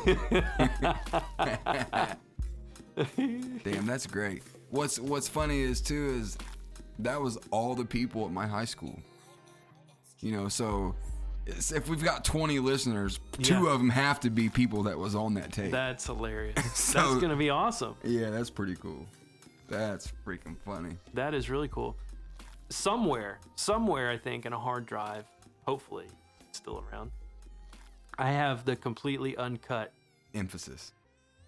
Damn, 3.63 3.85
that's 3.85 4.07
great. 4.07 4.43
What's 4.69 4.99
What's 4.99 5.27
funny 5.27 5.59
is 5.61 5.81
too 5.81 6.17
is 6.21 6.37
that 6.99 7.21
was 7.21 7.37
all 7.51 7.75
the 7.75 7.85
people 7.85 8.25
at 8.25 8.31
my 8.31 8.47
high 8.47 8.65
school. 8.65 8.97
You 10.21 10.31
know, 10.33 10.47
so 10.47 10.95
it's- 10.97 11.08
if 11.49 11.87
we've 11.89 12.03
got 12.03 12.23
20 12.25 12.59
listeners, 12.59 13.19
two 13.41 13.65
Yeah. 13.65 13.71
of 13.73 13.79
them 13.79 13.89
have 13.89 14.19
to 14.21 14.29
be 14.29 14.49
people 14.49 14.83
that 14.83 14.97
was 14.97 15.15
on 15.15 15.33
that 15.35 15.51
tape. 15.51 15.71
That's 15.71 16.05
hilarious. 16.05 16.55
So- 16.75 16.99
That's 16.99 17.15
going 17.15 17.29
to 17.31 17.35
be 17.35 17.49
awesome. 17.49 17.95
yeah, 18.03 18.29
that's 18.29 18.49
pretty 18.49 18.75
cool. 18.75 19.05
That's 19.67 20.11
freaking 20.25 20.55
funny. 20.65 20.95
That 21.13 21.33
is 21.33 21.49
really 21.49 21.67
cool. 21.67 21.95
Somewhere, 22.69 23.39
somewhere, 23.55 24.09
I 24.09 24.17
think, 24.17 24.45
in 24.45 24.53
a 24.53 24.59
hard 24.59 24.85
drive, 24.85 25.25
hopefully, 25.65 26.05
still 26.51 26.83
around. 26.91 27.11
I 28.17 28.31
have 28.31 28.65
the 28.65 28.75
completely 28.75 29.35
uncut. 29.37 29.91
Emphasis. 30.33 30.91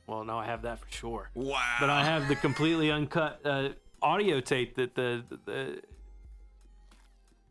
Well, 0.07 0.23
no, 0.23 0.37
I 0.37 0.45
have 0.45 0.63
that 0.63 0.79
for 0.79 0.91
sure. 0.91 1.29
Wow. 1.35 1.59
But 1.79 1.89
I 1.89 2.03
have 2.05 2.27
the 2.27 2.35
completely 2.35 2.91
uncut 2.91 3.39
uh, 3.45 3.69
audio 4.01 4.39
tape 4.39 4.75
that 4.75 4.95
the 4.95 5.23
the 5.45 5.81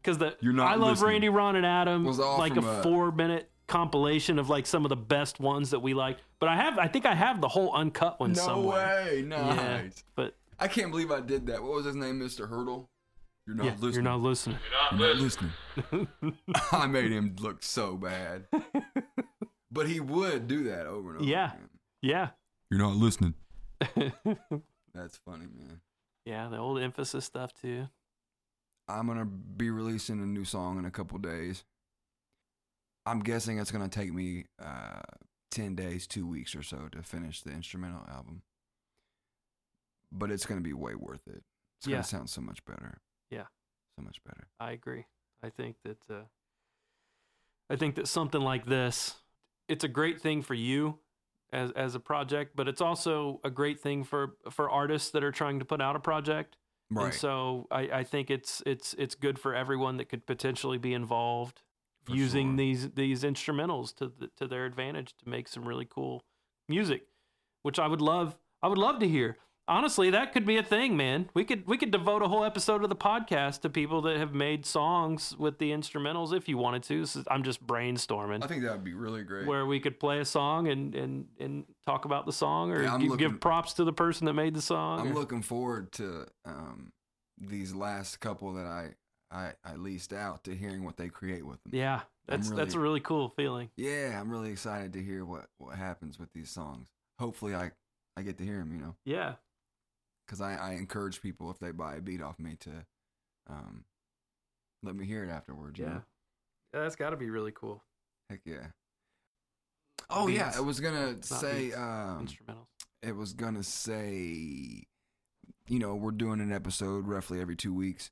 because 0.03 0.19
the 0.19 0.37
You're 0.41 0.53
not 0.53 0.69
I 0.71 0.75
love 0.75 0.91
listening. 0.91 1.11
Randy, 1.13 1.29
Ron, 1.29 1.57
and 1.57 1.67
Adam 1.67 2.05
Was 2.05 2.21
all 2.21 2.39
like 2.39 2.55
from, 2.55 2.65
a 2.65 2.69
uh, 2.71 2.83
four 2.83 3.13
minute 3.13 3.51
compilation 3.67 4.39
of 4.39 4.49
like 4.49 4.67
some 4.67 4.85
of 4.85 4.89
the 4.89 4.97
best 4.97 5.39
ones 5.41 5.71
that 5.71 5.81
we 5.81 5.95
like. 5.95 6.19
But 6.41 6.49
I 6.49 6.57
have, 6.57 6.79
I 6.79 6.89
think 6.89 7.07
I 7.07 7.15
have 7.15 7.41
the 7.41 7.49
whole 7.49 7.73
uncut 7.75 8.19
one 8.19 8.33
no 8.33 8.43
somewhere. 8.43 9.05
way. 9.05 9.23
Nice. 9.23 9.57
Yeah, 9.57 9.83
but 10.17 10.37
I 10.59 10.69
can't 10.69 10.91
believe 10.91 11.11
I 11.11 11.21
did 11.21 11.47
that. 11.47 11.63
What 11.63 11.73
was 11.73 11.85
his 11.87 11.95
name, 11.97 12.19
Mr. 12.21 12.49
Hurdle? 12.49 12.89
You're 13.47 13.57
not 13.57 13.65
yeah, 13.67 13.73
listening. 13.73 13.93
you're 13.95 14.03
not 14.03 14.21
listening. 14.21 14.59
You're 14.93 15.09
not 15.09 15.17
listening. 15.17 15.53
I 16.73 16.87
made 16.87 17.11
him 17.11 17.35
look 17.41 17.63
so 17.63 17.97
bad. 17.97 18.47
but 19.73 19.89
he 19.89 19.99
would 20.01 20.47
do 20.49 20.65
that 20.65 20.87
over 20.87 21.11
and 21.11 21.21
over 21.21 21.29
Yeah. 21.31 21.53
again. 21.53 21.69
Yeah. 22.03 22.29
You're 22.71 22.81
not 22.81 22.95
listening. 22.97 23.35
That's 24.95 25.17
funny, 25.25 25.47
man. 25.47 25.81
yeah, 26.25 26.49
the 26.49 26.59
old 26.59 26.81
emphasis 26.81 27.25
stuff 27.25 27.53
too. 27.61 27.89
I'm 28.91 29.07
gonna 29.07 29.25
be 29.27 29.71
releasing 29.71 30.21
a 30.21 30.27
new 30.27 30.45
song 30.45 30.79
in 30.79 30.85
a 30.85 30.91
couple 30.91 31.19
days. 31.19 31.65
I'm 33.07 33.21
guessing 33.21 33.59
it's 33.59 33.71
gonna 33.71 33.89
take 33.89 34.13
me 34.13 34.47
uh, 34.63 35.01
ten 35.51 35.75
days, 35.75 36.07
two 36.07 36.27
weeks 36.27 36.55
or 36.55 36.63
so 36.63 36.89
to 36.93 37.03
finish 37.03 37.43
the 37.43 37.51
instrumental 37.51 38.05
album. 38.09 38.43
But 40.13 40.31
it's 40.31 40.47
gonna 40.47 40.61
be 40.61 40.73
way 40.73 40.95
worth 40.95 41.27
it. 41.29 41.43
It's 41.79 41.87
Yeah. 41.87 41.97
gonna 41.97 42.05
sound 42.05 42.31
so 42.31 42.41
much 42.41 42.65
better. 42.65 43.01
Yeah. 43.31 43.47
so 43.97 44.03
much 44.05 44.23
better. 44.25 44.49
I 44.59 44.73
agree. 44.73 45.07
I 45.43 45.51
think 45.51 45.77
that 45.85 45.99
uh, 46.11 46.25
I 47.69 47.77
think 47.77 47.95
that 47.97 48.09
something 48.09 48.41
like 48.41 48.67
this, 48.67 49.17
it's 49.69 49.85
a 49.85 49.89
great 49.89 50.21
thing 50.21 50.43
for 50.43 50.55
you 50.55 50.99
as 51.53 51.71
as 51.73 51.95
a 51.95 52.01
project, 52.01 52.55
but 52.57 52.67
it's 52.69 52.81
also 52.81 53.41
a 53.45 53.51
great 53.51 53.81
thing 53.81 54.05
for 54.05 54.37
for 54.51 54.69
artists 54.71 55.11
that 55.11 55.23
are 55.25 55.33
trying 55.33 55.59
to 55.59 55.65
put 55.65 55.81
out 55.81 55.97
a 55.97 56.01
project. 56.01 56.57
Right. 56.91 57.07
And 57.07 57.15
so 57.15 57.67
I, 57.71 57.81
I 57.93 58.05
think 58.05 58.31
it's 58.31 58.63
it's 58.67 58.95
it's 58.99 59.15
good 59.15 59.39
for 59.39 59.55
everyone 59.55 59.97
that 59.99 60.09
could 60.09 60.27
potentially 60.27 60.79
be 60.79 60.93
involved. 60.93 61.63
For 62.05 62.15
using 62.15 62.51
sure. 62.51 62.57
these 62.57 62.91
these 62.91 63.23
instrumentals 63.25 63.95
to 63.97 64.09
the, 64.09 64.31
to 64.39 64.47
their 64.47 64.65
advantage 64.65 65.15
to 65.23 65.29
make 65.29 65.49
some 65.49 65.69
really 65.69 65.85
cool 65.85 66.25
music, 66.69 67.03
which 67.63 67.79
I 67.79 67.87
would 67.87 68.01
love. 68.01 68.37
I 68.63 68.69
would 68.69 68.79
love 68.79 68.99
to 69.01 69.09
hear. 69.09 69.37
Honestly, 69.71 70.11
that 70.11 70.33
could 70.33 70.45
be 70.45 70.57
a 70.57 70.63
thing, 70.65 70.97
man. 70.97 71.31
We 71.33 71.45
could 71.45 71.65
we 71.69 71.79
could 71.79 71.93
devote 71.93 72.23
a 72.23 72.29
whole 72.29 72.45
episode 72.45 72.83
of 72.83 72.89
the 72.91 72.97
podcast 72.97 73.61
to 73.61 73.71
people 73.71 74.03
that 74.03 74.17
have 74.17 74.35
made 74.35 74.67
songs 74.67 75.37
with 75.39 75.59
the 75.59 75.71
instrumentals 75.71 76.37
if 76.37 76.49
you 76.49 76.59
wanted 76.59 76.83
to. 76.85 77.07
I'm 77.29 77.45
just 77.45 77.65
brainstorming 77.65 78.43
I 78.43 78.49
think 78.49 78.65
that 78.65 78.73
would 78.73 78.83
be 78.85 78.95
really 78.95 79.23
great. 79.23 79.47
where 79.47 79.65
we 79.65 79.79
could 79.79 80.01
play 80.01 80.19
a 80.19 80.25
song 80.25 80.67
and 80.67 80.93
and 80.97 81.29
and 81.39 81.65
talk 81.87 82.05
about 82.05 82.27
the 82.27 82.33
song 82.33 82.73
or 82.73 82.83
Yeah, 82.83 82.95
I'm 82.95 83.03
looking- 83.07 83.29
give 83.29 83.41
props 83.41 83.75
to 83.75 83.85
the 83.85 83.93
person 83.93 84.27
that 84.27 84.35
made 84.35 84.55
the 84.55 84.61
song. 84.61 85.01
I'm 85.01 85.13
or- 85.13 85.15
looking 85.15 85.41
forward 85.41 85.93
to 85.93 86.27
um, 86.45 86.93
these 87.39 87.73
last 87.73 88.19
couple 88.19 88.53
that 88.55 88.67
I, 88.67 88.95
I 89.31 89.53
I 89.65 89.77
leased 89.77 90.13
out 90.13 90.43
to 90.45 90.55
hearing 90.57 90.83
what 90.83 90.97
they 90.97 91.09
create 91.09 91.47
with 91.47 91.63
them. 91.63 91.71
yeah, 91.75 92.01
that's 92.27 92.51
that's 92.51 92.75
a 92.75 92.79
really- 92.79 92.89
really 92.89 93.01
cool 93.03 93.29
feeling. 93.29 93.71
Yeah, 93.77 94.19
I'm 94.21 94.31
really 94.33 94.51
excited 94.51 94.93
to 94.95 95.01
hear 95.01 95.25
what 95.25 95.47
what 95.59 95.77
happens 95.77 96.19
with 96.19 96.33
these 96.33 96.51
songs. 96.51 96.89
Hopefully, 97.21 97.55
I 97.55 97.71
I 98.17 98.23
get 98.23 98.37
to 98.39 98.45
hear 98.45 98.59
them. 98.59 98.73
You 98.75 98.81
know, 98.81 98.97
Yeah, 99.05 99.35
because 100.31 100.41
I 100.41 100.55
I 100.55 100.73
encourage 100.75 101.21
people 101.21 101.51
if 101.51 101.59
they 101.59 101.73
buy 101.73 101.97
a 101.97 102.01
beat 102.01 102.23
off 102.23 102.39
me 102.39 102.55
to, 102.61 102.71
um, 103.49 103.85
let 104.85 104.95
me 104.95 105.05
hear 105.05 105.25
it 105.25 105.31
afterwards. 105.31 105.79
you 105.79 105.87
yeah, 105.87 105.91
know? 105.95 106.03
Yeah, 106.75 106.81
that's 106.83 106.95
got 106.97 107.11
to 107.11 107.17
be 107.17 107.31
really 107.31 107.53
cool. 107.53 107.83
heck 108.29 108.41
yeah. 108.45 108.69
Oh 110.09 110.29
yeah, 110.29 110.47
Beats, 110.47 110.57
I 110.57 110.61
was 110.61 110.79
gonna 110.81 111.23
say 111.23 111.73
um, 111.73 112.27
instrumentals. 112.27 112.67
it 113.03 113.17
was 113.17 113.33
gonna 113.33 113.63
say, 113.65 114.85
you 115.67 115.79
know, 115.79 115.95
we're 115.97 116.11
doing 116.13 116.41
an 116.41 116.53
episode 116.53 117.07
roughly 117.09 117.41
every 117.41 117.57
two 117.57 117.75
weeks, 117.75 118.11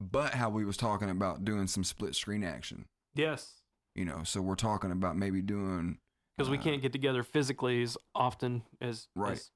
but 0.00 0.34
how 0.34 0.48
we 0.48 0.64
was 0.64 0.76
talking 0.78 1.10
about 1.10 1.44
doing 1.44 1.66
some 1.66 1.84
split 1.84 2.14
screen 2.14 2.42
action. 2.44 2.86
Yes, 3.14 3.60
You 3.94 4.04
know, 4.04 4.22
so 4.24 4.40
we're 4.40 4.54
talking 4.54 4.90
about 4.92 5.16
maybe 5.16 5.42
doing 5.42 5.98
because 6.38 6.48
we 6.50 6.56
uh, 6.58 6.62
can't 6.62 6.80
get 6.80 6.92
together 6.92 7.22
physically 7.22 7.82
as 7.82 7.98
often 8.14 8.62
as 8.80 9.08
Right. 9.14 9.32
as- 9.32 9.50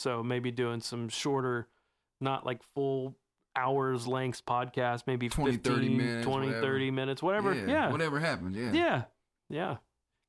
so 0.00 0.22
maybe 0.22 0.50
doing 0.50 0.80
some 0.80 1.08
shorter, 1.08 1.68
not 2.20 2.44
like 2.46 2.60
full 2.74 3.16
hours 3.56 4.06
lengths 4.06 4.40
podcast, 4.40 5.02
maybe 5.06 5.28
20, 5.28 5.52
15, 5.52 5.72
30 5.74 5.88
minutes, 5.90 6.26
20, 6.26 6.46
whatever. 6.46 6.66
30 6.66 6.90
minutes, 6.90 7.22
whatever. 7.22 7.54
Yeah, 7.54 7.90
whatever 7.90 8.18
happens. 8.20 8.56
Yeah, 8.56 8.72
yeah, 8.72 9.02
yeah. 9.48 9.76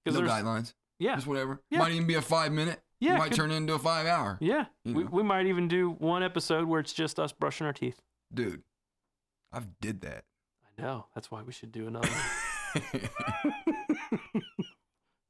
Because 0.03 0.19
no 0.19 0.25
there's 0.25 0.43
guidelines. 0.43 0.74
yeah, 1.00 1.16
Just 1.16 1.27
whatever. 1.27 1.61
Yeah. 1.69 1.80
Might 1.80 1.91
even 1.93 2.08
be 2.08 2.16
a 2.16 2.22
five 2.22 2.51
minute. 2.51 2.82
Yeah, 3.00 3.17
Might 3.17 3.30
could- 3.30 3.38
turn 3.38 3.51
into 3.51 3.74
a 3.74 3.80
five 3.80 4.06
hour. 4.06 4.38
yeah. 4.41 4.66
you 4.83 4.93
We 4.93 5.03
we 5.06 5.24
might 5.24 5.45
even 5.48 5.67
do 5.67 5.90
one 5.91 6.22
episode 6.24 6.66
where 6.66 6.80
it's 6.80 6.93
just 6.93 7.19
us 7.19 7.32
brushing 7.32 7.66
our 7.66 7.74
teeth. 7.74 8.01
Dude, 8.33 8.61
I've 9.51 9.80
did 9.80 10.01
that. 10.01 10.25
I 10.77 10.82
know. 10.82 11.06
That's 11.16 11.32
why 11.32 11.41
we 11.41 11.51
should 11.51 11.72
do 11.72 11.88
another. 11.88 12.09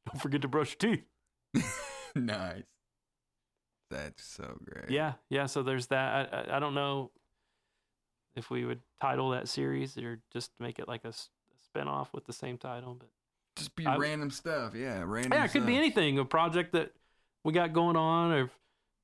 Don't 0.05 0.21
forget 0.21 0.41
to 0.41 0.47
brush 0.47 0.75
your 0.81 0.95
teeth. 0.95 1.05
nice. 2.15 2.63
That's 3.91 4.23
so 4.23 4.57
great. 4.63 4.89
Yeah, 4.89 5.13
yeah. 5.29 5.45
So 5.45 5.61
there's 5.63 5.87
that. 5.87 6.33
I, 6.33 6.37
I, 6.53 6.57
I 6.57 6.59
don't 6.59 6.73
know 6.73 7.11
if 8.35 8.49
we 8.49 8.65
would 8.65 8.79
title 9.01 9.29
that 9.31 9.47
series 9.49 9.97
or 9.97 10.19
just 10.31 10.51
make 10.59 10.79
it 10.79 10.87
like 10.87 11.03
a, 11.05 11.09
a 11.09 11.77
spinoff 11.79 12.07
with 12.13 12.25
the 12.25 12.33
same 12.33 12.57
title. 12.57 12.95
But 12.97 13.09
Just 13.55 13.75
be 13.75 13.85
I- 13.85 13.97
random 13.97 14.31
stuff. 14.31 14.73
Yeah, 14.73 15.03
random 15.05 15.33
yeah, 15.33 15.45
it 15.45 15.51
could 15.51 15.65
be 15.65 15.77
anything. 15.77 16.17
A 16.19 16.25
project 16.25 16.71
that 16.73 16.93
we 17.43 17.53
got 17.53 17.73
going 17.73 17.95
on, 17.97 18.31
or 18.31 18.49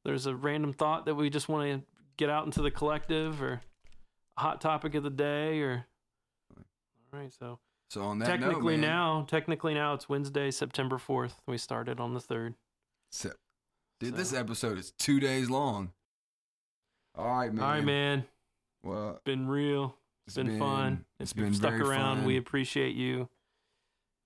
there's 0.05 0.25
a 0.25 0.35
random 0.35 0.71
thought 0.73 1.05
that 1.05 1.15
we 1.15 1.29
just 1.29 1.49
want 1.49 1.69
to 1.81 1.85
get 2.17 2.29
out 2.29 2.45
into 2.45 2.61
the 2.61 2.71
collective, 2.71 3.41
or 3.41 3.61
a 4.37 4.41
hot 4.41 4.61
topic 4.61 4.95
of 4.95 5.03
the 5.03 5.09
day, 5.09 5.59
or. 5.59 5.85
All 7.13 7.19
right, 7.19 7.33
so 7.33 7.59
So 7.89 8.01
on 8.03 8.19
that 8.19 8.25
technically 8.27 8.77
note, 8.77 8.87
now, 8.87 9.25
technically 9.29 9.73
now 9.73 9.93
it's 9.93 10.07
Wednesday, 10.09 10.51
September 10.51 10.97
fourth. 10.97 11.41
We 11.47 11.57
started 11.57 11.99
on 11.99 12.13
the 12.13 12.19
third. 12.19 12.55
So, 13.09 13.31
dude, 13.99 14.15
this 14.15 14.33
episode 14.33 14.77
is 14.77 14.91
two 14.91 15.19
days 15.19 15.49
long. 15.49 15.91
All 17.15 17.27
right, 17.27 17.53
man. 17.53 17.63
All 17.63 17.71
right, 17.71 17.83
man. 17.83 18.25
Well, 18.83 19.21
Been 19.25 19.47
real. 19.47 19.95
It's 20.27 20.35
been, 20.35 20.59
fun. 20.59 21.05
It's 21.19 21.33
been 21.33 21.53
stuck 21.53 21.73
around, 21.73 22.25
we 22.25 22.37
appreciate 22.37 22.95
you 22.95 23.29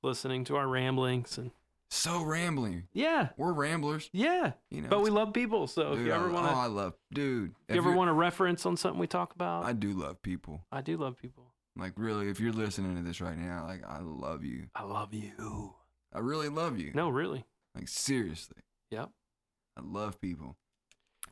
listening 0.02 0.44
to 0.46 0.56
our 0.56 0.68
ramblings 0.68 1.38
and 1.38 1.52
so 1.92 2.24
rambling. 2.24 2.88
yeah, 2.94 3.30
We're 3.38 3.52
ramblers, 3.52 4.10
yeah. 4.14 4.54
you 4.70 4.82
know. 4.82 4.88
But 4.90 5.02
we 5.02 5.10
love 5.10 5.34
people, 5.34 5.68
so 5.68 5.94
if 5.94 6.00
you 6.00 6.12
ever 6.12 6.30
want 6.30 6.48
oh, 6.48 6.52
to, 6.52 6.56
I 6.56 6.66
love, 6.68 6.94
dude. 7.14 7.54
if 7.68 7.76
you 7.76 7.82
ever 7.82 7.92
want 7.92 8.10
a 8.10 8.14
reference 8.14 8.66
on 8.66 8.78
something 8.78 9.00
we 9.00 9.08
talk 9.08 9.36
about, 9.36 9.66
I, 9.66 9.74
do 9.74 9.92
love 9.92 10.22
people. 10.22 10.66
I 10.72 10.82
do 10.82 10.98
love 10.98 11.18
people. 11.22 11.54
Like 11.76 11.94
really, 11.98 12.30
if 12.30 12.40
you're 12.40 12.54
listening 12.54 12.96
to 12.96 13.04
this 13.04 13.22
right 13.22 13.38
now, 13.38 13.66
like 13.68 13.84
I 13.88 14.00
love 14.02 14.44
you. 14.44 14.68
I 14.74 14.84
love 14.84 15.14
you. 15.14 15.74
I 16.14 16.20
really 16.20 16.50
love 16.50 16.80
you. 16.80 16.92
No, 16.94 17.10
really. 17.10 17.46
Like 17.76 17.88
seriously, 17.88 18.64
Yep. 18.90 19.10
I 19.78 19.82
love 19.84 20.20
people. 20.22 20.56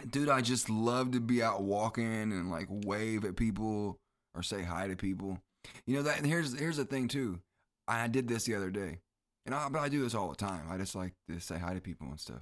Dude, 0.10 0.30
I 0.30 0.42
just 0.42 0.70
love 0.70 1.12
to 1.12 1.20
be 1.20 1.44
out 1.44 1.62
walking 1.62 2.06
and 2.32 2.50
like 2.50 2.68
wave 2.70 3.26
at 3.26 3.36
people 3.36 4.00
or 4.34 4.44
say 4.44 4.64
hi 4.64 4.88
to 4.88 4.96
people. 4.96 5.40
You 5.86 5.98
know 5.98 6.04
that. 6.04 6.18
And 6.18 6.26
here's 6.26 6.58
here's 6.58 6.78
the 6.78 6.86
thing 6.86 7.08
too. 7.08 7.40
I 7.88 8.08
did 8.08 8.28
this 8.28 8.46
the 8.46 8.56
other 8.56 8.70
day, 8.70 9.00
and 9.46 9.54
I, 9.54 9.68
but 9.70 9.80
I 9.80 9.90
do 9.90 10.02
this 10.04 10.16
all 10.16 10.30
the 10.30 10.36
time. 10.36 10.68
I 10.70 10.78
just 10.78 10.96
like 10.96 11.14
to 11.28 11.40
say 11.40 11.58
hi 11.58 11.74
to 11.74 11.82
people 11.82 12.08
and 12.08 12.20
stuff. 12.20 12.42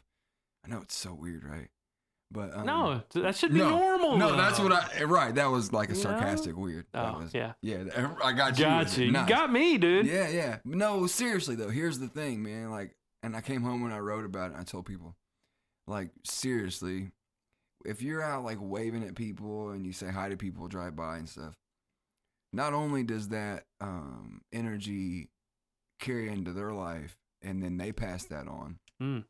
I 0.66 0.69
know 0.69 0.82
it's 0.82 0.95
so 0.95 1.14
weird, 1.14 1.43
right? 1.43 1.69
But 2.30 2.53
um, 2.56 2.66
no, 2.66 3.01
that 3.14 3.38
should 3.38 3.53
be 3.53 3.59
no, 3.59 3.69
normal. 3.69 4.17
No, 4.17 4.35
that's 4.35 4.59
what 4.59 4.74
I 4.74 5.03
right. 5.03 5.34
That 5.34 5.50
was 5.50 5.72
like 5.72 5.90
a 5.90 5.95
sarcastic 5.95 6.58
weird. 6.58 6.85
That 6.92 7.16
Oh, 7.16 7.19
was, 7.19 7.34
yeah. 7.34 7.53
yeah. 7.61 7.85
I 8.22 8.34
got 8.34 8.59
you. 8.59 8.66
Got 8.66 8.98
you. 8.98 9.06
You 9.06 9.11
got 9.14 9.51
me, 9.51 9.77
dude. 9.77 10.06
Yeah, 10.06 10.27
yeah. 10.27 10.58
No, 10.66 11.08
seriously 11.08 11.56
though. 11.56 11.69
Here's 11.69 12.00
the 12.00 12.09
thing, 12.09 12.43
man. 12.43 12.69
Like, 12.69 12.95
and 13.24 13.35
I 13.35 13.42
came 13.42 13.61
home 13.61 13.82
when 13.82 13.93
I 13.93 14.00
wrote 14.00 14.26
about 14.26 14.51
it. 14.51 14.53
And 14.53 14.61
I 14.61 14.64
told 14.64 14.85
people, 14.85 15.16
like, 15.88 16.09
seriously, 16.24 17.11
if 17.85 18.01
you're 18.01 18.22
out 18.22 18.43
like 18.43 18.57
waving 18.59 19.03
at 19.03 19.16
people 19.16 19.69
and 19.69 19.85
you 19.85 19.93
say 19.93 20.07
hi 20.09 20.30
to 20.30 20.38
people, 20.38 20.67
drive 20.67 20.95
by 20.95 21.17
and 21.17 21.30
stuff, 21.30 21.56
not 22.53 22.74
only 22.74 23.03
does 23.03 23.30
that 23.30 23.64
um, 23.82 24.41
energy 24.51 25.30
carry 25.99 26.30
into 26.30 26.51
their 26.51 26.74
life, 26.74 27.17
and 27.41 27.61
then 27.61 27.77
they 27.77 27.91
pass 27.91 28.25
that 28.25 28.48
on. 28.48 28.80
Mm. 29.01 29.25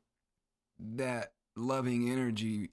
That 0.79 1.33
loving 1.55 2.09
energy 2.09 2.69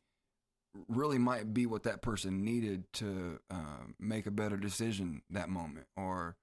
really 0.89 1.19
might 1.19 1.55
be 1.55 1.67
what 1.67 1.85
that 1.85 2.03
person 2.03 2.45
needed 2.45 2.85
to 2.95 3.39
uh, 3.51 3.85
make 3.99 4.27
a 4.27 4.31
better 4.31 4.57
decision 4.57 5.23
that 5.31 5.49
moment, 5.49 5.87
or 5.97 6.37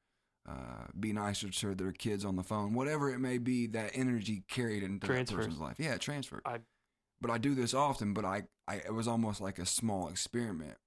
uh, 0.47 0.87
be 0.99 1.13
nicer 1.13 1.49
to 1.49 1.75
their 1.75 1.91
kids 1.91 2.25
on 2.25 2.35
the 2.35 2.43
phone, 2.43 2.73
whatever 2.73 3.13
it 3.13 3.19
may 3.19 3.37
be. 3.37 3.67
That 3.67 3.91
energy 3.93 4.43
carried 4.49 4.83
into 4.83 5.07
that 5.07 5.27
person's 5.35 5.59
life. 5.59 5.75
Yeah, 5.77 5.93
it 5.93 6.01
transferred. 6.01 6.41
I- 6.45 6.59
but 7.21 7.31
I 7.31 7.37
do 7.37 7.55
this 7.55 7.73
often. 7.73 8.13
But 8.13 8.25
I, 8.25 8.43
I, 8.67 8.75
it 8.75 8.93
was 8.93 9.07
almost 9.07 9.41
like 9.41 9.59
a 9.59 9.65
small 9.65 10.07
experiment. 10.07 10.77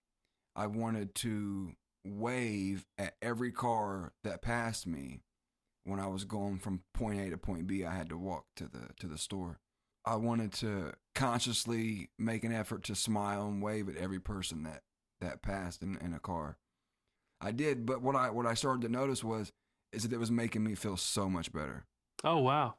I 0.56 0.66
wanted 0.66 1.14
to 1.16 1.72
wave 2.04 2.84
at 2.98 3.14
every 3.22 3.50
car 3.50 4.12
that 4.24 4.42
passed 4.42 4.86
me 4.86 5.22
when 5.84 6.00
I 6.00 6.06
was 6.06 6.24
going 6.24 6.58
from 6.58 6.82
point 6.92 7.20
A 7.20 7.30
to 7.30 7.38
point 7.38 7.66
B. 7.66 7.84
I 7.84 7.94
had 7.94 8.08
to 8.10 8.18
walk 8.18 8.46
to 8.56 8.64
the 8.64 8.88
to 8.98 9.06
the 9.06 9.18
store. 9.18 9.60
I 10.06 10.16
wanted 10.16 10.52
to 10.54 10.92
consciously 11.14 12.10
make 12.18 12.44
an 12.44 12.52
effort 12.52 12.82
to 12.84 12.94
smile 12.94 13.46
and 13.46 13.62
wave 13.62 13.88
at 13.88 13.96
every 13.96 14.20
person 14.20 14.62
that 14.64 14.82
that 15.20 15.42
passed 15.42 15.82
in, 15.82 15.96
in 15.96 16.12
a 16.12 16.18
car. 16.18 16.58
I 17.40 17.52
did, 17.52 17.86
but 17.86 18.02
what 18.02 18.16
I 18.16 18.30
what 18.30 18.46
I 18.46 18.54
started 18.54 18.82
to 18.82 18.88
notice 18.88 19.24
was 19.24 19.52
is 19.92 20.02
that 20.02 20.12
it 20.12 20.18
was 20.18 20.30
making 20.30 20.64
me 20.64 20.74
feel 20.74 20.96
so 20.96 21.28
much 21.28 21.52
better. 21.52 21.86
Oh 22.22 22.38
wow. 22.38 22.74